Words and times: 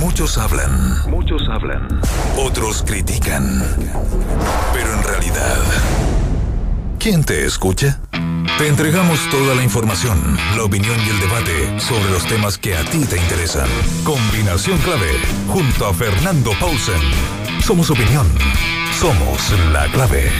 Muchos 0.00 0.38
hablan. 0.38 1.10
Muchos 1.10 1.46
hablan. 1.50 1.86
Otros 2.38 2.82
critican. 2.82 3.62
Pero 4.72 4.94
en 4.94 5.02
realidad, 5.04 5.58
¿quién 6.98 7.22
te 7.22 7.44
escucha? 7.44 8.00
Te 8.56 8.66
entregamos 8.66 9.20
toda 9.30 9.54
la 9.54 9.62
información, 9.62 10.18
la 10.56 10.64
opinión 10.64 10.96
y 11.06 11.10
el 11.10 11.20
debate 11.20 11.78
sobre 11.78 12.10
los 12.10 12.24
temas 12.26 12.56
que 12.56 12.74
a 12.74 12.84
ti 12.84 13.04
te 13.04 13.18
interesan. 13.18 13.68
Combinación 14.02 14.78
clave, 14.78 15.10
junto 15.48 15.84
a 15.84 15.92
Fernando 15.92 16.52
Paulsen. 16.58 17.00
Somos 17.62 17.90
opinión. 17.90 18.26
Somos 18.98 19.52
la 19.70 19.86
clave. 19.88 20.30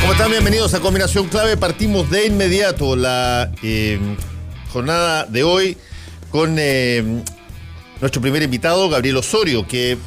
¿Cómo 0.00 0.12
están? 0.14 0.32
Bienvenidos 0.32 0.74
a 0.74 0.80
Combinación 0.80 1.28
Clave. 1.28 1.56
Partimos 1.56 2.10
de 2.10 2.26
inmediato 2.26 2.96
la 2.96 3.52
eh, 3.62 4.00
jornada 4.72 5.26
de 5.26 5.44
hoy 5.44 5.78
con 6.32 6.56
eh, 6.58 7.22
nuestro 8.02 8.20
primer 8.20 8.42
invitado, 8.42 8.90
Gabriel 8.90 9.16
Osorio, 9.16 9.64
que 9.66 9.92
eh, 9.92 9.98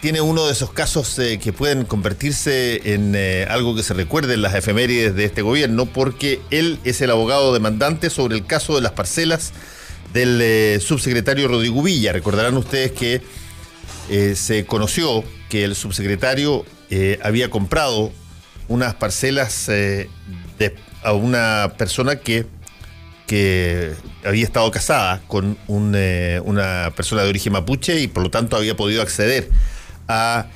tiene 0.00 0.22
uno 0.22 0.46
de 0.46 0.52
esos 0.52 0.72
casos 0.72 1.18
eh, 1.18 1.38
que 1.38 1.52
pueden 1.52 1.84
convertirse 1.84 2.94
en 2.94 3.12
eh, 3.14 3.46
algo 3.50 3.76
que 3.76 3.82
se 3.82 3.92
recuerde 3.92 4.32
en 4.34 4.40
las 4.40 4.54
efemérides 4.54 5.14
de 5.14 5.26
este 5.26 5.42
gobierno, 5.42 5.84
porque 5.84 6.40
él 6.50 6.78
es 6.84 7.02
el 7.02 7.10
abogado 7.10 7.52
demandante 7.52 8.08
sobre 8.08 8.36
el 8.36 8.46
caso 8.46 8.74
de 8.74 8.80
las 8.80 8.92
parcelas 8.92 9.52
del 10.14 10.80
subsecretario 10.80 11.46
Rodrigo 11.46 11.82
Villa. 11.82 12.14
Recordarán 12.14 12.56
ustedes 12.56 12.92
que 12.92 13.20
se 14.34 14.64
conoció 14.64 15.22
que 15.50 15.64
el 15.64 15.74
subsecretario 15.74 16.64
había 17.22 17.50
comprado 17.50 18.10
unas 18.68 18.94
parcelas 18.94 19.68
a 21.02 21.12
una 21.12 21.74
persona 21.76 22.16
que 22.16 22.46
que 23.28 23.94
había 24.24 24.42
estado 24.42 24.68
casada 24.70 25.20
con 25.28 25.58
un, 25.68 25.92
eh, 25.94 26.40
una 26.44 26.92
persona 26.96 27.22
de 27.22 27.28
origen 27.28 27.52
mapuche 27.52 28.00
y 28.00 28.08
por 28.08 28.22
lo 28.22 28.30
tanto 28.30 28.56
había 28.56 28.74
podido 28.74 29.02
acceder 29.02 29.50
a 30.08 30.46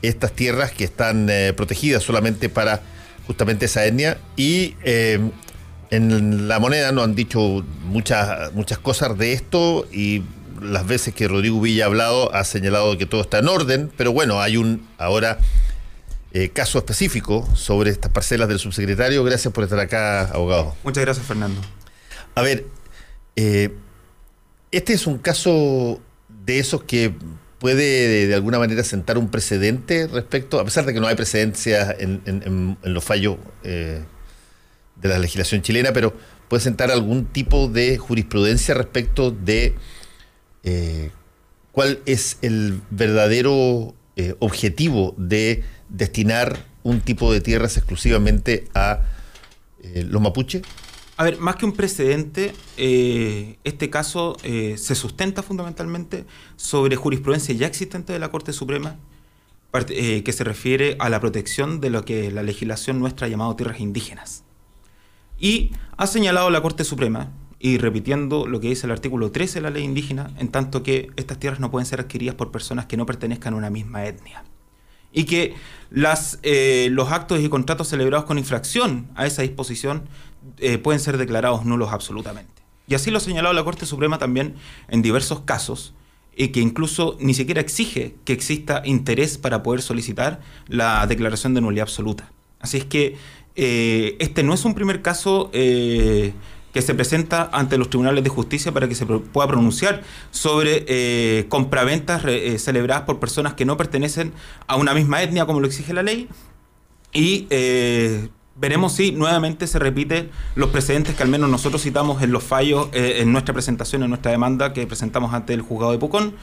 estas 0.00 0.32
tierras 0.32 0.72
que 0.72 0.82
están 0.82 1.28
eh, 1.28 1.52
protegidas 1.54 2.02
solamente 2.02 2.48
para 2.48 2.80
justamente 3.26 3.66
esa 3.66 3.84
etnia 3.84 4.16
y 4.34 4.74
eh, 4.82 5.20
en 5.90 6.48
la 6.48 6.58
moneda 6.58 6.90
nos 6.90 7.04
han 7.04 7.14
dicho 7.14 7.64
muchas, 7.84 8.52
muchas 8.54 8.78
cosas 8.78 9.16
de 9.18 9.34
esto 9.34 9.86
y 9.92 10.22
las 10.62 10.86
veces 10.86 11.14
que 11.14 11.28
Rodrigo 11.28 11.60
Villa 11.60 11.84
ha 11.84 11.88
hablado 11.88 12.34
ha 12.34 12.44
señalado 12.44 12.96
que 12.96 13.04
todo 13.04 13.20
está 13.20 13.40
en 13.40 13.48
orden, 13.48 13.92
pero 13.98 14.10
bueno, 14.12 14.40
hay 14.40 14.56
un 14.56 14.88
ahora 14.96 15.38
caso 16.54 16.78
específico 16.78 17.46
sobre 17.54 17.90
estas 17.90 18.10
parcelas 18.10 18.48
del 18.48 18.58
subsecretario. 18.58 19.22
Gracias 19.22 19.52
por 19.52 19.64
estar 19.64 19.78
acá, 19.78 20.22
abogado. 20.32 20.74
Muchas 20.82 21.04
gracias, 21.04 21.26
Fernando. 21.26 21.60
A 22.34 22.42
ver, 22.42 22.66
eh, 23.36 23.70
este 24.70 24.92
es 24.94 25.06
un 25.06 25.18
caso 25.18 26.00
de 26.44 26.58
esos 26.58 26.82
que 26.84 27.14
puede 27.58 28.26
de, 28.26 28.34
alguna 28.34 28.58
manera 28.58 28.82
sentar 28.84 29.18
un 29.18 29.30
precedente 29.30 30.06
respecto, 30.08 30.58
a 30.58 30.64
pesar 30.64 30.84
de 30.86 30.94
que 30.94 31.00
no 31.00 31.06
hay 31.06 31.14
precedencia 31.14 31.94
en, 31.98 32.20
en- 32.26 32.42
en- 32.44 32.78
en 32.82 32.94
los 32.94 33.04
fallos 33.04 33.36
eh, 33.62 34.02
de 34.96 35.08
la 35.08 35.18
legislación 35.18 35.62
chilena, 35.62 35.92
pero 35.92 36.12
puede 36.48 36.62
sentar 36.62 36.90
algún 36.90 37.26
tipo 37.26 37.68
de 37.68 37.98
jurisprudencia 37.98 38.74
respecto 38.74 39.30
de 39.30 39.74
eh, 40.64 41.10
cuál 41.72 42.00
es 42.06 42.38
el 42.42 42.80
verdadero 42.90 43.94
objetivo 44.40 45.14
de 45.16 45.64
destinar 45.88 46.64
un 46.84 47.00
tipo 47.00 47.32
de 47.32 47.40
tierras 47.40 47.76
exclusivamente 47.78 48.68
a 48.74 49.00
los 49.94 50.20
mapuches. 50.22 50.62
A 51.22 51.24
ver, 51.24 51.38
más 51.38 51.54
que 51.54 51.64
un 51.64 51.70
precedente, 51.70 52.52
eh, 52.76 53.56
este 53.62 53.90
caso 53.90 54.36
eh, 54.42 54.74
se 54.76 54.96
sustenta 54.96 55.44
fundamentalmente 55.44 56.24
sobre 56.56 56.96
jurisprudencia 56.96 57.54
ya 57.54 57.68
existente 57.68 58.12
de 58.12 58.18
la 58.18 58.32
Corte 58.32 58.52
Suprema, 58.52 58.96
eh, 59.90 60.24
que 60.24 60.32
se 60.32 60.42
refiere 60.42 60.96
a 60.98 61.08
la 61.10 61.20
protección 61.20 61.80
de 61.80 61.90
lo 61.90 62.04
que 62.04 62.32
la 62.32 62.42
legislación 62.42 62.98
nuestra 62.98 63.28
ha 63.28 63.30
llamado 63.30 63.54
tierras 63.54 63.78
indígenas. 63.78 64.42
Y 65.38 65.70
ha 65.96 66.08
señalado 66.08 66.50
la 66.50 66.60
Corte 66.60 66.82
Suprema, 66.82 67.30
y 67.60 67.78
repitiendo 67.78 68.48
lo 68.48 68.58
que 68.58 68.70
dice 68.70 68.88
el 68.88 68.90
artículo 68.90 69.30
13 69.30 69.60
de 69.60 69.60
la 69.60 69.70
ley 69.70 69.84
indígena, 69.84 70.32
en 70.38 70.48
tanto 70.48 70.82
que 70.82 71.10
estas 71.14 71.38
tierras 71.38 71.60
no 71.60 71.70
pueden 71.70 71.86
ser 71.86 72.00
adquiridas 72.00 72.34
por 72.34 72.50
personas 72.50 72.86
que 72.86 72.96
no 72.96 73.06
pertenezcan 73.06 73.54
a 73.54 73.58
una 73.58 73.70
misma 73.70 74.06
etnia. 74.06 74.42
Y 75.12 75.22
que 75.22 75.54
los 75.90 77.12
actos 77.12 77.38
y 77.38 77.48
contratos 77.48 77.86
celebrados 77.86 78.24
con 78.24 78.38
infracción 78.38 79.08
a 79.14 79.26
esa 79.26 79.42
disposición 79.42 80.08
eh, 80.58 80.78
pueden 80.78 81.00
ser 81.00 81.18
declarados 81.18 81.64
nulos 81.64 81.92
absolutamente. 81.92 82.62
Y 82.86 82.94
así 82.94 83.10
lo 83.10 83.18
ha 83.18 83.20
señalado 83.20 83.54
la 83.54 83.64
Corte 83.64 83.86
Suprema 83.86 84.18
también 84.18 84.54
en 84.88 85.02
diversos 85.02 85.40
casos, 85.40 85.94
y 86.34 86.48
que 86.48 86.60
incluso 86.60 87.16
ni 87.20 87.34
siquiera 87.34 87.60
exige 87.60 88.16
que 88.24 88.32
exista 88.32 88.82
interés 88.84 89.38
para 89.38 89.62
poder 89.62 89.82
solicitar 89.82 90.40
la 90.66 91.06
declaración 91.06 91.54
de 91.54 91.60
nulidad 91.60 91.82
absoluta. 91.82 92.30
Así 92.58 92.78
es 92.78 92.84
que 92.84 93.16
eh, 93.54 94.16
este 94.18 94.42
no 94.42 94.54
es 94.54 94.64
un 94.64 94.74
primer 94.74 95.02
caso 95.02 95.50
eh, 95.52 96.32
que 96.72 96.80
se 96.80 96.94
presenta 96.94 97.50
ante 97.52 97.76
los 97.76 97.90
tribunales 97.90 98.24
de 98.24 98.30
justicia 98.30 98.72
para 98.72 98.88
que 98.88 98.94
se 98.94 99.04
pueda 99.04 99.46
pronunciar 99.46 100.02
sobre 100.30 101.46
compraventas 101.48 102.22
celebradas 102.62 103.02
por 103.02 103.20
personas 103.20 103.52
que 103.52 103.66
no 103.66 103.76
pertenecen 103.76 104.32
a 104.66 104.76
una 104.76 104.94
misma 104.94 105.22
etnia 105.22 105.44
como 105.44 105.60
lo 105.60 105.66
exige 105.66 105.92
la 105.92 106.02
ley 106.02 106.28
y 107.12 107.46
veremos 108.54 108.94
si 108.94 109.12
nuevamente 109.12 109.66
se 109.66 109.78
repiten 109.78 110.30
los 110.54 110.70
precedentes 110.70 111.14
que 111.14 111.22
al 111.22 111.28
menos 111.28 111.48
nosotros 111.50 111.82
citamos 111.82 112.22
en 112.22 112.32
los 112.32 112.42
fallos, 112.42 112.88
eh, 112.92 113.18
en 113.20 113.32
nuestra 113.32 113.54
presentación, 113.54 114.02
en 114.02 114.10
nuestra 114.10 114.30
demanda 114.30 114.72
que 114.72 114.86
presentamos 114.86 115.32
ante 115.34 115.54
el 115.54 115.62
juzgado 115.62 115.92
de 115.92 115.98
Pucón, 115.98 116.34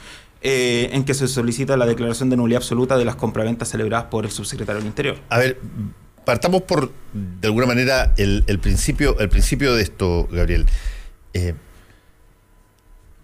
eh, 0.41 0.89
en 0.93 1.03
que 1.03 1.13
se 1.13 1.27
solicita 1.27 1.77
la 1.77 1.85
declaración 1.85 2.29
de 2.29 2.37
nulidad 2.37 2.61
absoluta 2.61 2.97
de 2.97 3.05
las 3.05 3.15
compraventas 3.15 3.69
celebradas 3.69 4.05
por 4.05 4.25
el 4.25 4.31
subsecretario 4.31 4.79
del 4.79 4.87
Interior. 4.87 5.17
A 5.29 5.37
ver, 5.37 5.59
partamos 6.25 6.63
por, 6.63 6.91
de 7.13 7.47
alguna 7.47 7.65
manera, 7.65 8.13
el, 8.17 8.43
el 8.47 8.59
principio, 8.59 9.19
el 9.19 9.29
principio 9.29 9.75
de 9.75 9.83
esto, 9.83 10.27
Gabriel. 10.31 10.65
Eh, 11.33 11.53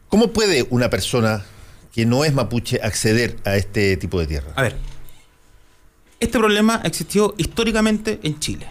¿Cómo 0.09 0.31
puede 0.31 0.67
una 0.69 0.89
persona 0.89 1.43
que 1.93 2.05
no 2.05 2.25
es 2.25 2.33
mapuche 2.33 2.79
acceder 2.83 3.37
a 3.45 3.55
este 3.55 3.97
tipo 3.97 4.19
de 4.19 4.27
tierra? 4.27 4.51
A 4.55 4.61
ver, 4.61 4.75
este 6.19 6.37
problema 6.39 6.81
existió 6.83 7.33
históricamente 7.37 8.19
en 8.23 8.39
Chile. 8.39 8.67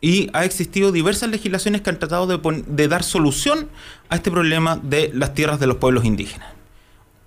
Y 0.00 0.28
ha 0.34 0.44
existido 0.44 0.92
diversas 0.92 1.30
legislaciones 1.30 1.80
que 1.80 1.90
han 1.90 1.98
tratado 1.98 2.26
de, 2.26 2.88
dar 2.88 3.02
solución 3.02 3.68
a 4.10 4.16
este 4.16 4.30
problema 4.30 4.76
de 4.76 5.10
las 5.14 5.32
tierras 5.32 5.58
de 5.60 5.66
los 5.66 5.78
pueblos 5.78 6.04
indígenas. 6.04 6.48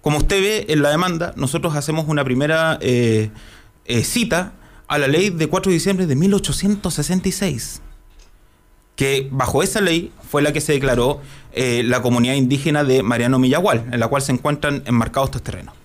Como 0.01 0.19
usted 0.19 0.41
ve 0.41 0.66
en 0.69 0.84
la 0.84 0.90
demanda, 0.90 1.34
nosotros 1.35 1.75
hacemos 1.75 2.06
una 2.07 2.23
primera 2.23 2.78
eh, 2.81 3.31
eh, 3.85 4.03
cita 4.03 4.53
a 4.88 4.97
la 5.00 5.07
ley 5.07 5.31
de 5.31 5.47
4 5.47 5.72
de 5.72 5.73
diciembre 5.73 6.06
de 6.06 6.16
1866 6.16 7.81
que 8.97 9.29
bajo 9.31 9.63
esa 9.63 9.79
ley 9.79 10.12
fue 10.28 10.41
la 10.41 10.51
que 10.51 10.59
se 10.59 10.73
declaró 10.73 11.22
eh, 11.53 11.84
la 11.85 12.01
comunidad 12.01 12.34
indígena 12.34 12.84
de 12.84 13.03
Mariano 13.03 13.38
Millagual, 13.40 13.85
en 13.91 14.00
la 14.00 14.07
cual 14.07 14.23
se 14.23 14.31
encuentran 14.31 14.81
enmarcados 14.85 15.29
estos 15.29 15.44
terrenos. 15.44 15.75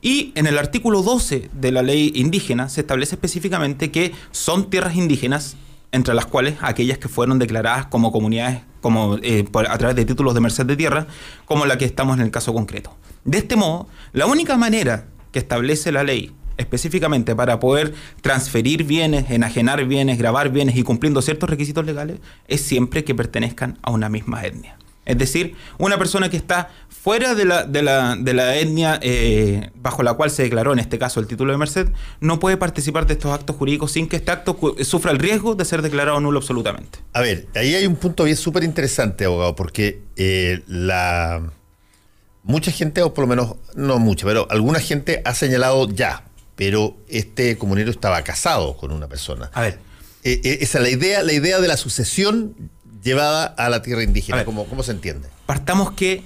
Y 0.00 0.32
en 0.34 0.46
el 0.46 0.58
artículo 0.58 1.02
12 1.02 1.50
de 1.52 1.72
la 1.72 1.82
ley 1.82 2.12
indígena 2.14 2.68
se 2.68 2.82
establece 2.82 3.14
específicamente 3.14 3.90
que 3.90 4.12
son 4.30 4.70
tierras 4.70 4.96
indígenas, 4.96 5.56
entre 5.92 6.14
las 6.14 6.26
cuales 6.26 6.56
aquellas 6.60 6.98
que 6.98 7.08
fueron 7.08 7.38
declaradas 7.38 7.86
como 7.86 8.12
comunidades 8.12 8.60
como, 8.80 9.18
eh, 9.22 9.44
a 9.68 9.78
través 9.78 9.96
de 9.96 10.04
títulos 10.04 10.34
de 10.34 10.40
merced 10.40 10.66
de 10.66 10.76
tierra, 10.76 11.06
como 11.44 11.66
la 11.66 11.76
que 11.76 11.84
estamos 11.84 12.16
en 12.18 12.22
el 12.22 12.30
caso 12.30 12.54
concreto. 12.54 12.94
De 13.24 13.38
este 13.38 13.56
modo, 13.56 13.88
la 14.12 14.26
única 14.26 14.56
manera 14.56 15.06
que 15.32 15.40
establece 15.40 15.90
la 15.90 16.04
ley 16.04 16.32
específicamente 16.56 17.34
para 17.34 17.58
poder 17.58 17.94
transferir 18.20 18.84
bienes, 18.84 19.30
enajenar 19.30 19.84
bienes, 19.84 20.18
grabar 20.18 20.50
bienes 20.50 20.76
y 20.76 20.82
cumpliendo 20.82 21.20
ciertos 21.22 21.50
requisitos 21.50 21.84
legales 21.84 22.18
es 22.48 22.60
siempre 22.62 23.04
que 23.04 23.14
pertenezcan 23.14 23.78
a 23.82 23.90
una 23.90 24.08
misma 24.08 24.44
etnia. 24.44 24.78
Es 25.06 25.16
decir, 25.16 25.54
una 25.78 25.96
persona 25.96 26.28
que 26.28 26.36
está 26.36 26.70
fuera 26.88 27.34
de 27.36 27.44
la, 27.44 27.64
de 27.64 27.82
la, 27.82 28.16
de 28.16 28.34
la 28.34 28.56
etnia 28.56 28.98
eh, 29.00 29.70
bajo 29.76 30.02
la 30.02 30.14
cual 30.14 30.30
se 30.32 30.42
declaró, 30.42 30.72
en 30.72 30.80
este 30.80 30.98
caso, 30.98 31.20
el 31.20 31.28
título 31.28 31.52
de 31.52 31.58
merced, 31.58 31.88
no 32.20 32.40
puede 32.40 32.56
participar 32.56 33.06
de 33.06 33.14
estos 33.14 33.32
actos 33.32 33.54
jurídicos 33.54 33.92
sin 33.92 34.08
que 34.08 34.16
este 34.16 34.32
acto 34.32 34.58
sufra 34.82 35.12
el 35.12 35.18
riesgo 35.18 35.54
de 35.54 35.64
ser 35.64 35.82
declarado 35.82 36.20
nulo 36.20 36.40
absolutamente. 36.40 36.98
A 37.12 37.20
ver, 37.20 37.46
ahí 37.54 37.76
hay 37.76 37.86
un 37.86 37.94
punto 37.94 38.24
bien 38.24 38.36
súper 38.36 38.64
interesante, 38.64 39.24
abogado, 39.24 39.54
porque 39.54 40.02
eh, 40.16 40.62
la 40.66 41.52
mucha 42.42 42.72
gente, 42.72 43.02
o 43.02 43.14
por 43.14 43.22
lo 43.22 43.28
menos, 43.28 43.56
no 43.76 43.98
mucha, 43.98 44.26
pero 44.26 44.48
alguna 44.50 44.80
gente 44.80 45.22
ha 45.24 45.34
señalado 45.34 45.88
ya, 45.88 46.24
pero 46.56 46.96
este 47.08 47.56
comunero 47.58 47.90
estaba 47.90 48.22
casado 48.22 48.76
con 48.76 48.90
una 48.90 49.06
persona. 49.06 49.50
A 49.52 49.60
ver, 49.60 49.78
eh, 50.24 50.58
esa 50.60 50.80
la 50.80 50.88
idea, 50.88 51.22
la 51.22 51.32
idea 51.32 51.60
de 51.60 51.68
la 51.68 51.76
sucesión 51.76 52.70
llevada 53.06 53.46
a 53.46 53.70
la 53.70 53.80
tierra 53.80 54.02
indígena, 54.02 54.36
ver. 54.36 54.44
¿cómo, 54.44 54.66
¿cómo 54.66 54.82
se 54.82 54.92
entiende? 54.92 55.28
partamos 55.46 55.92
que... 55.92 56.24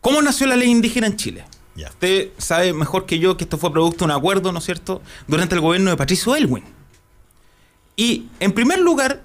¿Cómo 0.00 0.22
nació 0.22 0.46
la 0.46 0.56
ley 0.56 0.70
indígena 0.70 1.06
en 1.06 1.16
Chile? 1.16 1.44
Ya. 1.74 1.88
Usted 1.88 2.28
sabe 2.38 2.72
mejor 2.72 3.04
que 3.06 3.18
yo 3.18 3.36
que 3.36 3.44
esto 3.44 3.58
fue 3.58 3.72
producto 3.72 4.06
de 4.06 4.12
un 4.12 4.16
acuerdo, 4.16 4.52
¿no 4.52 4.58
es 4.58 4.64
cierto?, 4.64 5.02
durante 5.26 5.54
el 5.54 5.60
gobierno 5.60 5.90
de 5.90 5.96
Patricio 5.96 6.36
Elwin. 6.36 6.64
Y, 7.96 8.28
en 8.38 8.52
primer 8.52 8.78
lugar, 8.78 9.22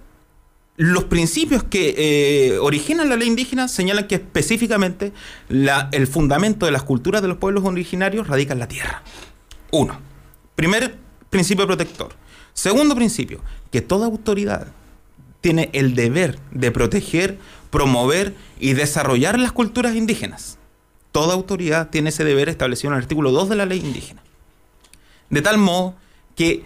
los 0.77 1.05
principios 1.05 1.63
que 1.63 1.95
eh, 1.97 2.57
originan 2.59 3.07
la 3.07 3.15
ley 3.15 3.27
indígena 3.27 3.69
señalan 3.69 4.07
que 4.07 4.15
específicamente 4.15 5.13
el 5.49 6.07
fundamento 6.07 6.65
de 6.65 6.73
las 6.73 6.83
culturas 6.83 7.21
de 7.21 7.29
los 7.29 7.37
pueblos 7.37 7.63
originarios 7.63 8.27
radica 8.27 8.51
en 8.53 8.59
la 8.59 8.67
tierra. 8.67 9.01
Uno. 9.71 9.99
Primer 10.55 10.97
principio 11.29 11.65
protector. 11.65 12.13
Segundo 12.53 12.95
principio, 12.95 13.41
que 13.71 13.81
toda 13.81 14.07
autoridad 14.07 14.67
tiene 15.45 15.69
el 15.73 15.93
deber 15.93 16.39
de 16.49 16.71
proteger, 16.71 17.37
promover 17.69 18.33
y 18.59 18.73
desarrollar 18.73 19.37
las 19.37 19.51
culturas 19.51 19.95
indígenas. 19.95 20.57
Toda 21.11 21.35
autoridad 21.35 21.91
tiene 21.91 22.09
ese 22.09 22.23
deber 22.23 22.49
establecido 22.49 22.89
en 22.89 22.97
el 22.97 23.03
artículo 23.03 23.31
2 23.31 23.49
de 23.49 23.55
la 23.55 23.67
ley 23.67 23.79
indígena. 23.79 24.23
De 25.29 25.43
tal 25.43 25.59
modo 25.59 25.93
que 26.35 26.63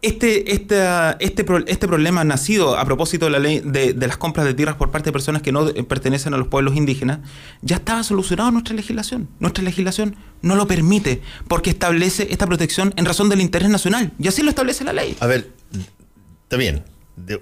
este, 0.00 0.52
este, 0.52 0.76
este, 1.18 1.44
este 1.66 1.88
problema 1.88 2.22
nacido 2.22 2.78
a 2.78 2.84
propósito 2.84 3.24
de 3.24 3.32
la 3.32 3.40
ley 3.40 3.60
de, 3.64 3.96
las 4.06 4.16
compras 4.16 4.46
de 4.46 4.54
tierras 4.54 4.76
por 4.76 4.92
parte 4.92 5.06
de 5.06 5.12
personas 5.12 5.42
que 5.42 5.50
no 5.50 5.66
pertenecen 5.88 6.34
a 6.34 6.36
los 6.36 6.46
pueblos 6.46 6.76
indígenas 6.76 7.18
ya 7.62 7.76
estaba 7.76 8.04
solucionado 8.04 8.50
en 8.50 8.54
nuestra 8.54 8.76
legislación. 8.76 9.28
Nuestra 9.40 9.64
legislación 9.64 10.14
no 10.40 10.54
lo 10.54 10.68
permite 10.68 11.20
porque 11.48 11.70
establece 11.70 12.28
esta 12.30 12.46
protección 12.46 12.94
en 12.94 13.06
razón 13.06 13.28
del 13.28 13.40
interés 13.40 13.70
nacional 13.70 14.12
y 14.20 14.28
así 14.28 14.44
lo 14.44 14.50
establece 14.50 14.84
la 14.84 14.92
ley. 14.92 15.16
A 15.18 15.26
ver, 15.26 15.50
está 16.44 16.56
bien. 16.56 16.93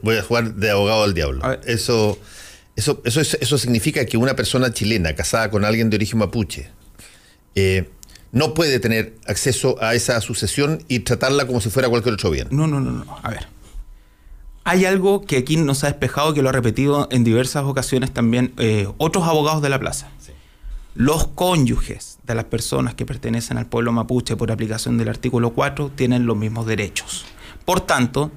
Voy 0.02 0.16
a 0.16 0.22
jugar 0.22 0.54
de 0.54 0.70
abogado 0.70 1.04
al 1.04 1.14
diablo. 1.14 1.42
Eso, 1.64 2.18
eso, 2.76 3.00
eso, 3.04 3.20
eso 3.20 3.58
significa 3.58 4.04
que 4.06 4.16
una 4.16 4.36
persona 4.36 4.72
chilena 4.72 5.14
casada 5.14 5.50
con 5.50 5.64
alguien 5.64 5.90
de 5.90 5.96
origen 5.96 6.18
mapuche 6.18 6.70
eh, 7.54 7.88
no 8.32 8.54
puede 8.54 8.80
tener 8.80 9.14
acceso 9.26 9.76
a 9.82 9.94
esa 9.94 10.20
sucesión 10.20 10.82
y 10.88 11.00
tratarla 11.00 11.46
como 11.46 11.60
si 11.60 11.68
fuera 11.68 11.88
cualquier 11.88 12.14
otro 12.14 12.30
bien. 12.30 12.48
No, 12.50 12.66
no, 12.66 12.80
no, 12.80 12.90
no. 12.90 13.18
A 13.22 13.30
ver. 13.30 13.46
Hay 14.64 14.84
algo 14.84 15.22
que 15.22 15.38
aquí 15.38 15.56
nos 15.56 15.84
ha 15.84 15.88
despejado, 15.88 16.32
que 16.32 16.40
lo 16.40 16.48
ha 16.48 16.52
repetido 16.52 17.08
en 17.10 17.24
diversas 17.24 17.64
ocasiones 17.64 18.12
también 18.12 18.52
eh, 18.58 18.88
otros 18.96 19.24
abogados 19.26 19.60
de 19.60 19.68
la 19.68 19.78
plaza. 19.78 20.08
Los 20.94 21.26
cónyuges 21.26 22.18
de 22.26 22.34
las 22.34 22.44
personas 22.44 22.94
que 22.94 23.06
pertenecen 23.06 23.56
al 23.56 23.66
pueblo 23.66 23.92
mapuche 23.92 24.36
por 24.36 24.52
aplicación 24.52 24.98
del 24.98 25.08
artículo 25.08 25.50
4 25.50 25.90
tienen 25.94 26.26
los 26.26 26.36
mismos 26.36 26.66
derechos. 26.66 27.24
Por 27.64 27.80
tanto, 27.80 28.30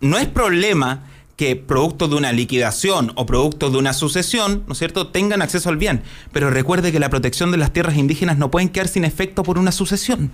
no 0.00 0.18
es 0.18 0.26
problema 0.26 1.06
que 1.36 1.56
producto 1.56 2.06
de 2.06 2.16
una 2.16 2.32
liquidación 2.32 3.12
o 3.14 3.24
producto 3.24 3.70
de 3.70 3.78
una 3.78 3.94
sucesión, 3.94 4.64
¿no 4.66 4.74
es 4.74 4.78
cierto?, 4.78 5.08
tengan 5.08 5.40
acceso 5.40 5.70
al 5.70 5.78
bien. 5.78 6.02
Pero 6.32 6.50
recuerde 6.50 6.92
que 6.92 7.00
la 7.00 7.08
protección 7.08 7.50
de 7.50 7.56
las 7.56 7.72
tierras 7.72 7.96
indígenas 7.96 8.36
no 8.36 8.50
pueden 8.50 8.68
quedar 8.68 8.88
sin 8.88 9.04
efecto 9.04 9.42
por 9.42 9.56
una 9.56 9.72
sucesión. 9.72 10.30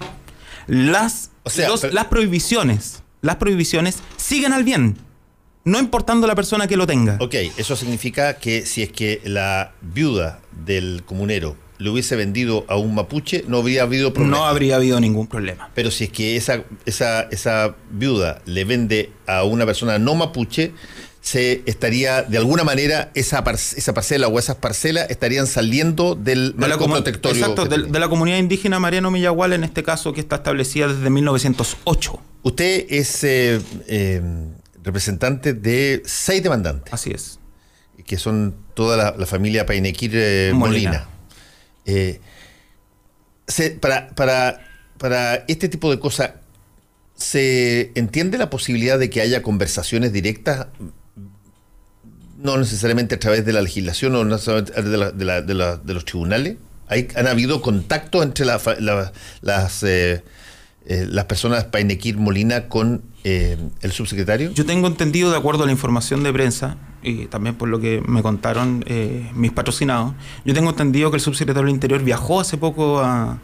Las, 0.66 1.30
las 1.92 2.04
prohibiciones, 2.06 3.04
las 3.22 3.36
prohibiciones 3.36 3.98
siguen 4.16 4.52
al 4.52 4.64
bien, 4.64 4.96
no 5.62 5.78
importando 5.78 6.26
la 6.26 6.34
persona 6.34 6.66
que 6.66 6.76
lo 6.76 6.86
tenga. 6.86 7.19
Ok, 7.20 7.34
eso 7.56 7.76
significa 7.76 8.38
que 8.38 8.66
si 8.66 8.82
es 8.82 8.90
que 8.90 9.20
la 9.24 9.74
viuda 9.82 10.40
del 10.64 11.02
comunero 11.04 11.56
le 11.78 11.90
hubiese 11.90 12.17
vendido 12.17 12.64
a 12.69 12.76
un 12.76 12.94
mapuche, 12.94 13.44
no 13.49 13.58
habría 13.58 13.82
habido 13.82 14.12
problema. 14.12 14.38
No 14.38 14.44
habría 14.46 14.76
habido 14.76 15.00
ningún 15.00 15.26
problema. 15.26 15.70
Pero 15.75 15.90
si 15.90 16.05
es 16.05 16.11
que 16.11 16.37
esa, 16.37 16.64
esa, 16.84 17.23
esa 17.31 17.76
viuda 17.90 18.40
le 18.46 18.64
vende 18.64 19.12
a 19.26 19.44
una 19.44 19.67
persona 19.67 19.99
no 19.99 20.14
mapuche, 20.14 20.73
se 21.26 21.62
estaría, 21.67 22.23
de 22.23 22.38
alguna 22.38 22.62
manera, 22.62 23.11
esa, 23.14 23.43
esa 23.76 23.94
parcela 23.94 24.28
o 24.28 24.38
esas 24.38 24.56
parcelas 24.56 25.11
estarían 25.11 25.49
saliendo 25.49 26.14
del 26.14 26.55
marco 26.56 26.87
protectorio. 26.87 27.40
Exacto, 27.40 27.64
de, 27.64 27.99
la 27.99 28.08
comunidad 28.08 28.38
indígena 28.38 28.79
Mariano 28.79 29.11
Millagual, 29.11 29.52
en 29.52 29.64
este 29.64 29.82
caso, 29.82 30.12
que 30.12 30.20
está 30.20 30.37
establecida 30.37 30.87
desde 30.87 31.11
1908. 31.11 32.20
Usted 32.43 32.87
es 32.88 33.25
eh, 33.25 33.61
eh, 33.88 34.22
representante 34.84 35.52
de 35.52 36.00
seis 36.05 36.44
demandantes. 36.44 36.94
Así 36.94 37.11
es. 37.11 37.40
Que 38.06 38.19
son 38.19 38.55
toda 38.75 39.17
la, 39.19 39.26
familia 39.26 39.67
Painequir 39.67 40.12
eh, 40.14 40.52
Molina. 40.55 41.08
Para, 43.80 44.08
para, 44.10 44.60
para 44.98 45.34
este 45.48 45.68
tipo 45.68 45.90
de 45.90 45.98
cosas, 45.98 46.32
¿se 47.14 47.92
entiende 47.94 48.38
la 48.38 48.50
posibilidad 48.50 48.98
de 48.98 49.08
que 49.10 49.20
haya 49.20 49.42
conversaciones 49.42 50.12
directas 50.12 50.66
no 52.38 52.56
necesariamente 52.56 53.14
a 53.14 53.18
través 53.18 53.44
de 53.44 53.52
la 53.52 53.60
legislación 53.60 54.14
o 54.14 54.24
no 54.24 54.36
de, 54.36 55.92
los 55.94 56.04
tribunales. 56.04 56.56
¿Hay, 56.88 57.08
¿Han 57.16 57.26
habido 57.26 57.60
contacto 57.62 58.22
entre 58.22 58.46
las, 58.46 58.62
eh, 59.82 60.22
eh, 60.86 61.06
las 61.10 61.24
personas 61.24 61.64
Painequir 61.64 62.16
Molina 62.16 62.68
con 62.68 63.02
eh, 63.24 63.56
el 63.80 63.92
subsecretario? 63.92 64.52
Yo 64.52 64.64
tengo 64.64 64.86
entendido, 64.86 65.30
de 65.30 65.36
acuerdo 65.36 65.64
a 65.64 65.66
la 65.66 65.72
información 65.72 66.22
de 66.22 66.32
prensa, 66.32 66.76
y 67.06 67.26
también 67.26 67.55
por 67.55 67.69
lo 67.69 67.79
que 67.79 68.03
me 68.06 68.23
contaron 68.23 68.85
mis 69.35 69.53
patrocinados, 69.53 70.14
yo 70.44 70.55
tengo 70.55 70.70
entendido 70.70 71.11
que 71.11 71.17
el 71.17 71.23
subsecretario 71.23 71.67
del 71.67 71.75
Interior 71.75 72.03
viajó 72.03 72.41
hace 72.41 72.58
poco 72.58 73.00
a, 73.00 73.38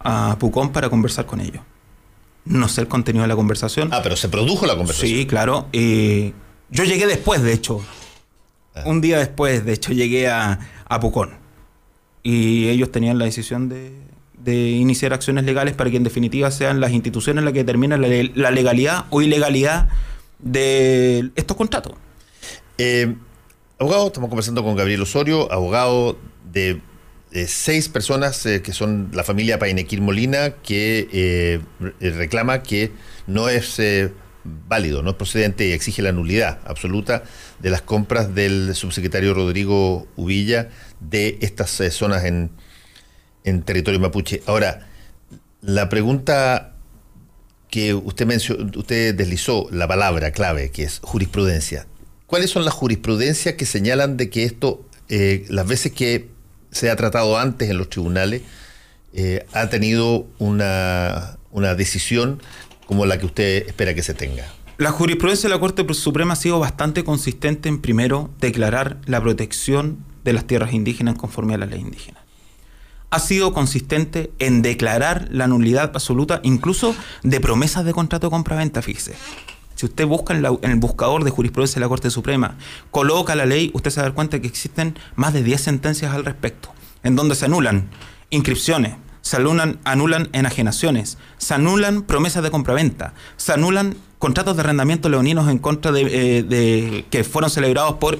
a 0.00 0.36
Pucón 0.38 0.70
para 0.70 0.88
conversar 0.88 1.26
con 1.26 1.40
ellos. 1.40 1.62
No 2.44 2.68
sé 2.68 2.80
el 2.80 2.88
contenido 2.88 3.22
de 3.22 3.28
la 3.28 3.36
conversación. 3.36 3.90
Ah, 3.92 4.00
pero 4.02 4.16
se 4.16 4.28
produjo 4.28 4.66
la 4.66 4.76
conversación. 4.76 5.10
Sí, 5.10 5.26
claro. 5.26 5.68
yo 5.72 6.84
llegué 6.84 7.06
después, 7.06 7.42
de 7.42 7.52
hecho. 7.52 7.82
Un 8.84 9.00
día 9.00 9.18
después, 9.18 9.64
de 9.64 9.72
hecho, 9.72 9.92
llegué 9.92 10.28
a, 10.28 10.58
Pucón. 11.00 11.30
Y 12.22 12.68
ellos 12.68 12.90
tenían 12.90 13.18
la 13.18 13.26
decisión 13.26 13.68
de, 13.68 13.92
iniciar 14.46 15.12
acciones 15.12 15.44
legales 15.44 15.74
para 15.74 15.90
que 15.90 15.98
en 15.98 16.04
definitiva 16.04 16.50
sean 16.50 16.80
las 16.80 16.92
instituciones 16.92 17.44
las 17.44 17.52
que 17.52 17.60
determinan 17.60 18.00
la, 18.00 18.50
legalidad 18.50 19.04
o 19.10 19.20
ilegalidad 19.20 19.88
de 20.38 21.30
estos 21.36 21.56
contratos. 21.56 21.92
Eh, 22.80 23.16
abogado, 23.80 24.06
estamos 24.06 24.28
conversando 24.28 24.62
con 24.62 24.76
Gabriel 24.76 25.02
Osorio, 25.02 25.52
abogado 25.52 26.16
de, 26.52 26.80
seis 27.48 27.88
personas 27.88 28.46
eh, 28.46 28.62
que 28.62 28.72
son 28.72 29.10
la 29.12 29.24
familia 29.24 29.58
Painequir 29.58 30.00
Molina, 30.00 30.54
que 30.62 31.08
eh, 31.12 31.60
reclama 32.00 32.62
que 32.62 32.92
no 33.26 33.48
es 33.48 33.80
válido, 34.44 35.02
no 35.02 35.10
es 35.10 35.16
procedente 35.16 35.66
y 35.66 35.72
exige 35.72 36.02
la 36.02 36.12
nulidad 36.12 36.60
absoluta 36.64 37.24
de 37.58 37.70
las 37.70 37.82
compras 37.82 38.34
del 38.34 38.74
subsecretario 38.76 39.34
Rodrigo 39.34 40.06
Uvilla 40.14 40.70
de 41.00 41.36
estas 41.42 41.70
zonas 41.92 42.24
en, 42.24 42.50
en 43.42 43.62
territorio 43.62 43.98
mapuche. 43.98 44.40
Ahora, 44.46 44.88
la 45.62 45.88
pregunta 45.88 46.76
que 47.70 47.92
usted 47.92 48.24
mencionó, 48.24 48.70
usted 48.76 49.16
deslizó 49.16 49.66
la 49.72 49.88
palabra 49.88 50.30
clave, 50.30 50.70
que 50.70 50.84
es 50.84 51.00
jurisprudencia. 51.02 51.86
¿Cuáles 52.28 52.50
son 52.50 52.66
las 52.66 52.74
jurisprudencias 52.74 53.54
que 53.54 53.64
señalan 53.64 54.18
de 54.18 54.28
que 54.28 54.44
esto, 54.44 54.84
eh, 55.08 55.46
las 55.48 55.66
veces 55.66 55.92
que 55.92 56.28
se 56.70 56.90
ha 56.90 56.96
tratado 56.96 57.38
antes 57.38 57.70
en 57.70 57.78
los 57.78 57.88
tribunales, 57.88 58.42
eh, 59.14 59.46
ha 59.54 59.70
tenido 59.70 60.26
una, 60.38 61.38
una 61.52 61.74
decisión 61.74 62.42
como 62.84 63.06
la 63.06 63.18
que 63.18 63.24
usted 63.24 63.66
espera 63.66 63.94
que 63.94 64.02
se 64.02 64.12
tenga? 64.12 64.44
La 64.76 64.92
jurisprudencia 64.92 65.48
de 65.48 65.54
la 65.54 65.58
Corte 65.58 65.86
Suprema 65.94 66.34
ha 66.34 66.36
sido 66.36 66.58
bastante 66.58 67.02
consistente 67.02 67.70
en, 67.70 67.80
primero, 67.80 68.28
declarar 68.40 68.98
la 69.06 69.22
protección 69.22 70.04
de 70.22 70.34
las 70.34 70.46
tierras 70.46 70.74
indígenas 70.74 71.16
conforme 71.16 71.54
a 71.54 71.58
la 71.58 71.64
ley 71.64 71.80
indígena. 71.80 72.22
Ha 73.08 73.20
sido 73.20 73.54
consistente 73.54 74.32
en 74.38 74.60
declarar 74.60 75.28
la 75.30 75.46
nulidad 75.46 75.92
absoluta, 75.94 76.40
incluso 76.42 76.94
de 77.22 77.40
promesas 77.40 77.86
de 77.86 77.94
contrato 77.94 78.26
de 78.26 78.32
compraventa, 78.32 78.82
fíjese. 78.82 79.14
Si 79.78 79.86
usted 79.86 80.08
busca 80.08 80.34
en, 80.34 80.44
el 80.44 80.76
buscador 80.80 81.22
de 81.22 81.30
jurisprudencia 81.30 81.76
de 81.76 81.82
la 81.82 81.88
Corte 81.88 82.10
Suprema, 82.10 82.56
coloca 82.90 83.36
la 83.36 83.46
ley, 83.46 83.70
usted 83.74 83.92
se 83.92 84.00
va 84.00 84.06
a 84.06 84.08
dar 84.08 84.14
cuenta 84.14 84.40
que 84.40 84.48
existen 84.48 84.98
más 85.14 85.32
de 85.32 85.44
10 85.44 85.60
sentencias 85.60 86.12
al 86.12 86.24
respecto, 86.24 86.70
en 87.04 87.14
donde 87.14 87.36
se 87.36 87.44
anulan 87.44 87.88
inscripciones, 88.30 88.96
se 89.20 89.36
anulan, 89.36 89.78
anulan 89.84 90.30
enajenaciones, 90.32 91.16
se 91.36 91.54
anulan 91.54 92.02
promesas 92.02 92.42
de 92.42 92.50
compraventa, 92.50 93.14
se 93.36 93.52
anulan 93.52 93.94
contratos 94.18 94.56
de 94.56 94.62
arrendamiento 94.62 95.08
leoninos 95.08 95.48
en 95.48 95.58
contra 95.58 95.92
de, 95.92 96.08
eh, 96.10 97.04
que 97.08 97.22
fueron 97.22 97.48
celebrados 97.48 97.98
por 97.98 98.18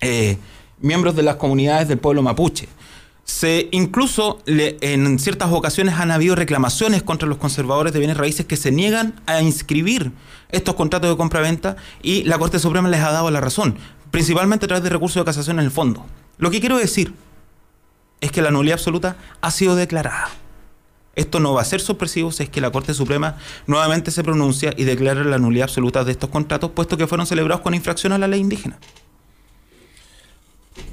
eh, 0.00 0.38
miembros 0.78 1.16
de 1.16 1.24
las 1.24 1.34
comunidades 1.36 1.88
del 1.88 1.98
pueblo 1.98 2.22
mapuche. 2.22 2.68
Se 3.24 3.68
incluso 3.72 4.42
en 4.46 5.18
ciertas 5.18 5.50
ocasiones 5.50 5.94
han 5.94 6.10
habido 6.10 6.34
reclamaciones 6.34 7.02
contra 7.02 7.26
los 7.26 7.38
conservadores 7.38 7.92
de 7.92 7.98
bienes 7.98 8.18
raíces 8.18 8.44
que 8.44 8.56
se 8.56 8.70
niegan 8.70 9.20
a 9.26 9.40
inscribir 9.40 10.12
estos 10.50 10.74
contratos 10.74 11.10
de 11.10 11.16
compraventa 11.16 11.76
y 12.02 12.24
la 12.24 12.38
Corte 12.38 12.58
Suprema 12.58 12.88
les 12.88 13.00
ha 13.00 13.10
dado 13.10 13.30
la 13.30 13.40
razón, 13.40 13.76
principalmente 14.10 14.66
a 14.66 14.68
través 14.68 14.84
de 14.84 14.90
recursos 14.90 15.20
de 15.20 15.24
casación 15.24 15.58
en 15.58 15.64
el 15.64 15.70
fondo. 15.70 16.04
Lo 16.36 16.50
que 16.50 16.60
quiero 16.60 16.76
decir 16.76 17.14
es 18.20 18.30
que 18.30 18.42
la 18.42 18.50
nulidad 18.50 18.74
absoluta 18.78 19.16
ha 19.40 19.50
sido 19.50 19.74
declarada. 19.74 20.28
Esto 21.16 21.40
no 21.40 21.54
va 21.54 21.62
a 21.62 21.64
ser 21.64 21.80
sorpresivo 21.80 22.32
si 22.32 22.42
es 22.42 22.50
que 22.50 22.60
la 22.60 22.72
Corte 22.72 22.92
Suprema 22.92 23.36
nuevamente 23.66 24.10
se 24.10 24.24
pronuncia 24.24 24.74
y 24.76 24.84
declara 24.84 25.24
la 25.24 25.38
nulidad 25.38 25.64
absoluta 25.64 26.04
de 26.04 26.12
estos 26.12 26.28
contratos, 26.28 26.72
puesto 26.72 26.96
que 26.96 27.06
fueron 27.06 27.26
celebrados 27.26 27.62
con 27.62 27.74
infracción 27.74 28.12
a 28.12 28.18
la 28.18 28.26
ley 28.28 28.40
indígena. 28.40 28.78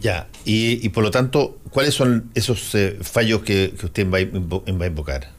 Ya, 0.01 0.27
y, 0.45 0.89
por 0.89 1.03
lo 1.03 1.11
tanto, 1.11 1.57
¿cuáles 1.69 1.93
son 1.93 2.31
esos 2.33 2.73
eh, 2.75 2.97
fallos 3.01 3.41
que, 3.41 3.73
usted 3.83 4.09
va 4.09 4.17
a, 4.17 4.87
invocar? 4.87 5.31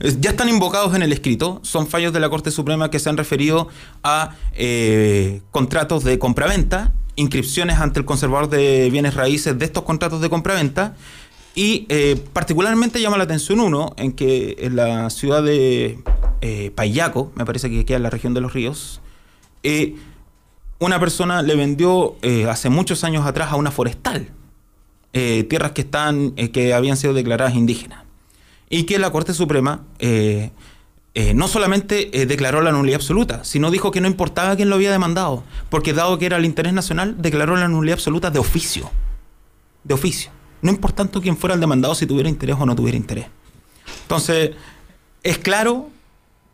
Ya 0.00 0.30
están 0.30 0.48
invocados 0.48 0.94
en 0.94 1.02
el 1.02 1.12
escrito, 1.12 1.60
son 1.64 1.86
fallos 1.88 2.12
de 2.12 2.20
la 2.20 2.28
Corte 2.28 2.50
Suprema 2.50 2.90
que 2.90 2.98
se 2.98 3.08
han 3.08 3.16
referido 3.16 3.68
a 4.02 4.36
eh, 4.54 5.40
contratos 5.50 6.04
de 6.04 6.18
compraventa 6.18 6.92
inscripciones 7.18 7.78
ante 7.78 7.98
el 7.98 8.06
conservador 8.06 8.48
de 8.48 8.88
bienes 8.90 9.14
raíces 9.14 9.58
de 9.58 9.64
estos 9.64 9.82
contratos 9.82 10.20
de 10.20 10.30
compraventa. 10.30 10.96
Y 11.54 11.86
eh, 11.88 12.16
particularmente 12.32 13.00
llama 13.00 13.18
la 13.18 13.24
atención 13.24 13.58
uno, 13.58 13.92
en 13.96 14.12
que 14.12 14.56
en 14.60 14.76
la 14.76 15.10
ciudad 15.10 15.42
de 15.42 15.98
eh, 16.40 16.70
Payaco, 16.74 17.32
me 17.34 17.44
parece 17.44 17.68
que 17.68 17.84
queda 17.84 17.96
en 17.96 18.04
la 18.04 18.10
región 18.10 18.34
de 18.34 18.40
los 18.40 18.52
ríos, 18.52 19.00
una 20.78 21.00
persona 21.00 21.42
le 21.42 21.56
vendió 21.56 22.16
hace 22.48 22.68
muchos 22.68 23.04
años 23.04 23.26
atrás 23.26 23.52
a 23.52 23.56
una 23.56 23.70
forestal 23.70 24.30
tierras 25.12 25.72
que, 25.72 25.80
están, 25.80 26.32
que 26.32 26.72
habían 26.74 26.96
sido 26.96 27.12
declaradas 27.12 27.54
indígenas. 27.54 28.04
Y 28.70 28.84
que 28.84 28.98
la 28.98 29.10
Corte 29.10 29.34
Suprema 29.34 29.82
eh, 31.20 31.34
no 31.34 31.48
solamente 31.48 32.20
eh, 32.20 32.26
declaró 32.26 32.60
la 32.60 32.70
nulidad 32.70 33.00
absoluta, 33.00 33.42
sino 33.42 33.72
dijo 33.72 33.90
que 33.90 34.00
no 34.00 34.06
importaba 34.06 34.54
quién 34.54 34.68
lo 34.68 34.76
había 34.76 34.92
demandado, 34.92 35.42
porque 35.68 35.92
dado 35.92 36.16
que 36.16 36.26
era 36.26 36.36
el 36.36 36.44
interés 36.44 36.72
nacional, 36.72 37.16
declaró 37.18 37.56
la 37.56 37.66
nulidad 37.66 37.94
absoluta 37.94 38.30
de 38.30 38.38
oficio. 38.38 38.88
De 39.82 39.94
oficio. 39.94 40.30
No 40.62 40.70
importando 40.70 41.20
quién 41.20 41.36
fuera 41.36 41.54
el 41.54 41.60
demandado, 41.60 41.96
si 41.96 42.06
tuviera 42.06 42.28
interés 42.28 42.54
o 42.56 42.64
no 42.64 42.76
tuviera 42.76 42.96
interés. 42.96 43.26
Entonces, 44.02 44.52
es 45.24 45.38
claro 45.38 45.90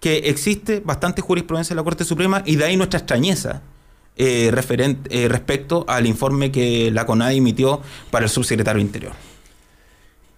que 0.00 0.16
existe 0.30 0.80
bastante 0.80 1.20
jurisprudencia 1.20 1.74
en 1.74 1.76
la 1.76 1.84
Corte 1.84 2.06
Suprema 2.06 2.42
y 2.46 2.56
de 2.56 2.64
ahí 2.64 2.78
nuestra 2.78 3.00
extrañeza 3.00 3.60
eh, 4.16 4.50
respecto 4.52 5.84
al 5.88 6.06
informe 6.06 6.52
que 6.52 6.90
la 6.90 7.06
CONADE 7.06 7.36
emitió 7.36 7.80
para 8.10 8.26
el 8.26 8.30
subsecretario 8.30 8.80
Interior. 8.80 9.12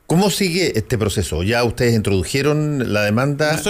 ¿Cómo 0.06 0.30
sigue 0.30 0.78
este 0.78 0.96
proceso? 0.98 1.42
¿Ya 1.42 1.64
ustedes 1.64 1.94
introdujeron 1.96 2.92
la 2.92 3.02
demanda? 3.02 3.60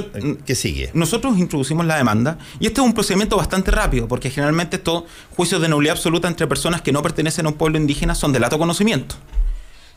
¿Qué 0.45 0.55
sigue? 0.55 0.91
Nosotros 0.93 1.39
introducimos 1.39 1.87
la 1.87 1.97
demanda 1.97 2.37
y 2.61 2.67
este 2.67 2.83
es 2.83 2.87
un 2.87 2.93
procedimiento 2.93 3.39
bastante 3.39 3.71
rápido 3.71 4.07
porque 4.07 4.29
generalmente 4.29 4.77
estos 4.77 5.05
juicios 5.35 5.63
de 5.63 5.69
nulidad 5.69 5.97
absoluta 5.97 6.29
entre 6.29 6.47
personas 6.47 6.83
que 6.83 6.93
no 6.93 7.01
pertenecen 7.01 7.47
a 7.47 7.49
un 7.49 7.55
pueblo 7.55 7.79
indígena 7.79 8.15
son 8.15 8.35
de 8.35 8.41
lato 8.41 8.59
conocimiento. 8.59 9.15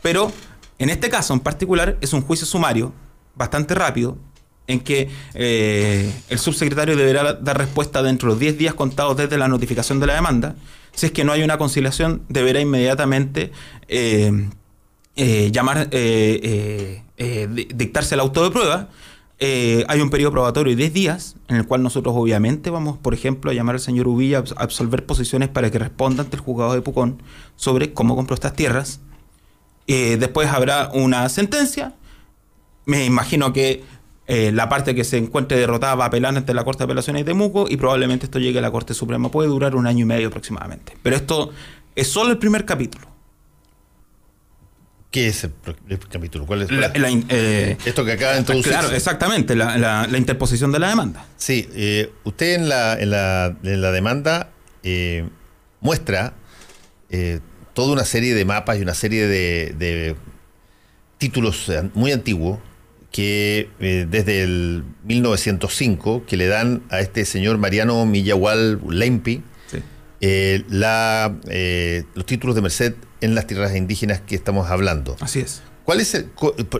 Pero 0.00 0.32
en 0.78 0.88
este 0.88 1.10
caso 1.10 1.34
en 1.34 1.40
particular 1.40 1.98
es 2.00 2.14
un 2.14 2.22
juicio 2.22 2.46
sumario 2.46 2.94
bastante 3.34 3.74
rápido 3.74 4.16
en 4.70 4.80
que 4.80 5.08
eh, 5.34 6.12
el 6.28 6.38
subsecretario 6.38 6.96
deberá 6.96 7.34
dar 7.34 7.58
respuesta 7.58 8.02
dentro 8.02 8.28
de 8.28 8.34
los 8.34 8.40
10 8.40 8.58
días 8.58 8.74
contados 8.74 9.16
desde 9.16 9.36
la 9.36 9.48
notificación 9.48 9.98
de 10.00 10.06
la 10.06 10.14
demanda. 10.14 10.54
Si 10.92 11.06
es 11.06 11.12
que 11.12 11.24
no 11.24 11.32
hay 11.32 11.42
una 11.42 11.58
conciliación, 11.58 12.22
deberá 12.28 12.60
inmediatamente... 12.60 13.52
Eh, 13.88 14.48
eh, 15.16 15.50
llamar, 15.52 15.90
dictarse 17.74 18.14
el 18.14 18.20
auto 18.20 18.42
de 18.42 18.50
prueba. 18.50 18.88
hay 19.40 20.00
un 20.00 20.08
periodo 20.08 20.30
probatorio 20.32 20.70
de 20.70 20.76
10 20.76 20.92
días, 20.94 21.36
en 21.48 21.56
el 21.56 21.66
cual 21.66 21.82
nosotros 21.82 22.14
obviamente 22.16 22.70
vamos, 22.70 22.96
por 22.96 23.12
ejemplo, 23.12 23.50
a 23.50 23.54
llamar 23.54 23.74
al 23.74 23.80
señor 23.80 24.08
Ubilla 24.08 24.38
a 24.38 24.62
absolver 24.62 25.04
posiciones 25.04 25.50
para 25.50 25.70
que 25.70 25.78
responda 25.78 26.22
ante 26.22 26.36
el 26.36 26.42
juzgado 26.42 26.72
de 26.72 26.80
Pucón 26.80 27.22
sobre 27.56 27.92
cómo 27.92 28.16
compró 28.16 28.34
estas 28.34 28.54
tierras. 28.54 29.00
después 29.86 30.48
habrá 30.48 30.90
una 30.94 31.28
sentencia. 31.28 31.92
Me 32.86 33.04
imagino 33.04 33.52
que 33.52 33.84
la 34.30 34.68
parte 34.68 34.94
que 34.94 35.02
se 35.02 35.18
encuentre 35.18 35.56
derrotada 35.58 35.96
va 35.96 36.04
a 36.04 36.06
apelar 36.06 36.36
ante 36.36 36.54
la 36.54 36.62
Corte 36.62 36.78
de 36.78 36.84
Apelaciones 36.84 37.24
de 37.24 37.32
Temuco 37.32 37.66
y 37.68 37.76
probablemente 37.76 38.26
esto 38.26 38.38
llegue 38.38 38.60
a 38.60 38.62
la 38.62 38.70
Corte 38.70 38.94
Suprema. 38.94 39.30
Puede 39.30 39.48
durar 39.48 39.74
un 39.74 39.86
año 39.86 40.02
y 40.02 40.06
medio 40.06 40.28
aproximadamente. 40.28 40.96
Pero 41.02 41.16
esto 41.16 41.50
es 41.96 42.06
solo 42.06 42.30
el 42.30 42.38
primer 42.38 42.64
capítulo. 42.64 43.10
¿Qué 45.10 45.26
es 45.26 45.42
el, 45.42 45.52
capítulo? 46.08 46.46
¿Cuál 46.46 46.62
es? 46.62 46.68
Eh, 46.70 47.76
Esto 47.84 48.04
que 48.04 48.12
acaba 48.12 48.34
de 48.34 48.40
introducir. 48.40 48.70
Claro, 48.70 48.90
exactamente, 48.92 49.56
la, 49.56 50.08
interposición 50.16 50.70
de 50.70 50.78
la 50.78 50.88
demanda. 50.88 51.26
Sí, 51.36 51.68
eh, 51.74 52.12
usted 52.22 52.54
en 52.54 52.68
la, 52.68 52.96
en 52.98 53.10
la, 53.10 53.92
demanda 53.92 54.50
eh, 54.84 55.28
muestra 55.80 56.34
toda 57.74 57.92
una 57.92 58.04
serie 58.04 58.34
de 58.34 58.44
mapas 58.44 58.78
y 58.78 58.82
una 58.82 58.94
serie 58.94 59.26
de, 59.26 60.14
títulos 61.18 61.70
muy 61.94 62.12
antiguos 62.12 62.60
que 63.10 63.68
desde 63.78 64.42
el 64.42 64.84
1905 65.04 66.24
que 66.26 66.36
le 66.36 66.46
dan 66.46 66.82
a 66.90 67.00
este 67.00 67.24
señor 67.24 67.58
Mariano 67.58 68.06
Millahual 68.06 68.80
Lempi 68.88 69.42
la, 70.68 71.34
los 72.14 72.26
títulos 72.26 72.54
de 72.54 72.62
Merced 72.62 72.94
en 73.20 73.34
las 73.34 73.46
tierras 73.46 73.74
indígenas 73.74 74.20
que 74.20 74.34
estamos 74.34 74.70
hablando. 74.70 75.16
Así 75.20 75.40
es. 75.40 75.62
¿Cuál 75.84 76.00
es 76.00 76.24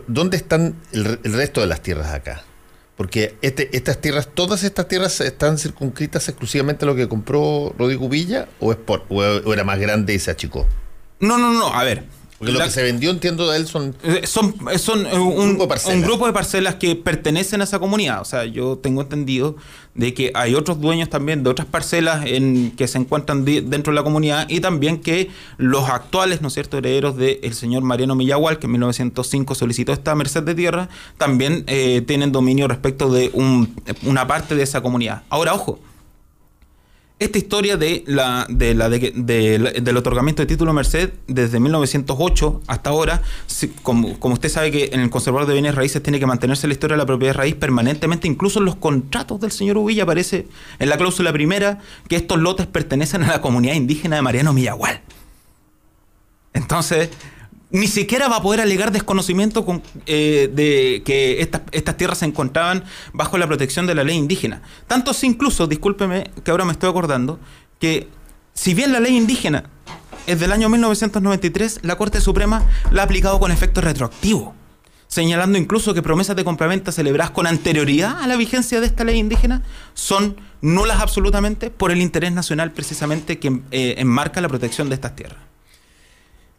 ¿Dónde 0.07 0.37
están 0.37 0.75
el, 0.91 1.19
resto 1.23 1.61
de 1.61 1.67
las 1.67 1.81
tierras 1.81 2.13
acá? 2.13 2.43
Porque 2.95 3.35
este, 3.41 3.75
estas 3.75 3.99
tierras, 3.99 4.29
todas 4.33 4.63
estas 4.63 4.87
tierras 4.87 5.19
están 5.21 5.57
circunscritas 5.57 6.29
exclusivamente 6.29 6.85
a 6.85 6.87
lo 6.87 6.95
que 6.95 7.07
compró 7.09 7.73
Rodrigo 7.77 8.07
Villa 8.09 8.47
o, 8.59 8.71
es 8.71 8.77
por, 8.77 9.05
o 9.09 9.53
era 9.53 9.63
más 9.63 9.79
grande 9.79 10.13
y 10.13 10.19
se 10.19 10.31
achicó. 10.31 10.67
No, 11.19 11.37
no, 11.37 11.51
no, 11.51 11.73
a 11.73 11.83
ver. 11.83 12.03
Porque 12.41 12.53
lo 12.53 12.59
que 12.59 12.71
se 12.71 12.81
vendió, 12.81 13.11
entiendo 13.11 13.51
de 13.51 13.55
él, 13.55 13.67
son... 13.67 13.95
Eh, 14.01 14.25
son, 14.25 14.55
eh, 14.73 14.79
son 14.79 15.05
eh, 15.05 15.13
un, 15.13 15.59
grupo 16.01 16.25
de 16.25 16.33
parcelas 16.33 16.73
que 16.73 16.95
pertenecen 16.95 17.61
a 17.61 17.65
esa 17.65 17.77
comunidad. 17.77 18.19
O 18.19 18.25
sea, 18.25 18.45
yo 18.45 18.79
tengo 18.79 19.03
entendido 19.03 19.57
de 19.93 20.15
que 20.15 20.31
hay 20.33 20.55
otros 20.55 20.81
dueños 20.81 21.07
también 21.07 21.43
de 21.43 21.51
otras 21.51 21.67
parcelas 21.67 22.25
en, 22.25 22.71
que 22.71 22.87
se 22.87 22.97
encuentran 22.97 23.45
dentro 23.45 23.93
de 23.93 23.95
la 23.95 24.01
comunidad 24.01 24.49
y 24.49 24.59
también 24.59 25.01
que 25.01 25.29
los 25.57 25.87
actuales, 25.87 26.41
¿no 26.41 26.47
es 26.47 26.55
cierto?, 26.55 26.79
herederos 26.79 27.15
del 27.15 27.53
señor 27.53 27.83
Mariano 27.83 28.15
Millagual, 28.15 28.57
que 28.57 28.65
en 28.65 28.71
1905 28.71 29.53
solicitó 29.53 29.93
esta 29.93 30.15
merced 30.15 30.41
de 30.41 30.55
tierra, 30.55 30.89
también 31.19 31.63
tienen 32.07 32.31
dominio 32.31 32.67
respecto 32.67 33.13
de 33.13 33.29
una 34.01 34.25
parte 34.25 34.55
de 34.55 34.63
esa 34.63 34.81
comunidad. 34.81 35.21
Ahora, 35.29 35.53
ojo, 35.53 35.77
esta 37.21 37.37
historia 37.37 37.77
de 37.77 38.03
la, 38.07 38.47
de 38.49 38.73
la 38.73 38.89
del 38.89 39.97
otorgamiento 39.97 40.41
de 40.41 40.47
título 40.47 40.73
Merced 40.73 41.11
desde 41.27 41.59
1908 41.59 42.63
hasta 42.65 42.89
ahora, 42.89 43.21
como, 43.83 44.17
usted 44.23 44.49
sabe 44.49 44.71
que 44.71 44.89
en 44.91 45.01
el 45.01 45.11
conservador 45.11 45.47
de 45.47 45.53
bienes 45.53 45.75
raíces 45.75 46.01
tiene 46.01 46.19
que 46.19 46.25
mantenerse 46.25 46.65
la 46.65 46.73
historia 46.73 46.95
de 46.95 46.97
la 46.97 47.05
propiedad 47.05 47.35
raíz 47.35 47.53
permanentemente, 47.53 48.27
incluso 48.27 48.57
en 48.57 48.65
los 48.65 48.75
contratos 48.75 49.39
del 49.39 49.51
señor 49.51 49.77
Uvilla 49.77 50.01
aparece 50.01 50.47
en 50.79 50.89
la 50.89 50.97
cláusula 50.97 51.31
primera 51.31 51.77
que 52.07 52.15
estos 52.15 52.39
lotes 52.39 52.65
pertenecen 52.65 53.21
a 53.21 53.27
la 53.27 53.41
comunidad 53.41 53.75
indígena 53.75 54.15
de 54.15 54.23
Mariano 54.23 54.51
Millagual. 54.51 55.01
Entonces, 56.53 57.09
ni 57.71 57.87
siquiera 57.87 58.27
va 58.27 58.37
a 58.37 58.41
poder 58.41 58.61
alegar 58.61 58.91
desconocimiento 58.91 59.65
con, 59.65 59.81
eh, 60.05 60.49
de 60.53 61.01
que 61.05 61.41
estas, 61.41 61.97
tierras 61.97 62.19
se 62.19 62.25
encontraban 62.25 62.83
bajo 63.13 63.37
la 63.37 63.47
protección 63.47 63.87
de 63.87 63.95
la 63.95 64.03
ley 64.03 64.17
indígena. 64.17 64.61
Tanto 64.87 65.11
así 65.11 65.27
incluso, 65.27 65.67
discúlpeme 65.67 66.31
que 66.43 66.51
ahora 66.51 66.65
me 66.65 66.73
estoy 66.73 66.89
acordando, 66.89 67.39
que 67.79 68.07
si 68.53 68.73
bien 68.73 68.91
la 68.91 68.99
ley 68.99 69.15
indígena 69.15 69.63
es 70.27 70.39
del 70.39 70.51
año 70.51 70.69
1993, 70.69 71.79
la 71.83 71.95
Corte 71.95 72.21
Suprema 72.21 72.63
la 72.91 73.01
ha 73.01 73.05
aplicado 73.05 73.39
con 73.39 73.51
efecto 73.51 73.81
retroactivo, 73.81 74.53
señalando 75.07 75.57
incluso 75.57 75.93
que 75.93 76.01
promesas 76.01 76.35
de 76.35 76.43
compraventa 76.43 76.91
celebradas 76.91 77.31
con 77.31 77.47
anterioridad 77.47 78.21
a 78.21 78.27
la 78.27 78.35
vigencia 78.35 78.81
de 78.81 78.87
esta 78.87 79.03
ley 79.03 79.17
indígena 79.17 79.63
son 79.93 80.35
nulas 80.61 80.99
absolutamente 80.99 81.71
por 81.71 81.91
el 81.91 82.01
interés 82.01 82.33
nacional 82.33 82.71
precisamente 82.71 83.39
que 83.39 83.61
eh, 83.71 83.95
enmarca 83.97 84.41
la 84.41 84.49
protección 84.49 84.89
de 84.89 84.95
estas 84.95 85.15
tierras. 85.15 85.50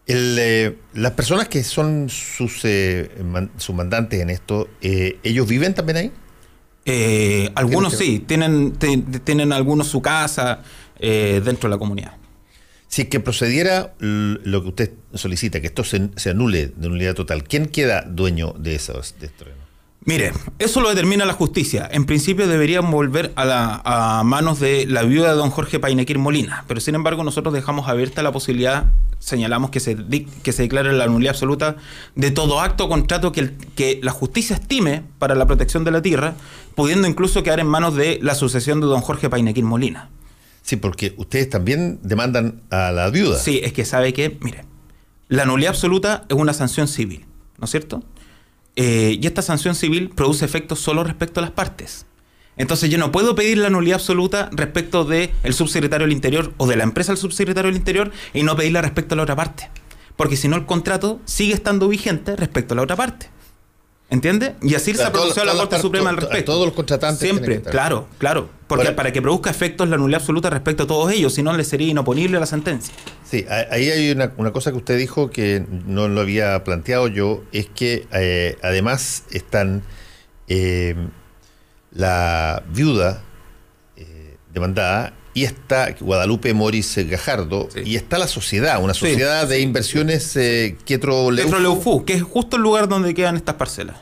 Eh, 0.07 0.79
las 0.95 1.13
personas 1.13 1.49
que 1.49 1.63
son 1.63 2.09
sus, 2.09 2.65
eh, 2.65 3.11
sus 3.57 3.75
mandantes 3.75 4.21
en 4.21 4.31
esto, 4.31 4.69
eh, 4.81 5.19
¿ellos 5.23 5.47
viven 5.49 5.75
también 5.75 5.97
ahí? 5.97 6.13
algunos 7.55 7.97
sí, 7.97 8.25
tienen, 8.27 8.73
tienen 9.25 9.53
algunos 9.53 9.87
su 9.87 10.03
casa 10.03 10.63
dentro 10.99 11.69
de 11.69 11.69
la 11.69 11.79
comunidad. 11.79 12.17
Si 12.89 13.05
que 13.05 13.21
procediera 13.21 13.95
lo 14.01 14.63
que 14.63 14.69
usted 14.69 14.93
solicita, 15.15 15.61
que 15.61 15.69
esto 15.69 15.85
se, 15.85 16.11
anule 16.29 16.73
de 16.77 16.89
unidad 16.89 17.15
total, 17.15 17.45
¿quién 17.45 17.67
queda 17.67 18.03
dueño 18.03 18.55
de 18.59 18.75
esos 18.75 19.15
de 19.21 19.31
Mire, 20.05 20.33
eso 20.59 20.81
lo 20.81 20.89
determina 20.89 21.25
la 21.25 21.33
justicia. 21.33 21.89
En 21.91 22.07
principio 22.07 22.49
deberían 22.49 22.91
volver 22.91 23.33
a, 23.37 23.45
la, 23.45 24.23
manos 24.25 24.59
de 24.59 24.85
la 24.87 25.03
viuda 25.03 25.31
de 25.31 25.37
don 25.37 25.51
Jorge 25.51 25.79
Painequir 25.79 26.19
Molina, 26.19 26.65
pero 26.67 26.81
sin 26.81 26.97
embargo 26.97 27.23
nosotros 27.23 27.55
dejamos 27.55 27.89
abierta 27.89 28.23
la 28.23 28.33
posibilidad, 28.33 28.87
señalamos 29.21 29.71
que 29.71 29.79
se, 29.79 29.97
que 30.43 30.53
se 30.53 30.63
declare 30.63 30.93
la 30.93 31.07
nulidad 31.07 31.35
absoluta 31.35 31.77
de 32.17 32.33
todo 32.33 32.61
acto 32.61 32.87
o 32.87 32.89
contrato 32.89 33.31
que, 33.31 33.53
que 33.77 34.01
la 34.03 34.11
justicia 34.11 34.57
estime 34.57 35.05
para 35.21 35.37
la 35.37 35.47
protección 35.47 35.85
de 35.85 35.93
la 35.93 36.03
tierra, 36.03 36.35
pudiendo 36.75 37.07
incluso 37.07 37.45
quedar 37.45 37.61
en 37.61 37.69
manos 37.69 37.95
de 37.95 38.19
la 38.23 38.35
sucesión 38.35 38.81
de 38.81 38.89
don 38.89 39.03
Jorge 39.03 39.31
Painequir 39.31 39.65
Molina. 39.65 40.11
Sí, 40.63 40.77
porque 40.77 41.15
ustedes 41.17 41.49
también 41.49 42.01
demandan 42.03 42.63
a 42.71 42.91
la 42.91 43.11
viuda. 43.11 43.39
Sí, 43.39 43.61
es 43.63 43.73
que 43.73 43.85
sabe 43.85 44.13
que, 44.13 44.37
mire, 44.41 44.65
la 45.29 45.45
nulidad 45.45 45.71
absoluta 45.71 46.25
es 46.29 46.37
una 46.37 46.53
sanción 46.53 46.89
civil, 46.89 47.25
¿no 47.59 47.67
es 47.67 47.71
cierto? 47.71 48.03
Eh, 48.77 49.19
y 49.21 49.27
esta 49.27 49.43
sanción 49.43 49.75
civil 49.75 50.11
produce 50.11 50.45
efectos 50.45 50.79
solo 50.79 51.05
respecto 51.05 51.41
a 51.41 51.43
las 51.43 51.51
partes. 51.51 52.07
Entonces 52.57 52.91
yo 52.91 52.99
no 52.99 53.13
puedo 53.13 53.35
pedir 53.35 53.59
la 53.59 53.71
nulidad 53.71 53.97
absoluta 53.97 54.51
respecto 54.53 55.05
del 55.05 55.31
subsecretario 55.53 56.07
del 56.07 56.15
Interior 56.15 56.53
o 56.59 56.67
de 56.67 56.77
la 56.77 56.85
empresa 56.85 57.13
del 57.13 57.19
subsecretario 57.19 57.71
del 57.71 57.79
Interior 57.79 58.13
y 58.35 58.43
no 58.43 58.57
pedirla 58.57 58.83
respecto 58.83 59.15
a 59.15 59.17
la 59.17 59.23
otra 59.23 59.37
parte. 59.37 59.71
Porque 60.17 60.37
si 60.37 60.49
no 60.49 60.57
el 60.57 60.67
contrato 60.67 61.21
sigue 61.25 61.55
estando 61.55 61.89
vigente 61.89 62.37
respecto 62.37 62.75
a 62.75 62.77
la 62.77 62.83
otra 62.83 62.97
parte. 62.97 63.31
¿Entiende? 64.13 64.57
Y 64.61 64.75
así 64.75 64.95
se 64.95 65.03
ha 65.03 65.11
pronunciado 65.11 65.49
la 65.49 65.55
Corte 65.55 65.81
Suprema 65.81 66.11
al 66.11 66.19
respecto. 66.19 66.53
Todos 66.53 66.67
los 66.67 66.75
contratantes. 66.75 67.19
Siempre, 67.19 67.63
claro, 67.63 68.09
claro. 68.19 68.51
Porque 68.67 68.93
para 68.93 69.11
que 69.11 69.23
produzca 69.23 69.49
efectos 69.49 69.89
la 69.89 69.97
nulidad 69.97 70.21
absoluta 70.21 70.51
respecto 70.51 70.83
a 70.83 70.87
todos 70.87 71.11
ellos, 71.13 71.33
si 71.33 71.43
no 71.43 71.57
le 71.57 71.65
sería 71.65 71.89
inoponible 71.89 72.39
la 72.39 72.45
sentencia. 72.45 72.93
Sí, 73.25 73.47
ahí 73.49 73.91
hay 73.91 74.11
una, 74.11 74.33
cosa 74.53 74.71
que 74.71 74.77
usted 74.77 74.99
dijo 74.99 75.31
que 75.31 75.65
no 75.87 76.09
lo 76.09 76.21
había 76.21 76.63
planteado 76.63 77.09
yo, 77.09 77.43
es 77.53 77.67
que 77.67 78.07
eh, 78.13 78.59
además 78.63 79.25
están 79.31 79.83
eh, 80.49 80.95
la 81.91 82.63
viuda 82.69 83.23
eh, 83.97 84.37
demandada 84.53 85.15
y 85.35 85.45
está 85.45 85.95
Guadalupe 85.99 86.53
Moris 86.55 86.97
Gajardo 87.09 87.69
y 87.85 87.97
está 87.97 88.19
la 88.19 88.27
sociedad, 88.27 88.83
una 88.83 88.95
sociedad 88.95 89.49
de 89.49 89.61
inversiones 89.61 90.37
eh, 90.37 90.77
que 90.85 90.95
es 90.95 92.23
justo 92.23 92.57
el 92.57 92.63
lugar 92.63 92.89
donde 92.89 93.15
quedan 93.15 93.37
estas 93.37 93.55
parcelas. 93.55 93.97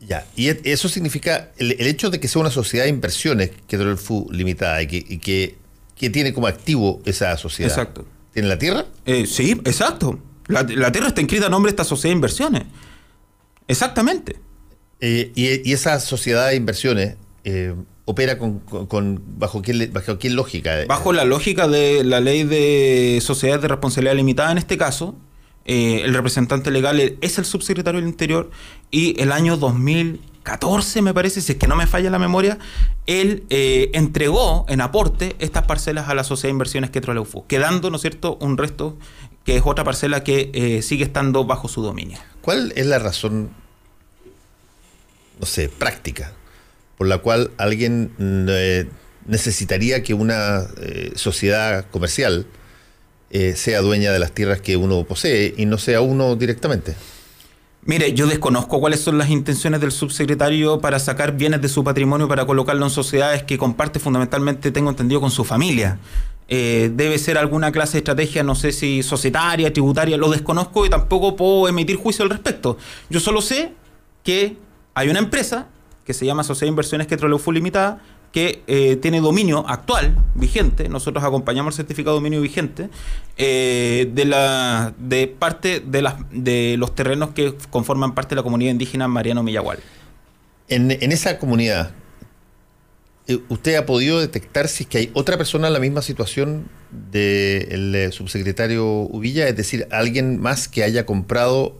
Ya, 0.00 0.26
y 0.36 0.48
e, 0.48 0.60
eso 0.64 0.88
significa 0.88 1.50
el, 1.56 1.72
hecho 1.80 2.10
de 2.10 2.20
que 2.20 2.28
sea 2.28 2.40
una 2.40 2.50
sociedad 2.50 2.84
de 2.84 2.90
inversiones 2.90 3.50
Quetro 3.66 3.86
Leufú 3.86 4.26
limitada 4.30 4.82
y 4.82 4.86
que, 4.86 5.56
que, 5.96 6.10
tiene 6.10 6.34
como 6.34 6.46
activo 6.46 7.00
esa 7.04 7.36
sociedad. 7.36 7.70
Exacto. 7.70 8.06
¿Tiene 8.32 8.48
la 8.48 8.58
tierra? 8.58 8.86
Eh, 9.06 9.26
sí, 9.26 9.52
exacto. 9.64 10.18
La, 10.48 10.66
tierra 10.66 11.08
está 11.08 11.20
inscrita 11.20 11.46
a 11.46 11.48
nombre 11.48 11.70
de 11.70 11.74
esta 11.74 11.84
sociedad 11.84 12.10
de 12.10 12.16
inversiones. 12.16 12.62
Exactamente. 13.66 14.36
Eh, 15.00 15.32
y, 15.34 15.68
y, 15.68 15.72
esa 15.72 15.98
sociedad 16.00 16.48
de 16.48 16.56
inversiones 16.56 17.16
eh, 17.44 17.74
opera 18.04 18.38
con, 18.38 19.22
bajo, 19.38 19.62
qué, 19.62 19.88
bajo 19.92 20.18
qué 20.18 20.30
lógica? 20.30 20.84
Bajo 20.86 21.12
la 21.12 21.24
lógica 21.24 21.68
de 21.68 22.04
la 22.04 22.20
ley 22.20 22.44
de 22.44 23.18
sociedades 23.22 23.62
de 23.62 23.68
responsabilidad 23.68 24.14
limitada 24.14 24.52
en 24.52 24.58
este 24.58 24.76
caso. 24.76 25.14
Eh, 25.66 26.02
el 26.04 26.12
representante 26.12 26.70
legal 26.70 27.00
es 27.22 27.38
el 27.38 27.46
subsecretario 27.46 27.98
del 27.98 28.08
Interior 28.08 28.50
y 28.90 29.18
el 29.22 29.32
año 29.32 29.56
2014, 29.56 31.00
me 31.00 31.14
parece, 31.14 31.40
si 31.40 31.52
es 31.52 31.58
que 31.58 31.66
no 31.66 31.74
me 31.74 31.86
falla 31.86 32.10
la 32.10 32.18
memoria, 32.18 32.58
él 33.06 33.44
eh, 33.48 33.90
entregó 33.94 34.66
en 34.68 34.82
aporte 34.82 35.36
estas 35.38 35.62
parcelas 35.62 36.10
a 36.10 36.14
la 36.14 36.22
Sociedad 36.22 36.48
de 36.48 36.56
Inversiones 36.56 36.90
Quetroleufu, 36.90 37.46
quedando, 37.46 37.88
¿no 37.88 37.96
es 37.96 38.02
cierto?, 38.02 38.36
un 38.42 38.58
resto 38.58 38.98
que 39.44 39.56
es 39.56 39.62
otra 39.64 39.84
parcela 39.84 40.22
que 40.22 40.50
eh, 40.52 40.82
sigue 40.82 41.04
estando 41.04 41.46
bajo 41.46 41.66
su 41.66 41.80
dominio. 41.80 42.18
¿Cuál 42.42 42.74
es 42.76 42.84
la 42.84 42.98
razón, 42.98 43.48
no 45.40 45.46
sé, 45.46 45.70
práctica 45.70 46.34
por 46.96 47.06
la 47.06 47.18
cual 47.18 47.50
alguien 47.58 48.12
mm, 48.18 48.46
eh, 48.48 48.86
necesitaría 49.26 50.02
que 50.02 50.14
una 50.14 50.62
eh, 50.80 51.12
sociedad 51.16 51.86
comercial 51.90 52.46
eh, 53.30 53.54
sea 53.56 53.80
dueña 53.80 54.12
de 54.12 54.18
las 54.18 54.32
tierras 54.32 54.60
que 54.60 54.76
uno 54.76 55.04
posee 55.04 55.54
y 55.56 55.66
no 55.66 55.78
sea 55.78 56.00
uno 56.00 56.36
directamente. 56.36 56.94
Mire, 57.86 58.14
yo 58.14 58.26
desconozco 58.26 58.80
cuáles 58.80 59.00
son 59.00 59.18
las 59.18 59.28
intenciones 59.28 59.80
del 59.80 59.92
subsecretario 59.92 60.80
para 60.80 60.98
sacar 60.98 61.36
bienes 61.36 61.60
de 61.60 61.68
su 61.68 61.84
patrimonio 61.84 62.28
para 62.28 62.46
colocarlo 62.46 62.86
en 62.86 62.90
sociedades 62.90 63.42
que 63.42 63.58
comparte 63.58 63.98
fundamentalmente, 63.98 64.70
tengo 64.70 64.88
entendido, 64.88 65.20
con 65.20 65.30
su 65.30 65.44
familia. 65.44 65.98
debe 66.48 67.18
ser 67.18 67.36
alguna 67.36 67.72
clase 67.72 67.92
de 67.94 67.98
estrategia, 67.98 68.42
no 68.42 68.54
sé 68.54 68.72
si 68.72 69.02
societaria, 69.02 69.70
tributaria, 69.70 70.16
lo 70.16 70.30
desconozco 70.30 70.86
y 70.86 70.88
tampoco 70.88 71.36
puedo 71.36 71.68
emitir 71.68 71.96
juicio 71.96 72.22
al 72.22 72.30
respecto. 72.30 72.78
Yo 73.10 73.20
solo 73.20 73.42
sé 73.42 73.72
que 74.22 74.56
hay 74.94 75.10
una 75.10 75.18
empresa 75.18 75.66
que 76.04 76.14
se 76.14 76.26
llama 76.26 76.44
Sociedad 76.44 76.66
de 76.66 76.70
Inversiones 76.70 77.08
Full 77.42 77.54
Limitada, 77.54 78.02
que 78.34 78.64
eh, 78.66 78.96
tiene 78.96 79.20
dominio 79.20 79.64
actual, 79.68 80.18
vigente, 80.34 80.88
nosotros 80.88 81.22
acompañamos 81.22 81.74
el 81.74 81.76
certificado 81.76 82.16
de 82.16 82.20
dominio 82.20 82.40
vigente, 82.40 82.88
eh, 83.36 84.10
de, 84.12 84.24
la, 84.24 84.92
de 84.98 85.28
parte 85.28 85.78
de, 85.78 86.02
las, 86.02 86.16
de 86.32 86.74
los 86.76 86.96
terrenos 86.96 87.30
que 87.30 87.54
conforman 87.70 88.12
parte 88.12 88.30
de 88.30 88.40
la 88.40 88.42
comunidad 88.42 88.72
indígena 88.72 89.06
Mariano 89.06 89.44
Millagual. 89.44 89.78
En, 90.66 90.90
esa 90.90 91.38
comunidad, 91.38 91.92
eh, 93.28 93.38
¿usted 93.48 93.76
ha 93.76 93.86
podido 93.86 94.18
detectar 94.18 94.66
si 94.66 94.82
es 94.82 94.88
que 94.88 94.98
hay 94.98 95.10
otra 95.14 95.38
persona 95.38 95.68
en 95.68 95.72
la 95.72 95.78
misma 95.78 96.02
situación 96.02 96.68
del 96.90 98.10
subsecretario 98.10 98.84
Uvilla? 98.84 99.46
Es 99.46 99.56
decir, 99.56 99.86
alguien 99.92 100.40
más 100.40 100.66
que 100.66 100.82
haya 100.82 101.06
comprado 101.06 101.76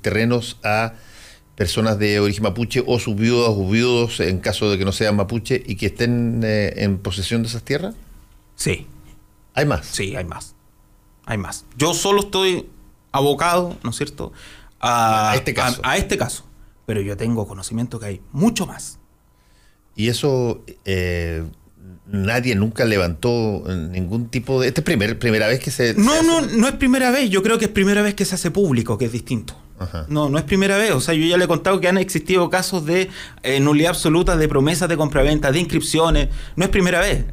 terrenos 0.00 0.58
a 0.64 0.94
personas 1.58 1.98
de 1.98 2.20
origen 2.20 2.44
mapuche 2.44 2.84
o 2.86 3.00
sus 3.00 3.16
viudas 3.16 3.50
o 3.50 3.68
viudos 3.68 4.20
en 4.20 4.38
caso 4.38 4.70
de 4.70 4.78
que 4.78 4.84
no 4.84 4.92
sean 4.92 5.16
mapuche 5.16 5.60
y 5.66 5.74
que 5.74 5.86
estén 5.86 6.40
eh, 6.44 6.72
en 6.76 6.98
posesión 6.98 7.42
de 7.42 7.48
esas 7.48 7.64
tierras? 7.64 7.96
Sí. 8.54 8.86
¿Hay 9.54 9.66
más? 9.66 9.84
Sí, 9.84 10.14
hay 10.14 10.24
más. 10.24 10.54
Hay 11.26 11.36
más. 11.36 11.64
Yo 11.76 11.94
solo 11.94 12.20
estoy 12.20 12.68
abocado, 13.10 13.76
¿no 13.82 13.90
es 13.90 13.96
cierto?, 13.96 14.32
a, 14.78 15.32
este 15.34 15.52
caso. 15.52 15.80
A, 15.82 15.96
este 15.96 16.16
caso. 16.16 16.44
Pero 16.86 17.00
yo 17.00 17.16
tengo 17.16 17.48
conocimiento 17.48 17.98
que 17.98 18.06
hay 18.06 18.20
mucho 18.30 18.64
más. 18.64 19.00
Y 19.96 20.10
eso 20.10 20.62
eh, 20.84 21.42
nadie 22.06 22.54
nunca 22.54 22.84
levantó 22.84 23.64
ningún 23.66 24.28
tipo 24.28 24.60
de... 24.60 24.68
Esta 24.68 24.82
es 24.82 24.84
primer, 24.84 25.18
primera 25.18 25.48
vez 25.48 25.58
que 25.58 25.72
se... 25.72 25.94
No, 25.94 26.22
no, 26.22 26.40
no 26.40 26.68
es 26.68 26.74
primera 26.74 27.10
vez. 27.10 27.28
Yo 27.30 27.42
creo 27.42 27.58
que 27.58 27.64
es 27.64 27.70
primera 27.72 28.00
vez 28.02 28.14
que 28.14 28.24
se 28.24 28.36
hace 28.36 28.52
público, 28.52 28.96
que 28.96 29.06
es 29.06 29.12
distinto. 29.12 29.56
No, 30.08 30.28
no 30.28 30.38
es 30.38 30.44
primera 30.44 30.76
vez. 30.76 30.92
O 30.92 31.00
sea, 31.00 31.14
yo 31.14 31.24
ya 31.26 31.36
le 31.36 31.44
he 31.44 31.48
contado 31.48 31.80
que 31.80 31.88
han 31.88 31.98
existido 31.98 32.50
casos 32.50 32.84
de 32.84 33.10
eh, 33.42 33.60
nulidad 33.60 33.90
absoluta, 33.90 34.36
de 34.36 34.48
promesas 34.48 34.88
de 34.88 34.96
compraventa, 34.96 35.52
de 35.52 35.60
inscripciones. 35.60 36.28
No 36.56 36.64
es 36.64 36.70
primera 36.70 37.00
vez. 37.00 37.24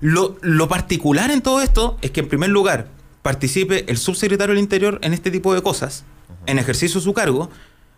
lo, 0.00 0.68
particular 0.68 1.30
en 1.30 1.42
todo 1.42 1.60
esto 1.60 1.98
es 2.02 2.10
que, 2.10 2.20
en 2.20 2.28
primer 2.28 2.50
lugar, 2.50 2.88
participe 3.22 3.84
el 3.88 3.96
subsecretario 3.96 4.54
del 4.54 4.62
Interior 4.62 4.98
en 5.02 5.14
este 5.14 5.30
tipo 5.30 5.54
de 5.54 5.62
cosas, 5.62 6.04
en 6.46 6.58
ejercicio 6.58 7.00
de 7.00 7.04
su 7.04 7.12
cargo, 7.12 7.50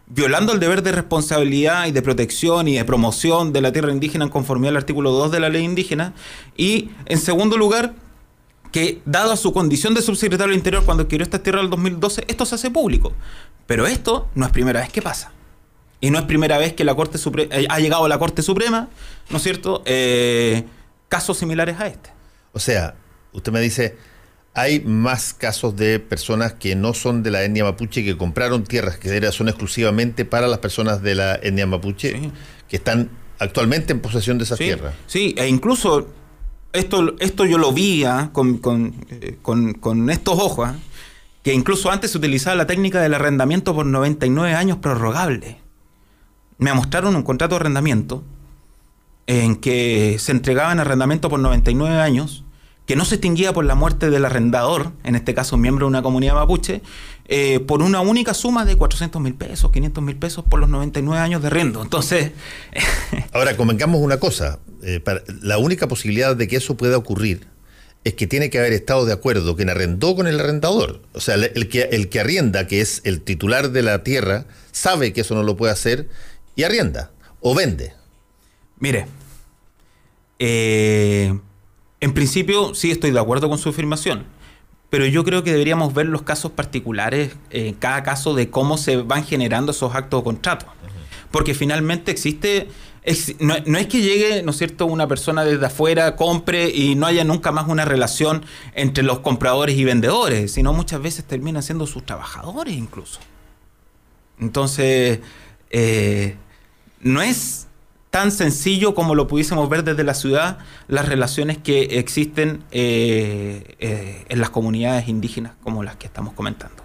violando 0.07 0.53
el 0.53 0.61
deber 0.61 0.83
de 0.83 0.93
responsabilidad 0.93 1.87
y 1.87 1.93
de 1.93 2.03
protección 2.03 2.69
y 2.69 2.77
de 2.77 2.85
promoción 2.85 3.53
de 3.53 3.61
la 3.61 3.73
tierra 3.73 3.91
indígena 3.91 4.25
en 4.25 4.31
conformidad 4.31 4.71
al 4.71 4.77
artículo 4.77 5.13
2 5.13 5.33
de 5.33 5.41
la 5.41 5.49
ley 5.49 5.65
indígena. 5.65 6.13
Y, 6.57 6.91
en 7.07 7.19
segundo 7.19 7.57
lugar, 7.57 7.95
que 8.75 9.01
dado 9.05 9.37
su 9.37 9.53
condición 9.53 9.95
de 9.95 10.03
subsecretario 10.03 10.49
del 10.49 10.59
Interior 10.59 10.85
cuando 10.85 11.05
adquirió 11.05 11.23
esta 11.23 11.41
tierra 11.41 11.61
en 11.61 11.67
el 11.67 11.71
2012, 11.71 12.25
esto 12.27 12.45
se 12.45 12.57
hace 12.57 12.73
público. 12.73 13.13
Pero 13.69 13.87
esto 13.87 14.29
no 14.35 14.45
es 14.47 14.51
primera 14.51 14.81
vez 14.81 14.91
que 14.91 15.01
pasa. 15.01 15.31
Y 16.01 16.11
no 16.11 16.19
es 16.19 16.25
primera 16.25 16.59
vez 16.59 16.73
que 16.73 16.83
la 16.83 16.97
Corte 16.97 17.17
Suprema, 17.17 17.55
eh, 17.55 17.69
ha 17.71 17.79
llegado 17.79 18.05
a 18.05 18.09
la 18.09 18.19
Corte 18.19 18.43
Suprema, 18.43 18.89
¿no 19.31 19.37
es 19.37 19.45
cierto?, 19.45 19.85
eh, 19.87 20.65
casos 21.09 21.39
similares 21.39 21.79
a 21.79 21.87
este. 21.87 22.11
O 22.53 22.59
sea, 22.59 22.97
usted 23.33 23.53
me 23.53 23.61
dice, 23.61 23.97
hay 24.55 24.81
más 24.81 25.35
casos 25.35 25.77
de 25.77 26.01
personas 26.01 26.55
que 26.55 26.75
no 26.75 26.95
son 26.95 27.23
de 27.23 27.31
la 27.31 27.45
etnia 27.45 27.63
mapuche 27.63 28.05
que 28.05 28.17
compraron 28.17 28.65
tierras 28.65 28.99
que 28.99 29.31
son 29.31 29.49
exclusivamente 29.49 30.25
para 30.25 30.49
las 30.49 30.59
personas 30.59 31.01
de 31.01 31.15
la 31.15 31.37
etnia 31.37 31.69
mapuche 31.69 32.33
que 32.69 32.77
están 32.77 33.09
actualmente 33.39 33.93
en 33.93 34.01
posesión 34.01 34.37
de 34.39 34.43
esas 34.43 34.59
tierras. 34.59 34.95
Sí, 35.07 35.33
e 35.39 35.47
incluso 35.47 36.09
esto, 36.75 37.15
esto 37.19 37.47
yo 37.47 37.57
lo 37.57 37.73
vi 37.73 38.05
¿ah? 38.05 38.31
con, 38.33 38.61
eh, 39.09 39.39
con, 39.41 39.73
con, 39.73 40.11
estos 40.11 40.39
ojos. 40.39 40.69
¿ah? 40.69 40.77
que 41.45 41.53
incluso 41.53 41.91
antes 41.91 42.11
se 42.11 42.19
utilizaba 42.19 42.57
la 42.57 42.67
técnica 42.67 43.03
del 43.03 43.13
arrendamiento 43.13 43.75
por 43.75 43.85
99 43.85 44.55
años 44.55 44.79
prorrogable. 44.79 45.59
Me 46.57 46.73
mostraron 46.73 47.15
un 47.15 47.23
contrato 47.23 47.55
de 47.55 47.61
arrendamiento 47.61 48.25
en 49.27 49.57
que 49.57 50.17
se 50.19 50.33
entregaba 50.33 50.73
en 50.73 50.81
arrendamiento 50.81 51.29
por 51.29 51.39
99 51.39 52.01
años, 52.01 52.44
que 52.87 52.97
no 52.97 53.05
se 53.05 53.16
extinguía 53.16 53.53
por 53.53 53.64
la 53.64 53.75
muerte 53.75 54.11
del 54.11 54.25
arrendador, 54.25 54.92
en 55.05 55.16
este 55.16 55.35
caso 55.35 55.57
miembro 55.57 55.87
de 55.87 55.88
una 55.88 56.03
comunidad 56.03 56.35
mapuche, 56.35 56.83
eh, 57.27 57.61
por 57.61 57.83
una 57.83 58.01
única 58.01 58.35
suma 58.35 58.64
de 58.64 58.77
400 58.77 59.20
mil 59.23 59.35
pesos, 59.35 59.70
500 59.70 60.05
mil 60.05 60.16
pesos 60.16 60.44
por 60.44 60.61
los 60.61 60.68
99 60.68 61.20
años 61.20 61.40
de 61.40 61.49
arrendo. 61.49 61.83
Entonces... 61.83 62.33
Ahora, 63.33 63.57
convengamos 63.57 64.01
una 64.01 64.18
cosa, 64.18 64.59
eh, 64.83 65.03
la 65.40 65.59
única 65.59 65.88
posibilidad 65.88 66.37
de 66.37 66.47
que 66.47 66.57
eso 66.57 66.77
pueda 66.77 66.99
ocurrir 66.99 67.47
es 68.05 68.12
que 68.12 68.27
tiene 68.27 68.51
que 68.51 68.59
haber 68.59 68.75
estado 68.75 69.07
de 69.07 69.14
acuerdo 69.14 69.57
quien 69.57 69.70
arrendó 69.70 70.14
con 70.14 70.27
el 70.27 70.38
arrendador. 70.38 71.01
O 71.14 71.20
sea, 71.20 71.37
el, 71.37 71.68
que, 71.70 71.85
el 71.85 72.11
que 72.11 72.20
arrienda, 72.20 72.66
que 72.66 72.83
es 72.83 73.01
el 73.05 73.23
titular 73.23 73.70
de 73.70 73.83
la 73.83 74.05
tierra, 74.05 74.44
sabe 74.73 75.14
que 75.14 75.23
eso 75.23 75.35
no 75.35 75.42
lo 75.42 75.57
puede 75.57 75.73
hacer 75.73 76.09
y 76.55 76.64
arrienda 76.64 77.12
o 77.40 77.55
vende. 77.55 77.94
Mire, 78.79 79.07
eh, 80.38 81.38
en 82.05 82.12
principio 82.12 82.75
sí 82.75 82.90
estoy 82.90 83.12
de 83.12 83.19
acuerdo 83.19 83.49
con 83.49 83.57
su 83.57 83.71
afirmación, 83.71 84.25
pero 84.90 85.07
yo 85.07 85.25
creo 85.25 85.43
que 85.43 85.53
deberíamos 85.53 85.95
ver 85.95 86.07
los 86.07 86.23
casos 86.23 86.53
particulares, 86.53 87.33
en 87.51 87.67
eh, 87.67 87.75
cada 87.79 88.03
caso 88.03 88.35
de 88.35 88.51
cómo 88.51 88.77
se 88.77 88.99
van 88.99 89.25
generando 89.25 89.73
esos 89.73 89.95
actos 89.95 90.21
o 90.21 90.25
contratos. 90.25 90.69
Porque 91.31 91.55
finalmente 91.55 92.12
existe 92.12 92.69
no, 93.40 93.79
es 93.79 93.87
que 93.87 94.01
llegue, 94.01 94.43
¿no 94.43 94.51
es 94.51 94.59
cierto?, 94.59 94.87
una 94.87 95.07
persona 95.07 95.45
desde 95.45 95.64
afuera, 95.67 96.14
compre 96.17 96.71
y 96.71 96.95
no 96.95 97.07
haya 97.07 97.25
nunca 97.25 97.53
más 97.53 97.69
una 97.69 97.85
relación 97.85 98.45
entre 98.75 99.03
los 99.03 99.21
compradores 99.21 99.77
y 99.77 99.85
vendedores, 99.85 100.53
sino 100.53 100.73
muchas 100.73 101.03
veces 101.03 101.25
terminan 101.25 101.62
siendo 101.62 101.87
sus 101.87 102.05
trabajadores 102.05 102.75
incluso. 102.75 103.21
Entonces, 104.38 105.21
eh, 105.71 106.37
no 107.01 107.21
es 107.21 107.63
tan 108.14 108.31
sencillo 108.31 108.94
como 108.94 109.16
lo 109.16 109.27
pudiésemos 109.27 109.68
ver 109.68 109.83
desde 109.83 110.05
la 110.05 110.14
ciudad 110.14 110.59
las 110.87 111.09
relaciones 111.09 111.59
que 111.59 111.98
existen 111.98 112.62
eh, 112.70 113.74
eh, 113.81 114.24
en 114.29 114.38
las 114.38 114.50
comunidades 114.50 115.09
indígenas 115.09 115.55
como 115.64 115.83
las 115.83 115.96
que 115.96 116.07
estamos 116.07 116.33
comentando. 116.33 116.77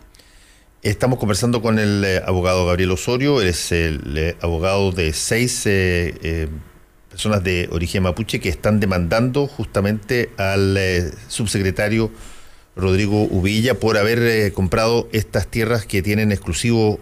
Estamos 0.82 1.20
conversando 1.20 1.62
con 1.62 1.78
el 1.78 2.04
eh, 2.04 2.24
abogado 2.26 2.66
Gabriel 2.66 2.90
Osorio, 2.90 3.44
es 3.44 3.72
el 3.72 4.38
abogado 4.42 4.92
de 4.92 5.14
seis 5.14 5.70
personas 7.12 7.44
de 7.44 7.70
origen 7.72 8.02
mapuche 8.02 8.40
que 8.40 8.50
están 8.50 8.80
demandando 8.80 9.46
justamente 9.46 10.32
al 10.38 11.14
subsecretario 11.28 12.10
Rodrigo 12.76 13.26
Uvilla 13.26 13.80
por 13.80 14.00
haber 14.00 14.52
comprado 14.52 15.08
estas 15.12 15.46
tierras 15.46 15.86
que 15.86 16.02
tienen 16.02 16.32
exclusivo 16.32 17.00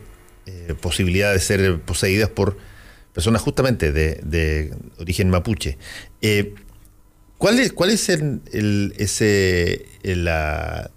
posibilidad 0.82 1.32
de 1.32 1.40
ser 1.40 1.80
poseídas 1.80 2.28
por 2.28 2.58
personas 3.18 3.42
justamente 3.42 3.92
de, 3.92 4.78
origen 5.00 5.32
mapuche. 5.32 5.80
¿Cuál 7.40 7.58
es, 7.58 7.74
cuál 7.74 7.90
es 7.90 8.10
el, 8.10 8.94
ese, 9.00 9.88
la 10.04 10.92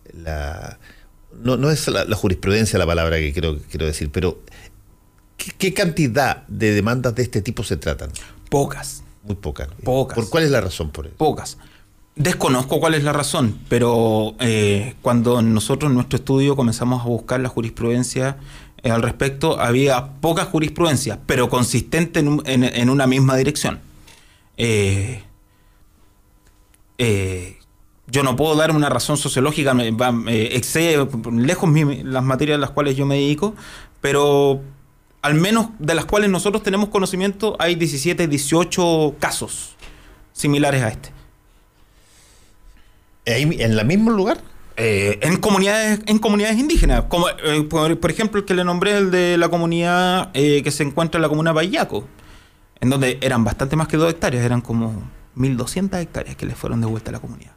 no, 1.42 1.56
no 1.56 1.70
es 1.70 1.88
la, 1.88 2.04
jurisprudencia 2.14 2.78
la 2.78 2.84
palabra 2.84 3.16
que 3.16 3.32
quiero, 3.32 3.58
quiero 3.70 3.86
decir, 3.86 4.10
pero 4.12 4.42
¿qué, 5.38 5.72
cantidad 5.72 6.46
de 6.46 6.74
demandas 6.74 7.14
de 7.14 7.22
este 7.22 7.40
tipo 7.40 7.64
se 7.64 7.78
tratan? 7.78 8.10
Pocas. 8.50 9.02
Muy 9.22 9.36
pocas. 9.36 9.68
Pocas. 9.82 10.16
¿Por 10.16 10.28
cuál 10.28 10.44
es 10.44 10.50
la 10.50 10.60
razón 10.60 10.90
por 10.90 11.06
eso? 11.06 11.16
Pocas. 11.16 11.56
Desconozco 12.20 12.80
cuál 12.80 12.92
es 12.92 13.02
la 13.02 13.14
razón, 13.14 13.58
pero 13.70 14.34
eh, 14.40 14.94
cuando 15.00 15.40
nosotros 15.40 15.88
en 15.88 15.94
nuestro 15.94 16.18
estudio 16.18 16.54
comenzamos 16.54 17.00
a 17.00 17.04
buscar 17.04 17.40
la 17.40 17.48
jurisprudencia 17.48 18.36
eh, 18.82 18.90
al 18.90 19.00
respecto, 19.00 19.58
había 19.58 20.20
poca 20.20 20.44
jurisprudencia, 20.44 21.18
pero 21.24 21.48
consistente 21.48 22.20
en, 22.20 22.90
una 22.90 23.06
misma 23.06 23.36
dirección. 23.36 23.80
Eh, 24.58 25.22
yo 28.06 28.22
no 28.22 28.36
puedo 28.36 28.54
dar 28.54 28.72
una 28.72 28.90
razón 28.90 29.16
sociológica, 29.16 29.74
excede 30.28 31.08
lejos 31.32 31.70
las 32.04 32.22
materias 32.22 32.56
a 32.56 32.60
las 32.60 32.70
cuales 32.70 32.98
yo 32.98 33.06
me 33.06 33.14
dedico, 33.14 33.54
pero 34.02 34.60
al 35.22 35.36
menos 35.36 35.68
de 35.78 35.94
las 35.94 36.04
cuales 36.04 36.28
nosotros 36.28 36.62
tenemos 36.62 36.90
conocimiento, 36.90 37.56
hay 37.58 37.76
17, 37.76 38.28
18 38.28 39.14
casos 39.18 39.74
similares 40.34 40.82
a 40.82 40.88
este. 40.88 41.19
¿En 43.38 43.78
el 43.78 43.84
mismo 43.84 44.10
lugar? 44.10 44.40
Eh, 44.76 45.18
en 45.22 45.36
comunidades 45.36 46.00
en 46.06 46.18
comunidades 46.18 46.58
indígenas 46.58 47.02
como 47.08 47.28
eh, 47.28 47.62
por, 47.68 48.10
ejemplo 48.10 48.40
el 48.40 48.46
que 48.46 48.54
le 48.54 48.64
nombré 48.64 48.96
el 48.96 49.10
de 49.10 49.36
la 49.36 49.50
comunidad 49.50 50.30
eh, 50.32 50.62
que 50.62 50.70
se 50.70 50.84
encuentra 50.84 51.18
en 51.18 51.22
la 51.22 51.28
comuna 51.28 51.52
Bayaco 51.52 52.06
en 52.80 52.88
donde 52.88 53.18
eran 53.20 53.44
bastante 53.44 53.76
más 53.76 53.88
que 53.88 53.98
dos 53.98 54.08
hectáreas 54.10 54.42
eran 54.42 54.62
como 54.62 55.10
1200 55.34 56.00
hectáreas 56.00 56.34
que 56.36 56.46
le 56.46 56.54
fueron 56.54 56.80
de 56.80 56.86
vuelta 56.86 57.10
a 57.10 57.12
la 57.12 57.18
comunidad 57.18 57.52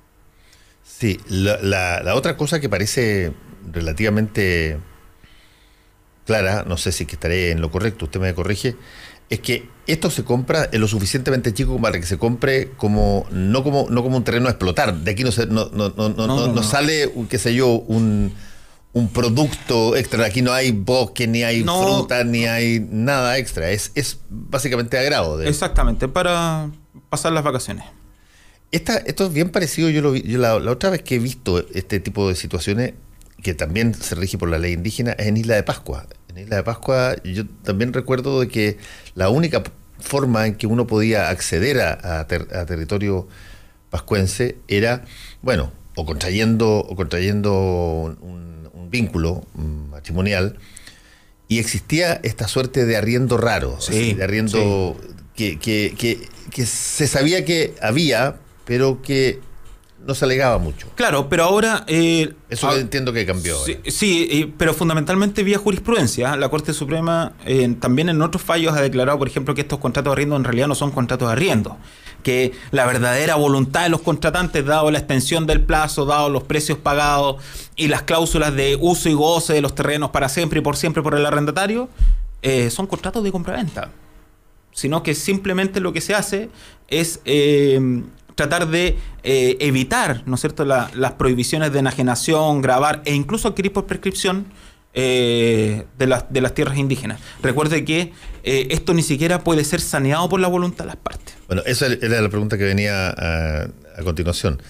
Sí, 0.84 1.20
la, 1.28 2.14
otra 2.16 2.38
cosa 2.38 2.60
que 2.60 2.70
parece 2.70 3.34
relativamente 3.72 4.78
clara, 6.26 6.64
no 6.68 6.78
sé 6.78 6.92
si 6.92 7.06
que 7.06 7.16
estaré 7.16 7.52
en 7.52 7.62
lo 7.62 7.72
correcto, 7.72 8.06
usted 8.06 8.20
me 8.20 8.34
corrige, 8.34 8.76
es 9.30 9.40
que 9.40 9.70
esto 9.88 10.10
se 10.10 10.24
compra 10.24 10.70
en 10.72 10.80
lo 10.80 10.88
suficientemente 10.88 11.54
chico 11.54 11.80
para 11.82 12.00
que 12.00 12.06
se 12.06 12.18
compre 12.18 12.72
como 12.78 13.26
no 13.32 13.64
como 13.64 13.88
no 13.90 14.02
como 14.02 14.18
un 14.18 14.24
terreno 14.24 14.48
a 14.48 14.52
explotar. 14.52 14.96
De 14.96 15.12
aquí 15.12 15.24
no, 15.24 15.32
no, 15.50 15.70
no, 15.70 16.10
no, 16.10 16.48
no 16.48 16.64
sale, 16.64 17.12
qué 17.30 17.38
sé 17.38 17.54
yo, 17.54 17.68
un, 17.68 18.34
un, 18.94 19.10
producto 19.10 19.96
extra. 19.96 20.26
Aquí 20.26 20.42
no 20.42 20.54
hay 20.54 20.72
bosque, 20.72 21.28
ni 21.28 21.44
hay 21.44 21.64
fruta, 21.64 22.24
ni 22.24 22.46
hay 22.46 22.80
nada 22.80 23.38
extra. 23.38 23.72
Es, 23.72 23.92
es 23.96 24.20
básicamente 24.30 24.98
agrado. 24.98 25.38
De... 25.38 25.50
Exactamente, 25.50 26.08
para 26.08 26.70
pasar 27.10 27.34
las 27.34 27.44
vacaciones 27.44 27.84
esto 28.74 29.28
es 29.28 29.34
bien 29.34 29.50
parecido, 29.50 29.90
yo, 29.90 30.02
lo 30.02 30.12
vi, 30.12 30.24
yo 30.24 30.40
la, 30.40 30.56
otra 30.56 30.90
vez 30.90 31.04
que 31.04 31.16
he 31.16 31.20
visto 31.20 31.66
este 31.74 32.00
tipo 32.00 32.28
de 32.28 32.36
situaciones, 32.36 32.94
que 33.42 33.54
también 33.54 33.94
se 33.94 34.16
rige 34.16 34.38
por 34.38 34.50
la 34.50 34.58
ley 34.58 34.74
indígena, 34.74 35.12
es 35.14 35.28
en 35.28 35.38
Isla 35.38 35.56
de 35.56 35.64
Pascua. 35.64 36.08
En 36.36 36.44
Isla 36.44 36.58
de 36.58 36.64
Pascua 36.64 37.16
yo 37.24 37.46
también 37.64 37.94
recuerdo 37.94 38.40
de 38.40 38.48
que 38.48 38.78
la 39.14 39.30
única 39.30 39.62
forma 40.00 40.48
en 40.48 40.56
que 40.56 40.66
uno 40.66 40.88
podía 40.88 41.30
acceder 41.30 41.80
a, 41.80 42.28
territorio 42.28 43.28
pascuense 43.92 44.58
era, 44.68 45.06
bueno, 45.44 45.72
o 45.96 46.06
contrayendo, 46.06 46.80
o 46.80 46.96
contrayendo 46.96 48.18
un, 48.22 48.44
vínculo 48.90 49.44
matrimonial, 49.90 50.60
y 51.48 51.58
existía 51.58 52.20
esta 52.22 52.48
suerte 52.48 52.86
de 52.86 52.96
arriendo 52.96 53.38
raro, 53.38 53.80
de 53.90 54.24
arriendo 54.24 54.96
que, 55.36 55.58
que, 55.58 55.96
que, 56.52 56.66
se 56.68 57.08
sabía 57.08 57.44
que 57.44 57.74
había, 57.82 58.36
pero 58.66 59.02
que 59.02 59.40
no 60.06 60.14
se 60.16 60.26
alegaba 60.26 60.58
mucho. 60.58 60.88
Claro, 60.96 61.30
pero 61.30 61.46
ahora... 61.46 61.86
Eh, 61.88 62.34
Eso 62.50 62.76
entiendo 62.76 63.14
que 63.14 63.26
cambió. 63.26 63.58
Sí, 63.88 64.28
eh, 64.30 64.52
pero 64.58 64.74
fundamentalmente 64.74 65.44
vía 65.44 65.58
jurisprudencia. 65.58 66.36
La 66.36 66.50
Corte 66.50 66.74
Suprema 66.74 67.34
eh, 67.46 67.74
también 67.80 68.10
en 68.10 68.22
otros 68.22 68.44
fallos 68.44 68.74
ha 68.76 68.82
declarado, 68.82 69.18
por 69.18 69.28
ejemplo, 69.28 69.56
que 69.56 69.62
estos 69.62 69.80
contratos 69.80 70.12
de 70.12 70.14
arriendo 70.14 70.36
en 70.36 70.44
realidad 70.44 70.68
no 70.68 70.76
son 70.76 70.92
contratos 70.92 71.30
de 71.30 71.34
arriendo. 71.34 71.78
Que 72.22 72.52
la 72.72 72.86
verdadera 72.86 73.36
voluntad 73.36 73.84
de 73.84 73.90
los 73.90 74.02
contratantes, 74.02 74.66
dado 74.66 74.92
la 74.92 75.00
extensión 75.00 75.46
del 75.46 75.62
plazo, 75.62 76.06
dado 76.06 76.30
los 76.30 76.44
precios 76.44 76.78
pagados 76.78 77.42
y 77.76 77.88
las 77.88 78.04
cláusulas 78.04 78.54
de 78.54 78.78
uso 78.80 79.10
y 79.10 79.14
goce 79.14 79.54
de 79.54 79.62
los 79.62 79.74
terrenos 79.74 80.10
para 80.12 80.28
siempre 80.28 80.60
y 80.60 80.62
por 80.62 80.76
siempre 80.76 81.02
por 81.02 81.16
el 81.16 81.26
arrendatario, 81.26 81.90
son 82.70 82.88
contratos 82.88 83.24
de 83.24 83.32
compraventa. 83.32 83.90
Sino 84.74 85.04
que 85.04 85.16
simplemente 85.16 85.80
lo 85.80 85.94
que 85.94 86.02
se 86.02 86.14
hace 86.14 86.50
es 86.88 87.20
tratar 88.36 88.68
de 88.68 88.98
eh, 89.24 89.58
evitar, 89.60 90.24
¿no 90.26 90.36
es 90.36 90.42
cierto?, 90.42 90.66
las 90.66 91.12
prohibiciones 91.14 91.72
de 91.72 91.80
enajenación, 91.80 92.62
grabar 92.62 93.02
e 93.06 93.14
incluso 93.14 93.48
adquirir 93.48 93.74
por 93.74 93.86
prescripción 93.86 94.46
eh, 94.96 95.86
de, 95.98 96.08
las, 96.08 96.32
de 96.32 96.42
las 96.42 96.54
tierras 96.54 96.78
indígenas. 96.78 97.20
Recuerde 97.42 97.84
que 97.84 98.14
eh, 98.44 98.68
esto 98.70 98.94
ni 98.94 99.02
siquiera 99.02 99.44
puede 99.44 99.64
ser 99.64 99.82
saneado 99.82 100.30
por 100.30 100.40
la 100.40 100.48
voluntad 100.48 100.84
de 100.84 100.90
las 100.90 100.98
partes. 100.98 101.36
Bueno, 101.48 101.64
esa 101.66 101.88
era 101.88 102.22
la 102.22 102.30
pregunta 102.30 102.58
que 102.58 102.64
venía 102.64 103.10
a, 103.10 103.70
continuación. 104.04 104.62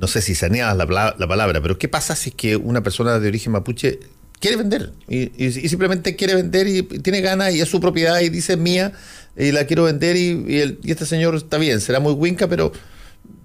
No 0.00 0.06
sé 0.06 0.22
si 0.22 0.36
saneadas 0.36 0.76
la, 0.76 1.16
la, 1.18 1.26
palabra, 1.26 1.60
pero 1.60 1.76
¿qué 1.76 1.88
pasa 1.88 2.14
si 2.14 2.30
es 2.30 2.36
que 2.36 2.56
una 2.56 2.82
persona 2.82 3.18
de 3.18 3.26
origen 3.26 3.52
mapuche 3.52 3.98
quiere 4.42 4.56
vender 4.56 4.92
y, 5.08 5.50
simplemente 5.68 6.16
quiere 6.16 6.34
vender 6.34 6.66
y 6.66 6.82
tiene 6.82 7.20
ganas 7.20 7.54
y 7.54 7.60
es 7.60 7.68
su 7.68 7.80
propiedad 7.80 8.20
y 8.20 8.28
dice 8.28 8.56
mía 8.56 8.92
y 9.36 9.52
la 9.52 9.66
quiero 9.66 9.84
vender 9.84 10.16
y, 10.16 10.78
este 10.84 11.06
señor 11.06 11.36
está 11.36 11.58
bien, 11.58 11.80
será 11.80 12.00
muy 12.00 12.12
winca, 12.12 12.48
pero 12.48 12.72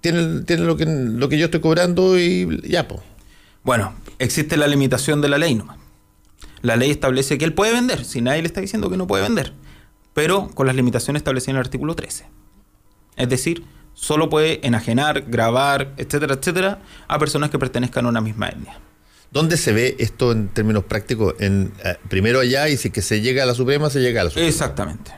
tiene, 0.02 0.42
tiene 0.42 0.64
lo, 0.64 0.76
que, 0.76 0.86
lo 0.86 1.30
que 1.30 1.38
yo 1.38 1.46
estoy 1.46 1.62
cobrando 1.62 2.20
y 2.20 2.62
ya, 2.68 2.88
pues. 2.88 3.02
Bueno, 3.64 3.96
existe 4.18 4.58
la 4.58 4.68
limitación 4.68 5.22
de 5.22 5.30
la 5.30 5.38
ley 5.38 5.54
nomás. 5.54 5.78
La 6.62 6.76
ley 6.76 6.90
establece 6.90 7.38
que 7.38 7.46
él 7.46 7.54
puede 7.54 7.74
vender, 7.74 8.04
si 8.04 8.22
nadie 8.22 8.42
le 8.42 8.48
está 8.48 8.62
diciendo 8.62 8.90
que 8.90 8.98
no 8.98 9.06
puede 9.06 9.24
vender, 9.24 9.54
pero 10.14 10.50
con 10.50 10.66
las 10.66 10.76
limitaciones 10.76 11.20
establecidas 11.20 11.50
en 11.50 11.56
el 11.58 11.62
artículo 11.62 11.96
13. 11.96 12.26
Es 13.18 13.30
decir, 13.30 13.64
solo 13.94 14.30
puede 14.30 14.66
enajenar, 14.66 15.26
grabar, 15.28 15.94
etcétera, 15.98 16.34
etcétera, 16.34 16.82
a 17.08 17.20
personas 17.20 17.52
que 17.52 17.60
pertenezcan 17.60 18.08
a 18.08 18.10
una 18.10 18.22
misma 18.22 18.50
etnia. 18.50 18.80
¿Dónde 19.32 19.58
se 19.58 19.74
ve 19.74 19.96
esto 20.00 20.32
en 20.32 20.48
términos 20.48 20.86
prácticos? 20.86 21.36
En, 21.40 21.72
eh, 21.84 21.96
primero 22.08 22.40
allá 22.40 22.70
y 22.70 22.78
si 22.78 22.90
que 22.90 23.02
se 23.02 23.22
llega 23.22 23.44
a 23.44 23.46
la 23.46 23.54
Suprema, 23.54 23.90
se 23.90 24.00
llega 24.00 24.22
a 24.22 24.24
la 24.26 24.30
Suprema. 24.30 24.48
Exactamente. 24.48 25.12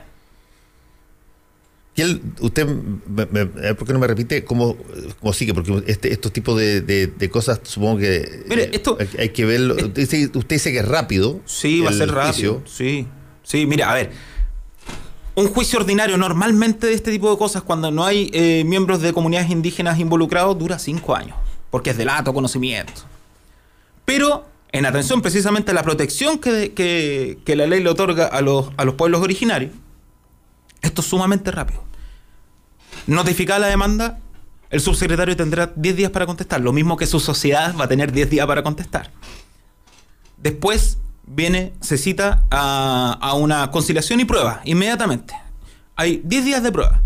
Y 1.94 2.02
él, 2.02 2.22
usted, 2.40 2.66
eh, 2.68 3.74
¿por 3.74 3.86
qué 3.86 3.92
no 3.92 3.98
me 3.98 4.06
repite 4.06 4.44
cómo, 4.44 4.76
cómo 5.20 5.32
sigue? 5.32 5.54
Porque 5.54 5.82
este, 5.86 6.12
estos 6.12 6.32
tipos 6.32 6.58
de, 6.58 7.30
cosas 7.30 7.60
supongo 7.62 7.98
que 7.98 8.44
Mire, 8.48 8.70
esto, 8.72 8.96
hay, 9.18 9.28
que 9.30 9.44
verlo. 9.44 9.74
Usted 9.74 10.30
dice, 10.48 10.72
que 10.72 10.78
es 10.78 10.88
rápido. 10.88 11.40
Sí, 11.44 11.80
va 11.80 11.90
a 11.90 11.92
ser 11.92 12.10
rápido. 12.10 12.62
Sí, 12.66 13.06
sí, 13.42 13.66
mira, 13.66 13.90
a 13.90 13.94
ver. 13.94 14.10
Un 15.36 15.48
juicio 15.48 15.78
ordinario 15.78 16.16
normalmente 16.16 16.88
de 16.88 16.94
este 16.94 17.12
tipo 17.12 17.30
de 17.30 17.38
cosas, 17.38 17.62
cuando 17.62 17.90
no 17.90 18.04
hay 18.04 18.30
miembros 18.66 19.00
de 19.00 19.12
comunidades 19.12 19.50
indígenas 19.50 19.98
involucrados, 20.00 20.58
dura 20.58 20.78
cinco 20.78 21.14
años, 21.14 21.36
porque 21.70 21.90
es 21.90 21.96
delato, 21.96 22.34
conocimiento. 22.34 23.10
Pero 24.10 24.44
en 24.72 24.86
atención 24.86 25.22
precisamente 25.22 25.70
a 25.70 25.74
la 25.74 25.84
protección 25.84 26.40
que, 26.40 27.38
la 27.46 27.66
ley 27.68 27.80
le 27.80 27.88
otorga 27.90 28.26
a 28.26 28.40
los, 28.40 28.70
a 28.76 28.84
los 28.84 28.94
pueblos 28.96 29.20
originarios, 29.20 29.70
esto 30.82 31.00
es 31.00 31.06
sumamente 31.06 31.52
rápido. 31.52 31.84
Notificada 33.06 33.60
la 33.60 33.66
demanda, 33.68 34.18
el 34.68 34.80
subsecretario 34.80 35.36
tendrá 35.36 35.72
10 35.76 35.94
días 35.94 36.10
para 36.10 36.26
contestar, 36.26 36.60
lo 36.60 36.72
mismo 36.72 36.96
que 36.96 37.06
su 37.06 37.20
sociedad 37.20 37.72
va 37.80 37.84
a 37.84 37.88
tener 37.88 38.10
10 38.10 38.30
días 38.30 38.48
para 38.48 38.64
contestar. 38.64 39.12
Después 40.38 40.98
viene, 41.24 41.72
se 41.80 41.96
cita 41.96 42.42
a, 42.50 43.16
a 43.20 43.34
una 43.34 43.70
conciliación 43.70 44.18
y 44.18 44.24
prueba, 44.24 44.60
inmediatamente. 44.64 45.34
Hay 45.94 46.20
10 46.24 46.44
días 46.44 46.62
de 46.64 46.72
prueba. 46.72 47.00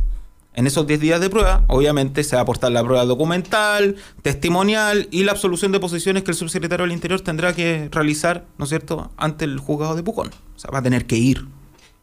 En 0.56 0.68
esos 0.68 0.86
10 0.86 1.00
días 1.00 1.20
de 1.20 1.28
prueba, 1.30 1.64
obviamente 1.66 2.22
se 2.22 2.36
va 2.36 2.40
a 2.40 2.42
aportar 2.42 2.70
la 2.70 2.84
prueba 2.84 3.04
documental, 3.04 3.96
testimonial 4.22 5.08
y 5.10 5.24
la 5.24 5.32
absolución 5.32 5.72
de 5.72 5.80
posiciones 5.80 6.22
que 6.22 6.30
el 6.30 6.36
subsecretario 6.36 6.84
del 6.84 6.92
Interior 6.92 7.20
tendrá 7.20 7.52
que 7.54 7.88
realizar, 7.90 8.44
¿no 8.56 8.64
es 8.64 8.68
cierto?, 8.68 9.10
ante 9.16 9.44
el 9.44 9.58
juzgado 9.58 9.96
de 9.96 10.04
Pucón. 10.04 10.28
O 10.28 10.58
sea, 10.58 10.70
va 10.70 10.78
a 10.78 10.82
tener 10.82 11.06
que 11.06 11.16
ir 11.16 11.44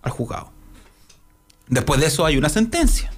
al 0.01 0.11
juzgado. 0.11 0.51
Después 1.69 2.01
de 2.01 2.07
eso 2.07 2.25
hay 2.25 2.35
una 2.35 2.49
sentencia, 2.49 3.13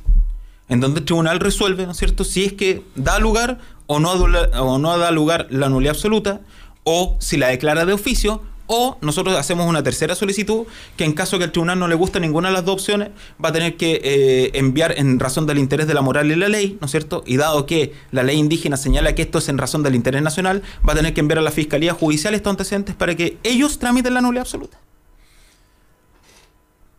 en 0.69 0.79
donde 0.79 0.99
el 0.99 1.05
tribunal 1.05 1.39
resuelve, 1.39 1.87
¿no 1.87 1.93
es 1.93 1.97
cierto?, 1.97 2.23
si 2.23 2.45
es 2.45 2.53
que 2.53 2.85
da 2.93 3.17
lugar 3.17 3.59
o 3.87 3.99
no, 3.99 4.11
o 4.11 4.77
no 4.77 4.97
da 4.99 5.09
lugar 5.09 5.47
la 5.49 5.67
nulidad 5.67 5.95
absoluta, 5.95 6.41
o 6.83 7.17
si 7.19 7.37
la 7.37 7.47
declara 7.47 7.85
de 7.85 7.93
oficio, 7.93 8.43
O 8.67 8.97
nosotros 9.01 9.37
hacemos 9.37 9.67
una 9.67 9.83
tercera 9.83 10.15
solicitud 10.15 10.65
que 10.95 11.03
en 11.03 11.13
caso 11.13 11.37
que 11.37 11.43
el 11.43 11.51
tribunal 11.51 11.79
no 11.79 11.87
le 11.87 11.95
guste 11.95 12.19
ninguna 12.19 12.47
de 12.47 12.53
las 12.53 12.65
dos 12.65 12.75
opciones, 12.75 13.09
va 13.43 13.49
a 13.49 13.51
tener 13.51 13.75
que 13.75 13.99
eh, 14.03 14.51
enviar 14.53 14.97
en 14.97 15.19
razón 15.19 15.45
del 15.45 15.57
interés 15.57 15.85
de 15.85 15.93
la 15.93 16.01
moral 16.01 16.31
y 16.31 16.35
la 16.35 16.47
ley, 16.47 16.77
¿no 16.79 16.85
es 16.85 16.91
cierto? 16.91 17.23
Y 17.25 17.37
dado 17.37 17.65
que 17.65 17.93
la 18.11 18.23
ley 18.23 18.37
indígena 18.37 18.77
señala 18.77 19.15
que 19.15 19.23
esto 19.23 19.39
es 19.39 19.49
en 19.49 19.57
razón 19.57 19.83
del 19.83 19.95
interés 19.95 20.21
nacional, 20.21 20.63
va 20.87 20.93
a 20.93 20.95
tener 20.95 21.13
que 21.13 21.19
enviar 21.19 21.39
a 21.39 21.41
la 21.41 21.51
Fiscalía 21.51 21.93
Judicial 21.93 22.33
estos 22.35 22.51
antecedentes 22.51 22.95
para 22.95 23.15
que 23.15 23.37
ellos 23.43 23.79
tramiten 23.79 24.13
la 24.13 24.21
nulidad 24.21 24.43
absoluta. 24.43 24.79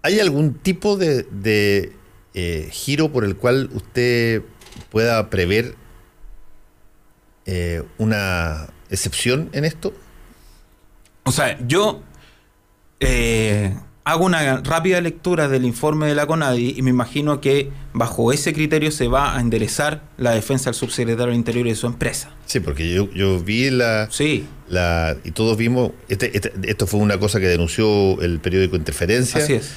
¿Hay 0.03 0.21
algún 0.21 0.53
tipo 0.53 0.99
de, 0.99 1.93
eh, 2.35 2.69
giro 2.71 3.11
por 3.11 3.25
el 3.25 3.37
cual 3.37 3.71
usted 3.73 4.43
pueda 4.91 5.31
prever 5.31 5.77
eh, 7.47 7.83
una 7.97 8.69
excepción 8.91 9.49
en 9.53 9.65
esto? 9.65 9.95
O 11.25 11.33
sea, 11.33 11.59
yo 11.67 12.03
eh, 13.01 13.75
hago 14.05 14.27
una 14.27 14.59
rápida 14.59 15.01
lectura 15.01 15.49
del 15.49 15.65
informe 15.65 16.07
de 16.07 16.15
la 16.15 16.27
CONADI 16.27 16.75
y 16.77 16.83
me 16.83 16.91
imagino 16.91 17.41
que 17.41 17.71
bajo 17.95 18.33
ese 18.33 18.53
criterio 18.53 18.91
se 18.91 19.09
va 19.09 19.37
a 19.37 19.41
enderezar 19.41 20.03
la 20.19 20.33
defensa 20.33 20.67
del 20.67 20.75
subsecretario 20.75 21.29
del 21.29 21.37
Interior 21.37 21.67
y 21.67 21.71
de 21.71 21.77
su 21.77 21.87
empresa. 21.87 22.31
Sí, 22.47 22.61
porque 22.61 22.93
yo, 22.93 23.41
vi 23.41 23.71
la, 23.71 24.09
sí. 24.11 24.47
la... 24.69 25.17
Y 25.25 25.31
todos 25.31 25.57
vimos... 25.57 25.93
Este, 26.09 26.37
este, 26.37 26.53
esto 26.65 26.87
fue 26.87 27.01
una 27.01 27.19
cosa 27.19 27.41
que 27.41 27.49
denunció 27.49 28.21
el 28.21 28.41
periódico 28.41 28.77
Interferencia. 28.77 29.43
Así 29.43 29.55
es. 29.55 29.73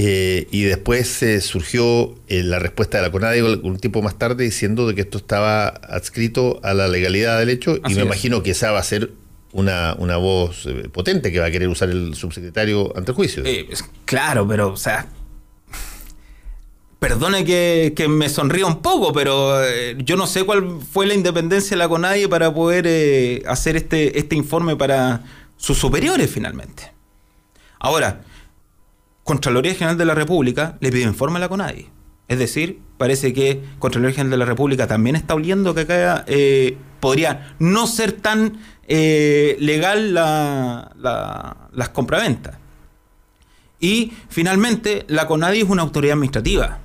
Eh, 0.00 0.46
y 0.52 0.62
después 0.62 1.22
eh, 1.24 1.40
surgió 1.40 2.14
la 2.28 2.60
respuesta 2.60 2.98
de 2.98 3.02
la 3.02 3.10
CONADI 3.10 3.40
un 3.40 3.78
tiempo 3.78 4.00
más 4.00 4.16
tarde 4.16 4.44
diciendo 4.44 4.86
de 4.86 4.94
que 4.94 5.00
esto 5.00 5.18
estaba 5.18 5.66
adscrito 5.66 6.60
a 6.62 6.72
la 6.72 6.86
legalidad 6.86 7.38
del 7.40 7.48
hecho 7.48 7.78
y 7.88 7.94
me 7.94 8.02
imagino 8.02 8.44
que 8.44 8.52
esa 8.52 8.70
va 8.70 8.78
a 8.78 8.84
ser 8.84 9.10
una, 9.52 9.94
una 9.98 10.16
voz 10.16 10.66
eh, 10.66 10.88
potente 10.92 11.32
que 11.32 11.40
va 11.40 11.46
a 11.46 11.50
querer 11.50 11.68
usar 11.68 11.90
el 11.90 12.14
subsecretario 12.14 12.92
ante 12.96 13.12
el 13.12 13.16
juicio. 13.16 13.42
Eh, 13.46 13.68
claro, 14.04 14.46
pero, 14.46 14.72
o 14.72 14.76
sea, 14.76 15.06
perdone 16.98 17.44
que, 17.44 18.06
me 18.08 18.28
sonría 18.28 18.66
un 18.66 18.82
poco, 18.82 19.12
pero 19.12 19.64
eh, 19.64 19.96
yo 19.98 20.16
no 20.16 20.26
sé 20.26 20.44
cuál 20.44 20.80
fue 20.80 21.06
la 21.06 21.14
independencia 21.14 21.70
de 21.70 21.78
la 21.78 21.88
CONADIE 21.88 22.28
para 22.28 22.52
poder 22.52 23.46
hacer 23.46 23.76
este, 23.76 24.18
este 24.18 24.36
informe 24.36 24.76
para 24.76 25.22
sus 25.56 25.78
superiores 25.78 26.30
finalmente. 26.30 26.92
Ahora, 27.78 28.22
Contraloría 29.24 29.74
General 29.74 29.98
de 29.98 30.04
la 30.04 30.14
República 30.14 30.78
le 30.80 30.90
pide 30.90 31.02
informe 31.02 31.36
a 31.36 31.40
la 31.40 31.48
CONADIE. 31.48 31.90
Es 32.28 32.38
decir, 32.38 32.80
parece 32.98 33.32
que 33.32 33.62
Contraloría 33.78 34.14
General 34.14 34.30
de 34.32 34.36
la 34.38 34.44
República 34.44 34.86
también 34.86 35.16
está 35.16 35.34
oliendo 35.34 35.74
que 35.74 35.82
acá 35.82 36.24
podría 37.00 37.54
no 37.58 37.86
ser 37.86 38.12
tan 38.12 38.58
eh, 38.88 39.56
legal 39.60 40.14
las 40.14 41.88
compraventas. 41.92 42.56
Y 43.80 44.12
finalmente, 44.28 45.04
la 45.08 45.26
CONADI 45.26 45.60
es 45.60 45.68
una 45.68 45.82
autoridad 45.82 46.14
administrativa. 46.14 46.78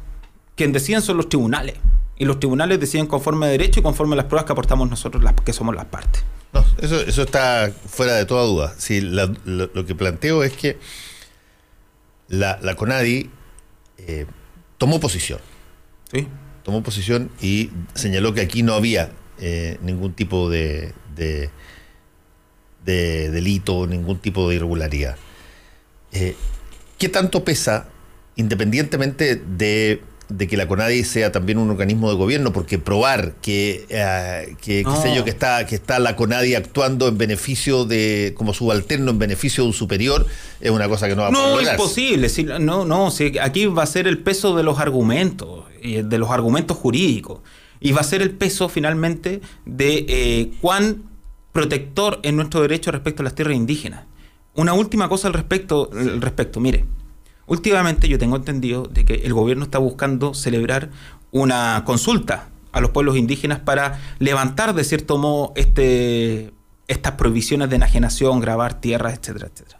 Quien 0.55 0.71
deciden 0.71 1.01
son 1.01 1.17
los 1.17 1.29
tribunales. 1.29 1.75
Y 2.17 2.25
los 2.25 2.39
tribunales 2.39 2.79
deciden 2.79 3.07
conforme 3.07 3.47
a 3.47 3.49
derecho 3.49 3.79
y 3.79 3.83
conforme 3.83 4.13
a 4.13 4.17
las 4.17 4.25
pruebas 4.25 4.45
que 4.45 4.51
aportamos 4.51 4.89
nosotros, 4.89 5.23
las, 5.23 5.33
que 5.33 5.53
somos 5.53 5.73
las 5.73 5.85
partes. 5.85 6.23
No, 6.53 6.63
eso, 6.77 7.01
eso 7.01 7.23
está 7.23 7.71
fuera 7.87 8.13
de 8.13 8.25
toda 8.25 8.43
duda. 8.43 8.75
Sí, 8.77 9.01
lo, 9.01 9.85
que 9.85 9.95
planteo 9.95 10.43
es 10.43 10.53
que 10.53 10.77
la, 12.27 12.59
la 12.61 12.75
CONADI 12.75 13.31
eh, 13.97 14.27
tomó 14.77 14.99
posición. 14.99 15.39
Sí. 16.11 16.27
Tomó 16.63 16.83
posición 16.83 17.31
y 17.41 17.71
señaló 17.95 18.33
que 18.33 18.41
aquí 18.41 18.61
no 18.61 18.73
había 18.73 19.11
eh, 19.39 19.79
ningún 19.81 20.13
tipo 20.13 20.49
de, 20.49 20.93
de, 21.15 21.49
delito, 22.85 23.87
ningún 23.87 24.19
tipo 24.19 24.49
de 24.49 24.55
irregularidad. 24.55 25.15
Eh, 26.11 26.35
¿Qué 26.97 27.09
tanto 27.09 27.43
pesa, 27.43 27.87
independientemente 28.35 29.35
de, 29.35 30.01
que 30.37 30.57
la 30.57 30.67
CONADI 30.67 31.03
sea 31.03 31.31
también 31.31 31.57
un 31.57 31.69
organismo 31.69 32.09
de 32.09 32.15
gobierno, 32.15 32.53
porque 32.53 32.79
probar 32.79 33.33
que, 33.41 33.85
eh, 33.89 34.55
que, 34.61 34.83
yo, 35.15 35.23
que 35.23 35.29
está, 35.29 35.65
que 35.65 35.75
está 35.75 35.99
la 35.99 36.15
CONADI 36.15 36.55
actuando 36.55 37.07
en 37.07 37.17
beneficio 37.17 37.85
de, 37.85 38.33
como 38.35 38.53
subalterno, 38.53 39.11
en 39.11 39.19
beneficio 39.19 39.63
de 39.63 39.69
un 39.69 39.73
superior, 39.73 40.25
es 40.61 40.71
una 40.71 40.87
cosa 40.87 41.07
que 41.07 41.15
no 41.15 41.23
va 41.23 41.27
a 41.29 41.31
No, 41.31 41.59
es 41.59 41.69
posible, 41.71 42.29
no, 42.59 42.85
no, 42.85 43.11
aquí 43.41 43.65
va 43.65 43.83
a 43.83 43.87
ser 43.87 44.07
el 44.07 44.19
peso 44.19 44.55
de 44.55 44.63
los 44.63 44.79
argumentos, 44.79 45.65
de 45.81 46.17
los 46.17 46.29
argumentos 46.29 46.77
jurídicos 46.77 47.41
y 47.83 47.91
va 47.91 48.01
a 48.01 48.05
ser 48.05 48.21
el 48.21 48.31
peso 48.31 48.69
finalmente 48.69 49.41
de 49.65 50.05
eh, 50.07 50.51
cuán 50.61 51.03
protector 51.53 52.19
es 52.23 52.33
nuestro 52.33 52.61
derecho 52.61 52.91
respecto 52.91 53.21
a 53.21 53.25
las 53.25 53.35
tierras 53.35 53.55
indígenas. 53.55 54.05
Una 54.55 54.73
última 54.73 55.07
cosa 55.07 55.27
al 55.29 55.33
respecto, 55.33 55.89
al 55.93 56.21
respecto, 56.21 56.59
mire, 56.59 56.85
últimamente 57.45 58.09
yo 58.09 58.19
tengo 58.19 58.35
entendido 58.35 58.83
de 58.83 59.05
que 59.05 59.13
el 59.13 59.33
gobierno 59.33 59.63
está 59.63 59.77
buscando 59.77 60.33
celebrar 60.33 60.89
una 61.31 61.83
consulta 61.85 62.49
a 62.71 62.81
los 62.81 62.89
pueblos 62.89 63.15
indígenas 63.15 63.59
para 63.59 63.99
levantar 64.19 64.73
de 64.73 64.83
cierto 64.83 65.17
modo 65.17 65.53
este, 65.55 66.51
estas 66.87 67.13
prohibiciones 67.13 67.69
de 67.69 67.77
enajenación, 67.77 68.39
grabar 68.39 68.81
tierras, 68.81 69.17
etcétera, 69.17 69.47
etcétera. 69.53 69.79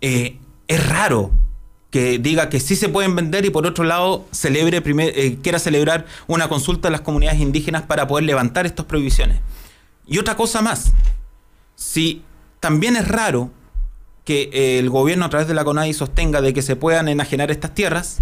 Eh, 0.00 0.38
es 0.68 0.88
raro 0.88 1.32
que 1.94 2.18
diga 2.18 2.48
que 2.48 2.58
sí 2.58 2.74
se 2.74 2.88
pueden 2.88 3.14
vender 3.14 3.44
y 3.44 3.50
por 3.50 3.68
otro 3.68 3.84
lado 3.84 4.26
celebre 4.32 4.82
eh, 4.84 5.38
quiera 5.40 5.60
celebrar 5.60 6.06
una 6.26 6.48
consulta 6.48 6.88
a 6.88 6.90
las 6.90 7.02
comunidades 7.02 7.40
indígenas 7.40 7.82
para 7.82 8.08
poder 8.08 8.24
levantar 8.24 8.66
estas 8.66 8.86
prohibiciones. 8.86 9.38
Y 10.04 10.18
otra 10.18 10.34
cosa 10.34 10.60
más, 10.60 10.92
si 11.76 12.24
también 12.58 12.96
es 12.96 13.06
raro 13.06 13.52
que 14.24 14.50
eh, 14.52 14.80
el 14.80 14.90
gobierno 14.90 15.24
a 15.24 15.30
través 15.30 15.46
de 15.46 15.54
la 15.54 15.62
CONADI 15.62 15.94
sostenga 15.94 16.40
de 16.40 16.52
que 16.52 16.62
se 16.62 16.74
puedan 16.74 17.06
enajenar 17.06 17.52
estas 17.52 17.72
tierras, 17.74 18.18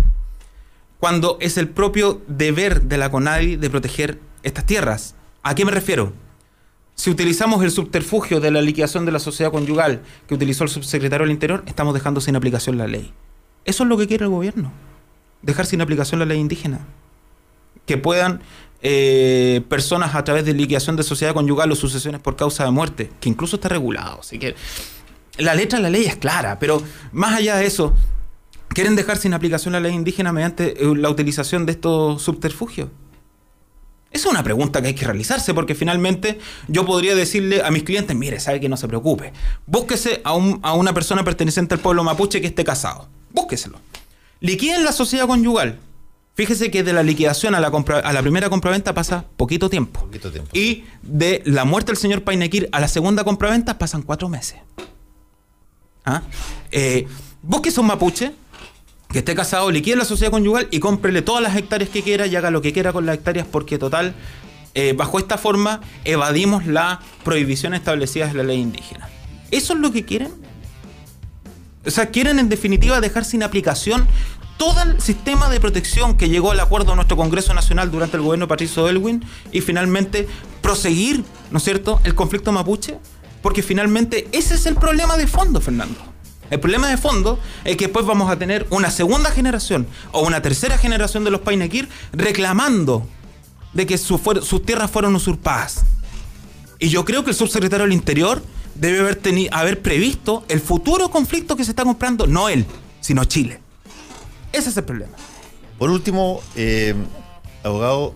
cuando 1.00 1.38
es 1.40 1.56
el 1.56 1.70
propio 1.70 2.20
deber 2.28 2.82
de 2.82 2.98
la 2.98 3.10
CONADI 3.10 3.56
de 3.56 3.70
proteger 3.70 4.20
estas 4.42 4.66
tierras. 4.66 5.14
¿A 5.42 5.54
qué 5.54 5.64
me 5.64 5.72
refiero? 5.72 6.12
Si 6.94 7.08
utilizamos 7.08 7.64
el 7.64 7.70
subterfugio 7.70 8.38
de 8.38 8.50
la 8.50 8.60
liquidación 8.60 9.06
de 9.06 9.12
la 9.12 9.18
sociedad 9.18 9.50
conyugal 9.50 10.02
que 10.28 10.34
utilizó 10.34 10.64
el 10.64 10.68
subsecretario 10.68 11.24
del 11.24 11.32
Interior, 11.32 11.64
estamos 11.66 11.94
dejando 11.94 12.20
sin 12.20 12.36
aplicación 12.36 12.76
la 12.76 12.86
ley. 12.86 13.14
Eso 13.64 13.82
es 13.82 13.88
lo 13.88 13.96
que 13.96 14.06
quiere 14.06 14.24
el 14.24 14.30
gobierno. 14.30 14.72
Dejar 15.42 15.66
sin 15.66 15.80
aplicación 15.80 16.20
la 16.20 16.26
ley 16.26 16.38
indígena. 16.38 16.80
Que 17.86 17.98
puedan 17.98 18.40
eh, 18.82 19.62
personas 19.68 20.14
a 20.14 20.24
través 20.24 20.44
de 20.44 20.54
liquidación 20.54 20.96
de 20.96 21.04
sociedad 21.04 21.34
conyugal 21.34 21.70
o 21.70 21.76
sucesiones 21.76 22.20
por 22.20 22.34
causa 22.34 22.64
de 22.64 22.70
muerte, 22.72 23.10
que 23.20 23.28
incluso 23.28 23.56
está 23.56 23.68
regulado. 23.68 24.20
Así 24.20 24.38
que 24.38 24.56
la 25.38 25.54
letra 25.54 25.78
de 25.78 25.84
la 25.84 25.90
ley 25.90 26.04
es 26.04 26.16
clara, 26.16 26.58
pero 26.58 26.82
más 27.12 27.34
allá 27.34 27.56
de 27.56 27.66
eso, 27.66 27.94
quieren 28.68 28.96
dejar 28.96 29.18
sin 29.18 29.34
aplicación 29.34 29.72
la 29.72 29.80
ley 29.80 29.92
indígena 29.92 30.32
mediante 30.32 30.82
eh, 30.82 30.96
la 30.96 31.10
utilización 31.10 31.64
de 31.64 31.72
estos 31.72 32.22
subterfugios. 32.22 32.88
Esa 34.12 34.28
es 34.28 34.32
una 34.32 34.42
pregunta 34.42 34.82
que 34.82 34.88
hay 34.88 34.94
que 34.94 35.04
realizarse 35.04 35.54
porque 35.54 35.74
finalmente 35.74 36.38
yo 36.68 36.84
podría 36.84 37.14
decirle 37.14 37.62
a 37.62 37.70
mis 37.70 37.82
clientes, 37.82 38.14
mire, 38.16 38.40
sabe 38.40 38.60
que 38.60 38.68
no 38.68 38.76
se 38.76 38.86
preocupe, 38.86 39.32
búsquese 39.66 40.20
a, 40.24 40.30
a 40.30 40.72
una 40.74 40.92
persona 40.92 41.24
perteneciente 41.24 41.74
al 41.74 41.80
pueblo 41.80 42.04
mapuche 42.04 42.40
que 42.40 42.46
esté 42.46 42.64
casado 42.64 43.08
búsqueselo. 43.32 43.78
Liquiden 44.40 44.84
la 44.84 44.92
sociedad 44.92 45.26
conyugal. 45.26 45.78
Fíjese 46.34 46.70
que 46.70 46.82
de 46.82 46.94
la 46.94 47.02
liquidación 47.02 47.54
a 47.54 47.60
la, 47.60 47.68
a 47.68 48.12
la 48.12 48.22
primera 48.22 48.48
compraventa 48.48 48.94
pasa 48.94 49.26
poquito 49.36 49.68
tiempo. 49.68 50.08
Y 50.52 50.84
de 51.02 51.42
la 51.44 51.64
muerte 51.64 51.92
del 51.92 51.98
señor 51.98 52.22
Painequir 52.22 52.68
a 52.72 52.80
la 52.80 52.88
segunda 52.88 53.22
compraventa 53.22 53.76
pasan 53.76 54.02
cuatro 54.02 54.28
meses. 54.28 54.56
¿Ah? 56.04 56.22
Eh, 56.70 57.06
un 57.76 57.86
mapuche 57.86 58.32
que 59.12 59.18
esté 59.18 59.34
casado, 59.34 59.70
liquide 59.70 59.96
la 59.96 60.04
sociedad 60.04 60.32
conyugal 60.32 60.68
y 60.70 60.80
cómprele 60.80 61.22
todas 61.22 61.42
las 61.42 61.54
hectáreas 61.56 61.90
que 61.90 62.02
quiera 62.02 62.26
y 62.26 62.34
haga 62.34 62.50
lo 62.50 62.62
que 62.62 62.72
quiera 62.72 62.92
con 62.92 63.04
las 63.04 63.16
hectáreas 63.16 63.46
porque 63.46 63.78
total, 63.78 64.14
eh, 64.74 64.94
bajo 64.96 65.18
esta 65.18 65.36
forma 65.36 65.80
evadimos 66.04 66.66
la 66.66 67.00
prohibición 67.24 67.74
establecida 67.74 68.30
en 68.30 68.36
la 68.38 68.42
ley 68.42 68.58
indígena. 68.58 69.08
¿Eso 69.50 69.74
es 69.74 69.80
lo 69.80 69.92
que 69.92 70.04
quieren? 70.04 70.32
O 71.84 71.90
sea, 71.90 72.06
quieren 72.06 72.38
en 72.38 72.48
definitiva 72.48 73.00
dejar 73.00 73.24
sin 73.24 73.42
aplicación 73.42 74.06
todo 74.56 74.80
el 74.82 75.00
sistema 75.00 75.50
de 75.50 75.60
protección 75.60 76.16
que 76.16 76.28
llegó 76.28 76.52
al 76.52 76.60
acuerdo 76.60 76.90
de 76.90 76.96
nuestro 76.96 77.16
Congreso 77.16 77.52
Nacional 77.52 77.90
durante 77.90 78.16
el 78.16 78.22
gobierno 78.22 78.46
de 78.46 78.48
Patricio 78.48 78.88
Elwin 78.88 79.24
y 79.50 79.60
finalmente 79.60 80.26
proseguir, 80.62 81.24
¿no 81.50 81.58
es 81.58 81.64
cierto?, 81.64 82.00
el 82.04 82.14
conflicto 82.14 82.52
mapuche. 82.52 82.98
Porque 83.42 83.62
finalmente 83.62 84.28
ese 84.30 84.54
es 84.54 84.66
el 84.66 84.76
problema 84.76 85.16
de 85.16 85.26
fondo, 85.26 85.60
Fernando. 85.60 86.11
El 86.52 86.60
problema 86.60 86.90
de 86.90 86.98
fondo 86.98 87.38
es 87.64 87.78
que 87.78 87.86
después 87.86 88.04
vamos 88.04 88.30
a 88.30 88.38
tener 88.38 88.66
una 88.68 88.90
segunda 88.90 89.30
generación 89.30 89.86
o 90.10 90.20
una 90.20 90.42
tercera 90.42 90.76
generación 90.76 91.24
de 91.24 91.30
los 91.30 91.40
Painequir 91.40 91.88
reclamando 92.12 93.06
de 93.72 93.86
que 93.86 93.96
sus 93.96 94.20
tierras 94.66 94.90
fueron 94.90 95.16
usurpadas. 95.16 95.86
Y 96.78 96.90
yo 96.90 97.06
creo 97.06 97.24
que 97.24 97.30
el 97.30 97.36
subsecretario 97.36 97.86
del 97.86 97.94
Interior 97.94 98.42
debe 98.74 98.98
haber, 99.00 99.18
haber 99.50 99.80
previsto 99.80 100.44
el 100.50 100.60
futuro 100.60 101.10
conflicto 101.10 101.56
que 101.56 101.64
se 101.64 101.70
está 101.70 101.84
comprando, 101.84 102.26
no 102.26 102.50
él, 102.50 102.66
sino 103.00 103.24
Chile. 103.24 103.58
Ese 104.52 104.68
es 104.68 104.76
el 104.76 104.84
problema. 104.84 105.14
Por 105.78 105.88
último, 105.88 106.42
eh, 106.54 106.94
abogado, 107.64 108.12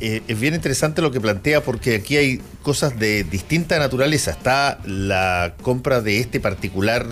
eh, 0.00 0.22
es 0.28 0.38
bien 0.38 0.54
interesante 0.54 1.00
lo 1.00 1.10
que 1.10 1.20
plantea 1.20 1.62
porque 1.62 1.96
aquí 1.96 2.16
hay 2.16 2.40
cosas 2.62 2.98
de 2.98 3.24
distinta 3.24 3.78
naturaleza. 3.78 4.30
Está 4.30 4.78
la 4.84 5.54
compra 5.62 6.00
de 6.00 6.20
este 6.20 6.38
particular 6.40 7.06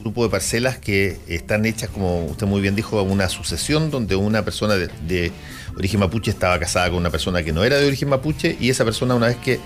grupo 0.00 0.24
de 0.24 0.30
parcelas 0.30 0.78
que 0.78 1.16
están 1.26 1.66
hechas, 1.66 1.90
como 1.90 2.26
usted 2.26 2.46
muy 2.46 2.60
bien 2.60 2.76
dijo, 2.76 2.98
a 2.98 3.02
una 3.02 3.28
sucesión 3.28 3.90
donde 3.90 4.14
una 4.14 4.44
persona 4.44 4.74
de, 4.74 5.32
origen 5.76 6.00
mapuche 6.00 6.30
estaba 6.30 6.58
casada 6.60 6.88
con 6.90 6.98
una 6.98 7.10
persona 7.10 7.42
que 7.42 7.52
no 7.52 7.64
era 7.64 7.76
de 7.76 7.86
origen 7.86 8.08
mapuche 8.08 8.56
y 8.60 8.70
esa 8.70 8.84
persona 8.84 9.14
una 9.14 9.26
vez 9.26 9.36
que 9.36 9.58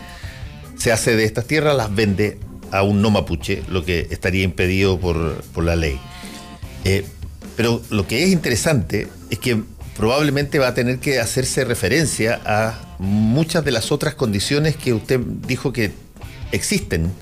se 0.76 0.92
hace 0.92 1.14
de 1.14 1.24
estas 1.24 1.46
tierras 1.46 1.76
las 1.76 1.94
vende 1.94 2.38
a 2.72 2.82
un 2.82 3.02
no 3.02 3.10
mapuche, 3.10 3.62
lo 3.68 3.84
que 3.84 4.06
estaría 4.10 4.42
impedido 4.42 4.98
por, 4.98 5.62
la 5.62 5.76
ley. 5.76 5.98
Eh, 6.84 7.04
pero 7.56 7.82
lo 7.90 8.06
que 8.06 8.24
es 8.24 8.30
interesante 8.30 9.08
es 9.28 9.38
que 9.38 9.62
probablemente 10.00 10.58
va 10.58 10.68
a 10.68 10.74
tener 10.74 10.98
que 10.98 11.20
hacerse 11.20 11.62
referencia 11.62 12.40
a 12.46 12.96
muchas 12.98 13.62
de 13.66 13.70
las 13.70 13.92
otras 13.92 14.14
condiciones 14.14 14.74
que 14.74 14.94
usted 14.94 15.20
dijo 15.20 15.74
que 15.74 15.92
existen 16.52 17.12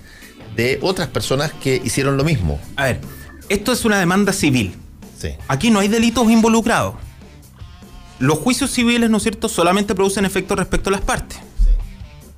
de 0.55 0.79
otras 0.81 1.09
personas 1.09 1.53
que 1.53 1.83
hicieron 1.85 2.17
lo 2.17 2.23
mismo. 2.23 2.61
A 2.77 2.85
ver, 2.85 3.01
esto 3.49 3.73
es 3.73 3.85
una 3.85 3.99
demanda 3.99 4.33
civil. 4.33 4.77
Sí. 5.21 5.31
Aquí 5.49 5.73
no 5.73 5.81
hay 5.81 5.89
delitos 5.89 6.31
involucrados. 6.31 6.95
Los 8.21 8.39
juicios 8.39 8.71
civiles, 8.71 9.11
¿no 9.11 9.17
es 9.17 9.25
cierto?, 9.25 9.49
solamente 9.49 9.97
producen 9.97 10.25
efecto 10.25 10.55
respecto 10.55 10.91
a 10.91 10.93
las 10.93 11.01
partes. 11.01 11.39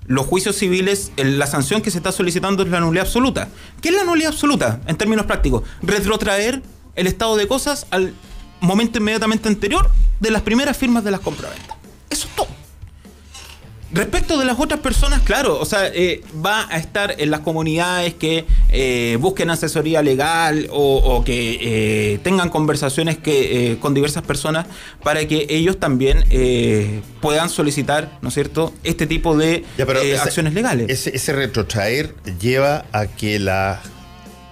Los 0.07 0.25
juicios 0.25 0.57
civiles, 0.57 1.13
la 1.19 1.47
sanción 1.49 1.83
que 1.83 1.91
se 1.91 1.99
está 1.99 2.13
solicitando 2.13 2.63
es 2.63 2.71
la 2.71 2.81
nulidad 2.81 3.05
absoluta. 3.05 3.49
¿Qué 3.83 3.91
es 3.91 3.95
la 3.95 4.05
nulidad 4.05 4.33
absoluta 4.33 4.81
en 4.87 4.97
términos 4.97 5.27
prácticos? 5.27 5.65
Retrotraer 5.83 6.63
el 6.97 7.07
estado 7.07 7.37
de 7.37 7.47
cosas 7.47 7.87
al 7.91 8.15
momento 8.61 8.99
inmediatamente 8.99 9.49
anterior 9.49 9.91
de 10.21 10.31
las 10.31 10.43
primeras 10.43 10.77
firmas 10.77 11.05
de 11.05 11.11
las 11.11 11.21
compraventas. 11.21 11.77
Eso 12.11 12.27
es 12.29 12.35
todo. 12.35 12.61
Respecto 13.93 14.39
de 14.39 14.45
las 14.45 14.61
otras 14.61 14.79
personas, 14.79 15.21
claro, 15.23 15.59
o 15.59 15.65
sea, 15.65 15.89
eh, 15.89 16.23
va 16.47 16.69
a 16.71 16.79
estar 16.79 17.17
en 17.19 17.33
las 17.33 17.41
comunidades 17.41 18.15
que 18.15 18.47
eh, 18.69 19.19
busquen 19.21 19.51
asesoría 19.51 20.01
legal 20.01 20.69
o, 20.71 21.25
que 21.25 21.59
eh, 21.61 22.19
tengan 22.23 22.51
conversaciones 22.51 23.19
que, 23.19 23.79
con 23.81 23.93
diversas 23.93 24.23
personas 24.23 24.67
para 25.03 25.27
que 25.27 25.47
ellos 25.49 25.81
también 25.81 26.25
puedan 27.21 27.49
solicitar, 27.49 28.17
¿no 28.23 28.29
es 28.29 28.35
cierto?, 28.35 28.73
este 28.85 29.09
tipo 29.09 29.37
de 29.37 29.65
acciones 30.23 30.55
legales. 30.55 30.89
Ese, 30.89 31.17
ese 31.17 31.33
retrotraer 31.33 32.15
lleva 32.41 32.85
a 32.93 33.07
que 33.07 33.41
la 33.41 33.81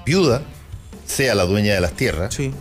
viuda 0.05 0.43
sea 1.07 1.37
la 1.37 1.45
dueña 1.45 1.75
de 1.75 1.81
las 1.81 1.93
tierras 1.93 2.35
sí. 2.35 2.53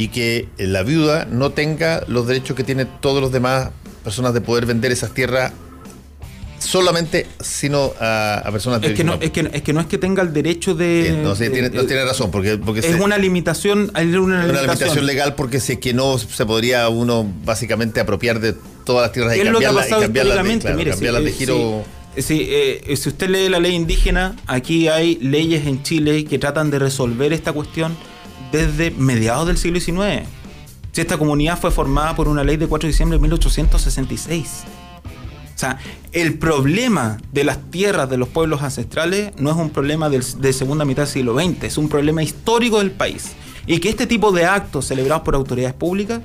Y 0.00 0.08
que 0.08 0.48
la 0.56 0.82
viuda 0.82 1.26
no 1.30 1.50
tenga 1.50 2.02
los 2.08 2.26
derechos 2.26 2.56
que 2.56 2.64
tienen 2.64 2.88
todos 3.02 3.20
los 3.20 3.32
demás 3.32 3.68
personas 4.02 4.32
de 4.32 4.40
poder 4.40 4.64
vender 4.64 4.90
esas 4.92 5.12
tierras 5.12 5.52
solamente 6.58 7.26
sino 7.38 7.92
a, 8.00 8.48
personas 8.50 8.82
es 8.82 8.94
que, 8.94 9.04
no, 9.04 9.18
es, 9.20 9.30
que, 9.30 9.50
es 9.52 9.60
que 9.60 9.74
no 9.74 9.80
es 9.80 9.86
que 9.86 9.98
tenga 9.98 10.22
el 10.22 10.32
derecho 10.32 10.74
de... 10.74 11.20
no, 11.22 11.34
tiene, 11.34 12.04
razón, 12.06 12.30
porque, 12.30 12.56
porque 12.56 12.80
es 12.80 12.98
una 12.98 13.18
limitación, 13.18 13.90
hay 13.92 14.14
una, 14.14 14.46
limitación. 14.46 15.04
legal 15.04 15.34
porque 15.34 15.60
si 15.60 15.74
es 15.74 15.78
que 15.80 15.92
no 15.92 16.16
se 16.16 16.46
podría 16.46 16.88
uno 16.88 17.30
básicamente 17.44 18.00
apropiar 18.00 18.40
de 18.40 18.54
todas 18.86 19.02
las 19.02 19.12
tierras 19.12 19.36
y 19.36 19.42
cambiarlas, 19.42 19.86
y 19.86 19.90
cambiarlas, 19.90 21.24
de, 21.24 21.32
giro... 21.32 21.84
Sí, 22.16 22.46
eh, 22.48 22.96
si 22.96 23.10
usted 23.10 23.28
lee 23.28 23.50
la 23.50 23.60
ley 23.60 23.74
indígena, 23.74 24.34
aquí 24.46 24.88
hay 24.88 25.16
leyes 25.16 25.66
en 25.66 25.82
Chile 25.82 26.24
que 26.24 26.38
tratan 26.38 26.70
de 26.70 26.78
resolver 26.78 27.34
esta 27.34 27.52
cuestión 27.52 27.94
desde 28.52 28.90
mediados 28.90 29.46
del 29.46 29.56
siglo 29.56 29.80
XIX. 29.80 30.26
Si 30.92 31.00
esta 31.00 31.18
comunidad 31.18 31.58
fue 31.58 31.70
formada 31.70 32.16
por 32.16 32.28
una 32.28 32.42
ley 32.42 32.56
de 32.56 32.66
4 32.66 32.86
de 32.86 32.92
diciembre 32.92 33.18
de 33.18 33.22
1866. 33.22 34.64
O 35.54 35.58
sea, 35.60 35.78
el 36.12 36.38
problema 36.38 37.18
de 37.32 37.44
las 37.44 37.70
tierras 37.70 38.08
de 38.08 38.16
los 38.16 38.28
pueblos 38.28 38.62
ancestrales 38.62 39.32
no 39.36 39.50
es 39.50 39.56
un 39.56 39.70
problema 39.70 40.08
de 40.08 40.52
segunda 40.52 40.84
mitad 40.84 41.02
del 41.02 41.12
siglo 41.12 41.34
XX, 41.38 41.64
es 41.64 41.76
un 41.76 41.88
problema 41.88 42.22
histórico 42.22 42.78
del 42.78 42.90
país. 42.90 43.32
Y 43.66 43.78
que 43.78 43.90
este 43.90 44.06
tipo 44.06 44.32
de 44.32 44.46
actos 44.46 44.86
celebrados 44.86 45.22
por 45.22 45.34
autoridades 45.34 45.74
públicas, 45.74 46.20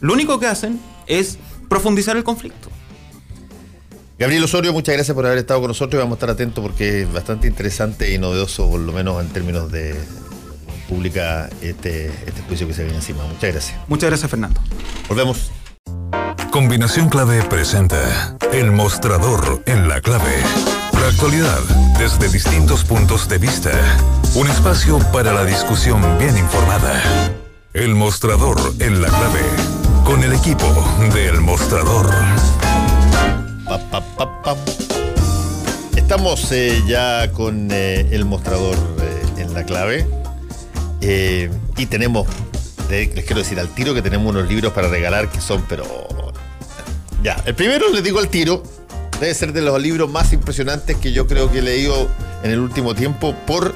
lo 0.00 0.12
único 0.12 0.38
que 0.38 0.46
hacen 0.46 0.80
es 1.06 1.36
profundizar 1.68 2.16
el 2.16 2.24
conflicto. 2.24 2.68
Gabriel 4.18 4.44
Osorio, 4.44 4.72
muchas 4.72 4.94
gracias 4.94 5.14
por 5.14 5.26
haber 5.26 5.38
estado 5.38 5.60
con 5.60 5.68
nosotros 5.68 5.98
y 5.98 6.02
vamos 6.02 6.12
a 6.12 6.16
estar 6.16 6.30
atentos 6.30 6.62
porque 6.62 7.02
es 7.02 7.12
bastante 7.12 7.48
interesante 7.48 8.14
y 8.14 8.18
novedoso, 8.18 8.70
por 8.70 8.80
lo 8.80 8.92
menos 8.92 9.20
en 9.20 9.28
términos 9.28 9.70
de 9.70 9.94
pública, 10.88 11.48
este, 11.62 12.06
este 12.06 12.42
juicio 12.46 12.66
que 12.66 12.74
se 12.74 12.82
viene 12.82 12.98
encima. 12.98 13.24
Muchas 13.24 13.52
gracias. 13.52 13.78
Muchas 13.88 14.10
gracias, 14.10 14.30
Fernando. 14.30 14.60
Volvemos. 15.08 15.50
Combinación 16.50 17.08
Clave 17.08 17.42
presenta 17.42 18.36
El 18.52 18.72
Mostrador 18.72 19.62
en 19.66 19.88
la 19.88 20.00
Clave. 20.00 20.42
La 20.92 21.08
actualidad 21.08 21.60
desde 21.98 22.28
distintos 22.28 22.84
puntos 22.84 23.28
de 23.28 23.38
vista. 23.38 23.70
Un 24.34 24.48
espacio 24.48 24.98
para 25.12 25.32
la 25.32 25.44
discusión 25.44 26.00
bien 26.18 26.36
informada. 26.38 27.02
El 27.74 27.94
Mostrador 27.94 28.58
en 28.78 29.02
la 29.02 29.08
Clave. 29.08 29.42
Con 30.04 30.22
el 30.24 30.32
equipo 30.32 30.66
de 31.12 31.28
El 31.28 31.40
Mostrador. 31.40 32.10
Estamos 35.96 36.52
eh, 36.52 36.82
ya 36.86 37.32
con 37.32 37.68
eh, 37.72 38.06
el 38.12 38.24
mostrador 38.24 38.76
eh, 39.00 39.42
en 39.42 39.52
la 39.52 39.64
clave. 39.64 40.06
Y 41.00 41.86
tenemos, 41.86 42.26
les 42.90 43.08
quiero 43.08 43.36
decir 43.36 43.60
al 43.60 43.68
tiro 43.74 43.94
que 43.94 44.02
tenemos 44.02 44.28
unos 44.28 44.48
libros 44.48 44.72
para 44.72 44.88
regalar 44.88 45.30
que 45.30 45.40
son, 45.40 45.64
pero 45.68 45.84
ya, 47.22 47.42
el 47.46 47.54
primero 47.54 47.90
les 47.92 48.02
digo 48.02 48.18
al 48.18 48.28
tiro, 48.28 48.62
debe 49.20 49.34
ser 49.34 49.52
de 49.52 49.62
los 49.62 49.80
libros 49.80 50.10
más 50.10 50.32
impresionantes 50.32 50.96
que 50.96 51.12
yo 51.12 51.26
creo 51.26 51.50
que 51.50 51.58
he 51.58 51.62
leído 51.62 52.08
en 52.42 52.50
el 52.50 52.58
último 52.58 52.94
tiempo 52.94 53.34
por, 53.46 53.74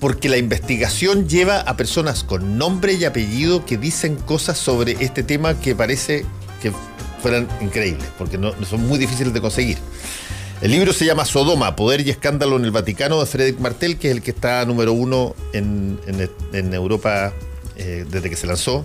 porque 0.00 0.28
la 0.28 0.36
investigación 0.36 1.28
lleva 1.28 1.60
a 1.60 1.76
personas 1.76 2.24
con 2.24 2.58
nombre 2.58 2.94
y 2.94 3.04
apellido 3.04 3.64
que 3.64 3.76
dicen 3.78 4.16
cosas 4.16 4.58
sobre 4.58 4.96
este 5.00 5.22
tema 5.22 5.58
que 5.60 5.74
parece 5.74 6.24
que 6.60 6.72
fueran 7.22 7.48
increíbles, 7.60 8.06
porque 8.16 8.38
no, 8.38 8.52
son 8.64 8.86
muy 8.86 8.98
difíciles 8.98 9.32
de 9.32 9.40
conseguir. 9.40 9.78
El 10.60 10.72
libro 10.72 10.92
se 10.92 11.04
llama 11.04 11.24
Sodoma, 11.24 11.76
Poder 11.76 12.06
y 12.06 12.10
Escándalo 12.10 12.56
en 12.56 12.64
el 12.64 12.70
Vaticano 12.70 13.20
de 13.20 13.26
Frederick 13.26 13.60
Martel, 13.60 13.96
que 13.96 14.08
es 14.08 14.16
el 14.16 14.22
que 14.22 14.32
está 14.32 14.64
número 14.64 14.92
uno 14.92 15.36
en, 15.52 15.98
en 16.52 16.74
Europa 16.74 17.32
eh, 17.76 18.04
desde 18.10 18.28
que 18.28 18.34
se 18.34 18.48
lanzó 18.48 18.84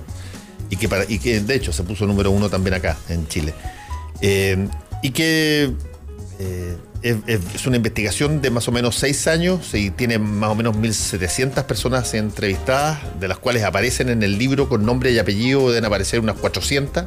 y 0.69 1.17
que, 1.19 1.39
de 1.39 1.55
hecho 1.55 1.73
se 1.73 1.83
puso 1.83 2.05
número 2.05 2.31
uno 2.31 2.49
también 2.49 2.75
acá, 2.75 2.97
en 3.09 3.27
Chile. 3.27 3.53
Eh, 4.21 4.67
y 5.01 5.11
que 5.11 5.73
eh, 6.39 6.77
es, 7.01 7.65
una 7.65 7.77
investigación 7.77 8.41
de 8.41 8.49
más 8.49 8.67
o 8.67 8.71
menos 8.71 8.95
seis 8.95 9.27
años 9.27 9.73
y 9.73 9.91
tiene 9.91 10.19
más 10.19 10.51
o 10.51 10.55
menos 10.55 10.75
1.700 10.75 11.63
personas 11.65 12.13
entrevistadas, 12.13 12.99
de 13.19 13.27
las 13.27 13.37
cuales 13.37 13.63
aparecen 13.63 14.09
en 14.09 14.23
el 14.23 14.37
libro 14.37 14.69
con 14.69 14.85
nombre 14.85 15.11
y 15.11 15.19
apellido, 15.19 15.69
deben 15.69 15.85
aparecer 15.85 16.19
unas 16.19 16.37
400. 16.37 17.05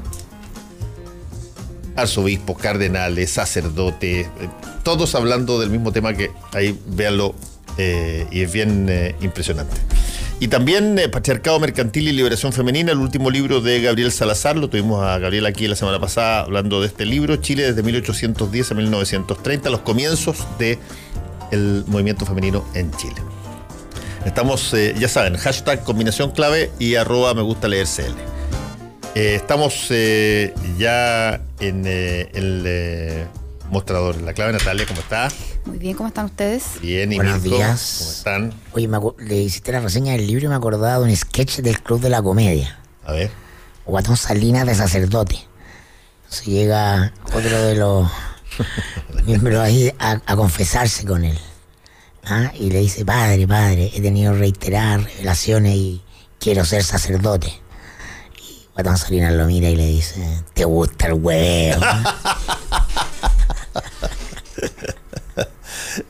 Arzobispos, 1.96 2.59
cardenales, 2.59 3.30
sacerdotes, 3.30 4.28
todos 4.82 5.14
hablando 5.14 5.59
del 5.59 5.70
mismo 5.70 5.92
tema 5.92 6.14
que 6.14 6.30
ahí 6.52 6.78
véanlo 6.87 7.35
y 7.78 8.40
es 8.40 8.52
bien 8.52 9.14
impresionante. 9.20 9.76
Y 10.38 10.48
también 10.48 10.98
eh, 10.98 11.09
Patriarcado 11.09 11.59
Mercantil 11.59 12.09
y 12.09 12.12
Liberación 12.12 12.52
Femenina, 12.52 12.92
el 12.92 12.98
último 12.98 13.30
libro 13.30 13.62
de 13.62 13.80
Gabriel 13.80 14.12
Salazar. 14.12 14.56
Lo 14.56 14.68
tuvimos 14.68 15.02
a 15.02 15.18
Gabriel 15.18 15.46
aquí 15.46 15.66
la 15.66 15.76
semana 15.76 15.98
pasada 15.98 16.40
hablando 16.40 16.82
de 16.82 16.88
este 16.88 17.06
libro. 17.06 17.37
Chile 17.37 17.62
desde 17.62 17.82
1810 17.82 18.70
a 18.70 18.74
1930, 18.74 19.70
los 19.70 19.80
comienzos 19.80 20.46
del 20.59 21.85
movimiento 21.87 22.26
femenino 22.26 22.66
en 22.74 22.90
Chile. 22.92 23.16
Estamos, 24.26 24.74
eh, 24.74 24.94
ya 24.98 25.09
saben, 25.09 25.37
hashtag 25.37 25.82
combinación 25.85 26.32
clave 26.32 26.70
y 26.78 26.96
arroba 26.96 27.32
me 27.32 27.42
gusta 27.42 27.66
leer 27.66 27.87
CL. 27.87 28.12
Eh, 29.14 29.37
estamos 29.37 29.88
ya 30.76 31.40
en 31.61 31.87
el 31.87 33.27
mostrador. 33.71 34.21
La 34.23 34.33
clave, 34.33 34.53
Natalia, 34.53 34.87
¿cómo 34.87 35.01
estás? 35.01 35.35
Muy 35.64 35.79
bien, 35.79 35.97
¿cómo 35.97 36.09
están 36.09 36.27
ustedes? 36.27 36.81
Bien, 36.81 37.12
y 37.12 37.16
Buenos 37.16 37.42
días. 37.42 37.97
¿Cómo 37.99 38.11
están? 38.11 38.55
Oye, 38.73 38.88
le 39.19 39.37
hiciste 39.37 39.73
la 39.73 39.81
reseña 39.81 40.12
del 40.12 40.27
libro 40.27 40.47
y 40.47 40.49
me 40.49 40.55
acordaba 40.55 40.99
de 40.99 41.11
un 41.11 41.16
sketch 41.16 41.59
del 41.59 41.81
Club 41.83 42.01
de 42.01 42.11
la 42.11 42.23
Comedia. 42.23 42.79
A 43.05 43.12
ver. 43.12 43.31
Guatón 43.85 44.16
Salinas 44.16 44.66
de 44.66 44.75
sacerdote. 44.75 45.38
Entonces 46.25 46.46
llega 46.46 47.13
otro 47.33 47.63
de 47.63 47.77
los 47.77 48.11
miembros 49.27 49.61
ahí 49.61 49.92
a, 49.98 50.19
confesarse 50.37 51.04
con 51.04 51.25
él. 51.25 51.38
¿Ah? 52.25 52.52
Y 52.59 52.71
le 52.71 52.81
dice, 52.81 53.04
padre, 53.04 53.46
padre, 53.46 53.92
he 53.94 54.00
tenido 54.00 54.35
reiteradas 54.35 55.04
revelaciones 55.04 55.75
y 55.75 56.02
quiero 56.40 56.65
ser 56.65 56.83
sacerdote. 56.83 57.61
Y 58.79 58.83
Guatón 58.83 58.98
Salinas 58.98 59.33
lo 59.33 59.46
mira 59.46 59.70
y 59.70 59.77
le 59.77 59.87
dice, 59.87 60.42
¿te 60.52 60.64
gusta 60.64 61.06
el 61.06 61.14
huevo? 61.14 61.81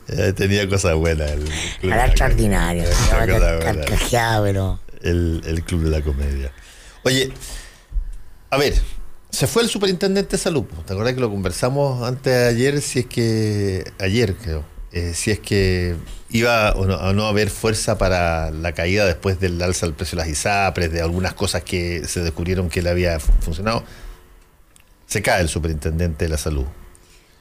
Eh, 0.09 0.33
tenía 0.33 0.67
cosas 0.67 0.95
buenas. 0.95 1.31
El 1.31 1.47
Era 1.81 2.07
extraordinario. 2.07 2.83
El, 5.01 5.41
el, 5.45 5.63
Club 5.63 5.83
de 5.83 5.89
la 5.91 6.01
Comedia. 6.01 6.51
Oye, 7.03 7.31
A 8.49 8.57
ver, 8.57 8.73
se 9.29 9.47
fue 9.47 9.63
el 9.63 9.69
superintendente 9.69 10.31
de 10.31 10.37
salud. 10.37 10.65
¿Te 10.85 10.93
acuerdas 10.93 11.13
que 11.13 11.21
lo 11.21 11.29
conversamos 11.29 12.05
antes 12.05 12.33
de 12.33 12.47
ayer? 12.47 12.81
Si 12.81 12.99
es 12.99 13.05
que. 13.05 13.91
Ayer, 13.99 14.35
creo. 14.35 14.65
Eh, 14.91 15.13
si 15.13 15.31
es 15.31 15.39
que 15.39 15.95
iba 16.29 16.71
o 16.71 16.83
a 16.83 17.13
no 17.13 17.27
haber 17.27 17.49
fuerza 17.49 17.97
para 17.97 18.51
la 18.51 18.71
caída 18.71 19.05
después 19.05 19.39
del 19.39 19.61
alza 19.61 19.85
del 19.85 19.95
precio 19.95 20.17
de 20.17 20.23
las 20.23 20.31
ISAPRES, 20.31 20.91
de 20.91 21.01
algunas 21.01 21.33
cosas 21.33 21.63
que 21.63 22.05
se 22.07 22.21
descubrieron 22.21 22.69
que 22.69 22.81
le 22.81 22.89
había 22.89 23.19
funcionado. 23.19 23.83
Se 25.05 25.21
cae 25.21 25.41
el 25.41 25.49
superintendente 25.49 26.25
de 26.25 26.29
la 26.29 26.37
salud. 26.37 26.65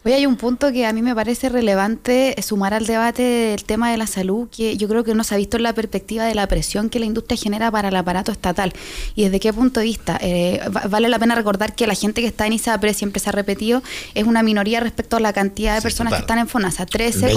Hoy 0.06 0.12
hay 0.12 0.24
un 0.24 0.36
punto 0.36 0.70
que 0.70 0.86
a 0.86 0.92
mí 0.92 1.02
me 1.02 1.16
parece 1.16 1.48
relevante 1.48 2.36
sumar 2.40 2.72
al 2.74 2.86
debate 2.86 3.22
del 3.24 3.64
tema 3.64 3.90
de 3.90 3.96
la 3.96 4.06
salud, 4.06 4.48
que 4.48 4.76
yo 4.76 4.86
creo 4.86 5.02
que 5.02 5.16
no 5.16 5.24
se 5.24 5.34
ha 5.34 5.36
visto 5.36 5.56
en 5.56 5.64
la 5.64 5.72
perspectiva 5.72 6.22
de 6.22 6.36
la 6.36 6.46
presión 6.46 6.90
que 6.90 7.00
la 7.00 7.06
industria 7.06 7.36
genera 7.36 7.72
para 7.72 7.88
el 7.88 7.96
aparato 7.96 8.30
estatal. 8.30 8.72
¿Y 9.16 9.24
desde 9.24 9.40
qué 9.40 9.52
punto 9.52 9.80
de 9.80 9.86
vista? 9.86 10.16
Eh, 10.22 10.60
vale 10.88 11.08
la 11.08 11.18
pena 11.18 11.34
recordar 11.34 11.74
que 11.74 11.88
la 11.88 11.94
gente 11.94 12.20
que 12.20 12.28
está 12.28 12.46
en 12.46 12.52
ISAPRE, 12.52 12.94
siempre 12.94 13.18
se 13.18 13.30
ha 13.30 13.32
repetido, 13.32 13.82
es 14.14 14.22
una 14.22 14.44
minoría 14.44 14.78
respecto 14.78 15.16
a 15.16 15.20
la 15.20 15.32
cantidad 15.32 15.74
de 15.74 15.82
personas 15.82 16.12
que 16.12 16.20
están 16.20 16.38
en 16.38 16.46
FONASA. 16.46 16.86
13, 16.86 17.34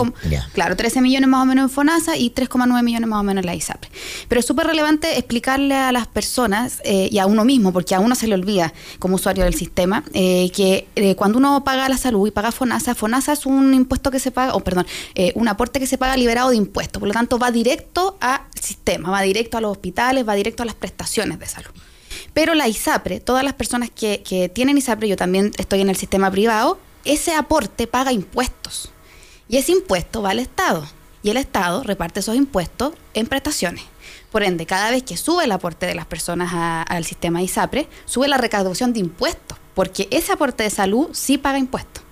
claro, 0.54 0.76
13 0.76 1.02
millones 1.02 1.28
más 1.28 1.42
o 1.42 1.46
menos 1.48 1.64
en 1.64 1.70
FONASA 1.72 2.18
y 2.18 2.30
3,9 2.30 2.84
millones 2.84 3.10
más 3.10 3.22
o 3.22 3.24
menos 3.24 3.42
en 3.42 3.48
la 3.48 3.56
ISAPRE. 3.56 3.90
Pero 4.28 4.42
es 4.42 4.46
súper 4.46 4.68
relevante 4.68 5.18
explicarle 5.18 5.74
a 5.74 5.92
las 5.92 6.06
personas 6.06 6.84
eh, 6.84 7.10
y 7.12 7.18
a 7.18 7.26
uno 7.26 7.46
mismo, 7.46 7.74
porque 7.74 7.96
a 7.96 8.00
uno 8.00 8.14
se 8.14 8.28
le 8.28 8.36
olvida 8.36 8.74
como 9.00 9.16
usuario 9.16 9.44
del 9.44 9.56
sistema, 9.56 10.04
eh, 10.14 10.52
que 10.52 10.86
cuando 11.18 11.40
uno 11.40 11.64
paga 11.64 11.90
la 11.90 11.98
salud 11.98 12.28
y 12.28 12.32
paga 12.32 12.52
FONASA. 12.60 12.94
FONASA 12.94 13.34
es 13.34 13.46
un 13.46 13.74
impuesto 13.74 14.12
que 14.12 14.20
se 14.20 14.32
paga, 14.32 14.54
o 14.54 14.60
perdón, 14.60 14.86
eh, 15.16 15.32
un 15.36 15.48
aporte 15.48 15.80
que 15.80 15.88
se 15.88 15.98
paga 15.98 16.18
liberado 16.18 16.50
de 16.50 16.58
impuestos. 16.58 17.00
Por 17.00 17.08
lo 17.08 17.14
tanto, 17.14 17.40
va 17.40 17.52
directo 17.52 18.18
al 18.20 18.42
sistema, 18.60 19.10
va 19.10 19.22
directo 19.22 19.58
a 19.58 19.62
los 19.62 19.72
hospitales, 19.72 20.28
va 20.28 20.36
directo 20.36 20.64
a 20.64 20.66
las 20.66 20.76
prestaciones 20.76 21.40
de 21.40 21.48
salud. 21.48 21.72
Pero 22.34 22.54
la 22.56 22.68
ISAPRE, 22.68 23.22
todas 23.22 23.44
las 23.44 23.54
personas 23.54 23.90
que, 23.90 24.22
que 24.24 24.50
tienen 24.50 24.78
ISAPRE, 24.78 25.08
yo 25.08 25.16
también 25.16 25.52
estoy 25.58 25.80
en 25.82 25.90
el 25.90 25.96
sistema 25.96 26.30
privado, 26.30 26.80
ese 27.06 27.34
aporte 27.34 27.88
paga 27.88 28.12
impuestos. 28.12 28.92
Y 29.48 29.58
ese 29.58 29.72
impuesto 29.72 30.22
va 30.22 30.32
al 30.32 30.40
Estado. 30.40 30.86
Y 31.24 31.30
el 31.30 31.38
Estado 31.38 31.84
reparte 31.84 32.20
esos 32.20 32.36
impuestos 32.36 32.94
en 33.14 33.28
prestaciones. 33.28 33.84
Por 34.32 34.44
ende, 34.44 34.66
cada 34.66 34.92
vez 34.92 35.04
que 35.04 35.18
sube 35.18 35.46
el 35.46 35.52
aporte 35.52 35.86
de 35.86 35.96
las 35.96 36.06
personas 36.06 36.86
al 36.88 37.06
sistema 37.06 37.42
ISAPRE, 37.42 37.88
sube 38.06 38.28
la 38.28 38.38
recaudación 38.38 38.94
de 38.94 39.00
impuestos, 39.00 39.58
porque 39.74 40.08
ese 40.12 40.34
aporte 40.34 40.64
de 40.64 40.70
salud 40.70 41.10
sí 41.14 41.38
paga 41.38 41.58
impuestos. 41.58 42.04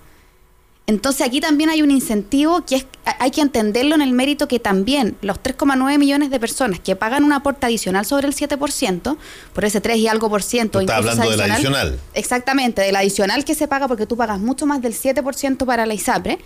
Entonces 0.88 1.26
aquí 1.26 1.38
también 1.38 1.68
hay 1.68 1.82
un 1.82 1.90
incentivo 1.90 2.64
que 2.64 2.76
es, 2.76 2.86
hay 3.18 3.30
que 3.30 3.42
entenderlo 3.42 3.94
en 3.94 4.00
el 4.00 4.12
mérito 4.12 4.48
que 4.48 4.58
también 4.58 5.18
los 5.20 5.36
3,9 5.36 5.98
millones 5.98 6.30
de 6.30 6.40
personas 6.40 6.80
que 6.80 6.96
pagan 6.96 7.24
un 7.24 7.34
aporte 7.34 7.66
adicional 7.66 8.06
sobre 8.06 8.26
el 8.26 8.34
7%, 8.34 9.18
por 9.52 9.64
ese 9.66 9.82
3 9.82 9.98
y 9.98 10.08
algo 10.08 10.30
por 10.30 10.42
ciento. 10.42 10.80
Está 10.80 10.96
hablando 10.96 11.28
del 11.30 11.42
adicional. 11.42 12.00
Exactamente, 12.14 12.80
del 12.80 12.96
adicional 12.96 13.44
que 13.44 13.54
se 13.54 13.68
paga 13.68 13.86
porque 13.86 14.06
tú 14.06 14.16
pagas 14.16 14.38
mucho 14.40 14.64
más 14.64 14.80
del 14.80 14.94
7% 14.94 15.66
para 15.66 15.84
la 15.84 15.92
ISAPRE, 15.92 16.38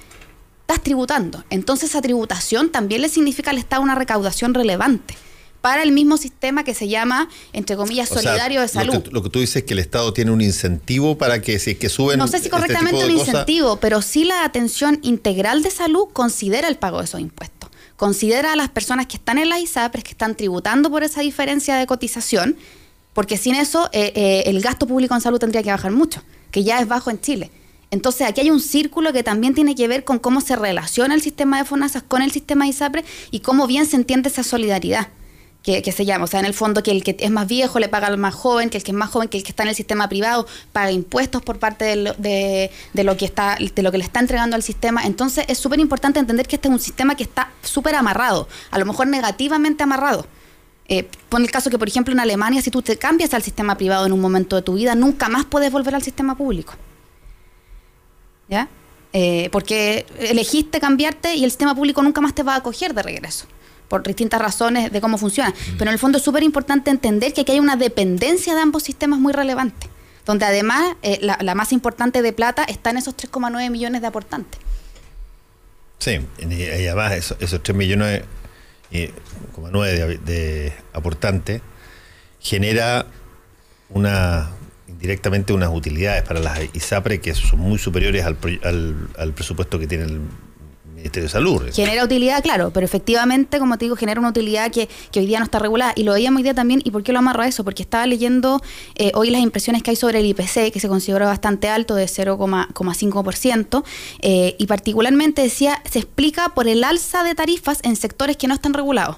estás 0.62 0.82
tributando. 0.82 1.45
Entonces 1.49 1.90
esa 1.90 2.03
tributación 2.03 2.72
también 2.72 3.01
le 3.01 3.09
significa 3.09 3.53
al 3.53 3.59
Estado 3.59 3.80
una 3.80 3.95
recaudación 3.95 4.55
relevante 4.55 5.14
para 5.63 5.85
el 5.85 5.93
mismo 5.93 6.19
sistema 6.19 6.65
que 6.65 6.75
se 6.75 6.89
llama, 6.89 7.29
entre 7.53 7.77
comillas, 7.77 8.09
solidario 8.09 8.61
de 8.61 8.69
salud. 8.69 9.07
Lo 9.11 9.23
que, 9.23 9.31
tú 9.31 9.39
dices 9.39 9.57
es 9.57 9.63
que 9.63 9.75
el 9.75 9.79
Estado 9.79 10.13
tiene 10.13 10.33
un 10.33 10.43
incentivo 10.43 11.17
para 11.17 11.41
que 11.41 11.59
si 11.61 11.71
es 11.71 11.79
que 11.79 11.89
suben. 11.89 12.19
No 12.19 12.27
sé 12.27 12.33
si 12.33 12.47
este 12.47 12.51
correctamente 12.51 13.05
un 13.05 13.13
incentivo, 13.13 13.77
pero 13.77 14.03
sí 14.03 14.25
la 14.25 14.45
atención 14.45 14.99
integral 15.03 15.63
de 15.63 15.71
salud 15.71 16.09
considera 16.13 16.69
el 16.69 16.77
pago 16.77 16.99
de 16.99 17.05
esos 17.05 17.21
impuestos. 17.21 17.71
Considera 17.97 18.53
a 18.53 18.57
las 18.57 18.71
personas 18.71 19.07
que 19.07 19.17
están 19.17 19.39
en 19.39 19.49
las 19.49 19.61
ISAPRES, 19.61 20.03
que 20.03 20.11
están 20.11 20.35
tributando 20.35 20.91
por 20.91 21.05
esa 21.05 21.21
diferencia 21.21 21.77
de 21.77 21.87
cotización, 21.87 22.57
porque 23.15 23.37
sin 23.37 23.55
eso 23.55 23.89
eh, 23.93 24.13
eh, 24.17 24.43
el 24.47 24.61
gasto 24.61 24.89
público 24.89 25.15
en 25.15 25.21
salud 25.21 25.39
tendría 25.39 25.63
que 25.63 25.71
bajar 25.71 25.93
mucho, 25.93 26.25
que 26.51 26.65
ya 26.65 26.81
es 26.81 26.89
bajo 26.89 27.09
en 27.11 27.21
Chile. 27.21 27.53
Entonces 27.93 28.27
aquí 28.27 28.41
hay 28.41 28.51
un 28.51 28.61
círculo 28.61 29.13
que 29.13 29.23
también 29.23 29.55
tiene 29.55 29.77
que 29.77 29.87
ver 29.87 30.03
con 30.03 30.19
cómo 30.19 30.41
se 30.41 30.57
relaciona 30.57 31.15
el 31.15 31.23
sistema 31.23 31.59
de 31.59 31.65
FONASAS 31.65 32.03
con 32.03 32.23
el 32.23 32.33
sistema 32.33 32.65
de 32.65 32.71
ISAPRE 32.71 33.05
y 33.31 33.41
cómo 33.41 33.69
bien 33.69 33.87
se 33.87 33.95
entiende 33.95 34.29
esa 34.29 34.43
solidaridad 34.43 35.09
que, 35.63 35.93
se 35.93 36.05
llama. 36.05 36.25
O 36.25 36.27
sea, 36.27 36.41
en 36.41 36.47
el 36.47 36.55
fondo 36.55 36.83
que 36.83 36.91
el 36.91 37.05
que 37.05 37.17
es 37.19 37.31
más 37.31 37.47
viejo 37.47 37.79
le 37.79 37.89
paga 37.89 38.09
al 38.09 38.19
más 38.19 38.35
joven, 38.35 38.69
que 38.69 38.79
el 38.79 38.85
que 38.85 38.91
es 38.91 38.97
más 38.97 39.11
joven, 39.11 39.29
que 39.29 39.39
el 39.39 39.45
que 39.45 39.51
está 39.51 39.63
en 39.63 39.71
el 39.71 39.75
sistema 39.75 40.09
privado 40.09 40.47
paga 40.73 40.91
impuestos 40.91 41.43
por 41.43 41.59
parte 41.59 41.85
de 41.85 41.97
lo, 41.97 42.15
de, 42.15 42.71
lo 42.95 43.17
que 43.17 43.25
está 43.25 43.57
de 43.57 43.83
lo 43.83 43.93
que 43.93 43.99
le 43.99 44.05
está 44.05 44.21
entregando 44.21 44.57
al 44.57 44.63
sistema. 44.63 45.05
Entonces 45.05 45.45
es 45.49 45.59
súper 45.59 45.79
importante 45.79 46.19
entender 46.19 46.47
que 46.47 46.57
este 46.57 46.69
es 46.69 46.75
un 46.75 46.81
sistema 46.81 47.15
que 47.15 47.23
está 47.23 47.51
súper 47.63 47.95
amarrado, 47.95 48.49
a 48.71 48.79
lo 48.79 48.87
mejor 48.87 49.07
negativamente 49.07 49.83
amarrado. 49.83 50.27
Eh, 50.89 51.09
pon 51.29 51.43
el 51.43 51.51
caso 51.51 51.71
que, 51.71 51.79
por 51.79 51.89
ejemplo, 51.89 52.13
en 52.13 52.21
Alemania, 52.21 52.61
si 52.61 52.71
tú 52.71 52.83
te 52.83 52.99
cambias 52.99 53.33
al 53.33 53.43
sistema 53.43 53.77
privado 53.77 54.05
en 54.05 54.13
un 54.13 54.21
momento 54.21 54.57
de 54.57 54.63
tu 54.63 54.75
vida, 54.75 54.95
nunca 54.95 55.29
más 55.29 55.45
puedes 55.45 55.71
volver 55.71 55.95
al 55.95 56.03
sistema 56.03 56.37
público. 56.37 56.75
¿Ya? 58.49 58.69
Eh, 59.15 59.49
porque 59.53 60.07
elegiste 60.19 60.81
cambiarte 60.81 61.35
y 61.35 61.45
el 61.45 61.51
sistema 61.51 61.75
público 61.75 62.03
nunca 62.03 62.21
más 62.21 62.35
te 62.35 62.43
va 62.43 62.55
a 62.55 62.57
acoger 62.57 62.95
de 62.95 63.03
regreso 63.03 63.47
por 63.93 64.03
distintas 64.05 64.40
razones 64.40 64.90
de 64.90 65.03
cómo 65.03 65.18
funciona. 65.18 65.53
Pero 65.76 65.90
en 65.90 65.93
el 65.93 65.99
fondo 65.99 66.16
es 66.16 66.24
súper 66.24 66.43
importante 66.43 66.90
entender 66.90 67.34
que 67.34 67.43
aquí 67.43 67.53
hay 67.53 67.61
una 67.61 67.76
dependencia 67.76 68.55
de 68.55 68.62
ambos 68.62 68.84
sistemas 68.84 69.18
muy 69.18 69.34
relevante, 69.34 69.86
donde 70.24 70.47
además 70.47 70.97
eh, 71.03 71.18
la, 71.20 71.55
más 71.55 71.74
importante 71.74 72.22
de 72.22 72.32
plata 72.32 72.64
está 72.64 72.88
en 72.88 72.97
esos 72.97 73.14
3,9 73.14 73.68
millones 73.70 74.01
de 74.01 74.07
aportantes. 74.07 74.59
Sí, 75.99 76.20
y, 76.38 76.64
además 76.88 77.12
esos, 77.12 77.62
3 77.62 77.76
millones 77.76 78.22
y, 78.90 79.09
de, 79.09 80.18
de 80.24 80.72
aportantes 80.95 81.61
genera 82.40 83.05
una 83.90 84.53
indirectamente 84.88 85.53
unas 85.53 85.68
utilidades 85.68 86.22
para 86.22 86.40
las 86.40 86.61
ISAPRE 86.72 87.20
que 87.20 87.34
son 87.34 87.61
muy 87.61 87.78
superiores 87.78 88.24
al, 88.24 88.38
al, 88.64 89.09
al 89.18 89.32
presupuesto 89.34 89.78
que 89.78 89.86
tiene 89.86 90.05
el 90.05 90.22
de 91.11 91.29
Salud. 91.29 91.63
Genera 91.73 92.05
utilidad, 92.05 92.43
claro, 92.43 92.71
pero 92.73 92.85
efectivamente, 92.85 93.59
como 93.59 93.77
te 93.79 93.87
digo, 93.87 93.97
genera 93.97 94.21
una 94.21 94.31
utilidad 94.31 94.71
que, 94.71 94.89
hoy 95.17 95.27
día 95.27 95.39
no 95.39 95.45
está 95.45 95.59
regulada. 95.59 95.93
Y 95.97 96.05
lo 96.05 96.13
veíamos 96.13 96.39
hoy 96.39 96.43
día 96.45 96.55
también, 96.55 96.81
¿y 96.85 96.91
por 96.91 97.03
qué 97.03 97.13
lo 97.13 97.19
amarro 97.19 97.43
a 97.43 97.49
eso? 97.49 97.65
Porque 97.65 97.83
estaba 97.83 98.07
leyendo 98.07 98.63
eh, 98.95 99.13
hoy 99.15 99.31
las 99.31 99.41
impresiones 99.41 99.83
que 99.83 99.91
hay 99.91 99.97
sobre 99.97 100.21
el 100.21 100.27
IPC, 100.27 100.73
que 100.73 100.81
se 100.81 100.89
considera 100.89 101.27
bastante 101.27 101.69
alto, 101.69 101.95
de 101.95 102.07
0,5%, 102.07 103.85
eh, 104.21 104.57
y 104.59 104.67
particularmente 104.67 105.43
decía, 105.43 105.83
se 105.91 105.99
explica 105.99 106.51
por 106.51 106.69
el 106.69 106.85
alza 106.85 107.25
de 107.25 107.35
tarifas 107.35 107.81
en 107.83 107.97
sectores 107.97 108.37
que 108.37 108.47
no 108.47 108.55
están 108.55 108.75
regulados. 108.75 109.17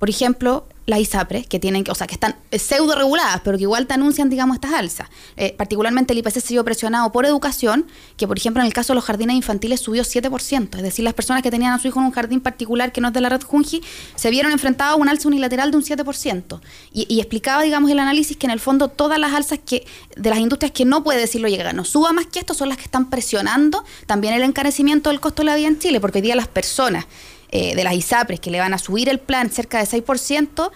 Por 0.00 0.08
ejemplo, 0.08 0.64
las 0.86 0.98
ISAPRES, 0.98 1.46
que 1.46 1.60
tienen, 1.60 1.84
o 1.88 1.94
sea, 1.94 2.06
que 2.06 2.14
están 2.14 2.34
pseudo 2.50 2.94
reguladas, 2.94 3.42
pero 3.44 3.58
que 3.58 3.64
igual 3.64 3.86
te 3.86 3.92
anuncian, 3.94 4.30
digamos, 4.30 4.56
estas 4.56 4.72
alzas. 4.72 5.08
Eh, 5.36 5.54
particularmente 5.56 6.14
el 6.14 6.18
IPC 6.20 6.40
se 6.40 6.54
vio 6.54 6.64
presionado 6.64 7.12
por 7.12 7.26
educación, 7.26 7.86
que 8.16 8.26
por 8.26 8.38
ejemplo 8.38 8.62
en 8.62 8.66
el 8.66 8.72
caso 8.72 8.94
de 8.94 8.96
los 8.96 9.04
jardines 9.04 9.36
infantiles 9.36 9.80
subió 9.80 10.02
7%, 10.02 10.76
es 10.76 10.82
decir, 10.82 11.04
las 11.04 11.12
personas 11.12 11.42
que 11.42 11.50
tenían 11.50 11.74
a 11.74 11.78
su 11.78 11.88
hijo 11.88 12.00
en 12.00 12.06
un 12.06 12.12
jardín 12.12 12.40
particular 12.40 12.92
que 12.92 13.02
no 13.02 13.08
es 13.08 13.14
de 13.14 13.20
la 13.20 13.28
red 13.28 13.42
Junji, 13.42 13.82
se 14.16 14.30
vieron 14.30 14.52
enfrentados 14.52 14.94
a 14.94 14.96
un 14.96 15.08
alza 15.10 15.28
unilateral 15.28 15.70
de 15.70 15.76
un 15.76 15.84
7%. 15.84 16.60
Y, 16.92 17.20
explicaba, 17.20 17.62
digamos, 17.62 17.90
el 17.90 17.98
análisis 17.98 18.38
que 18.38 18.46
en 18.46 18.52
el 18.52 18.60
fondo 18.60 18.88
todas 18.88 19.18
las 19.18 19.34
alzas 19.34 19.60
que 19.64 19.86
de 20.16 20.30
las 20.30 20.38
industrias 20.38 20.72
que 20.72 20.86
no 20.86 21.04
puede 21.04 21.20
decirlo 21.20 21.48
llegar, 21.48 21.74
no 21.74 21.84
suba 21.84 22.12
más 22.12 22.24
que 22.24 22.38
esto, 22.38 22.54
son 22.54 22.70
las 22.70 22.78
que 22.78 22.84
están 22.84 23.10
presionando 23.10 23.84
también 24.06 24.32
el 24.32 24.42
encarecimiento 24.42 25.10
del 25.10 25.20
costo 25.20 25.42
de 25.42 25.46
la 25.46 25.56
vida 25.56 25.68
en 25.68 25.78
Chile, 25.78 26.00
porque 26.00 26.18
hoy 26.18 26.22
día 26.22 26.36
las 26.36 26.48
personas 26.48 27.06
eh, 27.52 27.74
de 27.74 27.82
las 27.82 27.94
ISAPRES 27.94 28.38
que 28.38 28.50
le 28.50 28.60
van 28.60 28.74
a 28.74 28.78
subir 28.78 29.08
el 29.08 29.18
plan 29.18 29.50
cerca 29.50 29.78
de 29.78 29.84
6%, 29.84 30.70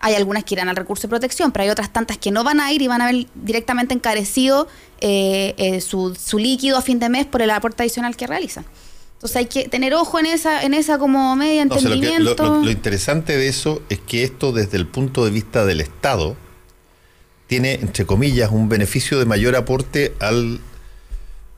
hay 0.00 0.14
algunas 0.14 0.44
que 0.44 0.54
irán 0.54 0.68
al 0.68 0.76
recurso 0.76 1.02
de 1.02 1.08
protección, 1.08 1.52
pero 1.52 1.64
hay 1.64 1.70
otras 1.70 1.92
tantas 1.92 2.18
que 2.18 2.30
no 2.30 2.44
van 2.44 2.60
a 2.60 2.70
ir 2.70 2.82
y 2.82 2.86
van 2.86 3.00
a 3.00 3.06
ver 3.06 3.26
directamente 3.34 3.94
encarecido 3.94 4.68
eh, 5.00 5.54
eh, 5.56 5.80
su, 5.80 6.14
líquido 6.34 6.76
a 6.76 6.82
fin 6.82 6.98
de 6.98 7.08
mes 7.08 7.26
por 7.26 7.42
el 7.42 7.50
aporte 7.50 7.82
adicional 7.82 8.14
que 8.16 8.26
realizan. 8.26 8.64
Entonces 9.14 9.36
hay 9.36 9.46
que 9.46 9.68
tener 9.68 9.94
ojo 9.94 10.18
en 10.20 10.26
esa, 10.26 10.62
en 10.62 10.74
esa 10.74 10.98
como 10.98 11.34
media 11.34 11.62
entendimiento. 11.62 12.60
lo, 12.62 12.70
interesante 12.70 13.36
de 13.36 13.48
eso 13.48 13.82
es 13.88 13.98
que 13.98 14.22
esto 14.22 14.52
desde 14.52 14.76
el 14.76 14.86
punto 14.86 15.24
de 15.24 15.30
vista 15.30 15.64
del 15.64 15.80
Estado 15.80 16.36
tiene, 17.48 17.74
entre 17.74 18.04
comillas, 18.04 18.50
un 18.52 18.68
beneficio 18.68 19.18
de 19.18 19.24
mayor 19.24 19.56
aporte 19.56 20.14
al 20.20 20.60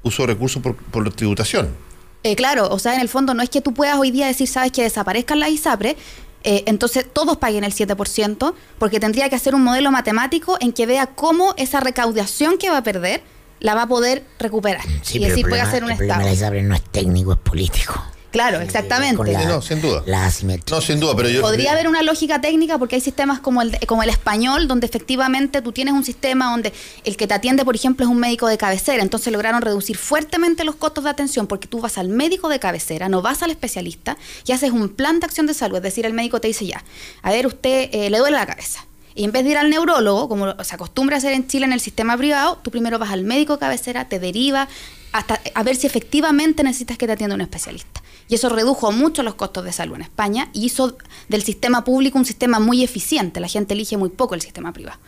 uso 0.02 0.22
de 0.22 0.28
recursos 0.28 0.62
por, 0.62 0.76
por 0.76 1.12
tributación. 1.12 1.89
Eh, 2.22 2.36
claro, 2.36 2.68
o 2.70 2.78
sea, 2.78 2.94
en 2.94 3.00
el 3.00 3.08
fondo 3.08 3.34
no 3.34 3.42
es 3.42 3.48
que 3.48 3.60
tú 3.60 3.72
puedas 3.72 3.96
hoy 3.98 4.10
día 4.10 4.26
decir, 4.26 4.46
sabes, 4.46 4.72
que 4.72 4.82
desaparezcan 4.82 5.40
las 5.40 5.50
ISAPRE, 5.50 5.96
eh, 6.42 6.64
entonces 6.66 7.06
todos 7.10 7.36
paguen 7.38 7.64
el 7.64 7.72
7%, 7.72 8.54
porque 8.78 9.00
tendría 9.00 9.28
que 9.28 9.36
hacer 9.36 9.54
un 9.54 9.62
modelo 9.62 9.90
matemático 9.90 10.56
en 10.60 10.72
que 10.72 10.86
vea 10.86 11.06
cómo 11.06 11.54
esa 11.56 11.80
recaudación 11.80 12.58
que 12.58 12.70
va 12.70 12.78
a 12.78 12.82
perder 12.82 13.22
la 13.60 13.74
va 13.74 13.82
a 13.82 13.86
poder 13.86 14.24
recuperar. 14.38 14.84
y 15.12 15.18
decir, 15.18 15.46
puede 15.46 15.60
hacer 15.60 15.84
un 15.84 15.90
Estado. 15.90 16.22
La 16.22 16.32
ISAPRE 16.32 16.62
no 16.62 16.74
es 16.74 16.82
técnico, 16.82 17.32
es 17.32 17.38
político. 17.38 18.02
Claro, 18.30 18.60
exactamente. 18.60 19.32
no, 19.46 19.60
sin 19.60 19.80
duda. 19.80 20.02
La 20.06 20.30
No, 20.70 20.80
sin 20.80 21.00
duda, 21.00 21.14
pero 21.16 21.28
yo... 21.28 21.40
Podría 21.40 21.72
haber 21.72 21.88
una 21.88 22.02
lógica 22.02 22.40
técnica 22.40 22.78
porque 22.78 22.94
hay 22.94 23.00
sistemas 23.00 23.40
como 23.40 23.62
el, 23.62 23.76
como 23.86 24.02
el 24.02 24.08
español, 24.08 24.68
donde 24.68 24.86
efectivamente 24.86 25.62
tú 25.62 25.72
tienes 25.72 25.94
un 25.94 26.04
sistema 26.04 26.50
donde 26.50 26.72
el 27.04 27.16
que 27.16 27.26
te 27.26 27.34
atiende, 27.34 27.64
por 27.64 27.74
ejemplo, 27.74 28.06
es 28.06 28.10
un 28.10 28.18
médico 28.18 28.46
de 28.46 28.56
cabecera. 28.56 29.02
Entonces 29.02 29.32
lograron 29.32 29.62
reducir 29.62 29.96
fuertemente 29.96 30.64
los 30.64 30.76
costos 30.76 31.04
de 31.04 31.10
atención 31.10 31.46
porque 31.46 31.66
tú 31.66 31.80
vas 31.80 31.98
al 31.98 32.08
médico 32.08 32.48
de 32.48 32.60
cabecera, 32.60 33.08
no 33.08 33.20
vas 33.20 33.42
al 33.42 33.50
especialista 33.50 34.16
y 34.46 34.52
haces 34.52 34.70
un 34.70 34.88
plan 34.88 35.18
de 35.18 35.26
acción 35.26 35.46
de 35.46 35.54
salud. 35.54 35.76
Es 35.78 35.82
decir, 35.82 36.06
el 36.06 36.12
médico 36.12 36.40
te 36.40 36.48
dice 36.48 36.66
ya, 36.66 36.84
a 37.22 37.30
ver, 37.30 37.46
usted 37.46 37.90
eh, 37.92 38.10
le 38.10 38.18
duele 38.18 38.36
la 38.36 38.46
cabeza 38.46 38.84
Y 39.14 39.24
en 39.24 39.32
vez 39.32 39.44
de 39.44 39.50
ir 39.50 39.58
al 39.58 39.70
neurólogo, 39.70 40.28
como 40.28 40.62
se 40.62 40.74
acostumbra 40.74 41.16
a 41.16 41.18
hacer 41.18 41.32
en 41.32 41.48
Chile 41.48 41.66
en 41.66 41.72
el 41.72 41.80
sistema 41.80 42.16
privado, 42.16 42.58
tú 42.62 42.70
primero 42.70 42.98
vas 42.98 43.10
al 43.10 43.24
médico 43.24 43.58
cabecera, 43.58 44.08
te 44.08 44.20
deriva 44.20 44.68
hasta 45.12 45.40
a 45.54 45.62
ver 45.62 45.76
si 45.76 45.86
efectivamente 45.86 46.62
necesitas 46.62 46.96
que 46.96 47.06
te 47.06 47.12
atienda 47.12 47.34
un 47.34 47.40
especialista. 47.40 47.99
Y 48.30 48.36
eso 48.36 48.48
redujo 48.48 48.92
mucho 48.92 49.24
los 49.24 49.34
costos 49.34 49.64
de 49.64 49.72
salud 49.72 49.96
en 49.96 50.02
España 50.02 50.50
y 50.52 50.64
hizo 50.64 50.96
del 51.28 51.42
sistema 51.42 51.82
público 51.82 52.16
un 52.16 52.24
sistema 52.24 52.60
muy 52.60 52.84
eficiente. 52.84 53.40
La 53.40 53.48
gente 53.48 53.74
elige 53.74 53.96
muy 53.96 54.08
poco 54.08 54.36
el 54.36 54.40
sistema 54.40 54.72
privado. 54.72 55.00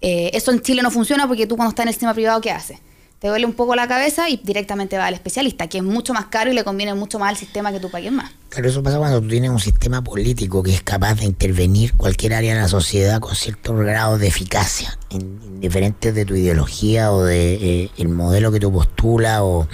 Eh, 0.00 0.30
eso 0.32 0.52
en 0.52 0.62
Chile 0.62 0.80
no 0.82 0.92
funciona 0.92 1.26
porque 1.26 1.48
tú 1.48 1.56
cuando 1.56 1.70
estás 1.70 1.82
en 1.82 1.88
el 1.88 1.94
sistema 1.94 2.14
privado, 2.14 2.40
¿qué 2.40 2.52
haces? 2.52 2.78
Te 3.18 3.26
duele 3.26 3.46
un 3.46 3.54
poco 3.54 3.74
la 3.74 3.88
cabeza 3.88 4.28
y 4.28 4.36
directamente 4.36 4.96
va 4.96 5.06
al 5.06 5.14
especialista, 5.14 5.66
que 5.66 5.78
es 5.78 5.82
mucho 5.82 6.14
más 6.14 6.26
caro 6.26 6.52
y 6.52 6.54
le 6.54 6.62
conviene 6.62 6.94
mucho 6.94 7.18
más 7.18 7.30
al 7.30 7.36
sistema 7.36 7.72
que 7.72 7.80
tú 7.80 7.90
pagues 7.90 8.12
más. 8.12 8.30
Claro, 8.48 8.68
eso 8.68 8.80
pasa 8.80 8.98
cuando 8.98 9.20
tú 9.20 9.26
tienes 9.26 9.50
un 9.50 9.58
sistema 9.58 10.04
político 10.04 10.62
que 10.62 10.72
es 10.72 10.82
capaz 10.82 11.16
de 11.16 11.24
intervenir 11.24 11.94
cualquier 11.94 12.34
área 12.34 12.54
de 12.54 12.60
la 12.60 12.68
sociedad 12.68 13.18
con 13.18 13.34
cierto 13.34 13.74
grado 13.74 14.18
de 14.18 14.28
eficacia, 14.28 14.96
indiferente 15.10 16.12
de 16.12 16.24
tu 16.24 16.36
ideología 16.36 17.10
o 17.10 17.24
de 17.24 17.54
eh, 17.54 17.90
el 17.98 18.08
modelo 18.08 18.52
que 18.52 18.60
tú 18.60 18.72
postulas 18.72 19.40
o, 19.40 19.66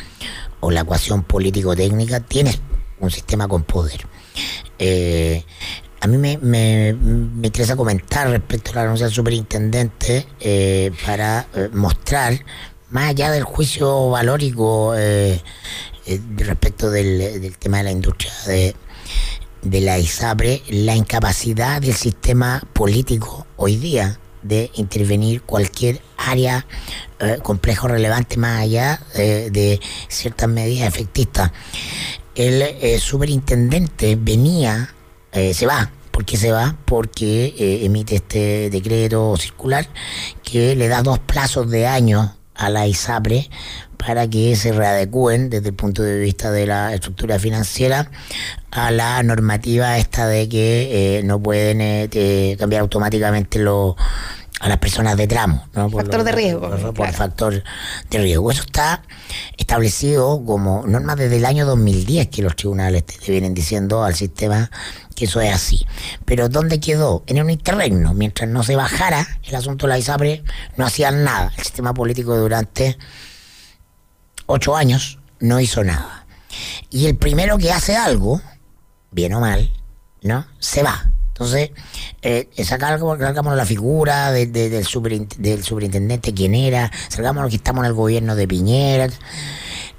o 0.60 0.70
la 0.70 0.80
ecuación 0.80 1.22
político-técnica, 1.22 2.20
tienes 2.20 2.60
un 3.04 3.10
sistema 3.10 3.46
con 3.46 3.62
poder. 3.62 4.06
Eh, 4.78 5.44
a 6.00 6.06
mí 6.06 6.18
me, 6.18 6.88
interesa 7.42 7.76
comentar 7.76 8.28
respecto 8.28 8.72
a 8.72 8.74
la 8.74 8.82
renuncia 8.82 9.06
del 9.06 9.14
superintendente 9.14 10.26
eh, 10.40 10.92
para 11.06 11.46
eh, 11.54 11.70
mostrar, 11.72 12.38
más 12.90 13.10
allá 13.10 13.30
del 13.30 13.44
juicio 13.44 14.10
valórico 14.10 14.94
respecto 16.36 16.90
del, 16.90 17.56
tema 17.58 17.78
de 17.78 17.82
la 17.84 17.90
industria 17.90 18.32
de, 19.62 19.80
la 19.80 19.98
ISAPRE, 19.98 20.62
la 20.68 20.94
incapacidad 20.94 21.80
del 21.80 21.94
sistema 21.94 22.62
político 22.72 23.46
hoy 23.56 23.76
día 23.76 24.20
de 24.42 24.70
intervenir 24.74 25.42
cualquier 25.42 26.02
área 26.18 26.66
complejo 27.42 27.88
relevante 27.88 28.36
más 28.36 28.60
allá 28.60 29.00
de 29.14 29.80
ciertas 30.08 30.48
medidas 30.48 30.86
efectistas 30.86 31.50
el 32.34 32.62
eh, 32.62 32.98
superintendente 32.98 34.16
venía, 34.16 34.94
eh, 35.32 35.54
se 35.54 35.66
va. 35.66 35.90
¿Por 36.10 36.24
qué 36.24 36.36
se 36.36 36.52
va? 36.52 36.76
Porque 36.84 37.54
eh, 37.58 37.84
emite 37.84 38.16
este 38.16 38.70
decreto 38.70 39.36
circular 39.36 39.88
que 40.42 40.76
le 40.76 40.88
da 40.88 41.02
dos 41.02 41.18
plazos 41.18 41.70
de 41.70 41.86
años 41.86 42.30
a 42.54 42.70
la 42.70 42.86
ISAPRE 42.86 43.50
para 43.96 44.28
que 44.28 44.54
se 44.54 44.72
readecúen 44.72 45.50
desde 45.50 45.70
el 45.70 45.74
punto 45.74 46.02
de 46.02 46.18
vista 46.20 46.52
de 46.52 46.66
la 46.66 46.94
estructura 46.94 47.40
financiera 47.40 48.10
a 48.70 48.92
la 48.92 49.22
normativa 49.24 49.98
esta 49.98 50.28
de 50.28 50.48
que 50.48 51.22
no 51.24 51.40
pueden 51.40 52.08
cambiar 52.58 52.82
automáticamente 52.82 53.58
los 53.58 53.96
a 54.64 54.68
las 54.70 54.78
personas 54.78 55.18
de 55.18 55.26
tramo. 55.26 55.62
¿no? 55.74 55.90
Por 55.90 56.04
factor 56.04 56.24
de 56.24 56.32
riesgo. 56.32 56.70
Por, 56.94 57.12
factor 57.12 57.62
de 58.08 58.18
riesgo. 58.18 58.50
Eso 58.50 58.62
está 58.62 59.02
establecido 59.58 60.42
como 60.42 60.86
norma 60.86 61.16
desde 61.16 61.36
el 61.36 61.44
año 61.44 61.66
2010 61.66 62.28
que 62.28 62.40
los 62.40 62.56
tribunales 62.56 63.04
le 63.26 63.30
vienen 63.30 63.52
diciendo 63.52 64.04
al 64.04 64.14
sistema 64.14 64.70
que 65.14 65.26
eso 65.26 65.42
es 65.42 65.52
así. 65.52 65.86
Pero 66.24 66.48
¿dónde 66.48 66.80
quedó? 66.80 67.24
En 67.26 67.42
un 67.42 67.50
interregno. 67.50 68.14
Mientras 68.14 68.48
no 68.48 68.62
se 68.62 68.74
bajara 68.74 69.38
el 69.42 69.54
asunto 69.54 69.86
de 69.86 69.90
la 69.90 69.98
ISAPRE, 69.98 70.42
no 70.78 70.86
hacían 70.86 71.24
nada. 71.24 71.52
El 71.58 71.64
sistema 71.64 71.92
político 71.92 72.34
durante 72.34 72.96
ocho 74.46 74.76
años 74.76 75.18
no 75.40 75.60
hizo 75.60 75.84
nada. 75.84 76.24
Y 76.88 77.04
el 77.04 77.18
primero 77.18 77.58
que 77.58 77.70
hace 77.70 77.96
algo, 77.96 78.40
bien 79.10 79.34
o 79.34 79.40
mal, 79.40 79.70
¿no? 80.22 80.46
Se 80.58 80.82
va. 80.82 81.10
Entonces, 81.34 81.72
eh, 82.22 82.48
sacamos, 82.62 83.18
la 83.18 83.66
figura 83.66 84.30
del, 84.30 84.52
del 84.52 84.84
superintendente, 84.84 86.32
quién 86.32 86.54
era, 86.54 86.92
sacamos 87.08 87.50
que 87.50 87.56
estamos 87.56 87.82
en 87.82 87.88
el 87.88 87.92
gobierno 87.92 88.36
de 88.36 88.46
Piñera. 88.46 89.08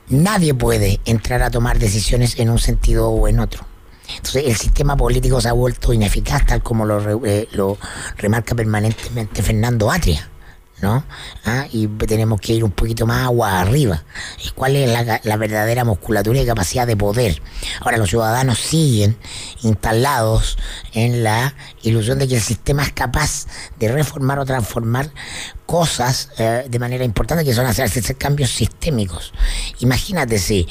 Nadie 0.08 0.54
puede 0.54 1.02
entrar 1.04 1.42
a 1.44 1.52
tomar 1.52 1.78
decisiones 1.78 2.40
en 2.40 2.50
un 2.50 2.58
sentido 2.58 3.10
o 3.10 3.28
en 3.28 3.40
otro. 3.40 3.66
Entonces, 4.16 4.44
el 4.46 4.56
sistema 4.56 4.96
político 4.96 5.42
se 5.42 5.50
ha 5.50 5.54
vuelto 5.54 5.92
ineficaz, 5.92 6.46
tal 6.46 6.64
como 6.64 6.86
lo, 6.86 7.26
eh, 7.26 7.50
lo 7.52 7.78
remarca 8.16 8.56
permanentemente 8.56 9.44
Fernando 9.44 9.92
Atria. 9.92 10.30
¿No? 10.82 11.04
¿Ah? 11.46 11.68
Y 11.72 11.88
tenemos 11.88 12.40
que 12.42 12.54
ir 12.54 12.64
un 12.64 12.72
poquito 12.72 13.06
más 13.06 13.24
agua 13.24 13.62
arriba. 13.62 14.04
¿Cuál 14.56 14.76
es 14.76 14.90
la, 15.24 15.38
verdadera 15.38 15.84
musculatura 15.84 16.42
y 16.42 16.46
capacidad 16.46 16.86
de 16.86 16.98
poder? 16.98 17.42
Ahora, 17.82 17.98
los 17.98 18.10
ciudadanos 18.10 18.60
siguen 18.60 19.18
instalados 19.64 20.58
en 20.94 21.24
la 21.24 21.56
ilusión 21.82 22.20
de 22.20 22.28
que 22.28 22.36
el 22.36 22.42
sistema 22.42 22.84
es 22.84 22.92
capaz 22.92 23.48
de 23.80 23.92
reformar 23.92 24.40
o 24.40 24.46
transformar 24.46 25.12
cosas 25.66 26.30
eh, 26.38 26.66
de 26.70 26.80
manera 26.80 27.04
importante 27.04 27.44
que 27.44 27.54
son 27.54 27.66
hacer, 27.66 27.86
hacer 27.86 28.18
cambios 28.18 28.52
sistémicos. 28.52 29.34
Imagínate 29.80 30.38
si, 30.38 30.68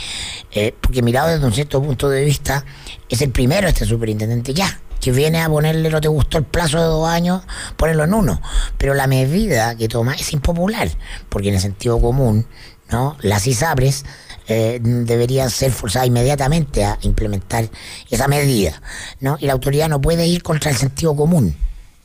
eh, 0.53 0.75
porque 0.81 1.03
mirado 1.03 1.29
desde 1.29 1.45
un 1.45 1.53
cierto 1.53 1.83
punto 1.83 2.09
de 2.09 2.25
vista, 2.25 2.65
es 3.09 3.21
el 3.23 3.31
primero 3.31 3.67
este 3.69 3.85
superintendente 3.85 4.55
ya 4.55 4.81
que 5.01 5.13
viene 5.13 5.41
a 5.41 5.49
ponerle, 5.49 5.91
no 5.91 6.01
te 6.01 6.09
gustó 6.09 6.39
el 6.39 6.45
plazo 6.45 6.79
de 6.79 6.85
dos 6.85 7.09
años, 7.09 7.43
ponerlo 7.77 8.05
en 8.05 8.15
uno. 8.15 8.41
Pero 8.79 8.95
la 8.95 9.07
medida 9.07 9.77
que 9.77 9.89
toma 9.89 10.15
es 10.15 10.33
impopular, 10.33 10.89
porque 11.29 11.49
en 11.49 11.55
el 11.55 11.61
sentido 11.61 12.01
común, 12.01 12.47
¿no? 12.91 13.17
Las 13.21 13.47
ISAPRES 13.47 14.05
eh, 14.47 14.79
deberían 14.83 15.51
ser 15.51 15.73
forzadas 15.73 16.09
inmediatamente 16.09 16.85
a 16.85 16.99
implementar 17.03 17.69
esa 18.11 18.29
medida, 18.29 18.81
¿no? 19.21 19.37
Y 19.41 19.47
la 19.47 19.53
autoridad 19.53 19.89
no 19.89 20.01
puede 20.01 20.27
ir 20.27 20.43
contra 20.43 20.71
el 20.71 20.77
sentido 20.77 21.17
común, 21.17 21.57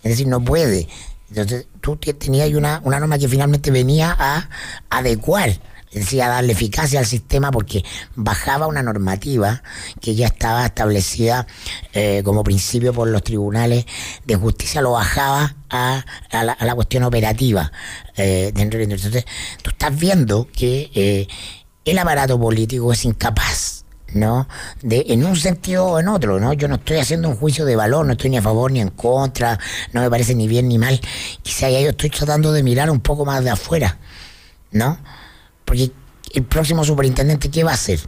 es 0.03 0.11
decir, 0.11 0.27
no 0.27 0.43
puede. 0.43 0.87
Entonces, 1.29 1.67
tú 1.81 1.97
tenías 1.97 2.49
una, 2.53 2.81
una 2.83 2.99
norma 2.99 3.19
que 3.19 3.27
finalmente 3.27 3.71
venía 3.71 4.15
a 4.17 4.49
adecuar 4.89 5.59
decía 5.91 6.27
darle 6.27 6.53
eficacia 6.53 6.99
al 6.99 7.05
sistema 7.05 7.51
porque 7.51 7.83
bajaba 8.15 8.67
una 8.67 8.83
normativa 8.83 9.63
que 10.01 10.15
ya 10.15 10.27
estaba 10.27 10.65
establecida 10.65 11.47
eh, 11.93 12.21
como 12.23 12.43
principio 12.43 12.93
por 12.93 13.07
los 13.07 13.23
tribunales 13.23 13.85
de 14.25 14.35
justicia, 14.35 14.81
lo 14.81 14.91
bajaba 14.91 15.55
a, 15.69 16.03
la, 16.31 16.75
cuestión 16.75 17.03
operativa. 17.03 17.71
Eh, 18.15 18.51
entonces, 18.55 19.25
tú 19.61 19.71
estás 19.71 19.97
viendo 19.97 20.47
que 20.51 20.91
eh, 20.93 21.27
el 21.85 21.97
aparato 21.97 22.39
político 22.39 22.93
es 22.93 23.05
incapaz. 23.05 23.85
¿no? 24.11 24.47
De, 24.81 25.05
en 25.09 25.23
un 25.23 25.35
sentido 25.35 25.85
o 25.85 25.99
en 25.99 26.07
otro, 26.07 26.39
¿no? 26.39 26.51
Yo 26.53 26.67
no 26.67 26.75
estoy 26.75 26.97
haciendo 26.97 27.29
un 27.29 27.35
juicio 27.35 27.63
de 27.63 27.75
valor, 27.75 28.07
no 28.07 28.13
estoy 28.13 28.31
ni 28.31 28.37
a 28.37 28.41
favor 28.41 28.71
ni 28.71 28.81
en 28.81 28.89
contra, 28.89 29.59
no 29.93 30.01
me 30.01 30.09
parece 30.09 30.33
ni 30.33 30.47
bien 30.47 30.67
ni 30.67 30.79
mal. 30.79 30.99
Quizá 31.43 31.69
yo 31.69 31.89
estoy 31.89 32.09
tratando 32.09 32.51
de 32.51 32.63
mirar 32.63 32.89
un 32.89 33.01
poco 33.01 33.23
más 33.23 33.43
de 33.43 33.51
afuera, 33.51 33.99
¿no? 34.71 34.97
Porque 35.69 35.91
el 36.33 36.43
próximo 36.45 36.83
superintendente, 36.83 37.51
¿qué 37.51 37.63
va 37.63 37.69
a 37.69 37.75
hacer? 37.75 37.99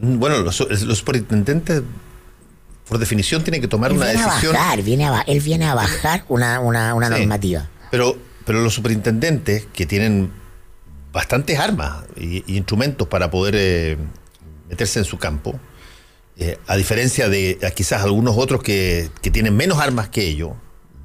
Bueno, 0.00 0.40
los, 0.40 0.56
superintendentes, 0.56 1.82
por 2.88 2.98
definición, 2.98 3.44
tienen 3.44 3.60
que 3.60 3.68
tomar 3.68 3.92
una 3.92 4.06
decisión. 4.06 4.56
viene 4.84 5.06
a, 5.06 5.20
él 5.20 5.38
viene 5.38 5.66
a 5.66 5.74
bajar 5.76 6.24
una, 6.26 6.58
normativa. 6.58 7.68
Pero, 7.92 8.18
pero 8.44 8.60
los 8.60 8.74
superintendentes, 8.74 9.68
que 9.72 9.86
tienen 9.86 10.32
bastantes 11.12 11.60
armas 11.60 12.02
y, 12.16 12.56
instrumentos 12.56 13.06
para 13.06 13.30
poder 13.30 13.54
eh, 13.56 13.96
meterse 14.68 14.98
en 14.98 15.04
su 15.04 15.16
campo, 15.16 15.60
eh, 16.38 16.58
a 16.66 16.74
diferencia 16.74 17.28
de 17.28 17.56
quizás 17.76 18.02
algunos 18.02 18.36
otros 18.36 18.64
que, 18.64 19.10
que, 19.22 19.30
tienen 19.30 19.54
menos 19.54 19.78
armas 19.78 20.08
que 20.08 20.26
ellos, 20.26 20.54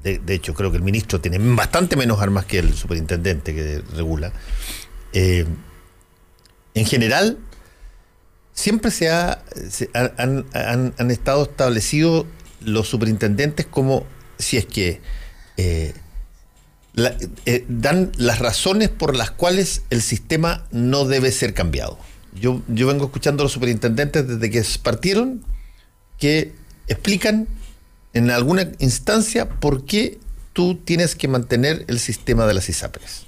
de, 0.02 0.34
hecho 0.34 0.54
creo 0.54 0.70
que 0.70 0.78
el 0.78 0.82
ministro 0.82 1.20
tiene 1.20 1.38
bastante 1.38 1.96
menos 1.96 2.20
armas 2.20 2.46
que 2.46 2.58
el 2.58 2.74
superintendente 2.74 3.54
que 3.54 3.82
regula, 3.94 4.32
eh, 5.12 5.44
en 6.74 6.86
general 6.86 7.38
siempre 8.52 8.90
se, 8.90 9.10
ha, 9.10 9.42
han, 9.94 11.10
estado 11.10 11.44
establecidos 11.44 12.26
los 12.60 12.88
superintendentes 12.88 13.66
como 13.66 14.06
si 14.38 14.56
es 14.56 14.66
que 14.66 15.00
eh, 15.56 15.94
eh, 17.46 17.64
dan 17.68 18.12
las 18.16 18.38
razones 18.38 18.88
por 18.88 19.16
las 19.16 19.30
cuales 19.30 19.82
el 19.90 20.02
sistema 20.02 20.66
no 20.70 21.04
debe 21.04 21.32
ser 21.32 21.54
cambiado. 21.54 21.98
Yo, 22.34 22.62
yo 22.68 22.86
vengo 22.86 23.06
escuchando 23.06 23.42
a 23.42 23.44
los 23.44 23.52
superintendentes 23.52 24.26
desde 24.26 24.50
que 24.50 24.64
partieron 24.82 25.44
que 26.18 26.52
explican 26.86 27.48
en 28.12 28.30
alguna 28.30 28.70
instancia 28.78 29.48
por 29.48 29.84
qué 29.84 30.18
tú 30.52 30.76
tienes 30.76 31.14
que 31.14 31.28
mantener 31.28 31.84
el 31.88 31.98
sistema 31.98 32.46
de 32.46 32.54
las 32.54 32.68
ISAPRES. 32.68 33.26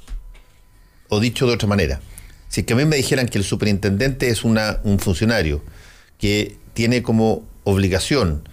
O 1.09 1.20
dicho 1.20 1.47
de 1.47 1.55
otra 1.55 1.68
manera, 1.68 2.01
si 2.49 2.64
que 2.64 2.72
a 2.72 2.76
mí 2.76 2.85
me 2.85 2.97
dijeran 2.97 3.28
que 3.28 3.39
el 3.39 3.45
superintendente 3.45 4.28
es 4.28 4.45
una, 4.45 4.80
un 4.85 4.99
funcionario 4.99 5.62
que 6.18 6.57
tiene 6.74 7.03
como 7.03 7.47
obligación 7.64 8.49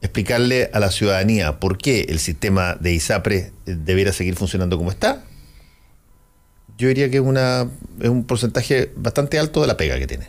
explicarle 0.00 0.70
a 0.72 0.80
la 0.80 0.90
ciudadanía 0.90 1.58
por 1.58 1.78
qué 1.78 2.06
el 2.08 2.18
sistema 2.18 2.76
de 2.76 2.92
ISAPRE 2.94 3.52
debiera 3.66 4.12
seguir 4.12 4.36
funcionando 4.36 4.76
como 4.76 4.90
está, 4.90 5.24
yo 6.76 6.86
diría 6.88 7.10
que 7.10 7.16
es, 7.16 7.22
una, 7.22 7.68
es 8.00 8.08
un 8.08 8.24
porcentaje 8.24 8.92
bastante 8.94 9.38
alto 9.38 9.60
de 9.60 9.66
la 9.66 9.76
pega 9.76 9.98
que 9.98 10.06
tiene. 10.06 10.28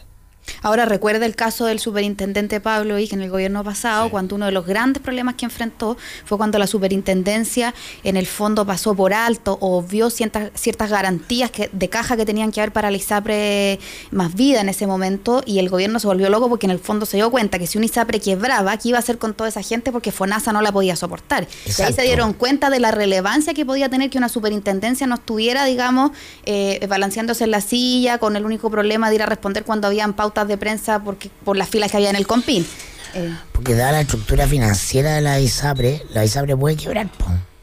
Ahora 0.62 0.86
recuerda 0.86 1.26
el 1.26 1.36
caso 1.36 1.66
del 1.66 1.80
superintendente 1.80 2.60
Pablo 2.60 2.96
que 2.98 3.16
en 3.16 3.22
el 3.22 3.30
gobierno 3.30 3.64
pasado, 3.64 4.10
cuando 4.10 4.36
uno 4.36 4.46
de 4.46 4.52
los 4.52 4.66
grandes 4.66 5.02
problemas 5.02 5.36
que 5.36 5.46
enfrentó 5.46 5.98
fue 6.26 6.38
cuando 6.38 6.60
la 6.60 6.68
superintendencia 6.68 7.74
en 8.04 8.18
el 8.18 8.28
fondo 8.28 8.66
pasó 8.66 8.96
por 8.96 9.14
alto 9.14 9.58
o 9.62 9.82
vio 9.82 10.10
ciertas, 10.10 10.52
ciertas 10.54 10.90
garantías 10.90 11.52
que, 11.52 11.70
de 11.72 11.90
caja 11.90 12.18
que 12.18 12.26
tenían 12.26 12.52
que 12.52 12.62
haber 12.62 12.74
para 12.74 12.92
la 12.92 12.98
ISAPRE 12.98 13.80
más 14.12 14.34
vida 14.36 14.62
en 14.62 14.70
ese 14.70 14.88
momento 14.88 15.44
y 15.46 15.60
el 15.60 15.70
gobierno 15.70 16.00
se 16.00 16.08
volvió 16.08 16.30
loco 16.30 16.50
porque 16.50 16.68
en 16.68 16.72
el 16.72 16.80
fondo 16.80 17.06
se 17.06 17.18
dio 17.18 17.30
cuenta 17.32 17.60
que 17.60 17.68
si 17.68 17.78
un 17.78 17.84
ISAPRE 17.84 18.20
quebraba, 18.20 18.78
¿qué 18.78 18.90
iba 18.90 18.98
a 18.98 19.00
hacer 19.00 19.18
con 19.18 19.34
toda 19.34 19.50
esa 19.50 19.62
gente? 19.62 19.92
Porque 19.92 20.12
FONASA 20.12 20.54
no 20.54 20.62
la 20.62 20.72
podía 20.72 20.96
soportar. 20.96 21.48
Y 21.66 21.82
ahí 21.82 21.94
se 21.94 22.02
dieron 22.04 22.34
cuenta 22.34 22.70
de 22.70 22.80
la 22.80 22.92
relevancia 22.92 23.54
que 23.54 23.66
podía 23.66 23.90
tener 23.90 24.10
que 24.10 24.18
una 24.18 24.30
superintendencia 24.30 25.08
no 25.08 25.16
estuviera, 25.16 25.66
digamos, 25.66 26.12
eh, 26.46 26.86
balanceándose 26.88 27.44
en 27.46 27.52
la 27.52 27.62
silla 27.62 28.18
con 28.18 28.36
el 28.36 28.46
único 28.46 28.70
problema 28.70 29.10
de 29.10 29.16
ir 29.16 29.24
a 29.24 29.26
responder 29.26 29.64
cuando 29.64 29.88
habían 29.88 30.14
pautas 30.14 30.39
de 30.48 30.58
prensa 30.58 31.04
porque 31.04 31.30
por 31.44 31.58
las 31.58 31.70
filas 31.70 31.92
que 31.92 31.98
había 31.98 32.10
en 32.10 32.16
el 32.16 32.28
Compin. 32.28 32.66
Eh. 33.14 33.36
Porque 33.52 33.76
dada 33.76 33.94
la 33.94 34.02
estructura 34.02 34.48
financiera 34.48 35.16
de 35.16 35.22
la 35.22 35.40
ISAPRE, 35.40 36.04
la 36.14 36.24
ISAPRE 36.26 36.56
puede 36.56 36.76
quebrar. 36.76 37.10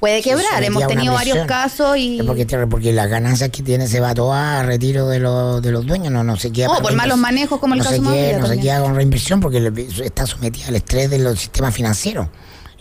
Puede 0.00 0.22
quebrar, 0.22 0.62
hemos 0.62 0.86
tenido 0.86 1.14
varios 1.14 1.46
casos 1.46 1.96
y... 1.96 2.22
Porque, 2.26 2.44
porque 2.68 2.92
las 2.92 3.08
ganancias 3.08 3.50
que 3.50 3.62
tiene 3.62 3.88
se 3.88 3.98
va 3.98 4.14
toda 4.14 4.60
a 4.60 4.62
retiro 4.62 5.08
de, 5.08 5.20
los, 5.20 5.62
de 5.62 5.72
los 5.72 5.86
dueños, 5.86 6.12
no, 6.12 6.22
no 6.22 6.36
se 6.36 6.52
queda... 6.52 6.68
Oh, 6.68 6.82
por 6.82 6.94
malos 6.94 7.16
manejos 7.16 7.58
como 7.58 7.74
el 7.74 7.82
caso 7.82 7.94
se 7.94 8.00
No 8.38 8.46
se 8.46 8.60
queda 8.60 8.82
con 8.82 8.94
reinversión 8.94 9.40
porque 9.40 9.72
está 10.04 10.26
sometida 10.26 10.68
al 10.68 10.76
estrés 10.76 11.08
de 11.08 11.18
los 11.18 11.38
sistemas 11.38 11.74
financieros 11.74 12.28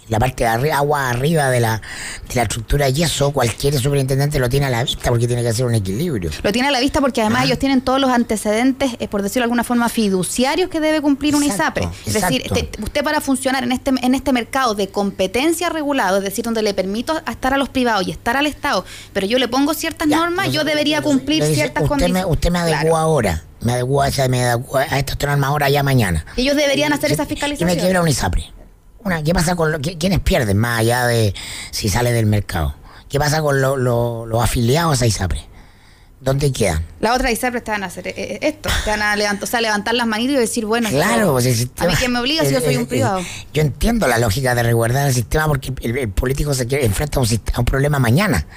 la 0.08 0.20
parte 0.20 0.43
de 0.43 0.49
arriba, 0.49 0.78
agua 0.78 1.10
arriba 1.10 1.49
de 1.49 1.60
la, 1.60 1.82
de 2.28 2.36
la 2.36 2.43
estructura 2.43 2.89
y 2.89 3.03
eso 3.03 3.32
cualquier 3.32 3.78
superintendente 3.80 4.39
lo 4.39 4.49
tiene 4.49 4.68
a 4.68 4.70
la 4.70 4.84
vista 4.84 5.10
porque 5.10 5.28
tiene 5.28 5.41
que 5.41 5.49
hacer 5.49 5.66
un 5.66 5.76
equilibrio. 5.76 6.30
Lo 6.43 6.51
tiene 6.51 6.68
a 6.68 6.72
la 6.72 6.80
vista 6.80 7.01
porque 7.01 7.22
además 7.22 7.41
ah. 7.41 7.45
ellos 7.45 7.60
tienen 7.60 7.82
todos 7.82 7.99
los 7.99 8.10
antecedentes, 8.10 8.91
eh, 8.99 9.08
por 9.08 9.22
decirlo 9.22 9.41
de 9.41 9.45
alguna 9.45 9.64
forma, 9.64 9.89
fiduciarios 9.89 10.70
que 10.70 10.80
debe 10.80 11.01
cumplir 11.01 11.36
un 11.36 11.43
ISAPRE. 11.43 11.89
Es 12.06 12.14
decir, 12.14 12.41
este, 12.45 12.70
usted 12.82 13.03
para 13.03 13.22
funcionar 13.22 13.64
en 13.64 13.72
este, 13.72 13.91
en 14.01 14.16
este 14.16 14.32
mercado 14.32 14.76
de 14.76 14.89
competencia 14.89 15.70
regulado, 15.70 16.18
es 16.18 16.24
decir, 16.24 16.45
donde 16.45 16.62
le 16.62 16.74
permito 16.74 17.18
estar 17.28 17.53
a 17.53 17.58
los 17.58 17.70
privados 17.70 18.08
y 18.08 18.12
estar 18.12 18.38
al 18.38 18.45
Estado, 18.45 18.86
pero 19.14 19.26
yo 19.26 19.39
le 19.39 19.47
pongo 19.47 19.74
ciertas 19.74 20.08
normas, 20.08 20.51
yo 20.51 20.64
debería 20.64 21.01
cumplir 21.01 21.43
ciertas 21.43 21.88
condiciones. 21.88 22.26
usted 22.28 22.51
me 22.51 22.60
adecuó 22.60 22.97
ahora 22.97 23.43
me 23.66 23.74
adecuó, 23.74 24.03
me 24.30 24.43
adecuó 24.43 24.78
a 24.78 24.99
estas 24.99 25.18
normas 25.22 25.49
ahora 25.49 25.70
ya 25.70 25.82
mañana. 25.82 26.26
Ellos 26.38 26.56
deberían 26.56 26.93
hacer 26.93 27.12
esa 27.12 27.26
fiscalización. 27.26 27.70
Y 27.70 27.74
me 27.74 27.82
quiebra 27.82 28.01
un 28.01 28.08
ISAPRE. 28.08 28.55
¿Qué 29.24 29.34
pasa 29.34 29.56
con 29.56 29.82
quiénes 29.82 30.20
pierden 30.20 30.58
más 30.58 30.80
allá 30.80 31.06
de 31.06 31.34
si 31.72 31.89
sale 31.89 32.12
del 32.12 32.26
mercado? 32.26 32.76
¿Qué 33.08 33.20
pasa 33.20 33.41
con 33.41 33.62
los 33.62 34.43
afiliados 34.43 35.01
a 35.01 35.06
ISAPRE? 35.06 35.41
¿Dónde 36.20 36.51
quedan? 36.51 36.84
La 37.06 37.14
otra 37.14 37.32
ISAPRE 37.32 37.62
te 37.62 37.70
van 37.70 37.84
a 37.84 37.86
hacer 37.86 38.08
eh, 38.08 38.16
eh, 38.18 38.39
esto, 38.41 38.68
te 38.84 38.89
van 38.89 39.03
a 39.03 39.16
levantar, 39.16 39.43
o 39.43 39.45
sea, 39.45 39.62
levantar 39.62 39.93
las 39.93 40.08
manitas 40.08 40.38
y 40.38 40.39
decir, 40.39 40.66
bueno, 40.66 40.89
claro, 40.89 41.34
pues 41.34 41.68
a 41.78 41.86
mí 41.86 41.93
quién 41.99 42.12
me 42.12 42.18
obliga 42.18 42.43
si 42.43 42.51
yo 42.51 42.60
soy 42.60 42.78
un 42.78 42.88
privado. 42.88 43.22
Yo 43.53 43.62
entiendo 43.62 44.08
la 44.08 44.18
lógica 44.18 44.56
de 44.56 44.64
resguardar 44.64 45.06
el 45.06 45.14
sistema 45.14 45.45
porque 45.45 45.72
el, 45.84 46.10
político 46.10 46.56
se 46.56 46.66
enfrenta 46.84 47.20
a 47.20 47.22
un, 47.22 47.28
a 47.53 47.60
un 47.60 47.66
problema 47.66 47.99
mañana 47.99 48.47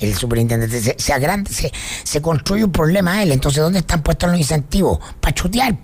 el 0.00 0.14
superintendente 0.14 0.80
se, 0.80 0.96
se 0.98 1.12
agranda, 1.12 1.50
se, 1.50 1.72
se, 2.02 2.20
construye 2.20 2.64
un 2.64 2.72
problema 2.72 3.14
a 3.14 3.22
él. 3.22 3.32
Entonces, 3.32 3.62
¿dónde 3.62 3.78
están 3.80 4.02
puestos 4.02 4.30
los 4.30 4.38
incentivos? 4.38 4.98
Para 5.20 5.34
chutear, 5.34 5.76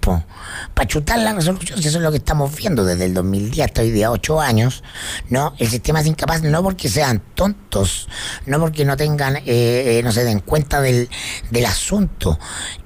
Para 0.75 0.87
chutar 0.87 1.19
la 1.21 1.33
resolución, 1.33 1.79
eso 1.79 1.99
es 1.99 2.03
lo 2.03 2.11
que 2.11 2.19
estamos 2.19 2.55
viendo 2.55 2.85
desde 2.85 3.05
el 3.05 3.15
2010 3.15 3.67
hasta 3.67 3.83
hoy 3.83 3.91
día, 3.91 4.11
ocho 4.11 4.41
años, 4.41 4.83
¿no? 5.29 5.55
El 5.59 5.69
sistema 5.69 6.01
es 6.01 6.07
incapaz, 6.07 6.43
no 6.43 6.63
porque 6.63 6.89
sean 6.89 7.23
tontos, 7.35 8.09
no 8.47 8.59
porque 8.59 8.85
no 8.85 8.97
tengan, 8.97 9.37
eh, 9.37 9.43
eh, 9.47 10.01
no 10.03 10.13
se 10.13 10.25
den 10.25 10.41
cuenta 10.41 10.81
del, 10.81 11.09
del 11.51 11.67
asunto, 11.67 12.10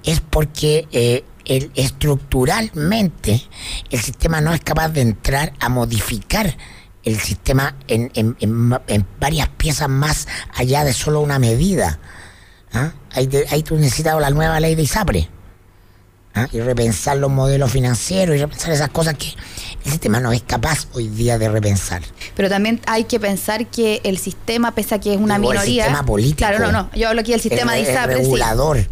es 0.04 0.20
porque 0.20 0.86
eh, 0.92 1.24
el, 1.44 1.70
estructuralmente 1.74 3.42
el 3.90 4.00
sistema 4.00 4.40
no 4.40 4.52
es 4.52 4.60
capaz 4.60 4.88
de 4.88 5.02
entrar 5.02 5.52
a 5.60 5.68
modificar 5.68 6.56
el 7.04 7.20
sistema 7.20 7.76
en, 7.86 8.10
en, 8.14 8.36
en, 8.40 9.06
varias 9.20 9.48
piezas 9.48 9.88
más 9.88 10.26
allá 10.54 10.84
de 10.84 10.92
solo 10.92 11.20
una 11.20 11.38
medida. 11.38 11.98
¿ah? 12.72 12.92
Ahí, 13.12 13.28
ahí, 13.50 13.62
tú 13.62 13.76
necesitas 13.76 14.18
la 14.20 14.30
nueva 14.30 14.58
ley 14.58 14.74
de 14.74 14.82
ISAPRE. 14.82 15.28
¿ah? 16.34 16.48
Y 16.50 16.60
repensar 16.60 17.18
los 17.18 17.30
modelos 17.30 17.70
financieros 17.70 18.36
y 18.36 18.40
repensar 18.40 18.72
esas 18.72 18.88
cosas 18.88 19.18
que 19.18 19.34
el 19.84 19.90
sistema 19.90 20.18
no 20.18 20.32
es 20.32 20.42
capaz 20.42 20.88
hoy 20.94 21.08
día 21.08 21.36
de 21.36 21.50
repensar. 21.50 22.00
Pero 22.34 22.48
también 22.48 22.80
hay 22.86 23.04
que 23.04 23.20
pensar 23.20 23.66
que 23.66 24.00
el 24.04 24.16
sistema, 24.16 24.74
pese 24.74 24.94
a 24.94 24.98
que 24.98 25.12
es 25.12 25.20
una 25.20 25.38
minoría. 25.38 25.84
El 25.84 25.90
sistema 25.90 26.06
político. 26.06 26.38
Claro, 26.38 26.58
no, 26.58 26.72
no. 26.72 26.90
Yo 26.94 27.10
hablo 27.10 27.20
aquí 27.20 27.32
del 27.32 27.40
sistema 27.42 27.74
de 27.74 27.82
ISAPRE. 27.82 28.16
regulador. 28.16 28.88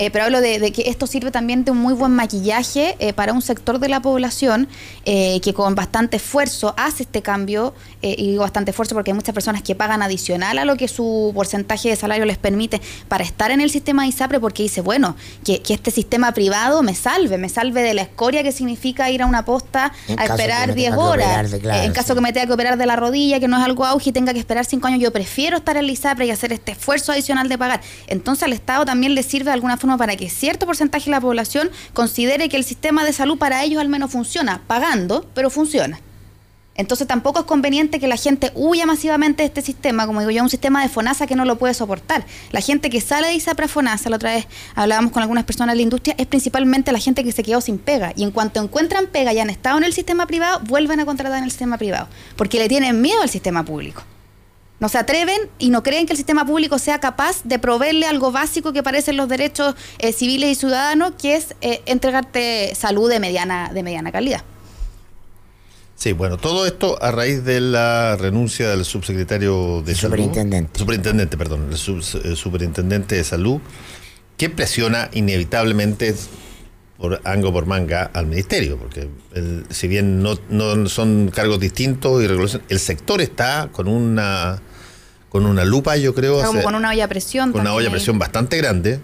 Eh, 0.00 0.10
pero 0.10 0.24
hablo 0.24 0.40
de, 0.40 0.72
que 0.72 0.88
esto 0.88 1.06
sirve 1.06 1.30
también 1.30 1.62
de 1.62 1.72
un 1.72 1.76
muy 1.76 1.92
buen 1.92 2.12
maquillaje 2.12 2.96
eh, 3.00 3.12
para 3.12 3.34
un 3.34 3.42
sector 3.42 3.78
de 3.78 3.90
la 3.90 4.00
población 4.00 4.66
eh, 5.04 5.38
que 5.42 5.52
con 5.52 5.74
bastante 5.74 6.16
esfuerzo 6.16 6.72
hace 6.78 7.02
este 7.02 7.20
cambio, 7.20 7.74
y 8.00 8.30
digo 8.30 8.40
bastante 8.40 8.70
esfuerzo 8.70 8.94
porque 8.94 9.10
hay 9.10 9.14
muchas 9.14 9.34
personas 9.34 9.62
que 9.62 9.74
pagan 9.74 10.00
adicional 10.00 10.56
a 10.56 10.64
lo 10.64 10.76
que 10.76 10.88
su 10.88 11.32
porcentaje 11.34 11.90
de 11.90 11.96
salario 11.96 12.24
les 12.24 12.38
permite 12.38 12.80
para 13.08 13.24
estar 13.24 13.50
en 13.50 13.60
el 13.60 13.70
sistema 13.70 14.06
ISAPRE 14.06 14.40
porque 14.40 14.62
dice, 14.62 14.80
bueno, 14.80 15.16
que, 15.44 15.60
este 15.68 15.90
sistema 15.90 16.32
privado 16.32 16.82
me 16.82 16.94
salve, 16.94 17.36
me 17.36 17.50
salve 17.50 17.82
de 17.82 17.92
la 17.92 18.00
escoria 18.00 18.42
que 18.42 18.52
significa 18.52 19.10
ir 19.10 19.20
a 19.20 19.26
una 19.26 19.44
posta 19.44 19.92
a 20.16 20.24
esperar 20.24 20.74
10 20.74 20.94
horas, 20.94 21.52
en 21.52 21.92
caso 21.92 22.14
que 22.14 22.22
me 22.22 22.32
tenga 22.32 22.46
que 22.46 22.54
operar 22.54 22.78
de 22.78 22.86
la 22.86 22.96
rodilla, 22.96 23.38
que 23.38 23.48
no 23.48 23.58
es 23.58 23.64
algo 23.64 23.84
auge 23.84 24.08
y 24.08 24.12
tenga 24.14 24.32
que 24.32 24.38
esperar 24.38 24.64
5 24.64 24.86
años, 24.86 25.00
yo 25.00 25.12
prefiero 25.12 25.58
estar 25.58 25.76
en 25.76 25.84
el 25.84 25.90
ISAPRE 25.90 26.24
y 26.24 26.30
hacer 26.30 26.54
este 26.54 26.72
esfuerzo 26.72 27.12
adicional 27.12 27.50
de 27.50 27.58
pagar. 27.58 27.82
Entonces 28.06 28.44
al 28.44 28.54
Estado 28.54 28.86
también 28.86 29.14
le 29.14 29.22
sirve 29.22 29.50
de 29.50 29.52
alguna 29.52 29.76
forma 29.76 29.89
para 29.98 30.16
que 30.16 30.28
cierto 30.28 30.66
porcentaje 30.66 31.06
de 31.06 31.12
la 31.12 31.20
población 31.20 31.70
considere 31.92 32.48
que 32.48 32.56
el 32.56 32.64
sistema 32.64 33.04
de 33.04 33.12
salud 33.12 33.38
para 33.38 33.62
ellos 33.64 33.80
al 33.80 33.88
menos 33.88 34.10
funciona, 34.10 34.62
pagando, 34.66 35.26
pero 35.34 35.50
funciona. 35.50 36.00
Entonces 36.80 37.06
tampoco 37.06 37.40
es 37.40 37.44
conveniente 37.44 38.00
que 38.00 38.08
la 38.08 38.16
gente 38.16 38.52
huya 38.54 38.86
masivamente 38.86 39.42
de 39.42 39.48
este 39.48 39.60
sistema, 39.60 40.06
como 40.06 40.20
digo 40.20 40.30
yo, 40.30 40.42
un 40.42 40.48
sistema 40.48 40.82
de 40.82 40.88
FONASA 40.88 41.26
que 41.26 41.36
no 41.36 41.44
lo 41.44 41.58
puede 41.58 41.74
soportar. 41.74 42.24
La 42.52 42.62
gente 42.62 42.88
que 42.88 43.02
sale 43.02 43.26
de 43.26 43.34
ISAPRA 43.34 43.68
FONASA, 43.68 44.08
la 44.08 44.16
otra 44.16 44.32
vez 44.34 44.46
hablábamos 44.74 45.12
con 45.12 45.22
algunas 45.22 45.44
personas 45.44 45.74
de 45.74 45.76
la 45.76 45.82
industria, 45.82 46.14
es 46.16 46.26
principalmente 46.26 46.90
la 46.90 46.98
gente 46.98 47.22
que 47.22 47.32
se 47.32 47.42
quedó 47.42 47.60
sin 47.60 47.78
pega. 47.78 48.14
Y 48.16 48.22
en 48.22 48.30
cuanto 48.30 48.62
encuentran 48.62 49.08
pega 49.08 49.32
y 49.34 49.40
han 49.40 49.50
estado 49.50 49.76
en 49.76 49.84
el 49.84 49.92
sistema 49.92 50.26
privado, 50.26 50.60
vuelven 50.60 51.00
a 51.00 51.04
contratar 51.04 51.38
en 51.38 51.44
el 51.44 51.50
sistema 51.50 51.76
privado, 51.76 52.08
porque 52.36 52.58
le 52.58 52.68
tienen 52.68 53.02
miedo 53.02 53.20
al 53.20 53.28
sistema 53.28 53.62
público 53.62 54.02
no 54.80 54.88
se 54.88 54.98
atreven 54.98 55.38
y 55.58 55.68
no 55.68 55.82
creen 55.82 56.06
que 56.06 56.14
el 56.14 56.16
sistema 56.16 56.44
público 56.46 56.78
sea 56.78 56.98
capaz 56.98 57.42
de 57.44 57.58
proveerle 57.58 58.06
algo 58.06 58.32
básico 58.32 58.72
que 58.72 58.82
parecen 58.82 59.18
los 59.18 59.28
derechos 59.28 59.74
eh, 59.98 60.12
civiles 60.12 60.50
y 60.50 60.54
ciudadanos, 60.54 61.12
que 61.20 61.36
es 61.36 61.54
eh, 61.60 61.82
entregarte 61.84 62.74
salud 62.74 63.08
de 63.08 63.20
mediana, 63.20 63.70
de 63.72 63.82
mediana 63.82 64.10
calidad. 64.10 64.42
Sí, 65.96 66.12
bueno, 66.12 66.38
todo 66.38 66.64
esto 66.64 67.00
a 67.02 67.10
raíz 67.10 67.44
de 67.44 67.60
la 67.60 68.16
renuncia 68.16 68.70
del 68.70 68.86
subsecretario 68.86 69.82
de 69.82 69.94
superintendente. 69.94 70.70
Salud. 70.72 70.78
Superintendente, 70.78 71.36
perdón, 71.36 71.68
el, 71.70 72.36
superintendente 72.36 73.16
de 73.16 73.24
salud, 73.24 73.60
que 74.38 74.48
presiona 74.48 75.10
inevitablemente 75.12 76.14
por 76.96 77.20
ango 77.24 77.52
por 77.52 77.66
manga 77.66 78.10
al 78.14 78.26
ministerio, 78.26 78.78
porque 78.78 79.08
si 79.68 79.88
bien 79.88 80.22
no, 80.22 80.38
no 80.48 80.88
son 80.88 81.30
cargos 81.34 81.60
distintos 81.60 82.22
y 82.22 82.26
el 82.26 82.78
sector 82.78 83.20
está 83.20 83.68
con 83.70 83.86
una 83.86 84.62
con 85.30 85.46
una 85.46 85.64
lupa, 85.64 85.96
yo 85.96 86.14
creo. 86.14 86.42
con 86.62 86.74
una 86.74 86.90
olla 86.90 87.04
a 87.04 87.08
presión. 87.08 87.52
Con 87.52 87.62
una 87.62 87.72
olla 87.72 87.88
a 87.88 87.90
presión 87.90 88.18
bastante 88.18 88.58
grande. 88.58 89.00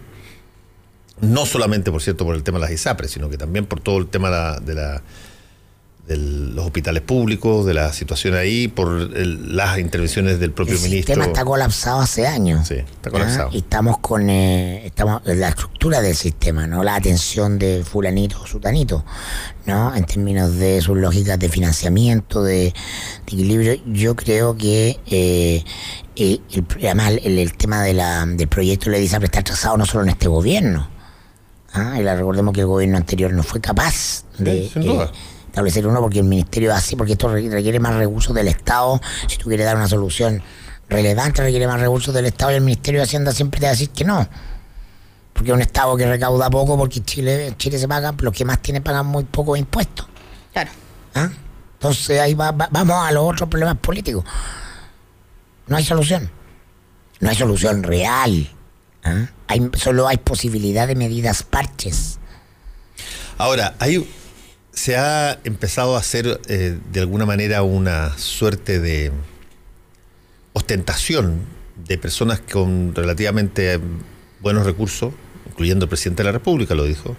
No 1.20 1.46
solamente, 1.46 1.90
por 1.90 2.02
cierto, 2.02 2.26
por 2.26 2.34
el 2.34 2.42
tema 2.42 2.58
de 2.58 2.64
las 2.66 2.72
ISAPRES, 2.72 3.10
sino 3.10 3.30
que 3.30 3.38
también 3.38 3.64
por 3.64 3.80
todo 3.80 3.96
el 3.96 4.08
tema 4.08 4.28
de 4.60 4.74
la 4.74 4.92
de 4.92 5.00
los 6.08 6.64
hospitales 6.64 7.02
públicos, 7.02 7.66
de 7.66 7.74
la 7.74 7.92
situación 7.92 8.34
ahí, 8.36 8.68
por 8.68 8.88
las 9.16 9.78
intervenciones 9.78 10.38
del 10.38 10.52
propio 10.52 10.74
ministro. 10.74 10.96
El 10.96 11.04
sistema 11.04 11.26
está 11.26 11.44
colapsado 11.44 12.00
hace 12.00 12.26
años. 12.26 12.68
Sí, 12.68 12.76
está 12.76 13.10
colapsado. 13.10 13.50
Y 13.52 13.58
estamos 13.58 13.98
con 13.98 14.30
eh, 14.30 14.86
estamos 14.86 15.22
la 15.24 15.48
estructura 15.48 16.00
del 16.00 16.14
sistema, 16.14 16.66
no 16.66 16.84
la 16.84 16.94
atención 16.94 17.58
de 17.58 17.82
fulanito 17.84 18.40
o 18.40 18.46
sutanito, 18.46 19.04
¿no? 19.66 19.96
En 19.96 20.04
términos 20.04 20.54
de 20.56 20.80
sus 20.80 20.96
lógicas 20.96 21.40
de 21.40 21.48
financiamiento, 21.48 22.44
de, 22.44 22.72
equilibrio. 23.22 23.80
Yo 23.86 24.14
creo 24.14 24.56
que 24.56 25.00
eh, 25.06 25.64
el, 26.14 26.40
además 26.84 27.14
el, 27.24 27.52
tema 27.56 27.82
de 27.82 27.94
la, 27.94 28.24
del 28.26 28.48
proyecto 28.48 28.90
le 28.90 29.00
dice 29.00 29.18
está 29.20 29.42
trazado 29.42 29.76
no 29.76 29.84
solo 29.84 30.04
en 30.04 30.10
este 30.10 30.28
gobierno. 30.28 30.88
¿ah? 31.72 31.96
Y 31.98 32.04
la 32.04 32.14
recordemos 32.14 32.54
que 32.54 32.60
el 32.60 32.66
gobierno 32.66 32.96
anterior 32.96 33.32
no 33.32 33.42
fue 33.42 33.60
capaz 33.60 34.24
de... 34.38 34.70
Eh, 34.72 35.10
establecer 35.56 35.86
uno 35.86 36.02
porque 36.02 36.18
el 36.18 36.26
ministerio 36.26 36.74
así, 36.74 36.96
porque 36.96 37.12
esto 37.12 37.28
requiere 37.28 37.80
más 37.80 37.94
recursos 37.94 38.34
del 38.34 38.48
Estado. 38.48 39.00
Si 39.26 39.38
tú 39.38 39.48
quieres 39.48 39.64
dar 39.64 39.76
una 39.76 39.88
solución 39.88 40.42
relevante, 40.86 41.40
requiere 41.42 41.66
más 41.66 41.80
recursos 41.80 42.12
del 42.12 42.26
Estado 42.26 42.52
y 42.52 42.56
el 42.56 42.60
Ministerio 42.60 43.00
de 43.00 43.04
Hacienda 43.04 43.32
siempre 43.32 43.58
te 43.58 43.64
va 43.64 43.70
a 43.70 43.72
decir 43.72 43.88
que 43.88 44.04
no. 44.04 44.28
Porque 45.32 45.50
es 45.50 45.54
un 45.54 45.62
Estado 45.62 45.96
que 45.96 46.06
recauda 46.06 46.50
poco, 46.50 46.76
porque 46.76 47.02
Chile, 47.02 47.54
Chile 47.56 47.78
se 47.78 47.88
paga, 47.88 48.14
los 48.18 48.34
que 48.34 48.44
más 48.44 48.60
tienen 48.60 48.82
pagan 48.82 49.06
muy 49.06 49.24
pocos 49.24 49.58
impuestos. 49.58 50.06
Claro. 50.52 50.70
¿Ah? 51.14 51.30
Entonces 51.72 52.20
ahí 52.20 52.34
vamos 52.34 52.96
a 52.96 53.10
los 53.12 53.24
otros 53.24 53.48
problemas 53.48 53.78
políticos. 53.78 54.26
No 55.68 55.76
hay 55.78 55.84
solución. 55.84 56.30
No 57.20 57.30
hay 57.30 57.36
solución 57.36 57.82
real. 57.82 58.50
¿ah? 59.04 59.26
Hay, 59.48 59.70
solo 59.78 60.06
hay 60.06 60.18
posibilidad 60.18 60.86
de 60.86 60.96
medidas 60.96 61.42
parches. 61.42 62.18
Ahora, 63.38 63.74
hay, 63.78 64.06
se 64.76 64.94
ha 64.94 65.40
empezado 65.44 65.96
a 65.96 66.00
hacer 66.00 66.38
eh, 66.48 66.78
de 66.92 67.00
alguna 67.00 67.24
manera 67.24 67.62
una 67.62 68.16
suerte 68.18 68.78
de 68.78 69.10
ostentación 70.52 71.40
de 71.88 71.96
personas 71.96 72.40
con 72.40 72.94
relativamente 72.94 73.80
buenos 74.40 74.66
recursos, 74.66 75.14
incluyendo 75.46 75.86
el 75.86 75.88
presidente 75.88 76.22
de 76.22 76.26
la 76.26 76.32
República 76.32 76.74
lo 76.74 76.84
dijo, 76.84 77.16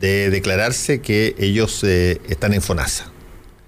de 0.00 0.30
declararse 0.30 1.00
que 1.00 1.36
ellos 1.38 1.84
eh, 1.84 2.20
están 2.28 2.54
en 2.54 2.60
FONASA. 2.60 3.04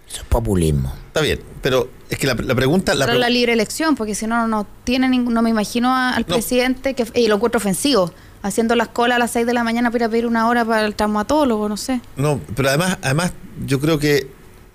Eso 0.09 0.23
es 0.23 0.27
populismo. 0.29 0.93
Está 1.07 1.21
bien, 1.21 1.39
pero 1.63 1.91
es 2.11 2.19
que 2.19 2.27
la, 2.27 2.35
pregunta... 2.35 2.93
La, 2.97 3.07
pero 3.07 3.19
la 3.19 3.31
libre 3.31 3.53
elección, 3.53 3.95
porque 3.95 4.17
si 4.17 4.27
no, 4.27 4.49
no 4.49 4.67
tiene 4.83 5.09
ningún, 5.09 5.33
no 5.33 5.43
me 5.43 5.51
imagino 5.51 5.97
al 5.97 6.25
presidente 6.25 6.95
que 6.95 7.07
y 7.15 7.29
lo 7.29 7.37
encuentro 7.37 7.59
ofensivo 7.59 8.13
haciendo 8.43 8.75
las 8.75 8.89
colas 8.89 9.17
a 9.17 9.19
las 9.19 9.31
6 9.31 9.47
de 9.47 9.55
la 9.55 9.65
mañana 9.65 9.91
para 9.91 10.05
ir 10.05 10.09
a 10.09 10.11
pedir 10.11 10.27
una 10.27 10.49
hora 10.49 10.65
para 10.65 10.85
el 10.85 10.95
traumatólogo, 10.95 11.69
no 11.69 11.77
sé. 11.77 12.01
No, 12.17 12.41
pero 12.55 12.69
además, 12.69 12.99
además 13.03 13.33
yo 13.67 13.81
creo 13.81 13.99
que 13.99 14.29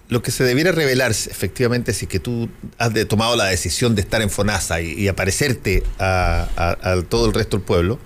lo 0.09 0.22
que 0.22 0.32
se 0.32 0.43
debiera 0.43 0.72
revelarse 0.72 1.30
efectivamente 1.30 1.93
si 1.93 2.07
que 2.07 2.20
tú 2.20 2.49
has 2.78 2.93
tomado 3.07 3.36
la 3.36 3.45
decisión 3.45 3.93
de 3.93 4.01
estar 4.01 4.22
en 4.22 4.30
FONASA 4.30 4.82
y, 4.82 5.07
aparecerte 5.07 5.84
a, 5.99 6.95
todo 7.09 7.28
el 7.28 7.34
resto 7.34 7.57
del 7.57 7.65
pueblo, 7.65 7.99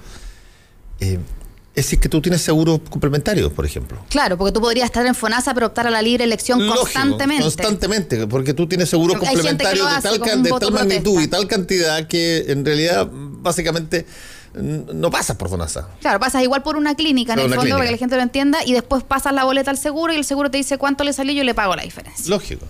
eh, 0.99 1.19
es 1.73 1.85
si 1.85 1.97
que 1.97 2.09
tú 2.09 2.21
tienes 2.21 2.41
seguros 2.41 2.81
complementarios, 2.89 3.51
por 3.53 3.65
ejemplo. 3.65 4.03
Claro, 4.09 4.37
porque 4.37 4.51
tú 4.51 4.59
podrías 4.59 4.85
estar 4.85 5.05
en 5.05 5.15
FONASA 5.15 5.53
pero 5.53 5.67
optar 5.67 5.87
a 5.87 5.91
la 5.91 6.01
libre 6.01 6.23
elección 6.23 6.67
constantemente. 6.67 7.43
Constantemente, 7.43 8.27
porque 8.27 8.53
tú 8.53 8.67
tienes 8.67 8.89
seguros 8.89 9.17
complementarios 9.17 9.87
de 9.87 10.01
tal, 10.19 10.43
de 10.43 10.49
tal 10.49 10.71
magnitud 10.71 11.21
y 11.21 11.27
tal 11.27 11.47
cantidad 11.47 12.07
que 12.07 12.45
en 12.47 12.65
realidad 12.65 13.07
básicamente 13.11 14.05
no 14.53 15.11
pasas 15.11 15.37
por 15.37 15.49
FONASA. 15.49 15.87
Claro, 16.01 16.19
pasas 16.19 16.43
igual 16.43 16.63
por 16.63 16.75
una 16.75 16.95
clínica 16.95 17.33
en 17.33 17.39
el 17.39 17.53
fondo 17.53 17.75
para 17.75 17.85
que 17.85 17.91
la 17.91 17.97
gente 17.97 18.15
lo 18.15 18.21
entienda 18.21 18.59
y 18.65 18.73
después 18.73 19.03
pasas 19.03 19.33
la 19.33 19.43
boleta 19.43 19.71
al 19.71 19.77
seguro 19.77 20.13
y 20.13 20.17
el 20.17 20.25
seguro 20.25 20.51
te 20.51 20.57
dice 20.57 20.77
cuánto 20.77 21.03
le 21.03 21.13
salió 21.13 21.33
y 21.33 21.37
yo 21.37 21.43
le 21.43 21.53
pago 21.53 21.75
la 21.75 21.83
diferencia. 21.83 22.29
Lógico. 22.29 22.65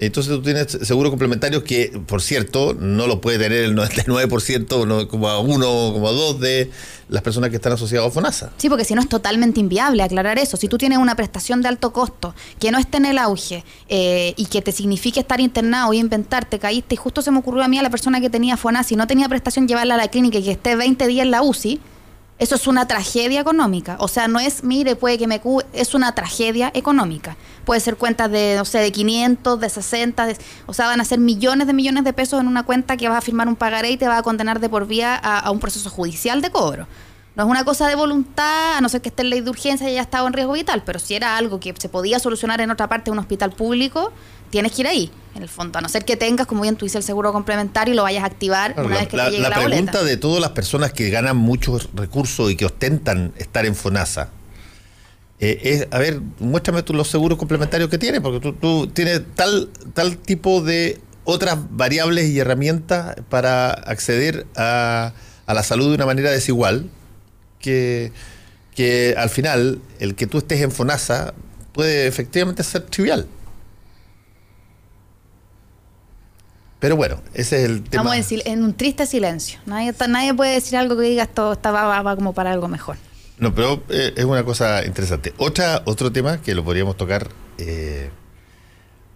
Entonces 0.00 0.32
tú 0.32 0.42
tienes 0.42 0.66
seguro 0.82 1.10
complementario 1.10 1.62
que, 1.62 2.00
por 2.06 2.22
cierto, 2.22 2.72
no 2.72 3.06
lo 3.06 3.20
puede 3.20 3.38
tener 3.38 3.64
el 3.64 3.76
99%, 3.76 4.86
no, 4.86 5.06
como 5.06 5.28
a 5.28 5.40
uno, 5.40 5.92
como 5.92 6.08
a 6.08 6.12
dos 6.12 6.40
de 6.40 6.70
las 7.10 7.22
personas 7.22 7.50
que 7.50 7.56
están 7.56 7.74
asociadas 7.74 8.08
a 8.08 8.10
FONASA. 8.10 8.50
Sí, 8.56 8.70
porque 8.70 8.86
si 8.86 8.94
no 8.94 9.02
es 9.02 9.10
totalmente 9.10 9.60
inviable 9.60 10.02
aclarar 10.02 10.38
eso. 10.38 10.56
Si 10.56 10.68
tú 10.68 10.78
tienes 10.78 10.96
una 10.96 11.16
prestación 11.16 11.60
de 11.60 11.68
alto 11.68 11.92
costo 11.92 12.34
que 12.58 12.70
no 12.70 12.78
esté 12.78 12.96
en 12.96 13.04
el 13.04 13.18
auge 13.18 13.62
eh, 13.90 14.32
y 14.38 14.46
que 14.46 14.62
te 14.62 14.72
signifique 14.72 15.20
estar 15.20 15.38
internado 15.38 15.92
y 15.92 15.98
inventarte, 15.98 16.58
caíste 16.58 16.94
y 16.94 16.96
justo 16.96 17.20
se 17.20 17.30
me 17.30 17.40
ocurrió 17.40 17.62
a 17.62 17.68
mí 17.68 17.78
a 17.78 17.82
la 17.82 17.90
persona 17.90 18.22
que 18.22 18.30
tenía 18.30 18.56
FONASA 18.56 18.94
y 18.94 18.96
no 18.96 19.06
tenía 19.06 19.28
prestación 19.28 19.68
llevarla 19.68 19.96
a 19.96 19.98
la 19.98 20.08
clínica 20.08 20.38
y 20.38 20.44
que 20.44 20.52
esté 20.52 20.76
20 20.76 21.06
días 21.08 21.26
en 21.26 21.30
la 21.30 21.42
UCI, 21.42 21.78
eso 22.40 22.54
es 22.54 22.66
una 22.66 22.88
tragedia 22.88 23.38
económica. 23.38 23.96
O 24.00 24.08
sea, 24.08 24.26
no 24.26 24.40
es, 24.40 24.64
mire, 24.64 24.96
puede 24.96 25.18
que 25.18 25.26
me... 25.26 25.42
Es 25.74 25.94
una 25.94 26.14
tragedia 26.14 26.70
económica. 26.72 27.36
Puede 27.66 27.80
ser 27.80 27.96
cuentas 27.96 28.30
de, 28.30 28.54
no 28.56 28.64
sé, 28.64 28.78
de 28.78 28.90
500, 28.90 29.60
de 29.60 29.68
60, 29.68 30.28
o 30.64 30.72
sea, 30.72 30.86
van 30.86 31.02
a 31.02 31.04
ser 31.04 31.18
millones 31.18 31.66
de 31.66 31.74
millones 31.74 32.02
de 32.02 32.14
pesos 32.14 32.40
en 32.40 32.48
una 32.48 32.62
cuenta 32.62 32.96
que 32.96 33.10
vas 33.10 33.18
a 33.18 33.20
firmar 33.20 33.46
un 33.46 33.56
pagaré 33.56 33.90
y 33.90 33.98
te 33.98 34.08
va 34.08 34.16
a 34.16 34.22
condenar 34.22 34.58
de 34.58 34.70
por 34.70 34.86
vía 34.86 35.14
a, 35.16 35.50
un 35.50 35.60
proceso 35.60 35.90
judicial 35.90 36.40
de 36.40 36.50
cobro. 36.50 36.86
No 37.36 37.44
es 37.44 37.48
una 37.48 37.64
cosa 37.64 37.88
de 37.88 37.94
voluntad, 37.94 38.76
a 38.76 38.80
no 38.80 38.88
ser 38.88 39.00
que 39.00 39.08
esté 39.08 39.22
en 39.22 39.30
ley 39.30 39.40
de 39.40 39.50
urgencia 39.50 39.88
y 39.88 39.92
haya 39.92 40.02
estado 40.02 40.26
en 40.26 40.32
riesgo 40.32 40.52
vital, 40.52 40.82
pero 40.84 40.98
si 40.98 41.14
era 41.14 41.36
algo 41.36 41.60
que 41.60 41.74
se 41.78 41.88
podía 41.88 42.18
solucionar 42.18 42.60
en 42.60 42.70
otra 42.70 42.88
parte 42.88 43.06
de 43.06 43.12
un 43.12 43.18
hospital 43.20 43.52
público, 43.52 44.12
tienes 44.50 44.72
que 44.72 44.82
ir 44.82 44.88
ahí, 44.88 45.10
en 45.36 45.42
el 45.42 45.48
fondo, 45.48 45.78
a 45.78 45.82
no 45.82 45.88
ser 45.88 46.04
que 46.04 46.16
tengas, 46.16 46.46
como 46.46 46.62
bien 46.62 46.76
tú 46.76 46.84
dices, 46.86 46.96
el 46.96 47.02
seguro 47.04 47.32
complementario 47.32 47.94
y 47.94 47.96
lo 47.96 48.02
vayas 48.02 48.24
a 48.24 48.26
activar 48.26 48.74
una 48.76 48.98
vez 48.98 49.08
que 49.08 49.16
te 49.16 49.30
llegue 49.30 49.42
la, 49.42 49.50
la 49.50 49.64
pregunta 49.64 50.02
de 50.02 50.16
todas 50.16 50.40
las 50.40 50.50
personas 50.50 50.92
que 50.92 51.08
ganan 51.10 51.36
muchos 51.36 51.88
recursos 51.94 52.50
y 52.50 52.56
que 52.56 52.66
ostentan 52.66 53.32
estar 53.38 53.64
en 53.64 53.76
FONASA, 53.76 54.30
eh, 55.38 55.58
es, 55.62 55.88
a 55.90 55.98
ver, 55.98 56.20
muéstrame 56.38 56.82
tú 56.82 56.92
los 56.92 57.08
seguros 57.08 57.38
complementarios 57.38 57.88
que 57.88 57.96
tienes, 57.96 58.20
porque 58.20 58.52
tú, 58.52 58.88
tienes 58.88 59.22
tal, 59.34 59.70
tal 59.94 60.18
tipo 60.18 60.60
de 60.60 61.00
otras 61.24 61.58
variables 61.70 62.28
y 62.28 62.38
herramientas 62.38 63.16
para 63.30 63.70
acceder 63.70 64.46
a, 64.56 65.14
a 65.46 65.54
la 65.54 65.62
salud 65.62 65.88
de 65.88 65.94
una 65.94 66.06
manera 66.06 66.30
desigual, 66.30 66.90
que, 67.60 68.12
que 68.74 69.14
al 69.16 69.30
final 69.30 69.80
el 69.98 70.14
que 70.14 70.26
tú 70.26 70.38
estés 70.38 70.60
en 70.60 70.72
FONASA 70.72 71.34
puede 71.72 72.06
efectivamente 72.06 72.62
ser 72.62 72.82
trivial. 72.82 73.26
Pero 76.80 76.96
bueno, 76.96 77.20
ese 77.34 77.62
es 77.62 77.70
el 77.70 77.82
tema. 77.82 78.02
Vamos 78.02 78.14
a 78.14 78.16
decir, 78.16 78.42
en 78.46 78.64
un 78.64 78.74
triste 78.74 79.06
silencio. 79.06 79.60
Nadie, 79.66 79.94
nadie 80.08 80.32
puede 80.32 80.54
decir 80.54 80.78
algo 80.78 80.96
que 80.96 81.02
diga 81.02 81.24
esto 81.24 81.52
estaba 81.52 82.02
va, 82.02 82.16
como 82.16 82.32
para 82.32 82.52
algo 82.52 82.68
mejor. 82.68 82.96
No, 83.38 83.54
pero 83.54 83.82
eh, 83.90 84.14
es 84.16 84.24
una 84.24 84.44
cosa 84.44 84.84
interesante. 84.84 85.34
Otra, 85.36 85.82
otro 85.84 86.10
tema 86.10 86.40
que 86.40 86.54
lo 86.54 86.64
podríamos 86.64 86.96
tocar, 86.96 87.28
eh, 87.58 88.10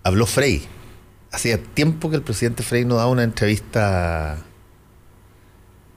habló 0.02 0.26
Frey. 0.26 0.62
Hacía 1.32 1.58
tiempo 1.58 2.10
que 2.10 2.16
el 2.16 2.22
presidente 2.22 2.62
Frey 2.62 2.84
no 2.84 2.96
daba 2.96 3.10
una 3.10 3.24
entrevista 3.24 4.38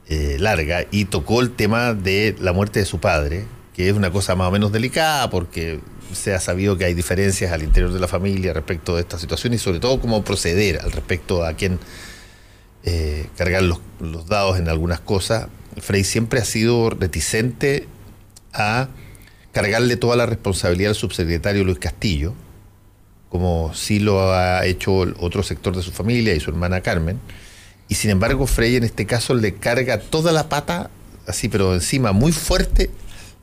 eh, 0.10 0.38
larga 0.40 0.86
y 0.90 1.06
tocó 1.06 1.42
el 1.42 1.52
tema 1.52 1.94
de 1.94 2.36
la 2.40 2.54
muerte 2.54 2.80
de 2.80 2.86
su 2.86 3.00
padre, 3.00 3.46
que 3.76 3.90
es 3.90 3.94
una 3.94 4.12
cosa 4.12 4.36
más 4.36 4.48
o 4.48 4.52
menos 4.52 4.72
delicada 4.72 5.30
porque 5.30 5.80
se 6.14 6.34
ha 6.34 6.40
sabido 6.40 6.78
que 6.78 6.86
hay 6.86 6.94
diferencias 6.94 7.52
al 7.52 7.64
interior 7.64 7.92
de 7.92 8.00
la 8.00 8.08
familia 8.08 8.54
respecto 8.54 8.96
de 8.96 9.02
esta 9.02 9.20
situación 9.20 9.54
y 9.54 9.58
sobre 9.58 9.80
todo 9.80 10.00
cómo 10.00 10.24
proceder 10.24 10.80
al 10.80 10.92
respecto 10.92 11.44
a 11.44 11.54
quién 11.54 11.80
eh, 12.84 13.28
cargar 13.36 13.64
los, 13.64 13.82
dados 14.28 14.58
en 14.58 14.70
algunas 14.70 15.02
cosas. 15.02 15.48
Frey 15.76 16.06
siempre 16.06 16.40
ha 16.40 16.46
sido 16.46 16.90
reticente 16.90 17.86
a 18.54 18.88
cargarle 19.52 19.98
toda 19.98 20.16
la 20.16 20.26
responsabilidad 20.26 20.92
al 20.92 20.96
subsecretario 20.96 21.66
Luis 21.66 21.80
Castillo, 21.80 22.34
como 23.30 23.74
sí 23.74 24.00
lo 24.00 24.34
ha 24.34 24.66
hecho 24.66 24.94
otro 25.20 25.44
sector 25.44 25.76
de 25.76 25.84
su 25.84 25.92
familia 25.92 26.34
y 26.34 26.40
su 26.40 26.50
hermana 26.50 26.80
Carmen. 26.80 27.20
Y 27.90 27.96
sin 27.96 28.10
embargo, 28.10 28.48
Frey 28.48 28.76
en 28.76 28.84
este 28.84 29.06
caso 29.06 29.34
le 29.34 29.56
carga 29.56 30.00
toda 30.00 30.32
la 30.32 30.50
pata, 30.50 30.90
así, 31.26 31.48
pero 31.48 31.74
encima 31.74 32.12
muy 32.12 32.32
fuerte, 32.32 32.90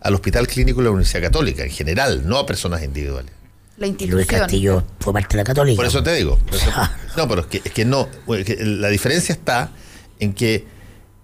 al 0.01 0.15
Hospital 0.15 0.47
Clínico 0.47 0.81
de 0.81 0.85
la 0.85 0.91
Universidad 0.91 1.23
Católica, 1.23 1.65
en 1.65 1.71
general, 1.71 2.29
no 2.29 2.39
a 2.39 2.47
personas 2.47 2.83
individuales. 2.83 3.33
La 3.79 3.87
institución. 3.87 4.17
Luis 4.19 4.29
Castillo 4.29 4.85
fue 5.01 5.13
parte 5.13 5.37
de 5.37 5.43
la 5.43 5.45
Católica. 5.45 5.77
Por 5.77 5.87
eso 5.87 6.03
te 6.03 6.15
digo. 6.15 6.39
no, 7.17 7.27
pero 7.27 7.41
es 7.41 7.47
que, 7.47 7.63
es 7.65 7.73
que 7.73 7.85
no. 7.85 8.09
la 8.27 8.89
diferencia 8.89 9.33
está 9.33 9.71
en 10.21 10.33
que 10.35 10.65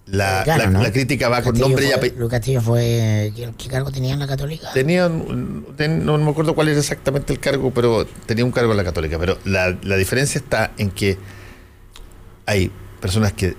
la, 0.07 0.45
la, 0.45 0.91
crítica 0.91 1.29
va 1.29 1.43
con 1.43 1.57
nombre 1.57 1.87
y 1.87 1.93
apellido. 1.93 2.19
Luis 2.19 2.31
Castillo 2.31 2.61
fue. 2.61 3.33
¿Qué, 3.37 3.69
cargo 3.69 3.93
tenía 3.93 4.15
en 4.15 4.19
la 4.19 4.27
Católica? 4.27 4.73
Tenía. 4.73 5.09
no 5.09 6.19
me 6.19 6.31
acuerdo 6.31 6.55
cuál 6.55 6.69
era 6.69 6.81
exactamente 6.81 7.33
el 7.33 7.39
cargo, 7.39 7.71
pero 7.73 8.07
tenía 8.27 8.45
un 8.45 8.51
cargo 8.51 8.73
en 8.73 8.79
la 8.79 8.85
Católica. 8.85 9.19
Pero 9.19 9.39
la, 9.45 9.77
la 9.83 9.97
diferencia 9.97 10.41
está 10.41 10.73
en 10.79 10.91
que 10.91 11.19
hay 12.47 12.73
personas 13.01 13.33
que 13.33 13.55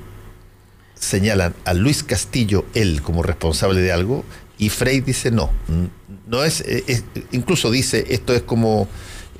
señalan 0.95 1.53
a 1.65 1.73
Luis 1.73 2.03
Castillo, 2.03 2.65
él, 2.73 3.01
como 3.01 3.23
responsable 3.23 3.81
de 3.81 3.91
algo, 3.91 4.23
y 4.57 4.69
Frey 4.69 5.01
dice 5.01 5.31
no, 5.31 5.49
no 6.27 6.43
es, 6.43 6.63
incluso 7.31 7.71
dice 7.71 8.05
esto 8.09 8.33
es 8.33 8.43
como 8.43 8.87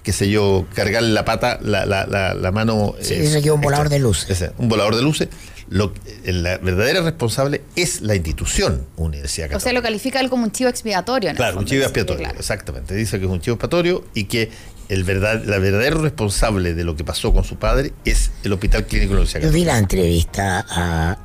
qué 0.04 0.14
sé 0.14 0.30
yo, 0.30 0.66
cargarle 0.74 1.10
la 1.10 1.26
pata, 1.26 1.60
la, 1.62 1.86
la, 1.86 2.06
la, 2.34 2.52
mano. 2.52 2.96
Sí, 3.02 3.16
dice 3.16 3.42
que 3.42 3.52
un 3.52 3.62
volador 3.62 3.90
de 3.90 4.00
luces. 4.00 4.52
un 4.58 4.68
volador 4.68 4.96
de 4.96 5.02
luces. 5.02 5.30
Lo, 5.70 5.94
la 6.26 6.58
verdadera 6.58 7.02
responsable 7.02 7.62
es 7.78 8.02
la 8.02 8.16
institución 8.16 8.86
Universidad 8.98 9.46
Católica. 9.46 9.58
O 9.58 9.60
sea, 9.62 9.72
lo 9.72 9.82
califica 9.82 10.20
él 10.20 10.30
como 10.30 10.44
un 10.44 10.52
chivo 10.52 10.70
expiatorio. 10.70 11.34
claro, 11.34 11.60
un 11.60 11.66
chivo 11.66 11.84
expiatorio, 11.84 12.30
exactamente. 12.38 12.94
Dice 12.94 13.20
que 13.20 13.26
es 13.26 13.32
un 13.32 13.40
chivo 13.40 13.56
expiatorio 13.56 14.04
y 14.14 14.26
que 14.26 14.50
el 14.92 15.04
verdad, 15.04 15.44
la 15.46 15.58
verdadero 15.58 16.02
responsable 16.02 16.74
de 16.74 16.84
lo 16.84 16.96
que 16.96 17.04
pasó 17.04 17.34
con 17.34 17.44
su 17.44 17.56
padre 17.56 17.94
es 18.06 18.32
el 18.44 18.54
Hospital 18.54 18.86
Clínico 18.86 19.16
de 19.16 19.26
Católica. 19.26 19.48
Yo 19.48 19.54
vi 19.54 19.66
la 19.66 19.78
entrevista 19.78 20.66
a 20.70 21.18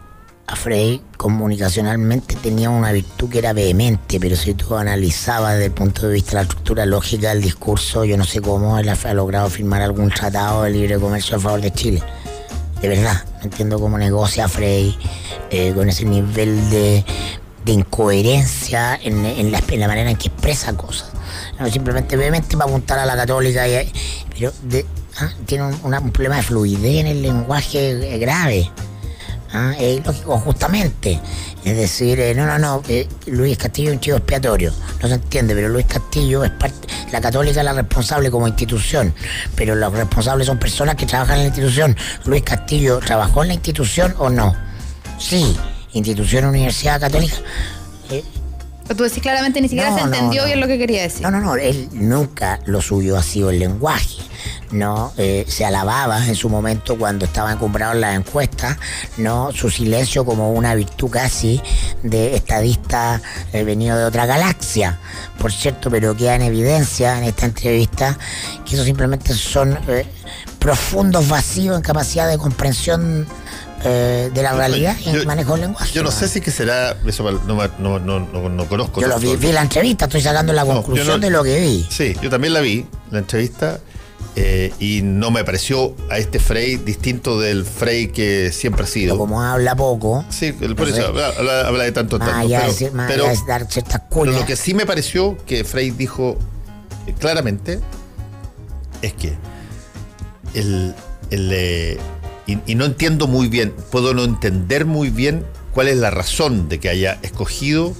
a 0.46 0.54
Frey 0.54 1.02
comunicacionalmente 1.16 2.36
tenía 2.36 2.70
una 2.70 2.92
virtud 2.92 3.28
que 3.28 3.38
era 3.38 3.52
vehemente, 3.52 4.20
pero 4.20 4.36
si 4.36 4.54
tú 4.54 4.76
analizabas 4.76 5.54
desde 5.54 5.66
el 5.66 5.72
punto 5.72 6.06
de 6.06 6.14
vista 6.14 6.30
de 6.30 6.36
la 6.36 6.42
estructura 6.42 6.86
lógica 6.86 7.30
del 7.30 7.42
discurso, 7.42 8.04
yo 8.04 8.16
no 8.16 8.24
sé 8.24 8.40
cómo 8.40 8.78
él 8.78 8.88
ha 8.88 9.14
logrado 9.14 9.50
firmar 9.50 9.82
algún 9.82 10.10
tratado 10.10 10.62
de 10.62 10.70
libre 10.70 10.98
comercio 10.98 11.36
a 11.36 11.40
favor 11.40 11.60
de 11.60 11.72
Chile. 11.72 12.02
De 12.80 12.88
verdad, 12.88 13.24
no 13.38 13.44
entiendo 13.44 13.80
cómo 13.80 13.98
negocia 13.98 14.48
Frey 14.48 14.96
eh, 15.50 15.72
con 15.74 15.88
ese 15.88 16.04
nivel 16.04 16.70
de, 16.70 17.04
incoherencia 17.66 18.96
en, 19.02 19.50
la, 19.50 19.88
manera 19.88 20.10
en 20.10 20.16
que 20.16 20.28
expresa 20.28 20.76
cosas. 20.76 21.10
Simplemente 21.70 22.16
vehemente 22.16 22.56
va 22.56 22.64
a 22.64 22.68
apuntar 22.68 22.98
a 22.98 23.06
la 23.06 23.16
católica, 23.16 23.64
pero 24.36 24.52
ah, 25.20 25.30
tiene 25.46 25.64
un, 25.64 26.10
problema 26.12 26.36
de 26.36 26.42
fluidez 26.42 27.00
en 27.00 27.06
el 27.06 27.22
lenguaje 27.22 28.14
eh, 28.14 28.18
grave. 28.18 28.70
¿ah? 29.52 29.74
es 29.78 30.04
lógico, 30.04 30.38
justamente. 30.38 31.20
Es 31.64 31.76
decir, 31.76 32.20
eh, 32.20 32.34
no, 32.34 32.46
no, 32.46 32.58
no, 32.58 32.82
eh, 32.88 33.08
Luis 33.26 33.58
Castillo 33.58 33.90
es 33.90 33.94
un 33.96 34.00
chivo 34.00 34.16
expiatorio, 34.18 34.72
no 35.02 35.08
se 35.08 35.14
entiende, 35.14 35.54
pero 35.54 35.68
Luis 35.68 35.86
Castillo 35.86 36.44
es 36.44 36.50
parte, 36.52 36.86
la 37.10 37.20
católica 37.20 37.58
es 37.58 37.64
la 37.64 37.72
responsable 37.72 38.30
como 38.30 38.46
institución, 38.46 39.12
pero 39.56 39.74
los 39.74 39.92
responsables 39.92 40.46
son 40.46 40.58
personas 40.58 40.94
que 40.94 41.06
trabajan 41.06 41.36
en 41.36 41.42
la 41.42 41.46
institución. 41.48 41.96
Luis 42.24 42.42
Castillo, 42.44 43.00
¿trabajó 43.00 43.42
en 43.42 43.48
la 43.48 43.54
institución 43.54 44.14
o 44.18 44.30
no? 44.30 44.54
Sí, 45.18 45.56
institución 45.92 46.44
Universidad 46.44 47.00
Católica. 47.00 47.36
Tú 48.95 49.05
decís 49.05 49.22
claramente 49.22 49.61
ni 49.61 49.68
siquiera 49.68 49.95
se 49.95 50.01
entendió 50.01 50.45
bien 50.45 50.61
lo 50.61 50.66
que 50.66 50.78
quería 50.78 51.03
decir. 51.03 51.22
No, 51.22 51.30
no, 51.30 51.41
no, 51.41 51.57
él 51.57 51.89
nunca 51.93 52.61
lo 52.66 52.80
suyo 52.80 53.16
ha 53.16 53.22
sido 53.22 53.51
el 53.51 53.59
lenguaje. 53.59 54.22
¿no? 54.70 55.12
Eh, 55.16 55.45
se 55.49 55.64
alababa 55.64 56.26
en 56.26 56.34
su 56.34 56.49
momento 56.49 56.99
cuando 56.99 57.24
estaban 57.24 57.55
encumbrados 57.55 57.95
en 57.95 58.01
las 58.01 58.16
encuestas, 58.16 58.76
¿no? 59.16 59.53
Su 59.53 59.70
silencio 59.70 60.24
como 60.24 60.53
una 60.53 60.74
virtud 60.74 61.11
casi 61.11 61.61
de 62.03 62.34
estadista 62.34 63.20
eh, 63.53 63.64
venido 63.64 63.97
de 63.97 64.05
otra 64.05 64.26
galaxia, 64.26 64.99
por 65.39 65.53
cierto, 65.53 65.91
pero 65.91 66.16
queda 66.16 66.34
en 66.34 66.43
evidencia 66.43 67.18
en 67.18 67.24
esta 67.24 67.47
entrevista 67.47 68.18
que 68.64 68.74
eso 68.74 68.84
simplemente 68.84 69.32
son 69.34 69.78
eh, 69.89 70.07
profundos 70.59 71.28
vacíos 71.28 71.76
en 71.76 71.82
capacidad 71.82 72.28
de 72.28 72.39
comprensión 72.39 73.26
eh, 73.84 74.30
de 74.32 74.42
la 74.42 74.52
realidad 74.52 74.96
y 75.04 75.10
el 75.10 75.26
manejo 75.26 75.52
del 75.52 75.62
lenguaje. 75.62 75.92
Yo 75.92 76.02
no 76.02 76.10
sé 76.10 76.28
si 76.28 76.40
que 76.40 76.50
será, 76.50 76.96
eso 77.06 77.30
no, 77.30 77.68
no, 77.78 77.98
no, 77.98 78.48
no 78.48 78.64
conozco. 78.66 79.00
Yo 79.00 79.08
lo 79.08 79.18
vi, 79.18 79.36
vi, 79.36 79.52
la 79.52 79.62
entrevista, 79.62 80.06
estoy 80.06 80.22
sacando 80.22 80.52
la 80.52 80.64
conclusión 80.64 81.20
de 81.20 81.30
lo 81.30 81.42
que 81.42 81.60
vi. 81.60 81.86
Sí, 81.90 82.14
yo 82.22 82.30
también 82.30 82.54
la 82.54 82.60
vi, 82.60 82.86
la 83.10 83.18
entrevista, 83.18 83.80
eh, 84.38 84.72
y 84.78 85.00
no 85.02 85.30
me 85.30 85.44
pareció 85.44 85.94
a 86.10 86.18
este 86.18 86.38
Frey 86.38 86.76
distinto 86.76 87.40
del 87.40 87.64
Frey 87.64 88.08
que 88.08 88.52
siempre 88.52 88.84
ha 88.84 88.86
sido. 88.86 89.14
Pero 89.14 89.18
como 89.18 89.42
habla 89.42 89.74
poco. 89.74 90.24
Sí, 90.28 90.52
por 90.52 90.88
eso 90.88 91.06
habla, 91.06 91.84
de 91.84 91.92
tanto 91.92 92.18
tanto. 92.18 92.48
pero, 93.08 93.24
dar 93.46 93.66
ciertas 93.70 94.02
pero 94.10 94.32
lo 94.32 94.44
que 94.44 94.56
sí 94.56 94.74
me 94.74 94.84
pareció 94.84 95.38
que 95.46 95.64
Frey 95.64 95.90
dijo 95.90 96.36
eh, 97.06 97.14
claramente 97.18 97.80
es 99.00 99.14
que 99.14 99.34
el, 100.54 100.94
el 101.30 101.98
y, 102.47 102.74
no 102.76 102.84
entiendo 102.84 103.26
muy 103.26 103.49
bien, 103.49 103.74
puedo 103.90 104.14
no 104.14 104.22
entender 104.22 104.86
muy 104.86 105.11
bien 105.11 105.44
cuál 105.72 105.88
es 105.88 105.97
la 105.97 106.11
razón 106.11 106.68
de 106.68 106.78
que 106.78 106.88
haya 106.88 107.18
escogido 107.22 107.92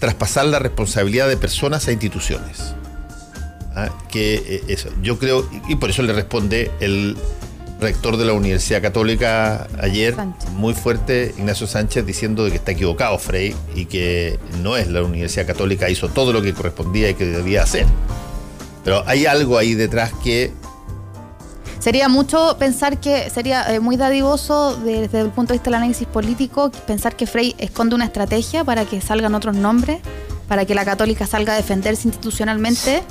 traspasar 0.00 0.46
la 0.46 0.58
responsabilidad 0.58 1.28
de 1.28 1.38
personas 1.38 1.88
a 1.88 1.92
instituciones. 1.92 2.74
¿Ah? 3.74 3.88
Que 4.10 4.34
eh, 4.34 4.64
eso, 4.68 4.90
yo 5.02 5.18
creo, 5.18 5.48
y 5.66 5.76
por 5.76 5.90
eso 5.90 6.02
le 6.02 6.12
responde 6.12 6.70
el 6.80 7.16
rector 7.80 8.16
de 8.16 8.24
la 8.24 8.34
Universidad 8.34 8.82
Católica 8.82 9.66
ayer, 9.80 10.14
muy 10.52 10.74
fuerte, 10.74 11.34
Ignacio 11.36 11.66
Sánchez, 11.66 12.04
diciendo 12.06 12.44
de 12.44 12.50
que 12.50 12.56
está 12.56 12.72
equivocado 12.72 13.18
Frey 13.18 13.54
y 13.74 13.86
que 13.86 14.38
no 14.62 14.76
es 14.76 14.88
la 14.88 15.02
Universidad 15.02 15.46
Católica, 15.46 15.88
hizo 15.88 16.08
todo 16.08 16.32
lo 16.32 16.42
que 16.42 16.52
correspondía 16.52 17.10
y 17.10 17.14
que 17.14 17.24
debía 17.24 17.62
hacer. 17.62 17.86
Pero 18.84 19.02
hay 19.06 19.26
algo 19.26 19.58
ahí 19.58 19.74
detrás 19.74 20.12
que 20.22 20.52
Sería 21.84 22.08
mucho 22.08 22.56
pensar 22.58 22.98
que 22.98 23.28
sería 23.28 23.70
eh, 23.70 23.78
muy 23.78 23.98
dadivoso 23.98 24.74
desde 24.74 25.20
el 25.20 25.28
punto 25.28 25.52
de 25.52 25.58
vista 25.58 25.66
del 25.66 25.74
análisis 25.74 26.08
político 26.08 26.72
pensar 26.86 27.14
que 27.14 27.26
Frey 27.26 27.54
esconde 27.58 27.94
una 27.94 28.06
estrategia 28.06 28.64
para 28.64 28.86
que 28.86 29.02
salgan 29.02 29.34
otros 29.34 29.54
nombres, 29.54 30.00
para 30.48 30.64
que 30.64 30.74
la 30.74 30.86
católica 30.86 31.26
salga 31.26 31.52
a 31.52 31.56
defenderse 31.56 32.08
institucionalmente. 32.08 33.02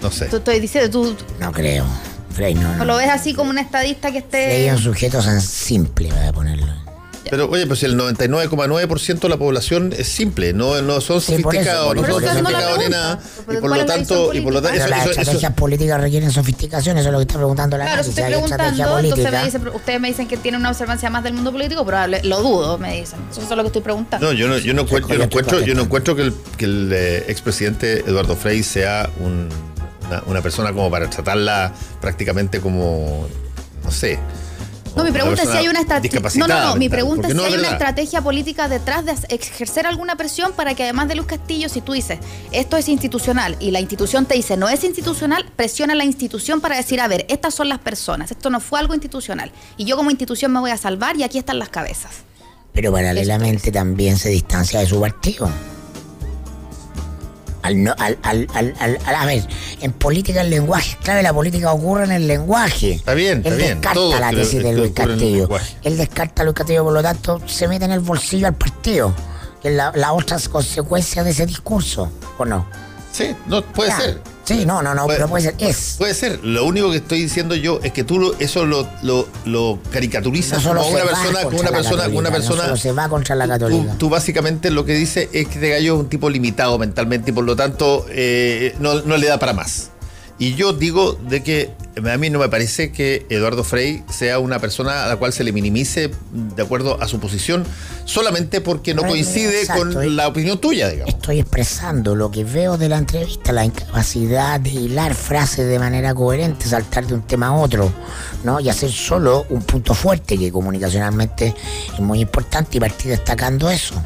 No 0.00 0.10
sé. 0.10 0.28
Tú 0.28 0.36
estoy 0.36 0.60
diciendo, 0.60 0.88
tú. 0.88 1.14
No 1.40 1.52
creo. 1.52 1.84
Frey 2.30 2.54
no. 2.54 2.70
¿O 2.80 2.86
lo 2.86 2.96
ves 2.96 3.10
así 3.10 3.34
como 3.34 3.50
un 3.50 3.58
estadista 3.58 4.10
que 4.10 4.18
esté. 4.18 4.46
Frey 4.46 4.68
es 4.68 4.76
un 4.76 4.82
sujeto 4.82 5.20
tan 5.22 5.42
simple, 5.42 6.08
para 6.08 6.32
ponerlo. 6.32 6.72
Pero 7.28 7.48
oye, 7.48 7.66
pues 7.66 7.82
el 7.82 7.98
99,9% 7.98 9.20
de 9.20 9.28
la 9.28 9.36
población 9.36 9.92
es 9.96 10.08
simple, 10.08 10.52
no, 10.52 10.80
no 10.82 11.00
son 11.00 11.20
sofisticados, 11.20 11.94
no 11.94 12.04
son 12.04 12.22
sofisticados 12.22 12.78
ni 12.78 12.88
nada. 12.88 13.20
Y 13.50 13.56
por 13.56 13.76
lo 13.76 13.84
tanto, 13.84 14.34
y 14.34 14.40
por 14.40 14.52
lo 14.52 14.62
tanto 14.62 14.78
eso, 14.78 14.88
las 14.88 15.06
estrategias 15.06 15.52
políticas 15.54 16.00
requieren 16.00 16.30
sofisticación, 16.30 16.98
eso 16.98 17.08
es 17.08 17.12
lo 17.12 17.18
que 17.18 17.22
está 17.22 17.36
preguntando 17.36 17.76
la 17.76 17.84
Claro, 17.86 18.02
estoy 18.02 18.24
preguntando, 18.24 18.98
entonces 18.98 19.32
me 19.32 19.44
dice, 19.44 19.58
ustedes 19.74 20.00
me 20.00 20.08
dicen 20.08 20.28
que 20.28 20.36
tienen 20.36 20.60
una 20.60 20.70
observancia 20.70 21.10
más 21.10 21.22
del 21.22 21.34
mundo 21.34 21.52
político, 21.52 21.84
pero 21.84 22.06
lo 22.22 22.42
dudo, 22.42 22.78
me 22.78 23.00
dicen. 23.00 23.18
Eso 23.30 23.42
es 23.42 23.50
lo 23.50 23.62
que 23.62 23.66
estoy 23.66 23.82
preguntando. 23.82 24.26
No, 24.26 24.32
yo 24.32 24.48
no, 24.48 24.58
yo 24.58 24.74
no, 24.74 24.86
yo 24.86 25.18
no 25.18 25.24
encuentro, 25.24 25.60
yo 25.60 25.74
no 25.74 25.82
encuentro 25.82 26.16
que 26.16 26.22
el, 26.22 26.34
que 26.56 26.64
el 26.64 26.90
eh, 26.92 27.24
expresidente 27.28 28.00
Eduardo 28.00 28.36
Frei 28.36 28.62
sea 28.62 29.10
un, 29.20 29.48
una, 30.06 30.22
una 30.26 30.42
persona 30.42 30.72
como 30.72 30.90
para 30.90 31.08
tratarla 31.08 31.72
prácticamente 32.00 32.60
como, 32.60 33.26
no 33.84 33.90
sé, 33.90 34.18
no, 34.96 35.04
mi 35.04 35.10
pregunta 35.10 35.42
es 35.42 35.50
si 35.50 35.56
hay 35.56 35.68
una 35.68 35.80
estrategia. 35.80 36.20
No, 36.36 36.46
no, 36.46 36.60
no. 36.60 36.76
Mi 36.76 36.88
pregunta 36.88 37.28
es 37.28 37.34
si 37.34 37.40
hay 37.40 37.54
una 37.54 37.70
estrategia 37.70 38.22
política 38.22 38.68
detrás 38.68 39.04
de 39.04 39.14
ejercer 39.28 39.86
alguna 39.86 40.16
presión 40.16 40.52
para 40.52 40.74
que 40.74 40.84
además 40.84 41.08
de 41.08 41.14
Luz 41.14 41.26
Castillo, 41.26 41.68
si 41.68 41.80
tú 41.80 41.92
dices 41.92 42.18
esto 42.52 42.76
es 42.76 42.88
institucional 42.88 43.56
y 43.60 43.70
la 43.70 43.80
institución 43.80 44.26
te 44.26 44.34
dice 44.34 44.56
no 44.56 44.68
es 44.68 44.84
institucional, 44.84 45.46
presiona 45.56 45.92
a 45.92 45.96
la 45.96 46.04
institución 46.04 46.60
para 46.60 46.76
decir, 46.76 47.00
a 47.00 47.08
ver, 47.08 47.26
estas 47.28 47.54
son 47.54 47.68
las 47.68 47.78
personas, 47.78 48.30
esto 48.30 48.50
no 48.50 48.60
fue 48.60 48.80
algo 48.80 48.94
institucional. 48.94 49.52
Y 49.76 49.84
yo 49.84 49.96
como 49.96 50.10
institución 50.10 50.52
me 50.52 50.60
voy 50.60 50.70
a 50.70 50.76
salvar 50.76 51.16
y 51.16 51.22
aquí 51.22 51.38
están 51.38 51.58
las 51.58 51.68
cabezas. 51.68 52.12
Pero 52.72 52.92
paralelamente 52.92 53.72
también 53.72 54.16
se 54.16 54.28
distancia 54.28 54.80
de 54.80 54.86
su 54.86 55.00
partido. 55.00 55.50
Al, 57.62 57.82
no, 57.82 57.94
al, 57.98 58.18
al, 58.22 58.48
al, 58.54 58.98
a 59.06 59.26
ver, 59.26 59.46
en 59.80 59.92
política 59.92 60.40
el 60.40 60.50
lenguaje 60.50 60.96
clave, 61.02 61.22
la 61.22 61.32
política 61.32 61.72
ocurre 61.72 62.04
en 62.04 62.12
el 62.12 62.26
lenguaje. 62.26 62.94
Está 62.94 63.14
bien, 63.14 63.38
está 63.38 63.50
Él 63.50 63.58
descarta 63.58 64.20
la 64.20 64.30
tesis 64.30 64.62
de 64.62 64.72
Luis 64.72 64.92
Castillo. 64.92 65.48
Él 65.82 65.96
descarta 65.98 66.42
a 66.42 66.44
Luis 66.44 66.56
Castillo, 66.56 66.84
por 66.84 66.94
lo 66.94 67.02
tanto, 67.02 67.40
se 67.46 67.68
mete 67.68 67.84
en 67.84 67.92
el 67.92 68.00
bolsillo 68.00 68.46
al 68.46 68.54
partido, 68.54 69.14
que 69.60 69.68
es 69.68 69.74
la, 69.74 69.92
la 69.94 70.12
otra 70.12 70.38
consecuencia 70.50 71.22
de 71.22 71.30
ese 71.30 71.44
discurso, 71.44 72.10
¿o 72.38 72.44
no? 72.44 72.66
Sí, 73.20 73.36
no, 73.46 73.62
puede 73.62 73.92
ser. 73.92 74.20
Sí, 74.44 74.66
no, 74.66 74.82
no, 74.82 74.94
no, 74.94 75.06
pero 75.06 75.28
puede 75.28 75.44
ser, 75.44 75.54
es. 75.58 75.94
Puede 75.96 76.12
ser. 76.12 76.40
Lo 76.42 76.64
único 76.64 76.90
que 76.90 76.96
estoy 76.96 77.22
diciendo 77.22 77.54
yo 77.54 77.78
es 77.84 77.92
que 77.92 78.02
tú 78.02 78.34
eso 78.40 78.66
lo, 78.66 78.88
lo, 79.02 79.28
lo 79.44 79.78
caricaturizas 79.92 80.62
como 80.64 80.80
una 80.88 81.04
persona, 81.04 81.42
como 81.44 81.58
una 81.60 81.70
persona, 81.70 82.08
una 82.08 82.30
persona. 82.32 82.66
No 82.66 82.76
se 82.76 82.92
va 82.92 83.08
contra 83.08 83.36
la 83.36 83.46
católica. 83.46 83.94
Tú, 83.98 84.08
básicamente 84.08 84.70
lo 84.70 84.84
que 84.84 84.94
dices 84.94 85.28
es 85.32 85.46
que 85.46 85.54
este 85.54 85.68
gallo 85.68 85.94
es 85.94 86.00
un 86.00 86.08
tipo 86.08 86.28
limitado 86.28 86.78
mentalmente 86.78 87.30
y 87.30 87.34
por 87.34 87.44
lo 87.44 87.54
tanto 87.54 88.06
eh, 88.10 88.74
no, 88.80 89.02
no 89.02 89.16
le 89.16 89.28
da 89.28 89.38
para 89.38 89.52
más. 89.52 89.90
Y 90.40 90.54
yo 90.54 90.72
digo 90.72 91.18
de 91.28 91.42
que 91.42 91.70
a 91.96 92.16
mí 92.16 92.30
no 92.30 92.38
me 92.38 92.48
parece 92.48 92.92
que 92.92 93.26
Eduardo 93.28 93.62
Frey 93.62 94.02
sea 94.08 94.38
una 94.38 94.58
persona 94.58 95.04
a 95.04 95.08
la 95.08 95.16
cual 95.16 95.34
se 95.34 95.44
le 95.44 95.52
minimice 95.52 96.10
de 96.32 96.62
acuerdo 96.62 96.96
a 97.02 97.06
su 97.08 97.20
posición 97.20 97.62
solamente 98.06 98.62
porque 98.62 98.94
no 98.94 99.02
coincide 99.02 99.66
con 99.66 100.16
la 100.16 100.28
opinión 100.28 100.58
tuya, 100.58 100.88
digamos. 100.88 101.12
Estoy 101.12 101.40
expresando 101.40 102.14
lo 102.16 102.30
que 102.30 102.44
veo 102.44 102.78
de 102.78 102.88
la 102.88 102.96
entrevista, 102.96 103.52
la 103.52 103.66
incapacidad 103.66 104.58
de 104.58 104.70
hilar 104.70 105.14
frases 105.14 105.68
de 105.68 105.78
manera 105.78 106.14
coherente, 106.14 106.64
saltar 106.64 107.06
de 107.06 107.12
un 107.12 107.22
tema 107.22 107.48
a 107.48 107.52
otro, 107.52 107.92
¿no? 108.42 108.60
Y 108.60 108.70
hacer 108.70 108.90
solo 108.90 109.44
un 109.50 109.60
punto 109.60 109.92
fuerte 109.92 110.38
que 110.38 110.50
comunicacionalmente 110.50 111.54
es 111.92 112.00
muy 112.00 112.20
importante 112.20 112.78
y 112.78 112.80
partir 112.80 113.10
destacando 113.10 113.68
eso. 113.68 114.02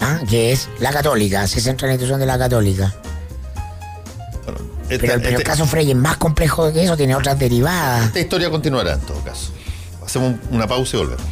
¿ah? 0.00 0.20
que 0.28 0.52
es 0.52 0.68
la 0.78 0.92
católica, 0.92 1.46
se 1.46 1.60
centra 1.62 1.86
en 1.86 1.90
la 1.90 1.94
institución 1.94 2.20
de 2.20 2.26
la 2.26 2.38
católica 2.38 2.94
pero, 4.88 5.14
el 5.14 5.24
este- 5.24 5.42
caso 5.42 5.66
Frey 5.66 5.90
es 5.90 5.96
más 5.96 6.16
complejo 6.16 6.72
que 6.72 6.84
eso, 6.84 6.96
tiene 6.96 7.14
otras 7.14 7.38
derivadas. 7.38 8.06
Esta 8.06 8.20
historia 8.20 8.50
continuará 8.50 8.94
en 8.94 9.00
todo 9.00 9.20
caso. 9.22 9.52
Hacemos 10.04 10.36
una 10.50 10.66
pausa 10.66 10.96
y 10.96 11.00
volvemos. 11.00 11.24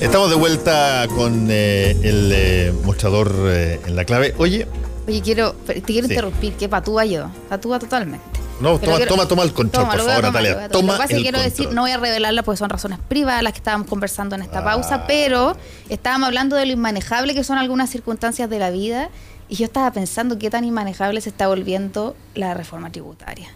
Estamos 0.00 0.30
de 0.30 0.36
vuelta 0.36 1.06
con 1.14 1.46
eh, 1.50 1.92
el 2.02 2.32
eh, 2.34 2.72
mostrador 2.84 3.32
eh, 3.44 3.80
en 3.86 3.94
la 3.94 4.04
clave. 4.04 4.34
Oye. 4.38 4.66
Oye, 5.06 5.20
quiero, 5.22 5.52
te 5.52 5.80
quiero 5.82 6.08
interrumpir, 6.08 6.54
que 6.54 6.68
patúa 6.68 7.04
yo. 7.04 7.30
Patúa 7.48 7.78
totalmente. 7.78 8.40
No, 8.60 8.78
toma, 8.78 9.26
toma, 9.26 9.42
el 9.42 9.52
control, 9.52 9.88
por 9.88 10.00
favor, 10.00 10.22
Natalia. 10.22 10.68
Toma 10.68 10.92
lo 10.92 10.92
que 10.92 10.98
pasa 11.02 11.16
que 11.16 11.22
quiero 11.22 11.40
decir, 11.40 11.70
no 11.72 11.82
voy 11.82 11.90
a 11.90 11.96
revelarla 11.96 12.42
porque 12.42 12.58
son 12.58 12.68
razones 12.68 12.98
privadas 13.08 13.42
las 13.42 13.52
que 13.52 13.58
estábamos 13.58 13.86
conversando 13.86 14.36
en 14.36 14.42
esta 14.42 14.62
pausa, 14.62 14.96
ah. 14.96 15.04
pero 15.06 15.56
estábamos 15.88 16.26
hablando 16.26 16.56
de 16.56 16.66
lo 16.66 16.72
inmanejable 16.72 17.34
que 17.34 17.42
son 17.42 17.58
algunas 17.58 17.90
circunstancias 17.90 18.50
de 18.50 18.58
la 18.58 18.70
vida 18.70 19.08
y 19.48 19.56
yo 19.56 19.64
estaba 19.64 19.90
pensando 19.92 20.38
qué 20.38 20.50
tan 20.50 20.64
inmanejable 20.64 21.20
se 21.20 21.30
está 21.30 21.48
volviendo 21.48 22.16
la 22.34 22.54
reforma 22.54 22.92
tributaria. 22.92 23.48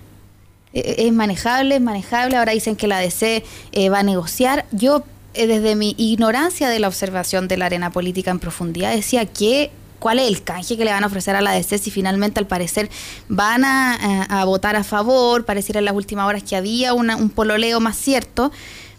E, 0.73 0.81
e, 0.81 1.07
es 1.07 1.13
manejable, 1.13 1.77
es 1.77 1.81
manejable. 1.81 2.37
Ahora 2.37 2.53
dicen 2.53 2.75
que 2.75 2.89
la 2.89 2.99
DC 2.99 3.45
eh, 3.73 3.89
va 3.91 4.01
a 4.01 4.03
negociar. 4.03 4.67
Yo, 4.73 5.05
eh, 5.35 5.47
desde 5.47 5.77
mi 5.77 5.95
ignorancia 5.97 6.69
de 6.69 6.81
la 6.81 6.89
observación 6.89 7.47
de 7.47 7.57
la 7.57 7.67
arena 7.67 7.91
política 7.91 8.31
en 8.33 8.41
profundidad, 8.41 8.93
decía 8.93 9.25
que 9.27 9.71
cuál 10.05 10.19
es 10.19 10.29
el 10.29 10.43
canje 10.43 10.77
que 10.77 10.85
le 10.85 10.91
van 10.91 11.03
a 11.03 11.07
ofrecer 11.07 11.35
a 11.35 11.41
la 11.41 11.53
DC 11.53 11.79
si 11.79 11.91
finalmente 11.91 12.39
al 12.39 12.47
parecer 12.47 12.91
van 13.31 13.65
a, 13.65 14.45
votar 14.45 14.77
a 14.77 14.85
favor, 14.85 15.47
pareciera 15.47 15.79
en 15.79 15.87
las 15.87 15.95
últimas 15.95 16.29
horas 16.29 16.43
que 16.43 16.57
había 16.57 16.93
un 16.93 17.31
pololeo 17.31 17.81
más 17.81 17.97
cierto, 17.97 18.53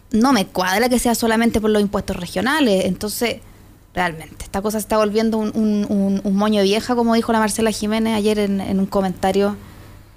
no 0.09 0.33
me 0.33 0.47
cuadra 0.47 0.89
que 0.89 0.97
sea 0.97 1.13
solamente 1.13 1.61
por 1.61 1.69
los 1.69 1.79
impuestos 1.79 2.15
regionales, 2.15 2.85
entonces 2.85 3.35
realmente 3.93 4.45
esta 4.45 4.63
cosa 4.63 4.79
se 4.79 4.85
está 4.85 4.97
volviendo 4.97 5.37
un, 5.37 6.21
moño 6.23 6.63
vieja, 6.63 6.95
como 6.95 7.13
dijo 7.13 7.31
la 7.31 7.37
Marcela 7.37 7.69
Jiménez 7.69 8.15
ayer 8.15 8.39
en, 8.39 8.79
un 8.79 8.87
comentario. 8.87 9.55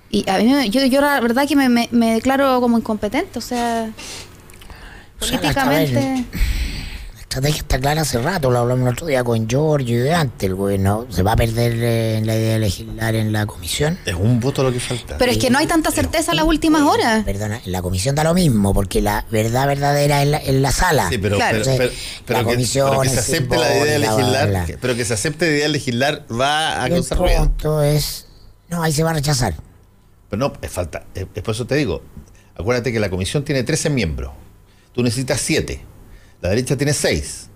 Y 0.09 0.24
a 0.30 0.39
mí, 0.39 0.70
yo, 0.70 0.82
yo 0.86 1.03
la 1.03 1.20
verdad 1.20 1.47
que 1.47 1.55
me, 1.55 2.14
declaro 2.14 2.62
como 2.62 2.78
incompetente, 2.78 3.39
o 3.39 3.43
sea, 3.43 3.91
políticamente 5.20 6.24
estrategia 7.29 7.61
está 7.61 7.79
clara 7.79 8.01
hace 8.01 8.18
rato, 8.22 8.51
lo 8.51 8.59
hablamos 8.59 8.87
el 8.87 8.95
otro 8.95 9.07
día 9.07 9.22
con 9.22 9.47
Giorgio 9.47 9.97
y 9.99 10.01
de 10.01 10.14
antes. 10.14 10.49
El 10.49 10.55
gobierno 10.55 11.07
se 11.11 11.22
va 11.22 11.33
a 11.33 11.37
perder 11.37 11.74
eh, 11.76 12.22
la 12.24 12.35
idea 12.35 12.55
de 12.55 12.59
legislar 12.59 13.14
en 13.14 13.33
la 13.33 13.45
comisión. 13.45 13.99
Es 14.07 14.14
un 14.14 14.41
voto 14.41 14.62
lo 14.62 14.72
que 14.72 14.81
falta. 14.81 15.18
Pero 15.18 15.31
es 15.31 15.37
que 15.37 15.51
no 15.51 15.59
hay 15.59 15.66
tanta 15.66 15.91
certeza 15.91 16.33
en 16.33 16.37
las 16.39 16.47
últimas 16.47 16.83
horas. 16.83 17.24
Perdona, 17.24 17.61
en 17.62 17.70
la 17.70 17.83
comisión 17.83 18.14
da 18.14 18.24
lo 18.24 18.33
mismo, 18.33 18.72
porque 18.72 19.03
la 19.03 19.26
verdad 19.31 19.66
verdadera 19.66 20.22
es 20.22 20.49
en 20.49 20.62
la, 20.62 20.72
sala. 20.72 21.11
Sí, 21.11 21.18
pero, 21.18 21.37
Claro. 21.37 21.59
pero, 21.62 21.76
pero- 21.76 21.91
la 21.91 21.97
pero 22.24 22.39
que, 22.39 22.45
comisión 22.47 22.89
pero 22.91 23.03
que 23.03 23.09
se 23.11 23.18
acepte 23.18 23.57
la 23.59 23.76
idea 23.76 23.85
de 23.85 23.99
legislar, 23.99 24.66
pero 24.81 24.97
que 24.97 25.05
se 25.05 25.14
acepte 25.14 25.45
la 25.47 25.53
idea 25.53 25.62
de 25.64 25.72
legislar 25.72 26.24
va 26.33 26.83
a 26.83 26.87
el 26.87 26.95
causar 26.95 27.18
ruido. 27.18 27.39
punto 27.41 27.83
es. 27.83 28.26
No, 28.70 28.83
ahí 28.83 28.93
se 28.93 29.03
va 29.03 29.11
a 29.11 29.14
rechazar. 29.14 29.55
Pero 30.31 30.41
no, 30.41 30.53
es 30.62 30.70
falta. 30.70 31.05
Es, 31.14 31.26
es 31.35 31.43
por 31.43 31.55
eso 31.55 31.66
te 31.66 31.74
digo. 31.74 32.03
Acuérdate 32.57 32.91
que 32.91 33.01
la 33.01 33.11
comisión 33.11 33.45
tiene 33.45 33.64
13 33.64 33.91
miembros. 33.91 34.33
Tú 34.95 35.03
necesitas 35.03 35.41
7. 35.43 35.83
La 36.41 36.51
derecha 36.51 36.76
tiene 36.76 36.93
6. 36.93 37.47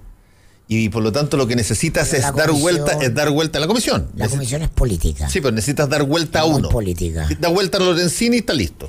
Y 0.68 0.88
por 0.88 1.02
lo 1.02 1.12
tanto 1.12 1.36
lo 1.36 1.46
que 1.46 1.54
necesitas 1.56 2.08
Pero 2.10 2.26
es 2.28 2.34
dar 2.34 2.50
vuelta, 2.52 2.92
es 3.02 3.14
dar 3.14 3.30
vuelta 3.30 3.58
a 3.58 3.60
la 3.60 3.66
comisión. 3.66 4.08
La 4.16 4.26
Neces- 4.26 4.30
comisión 4.30 4.62
es 4.62 4.70
política. 4.70 5.28
Sí, 5.28 5.40
pero 5.40 5.52
necesitas 5.54 5.88
dar 5.88 6.02
vuelta 6.04 6.40
a 6.40 6.44
uno. 6.46 6.68
política. 6.68 7.28
Da 7.40 7.48
vuelta 7.48 7.78
a 7.78 7.80
Lorenzini 7.80 8.36
y 8.36 8.38
está 8.40 8.54
listo. 8.54 8.88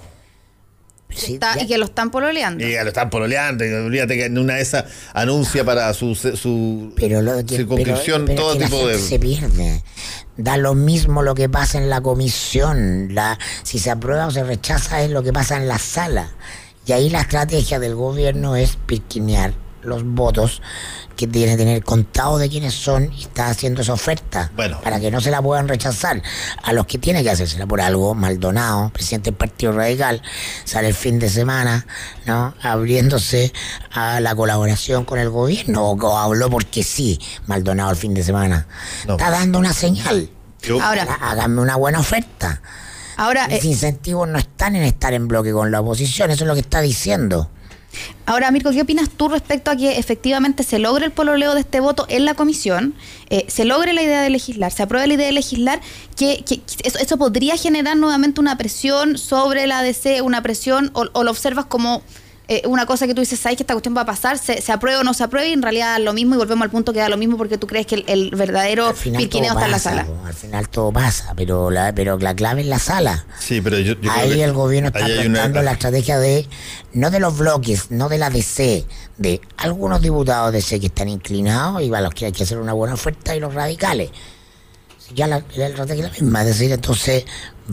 Sí, 1.10 1.34
Está- 1.34 1.62
y 1.62 1.68
que 1.68 1.78
lo 1.78 1.86
están 1.86 2.10
pololeando. 2.10 2.66
Y 2.66 2.72
ya 2.74 2.82
lo 2.84 2.88
están 2.89 3.10
pololeando. 3.12 3.64
Y 3.66 3.72
olvídate 3.72 4.16
que 4.16 4.26
en 4.26 4.38
una 4.38 4.56
de 4.56 4.62
esas 4.62 4.86
anuncia 5.14 5.64
para 5.64 5.94
su, 5.94 6.16
su 6.16 6.91
Pero 6.96 7.22
lo 7.22 7.46
que, 7.46 7.58
circunscripción 7.58 8.26
pero- 8.26 8.36
pero 8.36 8.41
todo 8.48 8.58
que 8.58 8.66
tipo 8.66 8.88
de. 8.88 8.98
se 9.00 9.20
pierde. 9.20 9.84
Da 10.38 10.58
lo 10.58 10.74
mismo 10.74 11.22
lo 11.22 11.36
que 11.36 11.50
pasa 11.50 11.78
en 11.78 11.89
la 11.89 12.02
comisión. 12.02 13.14
La, 13.14 13.38
si 13.62 13.78
se 13.78 13.91
aprueba 13.91 14.26
o 14.26 14.32
se 14.32 14.44
rechaza 14.44 15.04
es 15.04 15.12
lo 15.12 15.22
que 15.22 15.32
pasa 15.34 15.58
en 15.58 15.68
la 15.68 15.78
sala. 15.78 16.32
Y 16.88 16.94
ahí 16.94 17.10
la 17.12 17.22
estrategia 17.22 17.80
del 17.80 17.94
gobierno 17.94 18.56
es 18.56 18.78
pirquinear 18.88 19.54
los 19.84 20.04
votos 20.04 20.62
que 21.16 21.28
tiene 21.28 21.52
que 21.54 21.58
tener 21.58 21.84
contado 21.84 22.38
de 22.38 22.50
quiénes 22.50 22.74
son 22.74 23.14
y 23.14 23.22
está 23.22 23.50
haciendo 23.50 23.82
esa 23.82 23.94
oferta 23.94 24.52
Bueno. 24.56 24.80
para 24.82 25.00
que 25.00 25.12
no 25.12 25.22
se 25.22 25.30
la 25.30 25.42
puedan 25.42 25.68
rechazar. 25.68 26.22
A 26.64 26.74
los 26.74 26.88
que 26.88 26.98
tiene 26.98 27.22
que 27.24 27.30
hacérsela 27.30 27.68
por 27.68 27.82
algo 27.82 28.16
Maldonado 28.16 28.90
presidente 28.90 29.30
del 29.32 29.38
Partido 29.38 29.72
Radical 29.74 30.22
sale 30.64 30.88
el 30.88 30.94
fin 30.96 31.20
de 31.20 31.30
semana 31.30 31.86
no 32.26 32.56
abriéndose 32.62 33.54
a 33.92 34.20
la 34.20 34.36
colaboración 34.36 35.06
con 35.06 35.20
el 35.20 35.30
gobierno. 35.30 35.84
O, 35.92 35.96
o 35.96 36.18
habló 36.18 36.50
porque 36.50 36.84
sí 36.84 37.20
Maldonado 37.48 37.92
el 37.92 37.98
fin 37.98 38.14
de 38.14 38.24
semana. 38.24 38.68
No. 39.08 39.14
está 39.14 39.30
dando 39.30 39.60
una 39.60 39.74
señal. 39.74 40.30
Yo- 40.62 40.82
Ahora, 40.82 41.04
Há- 41.20 41.32
háganme 41.32 41.62
una 41.62 41.76
buena 41.76 42.00
oferta. 42.00 42.62
ahora, 43.18 43.46
eh, 43.46 43.56
mis 43.56 43.66
incentivos 43.66 44.28
no 44.28 44.40
están 44.40 44.76
en 44.76 44.84
estar 44.84 45.14
en 45.14 45.28
bloque 45.28 45.52
con 45.52 45.70
la 45.72 45.82
oposición 45.82 46.32
eso 46.32 46.46
es 46.46 46.48
lo 46.48 46.54
que 46.56 46.62
está 46.62 46.82
diciendo 46.82 47.52
Ahora, 48.26 48.52
Mirko, 48.52 48.72
¿qué 48.72 48.82
opinas 48.82 49.10
tú 49.10 49.28
respecto 49.28 49.72
a 49.72 49.76
que 49.76 49.98
efectivamente 49.98 50.64
se 50.64 50.80
logre 50.80 51.06
el 51.06 51.12
pololeo 51.12 51.54
de 51.54 51.62
este 51.62 51.80
voto 51.80 52.06
en 52.10 52.26
la 52.26 52.34
comisión, 52.36 52.96
eh, 53.30 53.46
se 53.48 53.66
logre 53.66 53.94
la 53.94 54.02
idea 54.02 54.22
de 54.22 54.30
legislar, 54.30 54.72
se 54.72 54.84
apruebe 54.84 55.08
la 55.08 55.14
idea 55.16 55.28
de 55.28 55.34
legislar, 55.34 55.82
que, 56.16 56.44
eso, 56.84 57.00
eso 57.00 57.18
podría 57.18 57.58
generar 57.58 57.98
nuevamente 57.98 58.39
una 58.39 58.58
presión 58.58 59.18
sobre 59.18 59.68
la 59.68 59.80
ADC, 59.80 60.24
una 60.24 60.41
presión, 60.41 60.91
o, 60.94 61.06
o 61.14 61.24
lo 61.24 61.32
observas 61.32 61.66
como 61.66 62.02
eh, 62.48 62.62
una 62.66 62.86
cosa 62.86 63.08
que 63.08 63.14
tú 63.14 63.22
dices, 63.22 63.39
sabes 63.39 63.58
que 63.58 63.64
esta 63.64 63.74
cuestión 63.74 63.96
va 63.96 64.02
a 64.02 64.06
pasar, 64.06 64.38
se, 64.38 64.62
se 64.62 64.72
aprueba 64.72 65.00
o 65.02 65.04
no 65.04 65.14
se 65.14 65.24
aprueba, 65.24 65.48
y 65.48 65.54
en 65.54 65.62
realidad 65.62 65.98
lo 66.00 66.14
mismo, 66.14 66.36
y 66.36 66.38
volvemos 66.38 66.64
al 66.64 66.72
punto 66.72 66.91
que 66.94 67.00
da 67.00 67.08
lo 67.10 67.18
mismo 67.18 67.38
porque 67.38 67.58
tú 67.58 67.68
crees 67.68 67.86
que 67.88 67.96
el, 67.96 68.04
el 68.08 68.30
verdadero 68.32 68.94
pirquineo 68.94 69.54
está 69.54 69.66
en 69.66 69.72
la 69.72 69.80
sala. 69.80 70.06
po, 70.06 70.18
al 70.26 70.34
final 70.34 70.68
todo 70.70 70.91
pasa 70.91 71.34
pero 71.36 71.72
la, 71.72 71.94
pero 71.96 72.18
la 72.18 72.36
clave 72.36 72.62
es 72.62 72.68
la 72.68 72.80
sala 72.80 73.26
Sí, 73.39 73.62
pero 73.62 73.80
yo, 73.80 73.94
Ahí 74.12 74.41
el 74.41 74.52
gobierno 74.54 74.88
está 74.89 75.06
una- 75.06 75.16
aplicando 75.20 75.62
la 75.62 75.72
estrategia 75.74 76.20
de, 76.20 76.48
no 76.94 77.10
de 77.12 77.20
los 77.20 77.38
bloques, 77.38 77.91
no 77.91 78.10
de 78.10 78.18
la 78.18 78.30
DC, 78.30 78.86
de 79.18 79.39
algunos 79.58 80.02
diputados 80.02 80.52
DC 80.52 80.80
que 80.80 80.88
están 80.88 81.08
inclinados 81.10 81.82
y 81.82 81.94
a 81.94 82.02
los 82.02 82.14
que 82.14 82.26
hay 82.26 82.32
que 82.32 82.44
hacer 82.44 82.58
una 82.58 82.74
buena 82.74 82.94
oferta 82.96 83.36
y 83.36 83.39
los 83.39 83.54
radicales. 83.54 84.12
Ya 85.14 85.28
la, 85.28 85.43
la 85.56 85.68
es 85.68 85.78
la 85.78 86.10
misma, 86.10 86.41
es 86.41 86.47
decir, 86.47 86.72
entonces 86.72 87.26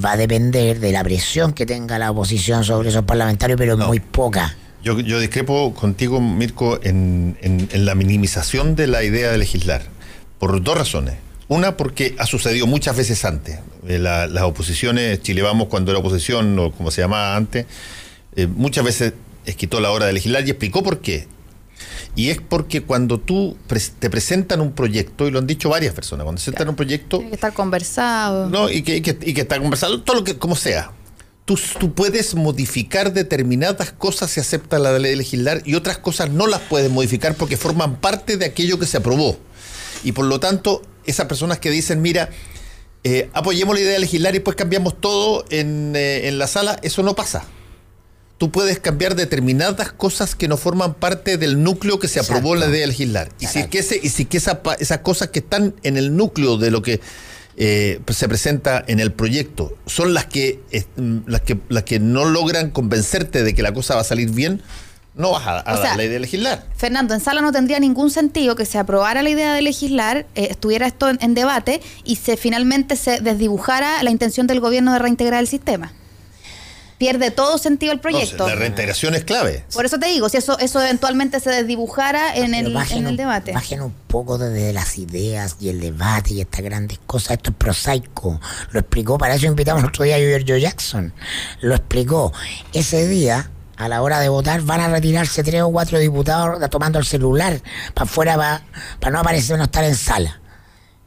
va 0.03 0.13
a 0.13 0.17
depender 0.17 0.81
de 0.81 0.93
la 0.93 1.03
presión 1.05 1.53
que 1.53 1.65
tenga 1.67 1.99
la 1.99 2.11
oposición 2.11 2.65
sobre 2.65 2.89
esos 2.91 3.05
parlamentarios, 3.05 3.57
pero 3.59 3.77
No. 3.77 3.89
muy 3.89 4.01
poca. 4.01 4.57
Yo, 4.83 4.99
yo 5.01 5.21
discrepo 5.21 5.75
contigo, 5.75 6.21
Mirko, 6.21 6.81
en, 6.83 7.37
en- 7.43 7.69
en 7.73 7.85
la 7.85 7.95
minimización 7.95 8.77
de 8.77 8.87
la 8.87 9.03
idea 9.05 9.31
de 9.31 9.39
legislar, 9.39 9.83
por 10.39 10.63
dos 10.63 10.77
razones. 10.77 11.17
Una, 11.49 11.77
porque 11.77 12.15
ha 12.19 12.27
sucedido 12.27 12.67
muchas 12.67 12.97
veces 12.97 13.25
antes. 13.25 13.59
Eh, 13.87 13.99
la- 13.99 14.27
las 14.27 14.45
oposiciones, 14.45 15.21
Chile 15.23 15.43
Vamos 15.43 15.69
cuando 15.69 15.91
era 15.91 16.01
oposición, 16.01 16.59
o 16.59 16.73
como 16.73 16.91
se 16.91 17.03
llamaba 17.03 17.37
antes, 17.37 17.67
eh, 18.37 18.47
muchas 18.47 18.85
veces 18.85 19.13
quitó 19.57 19.81
la 19.81 19.91
hora 19.91 20.07
de 20.07 20.13
legislar 20.13 20.47
y 20.47 20.51
explicó 20.51 20.83
por 20.83 21.01
qué. 21.01 21.27
Y 22.17 22.31
es 22.31 22.41
porque 22.41 22.83
cuando 22.83 23.19
tú 23.19 23.57
te 23.99 24.11
presentan 24.11 24.61
un 24.61 24.73
proyecto, 24.73 25.27
y 25.29 25.31
lo 25.31 25.39
han 25.39 25.47
dicho 25.47 25.69
varias 25.69 25.95
personas, 25.95 26.25
cuando 26.25 26.39
presentan 26.39 26.69
un 26.69 26.77
proyecto, 26.77 27.19
Tiene 27.19 27.31
que 27.31 27.37
estar 27.37 27.53
conversado. 27.53 28.49
no, 28.49 28.71
y 28.71 28.83
que, 28.83 28.97
y 28.97 29.01
que, 29.01 29.17
y 29.23 29.35
que 29.35 29.43
está 29.43 29.59
conversando, 29.59 30.03
todo 30.03 30.17
lo 30.17 30.25
que, 30.25 30.37
como 30.37 30.57
sea. 30.57 30.93
Tú, 31.45 31.59
tú 31.81 31.95
puedes 31.95 32.35
modificar 32.37 33.13
determinadas 33.13 33.91
cosas 33.93 34.31
si 34.31 34.39
acepta 34.39 34.79
la 34.79 34.99
ley 34.99 35.13
de 35.13 35.17
legislar 35.17 35.63
y 35.65 35.75
otras 35.75 35.99
cosas 35.99 36.31
no 36.31 36.47
las 36.47 36.61
puedes 36.61 36.91
modificar 36.91 37.35
porque 37.35 37.57
forman 37.57 37.97
parte 37.97 38.37
de 38.37 38.45
aquello 38.45 38.79
que 38.79 38.87
se 38.87 38.99
aprobó. 38.99 39.37
Y 40.05 40.13
por 40.13 40.27
lo 40.27 40.39
tanto, 40.39 40.83
esas 41.07 41.27
personas 41.27 41.59
que 41.59 41.71
dicen, 41.71 42.03
mira, 42.03 42.29
eh, 43.03 43.31
apoyemos 43.33 43.75
la 43.75 43.81
idea 43.81 43.93
de 43.95 43.99
legislar 43.99 44.35
y 44.35 44.39
después 44.39 44.57
cambiamos 44.57 45.01
todo 45.01 45.45
en, 45.51 45.95
eh, 45.97 46.29
en 46.29 46.39
la 46.39 46.47
sala, 46.47 46.79
eso 46.83 47.03
no 47.03 47.17
pasa. 47.17 47.45
Tú 48.41 48.51
puedes 48.51 48.81
cambiar 48.81 49.17
determinadas 49.17 49.93
cosas 49.93 50.35
que 50.35 50.49
no 50.49 50.57
forman 50.57 50.95
parte 50.95 51.37
del 51.37 51.63
núcleo 51.63 51.99
que 51.99 52.09
se 52.09 52.21
aprobó 52.21 52.57
la 52.57 52.69
idea 52.71 52.81
de 52.81 52.87
legislar. 52.87 53.29
Y 53.39 53.45
si 53.45 53.59
es 53.59 53.67
que, 53.67 53.81
ese, 53.81 54.01
y 54.03 54.09
si 54.09 54.23
es 54.23 54.29
que 54.31 54.39
esa 54.39 54.63
esas 54.79 55.01
cosas 55.01 55.29
que 55.29 55.41
están 55.41 55.75
en 55.83 55.99
el 55.99 56.17
núcleo 56.17 56.57
de 56.57 56.71
lo 56.71 56.81
que 56.81 57.03
eh, 57.59 58.01
se 58.09 58.29
presenta 58.31 58.83
en 58.87 58.99
el 58.99 59.13
proyecto 59.13 59.77
son 59.85 60.15
las 60.15 60.25
que, 60.25 60.63
eh, 60.71 60.87
mm, 60.97 61.19
las 61.27 61.43
que 61.43 61.59
las 61.69 61.83
que 61.83 62.01
no 62.01 62.25
logran 62.25 62.71
convencerte 62.71 63.43
de 63.43 63.55
que 63.55 63.61
la 63.61 63.75
cosa 63.75 63.97
va 63.97 64.01
a 64.01 64.05
salir 64.05 64.31
bien, 64.31 64.63
no 65.15 65.33
vas 65.33 65.47
a, 65.47 65.59
a 65.59 65.75
O 65.75 65.77
dar 65.77 65.83
sea, 65.83 65.97
la 65.99 66.05
idea 66.05 66.15
de 66.15 66.21
legislar. 66.21 66.65
Fernando, 66.75 67.13
en 67.13 67.21
sala 67.21 67.43
no 67.43 67.53
tendría 67.53 67.79
ningún 67.79 68.11
sentido 68.11 68.57
que 68.57 68.65
se 68.65 68.79
aprobara 68.79 69.23
la 69.23 69.29
idea 69.29 69.53
de 69.53 69.61
legislar, 69.61 70.27
eh, 70.35 70.49
estuviera 70.49 70.87
esto 70.87 71.11
en, 71.11 71.19
en 71.21 71.35
debate 71.35 71.83
y 72.05 72.17
se 72.17 72.39
finalmente 72.39 72.97
se 72.97 73.21
desdibujara 73.21 74.03
la 74.03 74.11
intención 74.11 74.47
del 74.47 74.61
gobierno 74.61 74.95
de 74.95 74.99
reintegrar 74.99 75.41
el 75.41 75.47
sistema. 75.47 75.93
Pierde 77.01 77.31
todo 77.31 77.57
sentido 77.57 77.95
el 77.95 77.99
proyecto. 77.99 78.45
No, 78.45 78.49
la 78.51 78.57
reintegración 78.57 79.15
es 79.15 79.25
clave. 79.25 79.65
Por 79.73 79.87
eso 79.87 79.99
te 79.99 80.09
digo, 80.09 80.29
si 80.29 80.37
eso, 80.37 80.59
eso 80.59 80.83
eventualmente 80.83 81.41
se 81.41 81.49
desdibujara 81.49 82.37
en 82.37 82.53
el, 82.55 82.75
bajen 82.75 82.99
en 82.99 83.05
el 83.07 83.11
un- 83.13 83.17
debate. 83.17 83.53
Bajen 83.53 83.81
un 83.81 83.95
poco 84.07 84.37
desde 84.37 84.75
las 84.75 84.99
ideas 84.99 85.57
y 85.61 85.71
el 85.71 85.81
debate 85.81 86.35
y 86.35 86.43
estas 86.43 86.61
grandes 86.61 86.99
cosas. 87.07 87.39
Esto 87.39 87.53
es 87.53 87.57
prosaico. 87.57 88.39
Lo 88.73 88.81
explicó, 88.81 89.17
para 89.17 89.35
eso 89.35 89.47
invitamos 89.47 89.83
el 89.83 89.89
otro 89.89 90.05
día 90.05 90.17
a 90.17 90.19
Giorgio 90.19 90.59
Jackson. 90.59 91.15
Lo 91.63 91.75
explicó. 91.75 92.35
Ese 92.75 93.09
día, 93.09 93.51
a 93.79 93.89
la 93.89 94.03
hora 94.03 94.21
de 94.21 94.29
votar, 94.29 94.61
van 94.61 94.83
a 94.83 94.89
retirarse 94.89 95.43
tres 95.43 95.63
o 95.63 95.73
cuatro 95.73 95.99
diputados 95.99 96.69
tomando 96.69 96.99
el 96.99 97.07
celular 97.07 97.63
para 97.95 98.05
afuera 98.11 98.63
para 99.01 99.11
no 99.11 99.21
aparecer 99.21 99.57
no 99.57 99.65
estar 99.65 99.85
en 99.85 99.97
sala. 99.97 100.39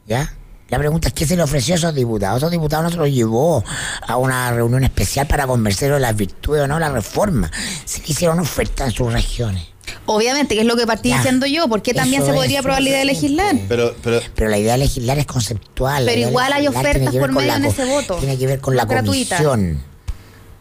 ¿Ya? 0.08 0.34
La 0.70 0.78
pregunta 0.78 1.08
es 1.08 1.14
qué 1.14 1.26
se 1.26 1.36
le 1.36 1.42
ofreció 1.42 1.74
a 1.74 1.78
esos 1.78 1.94
diputados. 1.94 2.38
Esos 2.38 2.50
diputados 2.50 2.84
no 2.84 2.90
se 2.90 2.96
los 2.96 3.08
llevó 3.10 3.62
a 4.06 4.16
una 4.16 4.50
reunión 4.50 4.82
especial 4.84 5.26
para 5.26 5.46
convencerlos 5.46 5.98
de 5.98 6.02
las 6.02 6.16
virtudes 6.16 6.62
o 6.62 6.66
no 6.66 6.74
de 6.74 6.80
la 6.80 6.90
reforma. 6.90 7.50
Se 7.84 7.98
le 8.00 8.06
hicieron 8.08 8.40
ofertas 8.40 8.88
en 8.88 8.92
sus 8.94 9.12
regiones. 9.12 9.62
Obviamente, 10.06 10.54
que 10.54 10.62
es 10.62 10.66
lo 10.66 10.76
que 10.76 10.86
partí 10.86 11.10
Ya. 11.10 11.16
diciendo 11.18 11.46
yo, 11.46 11.68
porque 11.68 11.92
también 11.94 12.22
Eso 12.22 12.30
se 12.32 12.36
podría 12.36 12.60
aprobar 12.60 12.82
la 12.82 12.88
idea 12.88 12.98
de 13.00 13.04
legislar. 13.04 13.54
Pero, 13.68 13.94
pero 14.02 14.20
Pero 14.34 14.48
la 14.50 14.58
idea 14.58 14.72
de 14.72 14.78
legislar 14.78 15.18
es 15.18 15.26
conceptual. 15.26 16.04
Pero 16.06 16.22
de 16.22 16.28
igual 16.28 16.52
hay 16.52 16.66
ofertas 16.66 17.14
por 17.14 17.32
medio 17.32 17.48
la 17.48 17.56
en 17.56 17.62
co- 17.64 17.68
ese 17.70 17.84
voto. 17.84 18.16
Tiene 18.16 18.38
que 18.38 18.46
ver 18.46 18.60
con 18.60 18.74
la 18.76 18.86
Gratuita. 18.86 19.36
comisión. 19.36 19.82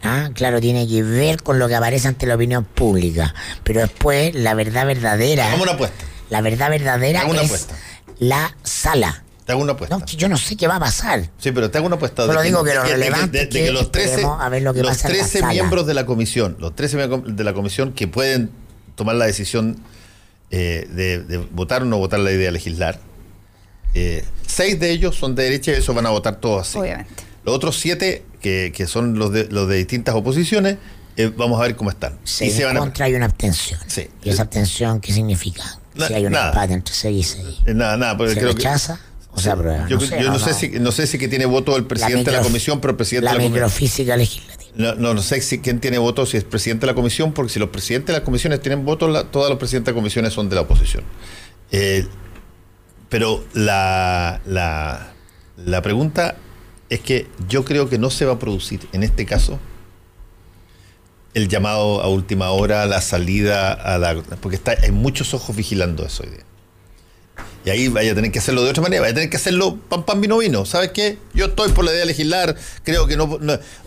Ah, 0.04 0.30
claro, 0.34 0.60
tiene 0.60 0.86
que 0.88 1.02
ver 1.02 1.42
con 1.42 1.60
lo 1.60 1.70
que 1.70 1.76
aparece 1.76 2.10
ante 2.10 2.26
la 2.26 2.36
opinión 2.36 2.66
pública. 2.66 3.34
Pero 3.64 3.80
después, 3.80 4.36
la 4.36 4.54
verdad 4.54 4.86
verdadera. 4.86 5.46
hagamos 5.48 5.64
una 5.64 5.72
apuesta. 5.74 6.06
La 6.30 6.42
verdad 6.42 6.70
verdadera 6.70 7.26
una 7.26 7.40
es 7.42 7.46
apuesta. 7.46 7.76
la 8.20 8.56
sala. 8.64 9.24
Te 9.46 9.52
hago 9.52 9.62
una 9.62 9.74
apuesta. 9.74 9.98
No, 9.98 10.06
yo 10.06 10.30
no 10.30 10.38
sé 10.38 10.56
qué 10.56 10.68
va 10.68 10.78
a 10.78 10.80
pasar. 10.80 11.30
Sí, 11.38 11.52
pero 11.52 11.70
te 11.70 11.78
hago 11.78 11.88
una 11.88 11.98
apuesta. 11.98 12.26
Solo 12.26 12.40
de 12.40 12.46
digo 12.48 12.64
que 12.64 12.74
lo 12.74 12.84
de 12.84 12.90
relevante 12.90 13.38
de- 13.40 13.50
que 13.50 13.66
que 13.66 13.72
los 13.72 13.92
13, 13.92 14.10
esperemos 14.10 14.42
a 14.42 14.50
ver 14.50 14.62
lo 14.62 14.74
que 14.74 14.82
los 14.82 14.90
pasa 14.92 15.08
en 15.10 15.14
la 15.18 15.20
13 15.20 15.40
sala. 15.40 15.52
miembros 15.54 15.86
de 15.86 15.94
la 15.94 16.06
comisión, 16.06 16.56
los 16.60 16.76
13 16.76 16.96
miembros 16.98 17.36
de 17.36 17.44
la 17.44 17.54
comisión 17.54 17.92
que 17.94 18.08
pueden 18.08 18.52
tomar 18.96 19.16
la 19.16 19.26
decisión 19.26 19.78
eh, 20.52 20.88
de, 20.92 21.24
de 21.24 21.38
votar 21.40 21.82
o 21.82 21.86
no 21.86 21.98
votar 21.98 22.20
la 22.20 22.32
idea 22.32 22.46
de 22.46 22.52
legislar, 22.52 23.00
eh, 23.94 24.24
seis 24.48 24.80
de 24.80 24.92
ellos 24.92 25.16
son 25.16 25.36
de 25.36 25.44
derecha 25.44 25.72
y 25.72 25.76
eso 25.76 25.94
van 25.94 26.06
a 26.06 26.10
votar 26.10 26.36
todos 26.38 26.68
así. 26.70 26.78
Obviamente. 26.78 27.12
Los 27.44 27.56
otros 27.56 27.78
siete, 27.80 28.24
que, 28.42 28.72
que 28.74 28.88
son 28.88 29.18
los 29.20 29.32
de, 29.34 29.46
los 29.50 29.68
de 29.68 29.76
distintas 29.78 30.16
oposiciones, 30.16 30.78
eh, 31.18 31.32
vamos 31.36 31.60
a 31.60 31.64
ver 31.64 31.76
cómo 31.76 31.90
están. 31.90 32.18
Seis 32.24 32.54
y 32.54 32.56
se 32.56 32.62
en 32.62 32.68
van 32.70 32.78
a, 32.78 32.80
contra 32.80 33.10
y 33.10 33.14
una 33.16 33.26
abstención. 33.26 33.80
Sí. 33.88 34.08
¿Y 34.24 34.30
esa 34.30 34.44
abstención 34.44 35.02
qué 35.02 35.12
significa? 35.12 35.64
Na- 35.96 36.08
si 36.08 36.14
hay 36.16 36.26
un 36.26 36.32
nada. 36.32 36.50
empate 36.50 36.74
entre 36.74 36.94
6 36.96 37.18
y 37.18 37.24
6. 37.44 37.58
eh, 37.68 37.74
nada, 37.76 37.98
nada, 37.98 38.18
porque 38.18 38.34
¿Se 38.34 38.40
creo 38.40 38.52
que- 38.52 38.58
rechaza 38.58 39.00
o 39.36 39.40
se 39.40 39.50
aprueba? 39.50 39.88
Yo, 39.88 40.00
sé, 40.00 40.22
yo 40.22 40.32
no, 40.32 40.40
sé 40.40 40.54
si 40.54 40.70
no 40.80 40.92
sé 40.92 41.08
si 41.08 41.18
que 41.18 41.28
tiene 41.28 41.46
voto 41.46 41.76
el 41.76 41.86
presidente 41.86 42.32
de 42.32 42.38
la 42.38 42.44
comisión, 42.44 42.80
pero 42.80 42.92
el 42.92 42.98
presidente 42.98 43.26
la 43.26 43.32
de 43.32 43.38
la 43.38 43.44
comisión. 43.44 43.54
microfísica 43.54 44.18
legislativa. 44.18 44.72
No, 44.76 45.14
no, 45.14 45.22
sé 45.22 45.42
si 45.42 45.60
quién 45.60 45.80
tiene 45.80 45.98
votos, 45.98 46.30
si 46.30 46.38
es 46.38 46.44
presidente 46.44 46.86
de 46.86 46.92
la 46.92 46.96
comisión, 46.96 47.34
porque 47.34 47.52
si 47.54 47.60
los 47.60 47.70
presidentes 47.70 48.08
de 48.08 48.14
las 48.14 48.22
comisiones 48.22 48.62
tienen 48.62 48.86
votos, 48.86 49.32
todos 49.32 49.50
los 49.50 49.58
presidentes 49.58 49.94
de 49.94 49.96
comisiones 49.96 50.34
son 50.34 50.50
de 50.50 50.56
la 50.56 50.62
oposición. 50.62 51.04
Eh, 51.72 52.08
pero 53.10 53.44
la, 53.54 54.42
la, 54.46 55.14
la 55.58 55.82
pregunta 55.82 56.36
es 56.90 57.00
que 57.00 57.28
yo 57.48 57.66
creo 57.66 57.90
que 57.90 57.98
no 57.98 58.10
se 58.10 58.26
va 58.26 58.34
a 58.34 58.40
producir 58.40 58.82
en 58.94 59.04
este 59.04 59.26
caso 59.26 59.60
el 61.34 61.48
llamado 61.48 62.02
a 62.02 62.08
última 62.08 62.52
hora, 62.52 62.86
la 62.86 63.02
salida 63.02 63.74
a 63.74 63.98
la. 63.98 64.16
porque 64.42 64.56
está, 64.56 64.76
hay 64.82 64.92
muchos 64.92 65.34
ojos 65.34 65.56
vigilando 65.56 66.06
eso 66.06 66.24
hoy 66.24 66.30
día. 66.30 66.44
Y 67.66 67.70
ahí 67.70 67.88
vaya 67.88 68.12
a 68.12 68.16
tener 68.16 68.32
que 68.32 68.40
hacerlo 68.40 68.64
de 68.64 68.72
otra 68.72 68.84
manera, 68.84 69.02
vaya 69.02 69.12
a 69.12 69.16
tener 69.16 69.30
que 69.30 69.38
hacerlo 69.38 69.78
pam 69.90 70.04
pam 70.04 70.20
vino 70.20 70.38
vino. 70.38 70.66
¿Sabes 70.66 70.92
qué? 70.92 71.18
Yo 71.34 71.46
estoy 71.46 71.72
por 71.72 71.86
la 71.86 71.92
idea 71.92 72.02
de 72.02 72.08
legislar, 72.08 72.56
creo 72.84 73.08
que 73.08 73.16
no, 73.16 73.40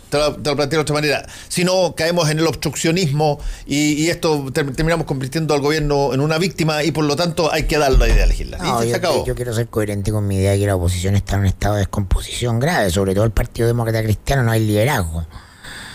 te, 0.09 0.17
lo, 0.17 0.35
planteo 0.41 0.67
de 0.67 0.77
otra 0.77 0.95
manera. 0.95 1.27
Si 1.47 1.63
no, 1.63 1.93
caemos 1.95 2.29
en 2.29 2.39
el 2.39 2.47
obstruccionismo 2.47 3.39
y, 3.65 4.07
esto 4.07 4.45
terminamos 4.51 5.05
convirtiendo 5.05 5.53
al 5.53 5.61
gobierno 5.61 6.13
en 6.13 6.21
una 6.21 6.37
víctima 6.37 6.83
y 6.83 6.91
por 6.91 7.05
lo 7.05 7.15
tanto 7.15 7.51
hay 7.51 7.63
que 7.63 7.77
dar 7.77 7.91
la 7.91 8.07
idea 8.07 8.21
de 8.21 8.27
legislar. 8.27 8.61
y 8.61 8.91
se 8.91 8.99
yo, 8.99 9.25
yo, 9.25 9.35
quiero 9.35 9.53
ser 9.53 9.67
coherente 9.67 10.11
con 10.11 10.25
mi 10.25 10.37
idea 10.37 10.51
de 10.51 10.59
que 10.59 10.65
la 10.65 10.75
oposición 10.75 11.15
está 11.15 11.35
en 11.35 11.41
un 11.41 11.47
estado 11.47 11.75
de 11.75 11.81
descomposición 11.81 12.59
grave, 12.59 12.89
sobre 12.89 13.13
todo 13.13 13.25
el 13.25 13.31
Partido 13.31 13.67
Demócrata 13.67 14.01
Cristiano 14.01 14.43
no 14.43 14.51
hay 14.51 14.65
liderazgo. 14.65 15.25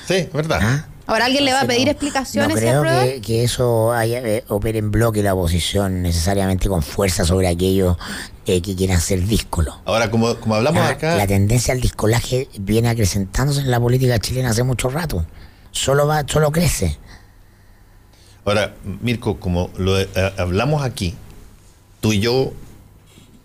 Sí, 0.07 0.29
verdad. 0.33 0.61
¿Ah? 0.63 0.87
Ahora 1.13 1.27
alguien 1.27 1.45
le 1.45 1.53
va 1.53 1.61
a 1.61 1.67
pedir 1.67 1.89
explicaciones. 1.91 2.49
No 2.49 2.55
creo 2.55 2.83
que, 2.83 3.21
que, 3.21 3.45
eso 3.45 3.93
haya, 3.93 4.21
eh, 4.21 4.45
opere 4.49 4.79
en 4.79 4.91
bloque 4.91 5.23
la 5.23 5.35
oposición 5.35 6.01
necesariamente 6.01 6.71
con 6.71 6.83
fuerza 6.83 7.27
sobre 7.27 7.49
aquellos 7.49 7.99
eh, 8.47 8.63
que 8.63 8.75
quieran 8.75 8.99
ser 9.01 9.23
díscolos. 9.27 9.75
Ahora, 9.85 10.11
como, 10.11 10.35
como 10.37 10.55
hablamos 10.55 10.83
acá... 10.83 11.17
La 11.17 11.27
tendencia 11.27 11.75
al 11.75 11.83
discolaje 11.83 12.49
viene 12.59 12.89
acrecentándose 12.89 13.61
en 13.61 13.71
la 13.71 13.79
política 13.79 14.19
chilena 14.21 14.51
hace 14.51 14.63
mucho 14.63 14.89
rato. 14.89 15.27
Solo, 15.71 16.07
va, 16.07 16.25
solo 16.27 16.51
crece. 16.51 16.99
Ahora, 18.47 18.75
Mirko, 19.03 19.39
como 19.39 19.69
lo 19.77 20.01
eh, 20.01 20.09
hablamos 20.39 20.83
aquí, 20.83 21.15
tú 22.01 22.15
y 22.15 22.21
yo, 22.21 22.55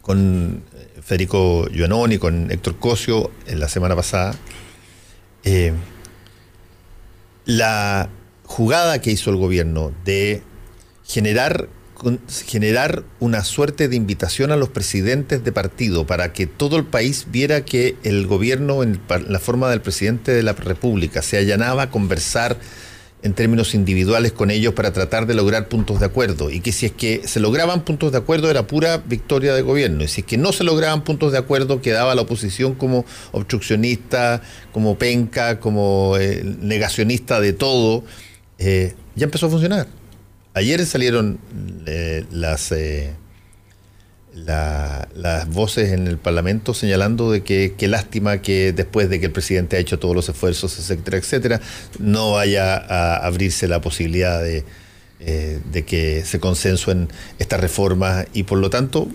con 0.02 0.64
Federico 1.04 1.68
y 1.70 2.18
con 2.18 2.50
Héctor 2.50 2.80
Cosio, 2.80 3.30
en 3.46 3.60
la 3.60 3.68
semana 3.68 3.96
pasada, 3.96 4.34
eh, 5.44 5.74
la 7.48 8.10
jugada 8.44 9.02
que 9.02 9.10
hizo 9.10 9.32
el 9.32 9.38
gobierno 9.38 9.92
de 10.06 10.44
generar, 11.06 11.70
generar 12.46 13.04
una 13.20 13.44
suerte 13.44 13.88
de 13.88 13.96
invitación 13.96 14.52
a 14.52 14.58
los 14.58 14.70
presidentes 14.70 15.44
de 15.44 15.52
partido 15.52 16.06
para 16.06 16.34
que 16.34 16.46
todo 16.46 16.78
el 16.78 16.84
país 16.84 17.28
viera 17.32 17.66
que 17.66 17.96
el 18.04 18.28
gobierno, 18.28 18.84
en 18.84 19.00
la 19.28 19.40
forma 19.40 19.70
del 19.70 19.82
presidente 19.82 20.34
de 20.34 20.44
la 20.44 20.54
República, 20.54 21.22
se 21.22 21.38
allanaba 21.38 21.84
a 21.84 21.90
conversar 21.90 22.58
en 23.24 23.34
términos 23.34 23.74
individuales 23.74 24.32
con 24.32 24.52
ellos 24.52 24.74
para 24.74 24.94
tratar 24.94 25.26
de 25.26 25.34
lograr 25.34 25.68
puntos 25.68 26.00
de 26.00 26.06
acuerdo. 26.06 26.52
Y 26.52 26.62
que 26.62 26.72
si 26.72 26.86
es 26.86 26.92
que 26.92 27.28
se 27.28 27.40
lograban 27.40 27.84
puntos 27.84 28.12
de 28.12 28.20
acuerdo 28.20 28.50
era 28.50 28.68
pura 28.68 28.98
victoria 28.98 29.54
del 29.54 29.64
gobierno. 29.64 30.04
Y 30.04 30.08
si 30.08 30.22
es 30.22 30.28
que 30.28 30.38
no 30.38 30.54
se 30.54 30.64
lograban 30.64 31.04
puntos 31.04 31.32
de 31.32 31.40
acuerdo 31.40 31.82
quedaba 31.82 32.14
la 32.16 32.22
oposición 32.22 32.76
como 32.76 33.06
obstruccionista, 33.32 34.42
como 34.72 34.98
penca, 34.98 35.60
como 35.60 36.16
eh, 36.18 36.44
negacionista 36.62 37.42
de 37.42 37.54
todo, 37.54 38.04
eh, 38.60 38.94
ya 39.16 39.26
empezó 39.26 39.48
a 39.48 39.50
funcionar. 39.50 39.88
Ayer 40.54 40.86
salieron 40.86 41.40
eh, 41.86 42.26
las 42.32 42.72
las 44.46 45.48
voces 45.50 45.92
en 45.92 46.08
el 46.08 46.18
Parlamento 46.18 46.74
señalando 46.74 47.32
de 47.32 47.44
que 47.44 47.74
qué 47.78 47.88
lástima 47.88 48.42
que 48.42 48.72
después 48.72 49.10
de 49.10 49.20
que 49.20 49.28
el 49.28 49.32
presidente 49.32 49.78
ha 49.78 49.80
hecho 49.80 50.00
todos 50.00 50.16
los 50.16 50.30
esfuerzos, 50.30 50.78
etcétera, 50.78 51.18
etcétera, 51.18 51.62
no 52.00 52.34
vaya 52.34 52.76
a 52.76 53.26
abrirse 53.26 53.68
la 53.68 53.82
posibilidad 53.82 54.42
de, 54.42 54.64
eh, 55.20 55.60
de 55.72 55.86
que 55.86 56.24
se 56.26 56.40
consensuen 56.40 57.10
estas 57.40 57.60
reformas 57.60 58.28
y 58.34 58.44
por 58.44 58.60
lo 58.60 58.70
tanto 58.70 59.08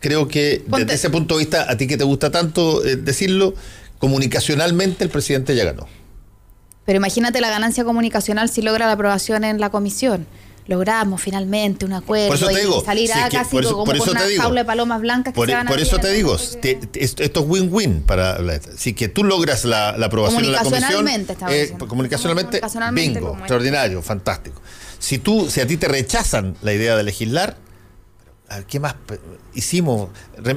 creo 0.00 0.28
que 0.28 0.62
desde 0.66 0.94
ese 0.94 1.10
punto 1.10 1.36
de 1.36 1.40
vista, 1.40 1.70
a 1.70 1.76
ti 1.76 1.86
que 1.86 1.96
te 1.96 2.04
gusta 2.04 2.30
tanto 2.30 2.84
eh, 2.84 2.96
decirlo, 2.96 3.54
comunicacionalmente 3.98 5.04
el 5.04 5.10
presidente 5.10 5.54
ya 5.54 5.64
ganó. 5.64 5.86
Pero 6.86 6.96
imagínate 6.96 7.40
la 7.40 7.50
ganancia 7.50 7.84
comunicacional 7.84 8.48
si 8.48 8.62
logra 8.62 8.86
la 8.86 8.92
aprobación 8.92 9.44
en 9.44 9.60
la 9.60 9.70
comisión 9.70 10.26
logramos 10.70 11.20
finalmente 11.20 11.84
un 11.84 11.92
acuerdo 11.92 12.48
y 12.48 12.84
salir 12.84 13.12
a 13.12 13.28
casi 13.28 13.60
como 13.60 13.84
por 13.84 14.00
una 14.08 14.20
jaula 14.38 14.60
de 14.60 14.64
palomas 14.64 15.00
blancas 15.00 15.34
que 15.34 15.36
por, 15.36 15.48
se 15.48 15.54
van 15.54 15.66
por 15.66 15.80
eso 15.80 15.98
te 15.98 16.12
digo, 16.12 16.36
esto 16.36 17.40
es 17.40 17.46
win-win 17.46 18.02
para 18.02 18.38
si 18.76 18.94
que 18.94 19.08
tú 19.08 19.24
logras 19.24 19.64
la, 19.64 19.88
aprobación 19.90 20.44
en 20.44 20.52
la 20.52 20.62
comisión 20.62 21.08
eh, 21.48 21.74
comunicacionalmente, 21.76 22.60
bingo, 22.92 23.36
extraordinario, 23.36 24.00
fantástico. 24.00 24.62
Si 25.00 25.18
tú 25.18 25.50
si 25.50 25.60
a 25.60 25.66
ti 25.66 25.76
te 25.76 25.88
rechazan 25.88 26.56
la 26.62 26.72
idea 26.72 26.96
de 26.96 27.02
legislar, 27.02 27.56
¿qué 28.68 28.78
más 28.78 28.94
hicimos? 29.54 30.10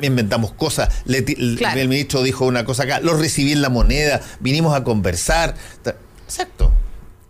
Inventamos 0.04 0.52
cosas. 0.52 0.90
El 1.08 1.90
ministro 1.90 2.22
dijo 2.22 2.46
una 2.46 2.66
cosa 2.66 2.84
acá, 2.84 3.00
lo 3.00 3.18
recibí 3.18 3.54
en 3.54 3.64
la 3.64 3.70
moneda, 3.70 4.22
vinimos 4.42 4.76
a 4.76 4.84
conversar. 4.84 5.56
Exacto. 6.28 6.72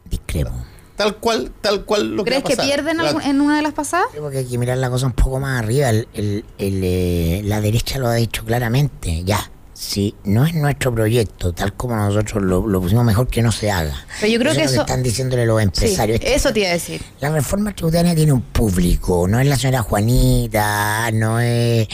Discrepo. 0.10 0.73
Tal 0.96 1.18
cual, 1.18 1.52
tal 1.62 1.86
cual 1.86 2.16
lo 2.16 2.24
¿Crees 2.24 2.44
que, 2.44 2.56
pierden 2.56 3.00
en 3.02 3.42
una 3.42 3.58
de 3.58 3.64
las 3.64 3.74
pasadas? 3.74 4.08
Creo 4.12 4.30
que 4.30 4.40
hay 4.40 4.46
que 4.46 4.58
mirar 4.60 4.78
la 4.78 4.90
cosa 4.90 5.08
un 5.08 5.14
poco 5.14 5.40
más 5.40 5.60
arriba. 5.60 5.90
El, 5.90 6.46
eh, 6.60 7.42
la 7.46 7.62
derecha 7.62 7.98
lo 7.98 8.08
ha 8.08 8.14
dicho 8.14 8.46
claramente. 8.46 9.24
Ya, 9.24 9.52
si 9.74 10.14
no 10.24 10.46
es 10.46 10.54
nuestro 10.54 10.94
proyecto, 10.94 11.52
tal 11.52 11.74
como 11.74 11.96
nosotros 11.96 12.44
lo, 12.44 12.64
pusimos 12.80 13.04
mejor 13.04 13.28
que 13.28 13.42
no 13.42 13.52
se 13.52 13.72
haga. 13.72 14.06
Pero 14.22 14.34
yo 14.34 14.40
creo 14.40 14.54
que 14.54 14.64
eso. 14.64 14.82
están 14.82 15.02
diciéndole 15.02 15.48
los 15.48 15.60
empresarios. 15.60 16.20
eso 16.24 16.54
te 16.54 16.60
iba 16.60 16.70
a 16.70 16.74
decir. 16.74 17.02
La 17.20 17.32
reforma 17.32 17.74
tributaria 17.74 18.14
tiene 18.14 18.32
un 18.32 18.42
público. 18.42 19.28
No 19.28 19.40
es 19.40 19.48
la 19.48 19.58
señora 19.58 19.82
Juanita, 19.82 21.10
no 21.12 21.40
es 21.40 21.88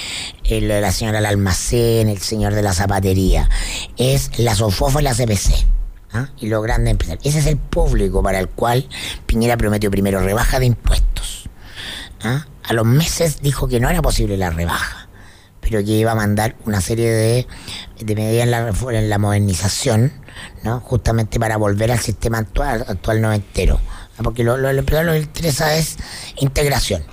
la 0.50 0.92
señora 0.92 1.20
del 1.20 1.26
almacén, 1.26 2.10
el 2.10 2.20
señor 2.20 2.54
de 2.54 2.64
la 2.64 2.74
zapatería. 2.74 3.50
Es 3.96 4.38
la 4.40 4.56
Sofofa 4.56 5.00
y 5.00 5.06
la 5.06 5.14
CPC 5.14 5.79
¿ah? 6.14 6.30
y 6.40 6.48
los 6.48 6.64
grandes 6.64 6.92
empresarios. 6.92 7.26
Ese 7.26 7.40
es 7.40 7.46
el 7.48 7.58
público 7.58 8.22
para 8.24 8.40
el 8.40 8.50
cual 8.50 8.88
Piñera 9.26 9.58
prometió 9.58 9.92
primero 9.92 10.20
rebaja 10.22 10.60
de 10.60 10.68
impuestos. 10.68 11.50
¿ah? 12.24 12.46
A 12.64 12.74
los 12.74 12.86
meses 12.86 13.42
dijo 13.42 13.68
que 13.68 13.80
no 13.80 13.90
era 13.90 14.02
posible 14.02 14.38
la 14.38 14.50
rebaja, 14.50 15.10
pero 15.62 15.80
que 15.80 15.92
iba 15.92 16.12
a 16.12 16.16
mandar 16.16 16.56
una 16.66 16.82
serie 16.82 17.12
de, 17.12 17.48
medidas 18.16 18.44
en 18.44 18.52
la, 18.52 18.74
en 18.98 19.10
la 19.10 19.18
modernización, 19.18 20.14
¿no? 20.64 20.80
justamente 20.82 21.40
para 21.40 21.58
volver 21.58 21.92
al 21.92 22.00
sistema 22.00 22.40
actual, 22.40 22.86
actual 22.88 23.22
no 23.22 23.34
entero. 23.34 23.80
¿ah? 24.18 24.24
Porque 24.24 24.44
lo, 24.44 24.58
lo, 24.58 24.72
lo 24.74 24.86
que 24.86 25.04
les 25.04 25.24
interesa 25.24 25.76
es 25.76 25.98
integración. 26.38 27.04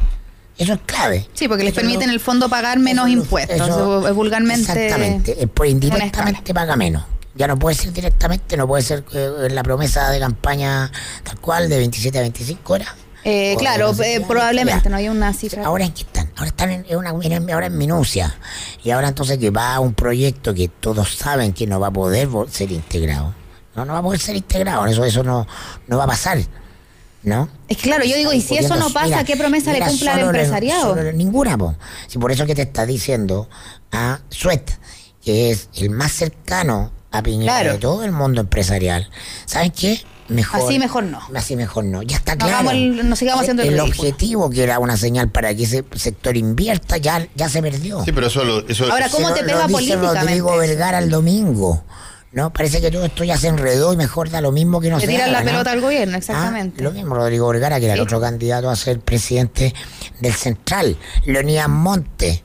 Eso 0.58 0.72
es 0.72 0.80
clave. 0.86 1.28
Sí, 1.34 1.48
porque 1.48 1.64
les 1.64 1.74
permite 1.74 2.04
en 2.04 2.08
el 2.08 2.18
fondo 2.18 2.48
pagar 2.48 2.78
menos 2.78 3.10
impuestos. 3.10 3.60
Eso, 3.60 4.14
vulgarmente. 4.14 4.72
Exactamente. 4.72 5.46
Por 5.48 5.66
indirectamente 5.66 6.54
paga 6.54 6.76
menos 6.76 7.04
ya 7.36 7.46
no 7.46 7.58
puede 7.58 7.76
ser 7.76 7.92
directamente, 7.92 8.56
no 8.56 8.66
puede 8.66 8.82
ser 8.82 9.04
eh, 9.12 9.48
la 9.50 9.62
promesa 9.62 10.10
de 10.10 10.18
campaña 10.18 10.90
tal 11.22 11.38
cual 11.40 11.68
de 11.68 11.78
27 11.78 12.18
a 12.18 12.22
25 12.22 12.72
horas. 12.72 12.88
Eh, 13.28 13.56
claro, 13.58 13.92
eh, 14.04 14.22
probablemente, 14.26 14.88
no 14.88 14.96
hay 14.96 15.08
una 15.08 15.32
cifra. 15.32 15.66
Ahora 15.66 15.84
en 15.84 15.92
qué 15.92 16.02
están, 16.02 16.30
ahora 16.36 16.46
están 16.46 16.70
en, 16.70 16.96
una, 16.96 17.10
ahora 17.10 17.66
en 17.66 17.76
minucia. 17.76 18.32
Y 18.84 18.90
ahora 18.90 19.08
entonces 19.08 19.38
que 19.38 19.50
va 19.50 19.74
a 19.74 19.80
un 19.80 19.94
proyecto 19.94 20.54
que 20.54 20.68
todos 20.68 21.16
saben 21.16 21.52
que 21.52 21.66
no 21.66 21.80
va 21.80 21.88
a 21.88 21.90
poder 21.90 22.28
ser 22.48 22.70
integrado. 22.70 23.34
No, 23.74 23.84
no 23.84 23.94
va 23.94 23.98
a 23.98 24.02
poder 24.02 24.20
ser 24.20 24.36
integrado, 24.36 24.86
eso, 24.86 25.04
eso 25.04 25.24
no, 25.24 25.46
no 25.88 25.98
va 25.98 26.04
a 26.04 26.06
pasar. 26.06 26.38
¿No? 27.24 27.48
Es 27.66 27.78
claro, 27.78 28.04
yo 28.04 28.16
digo, 28.16 28.32
y 28.32 28.40
si 28.40 28.56
eso 28.56 28.76
no 28.76 28.90
pasa, 28.90 29.24
¿qué 29.24 29.36
promesa 29.36 29.72
le 29.72 29.80
cumple 29.80 30.08
al 30.08 30.20
empresariado? 30.20 30.94
ninguna, 31.12 31.58
po. 31.58 31.74
Si 32.06 32.18
por 32.18 32.30
eso 32.30 32.46
que 32.46 32.54
te 32.54 32.62
está 32.62 32.86
diciendo 32.86 33.48
a 33.90 34.20
Suet, 34.28 34.70
que 35.20 35.50
es 35.50 35.68
el 35.74 35.90
más 35.90 36.12
cercano 36.12 36.92
a 37.18 37.22
Piñera 37.22 37.72
de 37.72 37.78
todo 37.78 38.04
el 38.04 38.12
mundo 38.12 38.40
empresarial. 38.40 39.08
¿Saben 39.44 39.70
qué? 39.70 40.00
Mejor. 40.28 40.60
Así 40.60 40.78
mejor 40.78 41.04
no. 41.04 41.20
Así 41.34 41.56
mejor 41.56 41.84
no. 41.84 42.02
Ya 42.02 42.16
está 42.16 42.36
claro. 42.36 42.70
El, 42.70 43.16
sigamos 43.16 43.42
haciendo 43.42 43.62
el, 43.62 43.78
objetivo 43.78 44.50
que 44.50 44.64
era 44.64 44.78
una 44.78 44.96
señal 44.96 45.30
para 45.30 45.54
que 45.54 45.64
ese 45.64 45.84
sector 45.94 46.36
invierta 46.36 46.96
ya, 46.96 47.26
ya 47.34 47.48
se 47.48 47.62
perdió. 47.62 48.04
Sí, 48.04 48.12
pero 48.12 48.26
eso, 48.26 48.66
eso 48.66 48.90
Ahora, 48.90 49.08
¿cómo 49.08 49.32
te 49.32 49.44
pega 49.44 49.68
lo 49.68 49.78
dice 49.78 49.96
Rodrigo 49.96 50.56
Vergara 50.56 50.98
el 50.98 51.10
domingo. 51.10 51.84
¿no? 52.32 52.52
Parece 52.52 52.82
que 52.82 52.90
todo 52.90 53.04
esto 53.06 53.24
ya 53.24 53.38
se 53.38 53.48
enredó 53.48 53.94
y 53.94 53.96
mejor 53.96 54.28
da 54.28 54.42
lo 54.42 54.52
mismo 54.52 54.78
que 54.80 54.90
no 54.90 55.00
se 55.00 55.06
tiran 55.06 55.32
la 55.32 55.42
pelota 55.42 55.72
al 55.72 55.80
gobierno, 55.80 56.18
exactamente. 56.18 56.80
Ah, 56.80 56.84
lo 56.84 56.92
mismo 56.92 57.14
Rodrigo 57.14 57.48
Vergara, 57.48 57.78
que 57.78 57.86
era 57.86 57.94
el 57.94 58.00
otro 58.00 58.20
candidato 58.20 58.68
a 58.68 58.76
ser 58.76 59.00
presidente 59.00 59.74
del 60.20 60.34
Central. 60.34 60.98
Leonidas 61.24 61.68
Monte, 61.68 62.42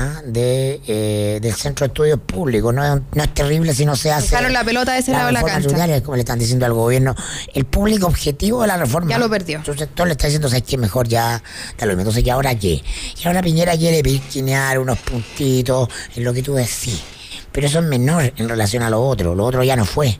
¿ah? 0.00 0.22
de, 0.24 0.80
eh, 0.86 1.38
del 1.40 1.54
Centro 1.54 1.84
de 1.84 1.88
Estudios 1.88 2.20
Públicos. 2.20 2.72
No 2.74 2.84
es, 2.84 3.00
no 3.14 3.22
es 3.22 3.34
terrible 3.34 3.74
si 3.74 3.84
no 3.84 3.96
se 3.96 4.10
hace. 4.10 4.28
Dejaron 4.30 4.52
la 4.52 4.64
pelota 4.64 4.92
de 4.92 5.00
ese 5.00 5.12
lado 5.12 5.26
de 5.26 5.32
la 5.32 5.42
cancha. 5.42 6.02
como 6.02 6.16
le 6.16 6.20
están 6.20 6.38
diciendo 6.38 6.66
al 6.66 6.72
gobierno. 6.72 7.14
El 7.54 7.64
público 7.64 8.06
objetivo 8.06 8.62
de 8.62 8.68
la 8.68 8.76
reforma. 8.76 9.10
Ya 9.10 9.18
lo 9.18 9.28
perdió. 9.28 9.64
Su 9.64 9.74
sector 9.74 10.06
le 10.06 10.12
está 10.12 10.26
diciendo, 10.26 10.48
¿sabes 10.48 10.64
qué? 10.64 10.78
Mejor 10.78 11.08
ya. 11.08 11.42
Tal 11.76 11.90
Entonces, 11.90 12.24
¿y 12.24 12.30
ahora 12.30 12.54
qué? 12.54 12.82
Y 13.22 13.26
ahora 13.26 13.42
Piñera 13.42 13.76
quiere 13.76 14.02
piquinear 14.02 14.78
unos 14.78 14.98
puntitos 14.98 15.88
en 16.16 16.24
lo 16.24 16.32
que 16.32 16.42
tú 16.42 16.54
decís. 16.54 17.02
Pero 17.52 17.66
eso 17.66 17.80
es 17.80 17.84
menor 17.84 18.32
en 18.36 18.48
relación 18.48 18.82
a 18.82 18.90
lo 18.90 19.02
otro. 19.02 19.34
Lo 19.34 19.44
otro 19.44 19.62
ya 19.62 19.76
no 19.76 19.84
fue. 19.84 20.18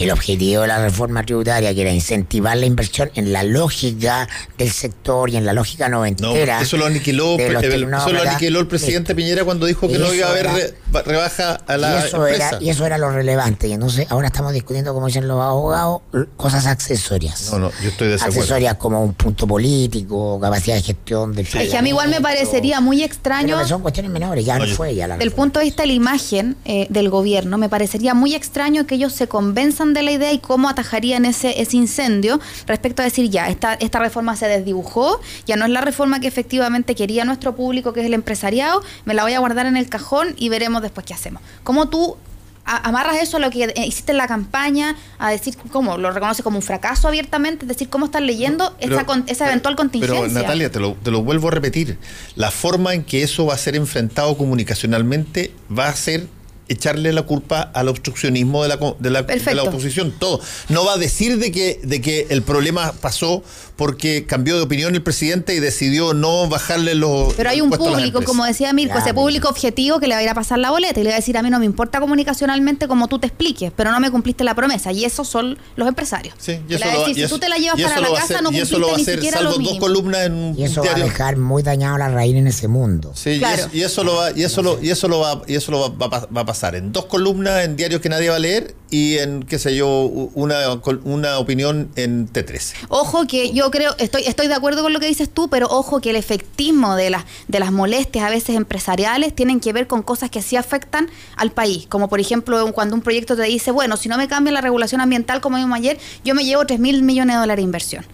El 0.00 0.10
objetivo 0.10 0.62
de 0.62 0.68
la 0.68 0.82
reforma 0.82 1.24
tributaria, 1.24 1.74
que 1.74 1.82
era 1.82 1.92
incentivar 1.92 2.56
la 2.56 2.66
inversión 2.66 3.10
en 3.14 3.32
la 3.32 3.42
lógica 3.42 4.28
del 4.56 4.70
sector 4.70 5.28
y 5.28 5.36
en 5.36 5.44
la 5.44 5.52
lógica 5.52 5.88
noventera. 5.88 6.56
No, 6.56 6.62
eso 6.62 6.76
lo 6.78 6.86
aniquiló, 6.86 7.38
el, 7.38 7.56
eso 7.56 8.12
lo 8.12 8.22
aniquiló 8.22 8.60
el 8.60 8.66
presidente 8.66 9.14
Piñera 9.14 9.44
cuando 9.44 9.66
dijo 9.66 9.88
que 9.88 9.98
no 9.98 10.12
iba 10.12 10.26
a 10.26 10.30
haber 10.30 10.74
rebaja 11.04 11.54
a 11.66 11.76
la 11.76 12.00
y 12.00 12.06
eso 12.06 12.26
Era, 12.26 12.58
y 12.60 12.70
eso 12.70 12.86
era 12.86 12.96
lo 12.96 13.10
relevante. 13.10 13.68
Y 13.68 13.72
entonces 13.72 14.06
ahora 14.10 14.28
estamos 14.28 14.52
discutiendo, 14.52 14.94
como 14.94 15.06
dicen 15.06 15.28
los 15.28 15.40
abogados, 15.40 16.00
cosas 16.36 16.66
accesorias. 16.66 17.50
No, 17.52 17.58
no, 17.58 17.70
yo 17.82 17.90
estoy 17.90 18.08
de 18.08 18.14
Accesorias 18.14 18.76
como 18.76 19.02
un 19.02 19.12
punto 19.14 19.46
político, 19.46 20.38
capacidad 20.40 20.76
de 20.76 20.82
gestión 20.82 21.34
del 21.34 21.46
Es 21.46 21.70
que 21.70 21.76
a 21.76 21.82
mí 21.82 21.90
igual 21.90 22.08
me 22.08 22.20
parecería 22.20 22.80
muy 22.80 23.02
extraño. 23.02 23.56
Pero 23.56 23.68
son 23.68 23.82
cuestiones 23.82 24.10
menores, 24.10 24.44
ya 24.44 24.58
no, 24.58 24.66
fue 24.66 24.94
ya 24.94 25.06
la 25.06 25.18
Del 25.18 25.32
punto 25.32 25.58
de 25.58 25.66
vista 25.66 25.82
de 25.82 25.88
la 25.88 25.92
imagen 25.92 26.56
eh, 26.64 26.86
del 26.88 27.10
gobierno, 27.10 27.58
me 27.58 27.68
parecería 27.68 28.14
muy 28.14 28.34
extraño 28.34 28.86
que 28.86 28.94
ellos 28.94 29.12
se 29.12 29.28
convenzan 29.28 29.89
de 29.94 30.02
la 30.02 30.12
idea 30.12 30.32
y 30.32 30.38
cómo 30.38 30.68
atajarían 30.68 31.24
ese, 31.24 31.60
ese 31.60 31.76
incendio 31.76 32.40
respecto 32.66 33.02
a 33.02 33.04
decir 33.04 33.30
ya, 33.30 33.48
esta, 33.48 33.74
esta 33.74 33.98
reforma 33.98 34.36
se 34.36 34.46
desdibujó, 34.46 35.20
ya 35.46 35.56
no 35.56 35.64
es 35.64 35.70
la 35.70 35.80
reforma 35.80 36.20
que 36.20 36.28
efectivamente 36.28 36.94
quería 36.94 37.24
nuestro 37.24 37.54
público, 37.54 37.92
que 37.92 38.00
es 38.00 38.06
el 38.06 38.14
empresariado, 38.14 38.82
me 39.04 39.14
la 39.14 39.22
voy 39.22 39.34
a 39.34 39.38
guardar 39.38 39.66
en 39.66 39.76
el 39.76 39.88
cajón 39.88 40.34
y 40.36 40.48
veremos 40.48 40.82
después 40.82 41.06
qué 41.06 41.14
hacemos. 41.14 41.42
¿Cómo 41.64 41.88
tú 41.88 42.16
amarras 42.64 43.16
eso 43.20 43.36
a 43.36 43.40
lo 43.40 43.50
que 43.50 43.72
hiciste 43.86 44.12
en 44.12 44.18
la 44.18 44.28
campaña, 44.28 44.96
a 45.18 45.30
decir 45.30 45.56
cómo 45.72 45.98
lo 45.98 46.10
reconoce 46.10 46.42
como 46.42 46.58
un 46.58 46.62
fracaso 46.62 47.08
abiertamente, 47.08 47.64
es 47.64 47.68
decir, 47.68 47.88
cómo 47.88 48.06
estás 48.06 48.22
leyendo 48.22 48.76
esa, 48.78 49.04
esa, 49.26 49.46
eventual 49.48 49.76
contingencia. 49.76 50.20
Pero 50.20 50.32
Natalia, 50.32 50.70
te 50.70 50.78
lo, 50.78 50.94
te 50.94 51.10
lo 51.10 51.22
vuelvo 51.22 51.48
a 51.48 51.50
repetir, 51.50 51.98
la 52.36 52.50
forma 52.50 52.94
en 52.94 53.02
que 53.02 53.22
eso 53.22 53.46
va 53.46 53.54
a 53.54 53.58
ser 53.58 53.76
enfrentado 53.76 54.36
comunicacionalmente 54.36 55.52
va 55.76 55.88
a 55.88 55.96
ser 55.96 56.28
echarle 56.70 57.12
la 57.12 57.22
culpa 57.22 57.62
al 57.74 57.88
obstruccionismo 57.88 58.62
de 58.62 58.68
la, 58.68 58.76
de 58.76 59.10
la, 59.10 59.22
de 59.22 59.54
la, 59.54 59.64
oposición. 59.64 60.12
Todo. 60.12 60.40
No 60.68 60.84
va 60.84 60.94
a 60.94 60.96
decir 60.96 61.38
de 61.38 61.50
que, 61.50 61.80
de 61.82 62.00
que 62.00 62.28
el 62.30 62.42
problema 62.42 62.92
pasó 62.92 63.42
porque 63.74 64.24
cambió 64.24 64.56
de 64.56 64.62
opinión 64.62 64.94
el 64.94 65.02
presidente 65.02 65.54
y 65.54 65.58
decidió 65.58 66.14
no 66.14 66.48
bajarle 66.48 66.94
los. 66.94 67.34
Pero 67.34 67.50
hay 67.50 67.60
un 67.60 67.70
público, 67.70 68.22
como 68.22 68.44
decía 68.44 68.72
Mirko, 68.72 68.98
ese 68.98 69.12
público 69.12 69.48
objetivo 69.48 69.98
que 69.98 70.06
le 70.06 70.14
va 70.14 70.20
a 70.20 70.22
ir 70.22 70.28
a 70.28 70.34
pasar 70.34 70.58
la 70.58 70.70
boleta 70.70 71.00
y 71.00 71.02
le 71.02 71.10
va 71.10 71.16
a 71.16 71.18
decir 71.18 71.36
a 71.36 71.42
mí 71.42 71.50
no 71.50 71.58
me 71.58 71.64
importa 71.64 71.98
comunicacionalmente 71.98 72.86
como 72.86 73.08
tú 73.08 73.18
te 73.18 73.26
expliques, 73.26 73.72
pero 73.74 73.90
no 73.90 73.98
me 73.98 74.10
cumpliste 74.10 74.44
la 74.44 74.54
promesa. 74.54 74.92
Y 74.92 75.04
esos 75.04 75.26
son 75.26 75.58
los 75.74 75.88
empresarios. 75.88 76.34
Sí, 76.38 76.60
y 76.68 76.74
eso 76.74 76.84
lo, 76.84 77.00
decir, 77.00 77.24
si 77.24 77.28
tú 77.28 77.38
te 77.40 77.48
la 77.48 77.56
llevas 77.56 77.80
para 77.80 78.00
la 78.00 78.14
casa, 78.14 78.40
no 78.42 78.50
cumpliste 78.50 78.78
va 78.78 78.96
ni 78.96 79.04
siquiera 79.04 79.38
salvo 79.38 79.58
dos 79.58 79.78
columnas 79.78 80.26
en 80.26 80.32
un 80.34 80.58
Y 80.58 80.64
eso 80.64 80.84
va 80.84 80.92
a 80.92 80.94
dejar 80.94 81.36
muy 81.36 81.62
dañado 81.62 81.98
la 81.98 82.08
raíz 82.10 82.36
en 82.36 82.46
ese 82.46 82.68
mundo. 82.68 83.12
Sí, 83.16 83.40
y, 83.72 83.82
eso, 83.82 84.04
lo 84.04 84.16
va, 84.16 84.30
y 84.30 84.44
eso 84.44 84.62
lo, 84.62 84.80
y 84.80 84.90
eso 84.90 85.08
lo 85.08 85.20
va, 85.20 85.42
y 85.48 85.56
eso 85.56 85.72
lo 85.72 85.96
va 85.98 86.40
a 86.40 86.46
pasar 86.46 86.59
en 86.68 86.92
dos 86.92 87.06
columnas 87.06 87.64
en 87.64 87.76
diarios 87.76 88.00
que 88.00 88.08
nadie 88.08 88.28
va 88.28 88.36
a 88.36 88.38
leer 88.38 88.74
y 88.90 89.18
en, 89.18 89.42
qué 89.42 89.58
sé 89.58 89.74
yo, 89.74 89.88
una, 90.34 90.58
una 91.04 91.38
opinión 91.38 91.90
en 91.96 92.28
T13. 92.28 92.74
Ojo 92.88 93.26
que 93.26 93.52
yo 93.52 93.70
creo, 93.70 93.94
estoy, 93.98 94.24
estoy 94.24 94.48
de 94.48 94.54
acuerdo 94.54 94.82
con 94.82 94.92
lo 94.92 95.00
que 95.00 95.06
dices 95.06 95.30
tú, 95.30 95.48
pero 95.48 95.68
ojo 95.68 96.00
que 96.00 96.10
el 96.10 96.16
efectismo 96.16 96.96
de, 96.96 97.10
las 97.10 97.24
de 97.48 97.60
las 97.60 97.72
molestias 97.72 98.24
a 98.24 98.30
veces 98.30 98.56
empresariales 98.56 99.34
tienen 99.34 99.60
que 99.60 99.72
ver 99.72 99.86
con 99.86 100.02
cosas 100.02 100.30
que 100.30 100.42
sí 100.42 100.56
afectan 100.56 101.08
al 101.36 101.50
país, 101.50 101.86
como 101.88 102.08
por 102.08 102.20
ejemplo 102.20 102.72
cuando 102.72 102.94
un 102.94 103.02
proyecto 103.02 103.36
te 103.36 103.44
dice, 103.44 103.70
bueno, 103.70 103.96
si 103.96 104.08
no 104.08 104.16
me 104.16 104.28
cambia 104.28 104.52
la 104.52 104.60
regulación 104.60 105.00
ambiental 105.00 105.40
como 105.40 105.56
vimos 105.56 105.78
ayer, 105.78 105.98
yo 106.24 106.34
me 106.34 106.44
llevo 106.44 106.66
3 106.66 106.78
mil 106.78 107.02
millones 107.02 107.36
de 107.36 107.40
dólares 107.40 107.62
de 107.62 107.64
inversión. 107.64 108.04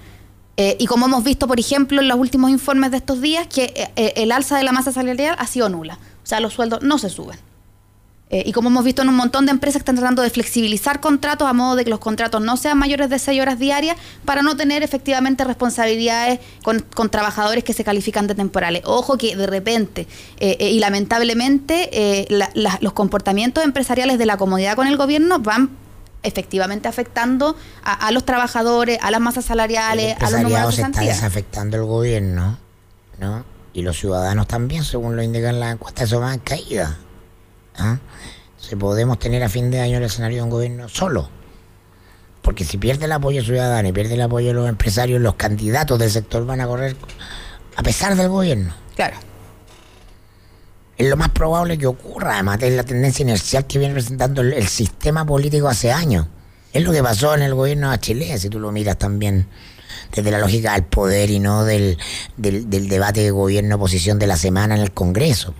Eh, 0.58 0.76
y 0.80 0.86
como 0.86 1.06
hemos 1.06 1.22
visto, 1.22 1.46
por 1.46 1.60
ejemplo, 1.60 2.00
en 2.00 2.08
los 2.08 2.18
últimos 2.18 2.50
informes 2.50 2.90
de 2.90 2.96
estos 2.96 3.20
días, 3.20 3.46
que 3.46 3.64
eh, 3.64 3.90
eh, 3.96 4.12
el 4.16 4.32
alza 4.32 4.56
de 4.56 4.64
la 4.64 4.72
masa 4.72 4.90
salarial 4.90 5.36
ha 5.38 5.46
sido 5.46 5.68
nula. 5.68 5.98
O 6.22 6.26
sea, 6.26 6.40
los 6.40 6.54
sueldos 6.54 6.82
no 6.82 6.98
se 6.98 7.10
suben. 7.10 7.38
Eh, 8.28 8.42
y 8.44 8.52
como 8.52 8.70
hemos 8.70 8.84
visto 8.84 9.02
en 9.02 9.08
un 9.08 9.14
montón 9.14 9.46
de 9.46 9.52
empresas 9.52 9.76
que 9.76 9.82
están 9.82 9.94
tratando 9.94 10.20
de 10.20 10.30
flexibilizar 10.30 11.00
contratos 11.00 11.46
a 11.46 11.52
modo 11.52 11.76
de 11.76 11.84
que 11.84 11.90
los 11.90 12.00
contratos 12.00 12.40
no 12.40 12.56
sean 12.56 12.76
mayores 12.76 13.08
de 13.08 13.20
6 13.20 13.40
horas 13.40 13.58
diarias 13.60 13.96
para 14.24 14.42
no 14.42 14.56
tener 14.56 14.82
efectivamente 14.82 15.44
responsabilidades 15.44 16.40
con, 16.64 16.82
trabajadores 17.08 17.62
que 17.62 17.72
se 17.72 17.84
califican 17.84 18.26
de 18.26 18.34
temporales. 18.34 18.82
Ojo 18.84 19.16
que 19.16 19.36
de 19.36 19.46
repente 19.46 20.08
eh, 20.40 20.56
eh, 20.58 20.70
y 20.70 20.80
lamentablemente 20.80 22.26
los 22.80 22.92
comportamientos 22.94 23.62
empresariales 23.64 24.18
de 24.18 24.26
la 24.26 24.36
comodidad 24.36 24.74
con 24.74 24.88
el 24.88 24.96
gobierno 24.96 25.38
van 25.38 25.70
efectivamente 26.24 26.88
afectando 26.88 27.54
a, 27.84 28.10
los 28.10 28.24
trabajadores, 28.24 28.98
a 29.02 29.12
las 29.12 29.20
masas 29.20 29.44
salariales, 29.44 30.16
a 30.20 30.30
los 30.30 30.40
números 30.40 30.76
de 30.76 30.82
se 30.82 30.88
está 30.88 31.00
desafectando 31.02 31.76
el 31.76 31.84
gobierno, 31.84 32.58
¿no? 33.20 33.44
Y 33.72 33.82
los 33.82 33.96
ciudadanos 33.96 34.48
también, 34.48 34.82
según 34.82 35.14
lo 35.14 35.22
indican 35.22 35.60
las 35.60 35.74
encuestas, 35.74 36.08
eso 36.08 36.18
van 36.18 36.40
caída. 36.40 36.98
¿Ah? 37.78 37.98
Si 38.58 38.76
podemos 38.76 39.18
tener 39.18 39.42
a 39.42 39.48
fin 39.48 39.70
de 39.70 39.80
año 39.80 39.98
el 39.98 40.04
escenario 40.04 40.38
de 40.38 40.42
un 40.42 40.50
gobierno 40.50 40.88
solo. 40.88 41.30
Porque 42.42 42.64
si 42.64 42.78
pierde 42.78 43.06
el 43.06 43.12
apoyo 43.12 43.42
ciudadano 43.42 43.88
y 43.88 43.92
pierde 43.92 44.14
el 44.14 44.22
apoyo 44.22 44.48
de 44.48 44.54
los 44.54 44.68
empresarios, 44.68 45.20
los 45.20 45.34
candidatos 45.34 45.98
del 45.98 46.10
sector 46.10 46.46
van 46.46 46.60
a 46.60 46.66
correr 46.66 46.96
a 47.76 47.82
pesar 47.82 48.16
del 48.16 48.28
gobierno. 48.28 48.72
Claro. 48.94 49.16
Es 50.96 51.10
lo 51.10 51.16
más 51.16 51.28
probable 51.30 51.76
que 51.76 51.86
ocurra, 51.86 52.34
además 52.34 52.62
es 52.62 52.72
la 52.74 52.84
tendencia 52.84 53.22
inercial 53.22 53.66
que 53.66 53.78
viene 53.78 53.94
presentando 53.94 54.40
el, 54.40 54.66
sistema 54.66 55.26
político 55.26 55.68
hace 55.68 55.92
años. 55.92 56.26
Es 56.72 56.82
lo 56.82 56.92
que 56.92 57.02
pasó 57.02 57.34
en 57.34 57.42
el 57.42 57.54
gobierno 57.54 57.90
de 57.90 57.98
Chile, 57.98 58.38
si 58.38 58.48
tú 58.48 58.58
lo 58.58 58.72
miras 58.72 58.96
también 58.96 59.46
desde 60.12 60.30
la 60.30 60.38
lógica 60.38 60.72
del 60.72 60.84
poder 60.84 61.30
y 61.30 61.38
no 61.38 61.64
del, 61.64 61.98
del, 62.36 62.70
del 62.70 62.88
debate 62.88 63.20
de 63.20 63.30
gobierno-oposición 63.30 64.18
de 64.18 64.26
la 64.26 64.36
semana 64.36 64.74
en 64.74 64.82
el 64.82 64.92
Congreso. 64.92 65.54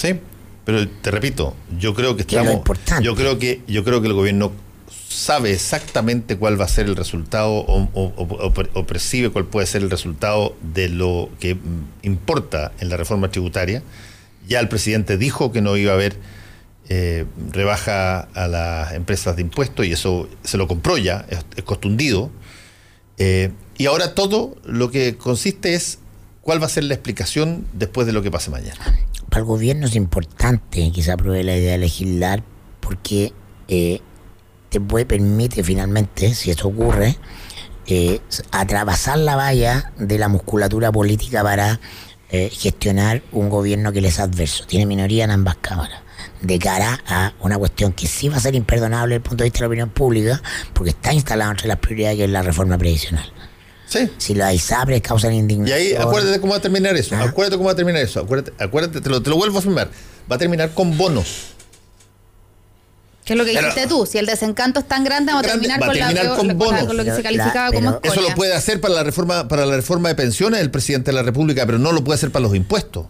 Sí, 0.00 0.18
pero 0.64 0.88
te 0.88 1.10
repito, 1.10 1.54
yo 1.78 1.94
creo 1.94 2.16
que 2.16 2.22
estamos, 2.22 2.62
yo 3.02 3.14
creo 3.14 3.38
que 3.38 3.60
yo 3.66 3.84
creo 3.84 4.00
que 4.00 4.06
el 4.08 4.14
gobierno 4.14 4.50
sabe 5.10 5.52
exactamente 5.52 6.38
cuál 6.38 6.58
va 6.58 6.64
a 6.64 6.68
ser 6.68 6.86
el 6.86 6.96
resultado 6.96 7.52
o, 7.52 8.84
percibe 8.86 9.28
cuál 9.28 9.44
puede 9.44 9.66
ser 9.66 9.82
el 9.82 9.90
resultado 9.90 10.56
de 10.62 10.88
lo 10.88 11.28
que 11.38 11.58
importa 12.02 12.72
en 12.80 12.88
la 12.88 12.96
reforma 12.96 13.30
tributaria. 13.30 13.82
Ya 14.48 14.60
el 14.60 14.68
presidente 14.68 15.18
dijo 15.18 15.52
que 15.52 15.60
no 15.60 15.76
iba 15.76 15.92
a 15.92 15.96
haber 15.96 16.16
eh, 16.88 17.26
rebaja 17.52 18.20
a 18.20 18.48
las 18.48 18.94
empresas 18.94 19.36
de 19.36 19.42
impuestos 19.42 19.84
y 19.84 19.92
eso 19.92 20.30
se 20.44 20.56
lo 20.56 20.66
compró 20.66 20.96
ya, 20.96 21.26
es, 21.28 21.62
costundido. 21.64 22.30
Eh, 23.18 23.50
y 23.76 23.84
ahora 23.84 24.14
todo 24.14 24.56
lo 24.64 24.90
que 24.90 25.18
consiste 25.18 25.74
es 25.74 25.98
cuál 26.42 26.62
va 26.62 26.66
a 26.66 26.70
ser 26.70 26.84
la 26.84 26.94
explicación 26.94 27.66
después 27.72 28.06
de 28.06 28.12
lo 28.12 28.22
que 28.22 28.30
pase 28.30 28.50
mañana 28.50 28.76
para 29.30 29.40
el 29.40 29.46
gobierno 29.46 29.86
es 29.86 29.94
importante 29.94 30.90
que 30.92 31.02
se 31.02 31.12
apruebe 31.12 31.44
la 31.44 31.56
idea 31.56 31.72
de 31.72 31.78
legislar 31.78 32.42
porque 32.80 33.32
eh, 33.68 34.00
te 34.68 34.80
puede, 34.80 35.06
permite 35.06 35.62
finalmente, 35.62 36.34
si 36.34 36.50
eso 36.50 36.68
ocurre, 36.68 37.16
eh, 37.86 38.20
atravesar 38.50 39.18
la 39.18 39.36
valla 39.36 39.92
de 39.98 40.18
la 40.18 40.28
musculatura 40.28 40.92
política 40.92 41.42
para 41.42 41.80
eh, 42.30 42.50
gestionar 42.52 43.22
un 43.32 43.48
gobierno 43.48 43.92
que 43.92 44.00
les 44.00 44.14
es 44.14 44.20
adverso. 44.20 44.66
Tiene 44.66 44.86
minoría 44.86 45.24
en 45.24 45.30
ambas 45.30 45.56
cámaras 45.56 46.02
de 46.42 46.58
cara 46.58 47.00
a 47.06 47.32
una 47.40 47.56
cuestión 47.56 47.92
que 47.92 48.06
sí 48.06 48.28
va 48.28 48.36
a 48.36 48.40
ser 48.40 48.54
imperdonable 48.54 49.14
desde 49.14 49.16
el 49.16 49.22
punto 49.22 49.44
de 49.44 49.50
vista 49.50 49.58
de 49.58 49.62
la 49.62 49.68
opinión 49.68 49.90
pública, 49.90 50.42
porque 50.72 50.90
está 50.90 51.12
instalado 51.12 51.50
entre 51.52 51.68
las 51.68 51.78
prioridades 51.78 52.16
que 52.18 52.24
es 52.24 52.30
la 52.30 52.42
reforma 52.42 52.76
previsional. 52.78 53.32
Si 54.18 54.34
las 54.34 54.54
ISAPRES 54.54 55.02
causan 55.02 55.32
indignación. 55.32 55.78
Y 55.78 55.80
ahí 55.80 55.94
acuérdate 55.94 56.40
cómo 56.40 56.52
va 56.52 56.58
a 56.58 56.62
terminar 56.62 56.96
eso. 56.96 57.16
¿Ah? 57.16 57.24
Acuérdate 57.24 57.56
cómo 57.56 57.66
va 57.66 57.72
a 57.72 57.76
terminar 57.76 58.02
eso. 58.02 58.20
Acuérdate, 58.20 58.52
acuérdate 58.62 59.00
te, 59.00 59.10
lo, 59.10 59.22
te 59.22 59.30
lo 59.30 59.36
vuelvo 59.36 59.56
a 59.56 59.58
afirmar. 59.60 59.88
Va 60.30 60.36
a 60.36 60.38
terminar 60.38 60.70
con 60.72 60.96
bonos. 60.96 61.54
¿Qué 63.24 63.34
es 63.34 63.38
lo 63.38 63.44
que 63.44 63.50
dijiste 63.50 63.86
tú? 63.86 64.06
Si 64.06 64.18
el 64.18 64.26
desencanto 64.26 64.80
es 64.80 64.88
tan 64.88 65.04
grande, 65.04 65.32
va 65.32 65.40
a 65.40 65.42
terminar, 65.42 65.78
con, 65.78 65.96
la, 65.96 66.36
con, 66.36 66.58
bonos. 66.58 66.92
lo 66.94 67.04
que 67.04 67.12
se 67.14 67.22
calificaba 67.22 67.70
como 67.70 68.00
Eso 68.02 68.20
lo 68.20 68.34
puede 68.34 68.54
hacer 68.54 68.80
para 68.80 68.94
la 68.94 69.02
reforma 69.04 69.46
para 69.46 69.66
la 69.66 69.76
reforma 69.76 70.08
de 70.08 70.14
pensiones 70.14 70.60
el 70.60 70.70
presidente 70.70 71.10
de 71.10 71.16
la 71.16 71.22
República, 71.22 71.64
pero 71.66 71.78
no 71.78 71.92
lo 71.92 72.02
puede 72.02 72.16
hacer 72.16 72.32
para 72.32 72.42
los 72.42 72.56
impuestos. 72.56 73.06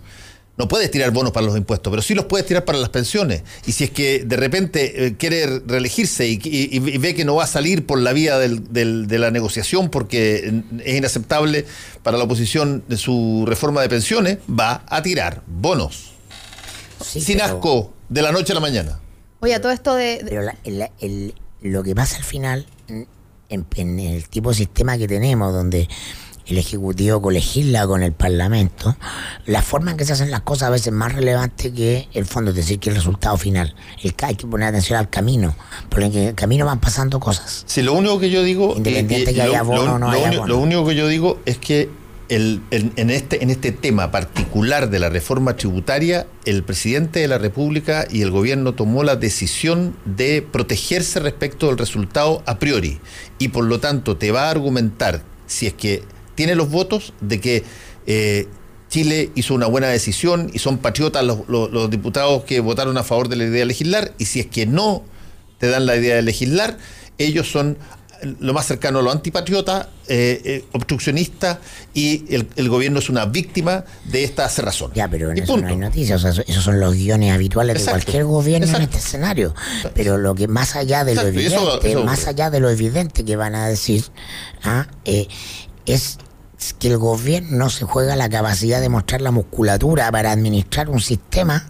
No 0.57 0.69
puedes 0.69 0.91
tirar 0.91 1.11
bonos 1.11 1.33
para 1.33 1.47
los 1.47 1.57
impuestos, 1.57 1.91
pero 1.91 2.03
sí 2.03 2.15
los 2.15 2.27
puedes 2.27 2.47
tirar 2.47 2.65
para 2.67 2.79
las 2.79 2.91
pensiones. 2.91 3.43
Y 3.67 3.73
si 3.73 3.85
es 3.85 3.91
que 3.91 4.25
de 4.25 4.37
repente 4.37 5.07
eh, 5.07 5.17
quiere 5.17 5.61
reelegirse 5.61 6.27
y, 6.29 6.79
ve 6.99 7.15
que 7.15 7.25
no 7.25 7.37
va 7.37 7.45
a 7.45 7.47
salir 7.47 7.87
por 7.87 7.99
la 7.99 8.13
vía 8.13 8.39
de 8.39 9.19
la 9.19 9.31
negociación 9.31 9.89
porque 9.89 10.63
es 10.85 10.97
inaceptable 10.97 11.65
para 12.03 12.19
la 12.19 12.25
oposición 12.25 12.85
de 12.89 12.99
su 12.99 13.45
reforma 13.47 13.81
de 13.81 13.89
pensiones, 13.89 14.39
va 14.49 14.85
a 14.87 15.03
tirar 15.03 15.43
bonos. 15.47 16.13
sin 17.03 17.41
asco, 17.41 17.95
de 18.09 18.21
la 18.21 18.33
noche 18.33 18.53
a 18.53 18.55
la 18.55 18.61
mañana. 18.61 19.01
Oye, 19.41 19.59
todo 19.61 19.73
esto 19.73 19.95
de... 19.95 20.21
Pero 20.29 20.43
lo 21.63 21.83
que 21.83 21.95
pasa 21.95 22.17
al 22.17 22.25
final, 22.25 22.67
en 23.49 23.99
el 23.99 24.29
tipo 24.29 24.51
de 24.51 24.57
sistema 24.57 24.99
que 24.99 25.09
tenemos, 25.09 25.53
donde 25.53 25.89
el 26.55 26.59
Ejecutivo 26.59 27.21
colegisla 27.23 27.87
con 27.87 28.03
el 28.03 28.13
Parlamento, 28.13 28.97
la 29.47 29.63
forma 29.63 29.93
en 29.93 29.97
que 29.97 30.05
se 30.05 30.13
hacen 30.13 30.31
las 30.31 30.43
cosas 30.43 30.69
a 30.69 30.71
veces 30.71 30.89
es 30.89 30.93
más 30.93 31.13
relevante 31.13 31.73
que 31.73 32.09
el 32.13 32.27
fondo, 32.27 32.51
es 32.51 32.57
decir, 32.57 32.79
que 32.79 32.91
el 32.91 32.97
resultado 32.97 33.37
final. 33.37 33.75
El, 34.03 34.15
hay 34.23 34.35
que 34.35 34.47
poner 34.47 34.69
atención 34.69 34.99
al 34.99 35.11
camino, 35.11 35.55
porque 35.89 36.07
en 36.07 36.17
el 36.29 36.35
camino 36.35 36.67
van 36.67 36.81
pasando 36.81 37.21
cosas. 37.21 37.65
Sí, 37.67 37.83
lo 37.83 37.95
único 37.95 38.19
que 38.19 38.31
yo 38.31 38.43
digo... 38.43 38.75
Independiente 38.77 39.35
que 39.35 39.43
haya 39.43 39.63
bono 39.63 39.95
o 39.95 39.99
no 39.99 40.11
haya 40.11 40.31
bono. 40.31 40.47
Lo 40.47 40.59
único 40.59 40.87
que 40.87 40.95
yo 40.95 41.09
digo 41.09 41.39
es 41.47 41.59
que 41.59 41.89
el, 42.31 42.63
en, 42.71 43.11
este, 43.11 43.43
en 43.43 43.51
este 43.51 43.73
tema 43.73 44.13
particular 44.13 44.89
de 44.89 45.01
la 45.01 45.09
reforma 45.09 45.57
tributaria, 45.57 46.29
el 46.45 46.63
presidente 46.63 47.19
de 47.19 47.29
la 47.29 47.39
República 47.39 48.07
y 48.09 48.23
el 48.23 48.31
gobierno 48.31 48.75
tomó 48.75 49.03
la 49.03 49.17
decisión 49.17 49.97
de 50.05 50.41
protegerse 50.41 51.19
respecto 51.19 51.67
del 51.67 51.77
resultado 51.77 52.43
a 52.47 52.59
priori. 52.61 53.01
Y 53.39 53.49
por 53.49 53.65
lo 53.65 53.81
tanto 53.81 54.17
te 54.17 54.31
va 54.31 54.47
a 54.47 54.51
argumentar, 54.51 55.23
si 55.47 55.67
es 55.67 55.75
que 55.75 56.05
tiene 56.41 56.55
los 56.55 56.71
votos, 56.71 57.13
de 57.21 57.39
que 57.39 57.65
eh, 58.07 58.49
Chile 58.89 59.31
hizo 59.35 59.53
una 59.53 59.67
buena 59.67 59.89
decisión 59.89 60.51
y 60.55 60.59
son 60.59 60.79
patriotas 60.79 61.23
los, 61.23 61.47
los 61.51 61.91
diputados 61.91 62.45
que 62.45 62.61
votaron 62.61 62.97
a 62.97 63.03
favor 63.03 63.29
de 63.29 63.37
la 63.37 63.45
idea 63.45 63.59
de 63.59 63.67
legislar. 63.67 64.15
Y 64.17 64.25
si 64.25 64.41
es 64.41 64.47
que 64.47 64.65
no 64.65 65.05
te 65.59 65.69
dan 65.69 65.85
la 65.85 65.97
idea 65.97 66.17
de 66.17 66.23
legislar, 66.23 66.79
ellos 67.19 67.51
son 67.51 67.77
lo 68.23 68.55
más 68.55 68.65
cercano 68.65 69.01
a 69.01 69.03
lo 69.03 69.11
antipatriota, 69.11 69.91
eh, 70.09 70.41
eh, 70.47 70.65
obstruccionista, 70.73 71.61
y 71.93 72.25
el, 72.35 72.69
gobierno 72.71 73.01
es 73.01 73.11
una 73.11 73.27
víctima 73.27 73.85
de 74.05 74.25
esta 74.25 74.49
cerrazón. 74.49 74.93
Ya, 74.95 75.09
pero 75.09 75.31
en 75.31 75.43
eso 75.43 75.59
no 75.59 75.69
hay 75.69 75.77
noticias, 75.77 76.25
esos 76.25 76.65
son 76.65 76.81
los 76.81 76.95
guiones 76.95 77.35
habituales 77.35 77.85
de 77.85 77.91
cualquier 77.91 78.25
gobierno 78.25 78.75
en 78.75 78.83
este 78.83 78.97
escenario. 78.97 79.55
Pero 79.93 80.17
lo 80.17 80.35
que 80.35 80.49
más 80.49 80.75
allá 80.75 81.05
de 81.05 81.17
lo 81.17 81.21
evidente, 81.21 81.97
más 81.97 82.27
allá 82.27 82.49
de 82.49 82.61
lo 82.61 82.71
evidente 82.71 83.27
que 83.27 83.37
van 83.37 83.55
a 83.55 83.69
decir, 83.69 84.05
¿ah? 84.65 84.87
eh, 85.05 85.29
es 85.87 86.19
que 86.79 86.89
el 86.89 86.99
gobierno 86.99 87.59
no 87.59 87.71
se 87.71 87.85
juega 87.85 88.17
la 88.17 88.29
capacidad 88.29 88.81
de 88.81 88.89
mostrar 88.89 89.21
la 89.21 89.31
musculatura 89.31 90.11
para 90.13 90.33
administrar 90.33 90.89
un 90.89 91.01
sistema 91.01 91.67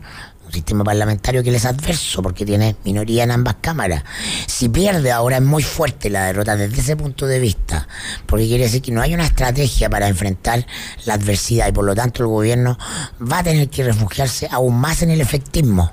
un 0.51 0.55
sistema 0.55 0.83
parlamentario 0.83 1.45
que 1.45 1.53
les 1.53 1.63
es 1.63 1.67
adverso 1.67 2.23
porque 2.23 2.45
tiene 2.45 2.75
minoría 2.85 3.23
en 3.23 3.31
ambas 3.31 3.57
cámaras. 3.61 4.03
Si 4.49 4.69
pierde 4.69 5.13
ahora 5.13 5.37
es 5.37 5.43
muy 5.43 5.63
fuerte 5.63 6.11
la 6.11 6.27
derrota 6.27 6.57
desde 6.57 6.81
ese 6.81 6.97
punto 6.97 7.27
de 7.27 7.39
vista, 7.39 7.87
porque 8.27 8.49
quiere 8.49 8.65
decir 8.65 8.83
que 8.83 8.91
no 8.91 9.01
hay 9.01 9.15
una 9.15 9.27
estrategia 9.27 9.89
para 9.89 10.09
enfrentar 10.09 10.67
la 11.05 11.15
adversidad 11.15 11.69
y 11.69 11.73
por 11.73 11.85
lo 11.85 11.95
tanto 11.95 12.25
el 12.25 12.29
gobierno 12.29 12.77
va 13.21 13.39
a 13.39 13.45
tener 13.45 13.69
que 13.69 13.85
refugiarse 13.85 14.49
aún 14.51 14.77
más 14.81 15.03
en 15.03 15.11
el 15.11 15.21
efectismo 15.21 15.93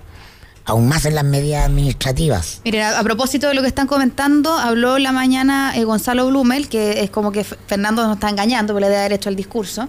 aún 0.67 0.87
más 0.87 1.05
en 1.05 1.15
las 1.15 1.23
medidas 1.23 1.65
administrativas. 1.65 2.61
Miren, 2.65 2.83
a, 2.83 3.01
propósito 3.01 3.47
de 3.47 3.53
lo 3.53 3.61
que 3.61 3.69
están 3.69 3.87
comentando, 3.87 4.51
habló 4.51 4.99
la 4.99 5.13
mañana 5.13 5.75
eh, 5.75 5.85
Gonzalo 5.85 6.27
Blumel, 6.27 6.67
que 6.67 7.03
es 7.03 7.09
como 7.09 7.31
que 7.31 7.45
Fernando 7.45 8.05
nos 8.05 8.17
está 8.17 8.29
engañando, 8.29 8.73
porque 8.73 8.81
le 8.81 8.89
debe 8.89 8.99
haber 8.99 9.13
hecho 9.13 9.29
el 9.29 9.37
discurso, 9.37 9.87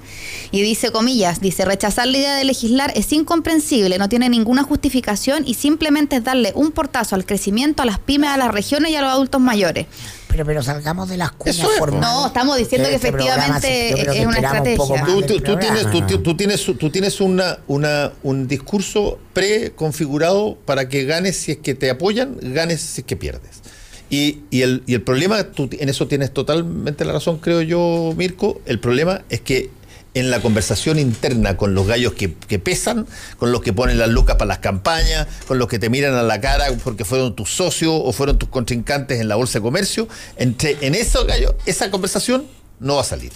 y 0.52 0.62
dice, 0.62 0.92
comillas, 0.92 1.40
dice, 1.40 1.64
rechazar 1.64 2.06
la 2.06 2.16
idea 2.16 2.36
de 2.36 2.44
legislar 2.44 2.92
es 2.94 3.12
incomprensible, 3.12 3.98
no 3.98 4.08
tiene 4.08 4.28
ninguna 4.28 4.62
justificación 4.62 5.42
y 5.46 5.54
simplemente 5.54 6.16
es 6.16 6.24
darle 6.24 6.52
un 6.54 6.70
portazo 6.70 7.16
al 7.16 7.26
crecimiento 7.26 7.82
a 7.82 7.86
las 7.86 7.98
pymes, 7.98 8.30
a 8.30 8.36
las 8.36 8.52
regiones 8.52 8.92
y 8.92 8.96
a 8.96 9.02
los 9.02 9.10
adultos 9.10 9.40
mayores. 9.40 9.86
Pero, 10.28 10.44
pero 10.44 10.62
salgamos 10.62 11.08
de 11.08 11.16
las 11.16 11.32
cuñas 11.32 11.66
formales. 11.78 12.08
No, 12.08 12.26
estamos 12.26 12.56
diciendo 12.56 12.88
que, 12.88 12.94
este 12.94 13.08
efectivamente 13.08 14.18
es 14.18 14.26
una 14.26 14.36
estrategia. 14.36 15.04
Tú, 15.04 15.56
tienes, 15.58 16.22
tú, 16.22 16.36
tienes, 16.36 16.64
tú 16.78 16.90
tienes 16.90 17.20
una, 17.20 17.58
una, 17.66 18.12
un 18.22 18.46
discurso 18.46 19.18
preconfigurado 19.32 20.56
para 20.64 20.88
que 20.88 21.04
ganes 21.04 21.36
si 21.36 21.52
es 21.52 21.58
que 21.58 21.74
te 21.74 21.90
apoyan, 21.90 22.36
ganes 22.40 22.80
si 22.80 23.00
es 23.00 23.06
que 23.06 23.16
pierdes. 23.16 23.62
Y, 24.10 24.40
y, 24.50 24.62
el, 24.62 24.82
y 24.86 24.94
el 24.94 25.02
problema, 25.02 25.44
tú 25.44 25.68
en 25.70 25.88
eso 25.88 26.08
tienes 26.08 26.32
totalmente 26.32 27.04
la 27.04 27.12
razón, 27.12 27.38
creo 27.38 27.60
yo, 27.60 28.14
Mirko, 28.16 28.60
el 28.64 28.80
problema 28.80 29.22
es 29.28 29.40
que 29.40 29.70
en 30.14 30.30
la 30.30 30.40
conversación 30.40 30.98
interna 30.98 31.56
con 31.56 31.74
los 31.74 31.86
gallos 31.86 32.14
que, 32.14 32.28
pesan, 32.58 33.06
con 33.38 33.52
los 33.52 33.60
que 33.62 33.72
ponen 33.72 33.98
las 33.98 34.08
lucas 34.08 34.36
para 34.36 34.48
las 34.48 34.58
campañas, 34.58 35.26
con 35.46 35.58
los 35.58 35.68
que 35.68 35.78
te 35.78 35.90
miran 35.90 36.14
a 36.14 36.22
la 36.22 36.40
cara 36.40 36.66
porque 36.82 37.04
fueron 37.04 37.36
tus 37.36 37.50
socios 37.50 37.92
o 37.92 38.12
fueron 38.12 38.38
tus 38.38 38.48
contrincantes 38.48 39.20
en 39.20 39.28
la 39.28 39.36
bolsa 39.36 39.58
de 39.58 39.62
comercio, 39.62 40.08
entre, 40.36 40.76
en 40.80 40.94
esos 40.94 41.26
gallos, 41.26 41.54
esa 41.66 41.90
conversación 41.90 42.46
no 42.80 42.96
va 42.96 43.02
a 43.02 43.04
salir. 43.04 43.32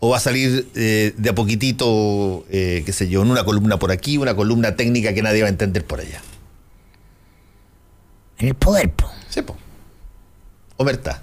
O 0.00 0.10
va 0.10 0.18
a 0.18 0.20
salir 0.20 0.68
eh, 0.76 1.12
de 1.16 1.30
a 1.30 1.34
poquitito, 1.34 2.44
eh, 2.50 2.82
qué 2.86 2.92
sé 2.92 3.08
yo, 3.08 3.22
en 3.22 3.30
una 3.30 3.44
columna 3.44 3.78
por 3.78 3.90
aquí, 3.90 4.16
una 4.16 4.36
columna 4.36 4.76
técnica 4.76 5.12
que 5.12 5.22
nadie 5.22 5.42
va 5.42 5.48
a 5.48 5.50
entender 5.50 5.84
por 5.84 6.00
allá. 6.00 6.22
En 8.38 8.48
el 8.48 8.54
poder, 8.54 8.92
po. 8.92 9.10
Sí, 9.28 9.42
po. 9.42 9.56
Omerta. 10.76 11.22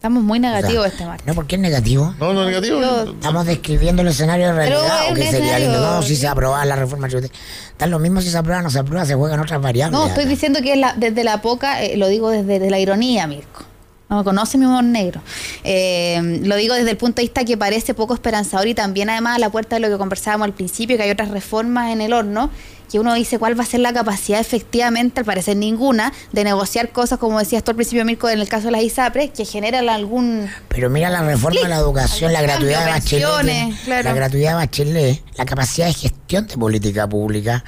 Estamos 0.00 0.22
muy 0.22 0.38
negativos 0.38 0.86
este 0.86 1.04
martes. 1.04 1.26
No, 1.26 1.34
¿por 1.34 1.46
qué 1.46 1.56
es 1.56 1.60
negativo? 1.60 2.14
No, 2.18 2.32
no 2.32 2.40
es 2.40 2.46
negativo. 2.46 2.80
Estamos 2.80 3.44
describiendo 3.44 4.00
el 4.00 4.08
escenario 4.08 4.46
de 4.46 4.52
realidad. 4.54 5.10
¿O 5.10 5.14
qué 5.14 5.30
sería 5.30 5.58
lindo? 5.58 5.78
No, 5.78 6.02
si 6.02 6.16
se 6.16 6.26
aprueba 6.26 6.64
la 6.64 6.74
reforma 6.74 7.06
tributaria. 7.06 7.38
Están 7.68 7.90
lo 7.90 7.98
mismo 7.98 8.22
si 8.22 8.30
se 8.30 8.38
aprueba 8.38 8.60
o 8.60 8.62
no 8.62 8.70
se 8.70 8.78
aprueba, 8.78 9.04
se 9.04 9.14
juegan 9.14 9.38
otras 9.40 9.60
variables. 9.60 10.00
No, 10.00 10.06
estoy 10.06 10.24
diciendo 10.24 10.62
que 10.62 10.72
es 10.72 10.78
la, 10.78 10.94
desde 10.96 11.22
la 11.22 11.42
poca, 11.42 11.82
eh, 11.82 11.98
lo 11.98 12.08
digo 12.08 12.30
desde 12.30 12.70
la 12.70 12.78
ironía, 12.78 13.26
Mirko. 13.26 13.64
No 14.08 14.24
conoce 14.24 14.56
mi 14.56 14.64
humor 14.64 14.84
negro. 14.84 15.20
Eh, 15.64 16.40
lo 16.44 16.56
digo 16.56 16.74
desde 16.74 16.92
el 16.92 16.96
punto 16.96 17.16
de 17.16 17.24
vista 17.24 17.44
que 17.44 17.58
parece 17.58 17.92
poco 17.92 18.14
esperanzador 18.14 18.68
y 18.68 18.74
también 18.74 19.10
además 19.10 19.36
a 19.36 19.38
la 19.38 19.50
puerta 19.50 19.76
de 19.76 19.80
lo 19.80 19.90
que 19.90 19.98
conversábamos 19.98 20.46
al 20.46 20.54
principio, 20.54 20.96
que 20.96 21.02
hay 21.02 21.10
otras 21.10 21.28
reformas 21.28 21.92
en 21.92 22.00
el 22.00 22.14
horno 22.14 22.48
que 22.90 22.98
uno 22.98 23.14
dice 23.14 23.38
cuál 23.38 23.58
va 23.58 23.62
a 23.62 23.66
ser 23.66 23.80
la 23.80 23.92
capacidad 23.92 24.40
efectivamente, 24.40 25.20
al 25.20 25.26
parecer 25.26 25.56
ninguna, 25.56 26.12
de 26.32 26.42
negociar 26.42 26.90
cosas, 26.90 27.18
como 27.18 27.38
decías 27.38 27.62
tú 27.62 27.70
al 27.70 27.76
principio, 27.76 28.04
Mirko, 28.04 28.28
en 28.28 28.40
el 28.40 28.48
caso 28.48 28.66
de 28.66 28.72
las 28.72 28.82
ISAPRES, 28.82 29.30
que 29.30 29.44
generan 29.44 29.88
algún... 29.88 30.50
Pero 30.68 30.90
mira 30.90 31.08
la 31.08 31.22
reforma 31.22 31.60
de 31.60 31.68
la 31.68 31.76
educación, 31.76 32.32
la 32.32 32.42
gratuidad 32.42 32.84
de 32.84 32.90
Bachelet, 32.90 33.86
la 33.86 34.12
gratuidad 34.12 34.50
de 34.50 34.54
Bachelet, 34.56 35.22
la 35.36 35.44
capacidad 35.44 35.86
de 35.86 35.94
gestión 35.94 36.48
de 36.48 36.56
política 36.56 37.08
pública 37.08 37.64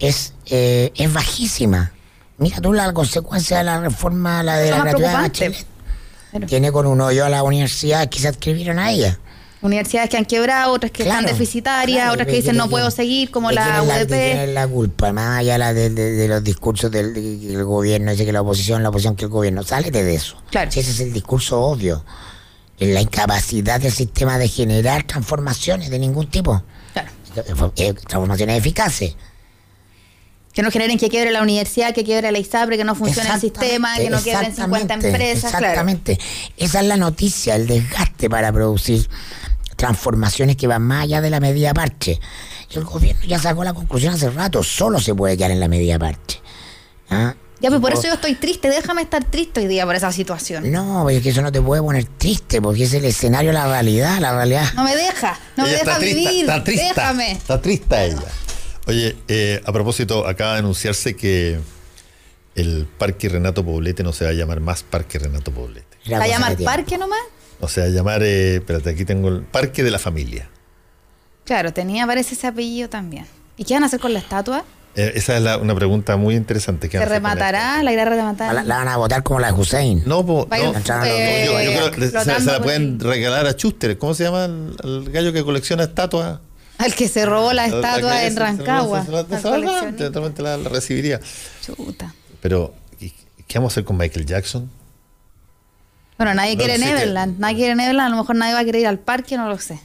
es, 0.00 0.34
eh, 0.46 0.92
es 0.96 1.12
bajísima. 1.12 1.92
Mira 2.38 2.60
tú 2.60 2.72
la 2.72 2.92
consecuencia 2.92 3.58
de 3.58 3.64
la 3.64 3.80
reforma, 3.80 4.42
la 4.42 4.56
de 4.56 4.70
la 4.72 4.78
gratuidad 4.78 5.10
de 5.10 5.22
Bachelet. 5.22 5.66
Tiene 6.46 6.72
con 6.72 6.86
un 6.86 7.00
hoyo 7.00 7.24
a 7.24 7.28
la 7.28 7.42
universidad 7.42 8.08
que 8.08 8.18
se 8.18 8.28
adscribieron 8.28 8.78
a 8.78 8.90
ella. 8.90 9.18
Universidades 9.60 10.08
que 10.08 10.16
han 10.16 10.24
quebrado, 10.24 10.72
otras 10.72 10.92
que 10.92 11.02
están 11.02 11.24
deficitarias, 11.24 12.12
otras 12.12 12.28
que 12.28 12.34
dicen 12.34 12.56
no 12.56 12.68
puedo 12.68 12.90
seguir, 12.90 13.30
como 13.30 13.50
la 13.50 13.82
UDP. 13.82 14.10
La, 14.10 14.46
la 14.46 14.68
culpa, 14.68 15.12
más 15.12 15.38
allá 15.38 15.72
de, 15.72 16.28
los 16.28 16.44
discursos 16.44 16.90
del, 16.90 17.64
gobierno, 17.64 18.12
dice 18.12 18.24
que 18.24 18.32
la 18.32 18.42
oposición, 18.42 18.82
la 18.82 18.90
oposición 18.90 19.16
que 19.16 19.24
el 19.24 19.30
gobierno. 19.30 19.64
Sálete 19.64 20.04
de 20.04 20.14
eso. 20.14 20.40
Claro. 20.50 20.70
ese 20.70 20.80
es 20.80 21.00
el 21.00 21.12
discurso 21.12 21.60
obvio. 21.60 22.04
La 22.78 23.00
incapacidad 23.00 23.80
del 23.80 23.90
sistema 23.90 24.38
de 24.38 24.48
generar 24.48 25.02
transformaciones 25.02 25.90
de 25.90 25.98
ningún 25.98 26.28
tipo. 26.30 26.62
Claro. 26.92 27.72
Eh, 27.76 27.94
transformaciones 27.94 28.58
eficaces 28.58 29.16
que 30.58 30.62
no 30.62 30.72
generen 30.72 30.98
que 30.98 31.08
quiebre 31.08 31.30
la 31.30 31.40
universidad, 31.40 31.94
que 31.94 32.02
quiebre 32.02 32.32
la 32.32 32.38
ISAPRE, 32.40 32.76
que 32.76 32.82
no 32.82 32.96
funcione 32.96 33.30
el 33.32 33.40
sistema, 33.40 33.96
que 33.96 34.10
no 34.10 34.20
quiebren 34.20 34.52
50 34.52 34.94
empresas. 34.94 35.54
Exactamente. 35.54 36.18
Esa 36.56 36.80
es 36.80 36.86
la 36.86 36.96
noticia, 36.96 37.54
el 37.54 37.68
desgaste 37.68 38.28
para 38.28 38.52
producir 38.52 39.08
transformaciones 39.78 40.56
que 40.56 40.66
van 40.66 40.82
más 40.82 41.04
allá 41.04 41.20
de 41.22 41.30
la 41.30 41.40
medida 41.40 41.72
parche. 41.72 42.20
Y 42.70 42.78
el 42.78 42.84
gobierno 42.84 43.22
ya 43.24 43.38
sacó 43.38 43.64
la 43.64 43.72
conclusión 43.72 44.12
hace 44.12 44.28
rato, 44.28 44.62
solo 44.62 45.00
se 45.00 45.14
puede 45.14 45.36
quedar 45.36 45.52
en 45.52 45.60
la 45.60 45.68
medida 45.68 45.98
parche. 45.98 46.40
¿Ah? 47.08 47.34
Ya, 47.60 47.70
pues 47.70 47.80
por 47.80 47.92
eso 47.92 48.02
yo 48.02 48.14
estoy 48.14 48.34
triste, 48.34 48.68
déjame 48.68 49.02
estar 49.02 49.24
triste 49.24 49.60
hoy 49.60 49.66
día 49.66 49.84
por 49.86 49.94
esa 49.94 50.12
situación. 50.12 50.70
No, 50.70 51.08
es 51.10 51.22
que 51.22 51.30
eso 51.30 51.42
no 51.42 51.50
te 51.50 51.60
puede 51.60 51.80
poner 51.80 52.04
triste, 52.04 52.60
porque 52.60 52.84
es 52.84 52.94
el 52.94 53.04
escenario, 53.04 53.52
la 53.52 53.66
realidad, 53.66 54.18
la 54.20 54.32
realidad. 54.32 54.66
No 54.74 54.84
me 54.84 54.94
deja, 54.94 55.38
no 55.56 55.64
me 55.64 55.70
deja 55.70 55.98
vivir, 55.98 56.40
está 56.42 56.62
triste, 56.62 56.86
déjame. 56.88 57.32
Está 57.32 57.60
triste 57.60 58.04
ella. 58.04 58.22
Oye, 58.86 59.16
eh, 59.28 59.60
a 59.64 59.72
propósito, 59.72 60.26
acaba 60.26 60.54
de 60.54 60.58
anunciarse 60.60 61.16
que 61.16 61.58
el 62.54 62.86
Parque 62.98 63.28
Renato 63.28 63.64
Poblete 63.64 64.02
no 64.02 64.12
se 64.12 64.24
va 64.24 64.30
a 64.30 64.34
llamar 64.34 64.60
más 64.60 64.82
Parque 64.82 65.18
Renato 65.18 65.52
Poblete. 65.52 65.98
¿Se 66.04 66.16
va 66.16 66.24
a 66.24 66.28
llamar 66.28 66.56
Parque 66.58 66.96
nomás? 66.96 67.20
O 67.60 67.68
sea, 67.68 67.88
llamar, 67.88 68.22
eh, 68.22 68.56
espérate, 68.56 68.90
aquí 68.90 69.04
tengo 69.04 69.28
el 69.28 69.42
Parque 69.42 69.82
de 69.82 69.90
la 69.90 69.98
Familia. 69.98 70.48
Claro, 71.44 71.72
tenía, 71.72 72.06
parece 72.06 72.34
ese 72.34 72.46
apellido 72.46 72.88
también. 72.88 73.26
¿Y 73.56 73.64
qué 73.64 73.74
van 73.74 73.82
a 73.82 73.86
hacer 73.86 74.00
con 74.00 74.12
la 74.12 74.20
estatua? 74.20 74.64
Eh, 74.94 75.12
esa 75.14 75.36
es 75.36 75.60
una 75.60 75.74
pregunta 75.74 76.16
muy 76.16 76.34
interesante. 76.34 76.90
¿Se 76.90 77.04
rematará? 77.04 77.82
¿La 77.82 77.92
irá 77.92 78.02
a 78.02 78.06
rematar? 78.06 78.64
La, 78.66 78.78
van 78.78 78.88
a 78.88 78.96
votar 78.96 79.22
como 79.22 79.40
la 79.40 79.52
de 79.52 79.52
Hussein. 79.52 80.02
No, 80.06 80.22
no, 80.22 80.46
yo, 80.56 80.72
creo 80.82 81.90
que 81.92 82.08
se, 82.08 82.40
la 82.40 82.60
pueden 82.60 82.98
regalar 82.98 83.46
a 83.46 83.52
Schuster. 83.52 83.96
¿Cómo 83.96 84.14
se 84.14 84.24
llama 84.24 84.46
el, 84.46 85.08
gallo 85.10 85.32
que 85.32 85.44
colecciona 85.44 85.84
estatuas? 85.84 86.40
Al 86.78 86.94
que 86.94 87.08
se 87.08 87.26
robó 87.26 87.52
la 87.52 87.66
estatua 87.66 88.24
en 88.24 88.36
Rancagua. 88.36 89.04
Totalmente 89.04 90.42
la, 90.42 90.56
recibiría. 90.56 91.20
Chuta. 91.64 92.14
Pero, 92.40 92.74
¿qué 92.98 93.58
vamos 93.58 93.72
a 93.72 93.74
hacer 93.74 93.84
con 93.84 93.96
Michael 93.96 94.26
Jackson? 94.26 94.70
Bueno, 96.18 96.34
nadie 96.34 96.56
quiere 96.56 96.78
Neverland. 96.78 97.38
Nadie 97.38 97.56
quiere 97.56 97.74
Neverland. 97.74 98.08
A 98.08 98.16
lo 98.16 98.22
mejor 98.22 98.36
nadie 98.36 98.52
va 98.52 98.60
a 98.60 98.64
querer 98.64 98.82
ir 98.82 98.86
al 98.88 98.98
parque, 98.98 99.36
no 99.36 99.48
lo 99.48 99.58
sé. 99.58 99.80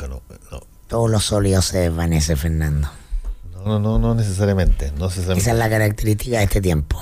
No, 0.00 0.20
no. 0.50 0.60
Todos 0.88 1.10
los 1.10 1.24
sólidos 1.24 1.66
se 1.66 1.78
desvanece, 1.78 2.34
Fernando. 2.34 2.88
No, 3.64 3.78
no, 3.78 3.98
no, 3.98 4.14
necesariamente, 4.14 4.92
no 4.92 5.06
necesariamente. 5.06 5.42
Esa 5.42 5.52
es 5.52 5.58
la 5.58 5.68
característica 5.68 6.38
de 6.38 6.44
este 6.44 6.60
tiempo. 6.60 7.00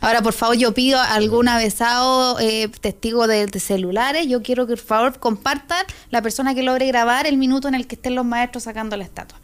Ahora, 0.00 0.20
por 0.20 0.32
favor, 0.32 0.56
yo 0.56 0.74
pido 0.74 0.98
a 0.98 1.14
algún 1.14 1.48
avesado 1.48 2.38
eh, 2.40 2.68
testigo 2.80 3.26
de, 3.28 3.48
celulares. 3.60 4.26
Yo 4.26 4.42
quiero 4.42 4.66
que, 4.66 4.74
por 4.74 4.84
favor, 4.84 5.18
compartan 5.20 5.86
la 6.10 6.20
persona 6.20 6.54
que 6.54 6.62
logre 6.62 6.88
grabar 6.88 7.26
el 7.26 7.36
minuto 7.36 7.68
en 7.68 7.74
el 7.74 7.86
que 7.86 7.94
estén 7.94 8.16
los 8.16 8.24
maestros 8.24 8.64
sacando 8.64 8.96
la 8.96 9.04
estatua. 9.04 9.38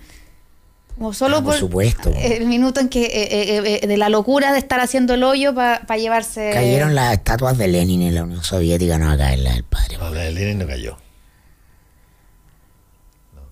Como 0.99 1.15
solo 1.15 1.37
Ah, 1.37 1.43
por 1.43 1.53
por, 1.53 1.61
supuesto. 1.61 2.13
el 2.17 2.47
minuto 2.47 2.81
en 2.81 2.89
que 2.89 3.05
eh, 3.05 3.29
eh, 3.31 3.81
eh, 3.83 3.87
de 3.87 3.97
la 3.97 4.09
locura 4.09 4.53
de 4.53 4.59
estar 4.59 4.81
haciendo 4.81 5.15
el 5.15 5.23
hoyo 5.23 5.55
para 5.55 5.97
llevarse. 5.97 6.51
Cayeron 6.53 6.95
las 6.97 7.13
estatuas 7.15 7.57
de 7.57 7.69
Lenin 7.69 8.03
en 8.03 8.15
la 8.17 8.25
Unión 8.25 8.43
Soviética, 8.43 8.99
no 8.99 9.07
va 9.07 9.13
a 9.13 9.17
caer 9.19 9.39
la 9.39 9.53
del 9.53 9.63
padre. 9.63 9.97
No, 9.99 10.11
la 10.13 10.23
de 10.23 10.33
Lenin 10.33 10.59
no 10.59 10.67
cayó. 10.67 10.97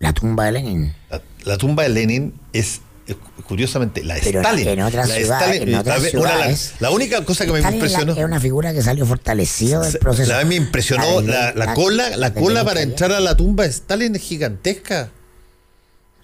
La 0.00 0.12
tumba 0.12 0.44
de 0.46 0.52
Lenin. 0.52 0.92
La, 1.10 1.22
la 1.44 1.56
tumba 1.56 1.84
de 1.84 1.88
Lenin 1.90 2.34
es, 2.52 2.80
es, 3.06 3.16
curiosamente 3.46 4.02
la 4.04 4.14
de 4.16 4.20
Pero 4.22 4.40
Stalin. 4.40 4.68
en 4.68 4.80
otras 4.82 5.08
La 5.08 5.14
ciudades- 5.14 5.50
Stalin, 5.54 5.68
en 5.68 5.74
otras 5.80 5.96
una 5.98 6.02
las- 6.02 6.10
ciudades- 6.10 6.72
la 6.80 6.90
única 6.90 7.24
cosa 7.24 7.46
que 7.46 7.52
me 7.52 7.58
Stalin 7.60 7.78
la- 7.80 7.86
impresionó. 7.86 8.12
es 8.12 8.24
una 8.24 8.40
figura 8.40 8.72
que 8.74 8.82
salió 8.82 9.06
fortalecido 9.06 9.82
del 9.82 9.98
proceso. 9.98 10.30
La 10.32 10.38
vez 10.38 10.46
me 10.46 10.56
impresionó 10.56 11.20
la, 11.22 11.52
la 11.54 11.74
cola, 11.74 12.16
la 12.16 12.34
cola 12.34 12.64
para 12.64 12.82
entrar 12.82 13.12
a 13.12 13.20
la 13.20 13.36
tumba 13.36 13.62
de 13.64 13.70
Stalin 13.70 14.16
es 14.16 14.22
gigantesca. 14.22 15.10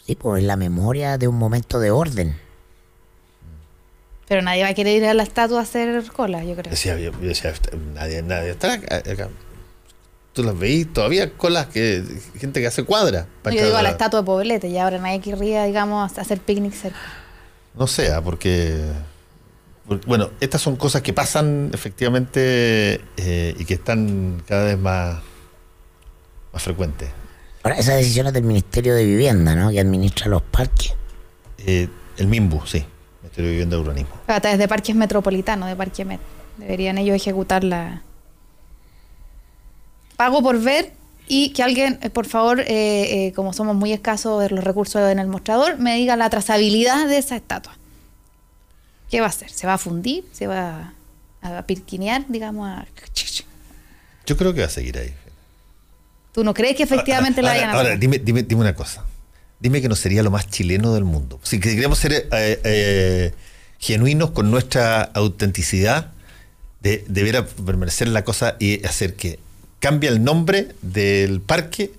Sí, 0.07 0.16
pues 0.16 0.43
es 0.43 0.47
la 0.47 0.57
memoria 0.57 1.19
de 1.19 1.29
un 1.29 1.37
momento 1.37 1.79
de 1.79 1.91
orden. 1.91 2.37
Pero 4.29 4.43
nadie 4.43 4.62
va 4.62 4.70
a 4.70 4.74
querer 4.74 4.97
ir 4.97 5.05
a 5.07 5.15
la 5.15 5.23
estatua 5.23 5.61
a 5.61 5.62
hacer 5.62 6.05
cola, 6.11 6.43
yo 6.43 6.55
creo. 6.55 6.70
Decía, 6.70 6.99
yo, 6.99 7.12
yo 7.12 7.29
decía, 7.29 7.53
nadie, 7.95 8.23
nadie 8.23 8.51
está 8.51 8.74
acá, 8.74 8.97
acá. 8.97 9.29
Tú 10.33 10.43
las 10.43 10.59
veís 10.59 10.91
todavía 10.91 11.31
colas 11.35 11.66
que 11.66 12.03
gente 12.39 12.61
que 12.61 12.66
hace 12.66 12.85
cuadra. 12.85 13.27
para 13.43 13.55
yo 13.55 13.65
digo 13.66 13.77
a 13.77 13.83
la 13.83 13.91
estatua 13.91 14.20
de 14.20 14.27
Poblete 14.27 14.69
y 14.69 14.79
ahora 14.79 14.99
nadie 14.99 15.20
querría, 15.20 15.65
digamos, 15.65 16.16
hacer 16.16 16.41
picnic 16.41 16.73
cerca. 16.73 16.99
No 17.74 17.87
sea, 17.87 18.23
porque, 18.23 18.83
porque, 19.87 20.07
bueno, 20.07 20.31
estas 20.41 20.62
son 20.62 20.77
cosas 20.77 21.03
que 21.03 21.12
pasan 21.12 21.70
efectivamente 21.74 23.03
eh, 23.19 23.55
y 23.59 23.65
que 23.66 23.74
están 23.74 24.43
cada 24.47 24.65
vez 24.65 24.79
más, 24.79 25.20
más 26.53 26.62
frecuentes. 26.62 27.11
Ahora, 27.63 27.77
esa 27.77 27.95
decisión 27.95 28.27
es 28.27 28.33
del 28.33 28.45
Ministerio 28.45 28.95
de 28.95 29.05
Vivienda, 29.05 29.55
¿no? 29.55 29.71
Que 29.71 29.81
administra 29.81 30.27
los 30.29 30.43
parques. 30.43 30.95
Eh, 31.59 31.89
el 32.17 32.27
MIMBU, 32.27 32.67
sí, 32.67 32.85
Ministerio 33.23 33.47
de 33.47 33.53
Vivienda 33.53 33.77
y 33.77 33.81
Urbanismo. 33.81 34.15
A 34.27 34.41
través 34.41 34.59
de 34.59 34.69
parques 34.69 34.97
metropolitanos, 34.97 35.69
de 35.69 35.77
Parque 35.77 36.05
Met. 36.05 36.21
Deberían 36.57 36.99
ellos 36.99 37.17
ejecutar 37.17 37.65
la. 37.65 38.03
Pago 40.17 40.43
por 40.43 40.61
ver 40.61 40.93
y 41.29 41.51
que 41.51 41.63
alguien, 41.63 41.99
eh, 42.03 42.11
por 42.11 42.27
favor, 42.27 42.61
eh, 42.61 42.67
eh, 42.69 43.33
como 43.35 43.53
somos 43.53 43.77
muy 43.77 43.93
escasos 43.93 44.43
de 44.43 44.51
los 44.51 44.63
recursos 44.63 45.11
en 45.11 45.19
el 45.19 45.29
mostrador, 45.29 45.79
me 45.79 45.97
diga 45.97 46.17
la 46.17 46.29
trazabilidad 46.31 47.09
de 47.09 47.19
esa 47.19 47.37
estatua. 47.37 47.77
¿Qué 49.11 49.21
va 49.21 49.27
a 49.27 49.31
hacer? 49.31 49.51
¿Se 49.51 49.67
va 49.67 49.75
a 49.75 49.79
fundir? 49.79 50.25
¿Se 50.33 50.47
va 50.47 50.95
a 51.43 51.63
pirquinear, 51.63 52.25
digamos? 52.29 52.69
A... 52.69 52.87
Yo 54.27 54.37
creo 54.37 54.55
que 54.55 54.61
va 54.61 54.67
a 54.67 54.71
seguir 54.71 54.99
ahí. 54.99 55.15
¿Tú 56.33 56.45
no 56.45 56.55
crees 56.55 56.77
que 56.77 56.83
efectivamente 56.83 57.41
ahora, 57.41 57.53
la 57.53 57.55
vayan 57.55 57.71
a 57.71 57.73
ahora, 57.75 57.89
hacer? 57.91 57.99
dime, 57.99 58.19
dime, 58.19 58.43
dime 58.43 58.61
una 58.63 58.75
cosa. 58.75 59.05
Dime 59.61 59.81
que 59.81 59.89
no 59.89 59.95
sería 59.95 60.23
lo 60.23 60.31
más 60.31 60.49
chileno 60.49 60.93
del 60.95 61.05
mundo. 61.05 61.39
Si 61.43 61.61
que 61.61 61.75
queremos 61.75 61.99
ser 61.99 62.13
eh, 62.13 62.29
eh, 62.33 63.33
genuinos 63.79 64.31
con 64.31 64.51
nuestra 64.51 65.03
autenticidad, 65.03 66.11
de, 66.81 67.05
debiera 67.07 67.47
permanecer 67.47 68.09
la 68.09 68.25
cosa 68.25 68.57
y 68.59 68.85
hacer 68.85 69.15
que 69.15 69.39
cambie 69.79 70.09
el 70.09 70.25
nombre 70.25 70.75
del 70.83 71.41
parque, 71.41 71.93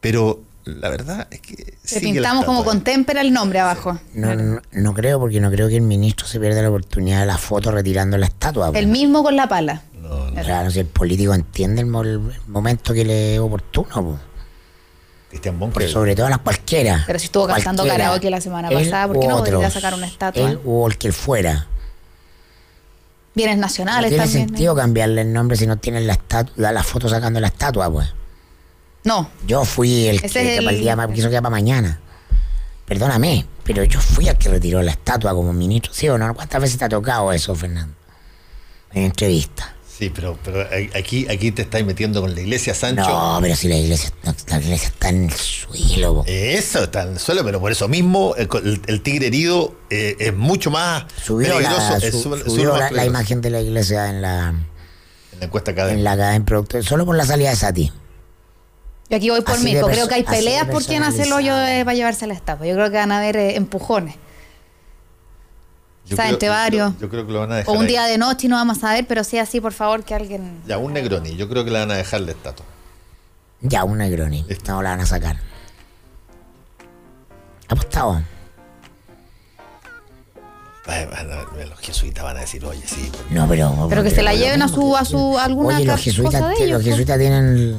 pero 0.00 0.42
la 0.64 0.88
verdad 0.90 1.26
es 1.30 1.40
que 1.40 1.74
pintamos 2.00 2.44
como 2.44 2.64
con 2.64 2.82
témpera 2.82 3.20
el 3.20 3.32
nombre 3.32 3.58
abajo. 3.60 3.98
No, 4.14 4.34
no, 4.34 4.60
no 4.72 4.94
creo, 4.94 5.18
porque 5.18 5.40
no 5.40 5.50
creo 5.50 5.68
que 5.68 5.76
el 5.76 5.82
ministro 5.82 6.26
se 6.26 6.38
pierda 6.38 6.62
la 6.62 6.68
oportunidad 6.68 7.20
de 7.20 7.26
la 7.26 7.38
foto 7.38 7.70
retirando 7.70 8.18
la 8.18 8.26
estatua. 8.26 8.70
pues. 8.70 8.82
El 8.82 8.88
mismo 8.88 9.22
con 9.22 9.36
la 9.36 9.48
pala. 9.48 9.82
No, 10.08 10.30
no, 10.30 10.42
Claro, 10.42 10.70
si 10.70 10.80
el 10.80 10.86
político 10.86 11.34
entiende 11.34 11.80
el, 11.82 11.86
mo- 11.86 12.02
el 12.02 12.20
momento 12.46 12.94
que 12.94 13.04
le 13.04 13.34
es 13.34 13.40
oportuno, 13.40 13.88
pues. 14.04 14.20
Cristian. 15.30 15.58
Por 15.58 15.82
sobre 15.88 16.16
todas 16.16 16.30
las 16.30 16.38
cualquiera. 16.40 17.04
Pero 17.06 17.18
si 17.18 17.26
estuvo 17.26 17.46
cantando 17.46 17.86
karaoke 17.86 18.30
la 18.30 18.40
semana 18.40 18.68
Él 18.68 18.84
pasada, 18.84 19.08
¿por 19.08 19.20
qué 19.20 19.28
no 19.28 19.38
podría 19.38 19.58
otros. 19.58 19.72
sacar 19.74 19.92
una 19.94 20.06
estatua? 20.06 20.50
Él 20.50 20.58
o 20.64 20.86
el 20.86 20.96
que 20.96 21.08
él 21.08 21.12
fuera. 21.12 21.66
Bienes 23.34 23.56
No 23.56 23.62
nacionales 23.62 24.08
tiene 24.10 24.24
también. 24.24 24.42
¿eh? 24.44 24.46
sentido 24.48 24.74
cambiarle 24.74 25.20
el 25.20 25.32
nombre 25.32 25.56
si 25.56 25.66
no 25.66 25.76
tienen 25.76 26.06
la, 26.06 26.14
estatua, 26.14 26.54
la, 26.56 26.72
la 26.72 26.82
foto 26.82 27.08
sacando 27.08 27.40
la 27.40 27.48
estatua, 27.48 27.90
pues. 27.92 28.08
No, 29.04 29.30
Yo 29.46 29.64
fui 29.64 30.06
el 30.06 30.16
Ese 30.16 30.28
que, 30.42 30.56
el- 30.58 30.64
para 30.64 30.76
el 30.76 30.82
día 30.82 30.96
más 30.96 31.08
quiso 31.12 31.28
que 31.30 31.36
para 31.36 31.50
mañana. 31.50 32.00
Perdóname, 32.86 33.46
pero 33.64 33.84
yo 33.84 34.00
fui 34.00 34.28
el 34.28 34.36
que 34.38 34.48
retiró 34.48 34.82
la 34.82 34.92
estatua 34.92 35.34
como 35.34 35.52
ministro. 35.52 35.92
¿Sí 35.92 36.08
o 36.08 36.16
no? 36.16 36.34
¿Cuántas 36.34 36.60
veces 36.62 36.78
te 36.78 36.86
ha 36.86 36.88
tocado 36.88 37.32
eso, 37.32 37.54
Fernando? 37.54 37.94
En 38.92 39.04
entrevista. 39.04 39.74
Sí, 39.98 40.12
pero, 40.14 40.38
pero 40.44 40.64
aquí, 40.96 41.26
aquí 41.28 41.50
te 41.50 41.62
estáis 41.62 41.84
metiendo 41.84 42.20
con 42.20 42.32
la 42.32 42.40
iglesia, 42.40 42.72
Sancho. 42.72 43.02
No, 43.08 43.38
pero 43.42 43.56
si 43.56 43.66
la 43.66 43.76
iglesia, 43.76 44.12
no, 44.22 44.32
la 44.46 44.60
iglesia 44.60 44.88
está 44.88 45.08
en 45.08 45.24
el 45.24 45.32
suelo. 45.32 46.22
Eso 46.26 46.84
está 46.84 47.02
en 47.02 47.14
el 47.14 47.18
suelo, 47.18 47.42
pero 47.44 47.58
por 47.60 47.72
eso 47.72 47.88
mismo 47.88 48.34
el, 48.36 48.48
el- 48.64 48.80
el 48.86 49.02
tigre 49.02 49.26
herido 49.26 49.74
eh, 49.90 50.14
es 50.20 50.32
mucho 50.36 50.70
más 50.70 51.04
Subió, 51.24 51.48
peligroso. 51.54 51.90
la, 51.98 52.00
su- 52.00 52.20
subió 52.50 52.74
más 52.74 52.92
la, 52.92 53.04
imagen 53.06 53.40
de 53.40 53.50
la 53.50 53.60
iglesia 53.60 54.08
en 54.08 54.22
la, 54.22 54.50
En 55.32 55.38
la 55.40 55.46
encuesta 55.46 55.72
en 55.72 55.76
académica. 55.78 56.10
la 56.10 56.16
cadena 56.16 56.44
productor, 56.44 56.84
solo 56.84 57.04
por 57.04 57.16
la 57.16 57.26
salida 57.26 57.50
de 57.50 57.56
Sati. 57.56 57.92
yo 59.10 59.16
aquí 59.16 59.30
voy 59.30 59.40
por 59.40 59.56
perso- 59.56 59.90
Creo 59.90 60.06
que 60.06 60.14
hay 60.14 60.22
peleas 60.22 60.68
por 60.68 60.84
quién 60.84 61.02
hace 61.02 61.22
el 61.24 61.32
hoyo 61.32 61.46
personalizado. 61.50 61.80
eh, 61.80 61.84
para 61.84 61.94
llevarse 61.96 62.26
la 62.28 62.34
estatua. 62.34 62.66
Yo 62.68 62.74
creo 62.74 62.88
que 62.92 62.98
van 62.98 63.10
a 63.10 63.18
haber 63.18 63.36
eh, 63.36 63.56
empujones. 63.56 64.14
Yo 66.08 66.14
está 66.14 66.22
creo- 66.24 66.32
entre 66.34 66.46
yo- 66.48 66.52
varios. 66.52 66.98
Yo, 66.98 67.08
creo 67.08 67.26
que 67.26 67.32
lo 67.32 67.40
van 67.40 67.52
a 67.52 67.56
dejar. 67.56 67.74
O 67.74 67.78
un 67.78 67.84
ahí. 67.84 67.88
día 67.88 68.04
de 68.06 68.18
noche 68.18 68.46
y 68.46 68.50
no 68.50 68.56
vamos 68.56 68.82
a 68.82 68.92
ver, 68.94 69.06
pero 69.06 69.22
sí 69.24 69.38
así, 69.38 69.60
por 69.60 69.72
favor, 69.72 70.02
que 70.04 70.14
alguien. 70.14 70.60
Ya, 70.66 70.78
un 70.78 70.92
Negroni. 70.92 71.36
Yo 71.36 71.48
creo 71.48 71.64
que 71.64 71.70
le 71.70 71.78
van 71.78 71.90
a 71.90 71.96
dejar 71.96 72.20
la 72.22 72.32
estatua. 72.32 72.64
Ya, 73.60 73.84
un 73.84 73.98
Negroni. 73.98 74.44
Listo. 74.48 74.72
No 74.72 74.82
la 74.82 74.90
van 74.90 75.00
a 75.00 75.06
sacar. 75.06 75.38
Apostado. 77.68 78.22
Los 81.68 81.78
jesuitas 81.80 82.24
van 82.24 82.36
a 82.38 82.40
decir, 82.40 82.64
oye, 82.64 82.80
sí. 82.86 83.10
No, 83.30 83.46
pero. 83.46 83.86
Pero 83.90 84.02
que 84.02 84.10
se 84.10 84.22
la 84.22 84.32
lleven 84.34 84.62
a 84.62 84.68
su- 84.68 84.96
a 84.96 85.04
su- 85.04 85.36
alguna 85.38 85.76
Oye, 85.76 85.84
los 85.84 86.00
jesuitas, 86.00 86.40
cosa 86.40 86.48
de 86.48 86.54
ellos, 86.64 86.70
los 86.78 86.82
po. 86.82 86.88
jesuitas 86.90 87.18
tienen 87.18 87.76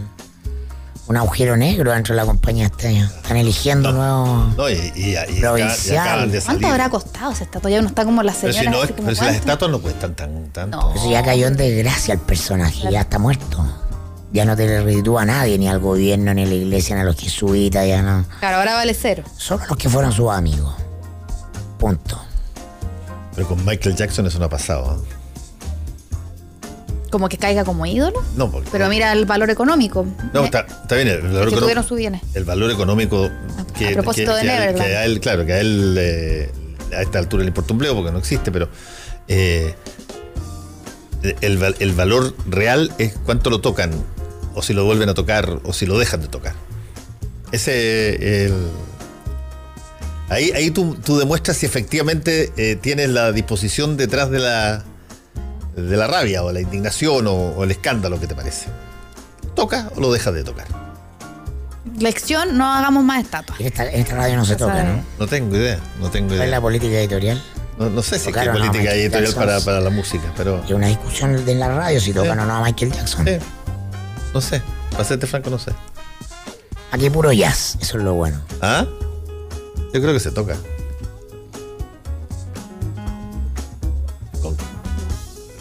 un 1.09 1.17
agujero 1.17 1.57
negro 1.57 1.91
dentro 1.91 2.13
de 2.13 2.21
la 2.21 2.25
compañía 2.27 2.67
este 2.67 2.87
año. 2.89 3.05
Están 3.05 3.35
eligiendo 3.37 3.91
nuevos. 3.91 4.55
No, 4.55 4.69
y, 4.69 4.73
y- 4.95 5.09
y 5.09 5.15
acá- 5.15 5.31
y 5.31 5.39
Provincial. 5.41 6.31
¿Cuánto 6.45 6.67
habrá 6.67 6.89
costado 6.91 7.31
esa 7.31 7.43
estatua? 7.45 7.71
Ya 7.71 7.81
no 7.81 7.87
está 7.87 8.05
como 8.05 8.21
la 8.21 8.31
Pero 8.39 8.53
señora. 8.53 8.71
si, 8.71 8.77
no, 8.89 8.95
como, 8.95 9.07
pero 9.07 9.15
si 9.15 9.25
las 9.25 9.35
estatuas 9.35 9.71
no 9.71 9.81
cuestan 9.81 10.15
tan, 10.15 10.49
tanto. 10.51 10.77
No. 10.79 10.93
Eso 10.93 11.09
ya 11.09 11.23
cayó 11.23 11.47
en 11.47 11.57
desgracia 11.57 12.13
el 12.13 12.19
personaje, 12.19 12.91
ya 12.91 13.01
está 13.01 13.17
muerto. 13.17 13.65
Ya 14.31 14.45
no 14.45 14.55
te 14.55 14.67
le 14.67 14.83
reditúa 14.83 15.23
a 15.23 15.25
nadie, 15.25 15.57
ni 15.57 15.67
al 15.67 15.79
gobierno, 15.79 16.31
ni 16.35 16.43
a 16.43 16.45
la 16.45 16.53
iglesia, 16.53 16.95
ni 16.95 17.01
a 17.01 17.05
los 17.05 17.15
jesuitas, 17.15 17.87
ya 17.87 18.03
no. 18.03 18.25
Claro, 18.39 18.57
ahora 18.57 18.75
vale 18.75 18.93
cero. 18.93 19.23
Solo 19.35 19.63
los 19.67 19.77
que 19.77 19.89
fueron 19.89 20.11
sus 20.11 20.29
amigos. 20.29 20.75
Punto. 21.79 22.21
Pero 23.33 23.47
con 23.47 23.65
Michael 23.65 23.95
Jackson 23.95 24.27
eso 24.27 24.37
no 24.37 24.45
ha 24.45 24.49
pasado. 24.49 25.01
¿eh? 25.03 25.15
Como 27.09 27.27
que 27.29 27.37
caiga 27.37 27.63
como 27.63 27.85
ídolo. 27.85 28.21
No, 28.35 28.51
porque. 28.51 28.69
Pero 28.71 28.87
mira 28.89 29.11
el 29.13 29.25
valor 29.25 29.49
económico. 29.49 30.05
No, 30.33 30.45
está, 30.45 30.59
está 30.61 30.95
bien. 30.95 31.07
El 31.07 31.21
valor, 31.21 31.31
que 31.31 31.37
económico- 31.39 31.59
tuvieron 31.61 31.83
sus 31.83 31.97
bienes. 31.97 32.21
el 32.33 32.43
valor 32.43 32.69
económico 32.71 33.29
que, 33.77 33.89
a 33.89 33.93
propósito 33.93 34.35
de 34.35 34.41
que- 34.41 34.47
que 34.47 34.51
a 34.51 34.55
él- 34.55 34.59
Neverland. 34.75 34.87
que 34.89 34.95
a 34.97 35.05
él, 35.05 35.19
claro, 35.19 35.45
que 35.45 35.53
a 35.53 35.59
él 35.59 35.95
eh, 35.99 36.51
a 36.95 37.01
esta 37.01 37.19
altura 37.19 37.43
le 37.43 37.47
importa 37.49 37.73
un 37.73 37.79
bledo 37.79 37.95
porque 37.95 38.11
no 38.11 38.19
existe, 38.19 38.51
pero 38.51 38.69
eh, 39.27 39.73
el, 41.41 41.75
el 41.79 41.93
valor 41.93 42.33
real 42.47 42.91
es 42.97 43.13
cuánto 43.25 43.49
lo 43.49 43.59
tocan, 43.61 43.91
o 44.55 44.61
si 44.61 44.73
lo 44.73 44.85
vuelven 44.85 45.09
a 45.09 45.13
tocar, 45.13 45.59
o 45.63 45.73
si 45.73 45.85
lo 45.85 45.97
dejan 45.99 46.21
de 46.21 46.27
tocar. 46.27 46.53
Ese 47.51 48.45
el, 48.45 48.53
ahí, 50.29 50.51
ahí 50.51 50.71
tú, 50.71 50.95
tú 51.03 51.17
demuestras 51.17 51.57
si 51.57 51.65
efectivamente 51.65 52.51
eh, 52.57 52.75
tienes 52.75 53.09
la 53.09 53.31
disposición 53.31 53.97
detrás 53.97 54.29
de 54.31 54.39
la 54.39 54.83
de 55.81 55.97
la 55.97 56.07
rabia 56.07 56.43
o 56.43 56.51
la 56.51 56.61
indignación 56.61 57.27
o, 57.27 57.33
o 57.33 57.63
el 57.63 57.71
escándalo 57.71 58.19
que 58.19 58.27
te 58.27 58.35
parece. 58.35 58.67
¿Toca 59.55 59.89
o 59.95 59.99
lo 59.99 60.11
dejas 60.11 60.33
de 60.33 60.43
tocar? 60.43 60.67
Lección, 61.97 62.57
no 62.57 62.71
hagamos 62.73 63.03
más 63.03 63.23
estatuas. 63.23 63.59
En 63.59 63.67
esta, 63.67 63.89
en 63.89 64.01
esta 64.01 64.15
radio 64.15 64.37
no 64.37 64.45
se 64.45 64.55
toca, 64.55 64.83
¿no? 64.83 65.03
No 65.17 65.27
tengo 65.27 65.55
idea, 65.55 65.79
no 65.99 66.09
tengo 66.09 66.27
¿Cuál 66.29 66.33
es 66.41 66.45
la 66.45 66.45
idea. 66.47 66.61
política 66.61 66.93
editorial? 66.99 67.41
No, 67.77 67.89
no 67.89 68.01
sé 68.01 68.19
si 68.19 68.27
hay 68.27 68.47
política 68.49 68.77
Michael 68.79 68.99
editorial 69.01 69.33
para, 69.33 69.59
para 69.61 69.79
la 69.79 69.89
música, 69.89 70.31
pero 70.35 70.63
Es 70.63 70.71
una 70.71 70.87
discusión 70.87 71.45
de 71.45 71.55
la 71.55 71.69
radio 71.69 71.99
si 71.99 72.13
tocan 72.13 72.37
Sí. 72.37 72.43
o 72.43 72.45
no 72.45 72.53
a 72.55 72.61
Michael 72.63 72.91
Jackson. 72.91 73.25
sí, 73.25 73.37
no 74.33 74.41
sé. 74.41 74.61
Para 74.91 75.03
serte 75.03 75.27
franco, 75.27 75.49
no 75.49 75.57
sé. 75.59 75.71
Aquí 76.91 77.09
puro 77.09 77.31
jazz, 77.31 77.77
eso 77.81 77.97
es 77.97 78.03
lo 78.03 78.13
bueno. 78.15 78.39
¿Ah? 78.61 78.85
Yo 79.93 80.01
creo 80.01 80.13
que 80.13 80.19
se 80.19 80.31
toca. 80.31 80.55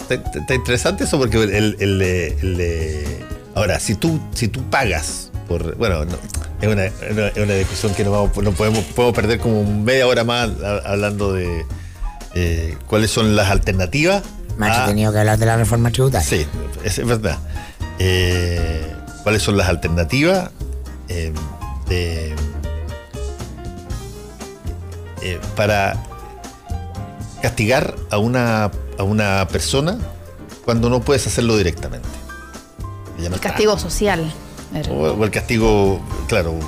Está, 0.08 0.54
interesante 0.54 1.04
eso 1.04 1.18
porque 1.18 1.42
el, 1.42 1.76
el 1.80 3.24
Ahora, 3.54 3.80
si 3.80 3.94
tú, 3.96 4.20
si 4.34 4.48
tú 4.48 4.62
pagas 4.70 5.30
por. 5.48 5.76
Bueno, 5.76 6.04
no, 6.04 6.16
es, 6.60 6.68
una, 6.68 6.84
es 6.84 7.36
una- 7.36 7.54
discusión 7.54 7.92
que 7.94 8.04
no, 8.04 8.12
vamos, 8.12 8.36
no 8.36 8.52
podemos, 8.52 8.84
podemos 8.84 9.14
perder 9.16 9.40
como 9.40 9.64
media 9.64 10.06
hora 10.06 10.22
más 10.24 10.50
hablando 10.84 11.32
de 11.32 11.64
eh, 12.34 12.76
cuáles 12.86 13.10
son 13.10 13.34
las 13.34 13.50
alternativas. 13.50 14.22
Más 14.56 14.76
a- 14.78 14.84
he 14.84 14.88
tenido 14.88 15.12
que 15.12 15.18
hablar 15.18 15.38
de 15.38 15.46
la 15.46 15.56
reforma 15.56 15.90
tributaria. 15.90 16.26
Sí, 16.26 16.46
es, 16.84 16.98
es 16.98 17.06
verdad. 17.06 17.38
Eh, 17.98 18.92
¿Cuáles 19.24 19.42
son 19.42 19.56
las 19.56 19.68
alternativas 19.68 20.50
eh, 21.08 21.32
de, 21.88 22.34
eh, 25.22 25.40
para 25.56 25.96
castigar 27.42 27.94
a 28.10 28.18
una, 28.18 28.70
a 28.98 29.04
una 29.04 29.46
persona 29.48 29.98
cuando 30.64 30.90
no 30.90 31.00
puedes 31.00 31.26
hacerlo 31.26 31.56
directamente. 31.56 32.08
El 33.18 33.40
castigo 33.40 33.78
social. 33.78 34.32
O, 34.90 35.24
el 35.24 35.30
castigo, 35.30 36.00
claro. 36.28 36.58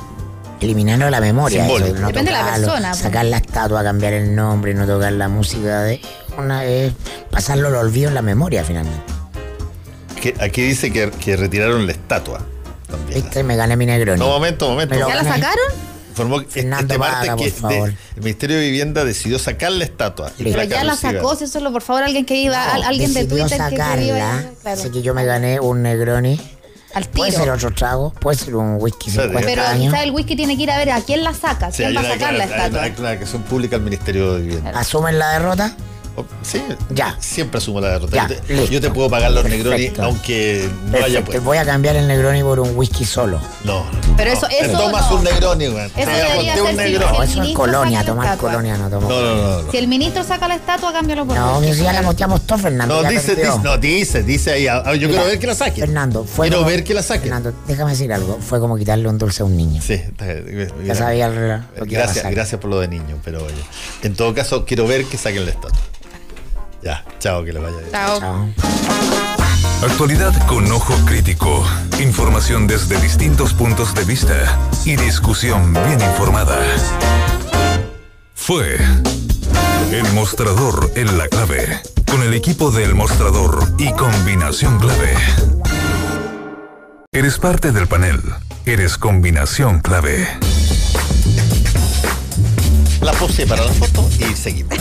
Eliminarlo 0.60 1.04
de 1.06 1.10
la 1.10 1.20
memoria. 1.20 1.64
Depende 1.64 2.22
de 2.22 2.32
la 2.32 2.54
persona. 2.54 2.94
Sacar 2.94 3.26
la 3.26 3.38
estatua, 3.38 3.82
cambiar 3.82 4.14
el 4.14 4.34
nombre, 4.34 4.74
no 4.74 4.86
tocar 4.86 5.12
la 5.12 5.28
música. 5.28 5.82
De, 5.82 6.00
una, 6.38 6.62
vez 6.62 6.92
pasarlo 7.30 7.68
al 7.68 7.74
olvido 7.76 8.08
en 8.08 8.14
la 8.14 8.22
memoria 8.22 8.64
finalmente. 8.64 9.00
aquí 10.40 10.62
dice 10.62 10.92
que, 10.92 11.10
que 11.10 11.36
retiraron 11.36 11.86
la 11.86 11.92
estatua. 11.92 12.40
También. 12.88 13.18
Este 13.18 13.42
me 13.44 13.56
gané 13.56 13.76
mi 13.76 13.86
Negroni. 13.86 14.18
No, 14.18 14.28
momento, 14.28 14.68
momento. 14.68 14.94
¿Ya 14.96 15.14
la 15.14 15.24
sacaron? 15.24 15.89
Informó 16.22 16.48
Fernando 16.48 16.94
este 17.40 17.66
que 17.66 17.78
el 17.78 18.22
Ministerio 18.22 18.56
de 18.56 18.62
Vivienda 18.62 19.04
decidió 19.04 19.38
sacar 19.38 19.72
la 19.72 19.84
estatua. 19.84 20.32
Pero 20.38 20.62
ya 20.64 20.84
la 20.84 20.96
sacó, 20.96 21.36
si 21.36 21.46
solo 21.46 21.72
por 21.72 21.82
favor 21.82 22.02
alguien 22.02 22.24
que 22.24 22.36
iba, 22.36 22.62
alguien 22.72 23.12
de 23.14 23.24
Twitter 23.24 23.48
sacarla, 23.48 23.96
que 23.96 24.06
iba, 24.06 24.42
claro. 24.62 24.80
Así 24.80 24.90
que 24.90 25.02
yo 25.02 25.14
me 25.14 25.24
gané 25.24 25.60
un 25.60 25.82
Negroni. 25.82 26.40
Al 26.92 27.04
tiro. 27.04 27.18
Puede 27.18 27.30
ser 27.32 27.50
otro 27.50 27.70
trago, 27.70 28.12
puede 28.14 28.36
ser 28.36 28.56
un 28.56 28.76
whisky 28.80 29.12
50 29.12 29.40
Pero 29.46 29.62
quizás 29.78 30.02
el 30.02 30.10
whisky 30.10 30.34
tiene 30.34 30.56
que 30.56 30.64
ir 30.64 30.72
a 30.72 30.78
ver 30.78 30.90
a 30.90 31.00
quién 31.00 31.22
la 31.22 31.32
saca, 31.32 31.70
quién 31.70 31.96
va 31.96 32.00
a 32.00 32.04
sacar 32.04 32.34
la 32.34 32.44
estatua. 32.44 32.90
Claro, 32.90 33.20
que 33.20 33.26
son 33.26 33.42
públicas 33.42 33.78
al 33.78 33.84
Ministerio 33.84 34.34
de 34.34 34.42
Vivienda. 34.42 34.70
¿Asumen 34.70 35.16
la 35.16 35.30
derrota? 35.30 35.76
Sí, 36.42 36.62
ya. 36.90 37.16
Siempre 37.20 37.58
asumo 37.58 37.80
la 37.80 37.90
derrota. 37.90 38.28
yo, 38.70 38.80
te, 38.80 38.90
puedo 38.90 39.10
pagar 39.10 39.30
los 39.32 39.44
Negroni 39.44 39.92
aunque 40.00 40.68
no 40.86 41.04
haya 41.04 41.24
pues. 41.24 41.42
Voy 41.42 41.58
a 41.58 41.64
cambiar 41.64 41.96
el 41.96 42.06
Negroni 42.08 42.42
por 42.42 42.60
un 42.60 42.76
whisky 42.76 43.04
solo. 43.04 43.40
No. 43.64 43.84
Pero 44.16 44.32
eso, 44.32 44.46
eso 44.48 44.78
tomas 44.78 45.10
un 45.10 45.24
Negroni, 45.24 45.66
güey. 45.68 45.86
Eso 45.96 46.10
debería 46.10 46.62
un 46.62 46.76
Negroni. 46.76 47.18
No, 47.18 47.22
eso 47.22 47.42
es 47.42 47.54
colonia, 47.54 48.04
tomar 48.04 48.38
colonia 48.38 48.76
no 48.76 48.90
tomo. 48.90 49.08
No, 49.08 49.20
no, 49.20 49.62
no, 49.62 49.70
Si 49.70 49.78
el 49.78 49.88
ministro 49.88 50.24
saca 50.24 50.48
la 50.48 50.56
estatua, 50.56 50.92
cámbialo 50.92 51.26
por 51.26 51.36
No, 51.36 51.60
que 51.60 51.74
si 51.74 51.82
ya 51.82 51.92
la 51.92 52.02
moteamos 52.02 52.46
todo, 52.46 52.58
Fernando. 52.58 53.02
No, 53.02 53.08
dice, 53.08 53.34
dice, 53.34 53.58
no, 53.62 53.76
dice, 53.78 54.22
dice 54.22 54.52
ahí. 54.52 54.66
Ah, 54.66 54.94
yo 54.94 55.08
quiero 55.08 55.24
ver 55.24 55.38
que 55.38 55.46
la 55.46 55.54
saque. 55.54 55.80
Fernando, 55.80 56.24
fue. 56.24 56.48
Quiero 56.48 56.64
ver 56.64 56.84
que 56.84 56.94
la 56.94 57.02
saque. 57.02 57.22
Fernando, 57.22 57.52
déjame 57.66 57.92
decir 57.92 58.12
algo. 58.12 58.38
Fue 58.40 58.60
como 58.60 58.76
quitarle 58.76 59.08
un 59.08 59.18
dulce 59.18 59.42
a 59.42 59.46
un 59.46 59.56
niño. 59.56 59.80
Sí, 59.82 60.00
ya 60.84 60.94
sabía 60.94 61.28
lo 61.28 61.60
que 61.84 61.90
Gracias, 61.90 62.30
gracias 62.30 62.60
por 62.60 62.70
lo 62.70 62.80
de 62.80 62.88
niño, 62.88 63.18
pero 63.24 63.44
oye. 63.44 63.54
En 64.02 64.14
todo 64.14 64.34
caso, 64.34 64.64
quiero 64.64 64.86
ver 64.86 65.04
que 65.04 65.16
saquen 65.16 65.44
la 65.44 65.52
estatua. 65.52 65.78
Ya, 66.82 67.04
chao, 67.18 67.44
que 67.44 67.52
le 67.52 67.60
vaya 67.60 67.76
bien. 67.76 67.90
Chao. 67.90 68.48
Actualidad 69.82 70.32
con 70.46 70.70
ojo 70.72 70.94
crítico. 71.04 71.64
Información 72.00 72.66
desde 72.66 73.00
distintos 73.00 73.54
puntos 73.54 73.94
de 73.94 74.04
vista 74.04 74.58
y 74.84 74.96
discusión 74.96 75.72
bien 75.72 76.00
informada. 76.00 76.58
Fue 78.34 78.78
El 79.92 80.12
Mostrador 80.14 80.90
en 80.96 81.18
la 81.18 81.28
clave. 81.28 81.80
Con 82.10 82.22
el 82.22 82.34
equipo 82.34 82.70
del 82.70 82.94
Mostrador 82.94 83.58
y 83.78 83.92
combinación 83.92 84.78
clave. 84.78 85.14
Eres 87.12 87.38
parte 87.38 87.72
del 87.72 87.86
panel. 87.86 88.20
Eres 88.66 88.96
combinación 88.96 89.80
clave. 89.80 90.28
La 93.00 93.12
pose 93.12 93.46
para 93.46 93.64
la 93.64 93.72
foto 93.72 94.08
y 94.18 94.36
seguimos. 94.36 94.74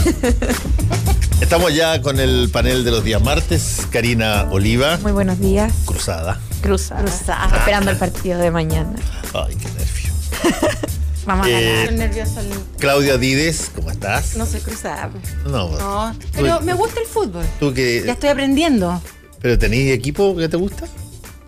Estamos 1.41 1.73
ya 1.73 2.01
con 2.01 2.19
el 2.19 2.49
panel 2.51 2.83
de 2.83 2.91
los 2.91 3.03
días 3.03 3.21
martes. 3.21 3.87
Karina 3.91 4.47
Oliva. 4.51 4.97
Muy 5.01 5.13
buenos 5.13 5.39
días. 5.39 5.71
Cruzada. 5.85 6.37
Cruzada. 6.61 7.01
Cruzada. 7.01 7.57
Esperando 7.57 7.91
el 7.91 7.97
partido 7.97 8.37
de 8.39 8.51
mañana. 8.51 8.93
Ay, 9.33 9.55
qué 9.55 9.69
nervio. 9.69 10.69
Vamos 11.25 11.47
a 11.47 11.49
ganar. 11.49 11.93
nervioso. 11.93 12.41
Claudia 12.77 13.17
Dides, 13.17 13.71
¿cómo 13.73 13.89
estás? 13.89 14.35
No 14.35 14.45
soy 14.45 14.59
cruzada. 14.61 15.09
No, 15.45 15.69
no 15.77 16.15
pero 16.33 16.59
me 16.61 16.73
gusta 16.73 16.99
el 16.99 17.07
fútbol. 17.07 17.45
¿Tú 17.59 17.73
que 17.73 18.03
Ya 18.05 18.13
estoy 18.13 18.29
aprendiendo. 18.29 19.01
¿Pero 19.41 19.57
tenéis 19.57 19.93
equipo 19.93 20.35
que 20.35 20.49
te 20.49 20.57
gusta? 20.57 20.87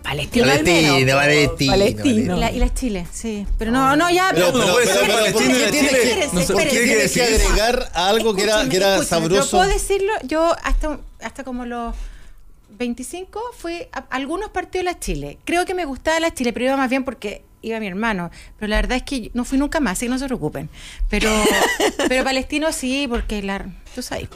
Palestina. 0.02 0.46
Palestina, 0.46 1.14
Palestina. 1.14 1.72
Palestina. 1.72 2.50
Y, 2.50 2.58
la, 2.58 2.74
Chile, 2.74 3.06
sí. 3.12 3.46
Pero 3.58 3.70
no, 3.70 3.96
no, 3.96 4.10
ya. 4.10 4.30
Pero, 4.34 4.52
pero, 4.52 4.76
pero, 5.00 5.38
¿qué 5.38 5.68
tienes 5.70 7.12
que 7.12 7.22
agregar 7.22 7.90
algo 7.94 8.34
que 8.34 8.42
era, 8.42 8.68
que 8.68 8.76
era 8.76 9.02
sabroso? 9.04 9.44
Yo 9.44 9.50
puedo 9.50 9.72
decirlo, 9.72 10.12
yo 10.24 10.54
hasta, 10.62 10.98
hasta 11.20 11.44
como 11.44 11.64
los 11.64 11.94
25 12.78 13.40
fui 13.56 13.86
a 13.92 14.04
algunos 14.10 14.50
partidos 14.50 14.84
de 14.84 14.92
la 14.92 14.98
Chile. 14.98 15.38
Creo 15.44 15.64
que 15.64 15.74
me 15.74 15.84
gustaba 15.84 16.18
la 16.20 16.34
Chile, 16.34 16.52
pero 16.52 16.66
iba 16.66 16.76
más 16.76 16.90
bien 16.90 17.04
porque 17.04 17.44
iba 17.62 17.78
mi 17.80 17.86
hermano. 17.86 18.30
Pero 18.58 18.68
la 18.68 18.76
verdad 18.76 18.96
es 18.96 19.02
que 19.04 19.30
no 19.34 19.44
fui 19.44 19.58
nunca 19.58 19.80
más, 19.80 19.92
así 19.92 20.06
que 20.06 20.10
no 20.10 20.18
se 20.18 20.26
preocupen. 20.26 20.68
Pero, 21.08 21.30
pero 22.08 22.24
Palestino 22.24 22.72
sí, 22.72 23.06
porque 23.08 23.42
la, 23.42 23.66
tú 23.94 24.02
sabes. 24.02 24.28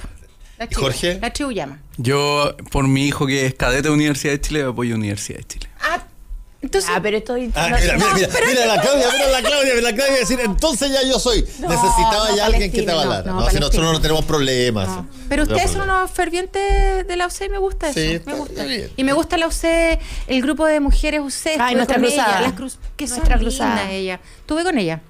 La 0.59 0.69
Jorge. 0.75 1.19
La 1.21 1.33
tribu 1.33 1.53
llama. 1.53 1.81
Yo, 1.99 2.57
por 2.71 2.87
mi 2.89 3.07
hijo 3.07 3.27
que 3.27 3.47
es 3.47 3.55
cadete 3.55 3.89
de 3.89 3.95
Universidad 3.95 4.33
de 4.33 4.41
Chile, 4.41 4.63
apoyo 4.63 4.95
Universidad 4.95 5.39
de 5.39 5.45
Chile. 5.45 5.69
Ah, 5.81 6.03
entonces, 6.63 6.91
ah, 6.93 7.01
pero 7.01 7.19
estoy. 7.19 7.53
Ah, 7.55 7.67
mira, 7.67 7.95
mira, 7.95 8.15
mira, 8.15 8.29
mira 8.49 8.67
la 8.67 8.81
Claudia, 8.81 9.07
mira 9.13 9.29
la 9.29 9.41
Claudia, 9.41 9.75
mira 9.75 9.91
la 9.91 9.95
Claudia 9.95 10.17
decir, 10.17 10.41
entonces 10.41 10.91
ya 10.91 11.03
yo 11.03 11.19
soy. 11.19 11.43
Necesitaba 11.43 12.35
ya 12.35 12.47
alguien 12.47 12.73
que 12.73 12.83
te 12.83 12.91
avalara. 12.91 13.31
No, 13.31 13.49
si 13.51 13.61
nosotros 13.61 13.93
no 13.93 14.01
tenemos 14.01 14.25
problemas. 14.25 15.05
Pero 15.29 15.45
ustedes 15.45 15.71
son 15.71 15.83
unos 15.83 16.11
fervientes 16.11 17.07
de 17.07 17.17
la 17.17 17.27
UC 17.27 17.43
y 17.43 17.49
me 17.51 17.59
gusta 17.59 17.91
eso. 17.91 18.01
Sí, 18.01 18.21
me 18.25 18.35
gusta. 18.35 18.65
Y 18.97 19.05
me 19.05 19.13
gusta 19.13 19.37
la 19.37 19.47
UC, 19.47 20.01
el 20.27 20.43
grupo 20.43 20.67
de 20.67 20.81
mujeres 20.81 21.21
UC. 21.21 21.61
Ay, 21.61 21.75
nuestra 21.75 21.99
cruzada. 21.99 22.41
las 22.41 22.53
cruz, 22.55 22.79
que 22.97 23.07
son 23.07 23.21
cruzada. 23.21 23.91
ella. 23.91 24.21
Estuve 24.41 24.65
con 24.65 24.79
ella 24.79 25.03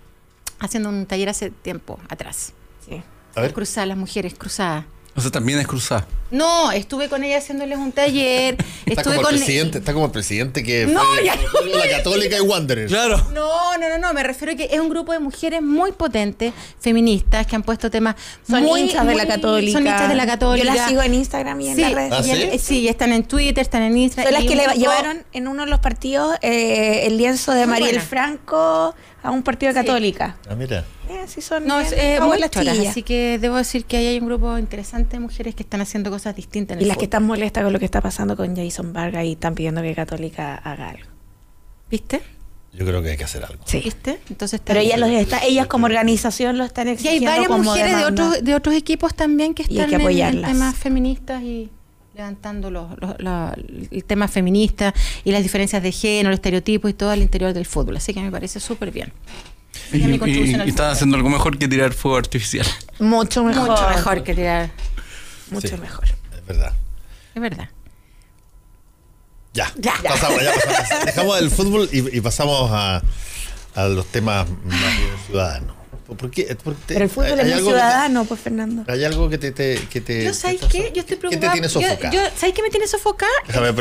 haciendo 0.59 0.89
un 0.89 1.07
taller 1.07 1.29
hace 1.29 1.51
tiempo 1.51 1.99
atrás. 2.09 2.53
Sí. 2.87 3.03
A 3.35 3.41
ver. 3.41 3.53
Cruzadas, 3.55 3.89
las 3.89 3.97
mujeres 3.97 4.35
cruzadas. 4.35 4.85
O 5.17 5.21
sea, 5.21 5.31
también 5.31 5.59
es 5.59 5.67
cruzada. 5.67 6.07
No, 6.31 6.73
estuve 6.73 7.09
con 7.09 7.23
ella 7.25 7.39
haciéndoles 7.39 7.79
un 7.79 7.93
taller. 7.93 8.57
Está 8.87 9.01
estuve 9.01 9.17
como 9.17 9.29
el 9.29 9.37
presidente, 9.37 9.79
está 9.79 9.93
como 9.93 10.07
el 10.07 10.11
presidente 10.11 10.63
que 10.63 10.87
no, 10.87 11.01
fue 11.03 11.25
ya 11.25 11.35
la 11.35 11.97
católica 11.97 12.37
y 12.37 12.41
Wanderers. 12.41 12.91
Claro. 12.91 13.17
No, 13.33 13.77
no, 13.79 13.89
no, 13.89 13.99
no, 13.99 14.13
me 14.13 14.23
refiero 14.23 14.53
a 14.53 14.57
que 14.57 14.69
es 14.71 14.79
un 14.79 14.89
grupo 14.89 15.13
de 15.13 15.19
mujeres 15.19 15.63
muy 15.63 15.93
potentes, 15.93 16.53
feministas, 16.81 17.47
que 17.47 17.57
han 17.57 17.63
puesto 17.63 17.91
temas 17.91 18.15
son 18.49 18.63
muy 18.63 18.83
hinchas 18.83 19.07
de 19.07 19.15
la 19.15 19.27
católica. 19.27 19.73
Son 19.73 19.87
hinchas 19.87 20.09
de 20.09 20.15
la 20.15 20.27
católica. 20.27 20.69
Yo 20.69 20.75
las 20.75 20.89
sigo 20.89 21.03
en 21.03 21.15
Instagram 21.15 21.61
y 21.61 21.69
en 21.69 21.81
las 21.81 21.93
redes 21.95 22.13
¿Ah, 22.13 22.17
sociales. 22.19 22.63
¿sí? 22.63 22.89
están 22.89 23.13
en 23.13 23.25
Twitter, 23.25 23.63
están 23.63 23.83
en 23.83 23.97
Instagram. 23.97 24.33
Son 24.33 24.43
las 24.45 24.51
que 24.51 24.57
le 24.57 24.79
llevaron 24.79 25.25
en 25.33 25.49
uno 25.49 25.65
de 25.65 25.71
los 25.71 25.81
partidos 25.81 26.37
eh, 26.43 27.07
el 27.07 27.17
lienzo 27.17 27.53
de 27.53 27.67
Mariel 27.67 28.01
Franco 28.01 28.95
a 29.27 29.31
un 29.31 29.43
partido 29.43 29.73
de 29.73 29.81
católica. 29.81 30.37
Ah, 30.49 30.55
mira. 30.55 30.85
Eh, 31.09 31.25
sí 31.27 31.41
son 31.41 31.67
no, 31.67 31.81
es 31.81 31.93
eh, 31.93 32.19
muy 32.21 32.43
así 32.43 33.03
que 33.03 33.39
debo 33.39 33.57
decir 33.57 33.85
que 33.85 33.97
ahí 33.97 34.07
hay 34.07 34.19
un 34.19 34.27
grupo 34.27 34.57
interesante 34.59 35.17
de 35.17 35.21
mujeres 35.21 35.55
que 35.55 35.63
están 35.63 35.81
haciendo 35.81 36.11
cosas 36.11 36.37
distintas. 36.37 36.81
y 36.81 36.85
las 36.85 36.97
que 36.97 37.05
están 37.05 37.25
molestas 37.25 37.65
con 37.65 37.73
lo 37.73 37.79
que 37.79 37.85
está 37.85 38.01
pasando 38.01 38.37
con 38.37 38.57
Jason 38.57 38.93
Vargas 38.93 39.25
y 39.25 39.33
están 39.33 39.55
pidiendo 39.55 39.83
que 39.83 39.95
Católica 39.95 40.55
haga 40.57 40.91
algo. 40.91 41.11
¿Viste? 41.91 42.23
Yo 42.73 42.85
creo 42.85 43.03
que 43.03 43.11
hay 43.11 43.17
que 43.17 43.25
hacer 43.25 43.45
algo. 43.45 43.63
Sí. 43.65 43.81
¿Viste? 43.83 44.21
Entonces 44.29 44.61
Pero 44.63 44.81
ellas, 44.81 44.99
los 44.99 45.09
está, 45.11 45.43
ellas 45.43 45.67
como 45.67 45.87
organización 45.87 46.59
lo 46.59 46.65
están 46.65 46.89
exigiendo. 46.89 47.25
Y 47.25 47.27
hay 47.27 47.41
varias 47.41 47.59
mujeres 47.59 47.97
de 47.97 48.05
otros, 48.05 48.45
de 48.45 48.55
otros 48.55 48.75
equipos 48.75 49.15
también 49.15 49.55
que 49.55 49.63
están 49.63 49.93
en, 49.93 50.43
temas 50.43 50.77
feministas 50.77 51.43
y 51.43 51.71
levantando 52.17 52.71
los, 52.71 52.89
el 53.91 54.05
tema 54.05 54.27
feminista 54.27 54.95
y 55.23 55.33
las 55.33 55.43
diferencias 55.43 55.83
de 55.83 55.93
género, 55.93 56.35
estereotipos 56.35 56.91
y 56.91 56.95
todo 56.95 57.11
al 57.11 57.21
interior 57.21 57.53
del 57.53 57.67
fútbol. 57.67 57.99
Así 57.99 58.15
que 58.15 58.21
me 58.23 58.31
parece 58.31 58.59
súper 58.59 58.91
bien. 58.91 59.13
Y, 59.93 59.99
y, 59.99 60.55
están 60.67 60.93
haciendo 60.93 61.17
algo 61.17 61.29
mejor 61.29 61.59
que 61.59 61.69
tirar 61.69 61.93
fuego 61.93 62.17
artificial. 62.17 62.67
Mucho 62.99 63.45
mejor. 63.45 63.69
Mucho 63.69 63.89
mejor 63.91 64.25
que 64.25 64.35
tirar. 64.35 64.71
Mucho 65.51 65.77
mejor. 65.77 66.07
Es 66.07 66.47
verdad. 66.47 66.73
Es 67.35 67.43
verdad. 67.43 67.69
Ya, 69.53 69.71
ya. 69.77 69.95
Pasamos, 70.03 70.43
ya 70.43 70.53
pasamos. 70.55 71.05
Dejamos 71.05 71.41
el 71.41 71.51
fútbol 71.51 71.89
y, 71.93 72.21
pasamos 72.23 72.71
a, 72.73 73.03
a, 73.75 73.89
los 73.89 74.07
temas 74.07 74.49
más 74.65 74.95
ciudadanos. 75.27 75.76
¿Por 76.07 76.31
qué? 76.31 76.57
Pero 76.87 77.05
el 77.05 77.11
fútbol 77.11 77.41
es 77.41 77.55
muy 77.55 77.63
ciudadano, 77.65 78.25
pues 78.25 78.41
Fernando. 78.41 78.85
¿Hay 78.87 79.05
algo 79.05 79.29
que 79.29 79.39
te... 79.39 79.53
que 79.53 80.01
te 80.01 80.25
yo, 80.25 80.33
¿sabes 80.33 80.61
qué? 80.71 80.93
Yo 80.95 81.01
estoy 81.01 81.17
preocupada. 81.17 81.31
¿Qué 81.31 81.39
te 81.39 81.53
tiene 81.53 81.69
sofocada? 81.69 82.11
Yo, 82.11 82.21
¿Sabes 82.37 82.55
qué 82.55 82.63
me 82.63 82.71
tiene 82.71 82.87
sofocada? 82.87 83.33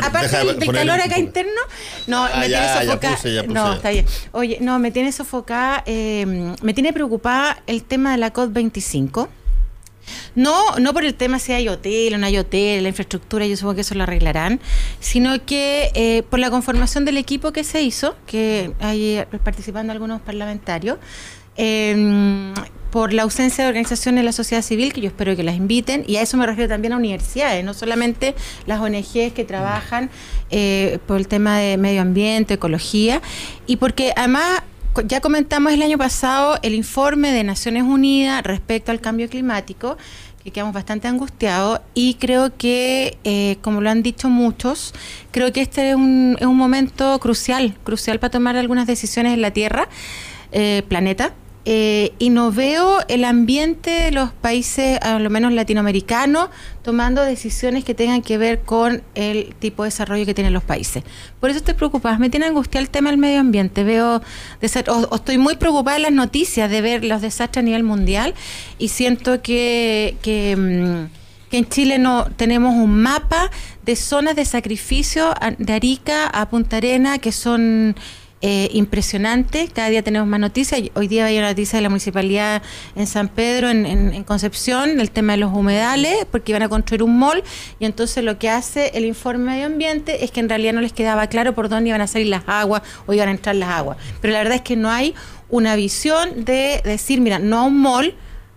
Aparte 0.02 0.36
del, 0.36 0.72
calor 0.72 1.00
acá 1.00 1.18
interno. 1.18 1.60
No, 2.06 2.24
ah, 2.24 2.40
me 2.40 2.46
tiene 2.48 2.84
sofocada. 2.84 3.42
No, 3.48 3.74
está 3.74 3.90
bien. 3.90 4.06
Oye, 4.32 4.58
no, 4.60 4.78
me 4.78 4.90
tiene 4.90 5.12
sofocada, 5.12 5.84
eh, 5.86 6.54
me 6.60 6.74
tiene 6.74 6.92
preocupada 6.92 7.62
el 7.66 7.84
tema 7.84 8.12
de 8.12 8.18
la 8.18 8.32
COP25. 8.32 9.28
No, 10.34 10.76
no 10.78 10.92
por 10.92 11.04
el 11.04 11.14
tema 11.14 11.38
si 11.38 11.52
hay 11.52 11.68
hotel 11.68 12.14
o 12.14 12.18
no 12.18 12.26
hay 12.26 12.38
hotel, 12.38 12.82
la 12.82 12.88
infraestructura, 12.88 13.46
yo 13.46 13.56
supongo 13.56 13.76
que 13.76 13.80
eso 13.80 13.94
lo 13.94 14.04
arreglarán, 14.04 14.60
sino 15.00 15.44
que 15.44 15.90
eh, 15.94 16.22
por 16.28 16.38
la 16.38 16.50
conformación 16.50 17.04
del 17.04 17.16
equipo 17.16 17.52
que 17.52 17.64
se 17.64 17.82
hizo, 17.82 18.16
que 18.26 18.72
hay 18.80 19.16
eh, 19.16 19.26
participando 19.42 19.92
algunos 19.92 20.20
parlamentarios, 20.20 20.98
eh, 21.56 22.52
por 22.96 23.12
la 23.12 23.24
ausencia 23.24 23.62
de 23.62 23.68
organizaciones 23.68 24.20
de 24.20 24.24
la 24.24 24.32
sociedad 24.32 24.62
civil, 24.62 24.94
que 24.94 25.02
yo 25.02 25.08
espero 25.08 25.36
que 25.36 25.42
las 25.42 25.56
inviten, 25.56 26.02
y 26.06 26.16
a 26.16 26.22
eso 26.22 26.38
me 26.38 26.46
refiero 26.46 26.68
también 26.68 26.94
a 26.94 26.96
universidades, 26.96 27.62
no 27.62 27.74
solamente 27.74 28.34
las 28.64 28.80
ONGs 28.80 29.34
que 29.34 29.44
trabajan 29.46 30.08
eh, 30.50 30.98
por 31.06 31.18
el 31.18 31.28
tema 31.28 31.58
de 31.58 31.76
medio 31.76 32.00
ambiente, 32.00 32.54
ecología, 32.54 33.20
y 33.66 33.76
porque 33.76 34.14
además 34.16 34.62
ya 35.04 35.20
comentamos 35.20 35.74
el 35.74 35.82
año 35.82 35.98
pasado 35.98 36.58
el 36.62 36.74
informe 36.74 37.32
de 37.32 37.44
Naciones 37.44 37.82
Unidas 37.82 38.42
respecto 38.42 38.92
al 38.92 39.00
cambio 39.02 39.28
climático, 39.28 39.98
que 40.42 40.50
quedamos 40.50 40.72
bastante 40.72 41.06
angustiados 41.06 41.80
y 41.92 42.14
creo 42.14 42.56
que, 42.56 43.18
eh, 43.24 43.58
como 43.60 43.82
lo 43.82 43.90
han 43.90 44.02
dicho 44.02 44.30
muchos, 44.30 44.94
creo 45.32 45.52
que 45.52 45.60
este 45.60 45.90
es 45.90 45.96
un, 45.96 46.38
es 46.40 46.46
un 46.46 46.56
momento 46.56 47.18
crucial, 47.18 47.76
crucial 47.84 48.20
para 48.20 48.30
tomar 48.30 48.56
algunas 48.56 48.86
decisiones 48.86 49.34
en 49.34 49.42
la 49.42 49.50
Tierra, 49.50 49.88
eh, 50.52 50.82
planeta 50.88 51.34
eh, 51.68 52.12
y 52.20 52.30
no 52.30 52.52
veo 52.52 53.00
el 53.08 53.24
ambiente 53.24 53.90
de 53.90 54.12
los 54.12 54.30
países, 54.30 55.00
a 55.02 55.18
lo 55.18 55.30
menos 55.30 55.52
latinoamericanos, 55.52 56.48
tomando 56.82 57.22
decisiones 57.22 57.84
que 57.84 57.92
tengan 57.92 58.22
que 58.22 58.38
ver 58.38 58.60
con 58.60 59.02
el 59.16 59.52
tipo 59.58 59.82
de 59.82 59.88
desarrollo 59.88 60.24
que 60.24 60.32
tienen 60.32 60.52
los 60.52 60.62
países. 60.62 61.02
Por 61.40 61.50
eso 61.50 61.58
estoy 61.58 61.74
preocupada. 61.74 62.18
Me 62.18 62.30
tiene 62.30 62.46
angustiado 62.46 62.84
el 62.84 62.88
tema 62.88 63.10
del 63.10 63.18
medio 63.18 63.40
ambiente. 63.40 63.82
Veo, 63.82 64.22
o, 64.22 65.14
estoy 65.16 65.38
muy 65.38 65.56
preocupada 65.56 65.96
en 65.96 66.04
las 66.04 66.12
noticias 66.12 66.70
de 66.70 66.80
ver 66.82 67.02
los 67.04 67.20
desastres 67.20 67.64
a 67.64 67.64
nivel 67.64 67.82
mundial 67.82 68.34
y 68.78 68.86
siento 68.86 69.42
que, 69.42 70.16
que, 70.22 70.54
mm, 70.56 71.50
que 71.50 71.58
en 71.58 71.68
Chile 71.68 71.98
no 71.98 72.28
tenemos 72.36 72.76
un 72.76 72.96
mapa 73.02 73.50
de 73.84 73.96
zonas 73.96 74.36
de 74.36 74.44
sacrificio 74.44 75.34
de 75.58 75.72
Arica 75.72 76.28
a 76.28 76.48
Punta 76.48 76.76
Arena 76.76 77.18
que 77.18 77.32
son 77.32 77.96
eh, 78.42 78.68
impresionante. 78.72 79.68
Cada 79.72 79.88
día 79.88 80.02
tenemos 80.02 80.28
más 80.28 80.38
noticias. 80.38 80.82
Hoy 80.94 81.08
día 81.08 81.24
hay 81.24 81.38
una 81.38 81.48
noticia 81.48 81.78
de 81.78 81.82
la 81.82 81.88
municipalidad 81.88 82.62
en 82.94 83.06
San 83.06 83.28
Pedro, 83.28 83.70
en, 83.70 84.22
Concepción, 84.24 85.00
el 85.00 85.10
tema 85.10 85.32
de 85.32 85.38
los 85.38 85.54
humedales, 85.54 86.26
porque 86.30 86.52
iban 86.52 86.62
a 86.62 86.68
construir 86.68 87.02
un 87.02 87.18
mall. 87.18 87.42
Y 87.78 87.86
entonces 87.86 88.22
lo 88.22 88.38
que 88.38 88.50
hace 88.50 88.90
el 88.92 89.06
informe 89.06 89.52
medio 89.52 89.66
ambiente 89.66 90.22
es 90.22 90.30
que 90.30 90.40
en 90.40 90.50
realidad 90.50 90.74
no 90.74 90.82
les 90.82 90.92
quedaba 90.92 91.28
claro 91.28 91.54
por 91.54 91.70
dónde 91.70 91.88
iban 91.88 92.02
a 92.02 92.06
salir 92.06 92.26
las 92.26 92.42
aguas 92.46 92.82
o 93.06 93.14
iban 93.14 93.28
a 93.28 93.30
entrar 93.30 93.56
las 93.56 93.70
aguas. 93.70 93.96
Pero 94.20 94.32
la 94.32 94.40
verdad 94.40 94.56
es 94.56 94.62
que 94.62 94.76
no 94.76 94.90
hay 94.90 95.14
una 95.48 95.74
visión 95.74 96.44
de 96.44 96.82
decir, 96.84 97.22
mira, 97.22 97.38
no 97.38 97.60
a 97.60 97.62
un 97.62 97.80
mall. 97.80 98.14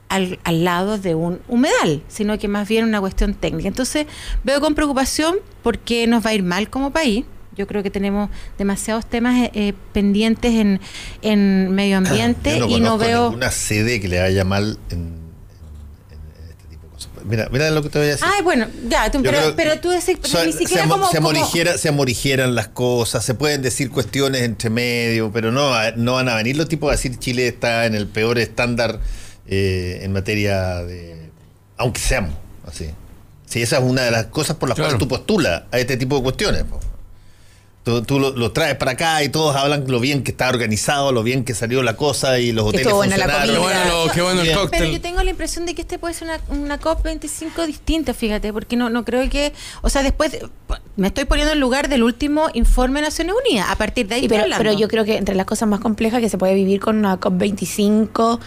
Al, 0.10 0.40
al, 0.44 0.64
lado 0.64 0.98
de 0.98 1.14
un 1.14 1.40
humedal, 1.48 2.02
sino 2.08 2.40
que 2.40 2.48
más 2.48 2.68
bien 2.68 2.84
una 2.84 3.00
cuestión 3.00 3.36
técnica. 3.36 3.68
Entonces 3.68 4.08
veo 4.44 4.60
con 4.60 4.74
preocupación 4.74 5.36
porque 5.62 6.08
nos 6.08 6.26
va 6.26 6.32
a 6.32 6.34
ir 6.34 6.42
mal 6.42 6.68
como 6.68 6.90
país, 6.90 7.26
yo 7.56 7.68
creo 7.68 7.84
que 7.84 7.90
tenemos 7.90 8.30
demasiados 8.58 9.06
temas 9.06 9.38
eh, 9.40 9.52
eh, 9.54 9.74
pendientes 9.94 10.54
en, 10.54 10.80
en 11.22 11.72
medio 11.72 11.98
ambiente 12.00 12.58
y 12.58 12.80
no 12.80 12.98
veo 12.98 13.30
una 13.30 13.52
sede 13.52 14.00
que 14.00 14.08
le 14.08 14.20
vaya 14.20 14.44
mal 14.46 14.78
en, 14.90 15.20
este 16.50 16.64
tipo 16.70 16.86
de 16.86 16.92
cosas. 16.92 17.12
Mira, 17.26 17.50
mira 17.52 17.70
lo 17.72 17.84
que 17.84 17.90
te 17.90 18.00
voy 18.00 18.08
a 18.08 18.12
decir. 18.12 18.26
Ay, 18.30 18.44
bueno, 18.44 18.68
ya, 18.88 19.12
pero, 19.56 19.80
tú 19.80 19.90
decís, 19.90 20.18
ni 20.46 20.54
siquiera 20.54 20.84
se, 20.84 20.90
como, 20.90 21.10
se, 21.10 21.18
amorigera, 21.18 21.78
se 21.78 21.90
amorigeran 21.90 22.56
las 22.56 22.70
cosas, 22.70 23.26
se 23.26 23.34
pueden 23.34 23.62
decir 23.62 23.90
cuestiones 23.90 24.44
entre 24.44 24.70
medio, 24.70 25.32
pero 25.32 25.52
no, 25.52 25.72
no 25.96 26.14
van 26.14 26.30
a 26.30 26.36
venir 26.36 26.56
los 26.56 26.68
tipos 26.68 26.90
a 26.90 26.92
decir 26.94 27.18
Chile 27.18 27.48
está 27.48 27.86
en 27.86 27.96
el 27.96 28.08
peor 28.08 28.40
estándar 28.40 29.00
eh, 29.48 30.02
en 30.04 30.14
materia 30.14 30.84
de... 30.84 31.30
Aunque 31.78 32.00
seamos 32.00 32.34
así. 32.68 32.90
Sí, 33.46 33.64
esa 33.64 33.78
es 33.78 33.84
una 33.84 34.04
de 34.04 34.12
las 34.12 34.26
cosas 34.28 34.58
por 34.58 34.70
las 34.70 34.78
cuales 34.78 35.00
tú 35.00 35.08
postulas 35.08 35.64
a 35.72 35.80
este 35.80 35.98
tipo 35.98 36.18
de 36.18 36.22
cuestiones. 36.22 36.66
Tú, 37.84 38.20
lo, 38.20 38.52
traes 38.52 38.76
para 38.76 38.92
acá 38.92 39.24
y 39.24 39.30
todos 39.30 39.56
hablan 39.56 39.86
lo 39.88 40.00
bien 40.00 40.24
que 40.24 40.32
está 40.32 40.50
organizado, 40.50 41.12
lo 41.12 41.24
bien 41.24 41.44
que 41.44 41.56
salió 41.56 41.82
la 41.82 41.96
cosa 41.96 42.38
y 42.38 42.52
los 42.52 42.66
hoteles 42.66 42.90
funcionaron. 42.90 43.50
Qué 44.14 44.22
bueno, 44.22 44.42
el 44.42 44.54
cóctel. 44.54 44.80
Pero 44.80 44.92
yo 44.92 45.02
tengo 45.02 45.24
la 45.24 45.32
impresión 45.32 45.66
de 45.66 45.74
que 45.74 45.82
este 45.82 45.98
puede 45.98 46.14
ser 46.14 46.28
una, 46.28 46.40
una 46.50 46.80
COP25 46.80 47.66
distinta, 47.66 48.14
fíjate, 48.14 48.54
porque 48.54 48.76
no, 48.76 48.90
no 48.90 49.06
creo 49.06 49.28
que... 49.30 49.54
O 49.82 49.90
sea, 49.90 50.04
después 50.04 50.38
me 50.98 51.08
estoy 51.08 51.26
poniendo 51.26 51.54
en 51.54 51.60
lugar 51.60 51.90
del 51.90 52.04
último 52.04 52.50
informe 52.54 53.00
de 53.00 53.08
Naciones 53.08 53.34
Unidas. 53.44 53.68
A 53.70 53.76
partir 53.76 54.08
de 54.08 54.16
ahí... 54.16 54.28
pero, 54.28 54.44
pero 54.58 54.74
yo 54.74 54.88
creo 54.88 55.06
que 55.06 55.18
entre 55.18 55.34
las 55.34 55.46
cosas 55.48 55.68
más 55.68 55.80
complejas 55.80 56.22
que 56.22 56.30
se 56.30 56.38
puede 56.38 56.54
vivir 56.54 56.80
con 56.80 56.98
una 56.98 57.20
COP25... 57.20 58.40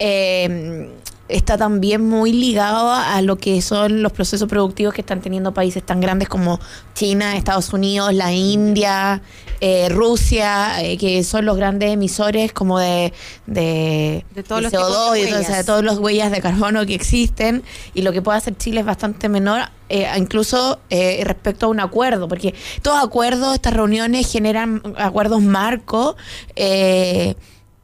Eh, 0.00 0.88
está 1.32 1.56
también 1.56 2.06
muy 2.06 2.32
ligado 2.32 2.92
a 2.92 3.20
lo 3.22 3.36
que 3.36 3.62
son 3.62 4.02
los 4.02 4.12
procesos 4.12 4.48
productivos 4.48 4.94
que 4.94 5.00
están 5.00 5.20
teniendo 5.20 5.54
países 5.54 5.82
tan 5.82 6.00
grandes 6.00 6.28
como 6.28 6.60
China, 6.94 7.36
Estados 7.36 7.72
Unidos, 7.72 8.12
la 8.14 8.32
India, 8.32 9.22
eh, 9.60 9.88
Rusia, 9.88 10.82
eh, 10.82 10.98
que 10.98 11.24
son 11.24 11.46
los 11.46 11.56
grandes 11.56 11.90
emisores 11.90 12.52
como 12.52 12.78
de, 12.78 13.12
de, 13.46 14.24
CO2 14.34 15.18
y 15.18 15.52
de 15.52 15.64
todas 15.64 15.84
las 15.84 15.98
huellas 15.98 16.30
de 16.30 16.40
carbono 16.40 16.84
que 16.84 16.94
existen. 16.94 17.62
Y 17.94 18.02
lo 18.02 18.12
que 18.12 18.22
puede 18.22 18.38
hacer 18.38 18.56
Chile 18.56 18.80
es 18.80 18.86
bastante 18.86 19.28
menor, 19.28 19.62
eh, 19.88 20.06
incluso 20.16 20.80
respecto 20.90 21.66
a 21.66 21.68
un 21.70 21.80
acuerdo, 21.80 22.28
porque 22.28 22.54
todos 22.82 23.02
acuerdos, 23.02 23.54
estas 23.54 23.72
reuniones 23.74 24.30
generan 24.30 24.82
acuerdos 24.96 25.40
marcos 25.40 26.16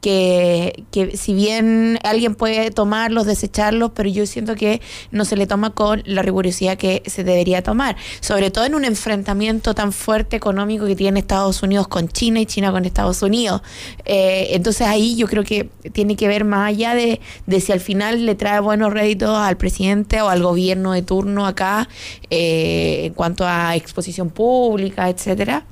que, 0.01 0.85
que, 0.93 1.17
si 1.17 1.35
bien 1.35 1.99
alguien 2.05 2.35
puede 2.35 2.71
tomarlos, 2.71 3.27
desecharlos, 3.27 3.91
pero 3.95 4.09
yo 4.09 4.27
siento 4.27 4.55
que 4.55 4.81
no 5.11 5.25
se 5.25 5.37
le 5.37 5.47
toma 5.47 5.71
con 5.71 6.03
la 6.07 6.23
rigurosidad 6.23 6.79
que 6.79 7.03
se 7.07 7.25
debería 7.25 7.63
tomar, 7.63 7.97
sobre 8.21 8.51
todo 8.51 8.65
en 8.65 8.75
un 8.75 8.85
enfrentamiento 8.85 9.75
tan 9.75 9.93
fuerte 9.93 10.37
económico 10.37 10.87
que 10.87 10.95
tiene 10.95 11.21
Estados 11.21 11.63
Unidos 11.63 11.89
con 11.89 12.09
China 12.09 12.41
y 12.41 12.47
China 12.47 12.71
con 12.71 12.85
Estados 12.85 13.23
Unidos. 13.23 13.63
Eh, 14.05 14.49
entonces 14.53 14.87
ahí 14.87 15.17
yo 15.17 15.27
creo 15.27 15.43
que 15.43 15.69
tiene 15.93 16.17
que 16.17 16.29
ver 16.29 16.45
más 16.45 16.69
allá 16.69 16.95
de, 16.95 17.21
de, 17.47 17.61
si 17.61 17.73
al 17.73 17.81
final 17.81 18.25
le 18.25 18.35
trae 18.35 18.61
buenos 18.61 18.93
réditos 18.93 19.37
al 19.37 19.57
presidente 19.57 20.23
o 20.23 20.29
al 20.29 20.43
gobierno 20.43 20.93
de 20.93 21.03
turno 21.03 21.47
acá 21.47 21.89
eh, 22.31 23.07
en 23.07 23.15
cuanto 23.15 23.45
a 23.47 23.75
exposición 23.75 24.31
pública, 24.31 25.09
etcétera. 25.09 25.67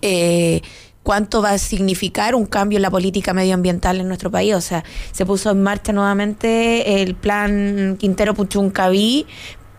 Eh, 0.00 0.60
cuánto 1.04 1.42
va 1.42 1.50
a 1.50 1.58
significar 1.58 2.34
un 2.34 2.46
cambio 2.46 2.78
en 2.78 2.82
la 2.82 2.90
política 2.90 3.32
medioambiental 3.32 4.00
en 4.00 4.08
nuestro 4.08 4.32
país. 4.32 4.54
O 4.54 4.60
sea, 4.60 4.82
se 5.12 5.24
puso 5.24 5.52
en 5.52 5.62
marcha 5.62 5.92
nuevamente 5.92 7.02
el 7.02 7.14
plan 7.14 7.96
Quintero 8.00 8.34
Puchuncaví 8.34 9.26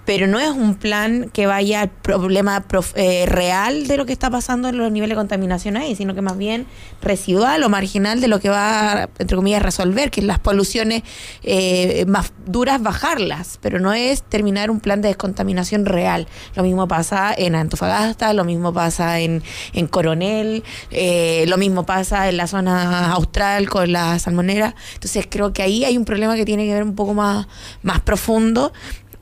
pero 0.06 0.27
no 0.27 0.40
es 0.40 0.49
un 0.49 0.76
plan 0.76 1.30
que 1.34 1.48
vaya 1.48 1.82
al 1.82 1.90
problema 1.90 2.64
eh, 2.95 3.26
real 3.27 3.88
de 3.88 3.98
lo 3.98 4.06
que 4.06 4.14
está 4.14 4.30
pasando 4.30 4.69
en 4.69 4.77
los 4.77 4.91
niveles 4.91 5.15
de 5.15 5.19
contaminación 5.19 5.77
ahí, 5.77 5.95
sino 5.95 6.14
que 6.14 6.22
más 6.22 6.38
bien 6.38 6.68
residual 7.02 7.64
o 7.64 7.69
marginal 7.69 8.22
de 8.22 8.27
lo 8.27 8.40
que 8.40 8.49
va, 8.49 9.10
entre 9.18 9.36
comillas, 9.36 9.61
resolver, 9.61 10.11
que 10.11 10.22
es 10.22 10.27
las 10.27 10.40
poluciones 10.40 11.03
eh, 11.44 12.06
más 12.07 12.32
duras, 12.45 12.82
bajarlas, 12.82 13.60
pero 13.61 13.80
no 13.80 13.94
es 13.94 14.23
terminar 14.23 14.69
un 14.69 14.80
plan 14.80 15.02
de 15.02 15.07
descontaminación 15.10 15.86
real. 15.86 16.27
Lo 16.56 16.64
mismo 16.64 16.88
pasa 16.88 17.34
en 17.36 17.56
Antofagasta, 17.56 18.34
lo 18.34 18.44
mismo 18.44 18.73
pasa 18.73 19.19
en, 19.19 19.41
en 19.73 19.88
Coronel, 19.88 20.64
eh, 20.91 21.45
lo 21.48 21.57
mismo 21.57 21.86
pasa 21.86 22.30
en 22.30 22.38
la 22.38 22.48
zona 22.48 23.11
austral 23.11 23.69
con 23.69 23.91
la 23.91 24.19
salmonera. 24.19 24.76
Entonces 24.94 25.27
creo 25.30 25.52
que 25.52 25.64
ahí 25.64 25.84
hay 25.84 25.98
un 25.98 26.06
problema 26.06 26.36
que 26.36 26.45
tiene 26.45 26.65
que 26.65 26.73
ver 26.73 26.84
un 26.84 26.95
poco 26.95 27.14
más, 27.14 27.48
más 27.82 28.02
profundo 28.02 28.72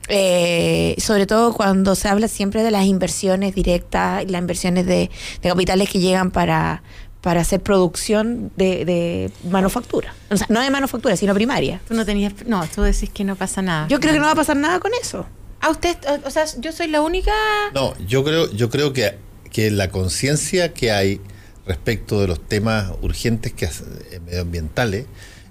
eh, 0.08 0.94
sobre 0.98 1.26
todo 1.26 1.54
cuando 1.54 1.94
se 1.94 2.08
habla 2.08 2.28
siempre 2.28 2.62
de 2.62 2.70
las 2.70 2.84
inversiones 2.86 3.54
directas, 3.54 4.28
las 4.30 4.40
inversiones 4.40 4.86
de, 4.86 5.10
capitales 5.42 5.88
que 5.88 6.00
llegan 6.00 6.30
para, 6.30 6.82
para 7.20 7.40
hacer 7.40 7.60
producción 7.60 8.52
de, 8.56 9.30
manufactura. 9.50 10.14
O 10.30 10.36
sea, 10.36 10.46
no 10.50 10.60
de 10.60 10.70
manufactura, 10.70 11.16
sino 11.16 11.34
primaria. 11.34 11.80
Tú 11.88 11.94
no 11.94 12.04
tenías, 12.04 12.34
no, 12.46 12.66
tú 12.66 12.82
decís 12.82 13.10
que 13.10 13.24
no 13.24 13.36
pasa 13.36 13.62
nada. 13.62 13.88
Yo 13.88 14.00
creo 14.00 14.12
que 14.12 14.18
no 14.18 14.26
va 14.26 14.32
a 14.32 14.36
pasar 14.36 14.56
nada 14.56 14.80
con 14.80 14.92
eso. 15.00 15.26
A 15.60 15.70
usted, 15.70 15.96
o 16.24 16.30
sea, 16.30 16.44
yo 16.58 16.72
soy 16.72 16.88
la 16.88 17.00
única. 17.00 17.32
No, 17.72 17.94
yo 18.06 18.22
creo, 18.22 18.52
yo 18.52 18.68
creo 18.68 18.92
que, 18.92 19.16
que 19.50 19.70
la 19.70 19.90
conciencia 19.90 20.74
que 20.74 20.92
hay 20.92 21.20
respecto 21.66 22.20
de 22.20 22.28
los 22.28 22.46
temas 22.46 22.92
urgentes 23.00 23.54
que 23.54 23.64
eh, 23.64 24.20
medioambientales 24.26 25.06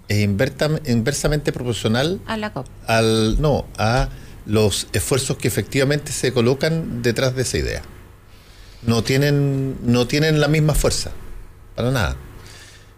es 0.08 0.20
inversamente 0.20 1.52
proporcional 1.52 2.20
a 2.28 2.38
la 2.38 2.54
COP. 2.54 2.68
Al, 2.86 3.42
no, 3.42 3.66
a 3.78 4.10
los 4.46 4.88
esfuerzos 4.94 5.38
que 5.38 5.48
efectivamente 5.48 6.12
se 6.12 6.34
colocan 6.34 7.02
detrás 7.02 7.36
de 7.36 7.44
esa 7.44 7.58
idea. 7.58 7.82
No 8.82 9.04
tienen, 9.04 9.78
no 9.84 10.08
tienen 10.08 10.40
la 10.42 10.48
misma 10.48 10.74
fuerza, 10.74 11.12
para 11.76 11.92
nada. 11.92 12.18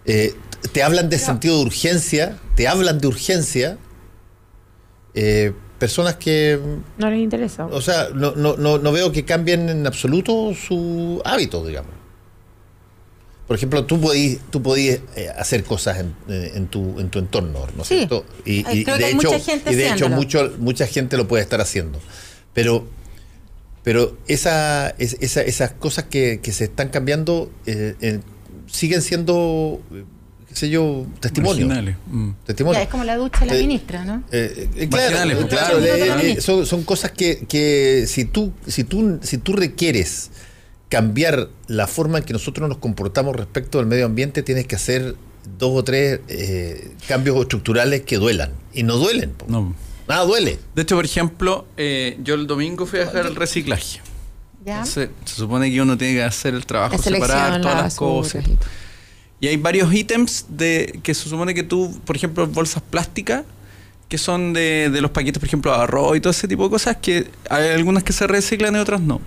Eh, 0.06 0.34
te 0.72 0.84
hablan 0.84 1.10
de 1.10 1.20
sentido 1.20 1.58
de 1.58 1.66
urgencia, 1.66 2.38
te 2.56 2.68
hablan 2.68 3.00
de 3.00 3.08
urgencia, 3.08 3.78
eh, 5.14 5.54
personas 5.78 6.16
que... 6.16 6.60
No 6.98 7.10
les 7.10 7.20
interesa. 7.20 7.66
O 7.68 7.82
sea, 7.82 8.10
no, 8.14 8.34
no, 8.36 8.58
no, 8.58 8.80
no 8.80 8.92
veo 8.92 9.12
que 9.12 9.26
cambien 9.26 9.70
en 9.70 9.86
absoluto 9.86 10.54
su 10.56 11.22
hábito, 11.24 11.66
digamos. 11.66 11.92
Por 13.48 13.56
ejemplo, 13.56 13.86
tú 13.86 14.02
podías 14.02 14.40
tú 14.50 14.62
podías 14.64 15.00
eh, 15.16 15.30
hacer 15.38 15.64
cosas 15.64 16.00
en, 16.00 16.16
eh, 16.28 16.54
en, 16.56 16.68
tu, 16.68 17.00
en 17.00 17.10
tu 17.10 17.20
entorno, 17.20 17.68
¿no 17.76 17.84
es 17.84 17.88
cierto? 17.88 18.26
Y, 18.44 18.64
de 18.64 19.12
hecho, 19.12 19.32
y 19.70 19.76
de 19.76 19.90
hecho 19.90 20.10
mucho, 20.10 20.54
mucha 20.58 20.88
gente 20.88 21.16
lo 21.16 21.28
puede 21.28 21.44
estar 21.44 21.62
haciendo. 21.62 22.00
Pero, 22.54 22.88
pero 23.84 24.18
esa, 24.28 24.90
esa, 24.98 25.42
esas 25.42 25.72
cosas 25.74 26.06
que, 26.06 26.40
que, 26.42 26.52
se 26.52 26.64
están 26.64 26.90
cambiando 26.90 27.52
eh, 27.68 28.20
siguen 28.66 29.04
siendo, 29.04 29.80
qué 30.50 30.56
sé 30.56 30.70
yo, 30.72 31.06
testimonios. 31.20 31.96
Mm. 32.08 32.32
Es 32.48 32.88
como 32.90 33.04
la 33.04 33.16
ducha 33.16 33.42
de 33.42 33.46
la 33.46 33.54
ministra, 33.54 34.06
¿no? 34.06 34.24
claro, 34.90 35.48
claro 35.48 36.42
son, 36.42 36.66
son, 36.66 36.84
cosas 36.84 37.12
que, 37.12 37.46
que 37.48 38.06
si, 38.08 38.26
tú, 38.26 38.54
si, 38.66 38.86
tú, 38.86 39.20
si 39.22 39.38
tú 39.38 39.54
requieres 39.54 40.32
cambiar 40.90 41.50
la 41.68 41.88
forma 41.88 42.20
en 42.20 42.24
que 42.24 42.34
nosotros 42.34 42.68
nos 42.70 42.78
comportamos 42.78 43.36
respecto 43.36 43.80
al 43.80 43.86
medio 43.86 44.06
ambiente, 44.06 44.44
tienes 44.44 44.68
que 44.68 44.76
hacer 44.76 45.16
dos 45.58 45.72
o 45.74 45.84
tres 45.84 46.20
eh, 46.28 46.92
cambios 47.08 47.38
estructurales 47.40 48.02
que 48.02 48.18
duelan. 48.18 48.52
Y 48.74 48.84
no 48.84 48.98
duelen. 48.98 49.34
No. 49.48 49.76
Nada 50.08 50.24
duele. 50.26 50.60
De 50.76 50.84
hecho, 50.84 50.96
por 50.96 51.06
ejemplo, 51.06 51.66
eh, 51.78 52.18
yo 52.24 52.36
el 52.36 52.48
domingo 52.48 52.86
fui 52.86 53.00
a 53.00 53.04
hacer 53.04 53.26
el 53.26 53.36
reciclaje. 53.36 54.02
Se, 54.84 55.12
supone 55.26 55.72
que 55.72 55.80
uno 55.80 55.96
tiene 55.96 56.16
que 56.16 56.24
hacer 56.24 56.56
el 56.56 56.66
trabajo, 56.66 56.98
separar 56.98 57.62
todas 57.62 57.84
las 57.84 57.96
cosas. 57.96 58.44
Y, 59.40 59.48
hay 59.48 59.58
varios 59.58 59.94
ítems 59.94 60.48
de 60.50 61.00
que 61.04 61.14
se 61.14 61.30
supone 61.30 61.54
que 61.54 61.62
tú, 61.62 62.00
por 62.04 62.16
ejemplo, 62.16 62.48
bolsas 62.48 62.82
plásticas, 62.82 63.44
que 64.10 64.18
son 64.18 64.54
de, 64.54 64.90
de 64.92 65.02
los 65.02 65.12
paquetes, 65.12 65.40
por 65.40 65.48
ejemplo, 65.48 65.72
de 65.72 65.84
arroz 65.84 66.18
y 66.18 66.20
todo 66.20 66.32
ese 66.32 66.48
tipo 66.48 66.64
de 66.64 66.70
cosas, 66.72 66.98
que 66.98 67.28
hay 67.48 67.70
algunas 67.70 68.04
que 68.04 68.12
se 68.12 68.26
reciclan 68.26 68.76
y 68.76 68.80
otras 68.80 69.02
no. 69.02 69.22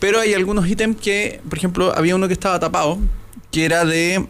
Pero 0.00 0.20
hay 0.20 0.34
algunos 0.34 0.68
ítems 0.68 1.00
que, 1.00 1.40
por 1.48 1.58
ejemplo, 1.58 1.92
había 1.96 2.14
uno 2.14 2.28
que 2.28 2.34
estaba 2.34 2.58
tapado, 2.60 2.98
que 3.50 3.64
era 3.64 3.84
de, 3.84 4.26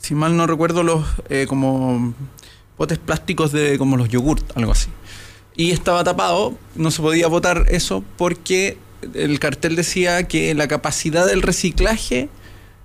si 0.00 0.14
mal 0.14 0.36
no 0.36 0.46
recuerdo, 0.46 0.82
los 0.82 1.06
eh, 1.28 1.46
como 1.48 2.14
potes 2.76 2.98
plásticos 2.98 3.52
de 3.52 3.78
como 3.78 3.96
los 3.96 4.08
yogurt, 4.08 4.44
algo 4.56 4.72
así. 4.72 4.88
Y 5.54 5.70
estaba 5.70 6.04
tapado, 6.04 6.56
no 6.74 6.90
se 6.90 7.02
podía 7.02 7.28
votar 7.28 7.66
eso 7.68 8.04
porque 8.16 8.78
el 9.14 9.38
cartel 9.38 9.76
decía 9.76 10.26
que 10.28 10.54
la 10.54 10.68
capacidad 10.68 11.26
del 11.26 11.42
reciclaje 11.42 12.28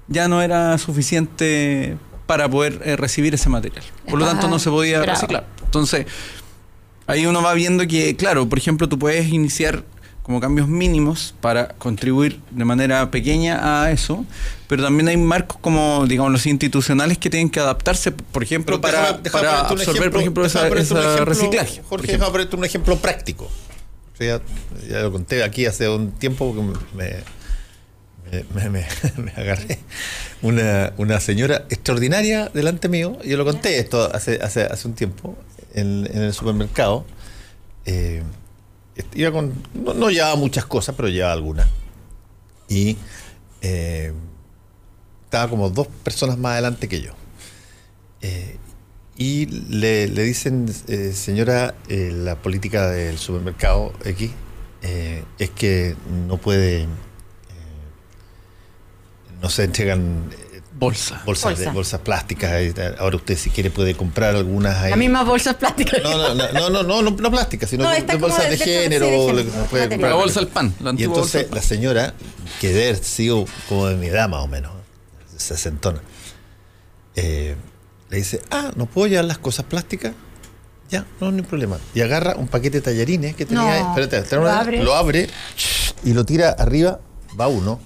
ya 0.07 0.27
no 0.27 0.41
era 0.41 0.77
suficiente 0.77 1.97
para 2.25 2.49
poder 2.49 2.81
eh, 2.83 2.95
recibir 2.95 3.33
ese 3.33 3.49
material. 3.49 3.83
Por 4.09 4.19
lo 4.19 4.25
tanto, 4.25 4.47
no 4.47 4.59
se 4.59 4.69
podía 4.69 5.01
reciclar. 5.01 5.47
Entonces, 5.63 6.05
ahí 7.07 7.25
uno 7.25 7.41
va 7.41 7.53
viendo 7.53 7.87
que, 7.87 8.15
claro, 8.15 8.47
por 8.47 8.57
ejemplo, 8.57 8.87
tú 8.89 8.99
puedes 8.99 9.27
iniciar 9.29 9.83
como 10.27 10.41
cambios 10.41 10.67
mínimos 10.67 11.33
para 11.39 11.69
contribuir 11.69 12.41
de 12.51 12.65
manera 12.65 13.09
pequeña 13.09 13.81
a 13.81 13.91
eso, 13.91 14.25
pero 14.67 14.83
también 14.83 15.07
hay 15.07 15.15
marcos 15.15 15.57
como, 15.61 16.05
digamos, 16.05 16.33
los 16.33 16.45
institucionales 16.45 17.17
que 17.17 17.29
tienen 17.29 17.49
que 17.49 17.61
adaptarse, 17.61 18.11
por 18.11 18.43
ejemplo, 18.43 18.81
para, 18.81 19.07
absorber, 19.07 20.11
por 20.11 20.19
ejemplo, 20.19 20.45
ese 20.45 21.23
reciclaje. 21.23 21.81
Jorge, 21.87 22.11
déjame 22.11 22.29
ponerte 22.29 22.55
un 22.57 22.65
ejemplo 22.65 22.97
práctico. 22.97 23.49
ya, 24.19 24.41
lo 25.01 25.13
conté 25.13 25.45
aquí 25.45 25.65
hace 25.65 25.87
un 25.87 26.11
tiempo 26.11 26.53
que 26.53 26.61
me, 26.97 28.69
me, 28.69 28.85
agarré 29.37 29.79
una, 30.41 30.91
una, 30.97 31.21
señora 31.21 31.63
extraordinaria 31.69 32.51
delante 32.53 32.89
mío. 32.89 33.17
Yo 33.23 33.37
lo 33.37 33.45
conté 33.45 33.79
esto 33.79 34.13
hace, 34.13 34.41
hace, 34.41 34.63
hace 34.63 34.89
un 34.89 34.93
tiempo 34.93 35.37
en, 35.73 36.05
en 36.13 36.23
el 36.23 36.33
supermercado. 36.33 37.05
Eh, 37.85 38.23
iba 39.13 39.31
con, 39.31 39.53
no, 39.73 40.09
llevaba 40.09 40.35
muchas 40.35 40.65
cosas, 40.65 40.95
pero 40.95 41.09
llevaba 41.09 41.33
algunas. 41.33 41.67
Y 42.69 42.97
eh, 43.61 44.13
estaba 45.25 45.49
como 45.49 45.69
dos 45.69 45.87
personas 46.03 46.37
más 46.37 46.53
adelante 46.53 46.87
que 46.87 47.01
yo. 47.01 47.13
Eh, 48.21 48.57
y 49.17 49.45
le, 49.45 50.07
dicen, 50.07 50.71
eh, 50.87 51.11
señora, 51.13 51.75
la 51.89 52.35
política 52.35 52.89
del 52.89 53.17
supermercado 53.17 53.93
X 54.05 54.31
es 54.81 55.49
que 55.49 55.95
no 56.27 56.37
puede, 56.37 56.85
no 59.41 59.49
se 59.49 59.63
entregan 59.63 60.29
Bolsa. 60.79 61.23
Bolsas, 61.25 61.57
De, 61.57 61.69
bolsas 61.71 62.01
plásticas. 62.01 62.51
Ahora 62.99 63.15
usted 63.15 63.35
si 63.35 63.49
quiere 63.49 63.71
puede 63.71 63.95
comprar 63.95 64.35
algunas. 64.35 64.77
Ahí. 64.77 64.91
Las 64.91 64.99
mismas 64.99 65.25
bolsas 65.25 65.55
plásticas. 65.55 66.03
No, 66.03 66.35
no, 66.35 66.51
no, 66.51 66.69
no, 66.69 66.83
no, 66.83 67.11
no, 67.11 67.31
plásticas, 67.31 67.69
sino 67.69 67.83
bolsas 68.19 68.49
de, 68.51 68.57
género. 68.57 69.33
La 69.97 70.13
bolsa 70.13 70.39
del 70.39 70.49
pan. 70.49 70.73
y 70.97 71.03
entonces 71.03 71.47
la 71.51 71.61
señora, 71.61 72.13
que 72.61 72.69
debe 72.69 72.89
haber 72.89 73.03
sido 73.03 73.45
como 73.67 73.87
de 73.87 73.95
mi 73.95 74.07
edad 74.07 74.29
más 74.29 74.43
o 74.43 74.47
menos, 74.47 74.71
se 75.35 75.57
sentona, 75.57 75.99
eh, 77.15 77.55
le 78.09 78.17
dice, 78.17 78.41
ah, 78.51 78.71
¿no 78.75 78.85
puedo 78.85 79.07
llevar 79.07 79.25
las 79.25 79.39
cosas 79.39 79.65
plásticas? 79.65 80.13
Ya, 80.91 81.05
no, 81.19 81.31
no 81.31 81.37
hay 81.37 81.43
problema. 81.43 81.79
Y 81.95 82.01
agarra 82.01 82.35
un 82.35 82.47
paquete 82.47 82.77
de 82.77 82.81
tallarines 82.81 83.35
que 83.35 83.45
tenía. 83.45 83.95
espérate, 83.95 84.35
lo, 84.35 84.47
abre. 84.47 84.83
lo 84.83 84.93
abre 84.93 85.27
y 86.03 86.13
lo 86.13 86.23
tira 86.23 86.51
arriba, 86.51 86.99
va 87.39 87.47
uno 87.47 87.79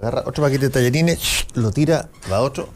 agarra 0.00 0.22
otro 0.26 0.42
paquete 0.44 0.66
de 0.66 0.70
tallarines, 0.70 1.46
lo 1.54 1.70
tira, 1.70 2.08
va 2.30 2.40
otro. 2.40 2.68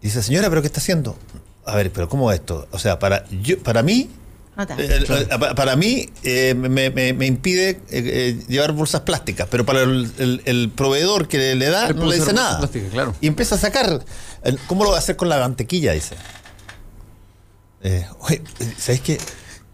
Y 0.00 0.06
dice, 0.06 0.22
señora, 0.22 0.48
¿pero 0.48 0.60
qué 0.62 0.66
está 0.66 0.80
haciendo? 0.80 1.16
A 1.64 1.74
ver, 1.76 1.92
pero 1.92 2.08
¿cómo 2.08 2.30
es 2.32 2.40
esto? 2.40 2.66
O 2.70 2.78
sea, 2.78 2.98
para, 2.98 3.24
yo, 3.28 3.58
para 3.58 3.82
mí, 3.82 4.10
eh, 4.58 5.04
eh, 5.08 5.38
para 5.56 5.76
mí 5.76 6.10
eh, 6.22 6.54
me, 6.54 7.26
impide 7.26 7.80
llevar 8.48 8.72
bolsas 8.72 9.02
plásticas, 9.02 9.48
pero 9.50 9.64
para 9.64 9.82
el, 9.82 10.72
proveedor 10.74 11.28
que 11.28 11.54
le, 11.54 11.66
da 11.66 11.92
no 11.92 12.06
le 12.06 12.16
dice 12.16 12.32
nada. 12.32 12.68
claro. 12.90 13.14
Y 13.20 13.26
empieza 13.26 13.54
a 13.54 13.58
sacar. 13.58 14.04
¿Cómo 14.66 14.84
lo 14.84 14.90
va 14.90 14.96
a 14.96 14.98
hacer 15.00 15.16
con 15.16 15.28
la 15.28 15.38
mantequilla? 15.38 15.92
Dice. 15.92 16.16
oye, 18.20 18.42
¿sabes 18.78 19.00
qué? 19.00 19.18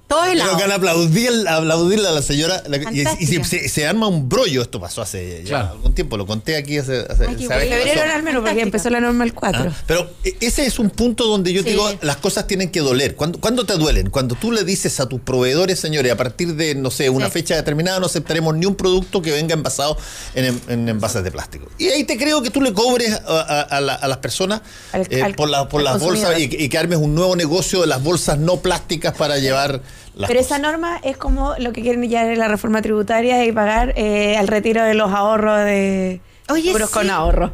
Todo 0.06 0.24
el 0.24 0.38
Tengo 0.38 0.56
que 0.56 0.64
aplaudir, 0.64 1.30
aplaudirle 1.48 2.06
a 2.06 2.12
la 2.12 2.22
señora. 2.22 2.62
y, 2.92 3.26
se, 3.68 3.86
arma 3.86 4.06
un 4.06 4.28
brollo. 4.28 4.62
Esto 4.62 4.80
pasó 4.80 5.02
hace 5.02 5.42
ya 5.44 5.70
algún 5.70 5.94
tiempo. 5.94 6.16
Lo 6.16 6.26
conté 6.26 6.56
aquí 6.56 6.78
hace. 6.78 7.04
hace 7.08 7.26
febrero 7.26 8.02
al 8.14 8.22
menos, 8.22 8.44
porque 8.44 8.60
empezó 8.60 8.88
la 8.88 9.00
normal 9.00 9.34
4. 9.34 9.64
Ah, 9.66 9.72
pero 9.86 10.08
e, 10.22 10.36
ese 10.40 10.64
es 10.64 10.78
un 10.78 10.90
punto 10.90 11.26
donde 11.26 11.52
yo 11.52 11.64
digo, 11.64 11.90
las 12.02 12.18
cosas 12.18 12.46
tienen 12.46 12.70
que 12.70 12.80
doler. 12.80 13.16
¿Cuándo, 13.16 13.66
te 13.66 13.74
duelen? 13.74 14.10
Cuando 14.10 14.36
tú 14.36 14.52
le 14.52 14.62
dices 14.62 15.00
a 15.00 15.08
tus 15.08 15.20
proveedores, 15.20 15.80
señores, 15.80 16.12
a 16.12 16.16
partir 16.16 16.54
de, 16.54 16.76
no 16.76 16.92
sé, 16.92 17.10
una 17.10 17.28
fecha 17.28 17.56
determinada, 17.56 17.98
no 17.98 18.06
aceptaremos 18.06 18.54
ni 18.56 18.66
un 18.66 18.76
producto 18.76 19.22
que 19.22 19.32
venga 19.32 19.54
envasado 19.54 19.96
en, 20.34 20.88
envases 20.88 21.24
de 21.24 21.32
plástico. 21.32 21.68
Y 21.78 21.88
ahí 21.88 22.04
te 22.04 22.16
creo 22.16 22.42
que 22.42 22.50
tú 22.50 22.60
le 22.60 22.72
cobres 22.72 23.12
a, 23.26 23.80
las 23.80 24.18
personas 24.18 24.60
eh, 24.92 25.34
por, 25.36 25.48
la, 25.50 25.68
por 25.68 25.82
las 25.82 26.00
bolsas 26.00 26.38
y, 26.38 26.44
y 26.44 26.68
que 26.68 26.78
armes 26.78 26.98
un 26.98 27.14
nuevo 27.16 27.34
negocio 27.34 27.80
de 27.80 27.88
las 27.88 28.02
bolsas 28.02 28.38
no 28.38 28.58
plásticas 28.58 29.14
para 29.14 29.38
llevar. 29.38 29.82
Pero 30.26 30.40
esa 30.40 30.58
norma 30.58 30.98
es 31.02 31.16
como 31.16 31.54
lo 31.58 31.72
que 31.72 31.82
quieren 31.82 32.02
ya 32.08 32.30
en 32.30 32.38
la 32.38 32.48
reforma 32.48 32.80
tributaria 32.80 33.44
y 33.44 33.52
pagar 33.52 33.92
eh, 33.96 34.36
al 34.36 34.48
retiro 34.48 34.82
de 34.82 34.94
los 34.94 35.12
ahorros 35.12 35.64
de 35.64 36.20
Oye, 36.48 36.72
con 36.90 37.10
ahorro. 37.10 37.52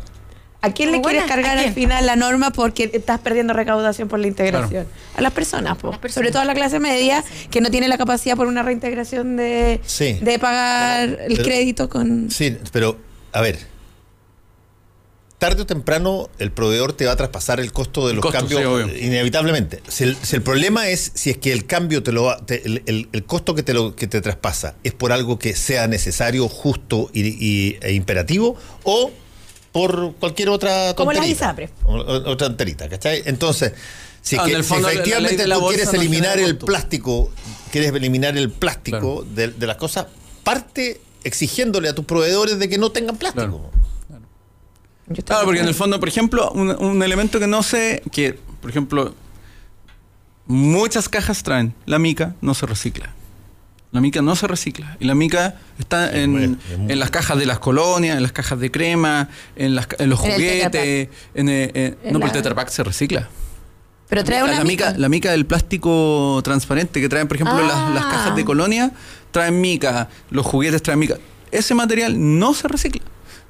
¿A 0.64 0.72
quién 0.72 0.92
le 0.92 1.00
quieres 1.00 1.24
cargar 1.24 1.58
al 1.58 1.72
final 1.72 2.06
la 2.06 2.14
norma 2.14 2.52
porque 2.52 2.88
estás 2.92 3.18
perdiendo 3.18 3.52
recaudación 3.52 4.06
por 4.06 4.20
la 4.20 4.28
integración? 4.28 4.86
A 5.16 5.20
las 5.20 5.32
personas, 5.32 5.76
sobre 6.08 6.30
todo 6.30 6.42
a 6.42 6.44
la 6.44 6.54
clase 6.54 6.78
media 6.78 7.24
que 7.50 7.60
no 7.60 7.68
tiene 7.68 7.88
la 7.88 7.98
capacidad 7.98 8.36
por 8.36 8.46
una 8.46 8.62
reintegración 8.62 9.36
de, 9.36 9.80
de 10.20 10.38
pagar 10.38 11.18
el 11.20 11.42
crédito 11.42 11.88
con... 11.88 12.30
Sí, 12.30 12.56
pero 12.70 12.96
a 13.32 13.40
ver, 13.40 13.58
tarde 15.42 15.62
o 15.62 15.66
temprano 15.66 16.30
el 16.38 16.52
proveedor 16.52 16.92
te 16.92 17.04
va 17.04 17.12
a 17.12 17.16
traspasar 17.16 17.58
el 17.58 17.72
costo 17.72 18.06
de 18.06 18.14
los 18.14 18.24
cambios 18.24 18.88
inevitablemente. 18.96 19.82
Si 19.88 20.04
el, 20.04 20.42
problema 20.42 20.86
es 20.86 21.10
si 21.14 21.30
es 21.30 21.38
que 21.38 21.52
el 21.52 21.66
cambio 21.66 22.04
te 22.04 22.12
lo 22.12 22.32
el, 22.46 23.24
costo 23.26 23.56
que 23.56 23.64
te 23.64 23.74
lo 23.74 23.96
que 23.96 24.06
te 24.06 24.20
traspasa 24.20 24.76
es 24.84 24.92
por 24.92 25.10
algo 25.10 25.40
que 25.40 25.56
sea 25.56 25.88
necesario, 25.88 26.48
justo 26.48 27.10
y, 27.12 27.76
e 27.80 27.92
imperativo 27.92 28.56
o 28.84 29.10
por 29.72 30.14
cualquier 30.20 30.48
otra 30.48 30.94
tonterita. 30.94 31.56
Como 31.82 31.96
la 31.98 32.06
Otra 32.06 32.46
tonterita, 32.46 32.88
¿cachai? 32.88 33.24
Entonces, 33.24 33.72
si, 34.20 34.36
es 34.36 34.42
que, 34.42 34.52
efectivamente 34.52 35.44
tú 35.44 35.66
quieres 35.66 35.92
eliminar 35.92 36.38
el 36.38 36.56
plástico, 36.56 37.32
quieres 37.72 37.92
eliminar 37.92 38.38
el 38.38 38.48
plástico 38.48 39.26
de, 39.34 39.52
las 39.58 39.76
cosas, 39.76 40.06
parte 40.44 41.00
exigiéndole 41.24 41.88
a 41.88 41.96
tus 41.96 42.04
proveedores 42.04 42.60
de 42.60 42.68
que 42.68 42.78
no 42.78 42.92
tengan 42.92 43.16
plástico. 43.16 43.72
Claro, 43.72 43.82
porque 45.06 45.60
en 45.60 45.68
el 45.68 45.74
fondo, 45.74 45.98
por 45.98 46.08
ejemplo, 46.08 46.50
un, 46.52 47.02
elemento 47.02 47.40
que 47.40 47.46
no 47.46 47.62
sé, 47.62 48.02
que, 48.12 48.38
por 48.60 48.70
ejemplo, 48.70 49.14
muchas 50.46 51.08
cajas 51.08 51.42
traen, 51.42 51.74
la 51.86 51.98
mica 51.98 52.34
no 52.40 52.54
se 52.54 52.66
recicla. 52.66 53.12
La 53.90 54.00
mica 54.00 54.22
no 54.22 54.34
se 54.36 54.46
recicla. 54.46 54.96
Y 55.00 55.04
la 55.04 55.14
mica 55.14 55.56
está 55.78 56.16
en, 56.16 56.58
en, 56.70 56.98
las 56.98 57.10
cajas 57.10 57.38
de 57.38 57.44
las 57.44 57.58
colonias, 57.58 58.16
en 58.16 58.22
las 58.22 58.32
cajas 58.32 58.58
de 58.58 58.70
crema, 58.70 59.28
en, 59.54 59.74
las, 59.74 59.86
en 59.98 60.08
los 60.08 60.18
juguetes. 60.18 61.08
En, 61.34 61.48
eh, 61.50 61.98
no, 62.04 62.18
pero 62.18 62.26
el 62.26 62.32
Tetra 62.32 62.54
Pak 62.54 62.68
se 62.70 62.82
recicla. 62.84 63.28
Pero 64.08 64.24
trae 64.24 64.42
una 64.42 64.54
la 64.58 64.64
mica, 64.64 64.94
la 64.96 65.10
mica 65.10 65.30
del 65.30 65.44
plástico 65.44 66.40
transparente 66.42 67.02
que 67.02 67.08
traen, 67.10 67.28
por 67.28 67.36
ejemplo, 67.36 67.60
las, 67.66 67.94
las, 67.94 68.04
cajas 68.04 68.34
de 68.34 68.42
ah. 68.42 68.44
colonia, 68.46 68.92
traen 69.30 69.60
mica, 69.60 70.08
los 70.30 70.46
juguetes 70.46 70.82
traen 70.82 70.98
mica. 70.98 71.18
Ese 71.50 71.74
material 71.74 72.14
no 72.38 72.54
se 72.54 72.68
recicla 72.68 73.02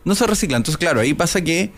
no 0.05 0.15
se 0.15 0.27
recicla. 0.27 0.57
Entonces, 0.57 0.79
claro, 0.79 1.01
ahí 1.01 1.15
pasa 1.15 1.41
que 1.43 1.70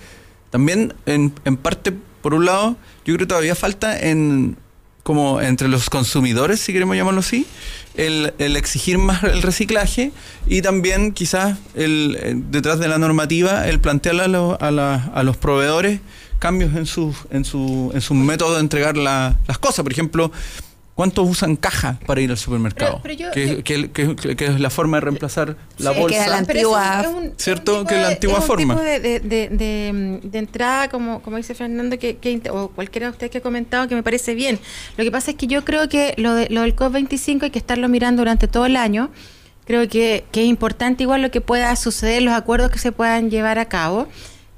también 0.50 0.94
en, 1.06 1.32
en 1.44 1.56
parte, 1.56 1.92
por 2.22 2.34
un 2.34 2.44
lado, 2.44 2.76
yo 3.04 3.14
creo 3.14 3.18
que 3.18 3.26
todavía 3.26 3.54
falta 3.54 3.98
en 3.98 4.56
como 5.02 5.42
entre 5.42 5.68
los 5.68 5.90
consumidores, 5.90 6.60
si 6.60 6.72
queremos 6.72 6.96
llamarlo 6.96 7.20
así, 7.20 7.46
el, 7.94 8.32
el 8.38 8.56
exigir 8.56 8.96
más 8.96 9.22
el 9.22 9.42
reciclaje 9.42 10.12
y 10.46 10.62
también 10.62 11.12
quizás 11.12 11.58
el, 11.74 12.16
eh, 12.18 12.32
detrás 12.36 12.78
de 12.78 12.88
la 12.88 12.96
normativa 12.96 13.68
el 13.68 13.80
plantearle 13.80 14.22
a, 14.22 14.56
a, 14.60 14.94
a 15.14 15.22
los 15.22 15.36
proveedores 15.36 16.00
cambios 16.38 16.74
en 16.74 16.86
su, 16.86 17.14
en 17.30 17.44
su, 17.44 17.90
en 17.94 18.00
su 18.00 18.14
método 18.14 18.54
de 18.54 18.60
entregar 18.60 18.96
las 18.96 19.58
cosas. 19.60 19.82
Por 19.82 19.92
ejemplo, 19.92 20.32
¿Cuántos 20.94 21.28
usan 21.28 21.56
caja 21.56 21.98
para 22.06 22.20
ir 22.20 22.30
al 22.30 22.38
supermercado? 22.38 23.02
que, 23.02 24.36
es 24.38 24.60
la 24.60 24.70
forma 24.70 24.98
de 24.98 25.00
reemplazar 25.00 25.56
la 25.78 25.90
bolsa. 25.90 26.24
Que 26.24 26.30
la 26.30 26.38
antigua, 26.38 27.04
¿Cierto? 27.36 27.84
que 27.84 27.96
es 27.96 28.00
la 28.00 28.08
antigua 28.08 28.40
forma. 28.40 28.80
de, 28.80 29.00
de, 29.00 29.48
de, 29.50 30.38
entrada, 30.38 30.88
como, 30.88 31.20
como 31.20 31.36
dice 31.36 31.56
Fernando, 31.56 31.98
que, 31.98 32.16
o 32.48 32.68
cualquiera 32.68 33.08
de 33.08 33.10
ustedes 33.10 33.32
que 33.32 33.38
ha 33.38 33.42
comentado, 33.42 33.88
que 33.88 33.96
me 33.96 34.04
parece 34.04 34.36
bien. 34.36 34.60
Lo 34.96 35.02
que 35.02 35.10
pasa 35.10 35.32
es 35.32 35.36
que 35.36 35.48
yo 35.48 35.64
creo 35.64 35.88
que 35.88 36.14
lo, 36.16 36.32
de, 36.34 36.48
lo 36.50 36.60
del 36.60 36.76
COP25 36.76 37.42
hay 37.42 37.50
que 37.50 37.58
estarlo 37.58 37.88
mirando 37.88 38.20
durante 38.20 38.46
todo 38.46 38.66
el 38.66 38.76
año. 38.76 39.10
Creo 39.66 39.88
que, 39.88 40.24
que 40.30 40.42
es 40.42 40.46
importante 40.46 41.02
igual 41.02 41.22
lo 41.22 41.32
que 41.32 41.40
pueda 41.40 41.74
suceder, 41.74 42.22
los 42.22 42.34
acuerdos 42.34 42.70
que 42.70 42.78
se 42.78 42.92
puedan 42.92 43.30
llevar 43.30 43.58
a 43.58 43.64
cabo. 43.64 44.06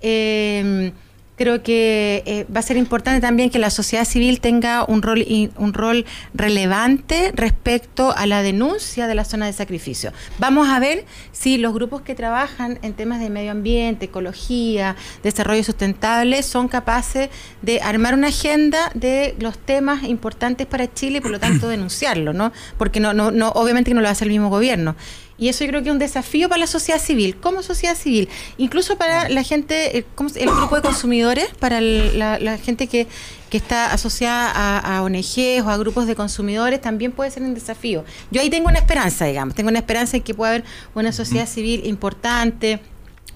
Eh, 0.03 0.93
creo 1.37 1.63
que 1.63 2.23
eh, 2.27 2.47
va 2.55 2.61
a 2.61 2.63
ser 2.63 2.77
importante 2.77 3.21
también 3.21 3.51
que 3.51 3.59
la 3.59 3.71
sociedad 3.71 4.05
civil 4.05 4.41
tenga 4.41 4.85
un 4.85 5.03
rol, 5.03 5.25
un 5.57 5.73
rol 5.75 6.05
relevante 6.35 7.33
respecto 7.35 8.15
a 8.17 8.27
la 8.27 8.43
denuncia 8.43 9.07
de 9.07 9.15
la 9.15 9.25
zona 9.25 9.47
de 9.47 9.53
sacrificio. 9.53 10.13
Vamos 10.39 10.69
a 10.69 10.81
ver 10.81 11.05
si 11.33 11.59
los 11.59 11.75
grupos 11.75 12.03
que 12.03 12.15
trabajan 12.15 12.79
en 12.83 12.95
temas 12.95 13.21
de 13.21 13.31
medio 13.31 13.53
ambiente, 13.53 14.07
ecología, 14.07 14.97
desarrollo 15.23 15.63
sustentable 15.63 16.43
son 16.43 16.69
capaces 16.69 17.29
de 17.63 17.81
armar 17.81 18.15
una 18.15 18.29
agenda 18.29 18.91
de 18.95 19.35
los 19.39 19.59
temas 19.59 20.05
importantes 20.05 20.67
para 20.67 20.93
Chile 20.93 21.19
y 21.19 21.21
por 21.21 21.31
lo 21.31 21.39
tanto 21.39 21.69
denunciarlo, 21.77 22.33
¿no? 22.33 22.53
Porque 22.79 23.01
no, 23.01 23.13
no, 23.13 23.31
no 23.31 23.51
obviamente 23.51 23.91
que 23.91 23.95
no 23.95 24.01
lo 24.01 24.09
hace 24.09 24.25
el 24.25 24.31
mismo 24.31 24.49
gobierno. 24.49 24.97
Y 25.39 25.49
eso 25.49 25.65
yo 25.65 25.71
creo 25.71 25.83
que 25.83 25.91
es 25.91 25.93
un 25.93 25.99
desafío 25.99 26.49
para 26.49 26.61
la 26.61 26.67
sociedad 26.67 27.01
civil, 27.01 27.37
como 27.37 27.63
sociedad 27.63 27.95
civil, 27.95 28.29
incluso 28.57 28.97
para 28.97 29.29
la 29.29 29.43
gente, 29.43 29.99
eh, 29.99 30.07
el, 30.37 30.51
grupo 30.51 30.77
de 30.77 30.83
consumidores, 30.83 31.49
para 31.59 31.81
la, 31.81 32.59
gente 32.59 32.87
que, 32.87 33.07
que, 33.51 33.59
está 33.59 33.93
asociada 33.93 34.51
a, 34.51 34.97
a, 34.97 35.03
ONGs 35.03 35.63
o 35.65 35.71
a 35.71 35.77
grupos 35.77 36.07
de 36.07 36.15
consumidores, 36.15 36.81
también 36.81 37.13
puede 37.13 37.31
ser 37.31 37.43
un 37.43 37.53
desafío. 37.53 38.05
Yo 38.31 38.41
ahí 38.41 38.49
tengo 38.49 38.69
una 38.69 38.79
esperanza, 38.79 39.27
digamos, 39.27 39.55
tengo 39.55 39.69
una 39.69 39.81
esperanza 39.81 40.17
en 40.17 40.23
que 40.23 40.33
pueda 40.33 40.53
haber 40.53 40.65
una 40.95 41.13
sociedad 41.13 41.47
civil 41.47 41.85
importante. 41.85 42.81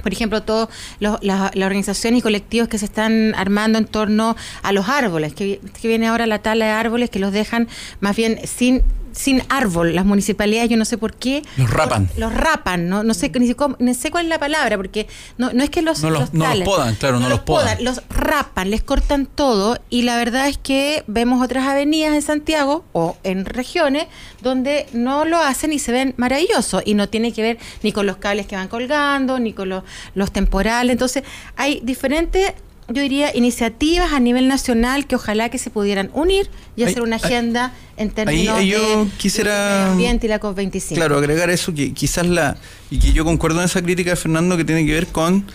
Por 0.03 0.15
ejemplo, 0.15 0.43
todas 0.43 0.71
las 0.99 1.55
organizaciones 1.55 2.21
y 2.21 2.23
colectivos 2.23 2.69
que 2.69 2.79
se 2.79 2.87
están 2.87 3.35
armando 3.35 3.79
en 3.79 3.85
torno 3.85 4.35
a 4.63 4.73
los 4.73 4.89
árboles, 4.89 5.35
que, 5.35 5.61
que, 5.79 5.89
viene 5.89 6.07
ahora 6.07 6.27
la 6.27 6.39
tala 6.39 6.65
de 6.65 6.71
árboles 6.71 7.11
que 7.11 7.19
los 7.19 7.33
dejan 7.33 7.69
más 8.01 8.17
bien 8.17 8.41
sin 8.47 8.83
sin 9.13 9.43
árbol. 9.49 9.95
Las 9.95 10.05
municipalidades, 10.05 10.71
yo 10.71 10.77
no 10.77 10.85
sé 10.85 10.99
por 10.99 11.15
qué. 11.15 11.43
Los 11.57 11.71
rapan. 11.71 12.09
Los, 12.17 12.33
rapan, 12.33 12.89
¿no? 12.89 13.03
No 13.03 13.15
sé, 13.15 13.31
ni, 13.39 13.55
ni, 13.79 13.95
sé 13.95 14.11
cuál 14.11 14.27
es 14.27 14.29
la 14.29 14.39
palabra, 14.39 14.77
porque 14.77 15.07
no, 15.39 15.53
no 15.53 15.63
es 15.63 15.71
que 15.71 15.83
los. 15.83 16.03
No 16.03 16.11
los, 16.11 16.33
no 16.33 16.55
los 16.55 16.65
podan, 16.65 16.95
claro, 16.95 17.21
no, 17.21 17.29
los, 17.29 17.41
podan. 17.41 17.83
Los 17.83 18.03
rapan, 18.09 18.71
les 18.71 18.83
cortan 18.83 19.27
todo. 19.27 19.79
Y 19.91 20.03
la 20.03 20.17
verdad 20.17 20.49
es 20.49 20.59
que 20.59 21.05
vemos 21.07 21.43
otras 21.43 21.67
avenidas 21.67 22.15
en 22.15 22.23
Santiago 22.23 22.85
o 22.93 23.17
en 23.25 23.45
regiones 23.45 24.07
donde 24.41 24.87
no 24.93 25.25
lo 25.25 25.39
hacen 25.39 25.73
y 25.73 25.79
se 25.79 25.93
ven 25.93 26.15
maravillosos. 26.17 26.83
Y 26.85 26.95
no 26.95 27.09
tiene 27.09 27.33
que 27.33 27.43
ver 27.43 27.59
ni 27.83 27.93
con 27.93 28.07
los 28.07 28.17
cables 28.17 28.47
que 28.47 28.57
van 28.57 28.69
colgando, 28.69 29.39
ni 29.39 29.53
con 29.53 29.69
los, 29.69 29.85
los 30.15 30.33
temporales. 30.33 30.93
Entonces, 30.93 31.25
hay 31.57 31.81
diferentes 31.83 32.55
yo 32.91 33.03
diría, 33.03 33.35
iniciativas 33.35 34.13
a 34.13 34.21
nivel 34.21 34.49
nacional 34.49 35.07
que 35.07 35.15
ojalá 35.15 35.49
que 35.49 35.59
se 35.59 35.71
pudieran 35.71 36.11
unir 36.13 36.51
y 36.77 36.83
hacer 36.83 37.03
una 37.03 37.17
agenda 37.17 37.73
en 37.97 38.11
términos 38.11 38.57
ahí, 38.57 38.71
yo 38.71 39.07
quisiera, 39.17 39.93
ambiente 39.93 40.27
y 40.27 40.29
la 40.29 40.41
COP25. 40.41 40.95
Claro, 40.95 41.17
agregar 41.17 41.51
eso, 41.51 41.73
que 41.73 41.93
quizás 41.93 42.27
la, 42.27 42.57
y 42.91 42.99
que 42.99 43.13
yo 43.13 43.25
concuerdo 43.25 43.61
en 43.61 43.67
esa 43.67 43.81
crítica 43.81 44.11
de 44.11 44.17
Fernando 44.17 44.57
que 44.57 44.65
tiene 44.65 44.85
que 44.85 44.93
ver 44.93 45.07
con 45.07 45.47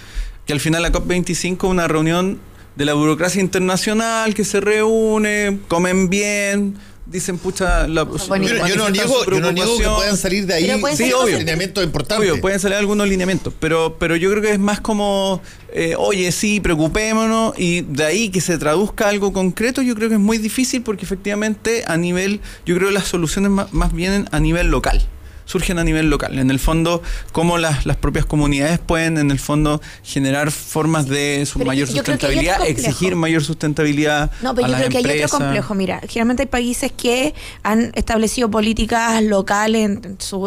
que 0.45 0.53
al 0.53 0.59
final 0.59 0.81
la 0.81 0.91
COP25 0.91 1.57
es 1.57 1.63
una 1.63 1.87
reunión 1.87 2.39
de 2.75 2.85
la 2.85 2.93
burocracia 2.93 3.41
internacional 3.41 4.33
que 4.33 4.45
se 4.45 4.61
reúne, 4.61 5.59
comen 5.67 6.09
bien, 6.09 6.75
dicen, 7.05 7.37
pucha, 7.37 7.87
la, 7.87 8.03
yo, 8.03 8.75
no 8.75 8.89
niego, 8.89 9.25
yo, 9.25 9.39
no 9.39 9.51
niego, 9.51 9.77
que 9.77 9.87
puedan 9.87 10.17
salir 10.17 10.45
de 10.45 10.55
ahí. 10.55 10.81
Sí, 10.95 11.11
obvio, 11.13 11.37
lineamientos 11.37 11.83
importantes. 11.83 12.29
Obvio, 12.29 12.41
pueden 12.41 12.59
salir 12.59 12.77
algunos 12.77 13.07
lineamientos, 13.07 13.53
pero, 13.59 13.97
pero 13.99 14.15
yo 14.15 14.29
creo 14.31 14.41
que 14.41 14.51
es 14.51 14.59
más 14.59 14.79
como, 14.79 15.41
eh, 15.73 15.95
oye, 15.97 16.31
sí, 16.31 16.59
preocupémonos, 16.59 17.53
y 17.57 17.81
de 17.81 18.05
ahí 18.05 18.29
que 18.29 18.41
se 18.41 18.57
traduzca 18.57 19.09
algo 19.09 19.33
concreto, 19.33 19.81
yo 19.81 19.95
creo 19.95 20.09
que 20.09 20.15
es 20.15 20.21
muy 20.21 20.37
difícil 20.37 20.81
porque 20.81 21.05
efectivamente 21.05 21.83
a 21.87 21.97
nivel, 21.97 22.41
yo 22.65 22.75
creo 22.75 22.89
que 22.89 22.93
las 22.93 23.07
soluciones 23.07 23.51
más, 23.51 23.73
más 23.73 23.93
vienen 23.93 24.27
a 24.31 24.39
nivel 24.39 24.67
local 24.67 25.05
surgen 25.45 25.79
a 25.79 25.83
nivel 25.83 26.09
local. 26.09 26.37
En 26.39 26.51
el 26.51 26.59
fondo, 26.59 27.01
cómo 27.31 27.57
las, 27.57 27.85
las 27.85 27.97
propias 27.97 28.25
comunidades 28.25 28.79
pueden, 28.79 29.17
en 29.17 29.31
el 29.31 29.39
fondo, 29.39 29.81
generar 30.03 30.51
formas 30.51 31.07
de 31.07 31.45
su 31.45 31.59
mayor 31.59 31.87
sustentabilidad, 31.87 32.65
exigir 32.65 33.15
mayor 33.15 33.43
sustentabilidad. 33.43 34.31
No, 34.41 34.53
pero 34.53 34.67
yo 34.67 34.75
creo 34.75 34.89
que 34.89 34.97
hay 34.97 35.23
otro 35.23 35.39
complejo. 35.39 35.75
Mira, 35.75 36.01
generalmente 36.01 36.43
hay 36.43 36.47
países 36.47 36.91
que 36.91 37.33
han 37.63 37.91
establecido 37.95 38.49
políticas 38.49 39.21
locales 39.23 39.99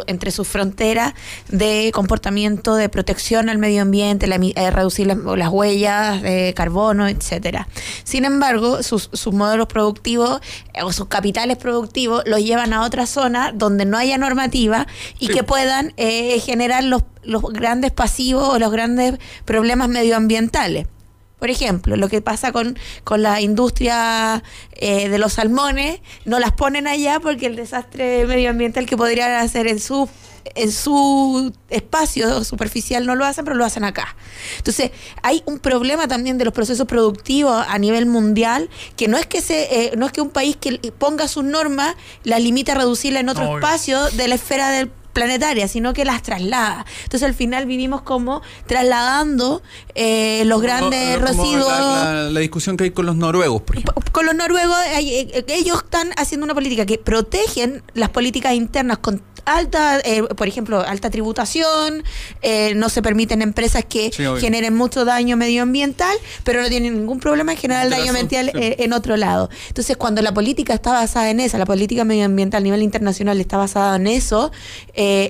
entre 0.06 0.30
sus 0.30 0.48
fronteras 0.48 1.14
de 1.48 1.90
comportamiento, 1.94 2.74
de 2.74 2.88
protección 2.88 3.48
al 3.48 3.58
medio 3.58 3.82
ambiente, 3.82 4.26
la, 4.26 4.36
eh, 4.36 4.70
reducir 4.70 5.06
las, 5.06 5.48
huellas 5.48 6.22
de 6.22 6.52
carbono, 6.56 7.08
etcétera. 7.08 7.68
Sin 8.04 8.24
embargo, 8.24 8.82
sus, 8.82 9.10
sus 9.12 9.32
modelos 9.32 9.68
productivos 9.68 10.40
eh, 10.74 10.82
o 10.82 10.92
sus 10.92 11.06
capitales 11.06 11.56
productivos 11.56 12.22
los 12.26 12.40
llevan 12.40 12.72
a 12.72 12.82
otra 12.82 13.06
zona 13.06 13.52
donde 13.52 13.84
no 13.84 13.96
haya 13.96 14.18
normativa 14.18 14.87
y 15.18 15.28
que 15.28 15.42
puedan 15.42 15.92
eh, 15.96 16.38
generar 16.40 16.84
los, 16.84 17.02
los 17.22 17.42
grandes 17.42 17.92
pasivos 17.92 18.48
o 18.48 18.58
los 18.58 18.70
grandes 18.70 19.18
problemas 19.44 19.88
medioambientales. 19.88 20.86
Por 21.38 21.50
ejemplo, 21.50 21.96
lo 21.96 22.08
que 22.08 22.20
pasa 22.20 22.50
con, 22.50 22.76
con 23.04 23.22
la 23.22 23.40
industria 23.40 24.42
eh, 24.72 25.08
de 25.08 25.18
los 25.18 25.34
salmones, 25.34 26.00
no 26.24 26.40
las 26.40 26.52
ponen 26.52 26.88
allá 26.88 27.20
porque 27.20 27.46
el 27.46 27.54
desastre 27.54 28.26
medioambiental 28.26 28.86
que 28.86 28.96
podrían 28.96 29.32
hacer 29.32 29.68
en 29.68 29.78
su 29.78 30.08
en 30.54 30.72
su 30.72 31.52
espacio 31.70 32.44
superficial 32.44 33.06
no 33.06 33.14
lo 33.14 33.24
hacen, 33.24 33.44
pero 33.44 33.56
lo 33.56 33.64
hacen 33.64 33.84
acá. 33.84 34.16
Entonces, 34.58 34.90
hay 35.22 35.42
un 35.46 35.58
problema 35.58 36.08
también 36.08 36.38
de 36.38 36.44
los 36.44 36.54
procesos 36.54 36.86
productivos 36.86 37.64
a 37.68 37.78
nivel 37.78 38.06
mundial, 38.06 38.68
que 38.96 39.08
no 39.08 39.16
es 39.16 39.26
que 39.26 39.40
se, 39.40 39.86
eh, 39.86 39.92
no 39.96 40.06
es 40.06 40.12
que 40.12 40.20
un 40.20 40.30
país 40.30 40.56
que 40.56 40.78
ponga 40.98 41.28
sus 41.28 41.44
normas 41.44 41.94
las 42.24 42.42
limite 42.42 42.72
a 42.72 42.74
reducirla 42.76 43.20
en 43.20 43.28
otro 43.28 43.56
espacio 43.56 44.08
de 44.10 44.28
la 44.28 44.34
esfera 44.34 44.70
del 44.70 44.90
planetaria, 45.12 45.68
sino 45.68 45.92
que 45.92 46.04
las 46.04 46.22
traslada. 46.22 46.86
Entonces 47.04 47.26
al 47.26 47.34
final 47.34 47.66
vivimos 47.66 48.02
como 48.02 48.42
trasladando 48.66 49.62
eh, 49.94 50.42
los 50.46 50.60
grandes 50.62 51.20
residuos. 51.20 51.68
La, 51.68 52.40
discusión 52.40 52.76
que 52.76 52.84
hay 52.84 52.90
con 52.90 53.06
los 53.06 53.16
noruegos, 53.16 53.62
por 53.62 53.76
ejemplo. 53.76 53.94
Con 54.12 54.26
los 54.26 54.34
noruegos, 54.34 54.78
eh, 54.98 55.44
ellos 55.48 55.82
están 55.82 56.10
haciendo 56.16 56.44
una 56.44 56.54
política 56.54 56.86
que 56.86 56.98
protegen 56.98 57.82
las 57.94 58.10
políticas 58.10 58.54
internas 58.54 58.98
con 58.98 59.22
alta, 59.48 60.00
eh, 60.04 60.22
por 60.22 60.46
ejemplo, 60.46 60.80
alta 60.80 61.10
tributación, 61.10 62.04
eh, 62.42 62.74
no 62.74 62.88
se 62.88 63.02
permiten 63.02 63.42
empresas 63.42 63.84
que 63.84 64.10
generen 64.38 64.76
mucho 64.76 65.04
daño 65.04 65.36
medioambiental, 65.36 66.16
pero 66.44 66.62
no 66.62 66.68
tienen 66.68 66.94
ningún 66.94 67.18
problema 67.18 67.52
en 67.52 67.58
generar 67.58 67.88
daño 67.88 68.10
ambiental 68.10 68.50
eh, 68.54 68.76
en 68.80 68.92
otro 68.92 69.16
lado. 69.16 69.48
Entonces, 69.68 69.96
cuando 69.96 70.22
la 70.22 70.32
política 70.32 70.74
está 70.74 70.92
basada 70.92 71.30
en 71.30 71.40
esa, 71.40 71.58
la 71.58 71.66
política 71.66 72.04
medioambiental 72.04 72.58
a 72.58 72.64
nivel 72.64 72.82
internacional 72.82 73.40
está 73.40 73.56
basada 73.56 73.96
en 73.96 74.06
eso, 74.06 74.52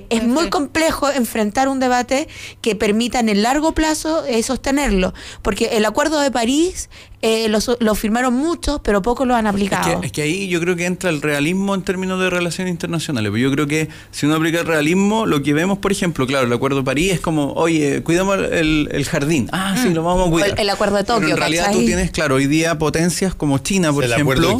es 0.09 0.23
muy 0.23 0.49
complejo 0.49 1.09
enfrentar 1.09 1.67
un 1.69 1.79
debate 1.79 2.27
que 2.61 2.75
permita 2.75 3.19
en 3.19 3.29
el 3.29 3.43
largo 3.43 3.73
plazo 3.73 4.23
sostenerlo, 4.43 5.13
porque 5.41 5.77
el 5.77 5.85
Acuerdo 5.85 6.19
de 6.19 6.31
París 6.31 6.89
eh, 7.21 7.49
lo, 7.49 7.95
firmaron 7.95 8.33
muchos, 8.33 8.79
pero 8.81 9.01
pocos 9.01 9.27
lo 9.27 9.35
han 9.35 9.45
aplicado. 9.45 10.01
Es 10.01 10.11
que, 10.13 10.21
ahí 10.21 10.47
yo 10.47 10.61
creo 10.61 10.77
que 10.77 10.85
entra 10.85 11.09
el 11.09 11.21
realismo 11.21 11.75
en 11.75 11.81
términos 11.81 12.17
de 12.21 12.29
relaciones 12.29 12.71
internacionales. 12.71 13.31
Yo 13.35 13.51
creo 13.51 13.67
que 13.67 13.89
si 14.11 14.25
uno 14.25 14.35
aplica 14.35 14.61
el 14.61 14.65
realismo, 14.65 15.25
lo 15.25 15.43
que 15.43 15.53
vemos, 15.53 15.79
por 15.79 15.91
ejemplo, 15.91 16.25
claro, 16.25 16.47
el 16.47 16.53
Acuerdo 16.53 16.77
de 16.77 16.83
París 16.83 17.11
es 17.13 17.19
como, 17.19 17.51
oye, 17.53 18.03
cuidamos 18.03 18.37
el, 18.37 19.05
jardín. 19.09 19.49
Ah, 19.51 19.75
sí, 19.81 19.89
mm. 19.89 19.93
lo 19.95 20.03
vamos 20.03 20.27
a 20.27 20.31
cuidar. 20.31 20.59
El, 20.59 20.69
Acuerdo 20.69 20.95
de 20.95 21.03
Tokio. 21.03 21.29
en 21.29 21.37
realidad 21.37 21.71
tú 21.73 21.79
tienes, 21.79 22.11
claro, 22.11 22.35
hoy 22.35 22.47
día 22.47 22.77
potencias 22.77 23.35
como 23.35 23.57
China, 23.57 23.91
por 23.91 24.05
ejemplo, 24.05 24.57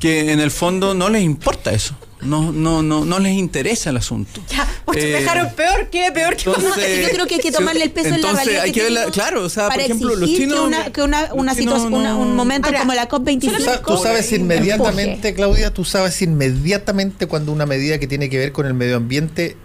que 0.00 0.32
en 0.32 0.40
el 0.40 0.50
fondo 0.50 0.94
no 0.94 1.10
les 1.10 1.22
importa 1.22 1.72
eso 1.72 1.94
no, 2.24 2.52
no, 2.52 2.82
no, 2.82 3.04
no 3.04 3.18
les 3.18 3.34
interesa 3.34 3.90
el 3.90 3.98
asunto. 3.98 4.42
Ya, 4.48 4.66
pues 4.84 4.98
eh, 4.98 5.08
dejaron 5.08 5.52
peor, 5.54 5.88
que 5.90 6.10
peor 6.12 6.36
que 6.36 6.50
entonces, 6.50 7.02
Yo 7.02 7.10
creo 7.10 7.26
que 7.26 7.34
hay 7.36 7.40
que 7.40 7.52
tomarle 7.52 7.84
el 7.84 7.90
peso 7.90 8.14
en 8.14 8.22
la 8.22 8.32
realidad. 8.32 8.62
Hay 8.62 8.72
que, 8.72 8.82
verla, 8.82 9.06
claro, 9.06 9.44
o 9.44 9.48
sea, 9.48 9.68
por 9.68 9.80
ejemplo, 9.80 10.14
los 10.16 10.28
chinos. 10.28 10.58
Que 10.58 10.66
una, 10.66 10.92
que 10.92 11.02
una, 11.02 11.34
una 11.34 11.54
situación, 11.54 11.94
un 11.94 12.36
momento 12.36 12.70
como 12.78 12.94
la 12.94 13.08
COP25. 13.08 13.82
Tú 13.86 13.96
sabes 13.98 14.32
inmediatamente, 14.32 15.34
Claudia, 15.34 15.72
tú 15.72 15.84
sabes 15.84 16.20
inmediatamente 16.22 17.26
cuando 17.26 17.52
una 17.52 17.66
medida 17.66 17.98
que 17.98 18.06
tiene 18.06 18.28
que 18.28 18.38
ver 18.38 18.52
con 18.52 18.66
el 18.66 18.74
medio 18.74 18.96
ambiente 18.96 19.56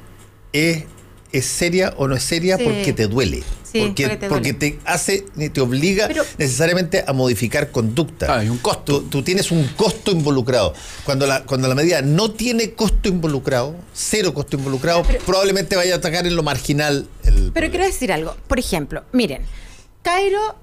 es 0.53 0.85
es 1.31 1.45
seria 1.45 1.93
o 1.97 2.07
no 2.07 2.15
es 2.15 2.23
seria 2.23 2.57
porque 2.57 2.93
te 2.93 3.07
duele. 3.07 3.43
porque, 3.71 4.17
porque, 4.27 4.53
te, 4.53 4.79
hace, 4.85 5.25
te 5.53 5.61
obliga 5.61 6.09
necesariamente 6.37 7.03
a 7.05 7.13
modificar 7.13 7.71
conducta. 7.71 8.27
Ah, 8.33 8.39
hay 8.39 8.49
un 8.49 8.57
costo. 8.57 9.01
Tú, 9.01 9.21
tienes 9.21 9.51
un 9.51 9.67
costo 9.75 10.11
involucrado. 10.11 10.73
Cuando 11.05 11.27
la, 11.27 11.43
cuando 11.43 11.67
la 11.67 11.75
medida 11.75 12.01
no 12.01 12.31
tiene 12.31 12.71
costo 12.71 13.09
involucrado, 13.09 13.75
cero 13.93 14.33
costo 14.33 14.57
involucrado, 14.57 15.03
probablemente 15.25 15.75
vaya 15.75 15.95
a 15.95 15.97
atacar 15.97 16.25
en 16.25 16.35
lo 16.35 16.43
marginal. 16.43 17.07
pero 17.53 17.69
quiero 17.69 17.85
decir 17.85 18.11
algo. 18.11 18.35
Por 18.47 18.59
ejemplo, 18.59 19.03
miren, 19.11 19.43
Cairo 20.01 20.55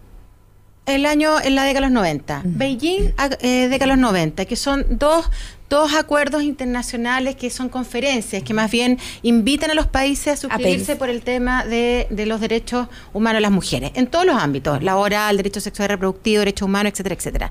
el 0.87 1.05
año, 1.05 1.41
en 1.43 1.55
la 1.55 1.65
década 1.65 1.87
de 1.87 1.93
los 1.93 2.03
90. 2.03 2.43
Beijing, 2.45 3.13
eh, 3.41 3.69
década 3.69 3.93
de 3.93 3.97
los 3.97 3.99
90, 3.99 4.45
que 4.45 4.57
son 4.57 4.87
dos, 4.89 5.29
dos 5.69 5.95
acuerdos 5.95 6.43
internacionales 6.43 7.37
que 7.37 7.51
son 7.51 7.69
conferencias, 7.69 8.43
que 8.43 8.55
más 8.55 8.71
bien 8.71 8.99
invitan 9.23 9.71
a 9.71 9.75
los 9.75 9.89
países 9.89 10.35
a 10.35 10.37
suscribirse 10.37 10.97
por 10.97 11.09
el 11.09 11.23
tema 11.23 11.65
de, 11.65 12.07
de, 12.11 12.27
los 12.27 12.41
derechos 12.41 12.87
humanos 13.13 13.39
de 13.39 13.43
las 13.43 13.51
mujeres, 13.51 13.91
en 13.95 14.07
todos 14.07 14.25
los 14.25 14.37
ámbitos, 14.37 14.83
laboral, 14.83 15.37
derecho 15.37 15.61
sexual 15.61 15.87
y 15.87 15.89
reproductivo, 15.89 16.39
derechos 16.41 16.67
humanos, 16.67 16.93
etcétera, 16.93 17.15
etcétera 17.17 17.51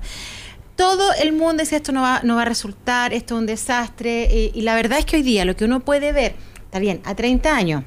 todo 0.76 1.14
el 1.14 1.32
mundo 1.32 1.62
decía 1.62 1.78
esto 1.78 1.92
no 1.92 2.02
va, 2.02 2.20
no 2.22 2.36
va 2.36 2.42
a 2.42 2.44
resultar, 2.44 3.14
esto 3.14 3.34
es 3.34 3.40
un 3.40 3.46
desastre. 3.46 4.28
Y, 4.30 4.58
y, 4.58 4.60
la 4.60 4.74
verdad 4.74 4.98
es 4.98 5.06
que 5.06 5.16
hoy 5.16 5.22
día 5.22 5.46
lo 5.46 5.56
que 5.56 5.64
uno 5.64 5.80
puede 5.80 6.12
ver, 6.12 6.34
está 6.66 6.78
bien, 6.78 7.00
a 7.04 7.14
30 7.14 7.56
años, 7.56 7.82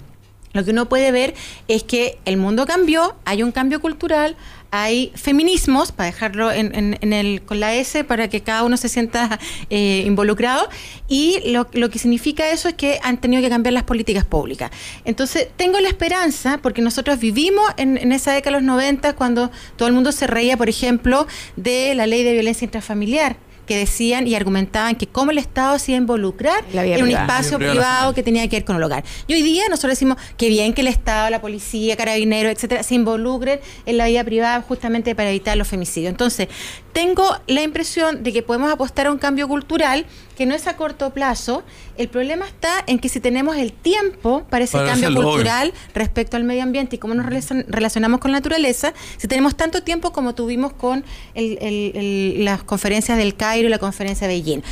lo 0.54 0.66
que 0.66 0.72
uno 0.72 0.90
puede 0.90 1.12
ver 1.12 1.36
es 1.68 1.84
que 1.84 2.18
el 2.26 2.38
mundo 2.38 2.66
cambió, 2.66 3.16
hay 3.26 3.44
un 3.44 3.52
cambio 3.52 3.82
cultural, 3.82 4.36
hay 4.72 5.12
feminismos, 5.16 5.92
para 5.92 6.12
dejarlo 6.12 6.52
en, 6.52 7.14
el, 7.14 7.42
con 7.42 7.60
la 7.60 7.74
S, 7.76 8.04
para 8.04 8.28
que 8.30 8.42
cada 8.42 8.64
uno 8.64 8.78
se 8.78 8.90
sienta 8.90 9.40
eh, 9.70 10.04
involucrado, 10.06 10.70
y 11.08 11.40
lo, 11.52 11.68
lo, 11.74 11.90
que 11.90 12.00
significa 12.00 12.52
eso 12.52 12.70
es 12.70 12.76
que 12.76 13.00
han 13.04 13.20
tenido 13.20 13.42
que 13.42 13.50
cambiar 13.50 13.74
las 13.74 13.84
políticas 13.84 14.26
públicas. 14.26 14.72
Entonces, 15.06 15.48
tengo 15.56 15.80
la 15.80 15.90
esperanza, 15.90 16.60
porque 16.62 16.82
nosotros 16.82 17.20
vivimos 17.20 17.66
en, 17.78 17.98
en 17.98 18.12
esa 18.12 18.32
década 18.32 18.58
de 18.58 18.62
los 18.64 18.68
90, 18.68 19.16
cuando 19.16 19.52
todo 19.76 19.88
el 19.88 19.94
mundo 19.94 20.12
se 20.12 20.28
reía, 20.28 20.58
por 20.58 20.70
ejemplo, 20.70 21.28
de 21.56 21.96
la 21.96 22.06
ley 22.06 22.24
de 22.24 22.34
violencia 22.34 22.66
intrafamiliar 22.66 23.38
que 23.70 23.78
decían 23.78 24.28
y 24.28 24.34
argumentaban 24.34 24.96
que 24.96 25.06
cómo 25.06 25.30
el 25.30 25.38
Estado 25.38 25.78
se 25.78 25.92
iba 25.92 26.00
a 26.00 26.02
involucrar 26.02 26.66
en 26.74 27.04
un 27.04 27.12
espacio 27.12 27.60
privado 27.60 28.16
que 28.16 28.24
tenía 28.24 28.48
que 28.50 28.56
ver 28.56 28.66
con 28.66 28.78
el 28.78 28.82
hogar. 28.82 29.04
Y 29.28 29.36
hoy 29.36 29.44
día 29.44 29.70
nosotros 29.70 29.92
decimos 29.92 30.18
que 30.38 30.50
bien 30.50 30.74
que 30.74 30.82
el 30.82 30.88
Estado, 30.88 31.30
la 31.30 31.40
policía, 31.40 31.96
carabineros, 31.96 32.52
etcétera, 32.52 32.82
se 32.82 32.96
involucren 32.96 33.60
en 33.86 33.98
la 33.98 34.08
vida 34.08 34.24
privada 34.24 34.64
justamente 34.64 35.14
para 35.14 35.30
evitar 35.30 35.56
los 35.56 35.68
femicidios. 35.68 36.10
Entonces, 36.10 36.48
tengo 36.94 37.24
la 37.46 37.62
impresión 37.62 38.24
de 38.24 38.34
que 38.34 38.42
podemos 38.42 38.72
apostar 38.72 39.06
a 39.06 39.12
un 39.12 39.20
cambio 39.20 39.48
cultural 39.48 40.08
que 40.40 40.46
no 40.46 40.56
es 40.56 40.68
a 40.68 40.78
corto 40.78 41.10
plazo. 41.10 41.64
El 41.98 42.08
problema 42.08 42.48
está 42.48 42.82
en 42.88 43.00
que 43.00 43.10
si 43.10 43.20
tenemos 43.20 43.58
el 43.58 43.74
tiempo 43.74 44.46
para 44.50 44.64
ese 44.64 44.78
cambio 44.78 45.14
cultural 45.14 45.74
respecto 45.94 46.38
al 46.38 46.46
medio 46.46 46.64
ambiente 46.64 46.96
y 46.96 47.00
cómo 47.00 47.14
nos 47.14 47.26
relacionamos 47.26 48.22
con 48.22 48.32
la 48.32 48.38
naturaleza, 48.38 48.94
si 49.18 49.28
tenemos 49.28 49.58
tanto 49.58 49.84
tiempo 49.84 50.14
como 50.14 50.36
tuvimos 50.36 50.72
con 50.72 51.04
las 51.36 52.64
conferencias 52.64 53.18
del 53.18 53.36
Cairo 53.36 53.68
y 53.68 53.70
la 53.70 53.80
conferencia 53.80 54.30
de 54.30 54.36
Beijing. 54.36 54.64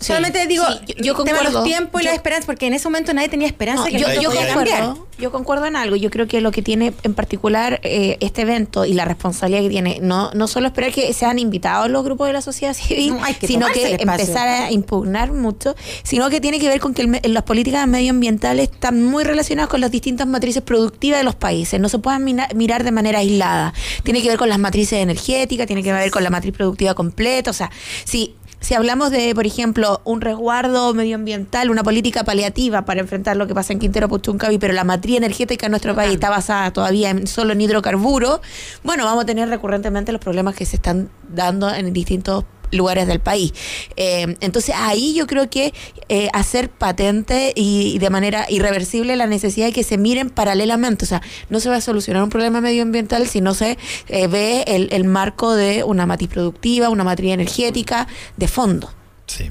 Solamente 0.00 0.46
digo, 0.46 0.64
yo, 0.98 1.14
concuerdo. 1.14 1.50
los 1.50 1.64
tiempos 1.64 2.02
y 2.02 2.04
la 2.04 2.14
esperanza, 2.14 2.46
porque 2.46 2.66
en 2.66 2.74
ese 2.74 2.88
momento 2.88 3.14
nadie 3.14 3.28
tenía 3.28 3.46
esperanza 3.46 3.88
que 3.88 3.98
yo, 3.98 4.08
yo 4.20 4.30
concuerdo, 4.30 5.06
Yo 5.18 5.32
concuerdo 5.32 5.66
en 5.66 5.76
algo. 5.76 5.96
Yo 5.96 6.10
creo 6.10 6.26
que 6.26 6.40
lo 6.40 6.52
que 6.52 6.62
tiene 6.62 6.92
en 7.02 7.14
particular 7.14 7.80
eh, 7.82 8.18
este 8.20 8.42
evento 8.42 8.84
y 8.84 8.92
la 8.92 9.04
responsabilidad 9.04 9.62
que 9.62 9.70
tiene, 9.70 9.98
no, 10.02 10.30
no 10.32 10.48
solo 10.48 10.66
esperar 10.66 10.92
que 10.92 11.12
sean 11.12 11.38
invitados 11.38 11.90
los 11.90 12.04
grupos 12.04 12.26
de 12.26 12.32
la 12.32 12.42
sociedad 12.42 12.74
civil, 12.74 13.14
sino 13.40 13.66
que 13.68 13.94
empezar 13.94 14.48
a 14.48 14.72
impugnar 14.72 15.32
mucho, 15.32 15.74
sino 16.02 16.30
que 16.30 16.40
tiene 16.40 16.60
que 16.60 16.68
ver 16.68 16.80
con 16.80 16.94
que 16.94 17.20
las 17.24 17.42
políticas 17.44 17.86
medioambientales 17.86 18.70
están 18.70 19.04
muy 19.04 19.24
relacionadas 19.24 19.70
con 19.70 19.80
las 19.80 19.90
distintas 19.90 20.26
matrices 20.26 20.62
productivas 20.62 21.20
de 21.20 21.24
los 21.24 21.34
países. 21.34 21.80
No 21.80 21.88
se 21.88 21.98
pueden 21.98 22.24
mirar 22.54 22.84
de 22.84 22.92
manera 22.92 23.20
aislada. 23.20 23.72
Tiene 24.02 24.22
que 24.22 24.28
ver 24.28 24.38
con 24.38 24.48
las 24.48 24.58
matrices 24.58 25.00
energéticas, 25.00 25.66
tiene 25.66 25.82
que 25.82 25.92
ver 25.92 26.10
con 26.10 26.22
la 26.22 26.30
matriz 26.30 26.52
productiva 26.52 26.94
completa. 26.94 27.50
O 27.50 27.54
sea, 27.54 27.70
si 28.04 28.34
si 28.60 28.74
hablamos 28.74 29.10
de, 29.10 29.34
por 29.34 29.46
ejemplo, 29.46 30.00
un 30.04 30.20
resguardo 30.20 30.92
medioambiental, 30.94 31.70
una 31.70 31.82
política 31.82 32.24
paliativa 32.24 32.84
para 32.84 33.00
enfrentar 33.00 33.36
lo 33.36 33.46
que 33.46 33.54
pasa 33.54 33.72
en 33.72 33.78
Quintero 33.78 34.08
Puchuncavi, 34.08 34.58
pero 34.58 34.72
la 34.72 34.84
matriz 34.84 35.18
energética 35.18 35.66
en 35.66 35.72
nuestro 35.72 35.94
país 35.94 36.14
está 36.14 36.30
basada 36.30 36.72
todavía 36.72 37.10
en, 37.10 37.26
solo 37.26 37.52
en 37.52 37.60
hidrocarburos, 37.60 38.40
bueno, 38.82 39.04
vamos 39.04 39.24
a 39.24 39.26
tener 39.26 39.48
recurrentemente 39.48 40.10
los 40.10 40.20
problemas 40.20 40.54
que 40.54 40.64
se 40.64 40.76
están 40.76 41.10
dando 41.28 41.72
en 41.72 41.92
distintos 41.92 42.44
lugares 42.70 43.06
del 43.06 43.20
país. 43.20 43.52
Eh, 43.96 44.36
entonces 44.40 44.74
ahí 44.76 45.14
yo 45.14 45.26
creo 45.26 45.48
que 45.50 45.72
eh, 46.08 46.28
hacer 46.32 46.68
patente 46.68 47.52
y, 47.54 47.98
de 47.98 48.10
manera 48.10 48.46
irreversible 48.48 49.16
la 49.16 49.26
necesidad 49.26 49.66
de 49.66 49.72
que 49.72 49.84
se 49.84 49.98
miren 49.98 50.30
paralelamente. 50.30 51.04
O 51.04 51.08
sea, 51.08 51.22
no 51.50 51.60
se 51.60 51.68
va 51.68 51.76
a 51.76 51.80
solucionar 51.80 52.22
un 52.22 52.30
problema 52.30 52.60
medioambiental 52.60 53.26
si 53.26 53.40
no 53.40 53.54
se 53.54 53.78
eh, 54.08 54.26
ve 54.26 54.64
el, 54.66 54.88
el 54.92 55.04
marco 55.04 55.54
de 55.54 55.84
una 55.84 56.06
matriz 56.06 56.30
productiva, 56.30 56.88
una 56.88 57.04
matriz 57.04 57.32
energética 57.32 58.06
de 58.36 58.48
fondo. 58.48 58.90
Sí. 59.26 59.50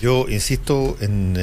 Yo 0.00 0.28
insisto 0.28 0.96
en 1.00 1.36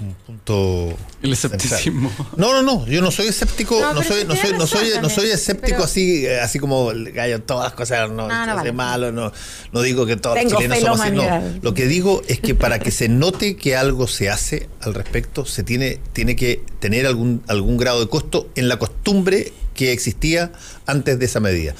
un 0.00 0.14
punto 0.26 0.94
el 1.26 1.32
escepticismo. 1.34 2.10
No 2.36 2.52
no 2.52 2.62
no 2.62 2.86
yo 2.86 3.02
no 3.02 3.10
soy 3.10 3.26
escéptico 3.26 3.80
no, 3.80 4.02
soy 4.02 4.24
no 4.24 4.34
soy 4.36 4.52
no 4.52 4.66
soy 4.66 4.90
no 5.02 5.08
soy 5.08 5.30
escéptico 5.30 5.84
así 5.84 6.26
eh, 6.26 6.40
así 6.40 6.58
como 6.58 6.90
gallo 7.12 7.42
todas 7.42 7.64
las 7.64 7.74
cosas 7.74 8.10
no, 8.10 8.28
no, 8.28 8.72
malo 8.72 9.12
no 9.12 9.32
no 9.72 9.82
digo 9.82 10.06
que 10.06 10.16
todos 10.16 10.42
los 10.42 10.52
chilenos 10.52 10.80
somos 10.80 11.00
así 11.00 11.10
no. 11.12 11.24
lo 11.62 11.74
que 11.74 11.86
digo 11.86 12.22
es 12.28 12.40
que 12.40 12.54
para 12.54 12.78
que 12.78 12.90
se 12.90 13.08
note 13.08 13.56
que 13.56 13.76
algo 13.76 14.06
se 14.06 14.30
hace 14.30 14.68
al 14.80 14.94
respecto 14.94 15.44
se 15.44 15.62
tiene 15.62 15.98
tiene 16.12 16.36
que 16.36 16.62
tener 16.78 17.06
algún 17.06 17.42
algún 17.46 17.76
grado 17.76 18.00
de 18.00 18.08
costo 18.08 18.48
en 18.54 18.68
la 18.68 18.78
costumbre 18.78 19.52
que 19.74 19.92
existía 19.92 20.52
antes 20.86 21.18
de 21.18 21.26
esa 21.26 21.40
medida. 21.40 21.74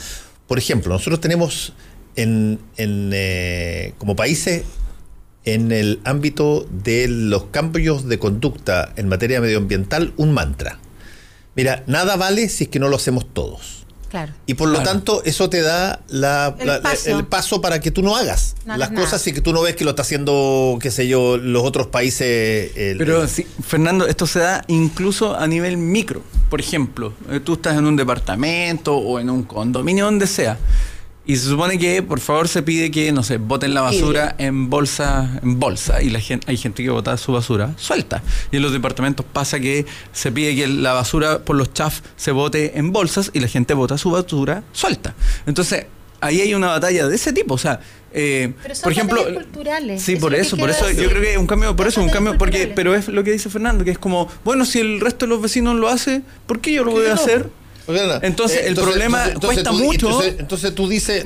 Por 0.46 0.58
ejemplo 0.58 0.92
nosotros 0.92 1.20
tenemos 1.20 1.72
en, 2.16 2.58
en 2.76 3.10
eh, 3.12 3.94
como 3.98 4.16
países 4.16 4.64
en 5.46 5.72
el 5.72 6.00
ámbito 6.04 6.68
de 6.70 7.08
los 7.08 7.44
cambios 7.44 8.06
de 8.06 8.18
conducta 8.18 8.92
en 8.96 9.08
materia 9.08 9.40
medioambiental 9.40 10.12
un 10.16 10.34
mantra. 10.34 10.78
Mira, 11.54 11.84
nada 11.86 12.16
vale 12.16 12.50
si 12.50 12.64
es 12.64 12.70
que 12.70 12.78
no 12.78 12.88
lo 12.88 12.96
hacemos 12.96 13.26
todos. 13.32 13.86
Claro. 14.10 14.32
Y 14.46 14.54
por 14.54 14.68
lo 14.68 14.82
tanto, 14.82 15.22
eso 15.24 15.50
te 15.50 15.62
da 15.62 16.00
el, 16.08 17.24
paso. 17.26 17.60
para 17.60 17.80
que 17.80 17.90
tú 17.90 18.02
no 18.02 18.14
hagas 18.14 18.54
las 18.64 18.90
cosas 18.90 19.26
y 19.26 19.32
que 19.32 19.40
tú 19.40 19.52
no 19.52 19.62
ves 19.62 19.74
que 19.74 19.84
lo 19.84 19.90
está 19.90 20.02
haciendo, 20.02 20.78
qué 20.80 20.90
sé 20.90 21.08
yo, 21.08 21.36
los 21.38 21.64
otros 21.64 21.88
países. 21.88 22.70
Pero 22.98 23.26
sí, 23.26 23.46
Fernando, 23.66 24.06
esto 24.06 24.26
se 24.26 24.40
da 24.40 24.64
incluso 24.68 25.36
a 25.36 25.46
nivel 25.46 25.76
micro. 25.76 26.22
Por 26.48 26.60
ejemplo, 26.60 27.14
eh, 27.30 27.40
tú 27.40 27.54
estás 27.54 27.76
en 27.76 27.84
un 27.84 27.96
departamento 27.96 28.96
o 28.96 29.18
en 29.18 29.28
un 29.28 29.42
condominio, 29.42 30.04
donde 30.04 30.28
sea 30.28 30.56
y 31.26 31.36
se 31.36 31.48
supone 31.48 31.78
que, 31.78 32.02
por 32.02 32.20
favor, 32.20 32.46
se 32.46 32.62
pide 32.62 32.90
que, 32.92 33.10
no 33.10 33.24
sé, 33.24 33.38
boten 33.38 33.74
la 33.74 33.80
basura 33.80 34.36
en 34.38 34.70
bolsa, 34.70 35.40
en 35.42 35.58
bolsa. 35.58 36.00
Y 36.00 36.10
la 36.10 36.20
gente, 36.20 36.48
hay 36.48 36.56
gente 36.56 36.84
que 36.84 36.90
bota 36.90 37.16
su 37.16 37.32
basura 37.32 37.74
suelta. 37.76 38.22
Y 38.52 38.56
en 38.56 38.62
los 38.62 38.72
departamentos 38.72 39.26
pasa 39.32 39.58
que 39.58 39.86
se 40.12 40.30
pide 40.30 40.54
que 40.54 40.68
la 40.68 40.92
basura 40.92 41.40
por 41.40 41.56
los 41.56 41.72
chaf 41.72 42.00
se 42.16 42.30
bote 42.30 42.78
en 42.78 42.92
bolsas 42.92 43.32
y 43.34 43.40
la 43.40 43.48
gente 43.48 43.74
bota 43.74 43.98
su 43.98 44.12
basura 44.12 44.62
suelta. 44.72 45.16
Entonces, 45.46 45.86
ahí 46.20 46.40
hay 46.40 46.54
una 46.54 46.68
batalla 46.68 47.08
de 47.08 47.16
ese 47.16 47.32
tipo. 47.32 47.54
O 47.54 47.58
sea, 47.58 47.80
eh, 48.12 48.52
pero 48.62 48.74
son 48.76 48.82
por 48.84 48.92
ejemplo, 48.92 49.24
culturales. 49.34 50.02
Sí, 50.02 50.14
por 50.14 50.32
eso, 50.32 50.56
por 50.56 50.70
eso 50.70 50.88
yo 50.92 51.08
creo 51.08 51.20
que 51.20 51.32
es 51.32 51.38
un 51.38 51.48
cambio, 51.48 51.74
por 51.74 51.88
eso 51.88 52.00
un 52.00 52.08
cambio, 52.08 52.38
porque, 52.38 52.72
pero 52.74 52.94
es 52.94 53.08
lo 53.08 53.24
que 53.24 53.32
dice 53.32 53.50
Fernando, 53.50 53.84
que 53.84 53.90
es 53.90 53.98
como, 53.98 54.28
bueno, 54.44 54.64
si 54.64 54.78
el 54.78 55.00
resto 55.00 55.26
de 55.26 55.30
los 55.30 55.42
vecinos 55.42 55.74
lo 55.74 55.88
hace, 55.88 56.22
¿por 56.46 56.60
qué 56.60 56.72
yo 56.72 56.84
lo 56.84 56.92
voy 56.92 57.06
a 57.06 57.14
hacer? 57.14 57.50
Entonces, 58.22 58.66
el 58.66 58.74
problema 58.74 59.32
cuesta 59.40 59.72
mucho. 59.72 60.22
Entonces, 60.22 60.74
tú 60.74 60.88
dices, 60.88 61.22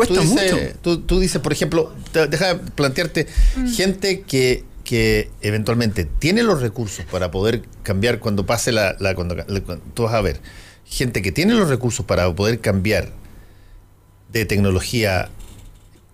tú 0.83 1.21
dices, 1.21 1.41
por 1.41 1.53
ejemplo, 1.53 1.93
deja 2.13 2.55
de 2.55 2.71
plantearte 2.73 3.27
mm. 3.57 3.73
gente 3.73 4.23
que, 4.23 4.65
que 4.85 5.31
eventualmente 5.41 6.05
tiene 6.05 6.43
los 6.43 6.61
recursos 6.61 7.05
para 7.11 7.31
poder 7.31 7.63
cambiar 7.83 8.19
cuando 8.19 8.47
pase 8.47 8.73
la, 8.73 8.97
cuando, 9.15 9.37
tú 9.95 10.05
vas 10.05 10.15
a 10.15 10.21
ver 10.21 10.41
gente 10.85 11.23
que 11.23 11.31
tiene 11.31 11.55
los 11.55 11.69
recursos 11.69 12.05
para 12.05 12.35
poder 12.35 12.61
cambiar 12.61 13.13
de 14.33 14.45
tecnología 14.45 15.31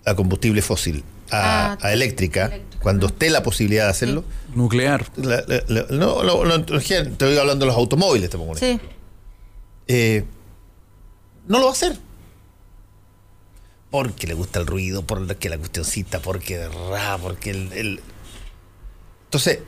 a 0.05 0.15
combustible 0.15 0.63
fósil 0.63 1.03
a, 1.31 1.77
ah, 1.81 1.93
eléctrica, 1.93 2.53
cuando 2.81 3.07
esté 3.09 3.31
la 3.31 3.43
posibilidad 3.43 3.85
de 3.85 3.91
hacerlo. 3.91 4.25
Nuclear. 4.55 5.07
no, 5.91 6.23
no, 6.23 6.55
estoy 6.55 7.39
hablando 7.39 7.65
de 7.65 7.67
los 7.67 7.77
automóviles, 7.77 8.31
te 8.31 8.37
pongo 8.37 8.53
un 8.53 8.59
ejemplo. 8.59 8.89
Eh, 9.89 10.25
no 11.47 11.59
lo 11.59 11.65
va 11.65 11.71
a 11.71 11.75
hacer. 11.75 11.99
Porque 13.91 14.27
le 14.27 14.35
gusta 14.35 14.61
el 14.61 14.67
ruido, 14.67 15.07
porque 15.07 15.49
la 15.49 15.59
cuestioncita, 15.59 16.21
porque 16.21 16.69
ra, 16.69 17.19
porque 17.19 17.51
el, 17.51 18.01
Entonces, 19.25 19.61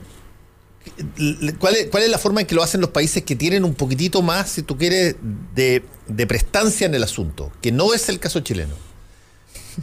¿cuál 1.57 1.75
es, 1.75 1.87
¿cuál 1.87 2.03
es, 2.03 2.09
la 2.09 2.17
forma 2.17 2.41
en 2.41 2.47
que 2.47 2.55
lo 2.55 2.63
hacen 2.63 2.81
los 2.81 2.89
países 2.89 3.23
que 3.23 3.35
tienen 3.35 3.63
un 3.63 3.75
poquitito 3.75 4.21
más, 4.21 4.49
si 4.49 4.61
tú 4.61 4.77
quieres, 4.77 5.15
de, 5.55 5.83
de 6.07 6.27
prestancia 6.27 6.85
en 6.85 6.95
el 6.95 7.03
asunto? 7.03 7.51
Que 7.61 7.71
no 7.71 7.93
es 7.93 8.09
el 8.09 8.19
caso 8.19 8.41
chileno. 8.41 8.88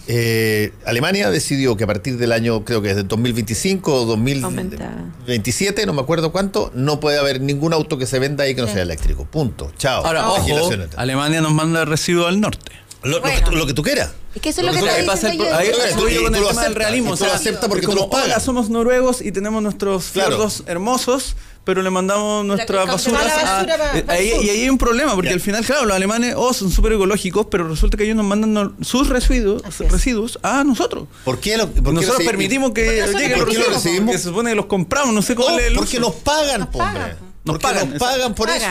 Eh, 0.08 0.72
Alemania 0.84 1.30
decidió 1.30 1.76
que 1.76 1.84
a 1.84 1.86
partir 1.86 2.18
del 2.18 2.32
año, 2.32 2.64
creo 2.64 2.82
que 2.82 2.90
es 2.90 2.96
de 2.96 3.02
2025 3.04 3.94
o 3.94 4.04
2027, 4.06 5.86
no 5.86 5.92
me 5.92 6.02
acuerdo 6.02 6.32
cuánto, 6.32 6.70
no 6.74 7.00
puede 7.00 7.18
haber 7.18 7.40
ningún 7.40 7.72
auto 7.72 7.98
que 7.98 8.06
se 8.06 8.18
venda 8.18 8.44
ahí 8.44 8.54
que 8.54 8.62
no 8.62 8.68
sea 8.68 8.82
eléctrico. 8.82 9.24
Punto. 9.24 9.72
Chao. 9.78 10.04
Ahora, 10.04 10.28
ojo, 10.30 10.70
Alemania 10.96 11.40
nos 11.40 11.52
manda 11.52 11.84
residuos 11.84 12.28
al 12.28 12.40
norte. 12.40 12.72
Lo, 13.02 13.22
que, 13.66 13.74
tú 13.74 13.82
quieras. 13.82 14.12
Es 14.34 14.42
que 14.42 14.48
eso 14.48 14.62
es 14.62 14.66
lo, 14.66 14.72
que, 14.72 15.02
pasa 15.04 15.30
el, 15.30 15.40
ahí 15.40 15.70
tú, 15.94 16.02
con 16.44 16.64
el 16.64 16.74
realismo. 16.74 17.14
lo 17.14 17.32
aceptas 17.32 17.68
porque 17.68 17.86
tú 17.86 17.94
lo 17.94 18.10
pagas. 18.10 18.42
somos 18.42 18.68
noruegos 18.68 19.20
y 19.20 19.32
tenemos 19.32 19.62
nuestros 19.62 20.06
fiordos 20.06 20.64
hermosos, 20.66 21.36
pero 21.66 21.82
le 21.82 21.90
mandamos 21.90 22.44
nuestra 22.44 22.84
basura, 22.84 23.18
a, 23.18 24.20
y 24.22 24.48
ahí 24.48 24.50
hay 24.50 24.68
un 24.68 24.78
problema, 24.78 25.16
porque 25.16 25.30
al 25.30 25.40
final, 25.40 25.64
claro, 25.64 25.84
los 25.84 25.96
alemanes 25.96 26.34
oh, 26.36 26.54
son 26.54 26.70
súper 26.70 26.92
ecológicos, 26.92 27.48
pero 27.50 27.66
resulta 27.66 27.96
que 27.96 28.04
ellos 28.04 28.14
nos 28.14 28.24
mandan 28.24 28.76
sus 28.82 29.08
residuos, 29.08 29.64
residuos 29.90 30.38
a 30.44 30.62
nosotros. 30.62 31.08
¿Por 31.24 31.40
qué, 31.40 31.56
nosotros 31.56 32.22
permitimos 32.24 32.70
que 32.70 33.04
lleguen 33.18 33.40
los 33.40 33.48
residuos? 33.48 34.12
Que 34.12 34.18
se 34.18 34.28
supone 34.28 34.50
que 34.50 34.54
los 34.54 34.66
compramos, 34.66 35.12
no 35.12 35.22
sé 35.22 35.34
cómo 35.34 35.58
es 35.58 35.72
Porque 35.74 35.98
nos 35.98 36.14
pagan, 36.14 36.68
hombre. 36.72 37.16
Nos 37.42 37.58
pagan, 37.58 37.90
nos 37.90 37.98
pagan 37.98 38.34
por 38.36 38.48
eso. 38.48 38.66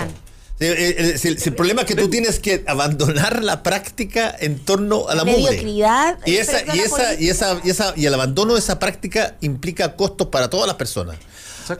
El, 0.59 1.53
problema 1.53 1.81
es 1.81 1.87
que 1.87 1.95
tú 1.95 2.09
tienes 2.09 2.39
que 2.39 2.63
abandonar 2.65 3.43
la 3.43 3.61
práctica 3.61 4.33
en 4.39 4.57
torno 4.59 5.09
a 5.09 5.15
la, 5.15 5.25
mediocridad. 5.25 6.17
Y, 6.25 6.37
esa, 6.37 6.61
y, 6.73 6.79
esa, 6.79 7.13
y, 7.19 7.27
esa, 7.27 7.59
y, 7.61 7.69
esa, 7.71 7.93
y 7.97 8.05
el 8.05 8.13
abandono 8.13 8.53
de 8.53 8.59
esa 8.59 8.79
práctica 8.79 9.35
implica 9.41 9.97
costos 9.97 10.27
para 10.27 10.49
todas 10.49 10.65
las 10.65 10.77
personas. 10.77 11.17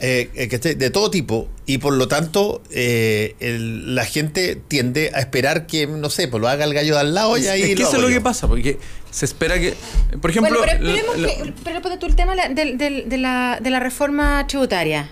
Eh, 0.01 0.29
eh 0.33 0.75
de 0.75 0.89
todo 0.89 1.11
tipo 1.11 1.47
y 1.65 1.77
por 1.77 1.93
lo 1.93 2.07
tanto 2.07 2.61
eh, 2.71 3.35
la 3.39 4.05
gente 4.05 4.55
tiende 4.55 5.11
a 5.13 5.19
esperar 5.19 5.67
que 5.67 5.85
no 5.85 6.09
sé 6.09 6.27
pues 6.27 6.41
lo 6.41 6.47
haga 6.47 6.65
el 6.65 6.73
gallo 6.73 6.95
de 6.95 6.99
al 7.01 7.13
lado 7.13 7.37
y 7.37 7.47
ahí 7.47 7.61
es 7.61 7.75
que 7.75 7.83
eso 7.83 7.95
es 7.97 8.01
lo 8.01 8.07
que 8.07 8.21
pasa 8.21 8.47
porque 8.47 8.79
se 9.11 9.25
espera 9.25 9.59
que 9.59 9.75
por 10.21 10.31
ejemplo 10.31 10.59
pero, 11.63 11.81
pero, 11.81 11.99
tú 11.99 12.05
el 12.07 12.15
tema 12.15 12.35
de, 12.35 12.75
de, 12.75 13.17
la, 13.17 13.59
de 13.61 13.69
la 13.69 13.79
reforma 13.79 14.45
tributaria 14.47 15.09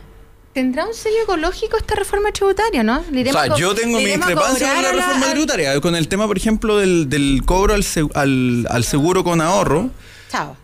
¿Tendrá 0.54 0.86
un 0.86 0.94
sello 0.94 1.24
ecológico 1.24 1.78
esta 1.78 1.95
reforma 1.95 2.32
tributaria, 2.32 2.84
no? 2.84 3.00
O 3.00 3.32
sea, 3.32 3.56
yo 3.56 3.74
tengo 3.74 3.98
mi 3.98 4.06
discrepancia 4.06 4.72
con 4.72 4.84
la 4.84 4.91
reforma 4.91 5.32
tributaria. 5.32 5.82
Con 5.82 5.95
el 5.95 6.08
tema, 6.08 6.28
por 6.28 6.38
ejemplo, 6.38 6.78
del, 6.78 7.10
del 7.10 7.41
cobro 7.44 7.74
al, 7.74 7.84
al, 8.14 8.68
al 8.70 8.84
seguro 8.84 9.24
con 9.24 9.41
ahorro. 9.41 9.90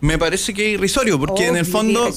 Me 0.00 0.18
parece 0.18 0.54
que 0.54 0.68
es 0.68 0.74
irrisorio, 0.74 1.18
porque 1.18 1.46
en 1.46 1.56
el 1.56 1.66
fondo, 1.66 2.10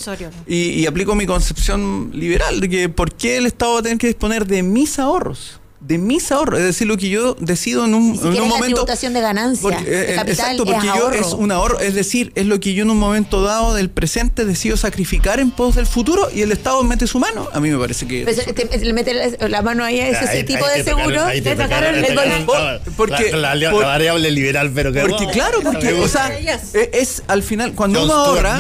y, 0.48 0.70
y, 0.70 0.86
aplico 0.86 1.16
mi 1.16 1.26
concepción 1.26 2.12
liberal, 2.14 2.60
de 2.60 2.70
que 2.70 2.90
¿por 2.90 3.14
qué 3.14 3.38
el 3.38 3.46
Estado 3.46 3.74
va 3.74 3.80
a 3.80 3.84
tener 3.84 3.98
que 3.98 4.08
disponer 4.08 4.46
de 4.46 4.64
mis 4.64 5.00
ahorros? 5.00 5.60
De 5.85 5.97
mis 5.97 6.31
ahorros, 6.31 6.60
es 6.60 6.65
decir, 6.65 6.88
lo 6.88 6.97
que 6.97 7.10
yo 7.10 7.35
decido 7.39 7.85
en 7.85 7.93
un, 7.93 8.18
en 8.18 8.41
un 8.41 8.47
momento. 8.47 8.65
tributación 8.65 9.14
de 9.14 9.22
ganancia, 9.22 9.84
eh, 9.85 10.15
exacto, 10.26 10.65
porque 10.65 10.88
yo 10.88 11.11
es 11.11 11.34
un 11.34 11.51
ahorro, 11.51 11.80
es 11.80 11.93
decir, 11.93 12.31
es 12.35 12.45
lo 12.45 12.60
que 12.60 12.73
yo 12.73 12.84
en 12.84 12.89
un 12.89 12.97
momento 12.97 13.41
dado 13.41 13.73
del 13.73 13.89
presente 13.89 14.45
decido 14.45 14.77
sacrificar 14.77 15.39
en 15.39 15.51
pos 15.51 15.76
del 15.76 15.85
futuro 15.85 16.30
y 16.34 16.41
el 16.41 16.51
Estado 16.51 16.84
mete 16.84 17.05
su 17.05 17.19
mano. 17.19 17.49
A 17.51 17.60
mí 17.60 17.69
me 17.69 17.77
parece 17.77 18.07
que. 18.07 18.23
Pues, 18.23 18.81
le 18.81 18.93
mete 18.93 19.38
la 19.49 19.61
mano 19.61 19.84
ahí 19.84 19.99
a 19.99 20.10
ese, 20.10 20.43
tipo 20.43 20.65
de 20.68 20.84
seguro. 20.84 21.26
Te 21.43 21.55
tocaron 21.55 21.95
el 21.95 22.45
porque 22.95 23.31
la, 23.34 23.53
variable 23.72 24.31
liberal, 24.31 24.72
pero 24.73 24.91
que 24.93 25.01
Porque 25.01 25.27
claro, 25.27 25.60
porque 25.61 25.93
o 25.93 26.07
sea, 26.07 26.31
e, 26.38 26.89
es 26.93 27.23
al 27.27 27.43
final 27.43 27.73
cuando 27.73 28.03
uno 28.03 28.14
ahorra, 28.14 28.57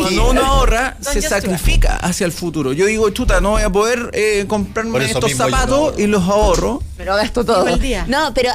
cuando 0.00 0.30
uno 0.30 0.44
ahorra 0.44 0.96
se 1.00 1.22
sacrifica 1.22 1.96
hacia 1.96 2.24
el 2.24 2.32
futuro. 2.32 2.72
Yo 2.72 2.86
digo, 2.86 3.10
chuta, 3.10 3.40
no 3.40 3.50
voy 3.50 3.62
a 3.62 3.70
poder 3.70 4.10
eh, 4.12 4.44
comprarme 4.46 5.04
estos 5.04 5.32
zapatos 5.34 5.98
y 5.98 6.06
los 6.06 6.22
ahorro 6.52 6.82
pero 6.96 7.16
gasto 7.16 7.44
todo. 7.44 7.66
El 7.66 7.80
día. 7.80 8.04
No, 8.08 8.32
pero 8.32 8.50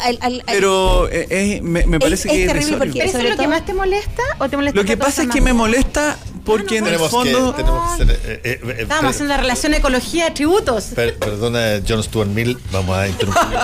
pero 0.46 1.10
eh, 1.12 1.60
me, 1.62 2.00
parece 2.00 2.30
que 2.30 2.46
es 2.46 2.52
terrible 2.52 2.78
porque 2.78 3.04
¿Eso 3.04 3.18
es 3.18 3.30
lo 3.30 3.36
que 3.36 3.48
más 3.48 3.66
te 3.66 3.74
molesta 3.74 4.24
o 4.40 4.48
te 4.48 4.56
molesta 4.56 4.80
Lo 4.80 4.86
que 4.86 4.96
pasa 4.96 5.24
es 5.24 5.30
que 5.30 5.42
me 5.42 5.54
molesta 5.54 6.18
porque 6.46 6.78
en 6.78 6.88
el 6.88 6.98
fondo 6.98 7.54
eh, 8.00 8.40
eh, 8.44 8.76
Estamos 8.80 9.12
haciendo 9.12 9.34
la 9.34 9.42
relación 9.42 9.74
ecología 9.74 10.34
tributos. 10.34 10.86
perdona, 10.96 11.82
John 11.88 12.02
Stuart 12.02 12.30
Mill, 12.30 12.58
vamos 12.72 12.98
a 12.98 13.08
interrumpir 13.10 13.60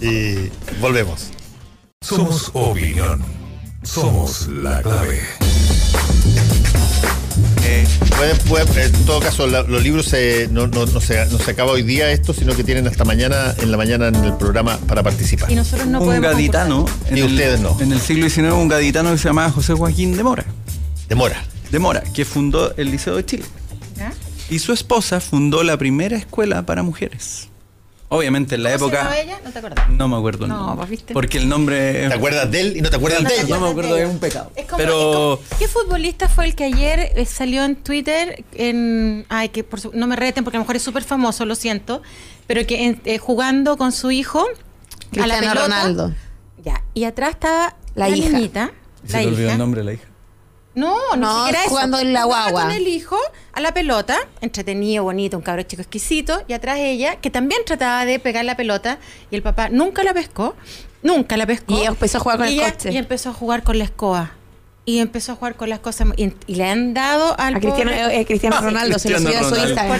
y 0.00 0.50
volvemos. 0.80 1.28
Somos 2.00 2.50
opinión. 2.54 3.22
Somos 3.82 4.48
la 4.48 4.80
clave. 4.80 5.20
Eh, 7.74 7.86
en 8.76 9.04
todo 9.04 9.20
caso, 9.20 9.46
los 9.46 9.82
libros 9.82 10.06
no, 10.06 11.00
se, 11.00 11.26
no 11.26 11.38
se 11.38 11.50
acaba 11.50 11.72
hoy 11.72 11.82
día 11.82 12.10
esto, 12.10 12.32
sino 12.32 12.54
que 12.54 12.62
tienen 12.62 12.86
hasta 12.86 13.04
mañana, 13.04 13.54
en 13.58 13.70
la 13.70 13.76
mañana 13.76 14.08
en 14.08 14.16
el 14.16 14.36
programa 14.36 14.78
para 14.86 15.02
participar. 15.02 15.50
Y 15.50 15.56
nosotros 15.56 15.88
no 15.88 16.00
un 16.00 16.20
gaditano. 16.20 16.86
y 17.12 17.22
ustedes 17.22 17.60
no. 17.60 17.76
En 17.80 17.92
el 17.92 18.00
siglo 18.00 18.28
XIX, 18.28 18.52
un 18.52 18.68
gaditano 18.68 19.10
que 19.10 19.18
se 19.18 19.28
llamaba 19.28 19.50
José 19.50 19.74
Joaquín 19.74 20.16
de 20.16 20.22
Mora. 20.22 20.44
De 21.08 21.14
Mora. 21.14 21.42
De 21.70 21.78
Mora, 21.78 22.02
que 22.14 22.24
fundó 22.24 22.74
el 22.76 22.90
Liceo 22.90 23.16
de 23.16 23.24
Chile. 23.24 23.44
Y 24.50 24.58
su 24.58 24.72
esposa 24.72 25.20
fundó 25.20 25.62
la 25.62 25.76
primera 25.76 26.16
escuela 26.16 26.64
para 26.66 26.82
mujeres. 26.82 27.48
Obviamente 28.08 28.54
en 28.54 28.62
la 28.62 28.74
época. 28.74 29.10
Se 29.10 29.22
ella? 29.22 29.40
¿No 29.44 29.50
te 29.50 29.58
acuerdas? 29.58 29.88
No 29.88 30.08
me 30.08 30.16
acuerdo. 30.16 30.46
No, 30.46 30.76
¿viste? 30.86 31.14
Porque 31.14 31.38
el 31.38 31.48
nombre. 31.48 32.08
¿Te 32.08 32.14
acuerdas 32.14 32.50
de 32.50 32.60
él 32.60 32.76
y 32.76 32.80
no 32.80 32.90
te 32.90 32.96
acuerdas 32.96 33.24
de 33.24 33.34
ella? 33.40 33.56
No 33.56 33.60
me 33.60 33.70
acuerdo, 33.70 33.96
es 33.96 34.08
un 34.08 34.18
pecado. 34.18 34.50
Pero. 34.76 35.40
¿Qué 35.58 35.68
futbolista 35.68 36.28
fue 36.28 36.46
el 36.46 36.54
que 36.54 36.64
ayer 36.64 37.12
eh, 37.16 37.24
salió 37.24 37.64
en 37.64 37.76
Twitter? 37.76 38.44
En, 38.54 39.26
ay, 39.28 39.48
que 39.48 39.64
no 39.92 40.06
me 40.06 40.16
reten 40.16 40.44
porque 40.44 40.56
a 40.56 40.60
lo 40.60 40.64
mejor 40.64 40.76
es 40.76 40.82
súper 40.82 41.02
famoso, 41.02 41.44
lo 41.44 41.54
siento. 41.54 42.02
Pero 42.46 42.66
que 42.66 42.98
eh, 43.04 43.18
jugando 43.18 43.76
con 43.76 43.90
su 43.92 44.10
hijo. 44.10 44.46
a 45.20 45.26
la 45.26 45.38
pelota, 45.38 45.62
Ronaldo. 45.62 46.14
Ya. 46.62 46.82
Y 46.94 47.04
atrás 47.04 47.30
estaba 47.30 47.76
la, 47.94 48.08
hija. 48.10 48.30
niñita. 48.30 48.72
¿Se 49.06 49.18
te 49.18 49.26
olvidó 49.26 49.50
el 49.50 49.58
nombre 49.58 49.80
de 49.80 49.84
la 49.84 49.92
hija? 49.94 50.13
No, 50.74 50.96
no, 51.16 51.50
no 51.50 51.58
jugando 51.68 51.98
en 52.00 52.12
la 52.12 52.24
guagua. 52.24 52.62
Con 52.62 52.70
el 52.72 52.88
hijo 52.88 53.18
a 53.52 53.60
la 53.60 53.72
pelota, 53.72 54.18
entretenido, 54.40 55.04
bonito, 55.04 55.36
un 55.36 55.42
cabrón 55.42 55.66
chico 55.66 55.82
exquisito, 55.82 56.42
y 56.48 56.52
atrás 56.52 56.78
ella, 56.80 57.16
que 57.16 57.30
también 57.30 57.62
trataba 57.64 58.04
de 58.04 58.18
pegar 58.18 58.44
la 58.44 58.56
pelota, 58.56 58.98
y 59.30 59.36
el 59.36 59.42
papá 59.42 59.68
nunca 59.68 60.02
la 60.02 60.12
pescó, 60.12 60.56
nunca 61.02 61.36
la 61.36 61.46
pescó. 61.46 61.74
Y 61.74 61.84
empezó 61.84 62.18
a 62.18 62.20
jugar 62.20 62.38
con 62.38 62.48
el 62.48 62.60
coche. 62.60 62.92
Y 62.92 62.96
empezó 62.96 63.30
a 63.30 63.32
jugar 63.32 63.62
con 63.62 63.78
la 63.78 63.84
escoba. 63.84 64.32
Y 64.86 64.98
empezó 64.98 65.32
a 65.32 65.36
jugar 65.36 65.54
con 65.54 65.70
las 65.70 65.78
cosas 65.78 66.08
y, 66.16 66.34
le 66.46 66.64
han 66.64 66.92
dado 66.92 67.34
al 67.40 67.54
a 67.54 67.60
Cristiano, 67.60 67.90
eh, 67.90 68.26
Cristiano 68.26 68.60
Ronaldo, 68.60 68.98
se 68.98 69.08
lo 69.08 69.18
subió 69.18 69.38
a 69.38 69.48
su 69.48 69.56
Instagram. 69.56 69.98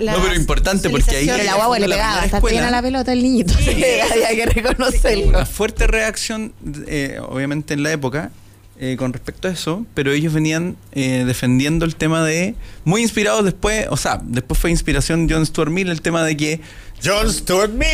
no, 0.00 0.22
pero 0.22 0.34
importante 0.34 0.90
porque 0.90 1.14
ahí 1.16 1.26
la 1.26 1.54
guagua 1.54 1.78
le 1.78 1.88
pegaba, 1.88 2.24
está 2.24 2.40
bien 2.40 2.64
a 2.64 2.70
la 2.70 2.82
pelota 2.82 3.12
el 3.12 3.22
niñito. 3.22 3.54
Sí, 3.66 3.84
hay 3.84 4.36
que 4.36 4.46
reconocerlo. 4.46 5.28
Una 5.28 5.46
fuerte 5.46 5.86
reacción, 5.86 6.52
eh, 6.86 7.20
obviamente 7.22 7.74
en 7.74 7.82
la 7.82 7.92
época, 7.92 8.32
eh, 8.78 8.96
con 8.98 9.12
respecto 9.12 9.48
a 9.48 9.50
eso, 9.50 9.86
pero 9.94 10.12
ellos 10.12 10.32
venían 10.32 10.76
eh, 10.92 11.24
defendiendo 11.26 11.84
el 11.84 11.96
tema 11.96 12.24
de, 12.24 12.54
muy 12.84 13.02
inspirados 13.02 13.44
después, 13.44 13.86
o 13.90 13.96
sea, 13.96 14.20
después 14.24 14.58
fue 14.60 14.70
inspiración 14.70 15.28
John 15.30 15.44
Stuart 15.46 15.70
Mill 15.70 15.88
el 15.88 16.02
tema 16.02 16.22
de 16.24 16.36
que... 16.36 16.60
John 17.04 17.32
Stuart 17.32 17.70
Mill. 17.70 17.86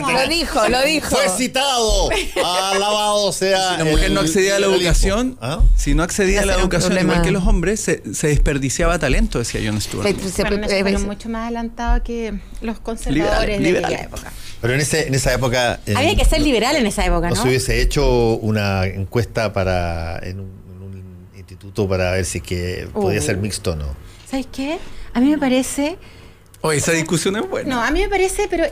lo 0.00 0.28
dijo, 0.28 0.68
lo 0.68 0.82
dijo. 0.82 1.14
Fue 1.14 1.28
citado. 1.28 2.08
Alabado 2.44 3.32
sea. 3.32 3.72
Si 3.72 3.78
la 3.78 3.84
mujer 3.84 4.10
no 4.12 4.20
accedía 4.20 4.56
a 4.56 4.58
la 4.58 4.66
educación, 4.66 5.36
¿Ah? 5.40 5.60
si 5.76 5.94
no 5.94 6.02
accedía 6.02 6.42
a 6.42 6.46
la 6.46 6.54
educación 6.54 6.98
igual 6.98 7.22
que 7.22 7.30
los 7.30 7.46
hombres, 7.46 7.80
se, 7.80 8.02
desperdiciaba 8.26 8.98
talento, 8.98 9.38
decía 9.38 9.60
John 9.64 9.80
Stuart. 9.80 10.06
Mill. 10.06 10.30
Se, 10.30 10.98
mucho 10.98 11.28
más 11.28 11.42
adelantado 11.44 12.02
que 12.02 12.38
los 12.60 12.80
conservadores 12.80 13.60
de 13.60 13.78
aquella 13.78 14.02
época. 14.02 14.32
Pero 14.60 14.74
en, 14.74 14.80
ese, 14.80 15.08
en 15.08 15.14
esa 15.14 15.34
época... 15.34 15.80
Había 15.94 16.16
que 16.16 16.24
ser 16.24 16.40
liberal 16.40 16.76
en 16.76 16.86
esa 16.86 17.04
época, 17.04 17.28
¿no? 17.28 17.36
se 17.36 17.48
hubiese 17.48 17.82
hecho 17.82 18.36
una 18.36 18.86
encuesta 18.86 19.52
para 19.52 20.18
en 20.22 20.40
un, 20.40 20.64
instituto 21.36 21.86
para 21.86 22.12
ver 22.12 22.24
si 22.24 22.40
que 22.40 22.88
podía 22.92 23.20
ser 23.20 23.36
uh. 23.36 23.40
mixto 23.40 23.72
o 23.72 23.76
no. 23.76 23.94
¿Sabes 24.30 24.46
qué? 24.50 24.78
A 25.12 25.20
mí 25.20 25.28
me 25.30 25.38
parece... 25.38 25.98
Oye, 26.66 26.78
esa 26.78 26.92
discusión 26.92 27.36
es 27.36 27.46
buena. 27.46 27.74
No, 27.74 27.82
a 27.82 27.90
mí 27.90 28.00
me 28.00 28.08
parece, 28.08 28.48
pero 28.48 28.64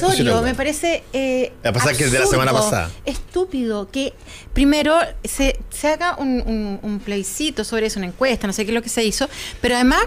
solo 0.00 0.42
me 0.42 0.56
parece. 0.56 1.04
Eh, 1.12 1.52
la 1.62 1.72
pasada 1.72 1.96
que 1.96 2.02
es 2.02 2.10
de 2.10 2.18
la 2.18 2.26
semana 2.26 2.52
pasada. 2.52 2.90
Estúpido 3.04 3.88
que 3.88 4.14
primero 4.52 4.98
se, 5.22 5.56
se 5.70 5.86
haga 5.86 6.16
un, 6.16 6.42
un, 6.44 6.80
un, 6.82 6.98
plebiscito 6.98 7.62
sobre 7.62 7.86
eso, 7.86 8.00
una 8.00 8.08
encuesta, 8.08 8.48
no 8.48 8.52
sé 8.52 8.64
qué 8.64 8.72
es 8.72 8.74
lo 8.74 8.82
que 8.82 8.88
se 8.88 9.04
hizo, 9.04 9.28
pero 9.60 9.76
además 9.76 10.06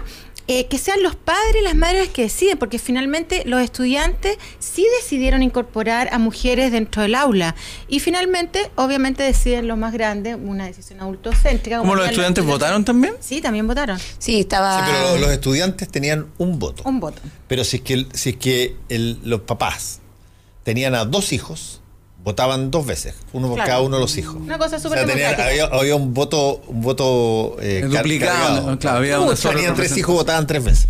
eh, 0.52 0.66
que 0.66 0.78
sean 0.78 1.00
los 1.04 1.14
padres 1.14 1.54
y 1.60 1.62
las 1.62 1.76
madres 1.76 2.08
que 2.08 2.22
deciden, 2.22 2.58
porque 2.58 2.80
finalmente 2.80 3.44
los 3.46 3.62
estudiantes 3.62 4.36
sí 4.58 4.84
decidieron 5.00 5.44
incorporar 5.44 6.12
a 6.12 6.18
mujeres 6.18 6.72
dentro 6.72 7.02
del 7.02 7.14
aula. 7.14 7.54
Y 7.86 8.00
finalmente, 8.00 8.68
obviamente, 8.74 9.22
deciden 9.22 9.68
los 9.68 9.78
más 9.78 9.92
grandes, 9.92 10.36
una 10.42 10.66
decisión 10.66 10.98
adultocéntrica. 11.02 11.78
¿Cómo 11.78 11.94
los 11.94 12.08
estudiantes 12.08 12.44
votaron 12.44 12.84
también? 12.84 13.14
Sí, 13.20 13.40
también 13.40 13.68
votaron. 13.68 13.96
Sí, 14.18 14.40
estaba. 14.40 14.84
Sí, 14.84 14.90
pero 14.92 15.18
los, 15.18 15.30
estudiantes 15.30 15.88
tenían 15.88 16.26
un 16.36 16.58
voto. 16.58 16.82
Un 16.84 16.98
voto. 16.98 17.22
Pero 17.46 17.62
si 17.62 17.76
es 17.76 17.82
que, 17.84 18.06
si 18.12 18.30
es 18.30 18.36
que 18.36 18.74
los 19.22 19.42
papás 19.42 20.00
tenían 20.64 20.96
a 20.96 21.04
dos 21.04 21.32
hijos, 21.32 21.79
votaban 22.24 22.70
dos 22.70 22.86
veces, 22.86 23.14
uno 23.32 23.48
por 23.48 23.58
cada 23.58 23.80
uno 23.80 23.96
de 23.96 24.02
los 24.02 24.16
hijos. 24.18 24.36
Una 24.36 24.58
cosa 24.58 24.78
súper 24.78 24.98
había, 24.98 25.96
un 25.96 26.12
voto, 26.12 26.60
un 26.66 26.82
voto 26.82 27.56
eh, 27.60 27.86
duplicado. 27.88 28.78
Claro, 28.78 28.98
había 28.98 29.20
una 29.20 29.34
Tenían 29.34 29.74
tres 29.74 29.96
hijos, 29.96 30.14
votaban 30.14 30.46
tres 30.46 30.64
veces. 30.64 30.88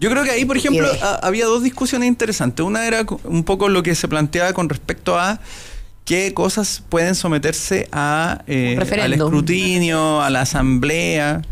Yo 0.00 0.10
creo 0.10 0.24
que 0.24 0.30
ahí, 0.30 0.44
por 0.44 0.56
ejemplo, 0.56 0.88
había 1.22 1.46
dos 1.46 1.62
discusiones 1.62 2.08
interesantes. 2.08 2.66
Una 2.66 2.86
era 2.88 3.06
un 3.24 3.44
poco 3.44 3.68
lo 3.68 3.84
que 3.84 3.94
se 3.94 4.08
planteaba 4.08 4.52
con 4.52 4.68
respecto 4.68 5.16
a 5.16 5.38
qué 6.04 6.34
cosas 6.34 6.82
pueden 6.88 7.14
someterse 7.14 7.88
a, 7.92 8.42
eh, 8.48 8.76
al 9.00 9.12
escrutinio, 9.12 10.20
a 10.20 10.30
la 10.30 10.40
asamblea. 10.40 11.42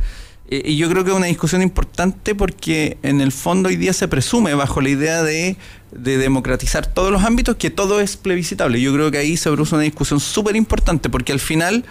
Eh, 0.51 0.63
y 0.65 0.77
yo 0.77 0.89
creo 0.91 1.05
que 1.05 1.11
es 1.11 1.17
una 1.17 1.27
discusión 1.27 1.63
importante 1.63 2.35
porque 2.35 2.99
en 3.03 3.21
el 3.21 3.33
fondo 3.33 3.69
hoy 3.69 3.77
día 3.77 3.93
se 3.93 4.09
presume 4.09 4.55
bajo 4.55 4.81
la 4.81 4.89
idea 4.89 5.23
de, 5.23 5.57
democratizar 5.93 6.87
todos 6.87 7.11
los 7.11 7.25
ámbitos 7.25 7.57
que 7.57 7.71
todo 7.71 8.01
es 8.01 8.17
plebiscitable. 8.17 8.81
Yo 8.81 8.93
creo 8.93 9.11
que 9.11 9.19
ahí 9.19 9.37
se 9.37 9.51
produce 9.51 9.75
una 9.75 9.85
discusión 9.85 10.21
súper 10.21 10.57
importante 10.57 11.09
porque 11.09 11.33
al 11.33 11.41
final 11.41 11.85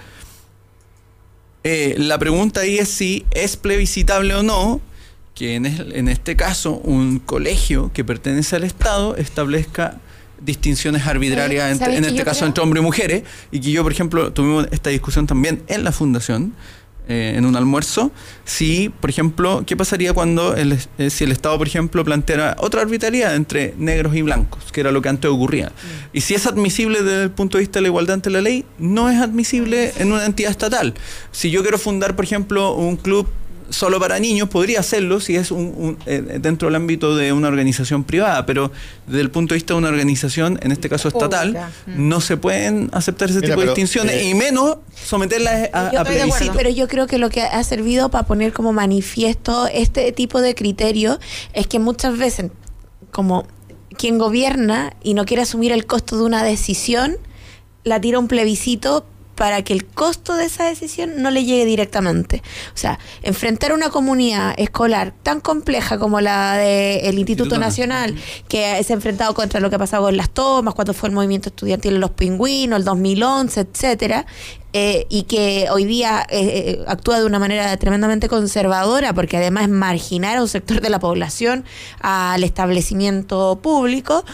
eh, 1.64 1.96
la 1.98 2.18
pregunta 2.18 2.62
ahí 2.62 2.78
es 2.78 2.88
si 2.90 3.26
es 3.32 3.58
plebiscitable 3.58 4.36
o 4.36 4.44
no 4.44 4.80
que 5.36 5.56
en, 5.56 5.66
en 5.66 6.08
este 6.08 6.36
caso 6.36 6.74
un 6.84 7.20
colegio 7.20 7.92
que 7.94 8.04
pertenece 8.04 8.56
al 8.56 8.64
Estado 8.64 9.16
establezca 9.16 10.00
distinciones 10.42 11.06
arbitrarias, 11.06 11.82
en 11.82 12.06
este 12.06 12.24
caso 12.24 12.46
entre 12.46 12.64
hombres 12.64 12.82
y 12.82 12.86
mujeres, 12.86 13.24
y 13.52 13.60
que 13.60 13.72
yo, 13.72 13.84
por 13.84 13.92
ejemplo, 13.92 14.32
tuvimos 14.34 14.68
esta 14.72 14.90
discusión 14.90 15.28
también 15.28 15.64
en 15.68 15.84
la 15.84 15.92
fundación, 15.92 16.54
eh, 17.10 17.34
en 17.36 17.46
un 17.46 17.56
almuerzo, 17.56 18.12
si, 18.46 18.90
por 18.90 19.10
ejemplo, 19.10 19.64
¿qué 19.66 19.76
pasaría 19.76 20.14
cuando 20.14 20.56
el, 20.56 20.78
eh, 21.00 21.10
si 21.10 21.24
el 21.24 21.32
Estado, 21.32 21.58
por 21.58 21.66
ejemplo, 21.66 22.06
planteara 22.06 22.56
otra 22.60 22.82
arbitrariedad 22.82 23.36
entre 23.36 23.74
negros 23.80 24.16
y 24.16 24.22
blancos, 24.22 24.72
que 24.72 24.82
era 24.82 24.92
lo 24.92 25.02
que 25.02 25.10
antes 25.10 25.32
ocurría? 25.32 25.70
Mm. 25.70 26.18
Y 26.18 26.22
si 26.22 26.36
es 26.36 26.46
admisible 26.46 27.02
desde 27.02 27.24
el 27.24 27.32
punto 27.32 27.58
de 27.58 27.64
vista 27.64 27.80
de 27.80 27.82
la 27.82 27.88
igualdad 27.88 28.14
ante 28.14 28.30
la 28.30 28.42
ley, 28.42 28.64
no 28.78 29.10
es 29.10 29.20
admisible 29.20 29.92
en 29.98 30.12
una 30.12 30.24
entidad 30.24 30.52
estatal. 30.52 30.94
Si 31.32 31.50
yo 31.50 31.64
quiero 31.64 31.80
fundar, 31.80 32.16
por 32.16 32.26
ejemplo, 32.26 32.76
un 32.76 32.96
club 32.96 33.28
solo 33.70 34.00
para 34.00 34.20
niños, 34.20 34.50
podría 34.50 34.80
hacerlo 34.80 35.20
si 35.20 35.36
es 35.36 35.52
un, 35.52 35.98
eh, 36.06 36.22
dentro 36.40 36.68
del 36.68 36.76
ámbito 36.76 37.16
de 37.16 37.34
una 37.34 37.48
organización 37.48 38.04
privada, 38.04 38.46
pero 38.46 38.72
desde 39.08 39.22
el 39.22 39.32
punto 39.32 39.54
de 39.54 39.58
vista 39.58 39.74
de 39.74 39.80
una 39.80 39.90
organización, 39.90 40.60
en 40.62 40.72
este 40.72 40.90
caso 40.90 41.08
estatal, 41.08 41.54
mm. 41.86 42.10
no 42.10 42.22
se 42.22 42.38
pueden 42.38 42.90
aceptar 42.94 43.30
ese 43.30 43.42
tipo 43.42 43.60
de 43.60 43.68
distinciones 43.68 44.16
eh, 44.16 44.30
y 44.30 44.34
menos 44.34 44.78
someterlas 44.94 45.70
a, 45.74 45.88
a 45.88 46.04
pero 46.04 46.70
yo 46.70 46.88
creo 46.88 47.08
que 47.08 47.18
lo 47.18 47.30
que 47.30 47.42
ha 47.42 47.64
servido 47.64 48.10
para 48.10 48.26
poner 48.26 48.54
como 48.54 48.74
manifiesto 48.74 49.68
este 49.68 50.12
tipo 50.12 50.42
de 50.42 50.56
criterio 50.56 51.20
es 51.54 51.68
que 51.68 51.80
muchas 51.80 52.18
veces, 52.18 52.52
como 53.12 53.46
quien 53.98 54.18
gobierna 54.18 54.94
y 55.04 55.14
no 55.14 55.26
quiere 55.26 55.44
asumir 55.44 55.72
el 55.72 55.86
costo 55.86 56.18
de 56.18 56.24
una 56.24 56.44
decisión, 56.44 57.18
la 57.84 58.00
tira 58.00 58.20
un 58.20 58.28
plebiscito 58.28 59.06
para 59.40 59.62
que 59.62 59.72
el 59.72 59.86
costo 59.86 60.36
de 60.36 60.44
esa 60.48 60.66
decisión 60.66 61.22
no 61.22 61.32
le 61.32 61.46
llegue 61.46 61.64
directamente. 61.64 62.44
O 62.74 62.78
sea, 62.78 63.00
enfrentar 63.24 63.72
una 63.72 63.90
comunidad 63.90 64.54
escolar 64.58 65.14
tan 65.24 65.40
compleja 65.40 65.98
como 65.98 66.20
la 66.20 66.58
del 66.58 67.18
Instituto, 67.18 67.58
Nacional, 67.58 68.16
que 68.50 68.80
es 68.80 68.92
enfrentado 68.92 69.34
contra 69.34 69.62
lo 69.62 69.70
que 69.70 69.78
ha 69.78 69.80
pasado 69.80 70.10
en 70.10 70.18
las 70.18 70.30
tomas, 70.30 70.74
cuando 70.74 70.94
fue 70.94 71.08
el 71.08 71.16
movimiento 71.16 71.48
estudiantil 71.48 71.94
en 71.96 72.02
los 72.02 72.12
pingüinos, 72.12 72.80
el 72.80 72.84
2011, 72.84 73.62
etcétera, 73.62 74.26
eh, 74.74 75.08
y 75.10 75.24
que 75.24 75.68
hoy 75.72 75.86
día 75.86 76.28
eh, 76.30 76.42
eh, 76.42 76.84
actúa 76.86 77.20
de 77.20 77.26
una 77.26 77.40
manera 77.40 77.76
tremendamente 77.78 78.28
conservadora, 78.28 79.14
porque 79.14 79.38
además 79.38 79.64
es 79.64 79.70
marginar 79.70 80.38
a 80.38 80.42
un 80.42 80.50
sector 80.50 80.82
de 80.82 80.90
la 80.90 81.00
población 81.00 81.64
al 82.02 82.44
establecimiento 82.44 83.58
público, 83.64 84.26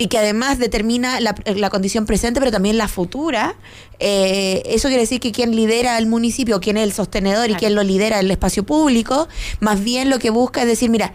y 0.00 0.06
que 0.06 0.16
además 0.16 0.58
determina 0.58 1.20
la, 1.20 1.68
condición 1.68 2.06
presente, 2.06 2.40
pero 2.40 2.50
también 2.50 2.78
la 2.78 2.88
futura. 2.88 3.56
Eh, 3.98 4.62
eso 4.64 4.88
quiere 4.88 5.02
decir 5.02 5.20
que 5.20 5.30
quien 5.30 5.54
lidera 5.54 5.98
el 5.98 6.06
municipio, 6.06 6.58
quien 6.58 6.78
es 6.78 6.84
el 6.84 6.94
sostenedor 6.94 7.50
y 7.50 7.54
quien 7.54 7.74
lo 7.74 7.82
lidera 7.82 8.18
el 8.18 8.30
espacio 8.30 8.64
público, 8.64 9.28
más 9.60 9.84
bien 9.84 10.08
lo 10.08 10.18
que 10.18 10.30
busca 10.30 10.62
es 10.62 10.68
decir, 10.68 10.88
mira, 10.88 11.12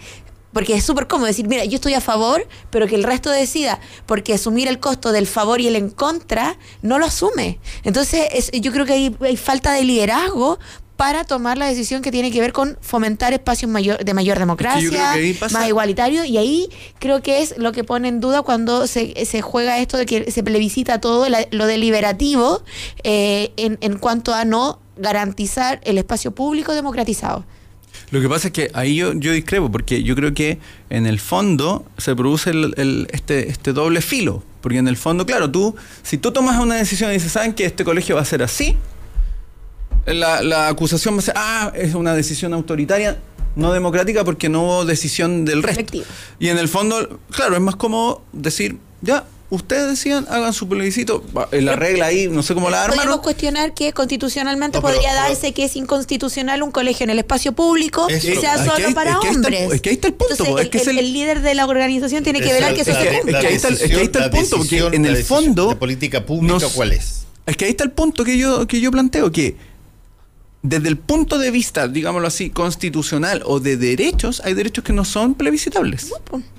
porque 0.54 0.76
es 0.76 0.84
súper 0.84 1.08
cómodo 1.08 1.26
decir, 1.26 1.48
mira, 1.48 1.66
yo 1.66 1.78
estoy 1.78 1.96
a 1.96 2.00
favor, 2.00 2.48
pero 2.70 2.86
que 2.86 2.94
el 2.94 3.04
resto 3.04 3.32
decida, 3.32 3.80
porque 4.06 4.36
asumir 4.36 4.68
el 4.68 4.80
costo 4.80 5.12
del 5.12 5.26
favor 5.26 5.62
y 5.62 5.68
el 5.68 5.78
en 5.78 5.90
contra 5.90 6.56
no 6.84 7.00
lo 7.00 7.08
asume. 7.08 7.58
Entonces, 7.84 8.52
yo 8.52 8.72
creo 8.72 8.86
que 8.86 8.94
hay, 8.94 9.16
hay 9.20 9.36
falta 9.36 9.74
de 9.74 9.84
liderazgo 9.84 10.60
para 10.98 11.24
tomar 11.24 11.58
la 11.58 11.68
decisión 11.68 12.02
que 12.02 12.12
tiene 12.12 12.32
que 12.32 12.40
ver 12.40 12.54
con 12.54 12.78
fomentar 12.82 13.34
espacios 13.34 13.70
mayor, 13.70 14.04
de 14.04 14.14
mayor 14.14 14.40
democracia, 14.40 15.16
más 15.52 15.68
igualitario, 15.68 16.24
y 16.26 16.38
ahí 16.38 16.70
creo 17.00 17.22
que 17.22 17.42
es 17.42 17.58
lo 17.58 17.72
que 17.72 17.84
pone 17.84 18.08
en 18.08 18.20
duda 18.20 18.42
cuando 18.42 18.88
se, 18.88 19.26
se 19.26 19.42
juega 19.42 19.80
esto 19.80 19.98
de 19.98 20.06
que 20.06 20.32
se 20.32 20.44
plebiscita 20.44 21.00
todo 21.00 21.28
lo 21.52 21.66
deliberativo 21.66 22.64
eh, 23.04 23.52
en, 23.58 23.78
en 23.82 23.98
cuanto 23.98 24.34
a 24.34 24.46
no 24.46 24.80
garantizar 24.98 25.82
el 25.84 25.98
espacio 25.98 26.32
público 26.32 26.74
democratizado. 26.74 27.46
Lo 28.12 28.22
que 28.22 28.30
pasa 28.30 28.48
es 28.48 28.54
que 28.54 28.70
ahí 28.74 28.96
yo, 28.96 29.14
yo 29.14 29.32
discrepo, 29.32 29.72
porque 29.72 30.04
yo 30.04 30.16
creo 30.16 30.34
que 30.34 30.60
en 30.90 31.06
el 31.06 31.20
fondo 31.20 31.86
se 31.98 32.16
produce 32.16 32.52
el, 32.52 33.08
este, 33.12 33.50
este 33.50 33.74
doble 33.74 34.02
filo. 34.02 34.44
Porque 34.62 34.78
en 34.78 34.88
el 34.88 34.98
fondo, 34.98 35.26
claro, 35.26 35.50
tú, 35.50 35.76
si 36.04 36.18
tú 36.18 36.32
tomas 36.32 36.60
una 36.60 36.76
decisión 36.76 37.12
y 37.12 37.16
dices, 37.16 37.32
¿saben 37.32 37.54
que 37.54 37.66
este 37.66 37.84
colegio 37.84 38.16
va 38.16 38.22
a 38.22 38.26
ser 38.26 38.42
así? 38.42 38.78
La, 40.06 40.68
acusación 40.68 41.16
va 41.16 41.20
a 41.20 41.22
ser, 41.22 41.34
ah, 41.38 41.72
es 41.76 41.96
una 41.96 42.14
decisión 42.14 42.54
autoritaria, 42.54 43.18
no 43.56 43.72
democrática 43.72 44.24
porque 44.24 44.50
no 44.50 44.64
hubo 44.64 44.86
decisión 44.86 45.46
del 45.46 45.64
resto. 45.64 45.98
Y 46.40 46.50
en 46.50 46.58
el 46.58 46.68
fondo, 46.68 47.20
claro, 47.32 47.56
es 47.56 47.62
más 47.62 47.76
cómodo 47.76 48.22
decir, 48.34 48.78
ya, 49.02 49.26
ustedes 49.50 49.88
decían, 49.88 50.26
hagan 50.30 50.54
su 50.54 50.68
plebiscito, 50.68 51.24
la 51.52 51.76
regla 51.76 52.08
ahí, 52.08 52.28
no 52.28 52.44
sé 52.44 52.54
cómo 52.54 52.70
la 52.70 52.84
arman. 52.84 52.98
Podemos 52.98 53.22
cuestionar 53.22 53.74
que 53.74 53.94
constitucionalmente 53.94 54.82
podría 54.82 55.14
darse 55.14 55.54
que 55.54 55.66
es 55.66 55.76
inconstitucional 55.76 56.64
un 56.64 56.72
colegio 56.72 57.06
en 57.06 57.12
el 57.12 57.20
espacio 57.20 57.54
público 57.54 58.08
sea 58.10 58.64
solo 58.64 58.94
para 58.94 59.20
hombres. 59.20 59.74
es 59.74 59.82
que 59.82 59.90
ahí 59.90 59.96
está 59.96 60.08
el 60.08 60.14
punto. 60.14 60.60
es 60.60 60.70
que 60.70 60.78
el, 60.90 61.14
líder 61.14 61.42
de 61.42 61.56
la 61.56 61.66
organización 61.66 62.24
tiene 62.24 62.42
que 62.42 62.52
ver 62.52 62.74
que 62.74 62.82
eso 62.82 62.94
se 62.94 63.20
cumpla. 63.20 63.40
Es 63.40 63.46
que 63.46 63.48
ahí 63.48 64.04
está 64.04 64.26
el 64.26 64.32
punto, 64.32 64.58
porque 64.58 64.78
en 64.78 65.06
el 65.06 65.24
fondo... 65.24 65.70
¿De 65.70 65.76
política 65.76 66.26
pública 66.26 66.68
cuál 66.74 66.92
es? 66.94 67.26
Es 67.46 67.58
que 67.58 67.66
ahí 67.66 67.72
está 67.72 67.84
el 67.84 67.92
punto 67.92 68.24
que 68.24 68.38
yo, 68.38 68.66
que 68.66 68.82
yo 68.82 68.92
planteo, 68.92 69.32
que 69.32 69.56
desde 70.68 70.90
el 70.90 70.98
punto 70.98 71.38
de 71.38 71.52
vista, 71.52 71.88
digámoslo 71.88 72.28
así, 72.28 72.50
constitucional 72.50 73.44
o 73.46 73.60
de 73.60 73.78
derechos, 73.78 74.42
hay 74.44 74.56
derechos 74.56 74.84
que 74.84 74.94
no 74.94 75.06
son 75.06 75.36
plebiscitables. 75.36 76.12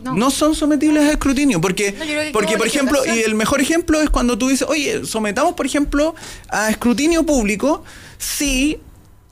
No, 0.04 0.30
son 0.30 0.54
sometibles 0.54 1.02
a 1.04 1.12
escrutinio. 1.12 1.60
Porque, 1.60 1.94
porque 2.32 2.56
por 2.56 2.66
ejemplo, 2.66 3.00
y 3.04 3.20
el 3.20 3.34
mejor 3.34 3.60
ejemplo 3.60 4.00
es 4.00 4.10
cuando 4.10 4.38
tú 4.38 4.48
dices, 4.48 4.68
oye, 4.68 5.04
sometamos, 5.04 5.54
por 5.54 5.66
ejemplo, 5.66 6.14
a 6.48 6.70
escrutinio 6.70 7.26
público 7.26 7.82
si 8.18 8.78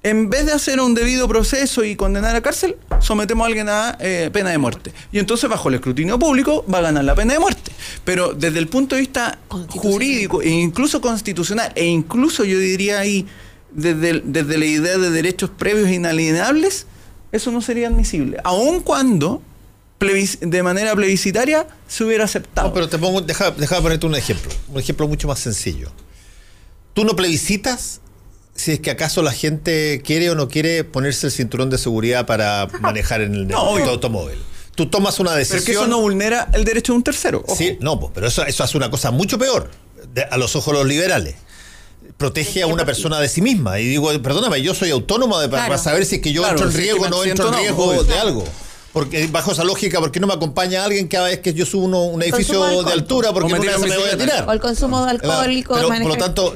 en 0.03 0.29
vez 0.29 0.45
de 0.45 0.53
hacer 0.53 0.81
un 0.81 0.95
debido 0.95 1.27
proceso 1.29 1.83
y 1.83 1.97
condenar 1.97 2.37
a 2.37 2.43
cárcel, 2.43 2.77
sometemos 3.01 3.45
a 3.45 3.47
alguien 3.47 3.69
a 3.71 3.97
eh, 4.01 4.29
pena 4.33 4.51
de 4.51 4.59
muerte. 4.59 4.93
Y 5.13 5.19
entonces, 5.19 5.49
bajo 5.49 5.71
el 5.71 5.77
escrutinio 5.77 6.19
público, 6.19 6.65
va 6.73 6.79
a 6.79 6.83
ganar 6.83 7.05
la 7.05 7.15
pena 7.15 7.33
de 7.33 7.39
muerte. 7.39 7.73
Pero 8.05 8.35
desde 8.35 8.59
el 8.59 8.69
punto 8.69 8.97
de 8.97 9.01
vista 9.01 9.39
jurídico 9.49 10.43
e 10.43 10.51
incluso 10.51 11.01
constitucional, 11.01 11.73
e 11.75 11.87
incluso 11.87 12.45
yo 12.45 12.59
diría 12.59 12.99
ahí 12.99 13.27
desde, 13.75 14.59
la 14.59 14.65
idea 14.65 14.99
de 14.99 15.11
derechos 15.11 15.51
previos 15.51 15.89
e 15.89 15.95
inalienables, 15.95 16.87
eso 17.33 17.51
no 17.51 17.61
sería 17.61 17.89
admisible. 17.89 18.39
Aun 18.45 18.81
cuando 18.81 19.43
de 19.99 20.63
manera 20.63 20.95
plebiscitaria 20.95 21.67
se 21.89 22.05
hubiera 22.05 22.25
aceptado. 22.25 22.69
No, 22.69 22.75
pero 22.75 22.89
te 22.89 22.99
pongo, 22.99 23.23
deja, 23.23 23.51
deja 23.53 23.81
ponerte 23.81 24.07
un 24.07 24.15
ejemplo, 24.15 24.53
un 24.69 24.79
ejemplo 24.79 25.09
mucho 25.09 25.29
más 25.29 25.39
sencillo. 25.39 25.91
Tú 26.93 27.05
no 27.05 27.17
plebiscitas 27.17 28.01
si 28.55 28.73
es 28.73 28.81
que 28.81 28.91
acaso 28.91 29.23
la 29.23 29.33
gente 29.33 30.03
quiere 30.05 30.31
o 30.31 30.35
no 30.35 30.49
quiere 30.49 30.85
ponerse 30.85 31.27
el 31.27 31.33
cinturón 31.33 31.71
de 31.71 31.79
seguridad 31.79 32.27
para 32.27 32.69
manejar 32.81 33.23
en 33.23 33.35
el, 33.35 33.53
automóvil. 33.53 34.39
Tú 34.75 34.91
tomas 34.91 35.19
una 35.21 35.35
decisión. 35.35 35.63
Pero 35.65 35.67
que 35.67 35.85
eso 35.85 35.87
no 35.89 36.01
vulnera 36.01 36.49
el 36.53 36.65
derecho 36.65 36.93
de 36.93 36.99
un 36.99 37.03
tercero. 37.03 37.45
Sí, 37.57 37.79
no, 37.81 37.99
pues, 37.99 38.13
pero 38.15 38.27
eso, 38.27 38.45
eso 38.45 38.63
hace 38.63 38.77
una 38.77 38.91
cosa 38.91 39.11
mucho 39.11 39.39
peor 39.39 39.71
a 40.31 40.37
los 40.37 40.55
ojos 40.55 40.75
de 40.75 40.81
los 40.81 40.89
liberales 40.89 41.35
protege 42.17 42.63
a 42.63 42.67
una 42.67 42.85
persona 42.85 43.21
de 43.21 43.29
sí 43.29 43.43
misma. 43.43 43.81
Y 43.81 43.87
digo, 43.87 44.11
perdóname, 44.23 44.63
yo 44.63 44.75
soy 44.75 44.91
autónomo 44.91 45.39
de, 45.41 45.49
para 45.49 45.79
saber 45.79 46.07
si 46.07 46.17
es 46.17 46.23
que 46.23 46.33
yo 46.33 46.47
entro 46.49 46.67
en 46.67 46.75
riesgo 46.75 47.05
o 47.05 47.09
no 47.09 47.25
entro 47.25 47.49
en 47.49 47.55
riesgo 47.55 48.05
de 48.05 48.19
algo. 48.19 48.45
Porque 48.95 49.27
bajo 49.27 49.51
esa 49.51 49.65
lógica, 49.65 49.99
¿por 49.99 50.13
qué 50.13 50.21
no 50.21 50.29
me 50.29 50.35
acompaña 50.35 50.85
alguien 50.85 51.09
cada 51.09 51.27
vez 51.27 51.41
que 51.41 51.53
yo 51.53 51.67
subo 51.67 52.05
un 52.05 52.23
edificio 52.23 52.85
de 52.85 52.93
altura? 52.93 53.33
Porque 53.33 53.53
me 53.53 53.59
voy 53.59 53.69
a 53.69 54.17
tirar. 54.17 54.49
O 54.49 54.53
el 54.53 54.61
consumo 54.61 55.05
de 55.05 55.11
alcohólico. 55.11 55.75
por 55.75 56.07
lo 56.07 56.17
tanto, 56.17 56.55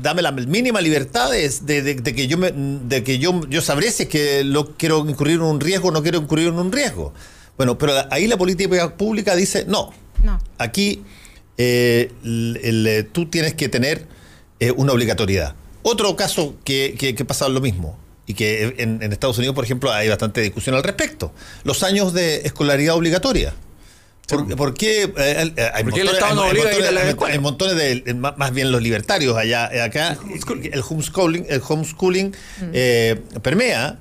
dame 0.00 0.22
la 0.22 0.32
mínima 0.32 0.80
libertad 0.80 1.30
de, 1.30 2.02
que 2.02 2.26
yo 2.26 2.38
me, 2.38 2.52
de 2.52 3.04
que 3.04 3.18
yo, 3.18 3.46
yo 3.50 3.60
sabré 3.60 3.90
si 3.90 4.04
es 4.04 4.08
que 4.08 4.44
lo, 4.44 4.76
quiero 4.78 5.06
incurrir 5.06 5.34
en 5.34 5.42
un 5.42 5.60
riesgo 5.60 5.88
o 5.88 5.90
no 5.90 6.02
quiero 6.02 6.18
incurrir 6.20 6.48
en 6.48 6.58
un 6.58 6.72
riesgo. 6.72 7.12
Bueno, 7.58 7.76
pero 7.76 7.92
ahí 8.10 8.26
la 8.26 8.38
política 8.38 8.96
pública 8.96 9.36
dice, 9.36 9.66
no. 9.68 9.92
No. 10.22 10.38
Aquí 10.56 11.02
eh, 11.58 12.10
eh, 12.24 13.08
tú 13.12 13.26
tienes 13.26 13.52
que 13.52 13.68
tener 13.68 14.13
eh, 14.60 14.70
una 14.70 14.92
obligatoriedad. 14.92 15.54
Otro 15.82 16.16
caso 16.16 16.54
que, 16.64 16.96
que, 16.98 17.14
que 17.14 17.24
pasa 17.24 17.48
lo 17.48 17.60
mismo, 17.60 17.98
y 18.26 18.34
que 18.34 18.74
en, 18.78 19.02
Estados 19.12 19.38
Unidos, 19.38 19.54
por 19.54 19.64
ejemplo, 19.64 19.92
hay 19.92 20.08
bastante 20.08 20.40
discusión 20.40 20.74
al 20.74 20.82
respecto. 20.82 21.32
Los 21.64 21.82
años 21.82 22.12
de 22.12 22.36
escolaridad 22.36 22.94
obligatoria. 22.94 23.54
¿Por, 24.56 24.72
qué 24.72 25.12
hay, 25.74 25.84
montones, 27.38 27.76
de, 27.76 28.14
más 28.14 28.54
bien 28.54 28.72
los 28.72 28.80
libertarios 28.80 29.36
allá, 29.36 29.84
acá, 29.84 30.16
el 30.72 30.82
homeschooling, 30.88 31.44
el 31.46 31.60
homeschooling 31.68 32.28
mm. 32.28 33.40
permea 33.42 33.98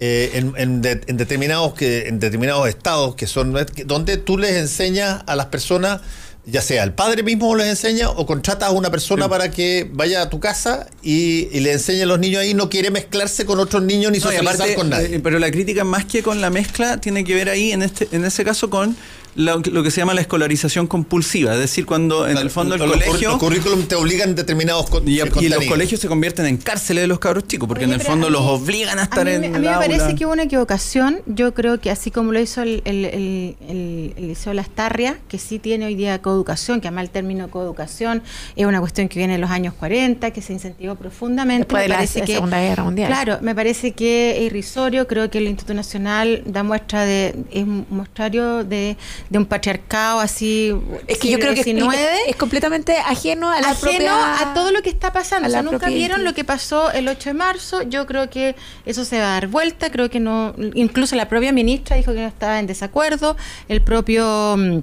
en, 0.00 0.80
determinados 0.80 1.74
que, 1.74 2.08
en 2.08 2.18
determinados 2.20 2.66
estados 2.70 3.16
que 3.16 3.26
son 3.26 3.54
donde 3.84 4.16
tú 4.16 4.38
les 4.38 4.56
enseñas 4.56 5.22
a 5.26 5.36
las 5.36 5.46
personas 5.46 6.00
ya 6.46 6.62
sea 6.62 6.84
el 6.84 6.92
padre 6.92 7.24
mismo 7.24 7.54
les 7.56 7.66
enseña 7.66 8.08
o 8.08 8.24
contratas 8.24 8.68
a 8.68 8.72
una 8.72 8.88
persona 8.90 9.28
para 9.28 9.50
que 9.50 9.90
vaya 9.92 10.22
a 10.22 10.30
tu 10.30 10.38
casa 10.38 10.86
y, 11.02 11.46
le 11.60 11.72
enseñe 11.72 12.02
a 12.02 12.06
los 12.06 12.20
niños 12.20 12.40
ahí, 12.40 12.54
no 12.54 12.70
quiere 12.70 12.90
mezclarse 12.90 13.44
con 13.44 13.58
otros 13.58 13.82
niños 13.82 14.12
ni 14.12 14.20
socializar 14.20 14.74
con 14.74 14.90
nadie. 14.90 15.16
Eh, 15.16 15.20
pero 15.20 15.40
la 15.40 15.50
crítica 15.50 15.82
más 15.82 16.04
que 16.04 16.22
con 16.22 16.40
la 16.40 16.50
mezcla 16.50 17.00
tiene 17.00 17.24
que 17.24 17.34
ver 17.34 17.48
ahí 17.48 17.72
en 17.72 17.82
este 17.82 18.08
en 18.12 18.24
ese 18.24 18.44
caso 18.44 18.70
con 18.70 18.96
lo, 19.36 19.60
que 19.60 19.90
se 19.90 20.00
llama 20.00 20.14
la 20.14 20.22
escolarización 20.22 20.86
compulsiva, 20.86 21.52
es 21.54 21.60
decir, 21.60 21.84
cuando 21.84 22.26
en 22.26 22.38
el 22.38 22.50
fondo 22.50 22.74
el 22.74 22.80
colegio... 22.80 23.30
Los 23.30 23.38
currículum 23.38 23.82
te 23.84 23.94
obligan 23.94 24.34
determinados 24.34 24.86
y, 25.04 25.20
y 25.20 25.48
los 25.48 25.64
colegios 25.66 26.00
se 26.00 26.08
convierten 26.08 26.46
en 26.46 26.56
cárceles 26.56 27.04
de 27.04 27.08
los 27.08 27.18
cabros 27.18 27.46
chicos, 27.46 27.68
porque 27.68 27.84
en 27.84 27.92
el 27.92 28.00
fondo 28.00 28.30
los 28.30 28.42
obligan 28.42 28.98
a 28.98 29.02
estar 29.02 29.28
en 29.28 29.54
A 29.54 29.58
mí 29.58 29.66
me 29.66 29.74
parece 29.74 30.14
que 30.14 30.24
hubo 30.24 30.32
una 30.32 30.44
equivocación, 30.44 31.20
yo 31.26 31.54
creo 31.54 31.80
que 31.80 31.90
así 31.90 32.10
como 32.10 32.32
lo 32.32 32.40
hizo 32.40 32.62
el, 32.62 32.82
el, 32.84 33.04
el, 33.04 34.14
Liceo 34.16 34.54
Las 34.54 34.70
Tarrias, 34.70 35.16
que 35.28 35.38
sí 35.38 35.58
tiene 35.58 35.86
hoy 35.86 35.94
día 35.94 36.20
coeducación, 36.22 36.80
que 36.80 36.88
además 36.88 37.04
el 37.04 37.10
término 37.10 37.48
coeducación 37.50 38.22
es 38.56 38.66
una 38.66 38.80
cuestión 38.80 39.08
que 39.08 39.18
viene 39.18 39.34
en 39.34 39.40
los 39.40 39.50
años 39.50 39.74
40, 39.74 40.30
que 40.30 40.42
se 40.42 40.52
incentivó 40.52 40.94
profundamente. 40.94 41.66
Después 41.66 41.82
de 41.82 41.88
la, 41.88 42.06
Segunda 42.06 42.60
Guerra 42.60 42.84
Mundial. 42.84 43.08
Claro, 43.08 43.38
me 43.42 43.54
parece 43.54 43.92
que 43.92 44.38
es 44.38 44.42
irrisorio, 44.44 45.06
creo 45.06 45.30
que 45.30 45.38
el 45.38 45.46
Instituto 45.46 45.74
Nacional 45.74 46.42
da 46.46 46.62
muestra 46.62 47.04
de, 47.04 47.34
es 47.50 47.62
un 47.62 47.86
muestrario 47.90 48.64
de 48.64 48.96
de 49.30 49.38
un 49.38 49.46
patriarcado 49.46 50.20
así. 50.20 50.74
Es 51.06 51.18
que 51.18 51.30
yo 51.30 51.38
creo 51.38 51.54
que 51.54 51.60
es, 51.60 52.36
completamente 52.36 52.96
ajeno 52.98 53.50
a 53.50 53.60
la 53.60 53.70
ajeno 53.70 54.12
a 54.12 54.52
todo 54.54 54.70
lo 54.70 54.82
que 54.82 54.90
está 54.90 55.12
pasando. 55.12 55.48
O 55.48 55.50
sea, 55.50 55.62
nunca 55.62 55.88
vieron 55.88 56.24
lo 56.24 56.34
que 56.34 56.44
pasó 56.44 56.90
el 56.92 57.08
8 57.08 57.30
de 57.30 57.34
marzo. 57.34 57.82
Yo 57.82 58.06
creo 58.06 58.30
que 58.30 58.54
eso 58.84 59.04
se 59.04 59.18
va 59.18 59.26
a 59.26 59.32
dar 59.32 59.48
vuelta. 59.48 59.90
Creo 59.90 60.10
que 60.10 60.20
no. 60.20 60.54
Incluso 60.74 61.16
la 61.16 61.28
propia 61.28 61.52
ministra 61.52 61.96
dijo 61.96 62.12
que 62.12 62.20
no 62.20 62.28
estaba 62.28 62.58
en 62.58 62.66
desacuerdo. 62.66 63.36
El 63.68 63.82
propio. 63.82 64.56
Mm, 64.56 64.78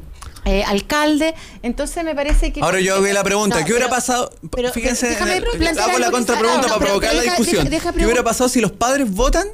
eh, 0.45 0.63
alcalde. 0.65 1.33
Entonces 1.61 2.03
me 2.03 2.15
parece 2.15 2.51
que. 2.51 2.61
Ahora 2.61 2.81
yo 2.81 2.95
hago 2.95 3.05
la 3.05 3.23
pregunta: 3.23 3.63
¿qué 3.63 3.71
hubiera 3.71 3.89
pasado? 3.89 4.31
fíjense, 4.73 5.15
hago 5.17 5.99
la 5.99 6.11
contrapregunta 6.11 6.67
para 6.67 6.79
provocar 6.79 7.15
la 7.15 7.21
discusión. 7.21 7.67
¿Qué 7.69 8.05
hubiera 8.05 8.23
pasado 8.23 8.49
si 8.49 8.59
los 8.59 8.71
padres 8.71 9.09
votan 9.09 9.47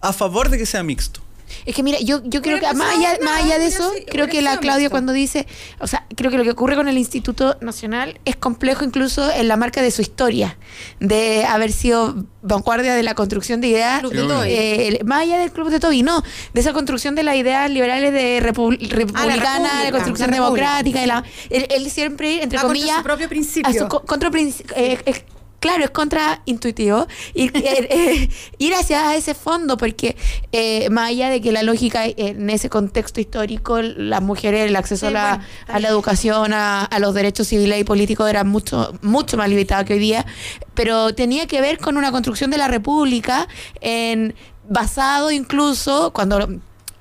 a 0.00 0.12
favor 0.12 0.48
de 0.48 0.58
que 0.58 0.66
sea 0.66 0.82
mixto? 0.82 1.21
Es 1.66 1.74
que 1.74 1.82
mira, 1.82 1.98
yo, 2.00 2.20
yo 2.24 2.42
creo 2.42 2.58
que 2.58 2.72
más 2.74 2.96
allá, 2.96 3.18
más 3.22 3.42
allá 3.44 3.58
de 3.58 3.66
eso, 3.66 3.90
creo 4.10 4.28
que 4.28 4.42
la 4.42 4.58
Claudia 4.58 4.90
cuando 4.90 5.12
dice, 5.12 5.46
o 5.78 5.86
sea, 5.86 6.06
creo 6.16 6.30
que 6.30 6.38
lo 6.38 6.44
que 6.44 6.50
ocurre 6.50 6.76
con 6.76 6.88
el 6.88 6.98
Instituto 6.98 7.56
Nacional 7.60 8.20
es 8.24 8.36
complejo 8.36 8.84
incluso 8.84 9.30
en 9.30 9.48
la 9.48 9.56
marca 9.56 9.82
de 9.82 9.90
su 9.90 10.02
historia, 10.02 10.56
de 11.00 11.44
haber 11.44 11.72
sido 11.72 12.26
vanguardia 12.42 12.94
de 12.94 13.02
la 13.02 13.14
construcción 13.14 13.60
de 13.60 13.68
ideas, 13.68 14.02
eh, 14.46 15.00
más 15.04 15.22
allá 15.22 15.38
del 15.38 15.52
Club 15.52 15.70
de 15.70 15.80
Toby, 15.80 16.02
no, 16.02 16.22
de 16.52 16.60
esa 16.60 16.72
construcción 16.72 17.14
de 17.14 17.22
las 17.22 17.36
ideas 17.36 17.70
liberales 17.70 18.12
de 18.12 18.40
republicana, 18.40 19.84
de 19.84 19.92
construcción 19.92 20.30
democrática, 20.30 21.24
él, 21.50 21.90
siempre, 21.90 22.42
entre 22.42 22.58
comillas, 22.58 22.98
su 22.98 23.02
propio 23.02 23.28
principio. 23.28 23.88
contra, 23.88 24.30
eh, 24.76 25.24
claro, 25.62 25.84
es 25.84 25.90
contraintuitivo 25.90 27.06
ir, 27.34 27.52
eh, 27.56 27.88
eh, 27.88 28.28
ir 28.58 28.74
hacia 28.74 29.14
ese 29.14 29.32
fondo, 29.32 29.76
porque 29.76 30.16
eh, 30.50 30.90
más 30.90 31.10
allá 31.10 31.30
de 31.30 31.40
que 31.40 31.52
la 31.52 31.62
lógica 31.62 32.04
en 32.04 32.50
ese 32.50 32.68
contexto 32.68 33.20
histórico, 33.20 33.80
las 33.80 34.20
mujeres, 34.20 34.68
el 34.68 34.74
acceso 34.74 35.06
a, 35.06 35.10
la, 35.10 35.46
a 35.68 35.78
la 35.78 35.88
educación, 35.88 36.52
a, 36.52 36.88
los 36.98 37.14
derechos 37.14 37.46
civiles 37.46 37.80
y 37.80 37.84
políticos 37.84 38.28
era 38.28 38.42
mucho, 38.42 38.92
mucho 39.02 39.36
más 39.36 39.48
limitado 39.48 39.84
que 39.84 39.94
hoy 39.94 40.00
día, 40.00 40.26
pero 40.74 41.14
tenía 41.14 41.46
que 41.46 41.60
ver 41.60 41.78
con 41.78 41.96
una 41.96 42.10
construcción 42.10 42.50
de 42.50 42.58
la 42.58 42.66
República 42.66 43.46
en 43.80 44.34
basado 44.68 45.30
incluso 45.30 46.12
cuando 46.12 46.48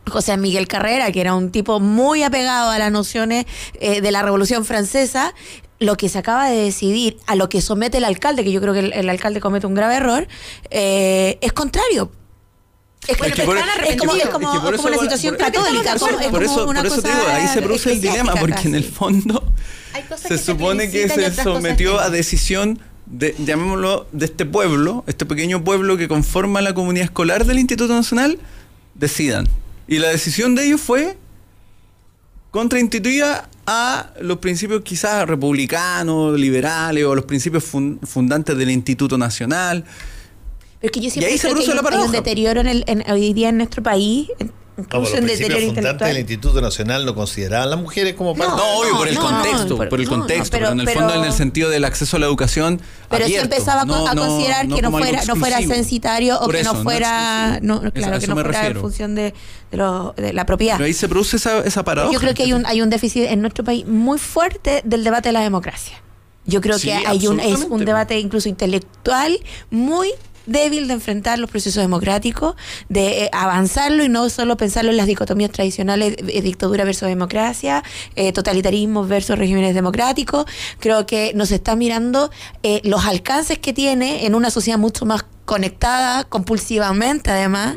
José 0.07 0.37
Miguel 0.37 0.67
Carrera, 0.67 1.11
que 1.11 1.21
era 1.21 1.33
un 1.33 1.51
tipo 1.51 1.79
muy 1.79 2.21
apegado 2.21 2.69
a 2.69 2.77
las 2.77 2.91
nociones 2.91 3.45
de 3.79 4.11
la 4.11 4.21
Revolución 4.21 4.65
Francesa, 4.65 5.33
lo 5.81 5.97
que 5.97 6.09
se 6.09 6.19
acaba 6.19 6.47
de 6.47 6.57
decidir, 6.63 7.17
a 7.25 7.35
lo 7.35 7.49
que 7.49 7.59
somete 7.59 7.97
el 7.97 8.05
alcalde, 8.05 8.43
que 8.43 8.51
yo 8.51 8.61
creo 8.61 8.73
que 8.73 8.79
el, 8.79 9.09
alcalde 9.09 9.41
comete 9.41 9.65
un 9.65 9.73
grave 9.73 9.95
error, 9.95 10.27
eh, 10.69 11.39
es 11.41 11.53
contrario. 11.53 12.11
Es, 13.07 13.17
como, 13.17 14.51
una 14.53 14.97
situación 14.99 15.35
católica. 15.35 15.95
Por, 16.29 16.43
eso, 16.43 16.65
por 16.67 16.85
eso 16.85 17.01
te 17.01 17.09
digo, 17.09 17.23
ahí 17.27 17.47
se 17.47 17.63
produce 17.63 17.93
el 17.93 17.99
dilema, 17.99 18.35
porque 18.35 18.67
en 18.67 18.75
el 18.75 18.83
fondo 18.83 19.43
se 20.15 20.37
supone 20.37 20.91
que 20.91 21.09
se 21.09 21.33
sometió 21.33 21.99
a 21.99 22.11
decisión 22.11 22.79
de, 23.07 23.35
llamémoslo, 23.39 24.05
de 24.11 24.25
este 24.25 24.45
pueblo, 24.45 25.03
este 25.07 25.25
pequeño 25.25 25.63
pueblo 25.63 25.97
que 25.97 26.07
conforma 26.07 26.61
la 26.61 26.75
comunidad 26.75 27.05
escolar 27.05 27.45
del 27.45 27.57
Instituto 27.57 27.93
Nacional, 27.93 28.37
decidan. 28.93 29.47
Y 29.87 29.97
la 29.97 30.09
decisión 30.09 30.53
de 30.53 30.67
ellos 30.67 30.79
fue 30.79 31.17
contraintuitiva 32.51 33.49
a 33.65 34.11
los 34.19 34.37
principios 34.37 34.81
quizás 34.81 35.27
republicanos, 35.27 36.37
liberales 36.37 37.05
o 37.05 37.15
los 37.15 37.25
principios 37.25 37.63
fundantes 37.63 38.57
del 38.57 38.69
Instituto 38.69 39.17
Nacional. 39.17 39.85
Pero 40.79 40.89
es 40.89 40.91
que 40.91 40.99
yo 40.99 41.09
siempre 41.09 41.37
creo 41.37 41.53
que 41.53 41.95
hay, 41.95 42.05
un, 42.05 42.11
deterioro 42.11 42.59
en 42.59 42.67
el, 42.67 42.83
en, 42.87 43.09
hoy 43.09 43.33
día 43.33 43.49
en 43.49 43.57
nuestro 43.57 43.81
país, 43.81 44.29
Incluso 44.77 45.15
los 45.15 45.25
principios 45.25 45.63
fundantes 45.65 46.07
del 46.07 46.17
Instituto 46.17 46.61
Nacional 46.61 47.05
no 47.05 47.13
consideraban 47.13 47.67
a 47.67 47.71
las 47.71 47.79
mujeres 47.79 48.15
como 48.15 48.35
parte. 48.35 48.55
No, 48.55 48.79
obvio, 48.79 48.97
por 48.97 49.07
el 49.07 49.17
contexto, 49.17 49.77
por, 49.77 49.99
el 49.99 50.07
contexto, 50.07 50.57
pero, 50.57 50.71
en 50.71 50.79
el 50.79 50.89
fondo 50.89 51.13
en 51.13 51.23
el 51.25 51.33
sentido 51.33 51.69
del 51.69 51.83
acceso 51.83 52.17
a 52.17 52.19
la 52.19 52.25
educación. 52.25 52.81
Pero 53.09 53.27
si 53.27 53.35
empezaba 53.35 53.81
a 53.81 54.15
considerar 54.15 54.67
que 54.67 54.81
no 54.81 54.91
fuera, 54.91 55.23
no 55.25 55.35
fuera 55.35 55.57
censitario 55.61 56.39
o 56.39 56.47
que 56.47 56.63
no 56.63 56.75
fuera, 56.75 57.59
no, 57.61 57.81
claro, 57.91 58.19
que 58.19 58.27
no 58.27 58.35
fuera 58.35 58.67
en 58.67 58.77
función 58.77 59.15
de, 59.15 59.33
de, 59.71 60.33
la 60.33 60.45
propiedad. 60.45 60.75
Pero 60.75 60.85
ahí 60.85 60.93
se 60.93 61.09
produce 61.09 61.37
esa, 61.37 61.59
esa 61.59 61.83
paradoja. 61.83 62.13
Yo 62.13 62.19
creo 62.19 62.33
que 62.33 62.43
hay 62.43 62.53
un, 62.53 62.65
hay 62.65 62.81
un 62.81 62.89
déficit 62.89 63.25
en 63.25 63.41
nuestro 63.41 63.63
país 63.63 63.85
muy 63.85 64.19
fuerte 64.19 64.81
del 64.85 65.03
debate 65.03 65.29
de 65.29 65.33
la 65.33 65.41
democracia. 65.41 66.01
Yo 66.45 66.61
creo 66.61 66.79
que 66.79 66.93
hay 66.93 67.27
un, 67.27 67.39
es 67.39 67.65
un 67.69 67.85
debate 67.85 68.19
incluso 68.19 68.49
intelectual 68.49 69.37
muy 69.69 70.11
débil 70.45 70.87
de 70.87 70.93
enfrentar 70.93 71.39
los 71.39 71.49
procesos 71.49 71.81
democráticos, 71.81 72.55
de 72.89 73.25
eh, 73.25 73.29
avanzarlo 73.31 74.03
y 74.03 74.09
no 74.09 74.29
solo 74.29 74.57
pensarlo 74.57 74.91
en 74.91 74.97
las 74.97 75.07
dicotomías 75.07 75.51
tradicionales, 75.51 76.15
eh, 76.27 76.41
dictadura 76.41 76.83
versus 76.83 77.07
democracia, 77.07 77.83
eh, 78.15 78.31
totalitarismo 78.33 79.05
versus 79.05 79.37
regímenes 79.37 79.75
democráticos. 79.75 80.45
Creo 80.79 81.05
que 81.05 81.33
nos 81.35 81.51
está 81.51 81.75
mirando 81.75 82.31
los 82.83 83.05
alcances 83.05 83.59
que 83.59 83.73
tiene 83.73 84.25
en 84.25 84.35
una 84.35 84.49
sociedad 84.49 84.77
mucho 84.77 85.05
más 85.05 85.25
conectada 85.45 86.23
compulsivamente 86.25 87.29
además, 87.29 87.75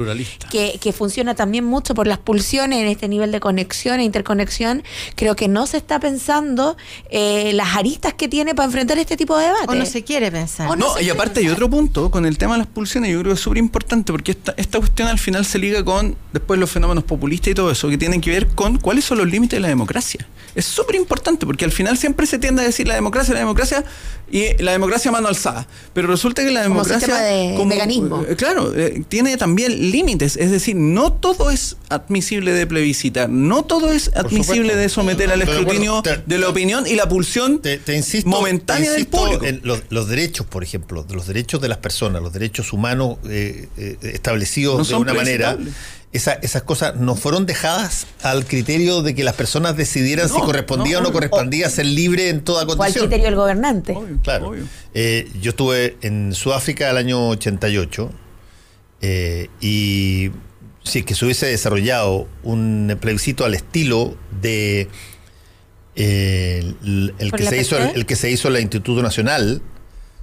que, 0.50 0.78
que, 0.80 0.92
funciona 0.92 1.34
también 1.34 1.64
mucho 1.64 1.94
por 1.94 2.06
las 2.06 2.18
pulsiones 2.18 2.80
en 2.80 2.86
este 2.86 3.08
nivel 3.08 3.32
de 3.32 3.40
conexión 3.40 4.00
e 4.00 4.04
interconexión, 4.04 4.82
creo 5.16 5.34
que 5.34 5.48
no 5.48 5.66
se 5.66 5.78
está 5.78 5.98
pensando 5.98 6.76
eh, 7.10 7.52
las 7.54 7.76
aristas 7.76 8.14
que 8.14 8.28
tiene 8.28 8.54
para 8.54 8.66
enfrentar 8.66 8.98
este 8.98 9.16
tipo 9.16 9.36
de 9.36 9.46
debate. 9.46 9.66
O 9.68 9.74
no 9.74 9.86
se 9.86 10.04
quiere 10.04 10.30
pensar. 10.30 10.76
no, 10.78 11.00
y 11.00 11.10
aparte 11.10 11.40
hay 11.40 11.48
otro 11.48 11.68
punto 11.68 12.10
con 12.10 12.26
el 12.26 12.38
tema 12.38 12.54
de 12.54 12.58
las 12.58 12.68
pulsiones, 12.68 13.10
yo 13.10 13.20
creo 13.20 13.32
que 13.32 13.36
es 13.36 13.40
súper 13.40 13.58
importante 13.58 14.12
porque 14.12 14.32
esta, 14.32 14.54
esta 14.56 14.78
cuestión 14.78 15.08
al 15.08 15.18
final 15.18 15.44
se 15.44 15.58
liga 15.58 15.84
con 15.84 16.16
después 16.32 16.60
los 16.60 16.70
fenómenos 16.70 17.04
populistas 17.04 17.52
y 17.52 17.54
todo 17.54 17.70
eso, 17.70 17.88
que 17.88 17.98
tienen 17.98 18.20
que 18.20 18.30
ver 18.30 18.48
con 18.48 18.78
cuáles 18.78 19.04
son 19.04 19.18
los 19.18 19.26
límites 19.26 19.56
de 19.56 19.60
la 19.60 19.68
democracia. 19.68 20.26
Es 20.54 20.66
súper 20.66 20.96
importante 20.96 21.46
porque 21.46 21.64
al 21.64 21.72
final 21.72 21.98
siempre 21.98 22.26
se 22.26 22.38
tiende 22.38 22.62
a 22.62 22.64
decir 22.64 22.86
la 22.86 22.94
democracia, 22.94 23.34
la 23.34 23.40
democracia 23.40 23.84
y 24.30 24.62
la 24.62 24.72
democracia 24.72 25.10
mano 25.10 25.28
alzada. 25.28 25.66
Pero 25.92 26.08
resulta 26.08 26.44
que 26.44 26.50
la 26.50 26.62
democracia... 26.62 27.53
Como 27.54 27.66
mecanismo. 27.66 28.24
Eh, 28.28 28.36
claro, 28.36 28.72
eh, 28.76 29.02
tiene 29.08 29.36
también 29.36 29.90
límites. 29.90 30.36
Es 30.36 30.50
decir, 30.50 30.76
no 30.76 31.12
todo 31.12 31.50
es 31.50 31.76
admisible 31.88 32.52
de 32.52 32.66
plebiscitar, 32.66 33.28
no 33.28 33.64
todo 33.64 33.92
es 33.92 34.10
admisible 34.14 34.76
de 34.76 34.88
someter 34.88 35.30
al 35.30 35.42
escrutinio 35.42 36.02
de 36.26 36.38
la 36.38 36.48
opinión 36.48 36.86
y 36.86 36.94
la 36.94 37.08
pulsión 37.08 37.60
te, 37.60 37.80
insisto, 37.94 38.28
momentánea 38.28 38.92
del 38.92 39.06
público. 39.06 39.44
En 39.44 39.60
los, 39.62 40.08
derechos, 40.08 40.46
por 40.46 40.62
ejemplo, 40.62 41.06
los 41.10 41.26
derechos 41.26 41.60
de 41.60 41.68
las 41.68 41.78
personas, 41.78 42.22
los 42.22 42.32
derechos 42.32 42.72
humanos 42.72 43.18
eh, 43.28 43.68
establecidos 44.02 44.88
de 44.88 44.94
una 44.94 45.14
manera 45.14 45.58
esas 46.14 46.62
cosas 46.62 46.94
no 46.96 47.16
fueron 47.16 47.44
dejadas 47.44 48.06
al 48.22 48.46
criterio 48.46 49.02
de 49.02 49.14
que 49.14 49.24
las 49.24 49.34
personas 49.34 49.76
decidieran 49.76 50.28
si 50.28 50.40
correspondía 50.40 50.98
o 50.98 51.02
no 51.02 51.12
correspondía 51.12 51.68
ser 51.68 51.86
libre 51.86 52.28
en 52.28 52.42
toda 52.42 52.64
condición. 52.66 53.04
Al 53.04 53.08
criterio 53.08 53.24
del 53.26 53.34
gobernante. 53.34 53.96
claro. 54.22 54.54
Eh, 54.94 55.28
yo 55.40 55.50
estuve 55.50 55.96
en 56.02 56.32
Sudáfrica 56.32 56.88
el 56.88 56.96
año 56.96 57.28
88 57.30 58.10
eh, 59.00 59.48
y 59.60 60.30
si 60.84 61.00
es 61.00 61.04
que 61.04 61.14
se 61.14 61.24
hubiese 61.24 61.46
desarrollado 61.46 62.28
un 62.44 62.96
plebiscito 63.00 63.44
al 63.44 63.54
estilo 63.54 64.16
de 64.40 64.88
eh, 65.96 66.74
el, 67.18 67.32
que 67.32 67.44
se 67.44 67.60
hizo, 67.60 67.76
el, 67.78 68.06
que 68.06 68.16
se 68.16 68.30
hizo 68.30 68.48
en 68.48 68.56
el 68.56 68.62
Instituto 68.62 69.02
Nacional, 69.02 69.62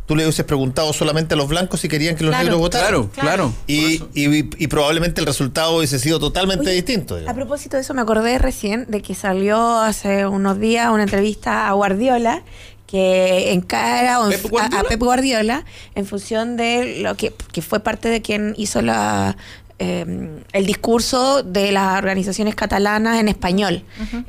tú 0.06 0.16
le 0.16 0.24
hubieses 0.24 0.46
preguntado 0.46 0.92
solamente 0.94 1.36
a 1.36 1.38
los 1.38 1.48
blancos 1.48 1.80
si 1.80 1.88
querían 1.88 2.16
que 2.16 2.24
los 2.24 2.36
negros 2.36 2.60
votaran. 2.60 2.88
Claro, 2.90 3.10
claro. 3.14 3.54
Y, 3.68 4.04
y, 4.14 4.68
probablemente 4.68 5.22
el 5.22 5.28
resultado 5.28 5.78
hubiese 5.78 6.00
sido 6.00 6.20
totalmente 6.20 6.70
distinto. 6.72 7.18
A 7.28 7.34
propósito 7.34 7.78
de 7.78 7.84
eso, 7.84 7.94
me 7.94 8.02
acordé 8.02 8.38
recién 8.38 8.86
de 8.90 9.02
que 9.02 9.16
salió 9.16 9.80
hace 9.80 10.26
unos 10.26 10.60
días 10.60 10.90
una 10.92 11.04
entrevista 11.04 11.68
a 11.68 11.74
Guardiola 11.74 12.44
que 12.92 13.54
encara 13.54 14.18
a, 14.18 14.28
a, 14.28 14.84
Pep 14.84 15.00
Guardiola 15.00 15.64
en 15.96 16.06
función 16.06 16.58
de 16.58 17.00
lo 17.02 17.16
que, 17.16 17.34
que 17.54 17.62
fue 17.62 17.80
parte 17.80 18.10
de 18.10 18.22
quien 18.22 18.54
hizo 18.58 18.82
la, 18.82 19.38
Em, 19.84 20.44
el 20.54 20.68
discurso 20.68 21.42
de 21.42 21.72
las 21.72 21.98
organizaciones 21.98 22.54
catalanas 22.54 23.20
en 23.20 23.28
español 23.28 23.84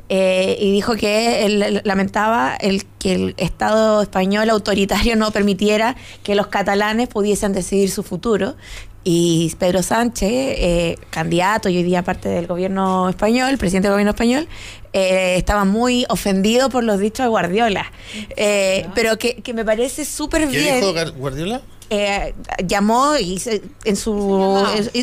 eh, 0.09 0.57
y 0.59 0.71
dijo 0.71 0.95
que 0.95 1.45
él 1.45 1.79
lamentaba 1.83 2.55
el 2.55 2.85
que 2.97 3.13
el 3.13 3.33
Estado 3.37 4.01
español 4.01 4.49
autoritario 4.49 5.15
no 5.15 5.29
permitiera 5.29 5.95
que 6.23 6.33
los 6.33 6.47
catalanes 6.47 7.07
pudiesen 7.07 7.53
decidir 7.53 7.91
su 7.91 8.01
futuro 8.01 8.55
Y 9.03 9.53
Pedro 9.59 9.83
Sánchez, 9.83 10.31
eh, 10.31 10.97
candidato 11.11 11.69
y 11.69 11.77
hoy 11.77 11.83
día 11.83 12.01
parte 12.01 12.29
del 12.29 12.47
gobierno 12.47 13.09
español, 13.09 13.55
presidente 13.59 13.89
del 13.89 13.93
gobierno 13.93 14.11
español, 14.11 14.47
eh, 14.93 15.35
estaba 15.37 15.65
muy 15.65 16.05
ofendido 16.09 16.69
por 16.69 16.83
los 16.83 16.97
dichos 16.99 17.25
de 17.25 17.29
Guardiola. 17.29 17.91
Eh, 18.37 18.87
pero 18.95 19.19
que, 19.19 19.35
que, 19.35 19.53
me 19.53 19.65
parece 19.65 20.03
súper 20.03 20.47
bien. 20.47 20.79
¿Qué 20.79 20.87
dijo 20.87 21.11
Guardiola? 21.17 21.61
Eh, 21.95 22.33
llamó 22.65 23.17
y 23.19 23.39
en 23.85 23.95
su 23.95 24.11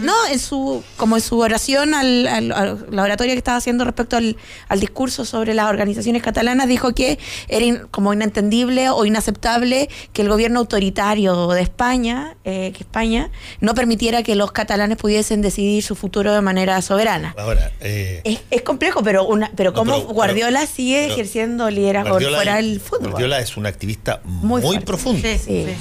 no 0.03 0.27
en 0.29 0.39
su 0.41 0.83
como 0.97 1.17
en 1.17 1.23
su 1.23 1.39
oración 1.39 1.95
al, 1.95 2.49
la 2.49 3.03
oratoria 3.03 3.35
que 3.35 3.39
estaba 3.39 3.59
haciendo 3.59 3.85
respecto 3.85 4.17
al, 4.17 4.37
discurso 4.81 5.25
sobre 5.25 5.55
las 5.55 5.69
organizaciones 5.69 6.21
catalanas 6.21 6.67
dijo 6.67 6.93
que 6.93 7.21
era 7.47 7.87
como 7.93 8.13
inentendible 8.13 8.91
o 8.91 9.05
inaceptable 9.05 9.89
que 10.13 10.23
el 10.23 10.29
gobierno 10.29 10.59
autoritario 10.59 11.49
de 11.49 11.63
España 11.63 12.37
eh, 12.45 12.73
que 12.73 12.81
España 12.81 13.31
no 13.61 13.77
permitiera 13.77 14.25
que 14.25 14.35
los 14.35 14.51
catalanes 14.51 14.97
pudiesen 14.97 15.43
decidir 15.43 15.85
su 15.85 15.95
futuro 15.95 16.35
de 16.35 16.41
manera 16.41 16.83
soberana. 16.83 17.37
Ahora 17.39 17.71
eh, 17.81 18.41
es, 18.51 18.63
complejo 18.63 19.05
pero 19.05 19.25
una 19.27 19.53
pero 19.55 19.73
como 19.73 20.01
Guardiola 20.01 20.67
sigue 20.67 21.07
ejerciendo 21.07 21.71
liderazgo 21.71 22.19
fuera 22.19 22.57
del 22.57 22.81
fútbol. 22.81 23.11
Guardiola 23.11 23.39
es 23.39 23.57
un 23.57 23.67
activista 23.67 24.23
muy, 24.25 24.81
profundo 24.81 25.29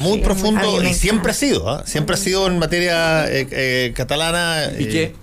muy 0.01 0.19
profundo 0.19 0.79
siempre 0.99 1.31
ha 1.31 1.33
sido, 1.33 1.69
¿ah? 1.69 1.83
siempre 1.85 2.15
ha 2.15 2.17
sido 2.17 2.47
en 2.47 2.59
materia 2.59 3.27
eh, 3.27 3.47
eh, 3.51 3.93
catalana. 3.95 4.69
Piqué. 4.77 5.03
Eh, 5.03 5.15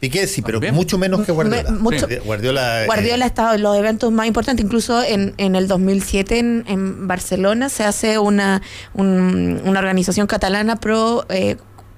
Piqué 0.00 0.26
sí, 0.26 0.42
pero 0.42 0.60
mucho 0.72 0.98
menos 0.98 1.24
que 1.24 1.30
Guardiola. 1.30 1.70
Guardiola, 2.24 2.86
Guardiola 2.86 3.24
ha 3.24 3.28
estado 3.28 3.54
en 3.54 3.62
los 3.62 3.76
eventos 3.76 4.10
más 4.10 4.26
importantes, 4.26 4.64
incluso 4.64 5.00
en, 5.02 5.34
en 5.36 5.54
el 5.54 5.68
2007 5.68 6.38
en, 6.38 6.64
en, 6.66 7.06
Barcelona 7.06 7.68
se 7.68 7.84
hace 7.84 8.18
una, 8.18 8.62
una 8.94 9.78
organización 9.78 10.26
catalana 10.26 10.74
pro 10.80 11.24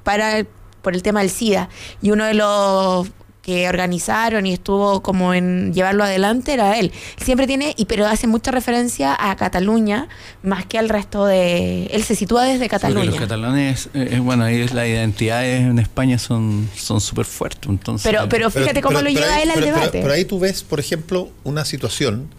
para 0.03 0.45
por 0.83 0.95
el 0.95 1.03
tema 1.03 1.21
del 1.21 1.31
SIDA 1.31 1.71
y 2.03 2.11
uno 2.11 2.27
de 2.27 2.35
los 2.35 3.09
que 3.45 3.69
organizaron 3.69 4.47
y 4.47 4.55
estuvo 4.55 5.03
como 5.03 5.35
en 5.35 5.75
llevarlo 5.75 6.03
adelante 6.03 6.55
era 6.55 6.79
él. 6.79 6.93
Siempre 7.23 7.47
tiene, 7.47 7.75
y 7.77 7.85
pero 7.85 8.07
hace 8.07 8.27
mucha 8.27 8.51
referencia 8.51 9.15
a 9.19 9.37
Cataluña 9.37 10.09
más 10.43 10.65
que 10.65 10.79
al 10.79 10.89
resto 10.89 11.27
de... 11.27 11.87
Él 11.87 12.03
se 12.05 12.15
sitúa 12.15 12.45
desde 12.45 12.71
Cataluña. 12.71 13.05
los 13.05 13.17
catalanes, 13.17 13.91
eh, 13.93 14.09
eh, 14.13 14.19
bueno, 14.21 14.45
ahí 14.45 14.63
es 14.63 14.73
las 14.73 14.87
identidades 14.87 15.61
en 15.61 15.79
España 15.79 16.19
son 16.19 16.71
son 16.75 17.03
súper 17.03 17.27
fuertes. 17.27 17.69
Entonces, 17.69 18.11
pero, 18.11 18.29
pero 18.31 18.51
fíjate 18.51 18.81
cómo 18.81 19.03
lo 19.03 19.11
lleva 19.11 19.43
él 19.43 19.51
al 19.51 19.61
debate. 19.61 20.01
Pero, 20.01 20.15
ahí 20.15 20.25
tú 20.25 20.39
ves, 20.39 20.63
por 20.63 20.81
ejemplo, 20.81 21.31
una 21.45 21.67
situación 21.67 22.31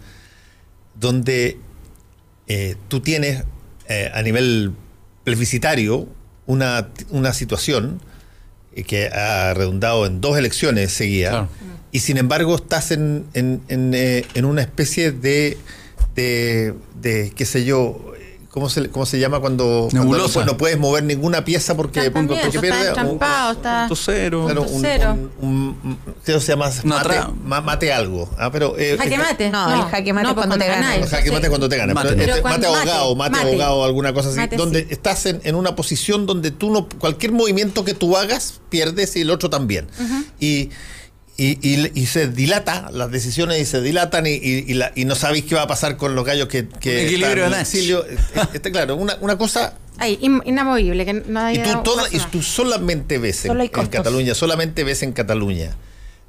donde 0.96 1.60
eh, 2.48 2.74
tú 2.88 3.00
tienes 3.00 3.44
a 4.12 4.22
nivel 4.22 4.72
plebiscitario 5.22 6.08
una, 6.46 6.88
una 7.10 7.32
situación 7.32 8.00
que 8.84 9.08
ha 9.08 9.54
redundado 9.54 10.06
en 10.06 10.20
dos 10.20 10.36
elecciones 10.38 10.92
seguidas, 10.92 11.48
y 11.92 12.00
sin 12.00 12.18
embargo 12.18 12.56
estás 12.56 12.90
en, 12.90 13.24
en, 13.34 13.62
en, 13.68 13.94
eh, 13.94 14.24
en 14.34 14.44
una 14.44 14.60
especie 14.60 15.12
de, 15.12 15.56
de, 16.14 16.74
de, 17.00 17.32
qué 17.34 17.46
sé 17.46 17.64
yo, 17.64 18.05
¿Cómo 18.56 18.70
se, 18.70 18.88
¿Cómo 18.88 19.04
se 19.04 19.18
llama 19.18 19.40
cuando, 19.40 19.86
no, 19.92 20.56
puedes 20.56 20.78
mover 20.78 21.04
ninguna 21.04 21.44
pieza 21.44 21.76
porque, 21.76 22.10
porque, 22.10 22.38
porque 22.42 22.58
pierde 22.58 22.88
está 22.88 23.02
estampado, 23.02 23.52
está 23.52 23.80
punto 23.80 23.96
cero. 24.02 24.44
Claro, 24.46 24.62
un, 24.62 24.80
cero. 24.80 25.30
Un, 25.42 25.78
un, 25.84 26.40
se 26.40 26.52
llama 26.52 26.70
mate, 26.84 27.20
mate, 27.44 27.92
algo. 27.92 28.30
Ah, 28.38 28.50
pero, 28.50 28.74
eh, 28.78 28.96
jaque 28.96 29.18
mate. 29.18 29.50
No, 29.50 29.74
el 29.74 29.82
jaque 29.90 30.10
mate 30.14 30.34
cuando 30.34 30.56
te 30.56 30.66
gana. 30.68 30.96
El 30.96 31.06
jaque 31.06 31.30
mate 31.32 31.48
cuando 31.50 31.68
te 31.68 31.76
gana. 31.76 31.92
Mate, 31.92 32.14
pero, 32.16 32.34
este, 32.36 32.42
mate 32.48 32.66
abogado, 32.66 33.14
mate, 33.14 33.38
abogado, 33.40 33.84
alguna 33.84 34.14
cosa 34.14 34.30
así. 34.30 34.56
donde 34.56 34.86
estás 34.88 35.26
en, 35.26 35.42
en, 35.44 35.54
una 35.54 35.76
posición 35.76 36.24
donde 36.24 36.50
tú 36.50 36.70
no, 36.70 36.88
cualquier 36.88 37.32
movimiento 37.32 37.84
que 37.84 37.92
tú 37.92 38.16
hagas, 38.16 38.62
pierdes 38.70 39.16
y 39.16 39.20
el 39.20 39.32
otro 39.32 39.50
también. 39.50 39.86
Y 40.40 40.70
y, 41.38 42.06
se 42.06 42.28
dilata 42.28 42.90
las 42.92 43.10
decisiones 43.10 43.60
y 43.60 43.66
se 43.66 43.80
dilatan 43.80 44.24
y, 44.26 45.04
no 45.04 45.14
sabéis 45.14 45.44
qué 45.44 45.54
va 45.54 45.62
a 45.62 45.66
pasar 45.66 45.96
con 45.96 46.14
los 46.14 46.24
gallos 46.24 46.48
que, 46.48 46.68
que 46.68 47.06
equilibrio 47.06 47.44
están. 47.44 47.54
en 47.54 47.60
exilio. 47.60 48.04
Está 48.54 48.70
claro, 48.70 48.96
una, 48.96 49.16
una 49.20 49.36
cosa 49.36 49.74
Ay, 49.98 50.18
inamovible 50.20 51.04
que 51.06 51.10
y 51.12 51.58
tú, 51.58 51.82
toda, 51.82 52.04
y 52.10 52.18
tú 52.30 52.42
solamente 52.42 53.18
ves 53.18 53.46
en, 53.46 53.68
Cataluña 53.68 54.34
solamente 54.34 54.84
ves 54.84 55.02
en 55.02 55.12
Cataluña 55.12 55.74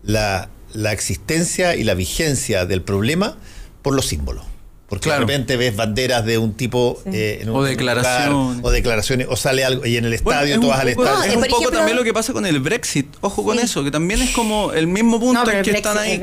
la, 0.03 0.49
la 0.73 0.93
existencia 0.93 1.75
y 1.75 1.83
la 1.83 1.93
vigencia 1.93 2.65
del 2.65 2.81
problema 2.81 3.37
por 3.81 3.93
los 3.93 4.07
símbolos 4.07 4.45
porque 4.89 5.09
de 5.09 5.17
repente 5.17 5.57
ves 5.57 5.75
banderas 5.75 6.23
de 6.25 6.37
un 6.37 6.53
tipo 6.53 7.01
eh, 7.11 7.45
o 7.51 7.61
declaraciones 7.61 8.59
o 8.63 8.71
declaraciones 8.71 9.27
o 9.29 9.35
sale 9.35 9.65
algo 9.65 9.85
y 9.85 9.97
en 9.97 10.05
el 10.05 10.13
estadio 10.13 10.59
tú 10.61 10.69
vas 10.69 10.79
al 10.79 10.89
estadio. 10.89 11.23
es 11.23 11.35
un 11.35 11.43
poco 11.43 11.71
también 11.71 11.97
lo 11.97 12.05
que 12.05 12.13
pasa 12.13 12.31
con 12.31 12.45
el 12.45 12.61
Brexit. 12.61 13.07
Ojo 13.19 13.43
con 13.43 13.59
eso 13.59 13.83
que 13.83 13.91
también 13.91 14.21
es 14.21 14.31
como 14.31 14.71
el 14.71 14.87
mismo 14.87 15.19
punto 15.19 15.51
en 15.51 15.61
que 15.63 15.71
están 15.71 15.97
ahí. 15.97 16.21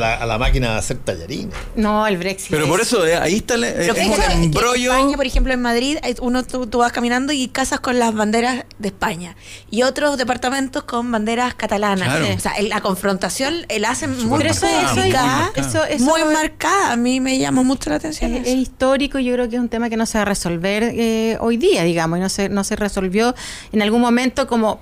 a, 0.00 0.26
la, 0.26 0.38
máquina 0.38 0.72
de 0.72 0.78
hacer 0.78 0.98
tallarines. 0.98 1.54
No 1.74 2.06
el 2.06 2.16
Brexit 2.16 2.50
pero 2.50 2.66
por 2.66 2.80
eso 2.80 3.06
eh, 3.06 3.16
ahí 3.16 3.36
está 3.36 3.54
el, 3.54 3.64
es 3.64 3.90
un 3.90 4.42
embrollo. 4.42 4.92
En 4.92 4.98
España 4.98 5.16
por 5.16 5.26
ejemplo 5.26 5.52
en 5.52 5.60
Madrid 5.60 5.98
uno 6.22 6.44
tú, 6.44 6.78
vas 6.78 6.92
caminando 6.92 7.34
y 7.34 7.48
casas 7.48 7.80
con 7.80 7.98
las 7.98 8.14
banderas 8.14 8.64
de 8.78 8.88
España 8.88 9.36
y 9.70 9.82
otros 9.82 10.16
departamentos 10.16 10.84
con 10.84 11.12
banderas 11.12 11.54
catalanas. 11.54 12.36
O 12.36 12.40
sea 12.40 12.54
la 12.62 12.80
confrontación 12.80 13.66
la 13.68 13.90
hacen 13.90 14.16
muy 14.26 14.42
marcada, 14.44 15.52
muy 15.98 16.24
marcada. 16.24 16.92
A 16.92 16.96
mí 16.96 17.20
me 17.20 17.38
llama 17.38 17.65
mucho 17.66 17.90
la 17.90 17.96
atención. 17.96 18.34
Es, 18.34 18.48
histórico 18.48 19.18
y 19.18 19.24
yo 19.24 19.34
creo 19.34 19.48
que 19.48 19.56
es 19.56 19.62
un 19.62 19.68
tema 19.68 19.90
que 19.90 19.96
no 19.96 20.06
se 20.06 20.18
va 20.18 20.22
a 20.22 20.24
resolver 20.24 20.82
eh, 20.84 21.36
hoy 21.40 21.56
día, 21.56 21.82
digamos, 21.84 22.18
y 22.18 22.22
no 22.22 22.28
se, 22.28 22.48
no 22.48 22.64
se 22.64 22.76
resolvió 22.76 23.34
en 23.72 23.82
algún 23.82 24.00
momento 24.00 24.46
como 24.46 24.80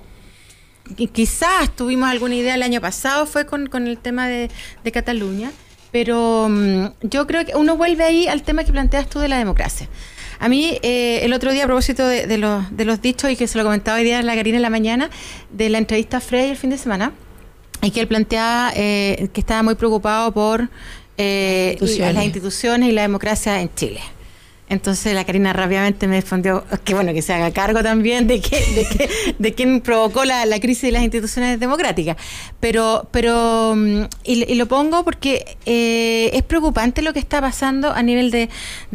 quizás 1.11 1.75
tuvimos 1.75 2.09
alguna 2.09 2.35
idea 2.35 2.55
el 2.55 2.63
año 2.63 2.79
pasado, 2.81 3.25
fue 3.25 3.45
con, 3.45 3.87
el 3.87 3.97
tema 3.97 4.27
de, 4.27 4.49
Cataluña, 4.93 5.51
pero 5.91 6.47
mm, 6.49 6.85
yo 7.01 7.25
creo 7.27 7.45
que 7.45 7.55
uno 7.55 7.75
vuelve 7.75 8.03
ahí 8.03 8.27
al 8.27 8.43
tema 8.43 8.63
que 8.63 8.71
planteas 8.71 9.09
tú 9.09 9.19
de 9.19 9.27
la 9.27 9.37
democracia. 9.37 9.89
A 10.39 10.49
mí, 10.49 10.77
eh, 10.83 11.21
el 11.23 11.33
otro 11.33 11.51
día, 11.51 11.63
a 11.63 11.67
propósito 11.67 12.05
de, 12.05 12.37
los, 12.37 12.75
de 12.75 12.85
los 12.85 13.01
dichos, 13.01 13.31
y 13.31 13.35
que 13.35 13.47
se 13.47 13.57
lo 13.57 13.63
comentaba 13.63 13.97
hoy 13.97 14.03
día 14.03 14.19
en 14.19 14.25
la 14.25 14.35
Karina 14.35 14.57
en 14.57 14.61
la 14.61 14.69
mañana, 14.69 15.09
de 15.49 15.69
la 15.69 15.77
entrevista 15.77 16.17
a 16.17 16.19
Frey 16.19 16.49
el 16.49 16.57
fin 16.57 16.69
de 16.69 16.77
semana, 16.77 17.13
y 17.81 17.91
que 17.91 18.01
él 18.01 18.07
planteaba 18.07 18.71
eh, 18.75 19.29
que 19.33 19.39
estaba 19.39 19.63
muy 19.63 19.75
preocupado 19.75 20.31
por 20.33 20.69
eh, 21.17 21.77
las 21.79 22.23
instituciones 22.23 22.89
y 22.89 22.91
la 22.91 23.03
democracia 23.03 23.61
en 23.61 23.73
Chile. 23.75 24.01
Entonces 24.67 25.13
la 25.13 25.23
Karina 25.25 25.53
rápidamente 25.53 26.07
me 26.07 26.15
respondió 26.19 26.65
que 26.83 26.95
bueno 26.95 27.13
que 27.13 27.21
se 27.21 27.33
haga 27.33 27.51
cargo 27.51 27.83
también 27.83 28.25
de 28.25 28.41
que, 28.41 28.57
de, 28.59 28.85
que, 28.85 29.35
de 29.37 29.53
quién 29.53 29.79
provocó 29.79 30.25
la, 30.25 30.43
crisis 30.59 30.83
de 30.83 30.91
las 30.91 31.03
instituciones 31.03 31.59
democráticas. 31.59 32.17
Pero, 32.59 33.07
pero 33.11 33.75
mm, 33.75 34.05
y, 34.23 34.55
lo 34.55 34.65
pongo 34.65 35.03
porque 35.03 35.57
eh, 35.67 36.31
es 36.33 36.41
preocupante 36.41 37.03
lo 37.03 37.13
que 37.13 37.19
está 37.19 37.41
pasando 37.41 37.91
a 37.91 38.01
nivel 38.01 38.31
de, 38.31 38.49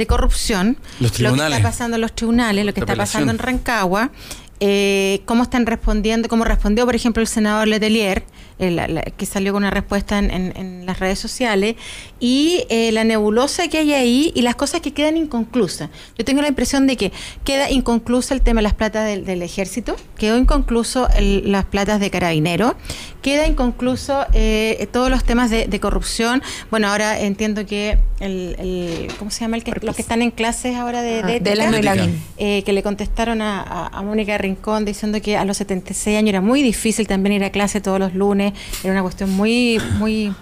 corrupción, 0.09 0.76
los 0.98 1.12
tribunales. 1.12 1.44
lo 1.44 1.51
que 1.51 1.56
está 1.59 1.68
pasando 1.68 1.94
en 1.97 2.01
los 2.01 2.14
tribunales, 2.16 2.66
lo 2.66 2.74
que 2.74 2.80
está 2.80 2.97
pasando 2.97 3.30
en 3.30 3.38
Rancagua, 3.38 4.10
eh, 4.59 5.22
cómo 5.24 5.44
están 5.44 5.66
respondiendo, 5.66 6.28
cómo 6.28 6.44
respondió 6.44 6.84
por 6.84 6.97
ejemplo 6.97 7.20
el 7.20 7.28
senador 7.28 7.68
Letelier 7.68 8.24
eh, 8.61 9.12
que 9.16 9.24
salió 9.24 9.55
con 9.55 9.62
una 9.62 9.70
respuesta 9.70 10.19
en, 10.19 10.85
las 10.85 10.99
redes 10.99 11.19
sociales, 11.19 11.77
y 12.19 12.65
eh, 12.69 12.93
la 12.93 13.05
nebulosa 13.05 13.69
que 13.69 13.78
hay 13.78 13.95
ahí 13.95 14.32
y 14.35 14.43
las 14.43 14.55
cosas 14.55 14.81
que 14.82 14.93
quedan 14.93 15.16
inconclusas. 15.16 15.89
Yo 16.19 16.24
tengo 16.27 16.43
la 16.43 16.49
impresión 16.49 16.87
de 16.87 16.97
que 16.97 17.12
queda 17.45 17.70
inconcluso 17.70 18.35
el 18.35 18.43
tema 18.43 18.59
de 18.59 18.65
las 18.65 18.74
platas 18.74 19.07
del, 19.07 19.43
ejército, 19.43 19.97
quedó 20.19 20.37
inconcluso 20.37 21.09
las 21.19 21.65
platas 21.65 22.01
de 22.01 22.11
carabinero, 22.11 22.77
queda 23.23 23.47
inconcluso 23.47 24.27
eh, 24.35 24.87
todos 24.93 25.11
los 25.11 25.24
temas 25.24 25.51
de, 25.51 25.81
corrupción. 25.81 26.43
Bueno, 26.70 26.89
ahora 26.89 27.19
entiendo 27.19 27.65
que 27.65 27.99
el, 28.19 29.09
¿cómo 29.19 29.31
se 29.31 29.41
llama? 29.41 29.57
El 29.57 29.65
que, 29.65 29.73
los 29.81 29.97
que 29.97 30.03
están 30.03 30.20
en 30.20 30.31
clases 30.31 30.77
ahora 30.77 31.01
de, 31.01 31.23
de, 31.23 31.41
de 31.41 32.62
que 32.62 32.73
le 32.74 32.82
contestaron 32.82 33.41
a, 33.41 33.87
a 33.87 34.03
Mónica 34.03 34.37
Rincón 34.37 34.85
diciendo 34.85 35.23
que 35.23 35.39
a 35.39 35.47
los 35.47 35.57
76 35.57 36.19
años 36.19 36.28
era 36.28 36.41
muy 36.43 36.62
difícil 36.62 37.07
también 37.07 37.37
ir 37.37 37.45
a 37.45 37.51
clase 37.51 37.81
todos 37.81 37.99
los 37.99 38.15
lunes 38.15 38.49
era 38.82 38.93
una 38.93 39.02
cuestión 39.02 39.31
muy, 39.31 39.81
muy 39.98 40.32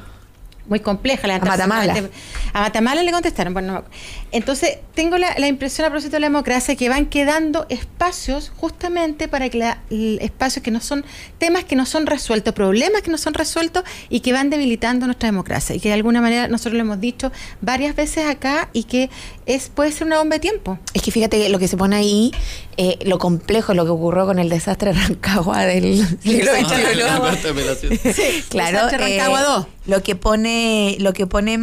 muy 0.68 0.80
compleja. 0.80 1.26
La 1.26 1.36
a 1.36 1.40
Matamala. 1.40 2.08
A 2.52 2.60
Matamala 2.60 3.02
le 3.02 3.10
contestaron. 3.10 3.52
Bueno, 3.52 3.84
entonces, 4.30 4.78
tengo 4.94 5.16
la, 5.16 5.46
impresión 5.46 5.86
a 5.86 5.90
propósito 5.90 6.16
de 6.16 6.20
la 6.20 6.26
democracia 6.26 6.76
que 6.76 6.88
van 6.88 7.06
quedando 7.06 7.66
espacios 7.68 8.52
justamente 8.56 9.28
para 9.28 9.48
que 9.48 9.58
la, 9.58 9.82
espacios 9.90 10.62
que 10.62 10.70
no 10.70 10.80
son, 10.80 11.04
temas 11.38 11.64
que 11.64 11.76
no 11.76 11.86
son 11.86 12.06
resueltos, 12.06 12.54
problemas 12.54 13.02
que 13.02 13.10
no 13.10 13.18
son 13.18 13.34
resueltos 13.34 13.84
y 14.08 14.20
que 14.20 14.32
van 14.32 14.50
debilitando 14.50 15.06
nuestra 15.06 15.28
democracia. 15.28 15.74
Y 15.74 15.80
que 15.80 15.88
de 15.88 15.94
alguna 15.94 16.20
manera 16.20 16.48
nosotros 16.48 16.74
lo 16.74 16.80
hemos 16.80 17.00
dicho 17.00 17.32
varias 17.60 17.96
veces 17.96 18.26
acá 18.26 18.68
y 18.72 18.84
que 18.84 19.10
es 19.46 19.68
puede 19.68 19.92
ser 19.92 20.06
una 20.06 20.18
bomba 20.18 20.36
de 20.36 20.40
tiempo. 20.40 20.78
Es 20.92 21.02
que 21.02 21.10
fíjate 21.10 21.48
lo 21.48 21.58
que 21.58 21.68
se 21.68 21.76
pone 21.76 21.96
ahí, 21.96 22.32
eh, 22.76 22.98
lo 23.04 23.18
complejo, 23.18 23.72
lo 23.74 23.84
que 23.84 23.90
ocurrió 23.90 24.26
con 24.26 24.38
el 24.38 24.48
desastre 24.48 24.92
de 24.92 25.00
Rancagua 25.00 25.64
del 25.64 26.06
siglo 26.22 26.52
XXI. 26.52 28.42
claro. 28.50 28.88
Rancagua 28.90 29.42
2. 29.42 29.66
Lo 29.88 30.02
que 30.02 30.14
pone, 30.14 30.96
lo 31.00 31.12
que 31.12 31.26
pone 31.26 31.58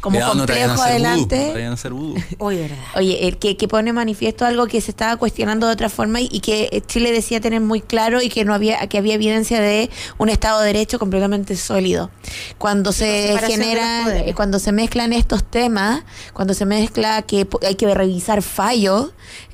como 0.00 0.20
complejo 0.20 0.80
adelante. 0.82 1.52
Oye, 2.38 2.70
Oye, 2.94 3.28
el 3.28 3.38
que, 3.38 3.56
que, 3.56 3.68
pone 3.68 3.92
manifiesto 3.92 4.44
algo 4.44 4.66
que 4.66 4.80
se 4.80 4.90
estaba 4.90 5.16
cuestionando 5.16 5.66
de 5.66 5.72
otra 5.72 5.88
forma 5.88 6.20
y, 6.20 6.40
que 6.40 6.82
Chile 6.86 7.12
decía 7.12 7.40
tener 7.40 7.60
muy 7.60 7.80
claro 7.80 8.22
y 8.22 8.28
que 8.28 8.44
no 8.44 8.54
había 8.54 8.86
que 8.86 8.98
había 8.98 9.14
evidencia 9.14 9.60
de 9.60 9.90
un 10.18 10.28
Estado 10.28 10.60
de 10.60 10.68
Derecho 10.68 10.98
completamente 10.98 11.56
sólido. 11.56 12.10
Cuando 12.58 12.92
se 12.92 13.36
genera, 13.46 14.06
cuando 14.34 14.58
se 14.58 14.72
mezclan 14.72 15.12
estos 15.12 15.44
temas, 15.44 16.04
cuando 16.32 16.54
se 16.54 16.64
mezcla 16.64 17.22
que 17.22 17.46
hay 17.66 17.74
que 17.74 17.92
revisar 17.94 18.42
fallos, 18.42 19.12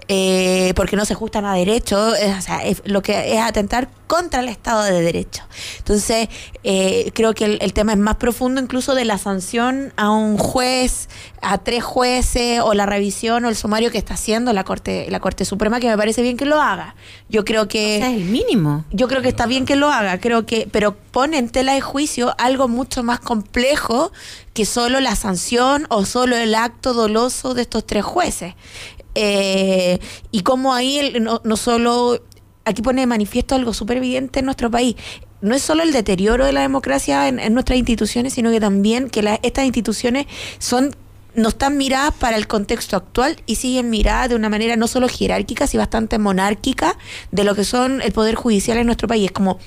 eh, 0.09 0.73
porque 0.77 0.97
no 0.97 1.05
se 1.05 1.15
ajustan 1.15 1.45
a 1.45 1.55
derecho, 1.55 1.99
o 1.99 2.41
sea, 2.41 2.61
lo 2.85 3.03
que 3.03 3.35
es 3.35 3.41
atentar 3.41 3.89
contra 4.07 4.41
el 4.41 4.49
Estado 4.49 4.85
de 4.85 5.01
Derecho. 5.01 5.43
Entonces, 5.79 6.29
eh, 6.63 7.11
creo 7.15 7.35
que 7.35 7.59
el, 7.61 7.73
tema 7.73 7.93
es 7.93 7.99
más 7.99 8.17
profundo 8.17 8.61
incluso 8.61 8.95
de 8.95 9.05
la 9.05 9.19
sanción 9.19 9.93
a 9.97 10.11
un 10.11 10.37
juez, 10.37 11.09
a 11.43 11.59
tres 11.59 11.83
jueces, 11.83 12.61
o 12.61 12.75
la 12.75 12.87
revisión 12.87 13.45
o 13.45 13.49
el 13.49 13.57
sumario 13.57 13.91
que 13.91 13.99
está 13.99 14.15
haciendo 14.15 14.53
la 14.53 14.65
Corte, 14.65 15.07
la 15.11 15.21
Corte 15.21 15.45
Suprema, 15.45 15.81
que 15.81 15.89
me 15.89 15.97
parece 15.97 16.23
bien 16.23 16.37
que 16.37 16.45
lo 16.45 16.61
haga. 16.61 16.95
Yo 17.29 17.45
creo 17.45 17.67
que... 17.67 17.99
es 17.99 18.05
el 18.05 18.25
mínimo. 18.25 18.85
Yo 18.93 19.09
creo 19.09 19.23
que 19.23 19.29
está 19.29 19.47
bien 19.47 19.65
que 19.65 19.77
lo 19.77 19.91
haga, 19.91 20.21
creo 20.21 20.47
que, 20.47 20.69
pero 20.71 20.95
pone 20.95 21.39
en 21.39 21.49
tela 21.49 21.73
de 21.73 21.81
juicio 21.81 22.35
algo 22.39 22.69
mucho 22.69 23.03
más 23.03 23.21
complejo 23.21 24.13
que 24.53 24.65
solo 24.65 25.01
la 25.01 25.17
sanción 25.17 25.87
o 25.91 26.05
solo 26.05 26.37
el 26.37 26.55
acto 26.55 26.95
doloso 26.95 27.55
de 27.55 27.63
estos 27.63 27.85
tres 27.85 28.05
jueces. 28.05 28.55
Eh, 29.15 29.99
y 30.31 30.43
como 30.43 30.75
ahí 30.75 31.15
no, 31.21 31.41
no, 31.45 31.57
solo, 31.57 32.21
aquí 32.65 32.83
pone 32.83 33.03
de 33.03 33.07
manifiesto 33.07 33.55
algo 33.55 33.73
súper 33.73 33.99
evidente 33.99 34.41
en 34.41 34.47
nuestro 34.47 34.71
país, 34.71 34.97
no 35.45 35.55
es 35.55 35.63
solo 35.63 35.83
el 35.83 35.93
deterioro 35.93 36.47
de 36.47 36.53
la 36.53 36.63
democracia 36.63 37.29
en, 37.29 37.53
nuestras 37.53 37.79
instituciones, 37.79 38.33
sino 38.33 38.51
que 38.51 38.61
también 38.61 39.11
que 39.11 39.39
estas 39.43 39.67
instituciones 39.67 40.27
son 40.59 40.97
no 41.35 41.49
están 41.49 41.77
miradas 41.77 42.15
para 42.15 42.37
el 42.37 42.47
contexto 42.47 42.97
actual 42.97 43.37
y 43.47 43.57
siguen 43.57 43.91
miradas 43.91 44.29
de 44.29 44.37
una 44.37 44.49
manera 44.49 44.77
no 44.77 44.87
solo 44.87 45.09
jerárquica, 45.09 45.67
sino 45.67 45.83
bastante 45.83 46.19
monárquica 46.19 46.97
de 47.33 47.45
lo 47.45 47.55
que 47.55 47.65
son 47.65 48.03
el 48.03 48.13
poder 48.13 48.35
judicial 48.35 48.79
en 48.79 48.87
nuestro 48.87 49.09
país. 49.09 49.27
Es 49.27 49.33
como, 49.33 49.59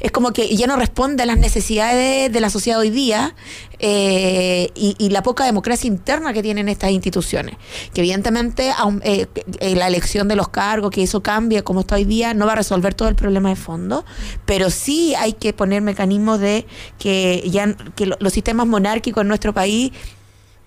es 0.00 0.12
como 0.12 0.32
que 0.32 0.54
ya 0.56 0.66
no 0.66 0.76
responde 0.76 1.24
a 1.24 1.26
las 1.26 1.38
necesidades 1.38 2.32
de, 2.32 2.40
la 2.40 2.50
sociedad 2.50 2.78
hoy 2.78 2.90
día 2.90 3.34
eh, 3.78 4.70
y, 4.74 5.08
la 5.10 5.22
poca 5.22 5.44
democracia 5.44 5.88
interna 5.88 6.32
que 6.32 6.42
tienen 6.42 6.68
estas 6.68 6.90
instituciones. 6.90 7.56
Que 7.92 8.02
evidentemente 8.02 8.72
eh, 9.02 9.26
eh, 9.60 9.74
la 9.74 9.86
elección 9.86 10.28
de 10.28 10.36
los 10.36 10.48
cargos, 10.48 10.90
que 10.90 11.02
eso 11.02 11.22
cambia 11.22 11.62
como 11.62 11.80
está 11.80 11.96
hoy 11.96 12.04
día, 12.04 12.34
no 12.34 12.46
va 12.46 12.52
a 12.52 12.56
resolver 12.56 12.94
todo 12.94 13.08
el 13.08 13.14
problema 13.16 13.48
de 13.48 13.56
fondo, 13.56 14.04
pero 14.44 14.70
sí 14.70 15.14
hay 15.14 15.32
que 15.32 15.52
poner 15.52 15.82
mecanismos 15.82 16.40
de 16.40 16.66
que 16.98 17.42
ya 17.50 17.74
que 17.94 18.06
los 18.06 18.32
sistemas 18.32 18.66
monárquicos 18.66 19.22
en 19.22 19.28
nuestro 19.28 19.52
país 19.52 19.92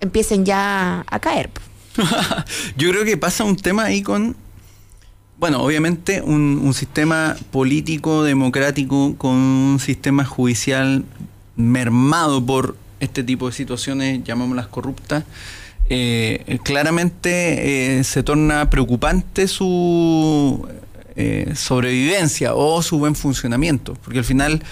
empiecen 0.00 0.44
ya 0.44 1.04
a 1.06 1.18
caer. 1.20 1.50
Yo 2.76 2.90
creo 2.90 3.04
que 3.04 3.16
pasa 3.16 3.44
un 3.44 3.56
tema 3.56 3.84
ahí 3.84 4.02
con, 4.02 4.36
bueno, 5.38 5.62
obviamente 5.62 6.22
un, 6.22 6.72
sistema 6.74 7.36
político, 7.50 8.24
democrático, 8.24 9.14
con 9.16 9.36
un 9.36 9.80
sistema 9.80 10.24
judicial 10.24 11.04
mermado 11.56 12.44
por 12.44 12.76
este 13.00 13.22
tipo 13.22 13.46
de 13.46 13.52
situaciones, 13.52 14.22
llamémoslas 14.24 14.68
corruptas, 14.68 15.24
eh, 15.88 16.58
claramente 16.62 17.98
eh, 17.98 18.04
se 18.04 18.22
torna 18.22 18.70
preocupante 18.70 19.48
su 19.48 20.68
eh, 21.16 21.52
sobrevivencia 21.56 22.54
o 22.54 22.80
su 22.82 22.98
buen 22.98 23.16
funcionamiento, 23.16 23.94
porque 24.04 24.20
al 24.20 24.24
final 24.24 24.62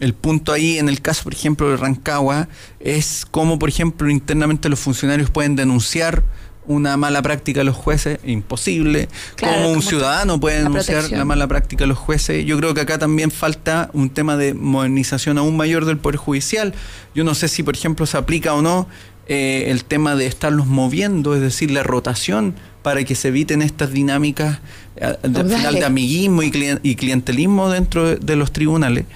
el 0.00 0.14
punto 0.14 0.52
ahí, 0.52 0.78
en 0.78 0.88
el 0.88 1.00
caso, 1.00 1.24
por 1.24 1.34
ejemplo, 1.34 1.70
de 1.70 1.76
Rancagua, 1.76 2.48
es 2.80 3.26
cómo, 3.30 3.58
por 3.58 3.68
ejemplo, 3.68 4.10
internamente 4.10 4.68
los 4.68 4.80
funcionarios 4.80 5.30
pueden 5.30 5.56
denunciar 5.56 6.24
una 6.66 6.96
mala 6.96 7.20
práctica 7.22 7.60
de 7.60 7.64
los 7.64 7.76
jueces, 7.76 8.18
imposible. 8.24 9.08
cómo 9.40 9.70
un 9.70 9.82
ciudadano 9.82 10.38
puede 10.38 10.62
denunciar 10.62 11.10
la 11.10 11.24
mala 11.24 11.48
práctica 11.48 11.84
de 11.84 11.88
los 11.88 11.98
jueces. 11.98 12.44
Yo 12.44 12.56
creo 12.58 12.74
que 12.74 12.82
acá 12.82 12.98
también 12.98 13.30
falta 13.30 13.90
un 13.92 14.10
tema 14.10 14.36
de 14.36 14.54
modernización 14.54 15.38
aún 15.38 15.56
mayor 15.56 15.84
del 15.84 15.98
Poder 15.98 16.16
Judicial. 16.16 16.74
Yo 17.14 17.24
no 17.24 17.34
sé 17.34 17.48
si, 17.48 17.62
por 17.62 17.74
ejemplo, 17.74 18.06
se 18.06 18.16
aplica 18.18 18.54
o 18.54 18.62
no 18.62 18.86
eh, 19.26 19.70
el 19.70 19.84
tema 19.84 20.16
de 20.16 20.26
estarlos 20.26 20.66
moviendo, 20.66 21.34
es 21.34 21.40
decir, 21.40 21.70
la 21.70 21.82
rotación 21.82 22.54
para 22.82 23.04
que 23.04 23.14
se 23.14 23.28
eviten 23.28 23.62
estas 23.62 23.92
dinámicas 23.92 24.60
eh, 24.96 25.16
de, 25.22 25.44
final 25.44 25.74
de 25.74 25.84
amiguismo 25.84 26.42
y, 26.42 26.50
clientelismo 26.50 27.70
dentro 27.70 28.16
de 28.16 28.36
los 28.36 28.52
tribunales. 28.52 29.06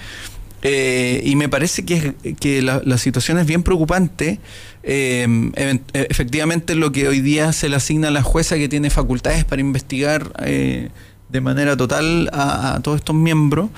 Eh, 0.66 1.20
y 1.23 1.36
me 1.36 1.51
parece 1.51 1.85
que, 1.85 2.15
que 2.41 2.62
la, 2.62 2.99
situación 2.99 3.39
es 3.39 3.47
bien 3.47 3.62
preocupante. 3.62 4.41
Eh, 4.82 5.51
efectivamente, 5.93 6.74
lo 6.74 6.91
que 6.91 7.07
hoy 7.07 7.20
día 7.20 7.53
se 7.53 7.69
le 7.69 7.77
asigna 7.77 8.09
a 8.09 8.11
la 8.11 8.23
jueza 8.23 8.57
que 8.57 8.66
tiene 8.69 8.89
facultades 8.89 9.45
para 9.45 9.61
investigar 9.61 10.32
eh, 10.43 10.89
de 11.28 11.41
manera 11.43 11.77
total 11.77 12.31
a, 12.32 12.81
todos 12.82 12.97
estos 12.97 13.15
miembros. 13.15 13.69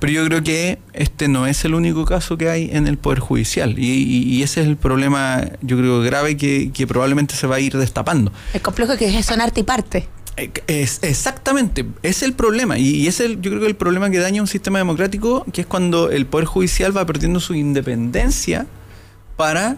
Pero 0.00 0.12
yo 0.12 0.24
creo 0.26 0.42
que 0.42 0.80
este 0.92 1.28
no 1.28 1.46
es 1.46 1.64
el 1.64 1.72
único 1.72 2.04
caso 2.04 2.36
que 2.36 2.50
hay 2.50 2.68
en 2.72 2.88
el 2.88 2.98
Poder 2.98 3.20
Judicial. 3.20 3.78
Y, 3.78 4.42
ese 4.42 4.62
es 4.62 4.66
el 4.66 4.76
problema, 4.76 5.44
yo 5.62 5.78
creo, 5.78 6.00
grave 6.00 6.36
que, 6.36 6.72
que, 6.74 6.86
probablemente 6.88 7.36
se 7.36 7.46
va 7.46 7.56
a 7.56 7.60
ir 7.60 7.78
destapando. 7.78 8.32
El 8.52 8.60
complejo 8.60 8.96
que 8.96 9.16
es 9.16 9.24
sonarte 9.24 9.60
y 9.60 9.62
parte. 9.62 10.08
Es, 10.36 10.98
exactamente, 11.02 11.84
es 12.02 12.22
el 12.22 12.32
problema. 12.32 12.78
Y, 12.78 13.06
es 13.06 13.20
el, 13.20 13.40
yo 13.40 13.50
creo 13.50 13.60
que 13.60 13.68
el 13.68 13.76
problema 13.76 14.10
que 14.10 14.18
daña 14.18 14.42
un 14.42 14.48
sistema 14.48 14.78
democrático, 14.78 15.44
que 15.52 15.60
es 15.60 15.66
cuando 15.66 16.10
el 16.10 16.26
Poder 16.26 16.46
Judicial 16.46 16.96
va 16.96 17.06
perdiendo 17.06 17.38
su 17.38 17.54
independencia 17.54 18.66
para, 19.36 19.76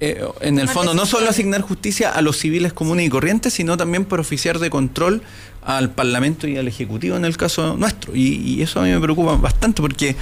eh, 0.00 0.24
en 0.40 0.58
el 0.58 0.68
fondo, 0.68 0.94
no 0.94 1.04
solo 1.04 1.28
asignar 1.28 1.60
justicia 1.60 2.10
a 2.10 2.22
los 2.22 2.38
civiles 2.38 2.72
comunes 2.72 3.06
y 3.06 3.10
corrientes, 3.10 3.52
sino 3.52 3.76
también 3.76 4.06
por 4.06 4.20
oficiar 4.20 4.58
de 4.58 4.70
control 4.70 5.22
al 5.62 5.90
Parlamento 5.90 6.46
y 6.48 6.56
al 6.56 6.68
Ejecutivo 6.68 7.16
en 7.16 7.26
el 7.26 7.36
caso 7.36 7.76
nuestro. 7.76 8.14
Y, 8.16 8.62
eso 8.62 8.80
a 8.80 8.84
mí 8.84 8.90
me 8.90 9.00
preocupa 9.00 9.36
bastante 9.36 9.82
porque 9.82 10.16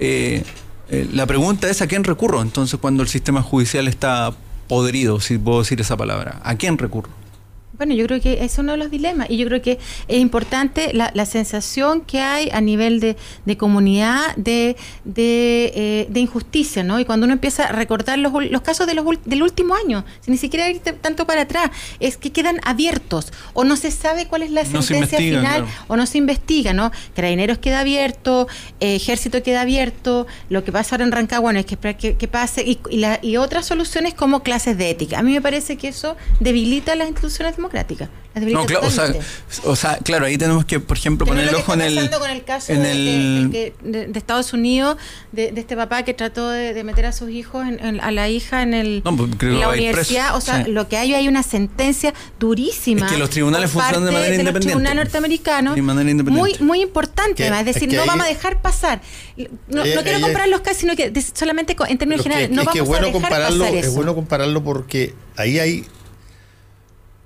eh, 0.00 0.44
eh, 0.88 1.08
la 1.12 1.26
pregunta 1.26 1.68
es 1.68 1.82
a 1.82 1.86
quién 1.86 2.04
recurro 2.04 2.40
entonces 2.40 2.78
cuando 2.80 3.02
el 3.02 3.08
sistema 3.08 3.42
judicial 3.42 3.88
está 3.88 4.32
podrido, 4.68 5.20
si 5.20 5.36
puedo 5.36 5.60
decir 5.60 5.80
esa 5.80 5.96
palabra. 5.96 6.40
¿A 6.42 6.54
quién 6.54 6.78
recurro? 6.78 7.10
Bueno, 7.76 7.94
yo 7.94 8.06
creo 8.06 8.20
que 8.20 8.44
es 8.44 8.56
uno 8.58 8.72
de 8.72 8.78
los 8.78 8.90
dilemas 8.90 9.28
y 9.28 9.36
yo 9.36 9.46
creo 9.46 9.60
que 9.60 9.78
es 10.08 10.18
importante 10.18 10.92
la, 10.94 11.26
sensación 11.26 12.02
que 12.02 12.20
hay 12.20 12.48
a 12.50 12.60
nivel 12.60 13.00
de, 13.00 13.56
comunidad 13.56 14.34
de, 14.36 14.76
eh, 15.04 16.06
de, 16.08 16.20
injusticia, 16.20 16.82
¿no? 16.82 17.00
Y 17.00 17.04
cuando 17.04 17.24
uno 17.24 17.34
empieza 17.34 17.64
a 17.64 17.72
recordar 17.72 18.18
los, 18.18 18.32
los 18.50 18.62
casos 18.62 18.86
de 18.86 18.94
los, 18.94 19.04
del 19.24 19.42
último 19.42 19.74
año, 19.74 20.04
sin 20.20 20.32
ni 20.32 20.38
siquiera 20.38 20.70
ir 20.70 20.78
tanto 20.78 21.26
para 21.26 21.42
atrás, 21.42 21.70
es 22.00 22.16
que 22.16 22.32
quedan 22.32 22.60
abiertos 22.64 23.32
o 23.52 23.64
no 23.64 23.76
se 23.76 23.90
sabe 23.90 24.26
cuál 24.26 24.42
es 24.42 24.50
la 24.50 24.64
sentencia 24.64 25.18
final 25.18 25.66
o 25.88 25.96
no 25.96 26.06
se 26.06 26.18
investiga, 26.18 26.72
¿no? 26.72 26.92
Carabineros 27.14 27.58
queda 27.58 27.80
abierto, 27.80 28.48
Ejército 28.80 29.42
queda 29.42 29.62
abierto, 29.62 30.26
lo 30.48 30.64
que 30.64 30.72
pasa 30.72 30.94
ahora 30.94 31.04
en 31.04 31.12
Rancagua 31.12 31.52
es 31.52 31.66
que 31.66 31.74
esperar 31.74 31.96
que, 31.96 32.28
pase 32.28 32.62
y, 32.62 32.78
y 33.22 33.36
otras 33.36 33.66
soluciones 33.66 34.14
como 34.14 34.42
clases 34.42 34.78
de 34.78 34.90
ética. 34.90 35.18
A 35.18 35.22
mí 35.22 35.32
me 35.32 35.42
parece 35.42 35.76
que 35.76 35.88
eso 35.88 36.16
debilita 36.40 36.94
las 36.94 37.08
instituciones 37.08 37.54
democrática. 37.66 38.08
No, 38.34 38.66
claro, 38.66 38.86
o 39.64 39.76
sea, 39.76 39.98
claro, 39.98 40.26
ahí 40.26 40.36
tenemos 40.36 40.66
que, 40.66 40.78
por 40.78 40.98
ejemplo, 40.98 41.26
poner 41.26 41.48
el 41.48 41.54
ojo 41.54 41.72
en 41.72 41.80
el. 41.80 42.10
con 42.10 42.30
el 42.30 42.44
caso 42.44 42.72
de, 42.72 43.72
Estados 44.14 44.52
Unidos, 44.52 44.98
de, 45.32 45.52
este 45.56 45.74
papá 45.74 46.02
que 46.02 46.12
trató 46.12 46.50
de, 46.50 46.84
meter 46.84 47.06
a 47.06 47.12
sus 47.12 47.30
hijos, 47.30 47.64
a 48.00 48.10
la 48.10 48.28
hija 48.28 48.62
en, 48.62 48.74
el, 48.74 49.02
pues, 49.02 49.42
la 49.42 49.70
universidad. 49.70 50.36
o 50.36 50.40
sea, 50.40 50.66
lo 50.68 50.88
que 50.88 50.98
hay 50.98 51.14
hay 51.14 51.28
una 51.28 51.42
sentencia 51.42 52.12
durísima. 52.38 53.06
Es 53.06 53.12
que 53.12 53.18
los 53.18 53.30
tribunales 53.30 53.70
funcionan 53.70 54.04
de 54.04 54.12
manera 54.12 54.34
independiente. 54.34 54.58
Los 54.58 54.64
tribunales 54.66 54.96
norteamericanos. 54.96 55.78
Muy, 56.26 56.56
muy 56.60 56.82
importante, 56.82 57.46
es, 57.46 57.64
decir, 57.64 57.92
no 57.92 58.04
vamos 58.04 58.26
a 58.26 58.28
dejar 58.28 58.60
pasar. 58.60 59.00
No, 59.68 59.84
eh, 59.84 59.98
quiero 60.02 60.20
comparar 60.20 60.48
los 60.48 60.60
casos, 60.60 60.80
sino 60.80 60.94
que 60.94 61.12
solamente 61.34 61.74
en 61.88 61.98
términos 61.98 62.22
generales, 62.22 62.50
no 62.50 62.64
vamos 62.64 62.90
a 62.90 63.00
dejar 63.00 63.22
pasar 63.22 63.52
eso. 63.52 63.64
Es 63.64 63.94
bueno 63.94 64.14
compararlo 64.14 64.62
porque 64.62 65.14
ahí 65.36 65.58
hay 65.58 65.86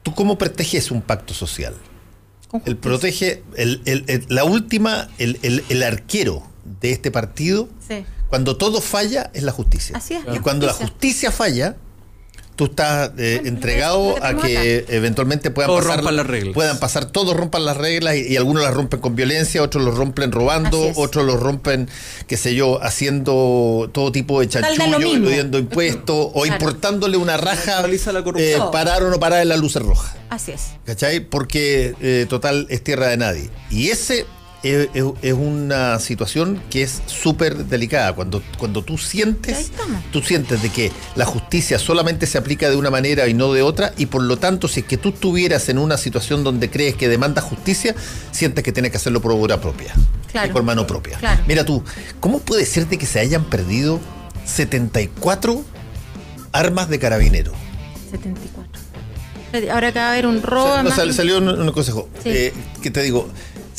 ¿Tú 0.03 0.15
cómo 0.15 0.39
proteges 0.39 0.91
un 0.91 1.03
pacto 1.03 1.35
social? 1.35 1.75
El 2.65 2.77
protege, 2.77 3.45
el, 3.57 4.27
la 4.29 4.45
última, 4.45 5.09
el, 5.19 5.83
arquero 5.83 6.43
de 6.81 6.91
este 6.91 7.11
partido, 7.11 7.69
cuando 8.29 8.57
todo 8.57 8.81
falla, 8.81 9.31
es 9.35 9.43
la 9.43 9.53
justicia. 9.53 9.97
Así 9.97 10.15
es, 10.15 10.23
y 10.35 10.39
cuando 10.41 10.67
la 10.67 10.73
justicia 10.73 11.31
falla, 11.31 11.77
tú 12.61 12.67
estás 12.67 13.13
eh, 13.17 13.41
entregado 13.47 14.23
a 14.23 14.37
que 14.37 14.85
eventualmente 14.91 15.51
puedan 15.51 15.71
pasar 15.75 16.05
las 16.05 16.27
reglas. 16.27 16.53
puedan 16.53 16.79
pasar 16.79 17.07
todos 17.07 17.35
rompan 17.35 17.65
las 17.65 17.79
reglas 17.79 18.17
y, 18.17 18.37
algunos 18.37 18.63
las 18.63 18.75
rompen 18.75 19.01
con 19.01 19.17
violencia 19.17 19.63
otros 19.63 19.83
los 19.83 19.97
rompen 19.97 20.31
robando 20.31 20.93
otros 20.97 21.25
los 21.25 21.41
rompen 21.41 21.89
qué 22.27 22.37
sé 22.37 22.55
yo 22.55 22.79
haciendo 22.83 23.89
todo 23.95 24.13
tipo 24.13 24.41
de 24.41 24.49
chanchullo 24.49 24.99
incluyendo 25.07 25.59
impuestos 25.59 26.33
o 26.35 26.45
importándole 26.45 27.17
una 27.17 27.39
raja 27.39 27.83
eh, 28.37 28.59
parar 28.71 29.05
o 29.05 29.11
no 29.11 29.19
parar 29.19 29.41
en 29.41 29.49
las 29.49 29.59
luces 29.59 29.81
rojas 29.81 30.15
así 30.29 30.53
es. 30.53 30.73
¿cachai? 30.85 31.21
porque 31.21 31.95
eh, 32.03 32.27
total 32.29 32.67
es 32.69 32.85
tierra 32.85 33.09
de 33.09 33.17
nadie. 33.17 33.51
Y 33.71 33.89
ese 33.89 34.27
es, 34.63 35.33
una 35.33 35.99
situación 35.99 36.63
que 36.71 36.83
es 36.83 37.03
súper 37.07 37.65
delicada. 37.67 38.13
Cuando, 38.15 38.43
cuando 38.59 38.83
tú 38.83 38.99
sientes, 38.99 39.73
tú 40.13 40.23
sientes 40.23 40.63
de 40.63 40.71
que 40.71 40.93
la 41.17 41.25
justicia 41.25 41.79
solamente 41.79 42.27
se 42.27 42.39
aplica 42.39 42.69
de 42.69 42.77
una 42.77 42.91
manera 42.91 43.29
y 43.29 43.35
no 43.35 43.53
de 43.53 43.63
otra, 43.63 43.93
y 43.97 44.07
por 44.07 44.23
lo 44.23 44.37
tanto, 44.37 44.69
si 44.69 44.81
es 44.81 44.87
que 44.87 44.97
tú 44.97 45.11
estuvieras 45.11 45.69
en 45.69 45.79
una 45.79 45.97
situación 45.97 46.45
donde 46.45 46.71
crees 46.71 46.95
que 46.95 47.09
demanda 47.09 47.41
justicia, 47.41 47.95
sientes 48.33 48.63
que 48.65 48.73
tienes 48.73 48.91
que 48.91 48.99
hacerlo 48.99 49.21
por 49.21 49.33
obra 49.33 49.61
propia. 49.61 49.95
Y 50.45 50.49
por 50.51 50.63
mano 50.63 50.87
propia. 50.87 51.19
Mira 51.49 51.65
tú, 51.65 51.83
¿cómo 52.21 52.39
puede 52.41 52.65
ser 52.67 52.87
de 52.89 52.99
que 52.99 53.07
se 53.07 53.19
hayan 53.19 53.45
perdido 53.45 53.99
74 54.45 55.65
armas 56.53 56.89
de 56.89 56.99
carabinero? 56.99 57.53
74. 58.11 58.71
Ahora 59.73 59.89
acaba 59.89 60.13
de 60.13 60.13
haber 60.13 60.27
un 60.27 60.43
robo. 60.43 60.81
no, 60.83 60.91
salió 60.93 61.39
un, 61.39 61.73
consejo. 61.73 62.09
Eh, 62.25 62.53
que 62.81 62.93
te 62.93 63.03
digo, 63.03 63.29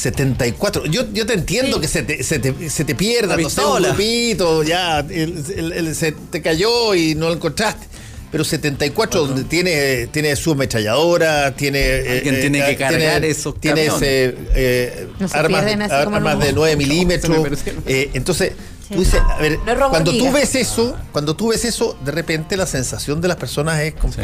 74. 0.01 0.85
Yo, 0.87 1.03
yo 1.13 1.25
te 1.27 1.33
entiendo 1.33 1.79
que 1.79 1.87
se 1.87 2.01
te, 2.01 2.23
se 2.23 2.39
te, 2.39 2.69
se 2.69 2.85
te 2.85 2.95
pierda, 2.95 3.37
no 3.37 3.49
sé, 3.49 3.63
un 3.63 3.83
lupito, 3.83 4.63
ya, 4.63 5.05
se 5.07 6.11
te 6.31 6.41
cayó 6.41 6.95
y 6.95 7.13
no 7.13 7.27
lo 7.27 7.35
encontraste. 7.35 7.85
Pero 8.31 8.43
74, 8.45 9.27
donde 9.27 9.43
tiene, 9.43 10.07
tiene 10.07 10.35
su 10.37 10.53
ametralladora, 10.53 11.53
tiene. 11.53 12.03
Alguien 12.09 12.39
tiene 12.39 12.59
eh, 12.59 12.65
que 12.67 12.77
cargar 12.77 13.25
esos 13.25 13.59
Tiene 13.59 13.87
ese, 13.87 14.35
eh, 14.55 15.07
armas, 15.33 15.91
armas 15.91 16.39
de 16.39 16.53
9 16.53 16.77
milímetros. 16.77 17.45
Eh, 17.85 18.09
entonces, 18.13 18.53
tú 18.89 18.99
dices, 18.99 19.19
a 19.19 19.37
ver, 19.37 19.59
cuando 19.89 20.17
tú 20.17 20.31
ves 20.31 20.55
eso, 20.55 20.97
cuando 21.11 21.35
tú 21.35 21.49
ves 21.49 21.65
eso, 21.65 21.97
de 22.05 22.11
repente 22.11 22.55
la 22.55 22.65
sensación 22.65 23.19
de 23.19 23.27
las 23.27 23.37
personas 23.37 23.81
es. 23.81 23.95
Sí. 24.15 24.21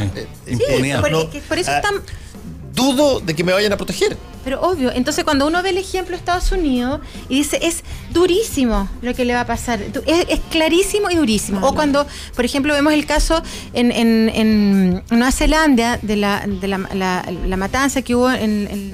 Eh, 0.47 0.97
por, 1.01 1.41
por, 1.41 1.59
eso 1.59 1.71
ah, 1.71 1.77
están 1.77 2.01
dudo 2.77 3.19
de 3.19 3.35
que 3.35 3.43
me 3.43 3.51
vayan 3.51 3.73
a 3.73 3.77
proteger. 3.77 4.15
Pero 4.45 4.61
obvio, 4.61 4.93
entonces 4.93 5.25
cuando 5.25 5.45
uno 5.45 5.61
ve 5.61 5.71
el 5.71 5.77
ejemplo 5.77 6.11
de 6.11 6.19
Estados 6.19 6.53
Unidos 6.53 7.01
y 7.27 7.39
dice, 7.39 7.59
es 7.61 7.83
durísimo 8.13 8.87
lo 9.01 9.13
que 9.13 9.25
le 9.25 9.33
va 9.33 9.41
a 9.41 9.45
pasar, 9.45 9.81
es, 9.81 10.39
clarísimo 10.49 11.09
y 11.09 11.15
durísimo. 11.15 11.67
O 11.67 11.73
cuando, 11.73 12.07
por 12.33 12.45
ejemplo, 12.45 12.73
vemos 12.73 12.93
el 12.93 13.05
caso 13.05 13.41
en, 13.73 13.91
en, 13.91 15.03
Nueva 15.09 15.31
Zelanda 15.31 15.99
de, 16.01 16.15
la, 16.15 16.45
de 16.47 16.67
la, 16.67 17.57
matanza 17.57 18.01
que 18.03 18.15
hubo 18.15 18.31
en, 18.31 18.93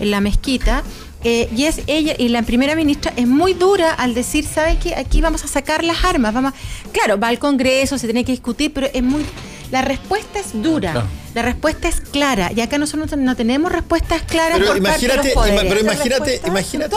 la 0.00 0.20
mezquita. 0.20 0.82
Eh, 1.24 1.48
y 1.54 1.64
es 1.64 1.80
ella 1.88 2.14
y 2.16 2.28
la 2.28 2.42
primera 2.42 2.76
ministra 2.76 3.12
es 3.16 3.26
muy 3.26 3.52
dura 3.52 3.92
al 3.92 4.14
decir, 4.14 4.44
¿sabes 4.44 4.78
qué? 4.78 4.94
Aquí 4.94 5.20
vamos 5.20 5.42
a 5.42 5.48
sacar 5.48 5.82
las 5.82 6.04
armas, 6.04 6.32
vamos, 6.32 6.52
claro, 6.92 7.18
va 7.18 7.26
al 7.26 7.40
Congreso, 7.40 7.98
se 7.98 8.06
tiene 8.06 8.24
que 8.24 8.30
discutir, 8.30 8.72
pero 8.72 8.86
es 8.92 9.02
muy 9.02 9.24
la 9.70 9.82
respuesta 9.82 10.40
es 10.40 10.62
dura, 10.62 11.06
la 11.34 11.42
respuesta 11.42 11.88
es 11.88 12.00
clara. 12.00 12.50
Y 12.54 12.60
acá 12.60 12.78
nosotros 12.78 13.16
no 13.16 13.36
tenemos 13.36 13.70
respuestas 13.70 14.22
claras 14.22 14.58
pero 14.58 14.76
imagínate, 14.76 15.32
Pero 15.34 15.80
imagínate, 15.80 16.40
imagínate. 16.46 16.96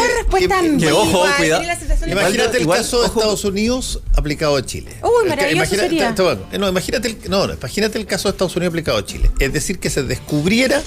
que, 0.79 0.91
ojo, 0.91 1.25
cuidado. 1.37 1.63
Imagínate 2.07 2.57
el 2.57 2.67
caso 2.67 3.01
de 3.01 3.07
Estados 3.07 3.45
Unidos 3.45 4.01
aplicado 4.15 4.55
a 4.55 4.65
Chile. 4.65 4.91
Uy, 5.03 5.29
maravilloso 5.29 5.75
sería. 5.75 6.15
No, 6.57 6.69
imagínate 6.69 7.07
el, 7.09 7.29
no, 7.29 7.47
no, 7.47 7.53
imagínate 7.53 7.97
el 7.97 8.05
caso 8.05 8.29
de 8.29 8.31
Estados 8.33 8.55
Unidos 8.55 8.71
aplicado 8.71 8.97
a 8.97 9.05
Chile. 9.05 9.31
Es 9.39 9.53
decir, 9.53 9.79
que 9.79 9.89
se 9.89 10.03
descubriera 10.03 10.81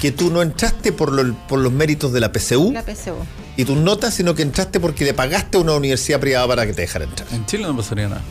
que 0.00 0.10
tú 0.10 0.30
no 0.30 0.42
entraste 0.42 0.90
por, 0.92 1.34
por 1.46 1.60
los 1.60 1.72
méritos 1.72 2.12
de 2.12 2.18
la 2.18 2.32
PCU, 2.32 2.72
la 2.72 2.82
PCU, 2.82 3.14
y 3.56 3.64
tus 3.64 3.76
notas, 3.76 4.12
sino 4.14 4.34
que 4.34 4.42
entraste 4.42 4.80
porque 4.80 5.04
le 5.04 5.14
pagaste 5.14 5.58
a 5.58 5.60
una 5.60 5.74
universidad 5.74 6.18
privada 6.18 6.48
para 6.48 6.66
que 6.66 6.72
te 6.72 6.82
dejara 6.82 7.04
entrar. 7.04 7.28
En 7.32 7.46
Chile 7.46 7.62
no 7.62 7.76
pasaría 7.76 8.08
nada. 8.08 8.22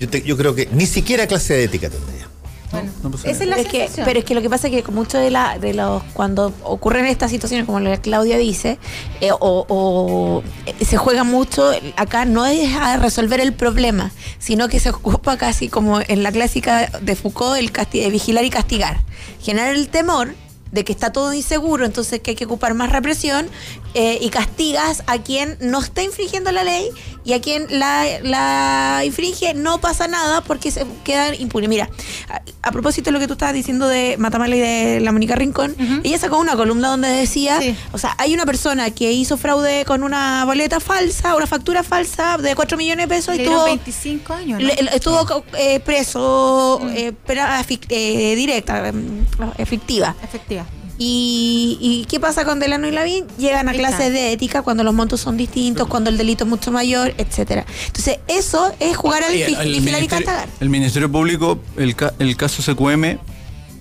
Yo, 0.00 0.08
yo 0.08 0.36
creo 0.36 0.54
que 0.54 0.68
ni 0.72 0.86
siquiera 0.86 1.26
clase 1.28 1.54
de 1.54 1.64
ética 1.64 1.88
tendría. 1.88 2.28
Bueno, 2.70 2.92
esa 3.24 3.42
es 3.42 3.48
la 3.48 3.64
que, 3.64 3.90
pero 4.04 4.20
es 4.20 4.24
que 4.24 4.34
lo 4.34 4.42
que 4.42 4.48
pasa 4.48 4.68
es 4.68 4.84
que 4.84 4.92
mucho 4.92 5.18
de, 5.18 5.30
la, 5.30 5.58
de 5.58 5.74
los 5.74 6.02
cuando 6.12 6.52
ocurren 6.62 7.06
estas 7.06 7.30
situaciones 7.30 7.66
como 7.66 7.80
la 7.80 7.96
Claudia 7.96 8.36
dice 8.38 8.78
eh, 9.20 9.30
o, 9.32 10.42
eh, 10.66 10.84
se 10.84 10.96
juega 10.96 11.24
mucho 11.24 11.72
acá 11.96 12.24
no 12.24 12.46
es 12.46 12.72
a 12.76 12.96
resolver 12.96 13.40
el 13.40 13.52
problema 13.54 14.12
sino 14.38 14.68
que 14.68 14.78
se 14.78 14.90
ocupa 14.90 15.36
casi 15.36 15.68
como 15.68 16.00
en 16.00 16.22
la 16.22 16.30
clásica 16.30 16.86
de 17.00 17.16
Foucault 17.16 17.58
el 17.58 17.72
de 17.92 18.10
vigilar 18.10 18.44
y 18.44 18.50
castigar. 18.50 19.00
Generar 19.40 19.74
el 19.74 19.88
temor 19.88 20.34
de 20.72 20.84
que 20.84 20.92
está 20.92 21.12
todo 21.12 21.34
inseguro, 21.34 21.84
entonces 21.84 22.20
que 22.20 22.32
hay 22.32 22.36
que 22.36 22.44
ocupar 22.44 22.74
más 22.74 22.92
represión 22.92 23.48
eh, 23.94 24.18
y 24.20 24.30
castigas 24.30 25.02
a 25.08 25.18
quien 25.18 25.56
no 25.60 25.80
está 25.80 26.02
infringiendo 26.02 26.52
la 26.52 26.62
ley 26.62 26.90
y 27.24 27.32
a 27.32 27.40
quien 27.40 27.66
la, 27.70 29.02
infringe 29.04 29.54
no 29.54 29.80
pasa 29.80 30.08
nada 30.08 30.40
porque 30.40 30.70
se 30.70 30.86
queda 31.04 31.34
impune. 31.34 31.68
Mira, 31.68 31.90
a, 32.62 32.72
propósito 32.72 33.06
de 33.06 33.12
lo 33.12 33.18
que 33.18 33.26
tú 33.26 33.34
estabas 33.34 33.54
diciendo 33.54 33.86
de 33.86 34.16
Matamala 34.18 34.56
y 34.56 34.60
de 34.60 35.00
la 35.00 35.12
Mónica 35.12 35.34
Rincón, 35.34 35.74
ella 36.02 36.18
sacó 36.18 36.38
una 36.38 36.56
columna 36.56 36.88
donde 36.88 37.08
decía, 37.08 37.60
o 37.92 37.98
sea, 37.98 38.14
hay 38.18 38.34
una 38.34 38.46
persona 38.46 38.90
que 38.90 39.12
hizo 39.12 39.36
fraude 39.36 39.84
con 39.84 40.02
una 40.02 40.44
boleta 40.44 40.80
falsa, 40.80 41.36
una 41.36 41.46
factura 41.46 41.82
falsa 41.82 42.38
de 42.38 42.54
4 42.54 42.78
millones 42.78 43.08
de 43.08 43.14
pesos 43.14 43.34
y 43.36 43.44
tuvo 43.44 43.64
25 43.64 44.32
años. 44.32 44.62
estuvo 44.92 45.44
eh, 45.58 45.80
preso, 45.80 46.80
mm. 46.82 46.88
eh, 46.94 48.34
directa, 48.36 48.92
efectiva. 49.58 50.14
Efectiva. 50.22 50.66
¿Y, 51.02 52.06
qué 52.10 52.20
pasa 52.20 52.44
con 52.44 52.60
Delano 52.60 52.86
y 52.86 52.90
Lavín? 52.90 53.26
Llegan 53.38 53.70
a 53.70 53.72
clases 53.72 54.12
de 54.12 54.32
ética 54.32 54.60
cuando 54.60 54.84
los 54.84 54.92
montos 54.92 55.18
son 55.22 55.38
distintos, 55.38 55.88
cuando 55.88 56.10
el 56.10 56.18
delito 56.18 56.44
es 56.44 56.50
mucho 56.50 56.70
mayor, 56.72 57.14
etcétera. 57.16 57.64
Entonces, 57.86 58.18
eso 58.28 58.70
es 58.80 58.98
jugar 58.98 59.24
al 59.24 59.32
vigilar 59.32 60.02
y 60.02 60.08
castigar. 60.08 60.48
El 60.60 60.68
Ministerio 60.68 61.10
Público, 61.10 61.58
el, 61.78 61.96
el 62.18 62.36
caso 62.36 62.62
CQM, 62.62 63.18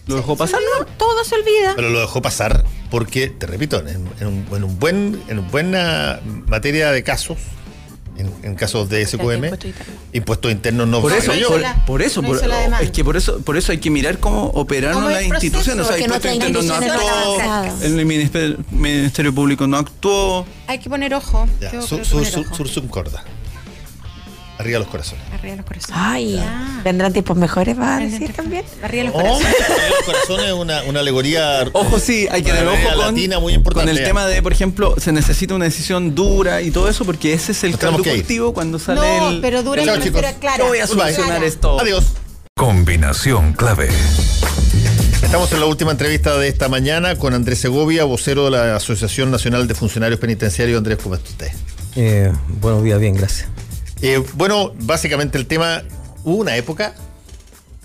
¿lo 0.07 0.15
dejó 0.15 0.37
pasar? 0.37 0.61
No, 0.79 0.85
todo 0.97 1.25
se 1.25 1.35
olvida. 1.35 1.73
Pero 1.75 1.89
lo 1.89 1.99
dejó 1.99 2.21
pasar 2.21 2.63
porque, 2.89 3.27
te 3.27 3.47
repito, 3.47 3.85
en, 3.85 4.07
un, 4.25 4.45
en 4.55 4.63
un 4.63 4.79
buen, 4.79 5.21
en 5.27 5.45
buena 5.51 6.21
materia 6.47 6.89
de 6.93 7.03
casos, 7.03 7.37
en, 8.19 8.55
casos 8.55 8.89
de 8.89 9.05
SQM, 9.05 9.45
impuestos 10.13 10.51
internos 10.51 10.87
no 10.87 11.01
por 11.01 11.13
eso, 11.13 11.31
por, 11.85 12.01
eso, 12.01 12.21
es 12.81 12.91
que 12.91 13.03
por 13.03 13.17
eso, 13.17 13.39
por 13.41 13.57
eso 13.57 13.71
hay 13.71 13.77
que 13.77 13.89
mirar 13.89 14.19
cómo 14.19 14.45
operaron 14.47 15.11
las 15.11 15.23
instituciones. 15.23 15.85
O 15.85 15.89
sea, 15.89 15.99
impuestos 15.99 16.33
internos 16.33 16.65
no 16.65 16.75
actuó, 16.75 17.37
el 17.81 18.05
ministerio, 18.05 19.33
Público 19.33 19.67
no 19.67 19.77
actuó. 19.77 20.45
Hay 20.67 20.79
que 20.79 20.89
poner 20.89 21.13
ojo. 21.13 21.47
Sursum 22.51 22.87
corda. 22.87 23.23
Arriba 24.59 24.79
los 24.79 24.89
corazones. 24.89 25.23
Arriba 25.31 25.55
los 25.55 25.65
corazones. 25.65 25.97
Ay, 25.97 26.43
¿vendrán 26.83 27.13
tiempos 27.13 27.37
mejores, 27.37 27.79
va 27.79 27.95
a 27.95 27.99
decir 28.01 28.33
también? 28.33 28.65
Arriba 28.83 29.05
los 29.05 29.13
corazones. 29.13 29.55
arriba 29.61 29.89
los 29.89 30.05
corazones 30.05 30.45
es 30.47 30.51
una, 30.51 30.83
una 30.83 30.99
alegoría. 30.99 31.65
Ojo, 31.71 31.97
sí, 31.97 32.27
hay 32.29 32.43
que 32.43 32.51
tener 32.51 32.67
ojo 32.67 32.77
con, 32.97 33.15
muy 33.41 33.53
importante, 33.53 33.89
con 33.89 33.97
el 33.97 34.03
tema 34.03 34.27
de, 34.27 34.41
por 34.43 34.51
ejemplo, 34.51 34.95
se 34.97 35.13
necesita 35.13 35.55
una 35.55 35.63
decisión 35.63 36.13
dura 36.13 36.61
y 36.61 36.71
todo 36.71 36.89
eso, 36.89 37.05
porque 37.05 37.31
ese 37.31 37.53
es 37.53 37.63
el 37.63 37.77
caldo 37.77 38.03
cultivo 38.03 38.53
cuando 38.53 38.79
sale 38.79 38.99
no, 38.99 39.29
el. 39.29 39.39
pero 39.39 39.63
dura 39.63 39.81
y 39.81 39.85
clara. 40.41 40.57
Yo 40.57 40.67
voy 40.67 40.79
a 40.79 40.87
solucionar 40.87 41.41
esto. 41.41 41.79
Adiós. 41.79 42.07
Combinación 42.53 43.53
clave. 43.53 43.87
Estamos 45.23 45.53
en 45.53 45.61
la 45.61 45.67
última 45.67 45.91
entrevista 45.91 46.37
de 46.37 46.49
esta 46.49 46.67
mañana 46.67 47.15
con 47.15 47.33
Andrés 47.33 47.59
Segovia, 47.59 48.03
vocero 48.03 48.43
de 48.43 48.51
la 48.51 48.75
Asociación 48.75 49.31
Nacional 49.31 49.69
de 49.69 49.73
Funcionarios 49.73 50.19
Penitenciarios. 50.19 50.79
Andrés, 50.79 50.97
¿cómo 51.01 51.15
está 51.15 51.29
usted? 51.29 51.51
Eh, 51.95 52.33
buenos 52.59 52.83
días, 52.83 52.99
bien, 52.99 53.15
gracias. 53.15 53.47
Eh, 54.01 54.23
bueno, 54.35 54.73
básicamente 54.79 55.37
el 55.37 55.45
tema, 55.45 55.83
hubo 56.23 56.37
una 56.37 56.55
época, 56.55 56.95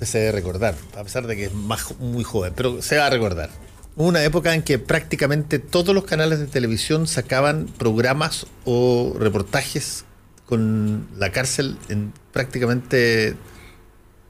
se 0.01 0.19
debe 0.19 0.33
recordar, 0.33 0.77
a 0.97 1.03
pesar 1.03 1.27
de 1.27 1.35
que 1.35 1.47
es 1.47 1.55
más, 1.55 1.99
muy 1.99 2.23
joven, 2.25 2.53
pero 2.55 2.81
se 2.83 2.99
va 2.99 3.07
a 3.07 3.11
recordar. 3.11 3.51
Hubo 3.97 4.09
una 4.09 4.23
época 4.23 4.55
en 4.55 4.63
que 4.63 4.79
prácticamente 4.79 5.59
todos 5.59 5.95
los 5.95 6.05
canales 6.05 6.39
de 6.39 6.47
televisión 6.47 7.07
sacaban 7.07 7.67
programas 7.79 8.47
o 8.65 9.15
reportajes 9.19 10.05
con 10.47 11.09
la 11.17 11.31
cárcel 11.33 11.79
en 11.89 12.13
prácticamente 12.33 13.35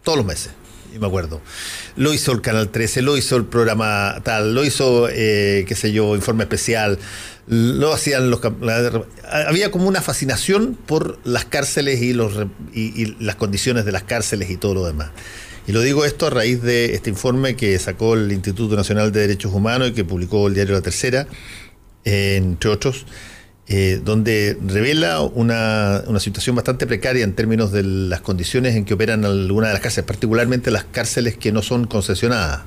todos 0.02 0.16
los 0.16 0.26
meses 0.26 0.52
y 0.94 0.98
me 0.98 1.06
acuerdo. 1.06 1.40
Lo 1.96 2.14
hizo 2.14 2.32
el 2.32 2.40
Canal 2.40 2.70
13, 2.70 3.02
lo 3.02 3.16
hizo 3.16 3.36
el 3.36 3.44
programa 3.44 4.20
tal, 4.22 4.54
lo 4.54 4.64
hizo, 4.64 5.08
eh, 5.10 5.64
qué 5.66 5.74
sé 5.74 5.92
yo, 5.92 6.14
Informe 6.14 6.44
Especial, 6.44 6.98
lo 7.46 7.92
hacían 7.92 8.30
los... 8.30 8.40
había 9.30 9.70
como 9.70 9.88
una 9.88 10.00
fascinación 10.00 10.78
por 10.86 11.18
las 11.24 11.44
cárceles 11.44 12.00
y, 12.00 12.12
los, 12.12 12.32
y, 12.72 13.16
las 13.22 13.36
condiciones 13.36 13.84
de 13.84 13.92
las 13.92 14.04
cárceles 14.04 14.50
y 14.50 14.56
todo 14.56 14.74
lo 14.74 14.86
demás. 14.86 15.10
Y 15.66 15.72
lo 15.72 15.80
digo 15.80 16.04
esto 16.04 16.26
a 16.26 16.30
raíz 16.30 16.62
de 16.62 16.94
este 16.94 17.10
informe 17.10 17.56
que 17.56 17.78
sacó 17.78 18.14
el 18.14 18.30
Instituto 18.30 18.76
Nacional 18.76 19.12
de 19.12 19.20
Derechos 19.20 19.52
Humanos 19.52 19.88
y 19.88 19.92
que 19.92 20.04
publicó 20.04 20.46
el 20.46 20.54
diario 20.54 20.74
La 20.74 20.82
Tercera, 20.82 21.26
entre 22.04 22.70
otros, 22.70 23.06
eh, 23.66 23.98
donde 24.04 24.58
revela 24.66 25.22
una, 25.22 26.02
una, 26.06 26.20
situación 26.20 26.54
bastante 26.54 26.86
precaria 26.86 27.24
en 27.24 27.32
términos 27.32 27.72
de 27.72 27.82
las 27.82 28.20
condiciones 28.20 28.76
en 28.76 28.84
que 28.84 28.92
operan 28.92 29.24
algunas 29.24 29.70
de 29.70 29.72
las 29.72 29.82
cárceles, 29.82 30.06
particularmente 30.06 30.70
las 30.70 30.84
cárceles 30.84 31.38
que 31.38 31.50
no 31.50 31.62
son 31.62 31.86
concesionadas. 31.86 32.60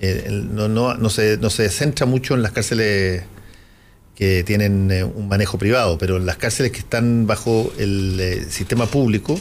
Eh, 0.00 0.28
no, 0.30 0.68
no, 0.68 0.94
no, 0.94 1.08
se, 1.08 1.36
no 1.36 1.50
se 1.50 1.68
centra 1.68 2.04
mucho 2.06 2.34
en 2.34 2.42
las 2.42 2.50
cárceles 2.50 3.22
que 4.16 4.42
tienen 4.42 4.90
eh, 4.90 5.04
un 5.04 5.28
manejo 5.28 5.56
privado, 5.56 5.98
pero 5.98 6.18
las 6.18 6.36
cárceles 6.36 6.72
que 6.72 6.80
están 6.80 7.28
bajo 7.28 7.72
el 7.78 8.44
sistema 8.50 8.86
público 8.86 9.38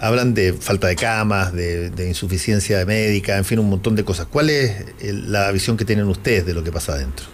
hablan 0.00 0.32
de 0.32 0.54
falta 0.54 0.86
de 0.86 0.96
camas, 0.96 1.52
de, 1.52 1.90
de, 1.90 2.08
insuficiencia 2.08 2.84
médica, 2.86 3.36
en 3.36 3.44
fin, 3.44 3.58
un 3.58 3.68
montón 3.68 3.94
de 3.94 4.04
cosas. 4.04 4.26
¿Cuál 4.26 4.48
es 4.50 4.86
la 5.02 5.50
visión 5.50 5.76
que 5.76 5.84
tienen 5.84 6.06
ustedes 6.06 6.46
de 6.46 6.54
lo 6.54 6.64
que 6.64 6.72
pasa 6.72 6.92
adentro? 6.92 7.26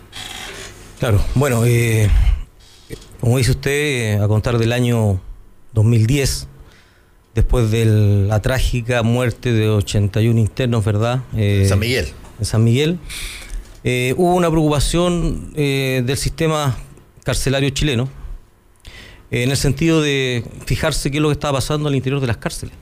Claro, 1.03 1.21
bueno, 1.35 1.65
eh, 1.67 2.09
como 3.21 3.37
dice 3.37 3.51
usted, 3.51 4.21
a 4.21 4.29
contar 4.29 4.57
del 4.57 4.71
año 4.71 5.21
2010, 5.73 6.47
después 7.35 7.73
de 7.73 7.87
la 8.29 8.41
trágica 8.41 9.03
muerte 9.03 9.53
de 9.53 9.69
81 9.69 10.39
internos, 10.39 10.85
¿verdad? 10.85 11.25
Eh, 11.37 11.67
San 11.69 11.81
Miguel. 11.81 12.07
En 12.39 12.45
San 12.45 12.63
Miguel. 12.63 13.01
Eh, 13.83 14.15
hubo 14.17 14.37
una 14.37 14.49
preocupación 14.49 15.53
eh, 15.57 16.05
del 16.07 16.17
sistema 16.17 16.79
carcelario 17.25 17.71
chileno 17.71 18.09
en 19.33 19.51
el 19.51 19.57
sentido 19.57 20.03
de 20.03 20.45
fijarse 20.67 21.11
qué 21.11 21.17
es 21.17 21.23
lo 21.23 21.31
que 21.31 21.33
estaba 21.33 21.59
pasando 21.59 21.89
al 21.89 21.97
interior 21.97 22.21
de 22.21 22.29
las 22.29 22.37
cárceles. 22.37 22.77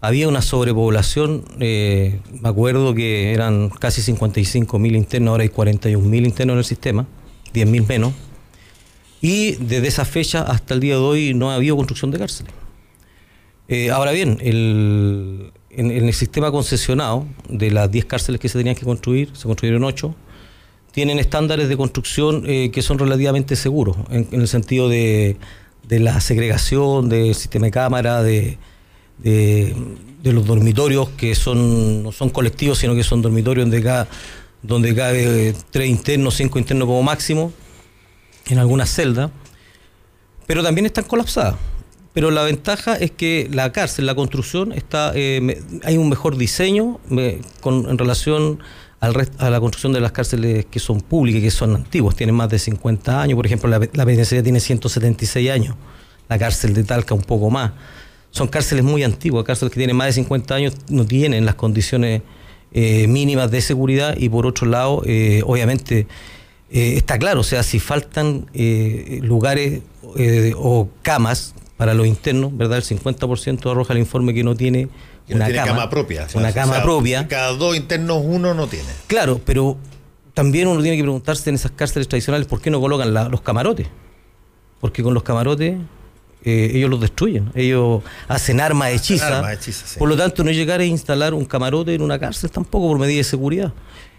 Había 0.00 0.26
una 0.26 0.42
sobrepoblación, 0.42 1.44
me 1.60 2.20
acuerdo 2.42 2.94
que 2.96 3.32
eran 3.32 3.70
casi 3.70 4.02
55 4.02 4.76
mil 4.80 4.96
internos, 4.96 5.30
ahora 5.30 5.44
hay 5.44 5.50
41 5.50 6.04
mil 6.04 6.26
internos 6.26 6.54
en 6.54 6.58
el 6.58 6.64
sistema, 6.64 7.06
10 7.54 7.68
mil 7.68 7.86
menos, 7.86 8.12
y 9.22 9.52
desde 9.52 9.88
esa 9.88 10.04
fecha 10.04 10.42
hasta 10.42 10.74
el 10.74 10.80
día 10.80 10.96
de 10.96 11.00
hoy 11.00 11.32
no 11.32 11.50
ha 11.50 11.54
habido 11.54 11.76
construcción 11.76 12.10
de 12.10 12.18
cárceles. 12.18 12.52
Eh, 13.68 13.90
ahora 13.90 14.12
bien, 14.12 14.36
en, 14.42 15.50
el 15.70 16.12
sistema 16.12 16.50
concesionado, 16.50 17.26
de 17.48 17.70
las 17.70 17.90
10 17.90 18.04
cárceles 18.04 18.40
que 18.40 18.50
se 18.50 18.58
tenían 18.58 18.76
que 18.76 18.84
construir, 18.84 19.30
se 19.34 19.44
construyeron 19.44 19.82
8, 19.82 20.14
tienen 20.92 21.18
estándares 21.18 21.68
de 21.68 21.76
construcción 21.76 22.44
eh, 22.46 22.70
que 22.70 22.82
son 22.82 22.98
relativamente 22.98 23.56
seguros, 23.56 23.96
en, 24.10 24.28
el 24.30 24.46
sentido 24.46 24.88
de, 24.88 25.38
la 25.88 26.20
segregación, 26.20 27.08
del 27.08 27.34
sistema 27.34 27.66
de 27.66 27.72
cámara, 27.72 28.22
de, 28.22 28.58
los 30.22 30.46
dormitorios 30.46 31.08
que 31.10 31.34
son 31.34 32.02
no 32.02 32.12
son 32.12 32.30
colectivos, 32.30 32.78
sino 32.78 32.94
que 32.94 33.02
son 33.02 33.22
dormitorios 33.22 33.64
donde 33.66 33.82
cabe, 33.82 34.08
donde 34.64 34.94
cabe 34.94 35.54
tres 35.70 35.88
internos, 35.88 36.34
cinco 36.34 36.58
internos 36.58 36.86
como 36.86 37.02
máximo, 37.02 37.52
en 38.46 38.58
algunas 38.58 38.90
celdas, 38.90 39.30
pero 40.46 40.62
también 40.62 40.86
están 40.86 41.04
colapsadas 41.04 41.54
pero 42.14 42.30
la 42.30 42.44
ventaja 42.44 42.94
es 42.94 43.10
que 43.10 43.50
la 43.52 43.72
cárcel, 43.72 44.06
la 44.06 44.14
construcción, 44.14 44.72
está 44.72 45.12
eh, 45.16 45.60
hay 45.82 45.98
un 45.98 46.08
mejor 46.08 46.36
diseño 46.36 47.00
en 47.10 47.98
relación 47.98 48.60
al 49.00 49.28
a 49.38 49.50
la 49.50 49.60
construcción 49.60 49.92
de 49.92 50.00
las 50.00 50.12
cárceles 50.12 50.64
que 50.66 50.78
son 50.78 51.00
públicas, 51.00 51.42
que 51.42 51.50
son 51.50 51.74
antiguas, 51.74 52.14
tienen 52.14 52.36
más 52.36 52.48
de 52.48 52.60
50 52.60 53.20
años. 53.20 53.34
Por 53.34 53.46
ejemplo, 53.46 53.68
la, 53.68 53.80
la 53.80 54.04
penitenciaria 54.04 54.44
tiene 54.44 54.60
176 54.60 55.50
años, 55.50 55.74
la 56.28 56.38
cárcel 56.38 56.72
de 56.72 56.84
Talca 56.84 57.14
un 57.14 57.22
poco 57.22 57.50
más. 57.50 57.72
Son 58.30 58.46
cárceles 58.46 58.84
muy 58.84 59.02
antiguas, 59.02 59.44
cárceles 59.44 59.72
que 59.72 59.80
tienen 59.80 59.96
más 59.96 60.06
de 60.06 60.12
50 60.12 60.54
años 60.54 60.74
no 60.88 61.04
tienen 61.04 61.44
las 61.44 61.56
condiciones 61.56 62.22
eh, 62.74 63.06
mínimas 63.06 63.50
de 63.50 63.60
seguridad 63.60 64.16
y 64.16 64.28
por 64.28 64.46
otro 64.46 64.66
lado, 64.66 65.02
eh, 65.06 65.42
obviamente, 65.46 66.06
está 66.70 67.18
claro, 67.18 67.40
o 67.40 67.44
sea, 67.44 67.62
si 67.62 67.78
faltan 67.78 68.46
lugares 69.22 69.82
o 70.56 70.88
camas 71.02 71.54
para 71.76 71.94
los 71.94 72.06
internos, 72.06 72.56
¿verdad? 72.56 72.78
El 72.78 72.84
50% 72.84 73.70
arroja 73.70 73.92
el 73.92 74.00
informe 74.00 74.34
que 74.34 74.42
no 74.42 74.56
tiene 74.56 74.88
una 75.28 75.50
cama, 75.52 75.88
propia. 75.88 76.26
Una 76.34 76.52
cama 76.52 76.82
propia. 76.82 77.26
Cada 77.28 77.52
dos 77.52 77.76
internos 77.76 78.22
uno 78.24 78.54
no 78.54 78.66
tiene. 78.66 78.88
Claro, 79.06 79.40
pero 79.44 79.76
también 80.34 80.68
uno 80.68 80.82
tiene 80.82 80.96
que 80.96 81.02
preguntarse 81.02 81.48
en 81.48 81.56
esas 81.56 81.70
cárceles 81.70 82.08
tradicionales 82.08 82.46
por 82.46 82.60
qué 82.60 82.70
no 82.70 82.80
colocan 82.80 83.12
los 83.30 83.40
camarotes. 83.40 83.86
Porque 84.80 85.02
con 85.02 85.14
los 85.14 85.22
camarotes 85.22 85.78
eh, 86.44 86.72
ellos 86.74 86.90
los 86.90 87.00
destruyen, 87.00 87.50
ellos 87.54 88.02
hacen 88.28 88.60
armas 88.60 88.92
hechizas. 88.92 89.30
Arma 89.30 89.52
Por 89.98 90.08
lo 90.08 90.16
tanto, 90.16 90.44
no 90.44 90.50
llegar 90.50 90.80
a 90.80 90.84
instalar 90.84 91.34
un 91.34 91.44
camarote 91.44 91.94
en 91.94 92.02
una 92.02 92.18
cárcel 92.18 92.50
tampoco 92.50 92.88
por 92.88 92.98
medida 92.98 93.18
de 93.18 93.24
seguridad. 93.24 93.72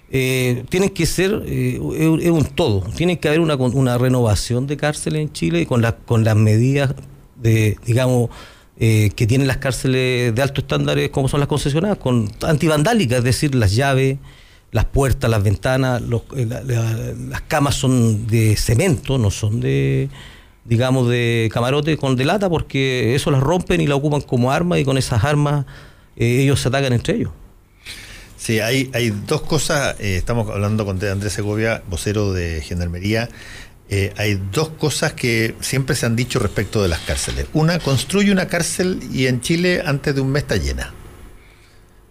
Eh, 0.09 0.63
tienen 0.69 0.89
que 0.89 1.05
ser, 1.05 1.43
eh, 1.45 1.79
es 2.21 2.29
un 2.29 2.45
todo, 2.45 2.81
tiene 2.95 3.19
que 3.19 3.27
haber 3.27 3.39
una, 3.39 3.55
una 3.55 3.97
renovación 3.97 4.67
de 4.67 4.77
cárceles 4.77 5.21
en 5.21 5.33
Chile 5.33 5.65
con, 5.65 5.81
la, 5.81 5.95
con 5.97 6.23
las 6.23 6.35
medidas 6.35 6.93
de, 7.35 7.77
digamos, 7.85 8.29
eh, 8.77 9.11
que 9.15 9.25
tienen 9.25 9.47
las 9.47 9.57
cárceles 9.57 10.35
de 10.35 10.41
alto 10.41 10.59
estándares 10.59 11.09
como 11.09 11.29
son 11.29 11.39
las 11.39 11.47
concesionadas, 11.47 11.97
con 11.97 12.29
antivandálicas, 12.41 13.19
es 13.19 13.23
decir, 13.23 13.55
las 13.55 13.73
llaves, 13.73 14.17
las 14.71 14.83
puertas, 14.83 15.29
las 15.29 15.41
ventanas, 15.41 16.01
eh, 16.35 16.45
las 17.29 17.41
camas 17.43 17.75
son 17.75 18.27
de 18.27 18.57
cemento, 18.57 19.17
no 19.17 19.31
son 19.31 19.61
de, 19.61 20.09
digamos, 20.65 21.07
de 21.07 21.49
camarote 21.53 21.97
con 21.97 22.15
de 22.15 22.25
lata, 22.25 22.49
porque 22.49 23.15
eso 23.15 23.31
las 23.31 23.41
rompen 23.41 23.81
y 23.81 23.87
la 23.87 23.95
ocupan 23.95 24.21
como 24.21 24.51
arma 24.51 24.77
y 24.79 24.85
con 24.85 24.97
esas 24.97 25.23
armas 25.23 25.65
eh, 26.17 26.41
ellos 26.41 26.59
se 26.59 26.67
atacan 26.67 26.93
entre 26.93 27.15
ellos. 27.15 27.31
Sí, 28.37 28.59
hay, 28.59 28.91
hay 28.93 29.11
dos 29.25 29.41
cosas, 29.41 29.99
estamos 29.99 30.49
hablando 30.49 30.85
con 30.85 31.03
Andrés 31.03 31.33
Segovia, 31.33 31.81
vocero 31.89 32.33
de 32.33 32.61
Gendarmería, 32.61 33.29
eh, 33.87 34.13
hay 34.17 34.41
dos 34.51 34.69
cosas 34.69 35.13
que 35.13 35.55
siempre 35.59 35.95
se 35.95 36.07
han 36.07 36.15
dicho 36.15 36.39
respecto 36.39 36.81
de 36.81 36.89
las 36.89 36.99
cárceles. 37.01 37.45
Una, 37.53 37.79
construye 37.79 38.31
una 38.31 38.47
cárcel 38.47 38.99
y 39.13 39.27
en 39.27 39.41
Chile 39.41 39.83
antes 39.85 40.15
de 40.15 40.21
un 40.21 40.31
mes 40.31 40.43
está 40.43 40.55
llena. 40.57 40.93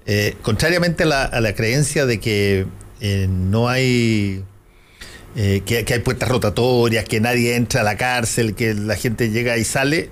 Eh, 0.06 0.36
contrariamente 0.42 1.02
a 1.02 1.40
la, 1.40 1.54
creencia 1.54 2.06
de 2.06 2.20
que 2.20 2.66
eh, 3.00 3.26
no 3.28 3.68
hay, 3.68 4.44
que, 5.34 5.84
hay 5.88 5.98
puertas 6.00 6.28
rotatorias, 6.28 7.04
que 7.04 7.20
nadie 7.20 7.56
entra 7.56 7.80
a 7.80 7.84
la 7.84 7.96
cárcel, 7.96 8.54
que 8.54 8.74
la 8.74 8.96
gente 8.96 9.30
llega 9.30 9.56
y 9.56 9.64
sale, 9.64 10.10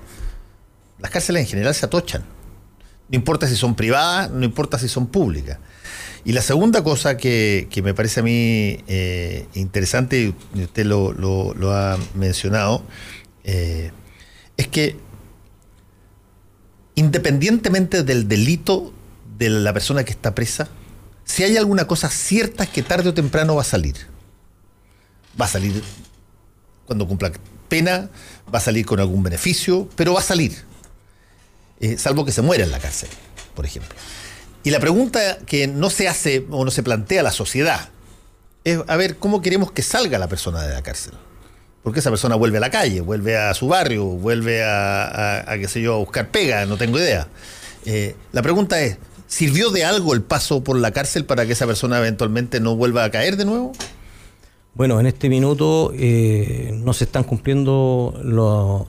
las 0.99 1.11
cárceles 1.11 1.43
en 1.43 1.47
general 1.47 1.73
se 1.75 1.85
atochan. 1.85 2.23
No 3.09 3.15
importa 3.15 3.47
si 3.47 3.55
son 3.55 3.75
privadas, 3.75 4.31
no 4.31 4.43
importa 4.43 4.79
si 4.79 4.87
son 4.87 5.07
públicas. 5.07 5.59
Y 6.25 6.31
la 6.31 6.41
segunda 6.41 6.83
cosa 6.83 7.17
que, 7.17 7.67
me 7.83 7.93
parece 7.93 8.21
a 8.21 8.23
mí 8.23 8.79
eh, 8.87 9.45
interesante, 9.55 10.33
y 10.55 10.63
usted 10.63 10.85
lo, 10.85 11.73
ha 11.73 11.97
mencionado, 12.15 12.83
eh, 13.43 13.91
es 14.55 14.67
que 14.67 14.95
independientemente 16.95 18.03
del 18.03 18.27
delito 18.27 18.93
de 19.37 19.49
la 19.49 19.73
persona 19.73 20.05
que 20.05 20.11
está 20.11 20.33
presa, 20.33 20.69
si 21.25 21.43
hay 21.43 21.57
alguna 21.57 21.87
cosa 21.87 22.09
cierta 22.09 22.63
es 22.63 22.69
que 22.69 22.83
tarde 22.83 23.09
o 23.09 23.13
temprano 23.13 23.55
va 23.55 23.61
a 23.61 23.65
salir. 23.65 24.12
Va 25.39 25.45
a 25.45 25.49
salir 25.49 25.83
cuando 26.85 27.07
cumpla 27.07 27.31
pena, 27.69 28.09
va 28.53 28.59
a 28.59 28.61
salir 28.61 28.85
con 28.85 28.99
algún 28.99 29.23
beneficio, 29.23 29.89
pero 29.95 30.13
va 30.13 30.19
a 30.19 30.23
salir. 30.23 30.55
Eh, 31.79 31.97
salvo 31.97 32.23
que 32.25 32.31
se 32.31 32.41
muera 32.41 32.63
en 32.63 32.71
la 32.71 32.79
cárcel, 32.79 33.09
por 33.55 33.65
ejemplo. 33.65 33.97
Y 34.63 34.69
la 34.69 34.79
pregunta 34.79 35.39
que 35.45 35.67
no 35.67 35.89
se 35.89 36.07
hace 36.07 36.45
o 36.49 36.63
no 36.63 36.71
se 36.71 36.83
plantea 36.83 37.23
la 37.23 37.31
sociedad 37.31 37.89
es, 38.63 38.79
a 38.87 38.95
ver, 38.95 39.17
¿cómo 39.17 39.41
queremos 39.41 39.71
que 39.71 39.81
salga 39.81 40.17
la 40.17 40.27
persona 40.27 40.61
de 40.61 40.73
la 40.73 40.81
cárcel? 40.81 41.13
Porque 41.83 41.99
esa 41.99 42.09
persona 42.09 42.35
vuelve 42.35 42.57
a 42.57 42.61
la 42.61 42.69
calle, 42.69 43.01
vuelve 43.01 43.37
a 43.37 43.53
su 43.53 43.67
barrio, 43.67 44.05
vuelve 44.05 44.63
a, 44.63 45.45
qué 45.59 45.67
sé 45.67 45.81
yo, 45.81 45.95
a 45.95 45.97
buscar 45.97 46.29
pega, 46.29 46.65
no 46.65 46.77
tengo 46.77 46.97
idea. 46.97 47.27
Eh, 47.85 48.15
la 48.31 48.41
pregunta 48.41 48.81
es, 48.81 48.97
¿sirvió 49.27 49.69
de 49.69 49.83
algo 49.83 50.13
el 50.13 50.21
paso 50.21 50.63
por 50.63 50.77
la 50.77 50.91
cárcel 50.91 51.25
para 51.25 51.45
que 51.45 51.51
esa 51.51 51.67
persona 51.67 51.97
eventualmente 51.97 52.61
no 52.61 52.77
vuelva 52.77 53.03
a 53.03 53.11
caer 53.11 53.35
de 53.35 53.43
nuevo? 53.43 53.73
Bueno, 54.75 54.99
en 54.99 55.05
este 55.05 55.29
minuto 55.29 55.93
eh, 55.95 56.71
no 56.83 56.93
se 56.93 57.03
están 57.03 57.23
cumpliendo 57.23 58.19
los 58.23 58.87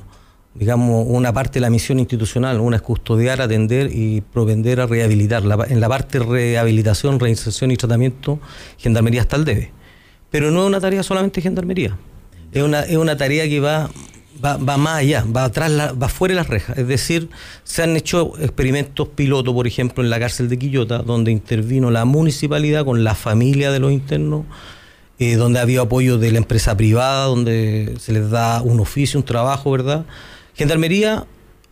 digamos, 0.54 1.04
una 1.08 1.32
parte 1.32 1.54
de 1.54 1.60
la 1.62 1.70
misión 1.70 1.98
institucional, 1.98 2.60
una 2.60 2.76
es 2.76 2.82
custodiar, 2.82 3.40
atender 3.40 3.90
y 3.92 4.20
propender 4.20 4.80
a 4.80 4.86
rehabilitar. 4.86 5.42
en 5.68 5.80
la 5.80 5.88
parte 5.88 6.20
de 6.20 6.24
rehabilitación, 6.24 7.18
reinserción 7.18 7.70
y 7.70 7.76
tratamiento, 7.76 8.38
Gendarmería 8.78 9.22
está 9.22 9.36
al 9.36 9.44
debe. 9.44 9.72
Pero 10.30 10.50
no 10.50 10.62
es 10.62 10.68
una 10.68 10.80
tarea 10.80 11.02
solamente 11.02 11.40
Gendarmería, 11.40 11.96
es 12.52 12.62
una, 12.62 12.80
es 12.82 12.96
una 12.96 13.16
tarea 13.16 13.48
que 13.48 13.60
va, 13.60 13.90
va, 14.44 14.76
más 14.76 14.98
allá, 14.98 15.24
va 15.24 15.44
atrás, 15.44 15.72
va 16.00 16.08
fuera 16.08 16.34
de 16.34 16.36
las 16.36 16.48
rejas. 16.48 16.78
Es 16.78 16.86
decir, 16.86 17.30
se 17.64 17.82
han 17.82 17.96
hecho 17.96 18.32
experimentos 18.38 19.08
pilotos, 19.08 19.52
por 19.54 19.66
ejemplo, 19.66 20.04
en 20.04 20.10
la 20.10 20.20
cárcel 20.20 20.48
de 20.48 20.58
Quillota, 20.58 20.98
donde 20.98 21.32
intervino 21.32 21.90
la 21.90 22.04
municipalidad 22.04 22.84
con 22.84 23.02
la 23.02 23.14
familia 23.14 23.72
de 23.72 23.80
los 23.80 23.92
internos, 23.92 24.44
eh, 25.18 25.36
donde 25.36 25.60
había 25.60 25.82
apoyo 25.82 26.18
de 26.18 26.32
la 26.32 26.38
empresa 26.38 26.76
privada, 26.76 27.26
donde 27.26 27.94
se 28.00 28.12
les 28.12 28.30
da 28.30 28.62
un 28.62 28.80
oficio, 28.80 29.18
un 29.18 29.24
trabajo, 29.24 29.70
¿verdad? 29.70 30.06
Gendarmería 30.54 31.26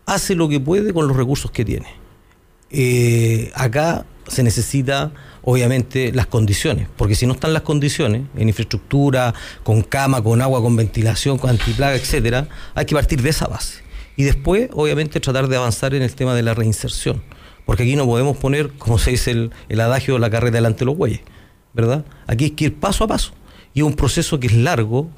hace 0.06 0.34
lo 0.34 0.48
que 0.48 0.60
puede 0.60 0.92
con 0.92 1.08
los 1.08 1.16
recursos 1.16 1.50
que 1.50 1.64
tiene. 1.64 1.88
Eh, 2.70 3.50
acá 3.54 4.06
se 4.28 4.42
necesita, 4.42 5.12
obviamente, 5.42 6.12
las 6.12 6.26
condiciones, 6.26 6.88
porque 6.96 7.14
si 7.14 7.26
no 7.26 7.32
están 7.32 7.52
las 7.52 7.62
condiciones, 7.62 8.22
en 8.36 8.48
infraestructura, 8.48 9.34
con 9.62 9.82
cama, 9.82 10.22
con 10.22 10.40
agua, 10.40 10.62
con 10.62 10.76
ventilación, 10.76 11.38
con 11.38 11.50
antiplaga, 11.50 11.96
etcétera, 11.96 12.48
hay 12.74 12.86
que 12.86 12.94
partir 12.94 13.22
de 13.22 13.30
esa 13.30 13.46
base. 13.48 13.82
Y 14.16 14.24
después, 14.24 14.68
obviamente, 14.72 15.20
tratar 15.20 15.48
de 15.48 15.56
avanzar 15.56 15.94
en 15.94 16.02
el 16.02 16.14
tema 16.14 16.34
de 16.34 16.42
la 16.42 16.54
reinserción, 16.54 17.22
porque 17.66 17.82
aquí 17.82 17.96
no 17.96 18.06
podemos 18.06 18.36
poner, 18.36 18.70
como 18.78 18.98
se 18.98 19.10
dice 19.10 19.32
el, 19.32 19.50
el 19.68 19.80
adagio, 19.80 20.18
la 20.18 20.30
carrera 20.30 20.54
delante 20.54 20.80
de 20.80 20.84
los 20.86 20.96
bueyes, 20.96 21.20
¿verdad? 21.74 22.04
Aquí 22.26 22.44
hay 22.44 22.50
que 22.50 22.66
ir 22.66 22.74
paso 22.74 23.04
a 23.04 23.08
paso. 23.08 23.32
Y 23.74 23.80
es 23.80 23.86
un 23.86 23.94
proceso 23.94 24.38
que 24.38 24.48
es 24.48 24.54
largo, 24.54 25.08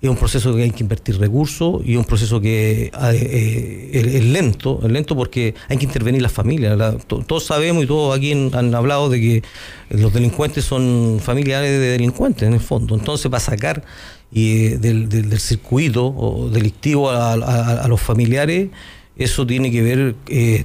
es 0.00 0.10
un 0.10 0.16
proceso 0.16 0.54
que 0.54 0.64
hay 0.64 0.70
que 0.70 0.82
invertir 0.82 1.18
recursos 1.18 1.80
y 1.84 1.96
un 1.96 2.04
proceso 2.04 2.38
que 2.40 2.90
eh, 3.12 3.90
es, 3.92 4.24
lento, 4.24 4.80
es 4.82 4.90
lento 4.90 5.16
porque 5.16 5.54
hay 5.68 5.78
que 5.78 5.86
intervenir 5.86 6.20
las 6.20 6.32
familias. 6.32 6.78
todos 7.06 7.44
sabemos 7.44 7.84
y 7.84 7.86
todos 7.86 8.16
aquí 8.16 8.32
han, 8.32 8.74
hablado 8.74 9.08
de 9.08 9.20
que 9.20 9.42
los 9.88 10.12
delincuentes 10.12 10.64
son 10.66 11.20
familiares 11.22 11.70
de 11.70 11.78
delincuentes 11.78 12.46
en 12.46 12.52
el 12.52 12.60
fondo. 12.60 12.94
Entonces, 12.94 13.30
para 13.30 13.40
sacar 13.40 13.82
del, 14.30 15.40
circuito 15.40 16.50
delictivo 16.52 17.10
a, 17.10 17.86
los 17.88 18.00
familiares, 18.00 18.68
eso 19.16 19.46
tiene 19.46 19.70
que 19.70 19.80
ver, 19.80 20.16
eh, 20.28 20.64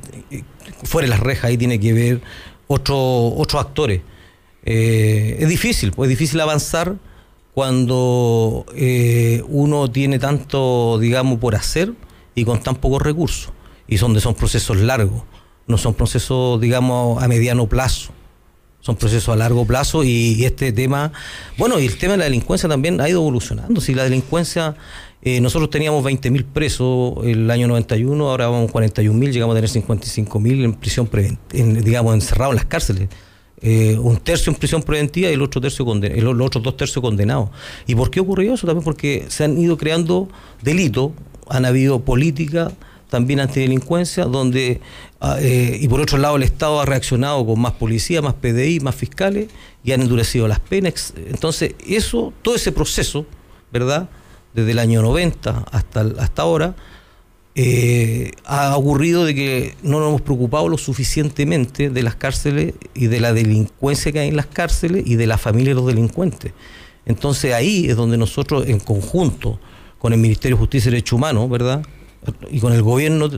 fuera 0.84 1.06
de 1.06 1.12
las 1.12 1.20
rejas, 1.22 1.46
ahí 1.46 1.58
tiene 1.58 1.80
que 1.80 1.94
ver 1.94 2.22
otro, 2.68 2.98
otros 2.98 3.62
actores. 3.62 4.02
Eh, 4.64 5.38
es 5.40 5.50
difícil, 5.50 5.92
pues 5.92 6.10
es 6.10 6.18
difícil 6.18 6.40
avanzar 6.42 6.96
cuando 7.54 8.66
eh, 8.76 9.44
uno 9.48 9.92
tiene 9.92 10.20
tanto, 10.20 10.98
digamos, 11.00 11.40
por 11.40 11.56
hacer 11.56 11.94
y 12.36 12.46
con 12.46 12.62
tan 12.62 12.76
pocos 12.76 13.02
recursos. 13.02 13.52
Y 13.88 13.98
donde 13.98 14.22
son 14.22 14.36
procesos 14.36 14.78
largos, 14.78 15.24
no 15.68 15.78
son 15.78 15.94
procesos, 15.94 16.62
digamos, 16.62 17.22
a 17.22 17.28
mediano 17.28 17.68
plazo. 17.68 18.12
Son 18.82 18.96
procesos 18.96 19.34
a 19.34 19.36
largo 19.36 19.66
plazo 19.66 20.04
y, 20.06 20.46
este 20.46 20.72
tema, 20.72 21.12
bueno, 21.58 21.80
y 21.80 21.86
el 21.86 21.98
tema 21.98 22.14
de 22.14 22.20
la 22.20 22.24
delincuencia 22.26 22.70
también 22.70 23.02
ha 23.02 23.10
ido 23.10 23.20
evolucionando. 23.20 23.82
Si 23.82 23.94
la 23.94 24.06
delincuencia, 24.06 24.76
eh, 25.22 25.42
nosotros 25.42 25.70
teníamos 25.70 26.04
20.000 26.06 26.46
presos 26.46 27.16
el 27.26 27.52
año 27.52 27.68
91, 27.68 28.30
ahora 28.30 28.48
vamos 28.48 28.70
a 28.70 28.74
41.000, 28.74 29.32
llegamos 29.32 29.54
a 29.54 29.62
tener 29.62 29.70
55.000 29.70 30.64
en 30.64 30.74
prisión, 30.76 31.10
digamos, 31.84 32.14
encerrados 32.14 32.54
en 32.54 32.56
las 32.56 32.66
cárceles. 32.66 33.10
Eh, 33.62 33.98
un 33.98 34.18
tercio 34.18 34.52
en 34.54 34.58
prisión 34.58 34.82
preventiva 34.82 35.30
y 35.30 35.34
el 35.34 35.42
otro 35.42 35.60
tercio 35.60 35.84
los 35.86 36.48
otros 36.48 36.64
dos 36.64 36.78
tercios 36.78 37.02
condenados. 37.02 37.50
¿Y 37.88 37.96
por 37.96 38.10
qué 38.10 38.22
ocurrió 38.22 38.54
eso? 38.54 38.66
También 38.66 38.84
porque 38.86 39.26
se 39.28 39.44
han 39.44 39.58
ido 39.58 39.78
creando 39.78 40.30
delitos, 40.62 41.12
han 41.50 41.66
habido 41.66 42.00
política 42.00 42.72
también 43.10 43.40
antidelincuencia, 43.40 44.26
donde, 44.26 44.82
ah, 45.20 45.38
eh, 45.40 45.78
y 45.82 45.88
por 45.88 46.00
otro 46.00 46.18
lado 46.18 46.38
el 46.38 46.44
Estado 46.44 46.80
ha 46.80 46.86
reaccionado 46.86 47.46
con 47.46 47.60
más 47.60 47.74
policía, 47.74 48.22
más 48.22 48.36
PDI, 48.36 48.80
más 48.80 48.96
fiscales, 48.96 49.50
y 49.84 49.92
han 49.92 50.02
endurecido 50.02 50.48
las 50.48 50.60
penas. 50.60 51.14
Entonces, 51.28 51.76
eso, 51.86 52.34
todo 52.44 52.56
ese 52.56 52.72
proceso, 52.72 53.26
¿verdad? 53.74 54.10
Desde 54.54 54.72
el 54.72 54.80
año 54.80 55.02
90 55.02 55.66
hasta, 55.72 56.02
hasta 56.20 56.42
ahora, 56.42 56.76
eh, 57.62 58.32
ha 58.46 58.78
ocurrido 58.78 59.26
de 59.26 59.36
que 59.36 59.76
no 59.84 60.00
nos 60.00 60.08
hemos 60.08 60.22
preocupado 60.22 60.70
lo 60.70 60.78
suficientemente 60.78 61.90
de 61.90 62.04
las 62.04 62.16
cárceles 62.16 62.74
y 62.94 63.08
de 63.08 63.20
la 63.20 63.34
delincuencia 63.34 64.14
que 64.14 64.20
hay 64.20 64.30
en 64.30 64.38
las 64.38 64.46
cárceles 64.46 65.04
y 65.06 65.18
de 65.18 65.28
la 65.28 65.38
familia 65.38 65.72
de 65.72 65.76
los 65.76 65.86
delincuentes. 65.86 66.54
Entonces 67.06 67.54
ahí 67.54 67.90
es 67.90 67.98
donde 67.98 68.18
nosotros 68.18 68.66
en 68.66 68.80
conjunto 68.80 69.60
con 69.98 70.14
el 70.14 70.20
Ministerio 70.20 70.56
de 70.56 70.60
Justicia 70.60 70.88
y 70.88 70.92
Derechos 70.92 71.18
Humanos, 71.18 71.50
¿verdad? 71.50 71.86
Y 72.50 72.62
con 72.62 72.72
el 72.72 72.82
gobierno, 72.82 73.30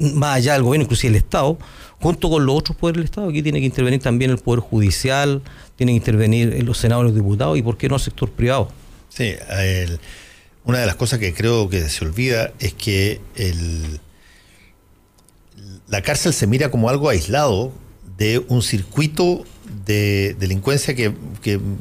más 0.00 0.38
allá 0.38 0.54
del 0.54 0.64
gobierno, 0.64 0.86
inclusive 0.86 1.10
el 1.10 1.16
Estado, 1.16 1.56
junto 2.00 2.28
con 2.30 2.44
los 2.44 2.56
otros 2.56 2.76
poderes 2.76 2.96
del 2.96 3.04
Estado, 3.04 3.28
aquí 3.28 3.40
tiene 3.40 3.60
que 3.60 3.66
intervenir 3.66 4.00
también 4.00 4.32
el 4.32 4.38
Poder 4.38 4.62
Judicial, 4.62 5.42
tiene 5.76 5.92
que 5.92 5.96
intervenir 5.98 6.60
los 6.64 6.78
senadores 6.78 7.12
los 7.12 7.22
diputados 7.22 7.56
y 7.56 7.62
por 7.62 7.76
qué 7.76 7.88
no 7.88 7.94
el 7.94 8.02
sector 8.02 8.32
privado. 8.32 8.68
Sí, 9.10 9.32
el 9.60 10.00
una 10.64 10.78
de 10.78 10.86
las 10.86 10.96
cosas 10.96 11.18
que 11.18 11.34
creo 11.34 11.68
que 11.68 11.88
se 11.88 12.04
olvida 12.04 12.52
es 12.58 12.72
que 12.72 13.20
la 15.88 16.02
cárcel 16.02 16.32
se 16.32 16.46
mira 16.46 16.70
como 16.70 16.88
algo 16.88 17.08
aislado 17.08 17.72
de 18.16 18.38
un 18.48 18.62
circuito 18.62 19.44
de 19.84 20.36
delincuencia 20.38 20.94
que, 20.94 21.12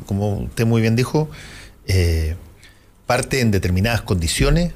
como 0.06 0.40
usted 0.40 0.66
muy 0.66 0.82
bien 0.82 0.96
dijo, 0.96 1.30
eh, 1.88 2.36
parte 3.06 3.40
en 3.40 3.52
determinadas 3.52 4.02
condiciones 4.02 4.74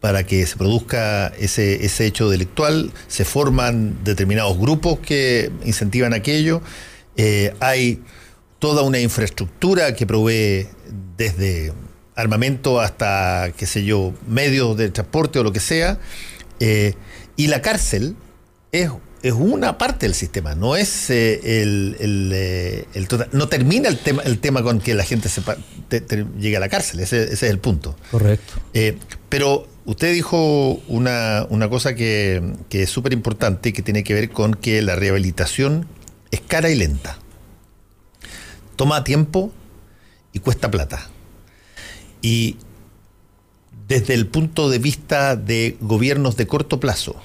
para 0.00 0.24
que 0.24 0.46
se 0.46 0.56
produzca 0.56 1.28
ese, 1.38 1.84
ese 1.84 2.06
hecho 2.06 2.30
delictual, 2.30 2.92
se 3.08 3.24
forman 3.24 4.04
determinados 4.04 4.58
grupos 4.58 5.00
que 5.00 5.50
incentivan 5.64 6.14
aquello, 6.14 6.62
eh, 7.16 7.54
hay 7.60 8.00
toda 8.58 8.82
una 8.82 9.00
infraestructura 9.00 9.94
que 9.94 10.06
provee 10.06 10.68
desde 11.16 11.72
armamento 12.18 12.80
hasta, 12.80 13.52
qué 13.56 13.64
sé 13.64 13.84
yo, 13.84 14.12
medios 14.26 14.76
de 14.76 14.90
transporte 14.90 15.38
o 15.38 15.44
lo 15.44 15.52
que 15.52 15.60
sea. 15.60 15.98
Eh, 16.58 16.94
y 17.36 17.46
la 17.46 17.62
cárcel 17.62 18.16
es, 18.72 18.90
es, 19.22 19.32
una 19.32 19.78
parte 19.78 20.06
del 20.06 20.14
sistema, 20.14 20.56
no 20.56 20.74
es 20.74 21.10
eh, 21.10 21.62
el, 21.62 21.96
eh, 22.34 22.86
el, 22.94 23.06
total, 23.06 23.28
no 23.30 23.48
termina 23.48 23.88
el 23.88 23.98
tema, 23.98 24.22
el 24.22 24.40
tema 24.40 24.64
con 24.64 24.80
que 24.80 24.94
la 24.94 25.04
gente 25.04 25.28
se 25.28 25.42
llegue 26.40 26.56
a 26.56 26.60
la 26.60 26.68
cárcel, 26.68 26.98
ese, 26.98 27.32
es 27.32 27.42
el 27.44 27.60
punto. 27.60 27.96
Correcto. 28.10 28.54
pero 29.28 29.68
usted 29.84 30.12
dijo 30.12 30.72
una, 30.88 31.46
una 31.48 31.70
cosa 31.70 31.94
que, 31.94 32.42
que 32.68 32.82
es 32.82 32.90
súper 32.90 33.12
importante, 33.12 33.72
que 33.72 33.82
tiene 33.82 34.02
que 34.02 34.14
ver 34.14 34.30
con 34.30 34.54
que 34.54 34.82
la 34.82 34.96
rehabilitación 34.96 35.86
es 36.32 36.40
cara 36.40 36.68
y 36.68 36.74
lenta. 36.74 37.18
Toma 38.74 39.04
tiempo 39.04 39.52
y 40.32 40.40
cuesta 40.40 40.68
plata. 40.68 41.08
Y 42.22 42.56
desde 43.88 44.14
el 44.14 44.26
punto 44.26 44.68
de 44.68 44.78
vista 44.78 45.34
de 45.34 45.76
gobiernos 45.80 46.36
de 46.36 46.46
corto 46.46 46.78
plazo, 46.78 47.16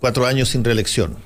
cuatro 0.00 0.26
años 0.26 0.48
sin 0.48 0.64
reelección, 0.64 1.16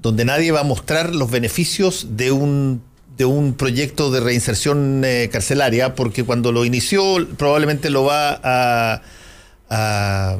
donde 0.00 0.24
nadie 0.24 0.50
va 0.50 0.60
a 0.60 0.64
mostrar 0.64 1.14
los 1.14 1.30
beneficios 1.30 2.08
de 2.16 2.32
un, 2.32 2.82
de 3.16 3.26
un 3.26 3.54
proyecto 3.54 4.10
de 4.10 4.20
reinserción 4.20 5.02
eh, 5.04 5.28
carcelaria, 5.30 5.94
porque 5.94 6.24
cuando 6.24 6.52
lo 6.52 6.64
inició 6.64 7.26
probablemente 7.36 7.90
lo 7.90 8.04
va 8.04 8.40
a, 8.42 9.02
a, 9.68 10.38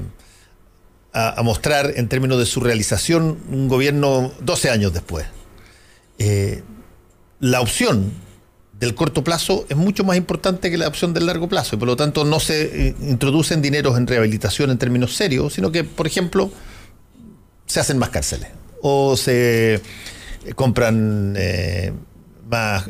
mostrar 1.42 1.92
en 1.96 2.08
términos 2.08 2.38
de 2.38 2.46
su 2.46 2.60
realización 2.60 3.38
un 3.50 3.68
gobierno 3.68 4.32
12 4.40 4.70
años 4.70 4.92
después. 4.92 5.26
Eh, 6.18 6.62
la 7.40 7.60
opción 7.60 8.12
del 8.78 8.94
corto 8.94 9.24
plazo 9.24 9.66
es 9.68 9.76
mucho 9.76 10.04
más 10.04 10.16
importante 10.16 10.70
que 10.70 10.78
la 10.78 10.86
opción 10.86 11.12
del 11.12 11.26
largo 11.26 11.48
plazo 11.48 11.74
y 11.74 11.78
por 11.78 11.88
lo 11.88 11.96
tanto 11.96 12.24
no 12.24 12.38
se 12.38 12.88
eh, 12.88 12.94
introducen 13.00 13.60
dineros 13.60 13.96
en 13.96 14.06
rehabilitación 14.06 14.70
en 14.70 14.78
términos 14.78 15.16
serios, 15.16 15.54
sino 15.54 15.72
que, 15.72 15.82
por 15.82 16.06
ejemplo, 16.06 16.50
se 17.66 17.80
hacen 17.80 17.98
más 17.98 18.10
cárceles 18.10 18.50
o 18.80 19.16
se 19.16 19.74
eh, 19.74 19.80
compran 20.54 21.34
eh, 21.36 21.92
más 22.48 22.88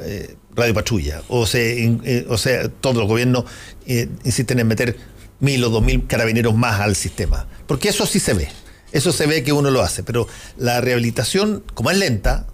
radio 0.55 0.75
patrulla 0.75 1.23
o 1.29 1.47
se 1.47 2.27
o 2.29 2.39
sea 2.39 2.69
todos 2.69 2.97
los 2.97 3.09
gobiernos 3.09 3.45
insisten 3.87 4.59
en 4.61 4.69
meter 4.69 4.97
mil 5.41 5.65
o 5.65 5.71
dos 5.71 5.83
mil 5.83 6.07
carabineros 6.07 6.55
más 6.55 6.81
al 6.81 6.97
sistema. 6.97 7.49
Porque 7.67 7.89
eso 7.89 8.07
sí 8.07 8.21
se 8.21 8.35
ve 8.35 8.49
eso 8.93 9.13
se 9.13 9.27
ve 9.27 9.43
que 9.43 9.53
uno 9.53 9.71
lo 9.71 9.83
hace 9.83 10.03
pero 10.03 10.29
la 10.57 10.81
rehabilitación 10.81 11.65
como 11.75 11.91
es 11.91 11.99
lenta 11.99 12.47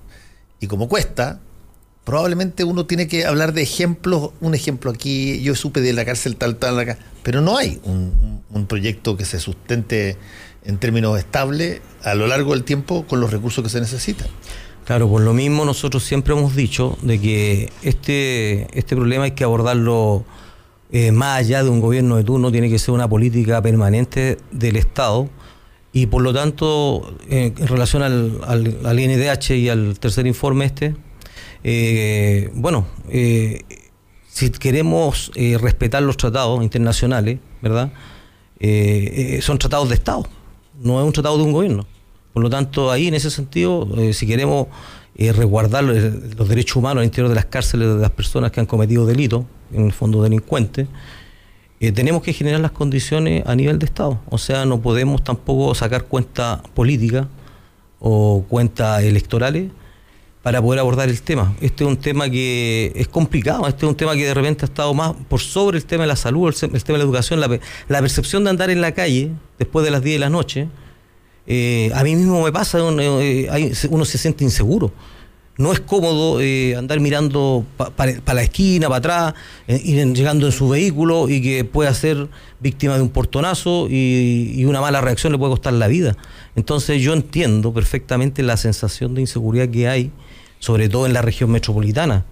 y 0.60 0.66
como 0.66 0.88
cuesta 0.88 1.40
probablemente 2.04 2.64
uno 2.64 2.86
tiene 2.86 3.08
que 3.08 3.24
hablar 3.24 3.52
de 3.54 3.62
ejemplos, 3.62 4.30
un 4.40 4.54
ejemplo 4.54 4.90
aquí, 4.90 5.40
yo 5.42 5.54
supe 5.54 5.80
de 5.80 5.92
la 5.92 6.04
cárcel 6.04 6.36
tal, 6.36 6.56
tal, 6.56 6.78
acá, 6.78 6.98
pero 7.22 7.40
no 7.40 7.56
hay 7.56 7.80
un, 7.84 8.34
proyecto 8.68 9.16
que 9.16 9.24
se 9.24 9.40
sustente 9.40 10.16
en 10.64 10.78
términos 10.78 11.18
estables 11.18 11.80
a 12.02 12.14
lo 12.14 12.26
largo 12.26 12.52
del 12.52 12.62
tiempo 12.64 13.04
con 13.06 13.20
los 13.20 13.30
recursos 13.32 13.64
que 13.64 13.70
se 13.70 13.80
necesitan. 13.80 14.28
Claro, 14.84 15.08
por 15.08 15.22
lo 15.22 15.32
mismo 15.32 15.64
nosotros 15.64 16.04
siempre 16.04 16.34
hemos 16.34 16.54
dicho 16.54 16.96
de 17.02 17.18
que 17.20 17.72
este, 17.82 18.68
este 18.78 18.94
problema 18.94 19.24
hay 19.24 19.30
que 19.32 19.44
abordarlo 19.44 20.24
eh, 20.92 21.10
más 21.10 21.38
allá 21.38 21.64
de 21.64 21.70
un 21.70 21.80
gobierno 21.80 22.16
de 22.16 22.24
turno, 22.24 22.52
tiene 22.52 22.68
que 22.68 22.78
ser 22.78 22.94
una 22.94 23.08
política 23.08 23.60
permanente 23.62 24.38
del 24.52 24.76
Estado. 24.76 25.28
Y 25.92 26.06
por 26.06 26.22
lo 26.22 26.34
tanto 26.34 27.16
eh, 27.30 27.52
en 27.56 27.66
relación 27.66 28.02
al, 28.02 28.40
al, 28.46 28.78
al 28.84 29.00
INDH 29.00 29.50
y 29.52 29.68
al 29.68 29.98
tercer 29.98 30.26
informe 30.26 30.64
este, 30.66 30.94
eh, 31.66 32.50
bueno, 32.54 32.86
eh, 33.08 33.62
si 34.28 34.50
queremos 34.50 35.32
eh, 35.34 35.56
respetar 35.58 36.02
los 36.02 36.18
tratados 36.18 36.62
internacionales, 36.62 37.38
¿verdad? 37.62 37.90
son 39.42 39.58
tratados 39.58 39.90
de 39.90 39.94
Estado, 39.94 40.26
no 40.80 40.98
es 40.98 41.06
un 41.06 41.12
tratado 41.12 41.36
de 41.36 41.42
un 41.42 41.52
gobierno. 41.52 41.86
Por 42.32 42.42
lo 42.42 42.48
tanto, 42.48 42.90
ahí 42.90 43.08
en 43.08 43.14
ese 43.14 43.30
sentido, 43.30 43.86
si 44.12 44.26
queremos 44.26 44.68
resguardar 45.18 45.84
los 45.84 46.48
derechos 46.48 46.76
humanos 46.76 47.02
al 47.02 47.04
interior 47.04 47.28
de 47.28 47.34
las 47.34 47.44
cárceles 47.44 47.88
de 47.88 48.00
las 48.00 48.10
personas 48.10 48.52
que 48.52 48.60
han 48.60 48.66
cometido 48.66 49.04
delitos, 49.04 49.44
en 49.70 49.84
el 49.84 49.92
fondo 49.92 50.22
delincuentes, 50.22 50.88
tenemos 51.78 52.22
que 52.22 52.32
generar 52.32 52.60
las 52.60 52.70
condiciones 52.70 53.42
a 53.46 53.54
nivel 53.54 53.78
de 53.78 53.84
Estado. 53.84 54.18
O 54.30 54.38
sea, 54.38 54.64
no 54.64 54.80
podemos 54.80 55.22
tampoco 55.22 55.74
sacar 55.74 56.04
cuentas 56.04 56.60
políticas 56.74 57.26
o 58.00 58.44
cuentas 58.48 59.02
electorales 59.02 59.70
para 60.44 60.60
poder 60.60 60.78
abordar 60.78 61.08
el 61.08 61.22
tema. 61.22 61.56
Este 61.62 61.84
es 61.84 61.88
un 61.88 61.96
tema 61.96 62.28
que 62.28 62.92
es 62.94 63.08
complicado, 63.08 63.66
este 63.66 63.86
es 63.86 63.88
un 63.88 63.96
tema 63.96 64.14
que 64.14 64.26
de 64.26 64.34
repente 64.34 64.66
ha 64.66 64.68
estado 64.68 64.92
más 64.92 65.14
por 65.26 65.40
sobre 65.40 65.78
el 65.78 65.86
tema 65.86 66.02
de 66.02 66.08
la 66.08 66.16
salud, 66.16 66.54
el, 66.54 66.84
tema 66.84 66.98
de 66.98 66.98
la 66.98 67.04
educación, 67.04 67.40
la, 67.40 68.00
percepción 68.00 68.44
de 68.44 68.50
andar 68.50 68.68
en 68.68 68.82
la 68.82 68.92
calle 68.92 69.30
después 69.58 69.86
de 69.86 69.90
las 69.90 70.02
10 70.02 70.16
de 70.16 70.18
la 70.18 70.28
noche. 70.28 70.68
Eh, 71.46 71.90
a 71.94 72.04
mí 72.04 72.14
mismo 72.14 72.44
me 72.44 72.52
pasa, 72.52 72.82
uno, 72.84 73.22
eh, 73.22 73.72
uno 73.88 74.04
se 74.04 74.18
siente 74.18 74.44
inseguro. 74.44 74.92
no 75.56 75.72
es 75.72 75.80
cómodo 75.80 76.42
eh, 76.42 76.76
andar 76.76 77.00
mirando 77.00 77.64
para 77.78 78.34
la 78.34 78.42
esquina, 78.42 78.88
para 78.88 78.98
atrás, 78.98 79.34
ir 79.66 80.12
llegando 80.12 80.44
en 80.44 80.52
su 80.52 80.68
vehículo 80.68 81.30
y 81.30 81.40
que 81.40 81.64
pueda 81.64 81.94
ser 81.94 82.28
víctima 82.60 82.96
de 82.96 83.00
un 83.02 83.08
portonazo 83.08 83.86
y, 83.88 84.62
una 84.66 84.82
mala 84.82 85.00
reacción 85.00 85.32
le 85.32 85.38
puede 85.38 85.52
costar 85.52 85.72
la 85.72 85.88
vida. 85.88 86.18
Entonces 86.54 87.00
yo 87.00 87.14
entiendo 87.14 87.72
perfectamente 87.72 88.42
la 88.42 88.58
sensación 88.58 89.14
de 89.14 89.22
inseguridad 89.22 89.70
que 89.70 89.88
hay, 89.88 90.12
sobre 90.64 90.88
todo 90.88 91.04
en 91.04 91.12
la 91.12 91.20
región 91.20 91.50
metropolitana, 91.50 92.24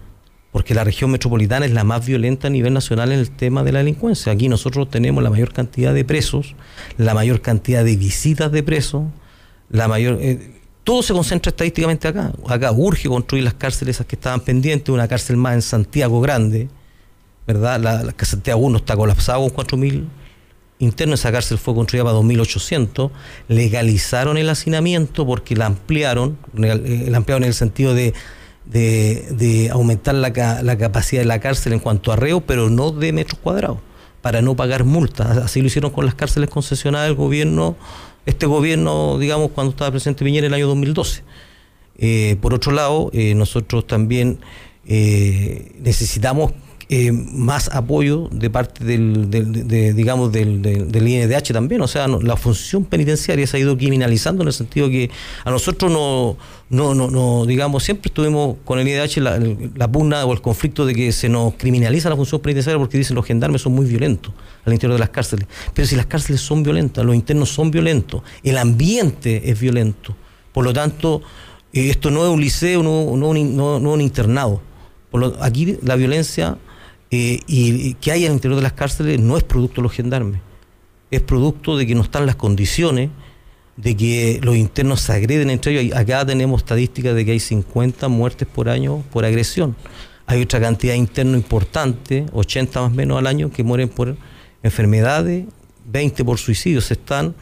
porque 0.52 0.74
la 0.74 0.84
región 0.84 1.10
metropolitana 1.10 1.66
es 1.66 1.72
la 1.72 1.84
más 1.84 2.06
violenta 2.06 2.46
a 2.46 2.50
nivel 2.50 2.72
nacional 2.72 3.12
en 3.12 3.18
el 3.18 3.30
tema 3.30 3.62
de 3.62 3.72
la 3.72 3.80
delincuencia. 3.80 4.32
Aquí 4.32 4.48
nosotros 4.48 4.88
tenemos 4.88 5.22
la 5.22 5.28
mayor 5.28 5.52
cantidad 5.52 5.92
de 5.92 6.02
presos, 6.06 6.54
la 6.96 7.12
mayor 7.12 7.42
cantidad 7.42 7.84
de 7.84 7.94
visitas 7.94 8.50
de 8.50 8.62
presos, 8.62 9.04
la 9.68 9.86
mayor... 9.86 10.16
Eh, 10.22 10.60
todo 10.82 11.02
se 11.02 11.12
concentra 11.12 11.50
estadísticamente 11.50 12.08
acá. 12.08 12.32
Acá 12.48 12.72
urge 12.72 13.06
construir 13.06 13.44
las 13.44 13.52
cárceles 13.52 13.96
esas 13.96 14.06
que 14.06 14.16
estaban 14.16 14.40
pendientes, 14.40 14.88
una 14.88 15.06
cárcel 15.08 15.36
más 15.36 15.52
en 15.52 15.62
Santiago 15.62 16.22
grande, 16.22 16.70
¿verdad? 17.46 17.78
La, 17.80 18.02
la 18.02 18.14
Santiago 18.18 18.62
1 18.62 18.78
está 18.78 18.96
colapsado 18.96 19.46
con 19.52 19.66
4.000 19.66 20.06
internos, 20.82 21.20
esa 21.20 21.32
cárcel 21.32 21.58
fue 21.58 21.74
construida 21.74 22.04
para 22.04 22.16
2.800, 22.16 23.10
legalizaron 23.48 24.36
el 24.36 24.50
hacinamiento 24.50 25.26
porque 25.26 25.56
la 25.56 25.66
ampliaron, 25.66 26.36
eh, 26.62 27.06
la 27.08 27.18
ampliaron 27.18 27.44
en 27.44 27.48
el 27.48 27.54
sentido 27.54 27.94
de, 27.94 28.14
de, 28.64 29.70
aumentar 29.70 30.14
la, 30.14 30.30
la 30.62 30.78
capacidad 30.78 31.22
de 31.22 31.26
la 31.26 31.40
cárcel 31.40 31.72
en 31.72 31.78
cuanto 31.78 32.12
a 32.12 32.16
reo, 32.16 32.40
pero 32.40 32.70
no 32.70 32.90
de 32.90 33.12
metros 33.12 33.38
cuadrados, 33.42 33.78
para 34.20 34.42
no 34.42 34.56
pagar 34.56 34.84
multas. 34.84 35.38
Así 35.38 35.60
lo 35.60 35.66
hicieron 35.68 35.90
con 35.90 36.04
las 36.04 36.14
cárceles 36.14 36.50
concesionadas 36.50 37.08
del 37.08 37.16
gobierno 37.16 37.76
este 38.26 38.46
gobierno, 38.46 39.18
digamos, 39.18 39.50
cuando 39.50 39.70
estaba 39.70 39.90
presente 39.90 40.24
Piñera 40.24 40.46
en 40.46 40.52
el 40.52 40.60
año 40.60 40.68
2012. 40.68 41.22
Eh, 41.98 42.36
por 42.40 42.54
otro 42.54 42.72
lado, 42.72 43.10
eh, 43.12 43.34
nosotros 43.34 43.86
también 43.86 44.38
eh, 44.86 45.72
necesitamos 45.80 46.52
más 47.12 47.68
apoyo 47.72 48.28
de 48.30 48.50
parte 48.50 48.84
del, 48.84 49.30
digamos, 49.94 50.30
del, 50.30 50.60
del, 50.60 51.08
INDH 51.08 51.52
también. 51.52 51.80
O 51.80 51.88
sea, 51.88 52.06
la 52.06 52.36
función 52.36 52.84
penitenciaria 52.84 53.46
se 53.46 53.56
ha 53.56 53.60
ido 53.60 53.76
criminalizando 53.76 54.42
en 54.42 54.48
el 54.48 54.52
sentido 54.52 54.88
que 54.88 55.10
a 55.44 55.50
nosotros 55.50 55.90
no, 55.90 56.36
no, 56.68 56.94
no, 56.94 57.10
no 57.10 57.46
digamos, 57.46 57.84
siempre 57.84 58.08
estuvimos 58.08 58.56
con 58.64 58.78
el 58.78 58.88
INDH 58.88 59.16
la, 59.18 59.40
la 59.74 59.90
pugna 59.90 60.24
o 60.24 60.32
el 60.32 60.40
conflicto 60.42 60.84
de 60.84 60.94
que 60.94 61.12
se 61.12 61.28
nos 61.28 61.54
criminaliza 61.54 62.10
la 62.10 62.16
función 62.16 62.40
penitenciaria 62.40 62.78
porque 62.78 62.98
dicen 62.98 63.16
los 63.16 63.24
gendarmes 63.24 63.62
son 63.62 63.72
muy 63.72 63.86
violentos 63.86 64.32
al 64.64 64.72
interior 64.72 64.94
de 64.94 65.00
las 65.00 65.10
cárceles. 65.10 65.46
Pero 65.74 65.86
si 65.88 65.96
las 65.96 66.06
cárceles 66.06 66.40
son 66.40 66.62
violentas, 66.62 67.04
los 67.04 67.14
internos 67.14 67.48
son 67.48 67.70
violentos, 67.70 68.22
el 68.42 68.58
ambiente 68.58 69.50
es 69.50 69.58
violento. 69.58 70.14
Por 70.52 70.64
lo 70.64 70.72
tanto, 70.72 71.22
eh, 71.72 71.88
esto 71.90 72.10
no 72.10 72.24
es 72.24 72.30
un 72.30 72.40
liceo, 72.40 72.82
no, 72.82 73.16
no, 73.16 73.92
un 73.92 74.00
internado. 74.00 74.60
Aquí 75.40 75.78
la 75.82 75.96
violencia 75.96 76.58
eh, 77.14 77.40
y, 77.46 77.92
que 77.94 78.10
hay 78.10 78.24
al 78.24 78.32
interior 78.32 78.56
de 78.56 78.62
las 78.62 78.72
cárceles 78.72 79.20
no 79.20 79.36
es 79.36 79.42
producto 79.44 79.76
de 79.76 79.82
los 79.82 79.92
gendarmes, 79.92 80.40
es 81.10 81.20
producto 81.20 81.76
de 81.76 81.86
que 81.86 81.94
no 81.94 82.00
están 82.00 82.24
las 82.24 82.36
condiciones 82.36 83.10
de 83.76 83.96
que 83.96 84.40
los 84.42 84.56
internos 84.56 85.02
se 85.02 85.12
agreden 85.12 85.50
entre 85.50 85.78
ellos. 85.78 85.96
Acá 85.96 86.24
tenemos 86.24 86.62
estadísticas 86.62 87.14
de 87.14 87.26
que 87.26 87.32
hay 87.32 87.40
50 87.40 88.08
muertes 88.08 88.48
por 88.48 88.70
año 88.70 89.02
por 89.12 89.26
agresión. 89.26 89.76
Hay 90.24 90.40
otra 90.40 90.58
cantidad 90.58 90.94
de 90.94 90.98
internos 90.98 91.36
importante, 91.36 92.24
80 92.32 92.80
más 92.80 92.90
o 92.90 92.94
menos 92.94 93.18
al 93.18 93.26
año, 93.26 93.50
que 93.50 93.62
mueren 93.62 93.90
por 93.90 94.16
enfermedades, 94.62 95.44
20 95.84 96.24
por 96.24 96.38
suicidios. 96.38 96.90
Están, 96.90 97.34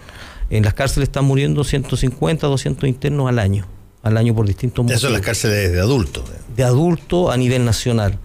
en 0.50 0.64
las 0.64 0.74
cárceles 0.74 1.10
están 1.10 1.26
muriendo 1.26 1.62
150, 1.62 2.44
200 2.44 2.88
internos 2.88 3.28
al 3.28 3.38
año, 3.38 3.68
al 4.02 4.16
año 4.16 4.34
por 4.34 4.46
distintos 4.46 4.82
motivos. 4.82 5.00
Eso 5.00 5.06
en 5.06 5.12
las 5.12 5.22
cárceles 5.22 5.70
de 5.70 5.80
adultos. 5.80 6.24
De 6.56 6.64
adultos 6.64 7.32
a 7.32 7.36
nivel 7.36 7.64
nacional. 7.64 8.18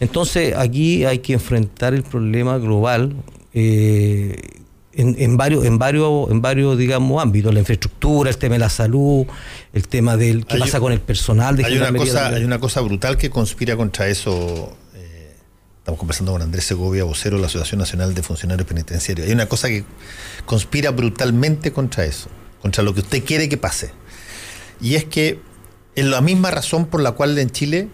Entonces 0.00 0.56
aquí 0.56 1.04
hay 1.04 1.18
que 1.18 1.34
enfrentar 1.34 1.94
el 1.94 2.02
problema 2.02 2.58
global 2.58 3.14
eh, 3.52 4.40
en, 4.92 5.36
varios, 5.36 5.64
en 5.64 5.78
varios, 5.78 6.30
en 6.30 6.42
varios, 6.42 6.76
digamos, 6.76 7.22
ámbitos, 7.22 7.54
la 7.54 7.60
infraestructura, 7.60 8.30
el 8.30 8.36
tema 8.36 8.54
de 8.54 8.58
la 8.58 8.70
salud, 8.70 9.26
el 9.72 9.88
tema 9.88 10.16
del 10.16 10.44
qué 10.46 10.58
pasa 10.58 10.80
con 10.80 10.92
el 10.92 11.00
personal 11.00 11.56
de 11.56 11.64
hay 11.64 11.76
una 11.76 11.92
cosa, 11.92 12.28
hay 12.28 12.44
una 12.44 12.58
cosa 12.58 12.80
brutal 12.80 13.16
que 13.16 13.30
conspira 13.30 13.76
contra 13.76 14.08
eso 14.08 14.76
Estamos 15.80 15.98
conversando 15.98 16.32
con 16.32 16.42
Andrés 16.42 16.64
Segovia, 16.66 17.04
vocero 17.04 17.36
de 17.36 17.40
la 17.40 17.46
Asociación 17.46 17.78
Nacional 17.78 18.14
de 18.14 18.22
Funcionarios 18.22 18.68
Penitenciarios. 18.68 19.26
Hay 19.26 19.32
una 19.32 19.46
cosa 19.46 19.68
que 19.68 19.84
conspira 20.44 20.90
brutalmente 20.90 21.72
contra 21.72 22.04
eso, 22.04 22.28
contra 22.60 22.84
lo 22.84 22.92
que 22.92 23.00
usted 23.00 23.24
quiere 23.24 23.48
que 23.48 23.56
pase. 23.56 23.90
Y 24.82 24.96
es 24.96 25.06
que 25.06 25.40
es 25.96 26.04
la 26.04 26.20
misma 26.20 26.50
razón 26.50 26.84
por 26.84 27.00
la 27.00 27.12
cual 27.12 27.38
en 27.38 27.50
Chile, 27.50 27.88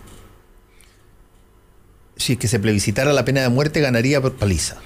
si 2.16 2.34
es 2.34 2.38
que 2.38 2.48
se 2.48 2.58
plebiscitara 2.58 3.12
la 3.12 3.24
pena 3.24 3.42
de 3.42 3.48
muerte, 3.48 3.80
ganaría 3.80 4.20
por 4.20 4.36
paliza. 4.36 4.76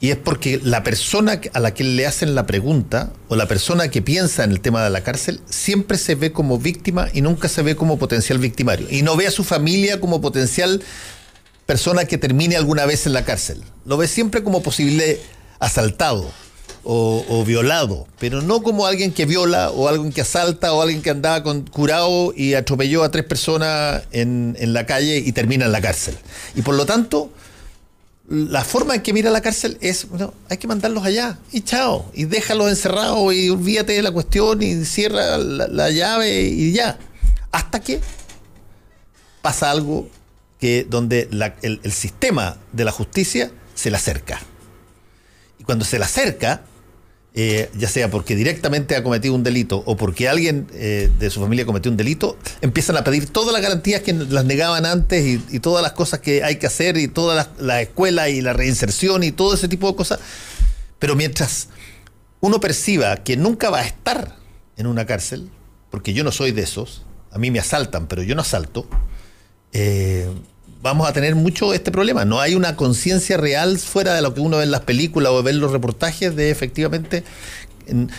Y 0.00 0.10
es 0.10 0.16
porque 0.16 0.60
la 0.62 0.82
persona 0.82 1.40
a 1.52 1.60
la 1.60 1.74
que 1.74 1.84
le 1.84 2.06
hacen 2.06 2.34
la 2.34 2.46
pregunta, 2.46 3.12
o 3.28 3.36
la 3.36 3.46
persona 3.46 3.88
que 3.88 4.02
piensa 4.02 4.42
en 4.42 4.50
el 4.50 4.60
tema 4.60 4.82
de 4.82 4.90
la 4.90 5.04
cárcel, 5.04 5.40
siempre 5.48 5.96
se 5.96 6.16
ve 6.16 6.32
como 6.32 6.58
víctima 6.58 7.08
y 7.12 7.20
nunca 7.20 7.48
se 7.48 7.62
ve 7.62 7.76
como 7.76 7.98
potencial 7.98 8.38
victimario. 8.38 8.88
Y 8.90 9.02
no 9.02 9.16
ve 9.16 9.28
a 9.28 9.30
su 9.30 9.44
familia 9.44 10.00
como 10.00 10.20
potencial 10.20 10.82
persona 11.66 12.04
que 12.04 12.18
termine 12.18 12.56
alguna 12.56 12.84
vez 12.84 13.06
en 13.06 13.12
la 13.12 13.24
cárcel. 13.24 13.62
Lo 13.84 13.96
ve 13.96 14.08
siempre 14.08 14.42
como 14.42 14.62
posible 14.62 15.20
asaltado 15.60 16.32
o, 16.84 17.44
violado, 17.46 18.06
pero 18.18 18.42
no 18.42 18.62
como 18.62 18.86
alguien 18.86 19.12
que 19.12 19.26
viola 19.26 19.70
o 19.70 19.88
alguien 19.88 20.12
que 20.12 20.22
asalta 20.22 20.72
o 20.72 20.82
alguien 20.82 21.02
que 21.02 21.10
andaba 21.10 21.42
con, 21.42 21.62
curado 21.62 22.32
y 22.36 22.54
atropelló 22.54 23.04
a 23.04 23.10
tres 23.10 23.24
personas 23.24 24.02
en, 24.10 24.56
en 24.58 24.72
la 24.72 24.86
calle 24.86 25.18
y 25.18 25.32
termina 25.32 25.66
en 25.66 25.72
la 25.72 25.80
cárcel. 25.80 26.16
Y 26.54 26.62
por 26.62 26.74
lo 26.74 26.86
tanto, 26.86 27.30
la 28.28 28.64
forma 28.64 28.94
en 28.94 29.02
que 29.02 29.12
mira 29.12 29.30
la 29.30 29.42
cárcel 29.42 29.78
es, 29.80 30.08
bueno, 30.08 30.32
hay 30.48 30.56
que 30.56 30.66
mandarlos 30.66 31.04
allá 31.04 31.38
y 31.52 31.60
chao, 31.60 32.10
y 32.14 32.24
déjalos 32.24 32.68
encerrados 32.68 33.34
y 33.34 33.50
olvídate 33.50 33.92
de 33.92 34.02
la 34.02 34.10
cuestión 34.10 34.62
y 34.62 34.84
cierra 34.84 35.38
la, 35.38 35.68
la 35.68 35.90
llave 35.90 36.42
y 36.42 36.72
ya. 36.72 36.98
Hasta 37.50 37.80
que 37.80 38.00
pasa 39.42 39.70
algo 39.70 40.08
que 40.58 40.86
donde 40.88 41.28
el, 41.62 41.92
sistema 41.92 42.56
de 42.72 42.84
la 42.84 42.92
justicia 42.92 43.50
se 43.74 43.90
le 43.90 43.96
acerca. 43.96 44.40
Y 45.58 45.64
cuando 45.64 45.84
se 45.84 45.98
le 45.98 46.04
acerca, 46.04 46.62
eh, 47.34 47.70
ya 47.78 47.88
sea 47.88 48.10
porque 48.10 48.36
directamente 48.36 48.94
ha 48.94 49.02
cometido 49.02 49.34
un 49.34 49.42
delito 49.42 49.82
o 49.86 49.96
porque 49.96 50.28
alguien 50.28 50.66
eh, 50.74 51.10
de 51.18 51.30
su 51.30 51.40
familia 51.40 51.64
cometió 51.64 51.90
un 51.90 51.96
delito, 51.96 52.36
empiezan 52.60 52.96
a 52.98 53.04
pedir 53.04 53.28
todas 53.28 53.54
las 53.54 53.62
garantías 53.62 54.02
que 54.02 54.12
las 54.12 54.44
negaban 54.44 54.84
antes 54.84 55.40
y, 55.50 55.58
todas 55.60 55.82
las 55.82 55.92
cosas 55.92 56.20
que 56.20 56.44
hay 56.44 56.56
que 56.56 56.66
hacer 56.66 56.98
y 56.98 57.08
toda 57.08 57.34
la, 57.34 57.48
la, 57.58 57.80
escuela 57.80 58.28
y 58.28 58.42
la 58.42 58.52
reinserción 58.52 59.22
y 59.22 59.32
todo 59.32 59.54
ese 59.54 59.68
tipo 59.68 59.88
de 59.88 59.96
cosas. 59.96 60.20
Pero 60.98 61.16
mientras 61.16 61.68
uno 62.40 62.60
perciba 62.60 63.16
que 63.18 63.36
nunca 63.36 63.70
va 63.70 63.80
a 63.80 63.86
estar 63.86 64.36
en 64.76 64.86
una 64.86 65.06
cárcel, 65.06 65.48
porque 65.90 66.12
yo 66.12 66.24
no 66.24 66.32
soy 66.32 66.52
de 66.52 66.62
esos, 66.62 67.02
a 67.30 67.38
mí 67.38 67.50
me 67.50 67.60
asaltan, 67.60 68.08
pero 68.08 68.22
yo 68.22 68.34
no 68.34 68.42
asalto, 68.42 68.86
eh, 69.72 70.28
vamos 70.82 71.08
a 71.08 71.12
tener 71.12 71.34
mucho 71.34 71.72
este 71.72 71.90
problema. 71.90 72.24
No 72.24 72.40
hay 72.40 72.54
una 72.54 72.76
conciencia 72.76 73.36
real 73.36 73.78
fuera 73.78 74.14
de 74.14 74.22
lo 74.22 74.34
que 74.34 74.40
uno 74.40 74.58
ve 74.58 74.64
en 74.64 74.70
las 74.70 74.80
películas 74.80 75.32
o 75.32 75.42
ve 75.42 75.52
en 75.52 75.60
los 75.60 75.70
reportajes 75.70 76.34
de 76.36 76.50
efectivamente 76.50 77.24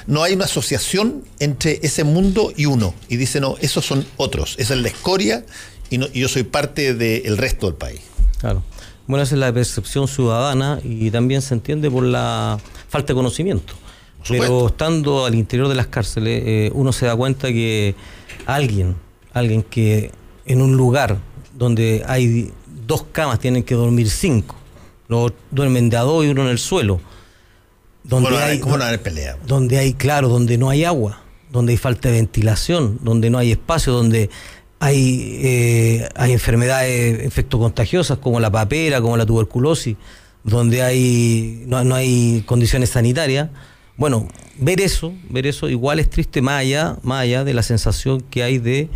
no 0.07 0.23
hay 0.23 0.33
una 0.33 0.45
asociación 0.45 1.23
entre 1.39 1.79
ese 1.83 2.03
mundo 2.03 2.51
y 2.55 2.65
uno. 2.65 2.93
Y 3.09 3.17
dice, 3.17 3.39
no, 3.39 3.55
esos 3.61 3.85
son 3.85 4.05
otros, 4.17 4.55
es 4.57 4.71
el 4.71 4.83
de 4.83 4.89
escoria 4.89 5.45
y, 5.89 5.99
yo 6.19 6.27
soy 6.27 6.43
parte 6.43 6.93
del 6.93 7.37
resto 7.37 7.67
del 7.67 7.75
país. 7.75 8.01
Claro. 8.39 8.63
Bueno, 9.07 9.23
esa 9.23 9.35
es 9.35 9.39
la 9.39 9.53
percepción 9.53 10.07
ciudadana 10.07 10.79
y 10.83 11.11
también 11.11 11.41
se 11.41 11.53
entiende 11.53 11.91
por 11.91 12.03
la 12.03 12.57
falta 12.87 13.13
de 13.13 13.15
conocimiento. 13.15 13.73
Pero 14.27 14.67
estando 14.67 15.25
al 15.25 15.35
interior 15.35 15.67
de 15.67 15.75
las 15.75 15.87
cárceles, 15.87 16.43
eh, 16.45 16.71
uno 16.73 16.93
se 16.93 17.05
da 17.05 17.15
cuenta 17.15 17.49
que 17.49 17.93
alguien, 18.45 18.95
alguien 19.33 19.63
que 19.63 20.11
en 20.45 20.61
un 20.61 20.77
lugar 20.77 21.19
donde 21.53 22.03
hay 22.07 22.51
dos 22.85 23.05
camas, 23.11 23.39
tienen 23.39 23.63
que 23.63 23.75
dormir 23.75 24.09
cinco. 24.09 24.55
Los 25.07 25.33
duermen 25.51 25.89
de 25.89 25.97
a 25.97 26.01
dos 26.01 26.25
y 26.25 26.29
uno 26.29 26.43
en 26.43 26.49
el 26.49 26.59
suelo. 26.59 26.99
Donde 28.03 28.35
hay, 28.35 28.59
¿Cómo 28.59 28.77
no 28.77 28.83
hay 28.83 28.97
pelea? 28.97 29.37
Donde 29.47 29.77
hay, 29.77 29.93
claro, 29.93 30.27
donde 30.27 30.57
no 30.57 30.69
hay 30.69 30.83
agua, 30.83 31.21
donde 31.51 31.71
hay 31.71 31.77
falta 31.77 32.09
de 32.09 32.15
ventilación, 32.15 32.99
donde 33.01 33.29
no 33.29 33.37
hay 33.37 33.51
espacio, 33.51 33.93
donde 33.93 34.29
hay, 34.79 35.39
eh, 35.41 36.09
hay 36.15 36.33
enfermedades 36.33 37.23
infectocontagiosas 37.23 38.17
como 38.17 38.41
la 38.41 38.51
papera, 38.51 38.99
como 38.99 39.15
la 39.15 39.25
tuberculosis, 39.25 39.95
donde 40.43 40.83
hay, 40.83 41.63
no, 41.67 41.81
no 41.85 41.95
hay 41.95 42.43
condiciones 42.45 42.89
sanitarias. 42.89 43.49
Bueno, 43.95 44.27
ver 44.57 44.81
eso, 44.81 45.13
ver 45.29 45.47
eso 45.47 45.69
igual 45.69 45.99
es 45.99 46.09
triste 46.09 46.41
más 46.41 46.61
allá, 46.61 46.97
más 47.03 47.21
allá 47.21 47.45
de 47.45 47.53
la 47.53 47.63
sensación 47.63 48.19
que 48.19 48.43
hay 48.43 48.57
de 48.57 48.89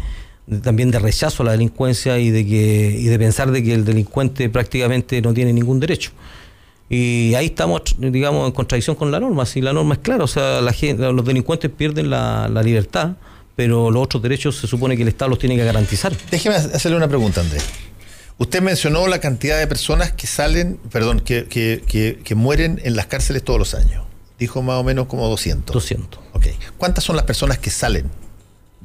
también 0.61 0.91
de 0.91 0.99
rechazo 0.99 1.43
a 1.43 1.47
la 1.47 1.51
delincuencia 1.51 2.17
y 2.19 2.31
de 2.31 2.45
que 2.45 2.95
y 2.97 3.05
de 3.05 3.19
pensar 3.19 3.51
de 3.51 3.63
que 3.63 3.73
el 3.73 3.83
delincuente 3.83 4.49
prácticamente 4.49 5.21
no 5.21 5.33
tiene 5.33 5.53
ningún 5.53 5.79
derecho. 5.79 6.11
Y 6.89 7.35
ahí 7.35 7.47
estamos, 7.47 7.81
digamos, 7.97 8.47
en 8.47 8.53
contradicción 8.53 8.95
con 8.95 9.11
la 9.11 9.19
norma. 9.19 9.45
Si 9.45 9.59
la 9.59 9.73
norma 9.73 9.95
es 9.95 9.99
clara, 9.99 10.23
o 10.23 10.27
sea, 10.27 10.61
la 10.61 10.71
gente, 10.71 11.11
los 11.11 11.25
delincuentes 11.25 11.69
pierden 11.69 12.09
la, 12.09 12.47
libertad, 12.63 13.17
pero 13.57 13.91
los 13.91 14.03
otros 14.03 14.23
derechos 14.23 14.55
se 14.55 14.67
supone 14.67 14.95
que 14.95 15.01
el 15.01 15.09
Estado 15.09 15.29
los 15.29 15.39
tiene 15.39 15.57
que 15.57 15.65
garantizar. 15.65 16.15
Déjeme 16.31 16.55
hacerle 16.55 16.95
una 16.95 17.09
pregunta, 17.09 17.41
Andrés. 17.41 17.65
Usted 18.37 18.61
mencionó 18.61 19.07
la 19.07 19.19
cantidad 19.19 19.59
de 19.59 19.67
personas 19.67 20.13
que 20.13 20.27
salen, 20.27 20.79
perdón, 20.91 21.19
que, 21.19 21.47
que, 21.47 22.35
mueren 22.35 22.79
en 22.83 22.95
las 22.95 23.07
cárceles 23.07 23.43
todos 23.43 23.59
los 23.59 23.73
años. 23.73 24.05
Dijo 24.39 24.61
más 24.61 24.75
o 24.75 24.83
menos 24.83 25.07
como 25.07 25.27
200. 25.27 25.73
200. 25.73 26.19
Ok. 26.33 26.45
¿Cuántas 26.77 27.03
son 27.03 27.15
las 27.17 27.25
personas 27.25 27.57
que 27.57 27.71
salen 27.71 28.05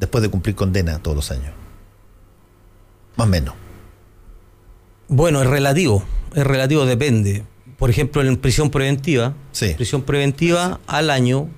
después 0.02 0.20
de 0.20 0.28
cumplir 0.28 0.56
condena 0.56 0.98
todos 0.98 1.16
los 1.16 1.30
años? 1.30 1.52
Más 3.14 3.28
o 3.28 3.30
menos. 3.30 3.54
Bueno, 5.06 5.40
es 5.40 5.48
relativo. 5.48 6.02
Es 6.34 6.44
relativo, 6.44 6.84
depende. 6.84 7.44
Por 7.78 7.88
ejemplo, 7.88 8.20
en 8.20 8.36
prisión 8.36 8.70
preventiva. 8.70 9.34
Sí. 9.52 9.74
Prisión 9.76 10.02
preventiva 10.02 10.80
al 10.88 11.08
año 11.08 11.48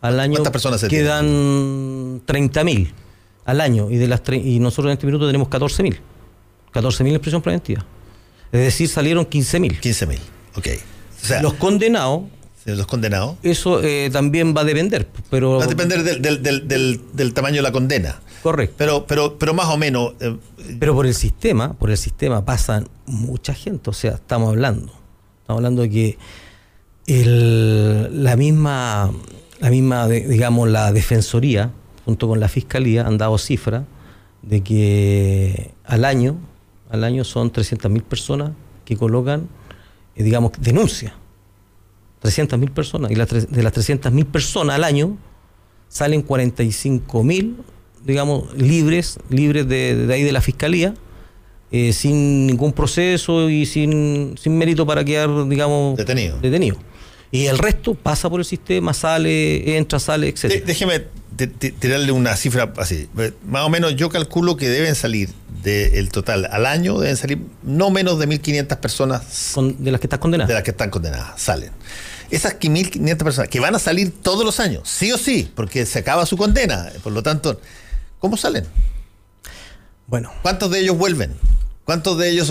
al 0.00 0.20
año 0.20 0.34
¿Cuántas 0.34 0.52
personas 0.52 0.80
se 0.82 0.88
quedan 0.88 2.22
30.000 2.26 2.92
al 3.46 3.60
año 3.62 3.90
y 3.90 3.96
de 3.96 4.06
las 4.06 4.20
y 4.30 4.60
nosotros 4.60 4.90
en 4.90 4.92
este 4.92 5.06
minuto 5.06 5.26
tenemos 5.26 5.48
14.000. 5.48 5.98
14.000 6.74 7.14
en 7.14 7.20
prisión 7.20 7.42
preventiva. 7.42 7.84
Es 8.52 8.60
decir, 8.60 8.88
salieron 8.88 9.24
15.000. 9.24 9.80
15.000, 9.80 10.18
ok. 10.56 11.42
los 11.42 11.54
condenados 11.54 12.24
los 12.64 12.86
condenados. 12.86 13.36
Eso 13.42 13.82
eh, 13.82 14.10
también 14.12 14.54
va 14.56 14.62
a 14.62 14.64
depender, 14.64 15.08
pero 15.30 15.58
va 15.58 15.64
a 15.64 15.66
depender 15.66 16.02
del, 16.02 17.34
tamaño 17.34 17.56
de 17.56 17.62
la 17.62 17.72
condena. 17.72 18.20
Correcto. 18.42 18.74
Pero, 18.78 19.06
pero, 19.06 19.38
pero 19.38 19.54
más 19.54 19.66
o 19.66 19.76
menos. 19.76 20.14
Eh, 20.20 20.36
pero 20.78 20.94
por 20.94 21.06
el 21.06 21.14
sistema, 21.14 21.74
por 21.74 21.90
el 21.90 21.98
sistema 21.98 22.44
pasan 22.44 22.88
mucha 23.06 23.54
gente. 23.54 23.90
O 23.90 23.92
sea, 23.92 24.12
estamos 24.12 24.48
hablando, 24.48 24.92
estamos 25.40 25.58
hablando 25.58 25.82
de 25.82 25.90
que 25.90 26.18
el, 27.06 28.24
la 28.24 28.36
misma 28.36 29.12
la 29.64 29.70
misma, 29.70 30.08
digamos, 30.08 30.68
la 30.68 30.92
Defensoría, 30.92 31.70
junto 32.04 32.28
con 32.28 32.38
la 32.38 32.48
Fiscalía, 32.48 33.06
han 33.06 33.16
dado 33.16 33.38
cifras 33.38 33.84
de 34.42 34.62
que 34.62 35.70
al 35.84 36.04
año, 36.04 36.36
al 36.90 37.02
año 37.02 37.24
son 37.24 37.50
300.000 37.50 38.02
personas 38.02 38.50
que 38.84 38.96
colocan, 38.96 39.48
eh, 40.16 40.22
digamos, 40.22 40.52
denuncia. 40.58 41.14
300.000 42.24 42.70
personas. 42.70 43.10
Y 43.10 43.14
de 43.14 43.62
las 43.62 43.74
300.000 43.74 44.24
personas 44.26 44.76
al 44.76 44.84
año 44.84 45.16
salen 45.88 46.26
45.000, 46.26 47.54
digamos, 48.04 48.56
libres, 48.56 49.18
libres 49.28 49.68
de, 49.68 50.08
ahí 50.10 50.22
de 50.22 50.32
la 50.32 50.40
Fiscalía, 50.40 50.94
eh, 51.70 51.92
sin 51.92 52.46
ningún 52.46 52.72
proceso 52.72 53.50
y 53.50 53.66
sin, 53.66 54.36
sin 54.40 54.56
mérito 54.56 54.86
para 54.86 55.04
quedar, 55.04 55.48
digamos, 55.48 55.96
detenido. 55.96 56.40
detenido. 56.40 56.76
Y 57.30 57.46
el 57.46 57.58
resto 57.58 57.94
pasa 57.94 58.30
por 58.30 58.40
el 58.40 58.46
sistema, 58.46 58.94
sale, 58.94 59.76
entra, 59.76 59.98
sale, 59.98 60.28
etc. 60.28 60.64
déjeme 60.64 61.02
tirarle 61.80 62.12
una 62.12 62.36
cifra 62.36 62.72
así. 62.76 63.08
Más 63.46 63.64
o 63.64 63.68
menos 63.68 63.96
yo 63.96 64.08
calculo 64.08 64.56
que 64.56 64.68
deben 64.68 64.94
salir 64.94 65.30
del 65.64 66.10
total 66.10 66.48
al 66.50 66.66
año, 66.66 66.98
deben 67.00 67.16
salir 67.16 67.38
no 67.62 67.90
menos 67.90 68.18
de 68.18 68.28
1.500 68.28 68.76
personas. 68.78 69.54
de 69.78 69.90
las 69.90 70.00
que 70.00 70.06
están 70.06 70.20
condenadas. 70.20 70.48
De 70.48 70.54
las 70.54 70.62
que 70.62 70.70
están 70.70 70.90
condenadas, 70.90 71.40
salen. 71.40 71.70
Esas 72.30 72.58
1.500 72.58 73.16
personas 73.18 73.48
que 73.48 73.60
van 73.60 73.74
a 73.74 73.78
salir 73.78 74.12
todos 74.22 74.44
los 74.44 74.60
años, 74.60 74.88
sí 74.88 75.12
o 75.12 75.18
sí, 75.18 75.50
porque 75.54 75.86
se 75.86 75.98
acaba 75.98 76.26
su 76.26 76.36
condena. 76.36 76.90
Por 77.02 77.12
lo 77.12 77.22
tanto, 77.22 77.60
¿cómo 78.18 78.36
salen? 78.36 78.66
Bueno. 80.06 80.32
¿Cuántos 80.42 80.70
de 80.70 80.80
ellos 80.80 80.96
vuelven? 80.96 81.34
¿Cuántos 81.84 82.16
de 82.16 82.30
ellos 82.30 82.50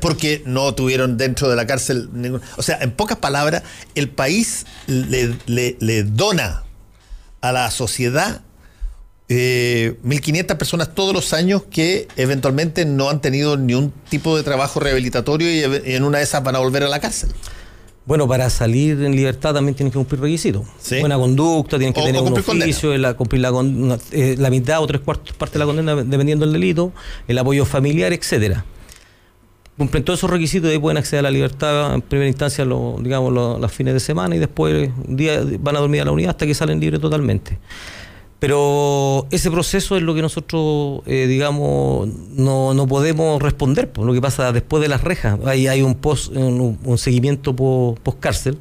porque 0.00 0.42
no 0.46 0.74
tuvieron 0.74 1.16
dentro 1.16 1.48
de 1.48 1.54
la 1.54 1.66
cárcel 1.66 2.08
ningún... 2.12 2.42
O 2.56 2.62
sea, 2.62 2.78
en 2.80 2.90
pocas 2.90 3.18
palabras, 3.18 3.62
el 3.94 4.10
país 4.10 4.66
le, 4.86 6.02
dona 6.02 6.64
a 7.40 7.52
la 7.52 7.70
sociedad 7.70 8.40
eh, 9.28 9.96
1.500 10.04 10.56
personas 10.56 10.94
todos 10.94 11.14
los 11.14 11.32
años 11.32 11.62
que 11.70 12.08
eventualmente 12.16 12.84
no 12.84 13.10
han 13.10 13.20
tenido 13.20 13.56
ni 13.56 13.74
un 13.74 13.92
tipo 14.08 14.36
de 14.36 14.42
trabajo 14.42 14.80
rehabilitatorio 14.80 15.50
y 15.50 15.94
en 15.94 16.02
una 16.02 16.18
de 16.18 16.24
esas 16.24 16.42
van 16.42 16.56
a 16.56 16.58
volver 16.58 16.82
a 16.82 16.88
la 16.88 16.98
cárcel. 16.98 17.30
Bueno, 18.06 18.28
para 18.28 18.50
salir 18.50 19.02
en 19.02 19.16
libertad 19.16 19.54
también 19.54 19.74
tienen 19.74 19.90
que 19.90 19.96
cumplir 19.96 20.20
requisitos. 20.20 20.66
Buena 21.00 21.16
conducta, 21.16 21.78
tienen 21.78 21.94
que 21.94 22.02
tener 22.02 22.20
un 22.20 22.38
oficio, 22.38 22.96
la, 22.98 23.14
cumplir 23.14 23.40
la, 23.40 23.50
eh, 24.12 24.36
la, 24.38 24.50
mitad 24.50 24.82
o 24.82 24.86
tres 24.86 25.00
cuartos 25.00 25.34
parte 25.34 25.54
de 25.54 25.60
la 25.60 25.64
condena 25.64 25.96
dependiendo 25.96 26.44
del 26.44 26.52
delito, 26.52 26.92
el 27.26 27.38
apoyo 27.38 27.64
familiar, 27.64 28.12
etcétera. 28.12 28.64
Cumplen 29.78 30.04
todos 30.04 30.20
esos 30.20 30.30
requisitos 30.30 30.68
y 30.68 30.74
ahí 30.74 30.78
pueden 30.78 30.98
acceder 30.98 31.20
a 31.20 31.22
la 31.22 31.30
libertad 31.30 31.94
en 31.94 32.02
primera 32.02 32.28
instancia, 32.28 32.64
lo, 32.64 32.98
digamos, 33.00 33.32
los 33.32 33.72
fines 33.72 33.94
de 33.94 34.00
semana 34.00 34.36
y 34.36 34.38
después 34.38 34.90
un 35.08 35.16
día 35.16 35.42
van 35.58 35.76
a 35.76 35.80
dormir 35.80 36.02
a 36.02 36.04
la 36.04 36.12
unidad 36.12 36.30
hasta 36.30 36.46
que 36.46 36.54
salen 36.54 36.78
libres 36.80 37.00
totalmente. 37.00 37.58
Pero 38.44 39.26
ese 39.30 39.50
proceso 39.50 39.96
es 39.96 40.02
lo 40.02 40.14
que 40.14 40.20
nosotros, 40.20 41.00
eh, 41.06 41.26
digamos, 41.26 42.06
no, 42.36 42.74
no, 42.74 42.86
podemos 42.86 43.40
responder 43.40 43.90
por 43.90 44.04
lo 44.04 44.12
que 44.12 44.20
pasa 44.20 44.52
después 44.52 44.82
de 44.82 44.88
las 44.88 45.02
rejas. 45.02 45.40
Hay, 45.46 45.66
hay 45.66 45.80
un, 45.80 45.94
post, 45.94 46.30
un, 46.36 46.98
seguimiento 46.98 47.56
post 47.56 48.20
cárcel 48.20 48.58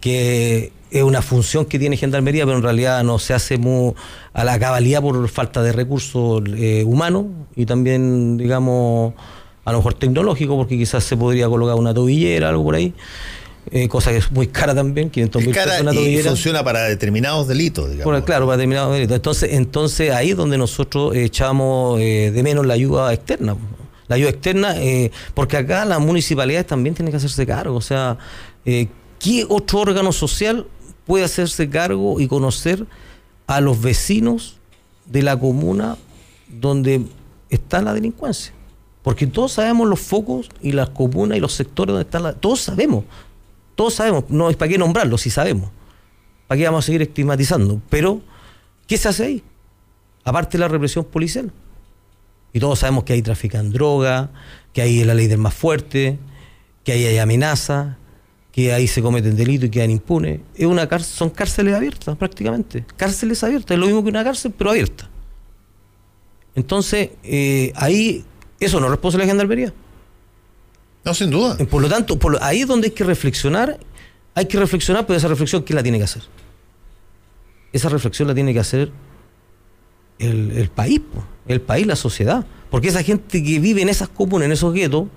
que 0.00 0.72
es 0.90 1.02
una 1.02 1.20
función 1.20 1.66
que 1.66 1.78
tiene 1.78 1.98
Gendarmería, 1.98 2.46
pero 2.46 2.56
en 2.56 2.62
realidad 2.62 3.04
no 3.04 3.18
se 3.18 3.34
hace 3.34 3.58
muy 3.58 3.92
a 4.32 4.44
la 4.44 4.58
cabalidad 4.58 5.02
por 5.02 5.28
falta 5.28 5.62
de 5.62 5.72
recursos 5.72 6.42
eh, 6.56 6.84
humanos 6.86 7.26
y 7.54 7.66
también, 7.66 8.38
digamos, 8.38 9.12
a 9.66 9.72
lo 9.72 9.78
mejor 9.80 9.92
tecnológico, 9.92 10.56
porque 10.56 10.78
quizás 10.78 11.04
se 11.04 11.18
podría 11.18 11.48
colocar 11.48 11.74
una 11.74 11.92
tobillera, 11.92 12.48
algo 12.48 12.64
por 12.64 12.76
ahí. 12.76 12.94
Eh, 13.70 13.88
cosa 13.88 14.10
que 14.10 14.18
es 14.18 14.30
muy 14.30 14.46
cara 14.46 14.74
también, 14.74 15.10
500 15.10 15.42
mil 15.42 15.56
y 15.94 16.22
funciona 16.22 16.64
para 16.64 16.84
determinados 16.84 17.48
delitos, 17.48 17.90
digamos. 17.90 18.24
claro, 18.24 18.46
para 18.46 18.56
determinados 18.56 18.92
delitos. 18.94 19.16
Entonces, 19.16 19.52
entonces 19.52 20.10
ahí 20.10 20.30
es 20.30 20.36
donde 20.36 20.56
nosotros 20.56 21.14
echamos 21.14 22.00
eh, 22.00 22.30
de 22.32 22.42
menos 22.42 22.66
la 22.66 22.74
ayuda 22.74 23.12
externa. 23.12 23.56
La 24.06 24.16
ayuda 24.16 24.30
externa, 24.30 24.76
eh, 24.76 25.10
porque 25.34 25.58
acá 25.58 25.84
las 25.84 26.00
municipalidades 26.00 26.66
también 26.66 26.94
tienen 26.94 27.12
que 27.12 27.18
hacerse 27.18 27.46
cargo. 27.46 27.76
O 27.76 27.80
sea, 27.82 28.16
¿qué 28.64 29.46
otro 29.48 29.80
órgano 29.80 30.12
social 30.12 30.66
puede 31.04 31.24
hacerse 31.24 31.68
cargo 31.68 32.20
y 32.20 32.26
conocer 32.26 32.86
a 33.46 33.60
los 33.60 33.80
vecinos 33.80 34.56
de 35.04 35.22
la 35.22 35.38
comuna 35.38 35.98
donde 36.48 37.02
está 37.50 37.82
la 37.82 37.92
delincuencia? 37.92 38.54
Porque 39.02 39.26
todos 39.26 39.52
sabemos 39.52 39.88
los 39.88 40.00
focos 40.00 40.48
y 40.62 40.72
las 40.72 40.90
comunas 40.90 41.36
y 41.38 41.40
los 41.40 41.52
sectores 41.52 41.92
donde 41.92 42.04
están 42.04 42.22
las... 42.22 42.36
Todos 42.40 42.60
sabemos. 42.60 43.04
Todos 43.78 43.94
sabemos, 43.94 44.24
no 44.28 44.50
es 44.50 44.56
para 44.56 44.70
qué 44.70 44.76
nombrarlo 44.76 45.16
si 45.18 45.30
sabemos. 45.30 45.70
¿Para 46.48 46.58
qué 46.58 46.64
vamos 46.64 46.84
a 46.84 46.86
seguir 46.86 47.00
estigmatizando? 47.02 47.80
Pero, 47.88 48.20
¿qué 48.88 48.96
se 48.96 49.08
hace 49.08 49.24
ahí? 49.24 49.42
Aparte 50.24 50.58
de 50.58 50.62
la 50.62 50.66
represión 50.66 51.04
policial. 51.04 51.52
Y 52.52 52.58
todos 52.58 52.80
sabemos 52.80 53.04
que 53.04 53.12
ahí 53.12 53.22
trafican 53.22 53.70
droga, 53.70 54.30
que 54.72 54.82
ahí 54.82 55.04
la 55.04 55.14
ley 55.14 55.28
del 55.28 55.38
más 55.38 55.54
fuerte, 55.54 56.18
que 56.82 56.90
ahí 56.90 57.04
hay 57.04 57.18
amenaza, 57.18 57.98
que 58.50 58.72
ahí 58.72 58.88
se 58.88 59.00
cometen 59.00 59.36
delitos 59.36 59.68
y 59.68 59.70
quedan 59.70 59.92
impunes. 59.92 60.40
Es 60.56 60.66
una 60.66 60.88
cárcel, 60.88 61.14
son 61.14 61.30
cárceles 61.30 61.76
abiertas 61.76 62.16
prácticamente. 62.16 62.84
Cárceles 62.96 63.44
abiertas, 63.44 63.76
es 63.76 63.78
lo 63.78 63.86
mismo 63.86 64.02
que 64.02 64.10
una 64.10 64.24
cárcel, 64.24 64.52
pero 64.58 64.70
abierta. 64.70 65.08
Entonces, 66.56 67.10
eh, 67.22 67.72
ahí, 67.76 68.24
eso 68.58 68.80
no 68.80 68.86
es 68.86 68.90
responsabilidad 68.90 69.34
de 69.34 69.36
la 69.36 69.40
gendarmería. 69.44 69.87
No, 71.08 71.14
sin 71.14 71.30
duda. 71.30 71.56
Por 71.70 71.80
lo 71.80 71.88
tanto, 71.88 72.18
ahí 72.42 72.60
es 72.60 72.66
donde 72.66 72.88
hay 72.88 72.92
que 72.92 73.02
reflexionar. 73.02 73.78
Hay 74.34 74.44
que 74.44 74.58
reflexionar, 74.58 75.06
pero 75.06 75.16
esa 75.16 75.28
reflexión, 75.28 75.62
¿quién 75.62 75.76
la 75.76 75.82
tiene 75.82 75.96
que 75.96 76.04
hacer? 76.04 76.22
Esa 77.72 77.88
reflexión 77.88 78.28
la 78.28 78.34
tiene 78.34 78.52
que 78.52 78.60
hacer 78.60 78.92
el, 80.18 80.70
país, 80.74 81.00
el 81.46 81.62
país, 81.62 81.86
la 81.86 81.96
sociedad. 81.96 82.44
Porque 82.70 82.88
esa 82.88 83.02
gente 83.02 83.42
que 83.42 83.58
vive 83.58 83.80
en 83.80 83.88
esas 83.88 84.08
comunas, 84.10 84.46
en 84.46 84.52
esos 84.52 84.74
guetos, 84.74 85.08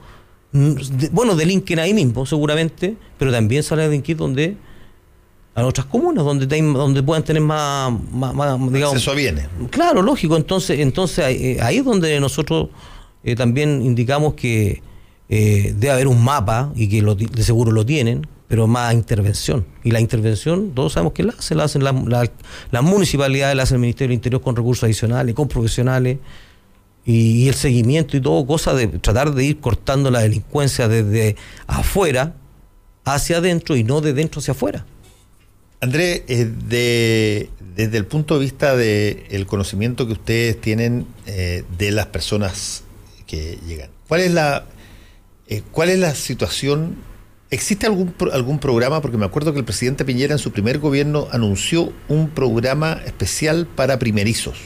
bueno, 1.11 1.36
delinquen 1.36 1.80
ahí 1.80 1.94
mismo, 1.94 2.26
seguramente, 2.26 2.95
pero 3.20 3.32
también 3.32 3.61
salen 3.61 3.86
a 3.86 3.88
delinquir 3.90 4.16
donde 4.16 4.56
a 5.53 5.66
otras 5.66 5.86
comunas 5.88 6.24
donde 6.24 6.45
donde 6.45 7.03
puedan 7.03 7.24
tener 7.24 7.42
más, 7.42 7.92
digamos 8.72 8.95
eso 8.95 9.14
viene 9.14 9.50
claro 9.70 10.02
lógico 10.02 10.38
entonces 10.38 10.80
entonces 10.80 11.26
ahí, 11.26 11.58
eh, 11.60 11.78
es 11.78 11.84
donde 11.84 12.18
nosotros 12.22 12.70
eh, 13.26 13.36
también 13.36 13.82
indicamos 13.82 14.36
que 14.36 14.82
eh, 15.34 15.74
debe 15.77 15.93
haber 15.93 16.08
un 16.10 16.22
mapa 16.22 16.74
y 16.76 16.90
que 16.90 17.01
de 17.01 17.43
seguro 17.43 17.72
lo 17.72 17.85
tienen, 17.85 18.27
pero 18.50 18.68
más 18.68 18.93
intervención. 18.93 19.66
Y 19.82 19.92
la 19.92 20.01
intervención, 20.01 20.72
todos 20.72 20.92
sabemos 20.92 21.14
que 21.14 21.24
la 21.24 21.32
hacen, 21.32 21.58
la 21.58 21.64
hacen 21.64 21.85
las 21.85 22.84
municipalidades, 22.84 23.56
la 23.56 23.64
hace 23.64 23.76
el 23.76 23.80
Ministerio 23.80 24.10
del 24.10 24.16
Interior 24.16 24.42
con 24.42 24.58
recursos 24.58 24.84
adicionales, 24.84 25.34
con 25.34 25.48
profesionales, 25.48 26.18
y, 27.06 27.48
el 27.48 27.56
seguimiento 27.56 28.18
y 28.18 28.22
todo, 28.22 28.45
cosa 28.45 28.74
de 28.74 28.88
tratar 28.88 29.34
de 29.34 29.45
ir 29.45 29.61
cortando 29.61 30.11
la 30.11 30.19
delincuencia 30.19 30.90
desde 30.90 31.38
afuera 31.66 32.35
hacia 33.06 33.38
adentro 33.38 33.77
y 33.77 33.85
no 33.85 34.01
de 34.01 34.11
dentro 34.11 34.40
hacia 34.40 34.51
afuera. 34.51 34.85
André, 35.80 36.26
eh, 36.27 36.45
de, 36.68 37.50
desde 37.77 37.98
el 37.98 38.06
punto 38.06 38.34
de 38.34 38.42
vista 38.42 38.76
del 38.76 39.45
conocimiento 39.48 40.06
que 40.08 40.14
ustedes 40.14 40.60
tienen 40.60 41.08
eh, 41.26 41.64
de 41.77 41.92
las 41.92 42.08
personas 42.08 42.84
que 43.26 43.58
llegan, 43.66 43.90
¿cuál 44.10 44.19
es 44.19 44.32
la 44.34 44.66
eh, 45.52 45.64
¿Cuál 45.74 45.90
es 45.90 46.00
la 46.00 46.16
situación? 46.16 46.96
¿Existe 47.50 47.86
algún, 47.86 48.16
algún 48.32 48.58
programa? 48.58 49.02
Porque 49.02 49.18
me 49.18 49.26
acuerdo 49.26 49.52
que 49.52 49.60
el 49.60 49.66
presidente 49.66 50.06
Piñera 50.06 50.32
en 50.32 50.40
su 50.40 50.54
primer 50.54 50.80
gobierno 50.80 51.28
anunció 51.32 51.92
un 52.08 52.30
programa 52.30 53.02
especial 53.06 53.68
para 53.68 54.00
primerizos. 54.00 54.58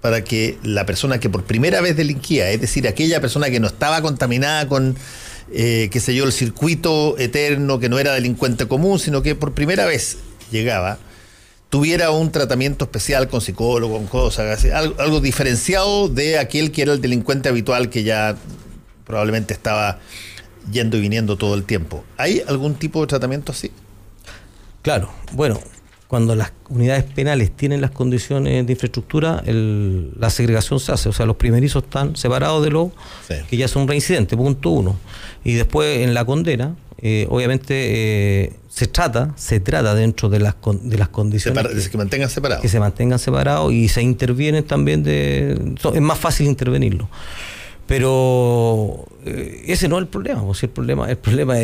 para 0.00 0.22
que 0.22 0.58
la 0.62 0.86
persona 0.86 1.18
que 1.18 1.28
por 1.28 1.42
primera 1.42 1.80
vez 1.80 1.96
delinquía, 1.96 2.50
es 2.50 2.60
decir, 2.60 2.86
aquella 2.86 3.20
persona 3.20 3.50
que 3.50 3.58
no 3.58 3.66
estaba 3.66 4.00
contaminada 4.00 4.68
con, 4.68 4.96
eh, 5.52 5.88
qué 5.90 6.00
sé 6.00 6.14
yo, 6.14 6.24
el 6.24 6.32
circuito 6.32 7.18
eterno, 7.18 7.80
que 7.80 7.88
no 7.88 7.98
era 7.98 8.12
delincuente 8.14 8.66
común, 8.66 9.00
sino 9.00 9.22
que 9.22 9.34
por 9.34 9.54
primera 9.54 9.86
vez 9.86 10.18
llegaba, 10.52 10.98
tuviera 11.68 12.12
un 12.12 12.30
tratamiento 12.30 12.84
especial 12.84 13.28
con 13.28 13.40
psicólogo, 13.40 13.96
con 13.96 14.06
cosas, 14.06 14.64
algo, 14.66 15.00
algo 15.00 15.20
diferenciado 15.20 16.08
de 16.08 16.38
aquel 16.38 16.70
que 16.70 16.82
era 16.82 16.92
el 16.92 17.00
delincuente 17.00 17.48
habitual 17.48 17.90
que 17.90 18.04
ya 18.04 18.36
probablemente 19.08 19.54
estaba 19.54 19.98
yendo 20.70 20.96
y 20.96 21.00
viniendo 21.00 21.36
todo 21.36 21.56
el 21.56 21.64
tiempo. 21.64 22.04
¿Hay 22.16 22.42
algún 22.46 22.74
tipo 22.74 23.00
de 23.00 23.08
tratamiento 23.08 23.50
así? 23.50 23.72
Claro, 24.82 25.10
bueno, 25.32 25.58
cuando 26.08 26.34
las 26.34 26.52
unidades 26.68 27.04
penales 27.04 27.50
tienen 27.50 27.80
las 27.80 27.90
condiciones 27.90 28.66
de 28.66 28.72
infraestructura, 28.72 29.42
la 29.44 30.30
segregación 30.30 30.78
se 30.80 30.92
hace. 30.92 31.08
O 31.08 31.12
sea, 31.12 31.26
los 31.26 31.36
primerizos 31.36 31.84
están 31.84 32.16
separados 32.16 32.64
de 32.64 32.70
los 32.70 32.90
que 33.48 33.56
ya 33.56 33.68
son 33.68 33.88
reincidentes, 33.88 34.36
punto 34.36 34.70
uno. 34.70 34.96
Y 35.44 35.54
después 35.54 35.98
en 35.98 36.14
la 36.14 36.24
condena, 36.24 36.76
eh, 37.00 37.26
obviamente 37.28 38.44
eh, 38.44 38.52
se 38.68 38.86
trata, 38.86 39.34
se 39.36 39.60
trata 39.60 39.94
dentro 39.94 40.28
de 40.28 40.40
las, 40.40 40.54
de 40.82 40.96
las 40.98 41.08
condiciones. 41.08 41.66
que, 41.66 41.90
que, 41.90 41.98
mantengan 41.98 42.30
separados. 42.30 42.62
Que 42.62 42.68
se 42.68 42.80
mantengan 42.80 43.18
separados 43.18 43.72
y 43.72 43.88
se 43.88 44.02
intervienen 44.02 44.64
también 44.64 45.02
de. 45.02 45.76
es 45.94 46.00
más 46.00 46.18
fácil 46.18 46.46
intervenirlo. 46.46 47.08
Pero 47.88 49.06
eh, 49.24 49.64
ese 49.66 49.88
no 49.88 49.96
es 49.96 50.02
el 50.02 50.08
problema, 50.08 50.44
pues, 50.44 50.62
el 50.62 50.68
problema, 50.68 51.10
el 51.10 51.16
problema 51.16 51.54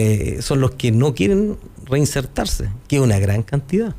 son 0.41 0.61
los 0.61 0.73
que 0.73 0.91
no 0.91 1.15
quieren 1.15 1.59
reinsertarse, 1.85 2.71
que 2.89 2.97
es 2.97 3.03
una 3.03 3.19
gran 3.19 3.43
cantidad 3.43 3.95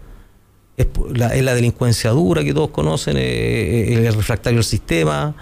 es 0.75 0.87
la, 1.13 1.53
delincuencia 1.53 2.09
dura 2.09 2.43
que 2.43 2.53
todos 2.53 2.71
conocen, 2.71 3.15
eh, 3.15 3.21
eh, 3.21 4.07
el 4.07 4.13
refractario 4.13 4.57
del 4.57 4.65
sistema. 4.65 5.33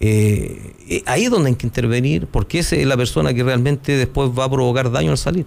Ahí 0.00 1.24
es 1.24 1.30
donde 1.30 1.50
hay 1.50 1.54
que 1.54 1.66
intervenir, 1.66 2.26
porque 2.26 2.58
esa 2.58 2.74
es 2.74 2.86
la 2.86 2.96
persona 2.96 3.32
que 3.32 3.44
realmente 3.44 3.96
después 3.96 4.30
va 4.36 4.44
a 4.44 4.50
provocar 4.50 4.90
daño 4.90 5.12
al 5.12 5.18
salir. 5.18 5.46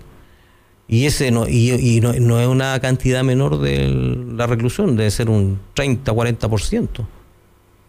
Y 0.87 1.05
ese 1.05 1.31
no, 1.31 1.45
y, 1.47 1.99
no, 2.01 2.39
es 2.39 2.47
una 2.47 2.79
cantidad 2.79 3.23
menor 3.23 3.59
de 3.59 3.89
la 4.33 4.47
reclusión, 4.47 4.95
debe 4.95 5.11
ser 5.11 5.29
un 5.29 5.59
30, 5.73 6.13
40% 6.13 7.05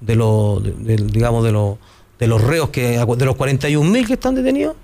de 0.00 0.16
los, 0.16 0.62
digamos, 1.12 1.44
de 1.44 1.52
los, 1.52 1.76
de 2.18 2.26
los 2.26 2.42
reos 2.42 2.70
que, 2.70 2.98
de 2.98 3.24
los 3.24 3.36
41.000 3.36 4.06
que 4.06 4.12
están 4.14 4.34
detenidos, 4.34 4.76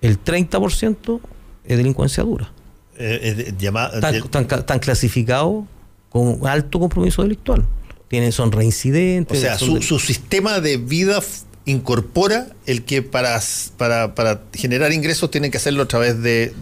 el 0.00 0.22
30% 0.22 1.20
es 1.64 1.76
delincuencia 1.76 2.22
dura. 2.22 2.52
Eh, 2.98 3.54
están, 3.60 4.78
clasificados 4.78 5.64
con 6.10 6.46
alto 6.46 6.78
compromiso 6.78 7.22
delictual. 7.22 7.64
Tienen, 8.08 8.32
son 8.32 8.52
reincidentes. 8.52 9.38
O 9.38 9.40
sea, 9.40 9.58
su, 9.58 9.98
sistema 9.98 10.60
de 10.60 10.76
vida 10.76 11.22
incorpora 11.64 12.48
el 12.66 12.84
que 12.84 13.02
para, 13.02 13.40
para, 13.78 14.42
generar 14.52 14.92
ingresos 14.92 15.30
tienen 15.30 15.50
que 15.50 15.56
hacerlo 15.56 15.84
a 15.84 15.88
través 15.88 16.22
de, 16.22 16.52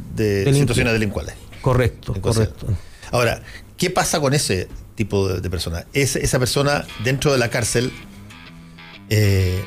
situaciones 0.52 0.92
delincuales. 0.92 1.34
Correcto, 1.60 2.14
correcto. 2.20 2.66
Ahora, 3.10 3.42
¿qué 3.76 3.90
pasa 3.90 4.20
con 4.20 4.34
ese 4.34 4.68
tipo 4.94 5.28
de, 5.28 5.50
persona? 5.50 5.86
Es, 5.92 6.16
esa 6.16 6.38
persona 6.38 6.86
dentro 7.02 7.32
de 7.32 7.38
la 7.38 7.50
cárcel, 7.50 7.90
eh, 9.08 9.64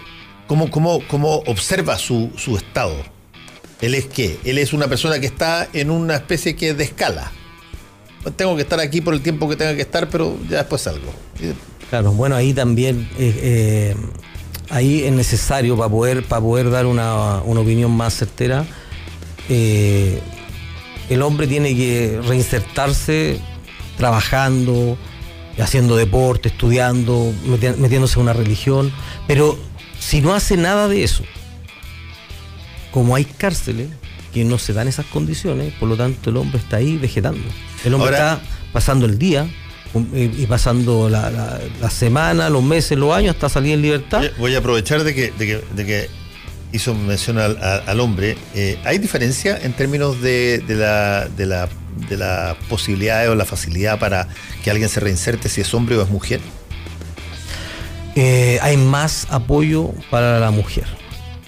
¿cómo, 0.70 1.02
cómo, 1.08 1.36
observa 1.48 1.98
su, 1.98 2.32
su 2.38 2.58
estado? 2.58 2.96
¿Él 3.82 3.96
es 3.96 4.06
qué? 4.06 4.40
Él 4.46 4.58
es 4.58 4.74
una 4.74 4.88
persona 4.88 5.20
que 5.20 5.26
está 5.26 5.68
en 5.74 5.90
una 5.90 6.16
especie 6.16 6.56
que 6.56 6.74
de 6.74 6.84
escala. 6.84 7.32
Tengo 8.36 8.56
que 8.56 8.62
estar 8.62 8.80
aquí 8.80 9.02
por 9.02 9.14
el 9.14 9.22
tiempo 9.22 9.50
que 9.50 9.56
tenga 9.56 9.76
que 9.76 9.82
estar, 9.82 10.10
pero 10.10 10.38
ya 10.50 10.60
después 10.60 10.82
salgo. 10.82 11.12
Claro, 11.90 12.14
bueno, 12.14 12.36
ahí 12.36 12.54
también 12.54 13.10
eh, 13.20 13.40
eh, 13.42 13.96
ahí 14.70 15.04
es 15.04 15.12
necesario 15.12 15.78
para 15.78 15.90
poder, 15.90 16.24
para 16.24 16.42
poder 16.42 16.70
dar 16.70 16.86
una, 16.86 17.38
opinión 17.40 17.92
más 17.92 18.16
certera. 18.16 18.66
Eh, 19.50 20.20
el 21.10 21.22
hombre 21.22 21.48
tiene 21.48 21.76
que 21.76 22.20
reinsertarse 22.26 23.40
trabajando, 23.98 24.98
haciendo 25.60 25.96
deporte, 25.96 26.50
estudiando, 26.50 27.34
metiéndose 27.78 28.16
en 28.16 28.24
una 28.24 28.34
religión, 28.34 28.92
pero 29.28 29.58
si 30.08 30.22
no 30.22 30.34
hace 30.34 30.58
nada 30.58 30.88
de 30.88 31.04
eso, 31.04 31.24
como 32.92 33.16
hay 33.16 33.26
cárceles 33.26 33.88
que 34.34 34.44
no 34.44 34.58
se 34.58 34.74
dan 34.74 34.88
esas 34.88 35.06
condiciones, 35.06 35.74
por 35.80 35.88
lo 35.88 35.96
tanto 35.96 36.30
el 36.30 36.38
hombre 36.38 36.60
está 36.60 36.78
ahí 36.78 36.98
vegetando. 36.98 37.44
El 37.86 37.94
hombre 37.94 38.12
está 38.12 38.42
pasando 38.72 39.06
el 39.06 39.18
día 39.18 39.48
y 40.14 40.46
pasando 40.48 41.10
la, 41.10 41.60
semana, 41.90 42.50
los 42.50 42.64
meses, 42.64 42.98
los 42.98 43.14
años 43.14 43.36
hasta 43.36 43.50
salir 43.50 43.74
en 43.74 43.82
libertad. 43.82 44.24
Voy 44.38 44.56
a 44.56 44.60
aprovechar 44.60 45.04
de 45.04 45.14
que, 45.14 45.32
de 45.32 45.86
que, 45.86 46.10
hizo 46.72 46.96
mención 46.96 47.38
al, 47.38 48.00
hombre. 48.00 48.36
Eh, 48.56 48.80
¿Hay 48.84 48.98
diferencia 48.98 49.58
en 49.62 49.74
términos 49.74 50.22
de, 50.22 50.64
la, 50.68 51.28
de, 51.28 51.46
la, 51.46 51.70
de 52.10 52.18
la 52.18 52.58
posibilidad 52.68 53.30
o 53.30 53.36
la 53.36 53.46
facilidad 53.46 54.00
para 54.00 54.28
que 54.64 54.72
alguien 54.72 54.90
se 54.90 55.00
reinserte 55.00 55.50
si 55.50 55.62
es 55.62 55.74
hombre 55.74 55.96
o 55.98 56.02
es 56.02 56.10
mujer? 56.10 56.42
Eh, 58.16 58.60
hay 58.62 58.78
más 58.78 59.28
apoyo 59.32 59.92
para 60.12 60.40
la 60.40 60.52
mujer 60.52 60.86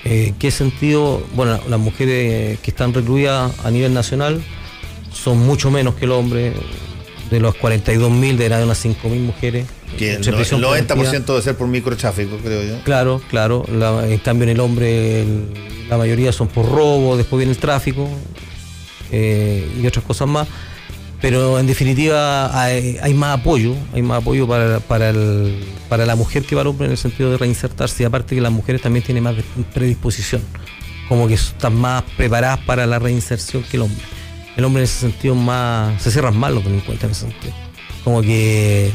eh, 0.06 0.34
¿Qué 0.38 0.52
sentido? 0.52 1.26
Bueno, 1.34 1.60
las 1.68 1.80
mujeres 1.80 2.60
que 2.60 2.72
están 2.72 2.94
recluidas 2.94 3.52
a 3.64 3.72
nivel 3.72 3.94
nacional 3.94 4.42
son 5.12 5.40
mucho 5.40 5.72
menos 5.72 5.96
que 5.96 6.06
el 6.06 6.12
hombre. 6.12 6.54
De 7.30 7.40
los 7.40 7.56
42.000, 7.56 8.36
de 8.38 8.64
unas 8.64 8.86
5.000 8.86 9.20
mujeres. 9.20 9.66
Que 9.98 10.14
el 10.14 10.24
90% 10.24 11.26
debe 11.26 11.42
ser 11.42 11.56
por 11.56 11.68
microtráfico, 11.68 12.38
creo 12.38 12.62
yo. 12.62 12.84
Claro, 12.84 13.20
claro. 13.32 13.66
en 13.68 14.20
cambio, 14.20 14.44
en 14.44 14.50
el 14.50 14.60
hombre, 14.60 15.26
la 15.90 15.98
mayoría 15.98 16.32
son 16.32 16.50
por 16.50 16.70
robo, 16.70 17.18
después 17.18 17.40
viene 17.40 17.54
el 17.54 17.58
tráfico 17.58 18.08
eh, 19.12 19.68
y 19.82 19.88
otras 19.88 20.06
cosas 20.06 20.28
más 20.28 20.48
pero 21.26 21.58
en 21.58 21.66
definitiva 21.66 22.62
hay, 22.62 23.16
más 23.16 23.40
apoyo, 23.40 23.74
hay 23.96 24.04
más 24.04 24.22
apoyo 24.22 24.48
para, 24.48 24.80
para, 24.80 25.10
el, 25.10 25.60
para 25.90 26.06
la 26.06 26.16
mujer 26.16 26.44
que 26.44 26.56
para 26.56 26.62
el 26.62 26.68
hombre 26.68 26.86
en 26.86 26.92
el 26.92 27.00
sentido 27.00 27.32
de 27.32 27.40
reinsertarse, 27.40 28.04
y 28.04 28.06
aparte 28.06 28.36
que 28.36 28.42
las 28.42 28.52
mujeres 28.52 28.84
también 28.84 29.04
tienen 29.04 29.24
más 29.24 29.34
predisposición, 29.74 30.44
como 31.10 31.28
que 31.28 31.34
están 31.34 31.74
más 31.78 32.04
preparadas 32.16 32.60
para 32.60 32.86
la 32.86 33.00
reinserción 33.00 33.64
que 33.64 33.78
el 33.78 33.82
hombre. 33.82 34.06
El 34.56 34.66
hombre 34.66 34.82
en 34.82 34.84
ese 34.84 35.00
sentido 35.00 35.34
más, 35.34 36.00
se 36.00 36.12
cierran 36.12 36.38
más 36.38 36.52
los 36.52 36.64
delincuentes 36.64 37.04
en 37.04 37.10
ese 37.10 37.22
sentido, 37.22 37.54
como 38.04 38.22
que 38.22 38.92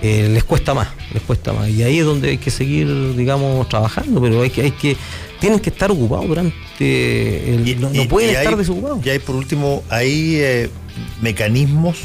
eh, 0.00 0.28
les 0.32 0.44
cuesta 0.44 0.72
más, 0.72 0.88
les 1.12 1.22
cuesta 1.22 1.52
más, 1.52 1.68
y 1.68 1.82
ahí 1.82 1.98
es 1.98 2.06
donde 2.06 2.30
hay 2.30 2.38
que 2.38 2.50
seguir, 2.50 3.14
digamos, 3.14 3.68
trabajando, 3.68 4.22
pero 4.22 4.40
hay 4.40 4.48
que, 4.48 4.62
hay 4.62 4.70
que 4.70 4.96
tienen 5.38 5.60
que 5.60 5.68
estar 5.68 5.90
ocupados 5.90 6.26
durante 6.26 7.54
el, 7.54 7.78
no, 7.78 7.90
pueden 8.08 8.34
estar 8.34 8.56
desocupados. 8.56 9.04
Y 9.04 9.10
hay 9.10 9.18
por 9.18 9.36
último, 9.36 9.84
hay 9.88 10.36
eh, 10.36 10.70
mecanismos 11.20 11.98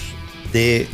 de 0.51 0.88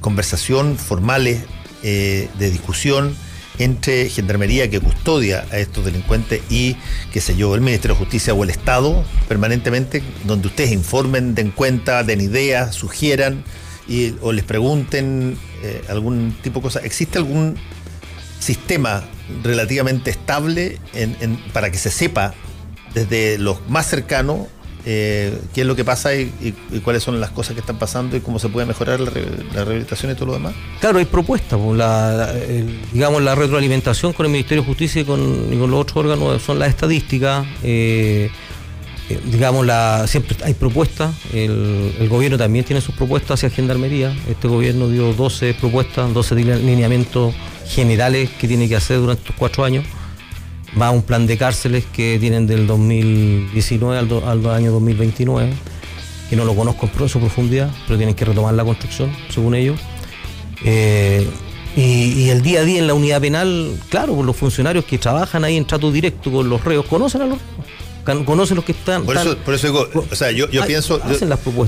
conversación 0.00 0.76
formales, 0.76 1.44
eh, 1.82 2.28
de 2.38 2.50
discusión 2.50 3.14
entre 3.58 4.08
Gendarmería 4.08 4.70
que 4.70 4.80
custodia 4.80 5.44
a 5.50 5.58
estos 5.58 5.84
delincuentes 5.84 6.40
y, 6.48 6.76
qué 7.12 7.20
sé 7.20 7.36
yo, 7.36 7.54
el 7.54 7.60
Ministerio 7.60 7.94
de 7.94 7.98
Justicia 7.98 8.32
o 8.32 8.42
el 8.42 8.50
Estado 8.50 9.04
permanentemente, 9.28 10.02
donde 10.24 10.48
ustedes 10.48 10.72
informen, 10.72 11.34
den 11.34 11.50
cuenta, 11.50 12.02
den 12.02 12.22
ideas, 12.22 12.74
sugieran 12.74 13.44
y, 13.86 14.14
o 14.22 14.32
les 14.32 14.44
pregunten 14.44 15.36
eh, 15.62 15.82
algún 15.88 16.34
tipo 16.42 16.60
de 16.60 16.62
cosa. 16.62 16.80
¿Existe 16.80 17.18
algún 17.18 17.56
sistema 18.38 19.04
relativamente 19.42 20.10
estable 20.10 20.78
para 21.52 21.70
que 21.70 21.76
se 21.76 21.90
sepa 21.90 22.32
desde 22.94 23.36
los 23.36 23.68
más 23.68 23.86
cercanos 23.86 24.46
eh, 24.86 25.38
qué 25.54 25.62
es 25.62 25.66
lo 25.66 25.76
que 25.76 25.84
pasa 25.84 26.14
y, 26.14 26.54
cuáles 26.82 27.02
son 27.02 27.20
las 27.20 27.30
cosas 27.30 27.54
que 27.54 27.60
están 27.60 27.78
pasando 27.78 28.16
y 28.16 28.20
cómo 28.20 28.38
se 28.38 28.48
puede 28.48 28.66
mejorar 28.66 29.00
la, 29.00 29.10
rehabilitación 29.10 30.12
y 30.12 30.14
todo 30.14 30.26
lo 30.26 30.32
demás? 30.34 30.54
Claro, 30.80 30.98
hay 30.98 31.04
propuestas. 31.04 31.58
Pues, 31.58 31.78
la, 31.78 32.32
digamos, 32.92 33.22
la 33.22 33.34
retroalimentación 33.34 34.12
con 34.12 34.26
el 34.26 34.32
Ministerio 34.32 34.62
de 34.62 34.68
Justicia 34.68 35.02
y 35.02 35.04
con, 35.04 35.50
los 35.50 35.80
otros 35.80 36.04
órganos 36.04 36.42
son 36.42 36.58
las 36.58 36.70
estadísticas. 36.70 37.46
Eh, 37.62 38.30
eh, 39.08 39.20
digamos, 39.24 39.66
la, 39.66 40.06
siempre 40.06 40.36
hay 40.44 40.54
propuestas. 40.54 41.14
El, 41.32 41.94
el, 41.98 42.08
gobierno 42.08 42.38
también 42.38 42.64
tiene 42.64 42.80
sus 42.80 42.94
propuestas 42.94 43.32
hacia 43.32 43.50
Gendarmería. 43.50 44.16
Este 44.28 44.48
gobierno 44.48 44.88
dio 44.88 45.12
12 45.12 45.54
propuestas, 45.54 46.12
12 46.14 46.34
lineamientos 46.36 47.34
generales 47.66 48.30
que 48.30 48.48
tiene 48.48 48.68
que 48.68 48.76
hacer 48.76 48.98
durante 48.98 49.22
estos 49.22 49.36
cuatro 49.36 49.64
años 49.64 49.84
va 50.80 50.90
un 50.90 51.02
plan 51.02 51.26
de 51.26 51.36
cárceles 51.36 51.84
que 51.92 52.18
tienen 52.18 52.46
del 52.46 52.66
2019 52.66 53.98
al, 53.98 54.46
año 54.46 54.72
2029, 54.72 55.52
que 56.28 56.36
no 56.36 56.44
lo 56.44 56.54
conozco 56.54 56.88
en 56.98 57.08
su 57.08 57.18
profundidad, 57.18 57.70
pero 57.86 57.96
tienen 57.96 58.14
que 58.14 58.24
retomar 58.24 58.54
la 58.54 58.64
construcción, 58.64 59.10
según 59.30 59.54
ellos. 59.54 59.80
Eh, 60.64 61.28
y, 61.76 62.28
el 62.28 62.42
día 62.42 62.60
a 62.60 62.64
día 62.64 62.80
en 62.80 62.86
la 62.86 62.94
unidad 62.94 63.20
penal, 63.20 63.76
claro, 63.88 64.22
los 64.22 64.36
funcionarios 64.36 64.84
que 64.84 64.98
trabajan 64.98 65.44
ahí 65.44 65.56
en 65.56 65.64
trato 65.64 65.90
directo 65.92 66.30
con 66.30 66.48
los 66.48 66.62
reos, 66.64 66.84
conocen 66.86 67.22
a 67.22 67.26
los 67.26 67.38
reos, 67.38 68.24
conocen 68.24 68.56
los 68.56 68.64
que 68.64 68.72
están. 68.72 69.04
Por 69.04 69.16
eso, 69.16 69.36
por 69.38 69.54
eso 69.54 69.66
digo, 69.68 69.88
o 70.10 70.14
sea, 70.14 70.30
yo, 70.32 70.48
pienso, 70.66 71.00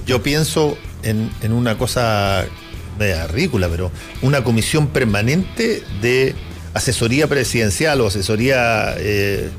yo, 0.06 0.22
pienso 0.22 0.76
en, 1.02 1.52
una 1.52 1.78
cosa 1.78 2.47
ridícula, 3.31 3.68
pero 3.68 3.90
una 4.22 4.44
comisión 4.44 4.89
permanente 4.89 5.82
de 6.00 6.34
asesoría 6.75 7.26
presidencial 7.26 8.01
o 8.01 8.07
asesoría 8.07 8.94
eh, 8.99 9.51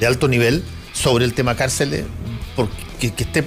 de 0.00 0.06
alto 0.06 0.28
nivel 0.28 0.62
sobre 0.92 1.24
el 1.24 1.34
tema 1.34 1.54
cárceles, 1.54 2.04
porque 2.56 3.12
que 3.12 3.22
esté 3.22 3.44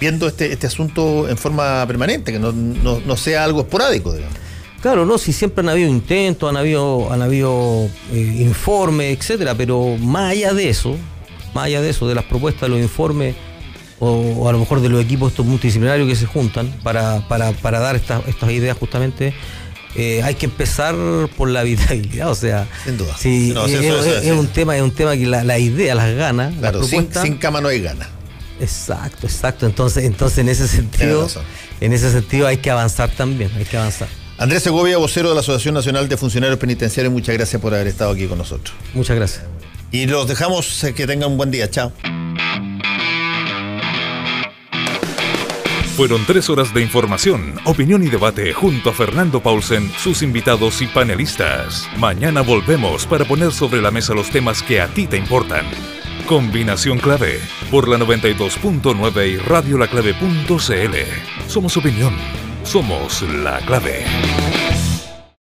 viendo 0.00 0.26
este, 0.26 0.52
este 0.52 0.66
asunto 0.66 1.28
en 1.28 1.36
forma 1.36 1.86
permanente, 1.86 2.32
que 2.32 2.38
no, 2.38 3.16
sea 3.16 3.44
algo 3.44 3.60
esporádico, 3.60 4.12
digamos. 4.12 4.38
Claro, 4.82 5.06
no, 5.06 5.16
si 5.16 5.32
siempre 5.32 5.62
han 5.62 5.70
habido 5.70 5.88
intentos, 5.88 6.50
han 6.50 6.58
habido, 6.58 7.10
han 7.10 7.22
habido 7.22 7.88
eh, 8.12 8.36
informes, 8.40 9.18
etcétera, 9.18 9.54
pero 9.54 9.96
más 9.98 10.32
allá 10.32 10.52
de 10.52 10.68
eso, 10.68 10.96
más 11.54 11.66
allá 11.66 11.80
de 11.80 11.90
eso, 11.90 12.06
de 12.06 12.14
las 12.14 12.24
propuestas, 12.24 12.62
de 12.62 12.68
los 12.68 12.80
informes, 12.80 13.34
o, 13.98 14.46
a 14.48 14.52
lo 14.52 14.58
mejor 14.58 14.80
de 14.80 14.90
los 14.90 15.02
equipos 15.02 15.30
estos 15.30 15.46
multidisciplinarios 15.46 16.06
que 16.06 16.16
se 16.16 16.26
juntan 16.26 16.70
para, 16.82 17.26
para, 17.28 17.52
para 17.52 17.78
dar 17.78 17.96
estas, 17.96 18.26
estas 18.28 18.50
ideas 18.50 18.76
justamente, 18.76 19.32
eh, 19.94 20.22
hay 20.22 20.34
que 20.34 20.46
empezar 20.46 20.94
por 21.36 21.48
la 21.48 21.60
habitabilidad, 21.60 22.30
o 22.30 22.34
sea, 22.34 22.68
sin 22.84 22.96
duda. 22.96 23.14
es, 23.16 24.32
un 24.32 24.48
tema, 24.48 24.76
es 24.76 24.82
un 24.82 24.90
tema 24.90 25.16
que 25.16 25.26
la, 25.26 25.58
idea, 25.58 25.94
las 25.94 26.14
ganas, 26.14 26.54
claro, 26.58 26.82
sin, 26.82 27.06
cama 27.38 27.60
no 27.60 27.68
hay 27.68 27.80
gana. 27.80 28.08
Exacto, 28.60 29.26
exacto. 29.26 29.66
Entonces, 29.66 30.04
entonces 30.04 30.38
en 30.38 30.48
ese 30.48 30.68
sentido, 30.68 31.28
en 31.80 31.92
ese 31.92 32.10
sentido 32.10 32.46
hay 32.46 32.58
que 32.58 32.70
avanzar 32.70 33.10
también, 33.10 33.50
hay 33.56 33.64
que 33.64 33.76
avanzar. 33.76 34.08
Andrés 34.36 34.64
Segovia, 34.64 34.98
vocero 34.98 35.28
de 35.28 35.34
la 35.36 35.42
Asociación 35.42 35.74
Nacional 35.74 36.08
de 36.08 36.16
Funcionarios 36.16 36.58
Penitenciarios, 36.58 37.12
muchas 37.12 37.36
gracias 37.36 37.62
por 37.62 37.72
haber 37.72 37.86
estado 37.86 38.10
aquí 38.10 38.26
con 38.26 38.38
nosotros. 38.38 38.74
Muchas 38.92 39.16
gracias. 39.16 39.44
Y 39.92 40.06
los 40.06 40.26
dejamos 40.26 40.82
eh, 40.82 40.92
que 40.92 41.06
tengan 41.06 41.30
un 41.30 41.36
buen 41.36 41.52
día. 41.52 41.70
Chao. 41.70 41.92
Fueron 45.96 46.26
tres 46.26 46.50
horas 46.50 46.74
de 46.74 46.82
información, 46.82 47.54
opinión 47.64 48.02
y 48.02 48.08
debate 48.08 48.52
junto 48.52 48.90
a 48.90 48.92
Fernando 48.92 49.40
Paulsen, 49.40 49.88
sus 49.92 50.22
invitados 50.22 50.82
y 50.82 50.88
panelistas. 50.88 51.88
Mañana 51.98 52.40
volvemos 52.40 53.06
para 53.06 53.24
poner 53.24 53.52
sobre 53.52 53.80
la 53.80 53.92
mesa 53.92 54.12
los 54.12 54.28
temas 54.28 54.60
que 54.60 54.80
a 54.80 54.88
ti 54.88 55.06
te 55.06 55.16
importan. 55.16 55.64
Combinación 56.26 56.98
clave 56.98 57.38
por 57.70 57.86
la 57.86 57.96
92.9 57.98 59.28
y 59.28 59.36
radiolaclave.cl. 59.36 60.96
Somos 61.46 61.76
opinión. 61.76 62.16
Somos 62.64 63.22
la 63.22 63.60
clave. 63.60 64.04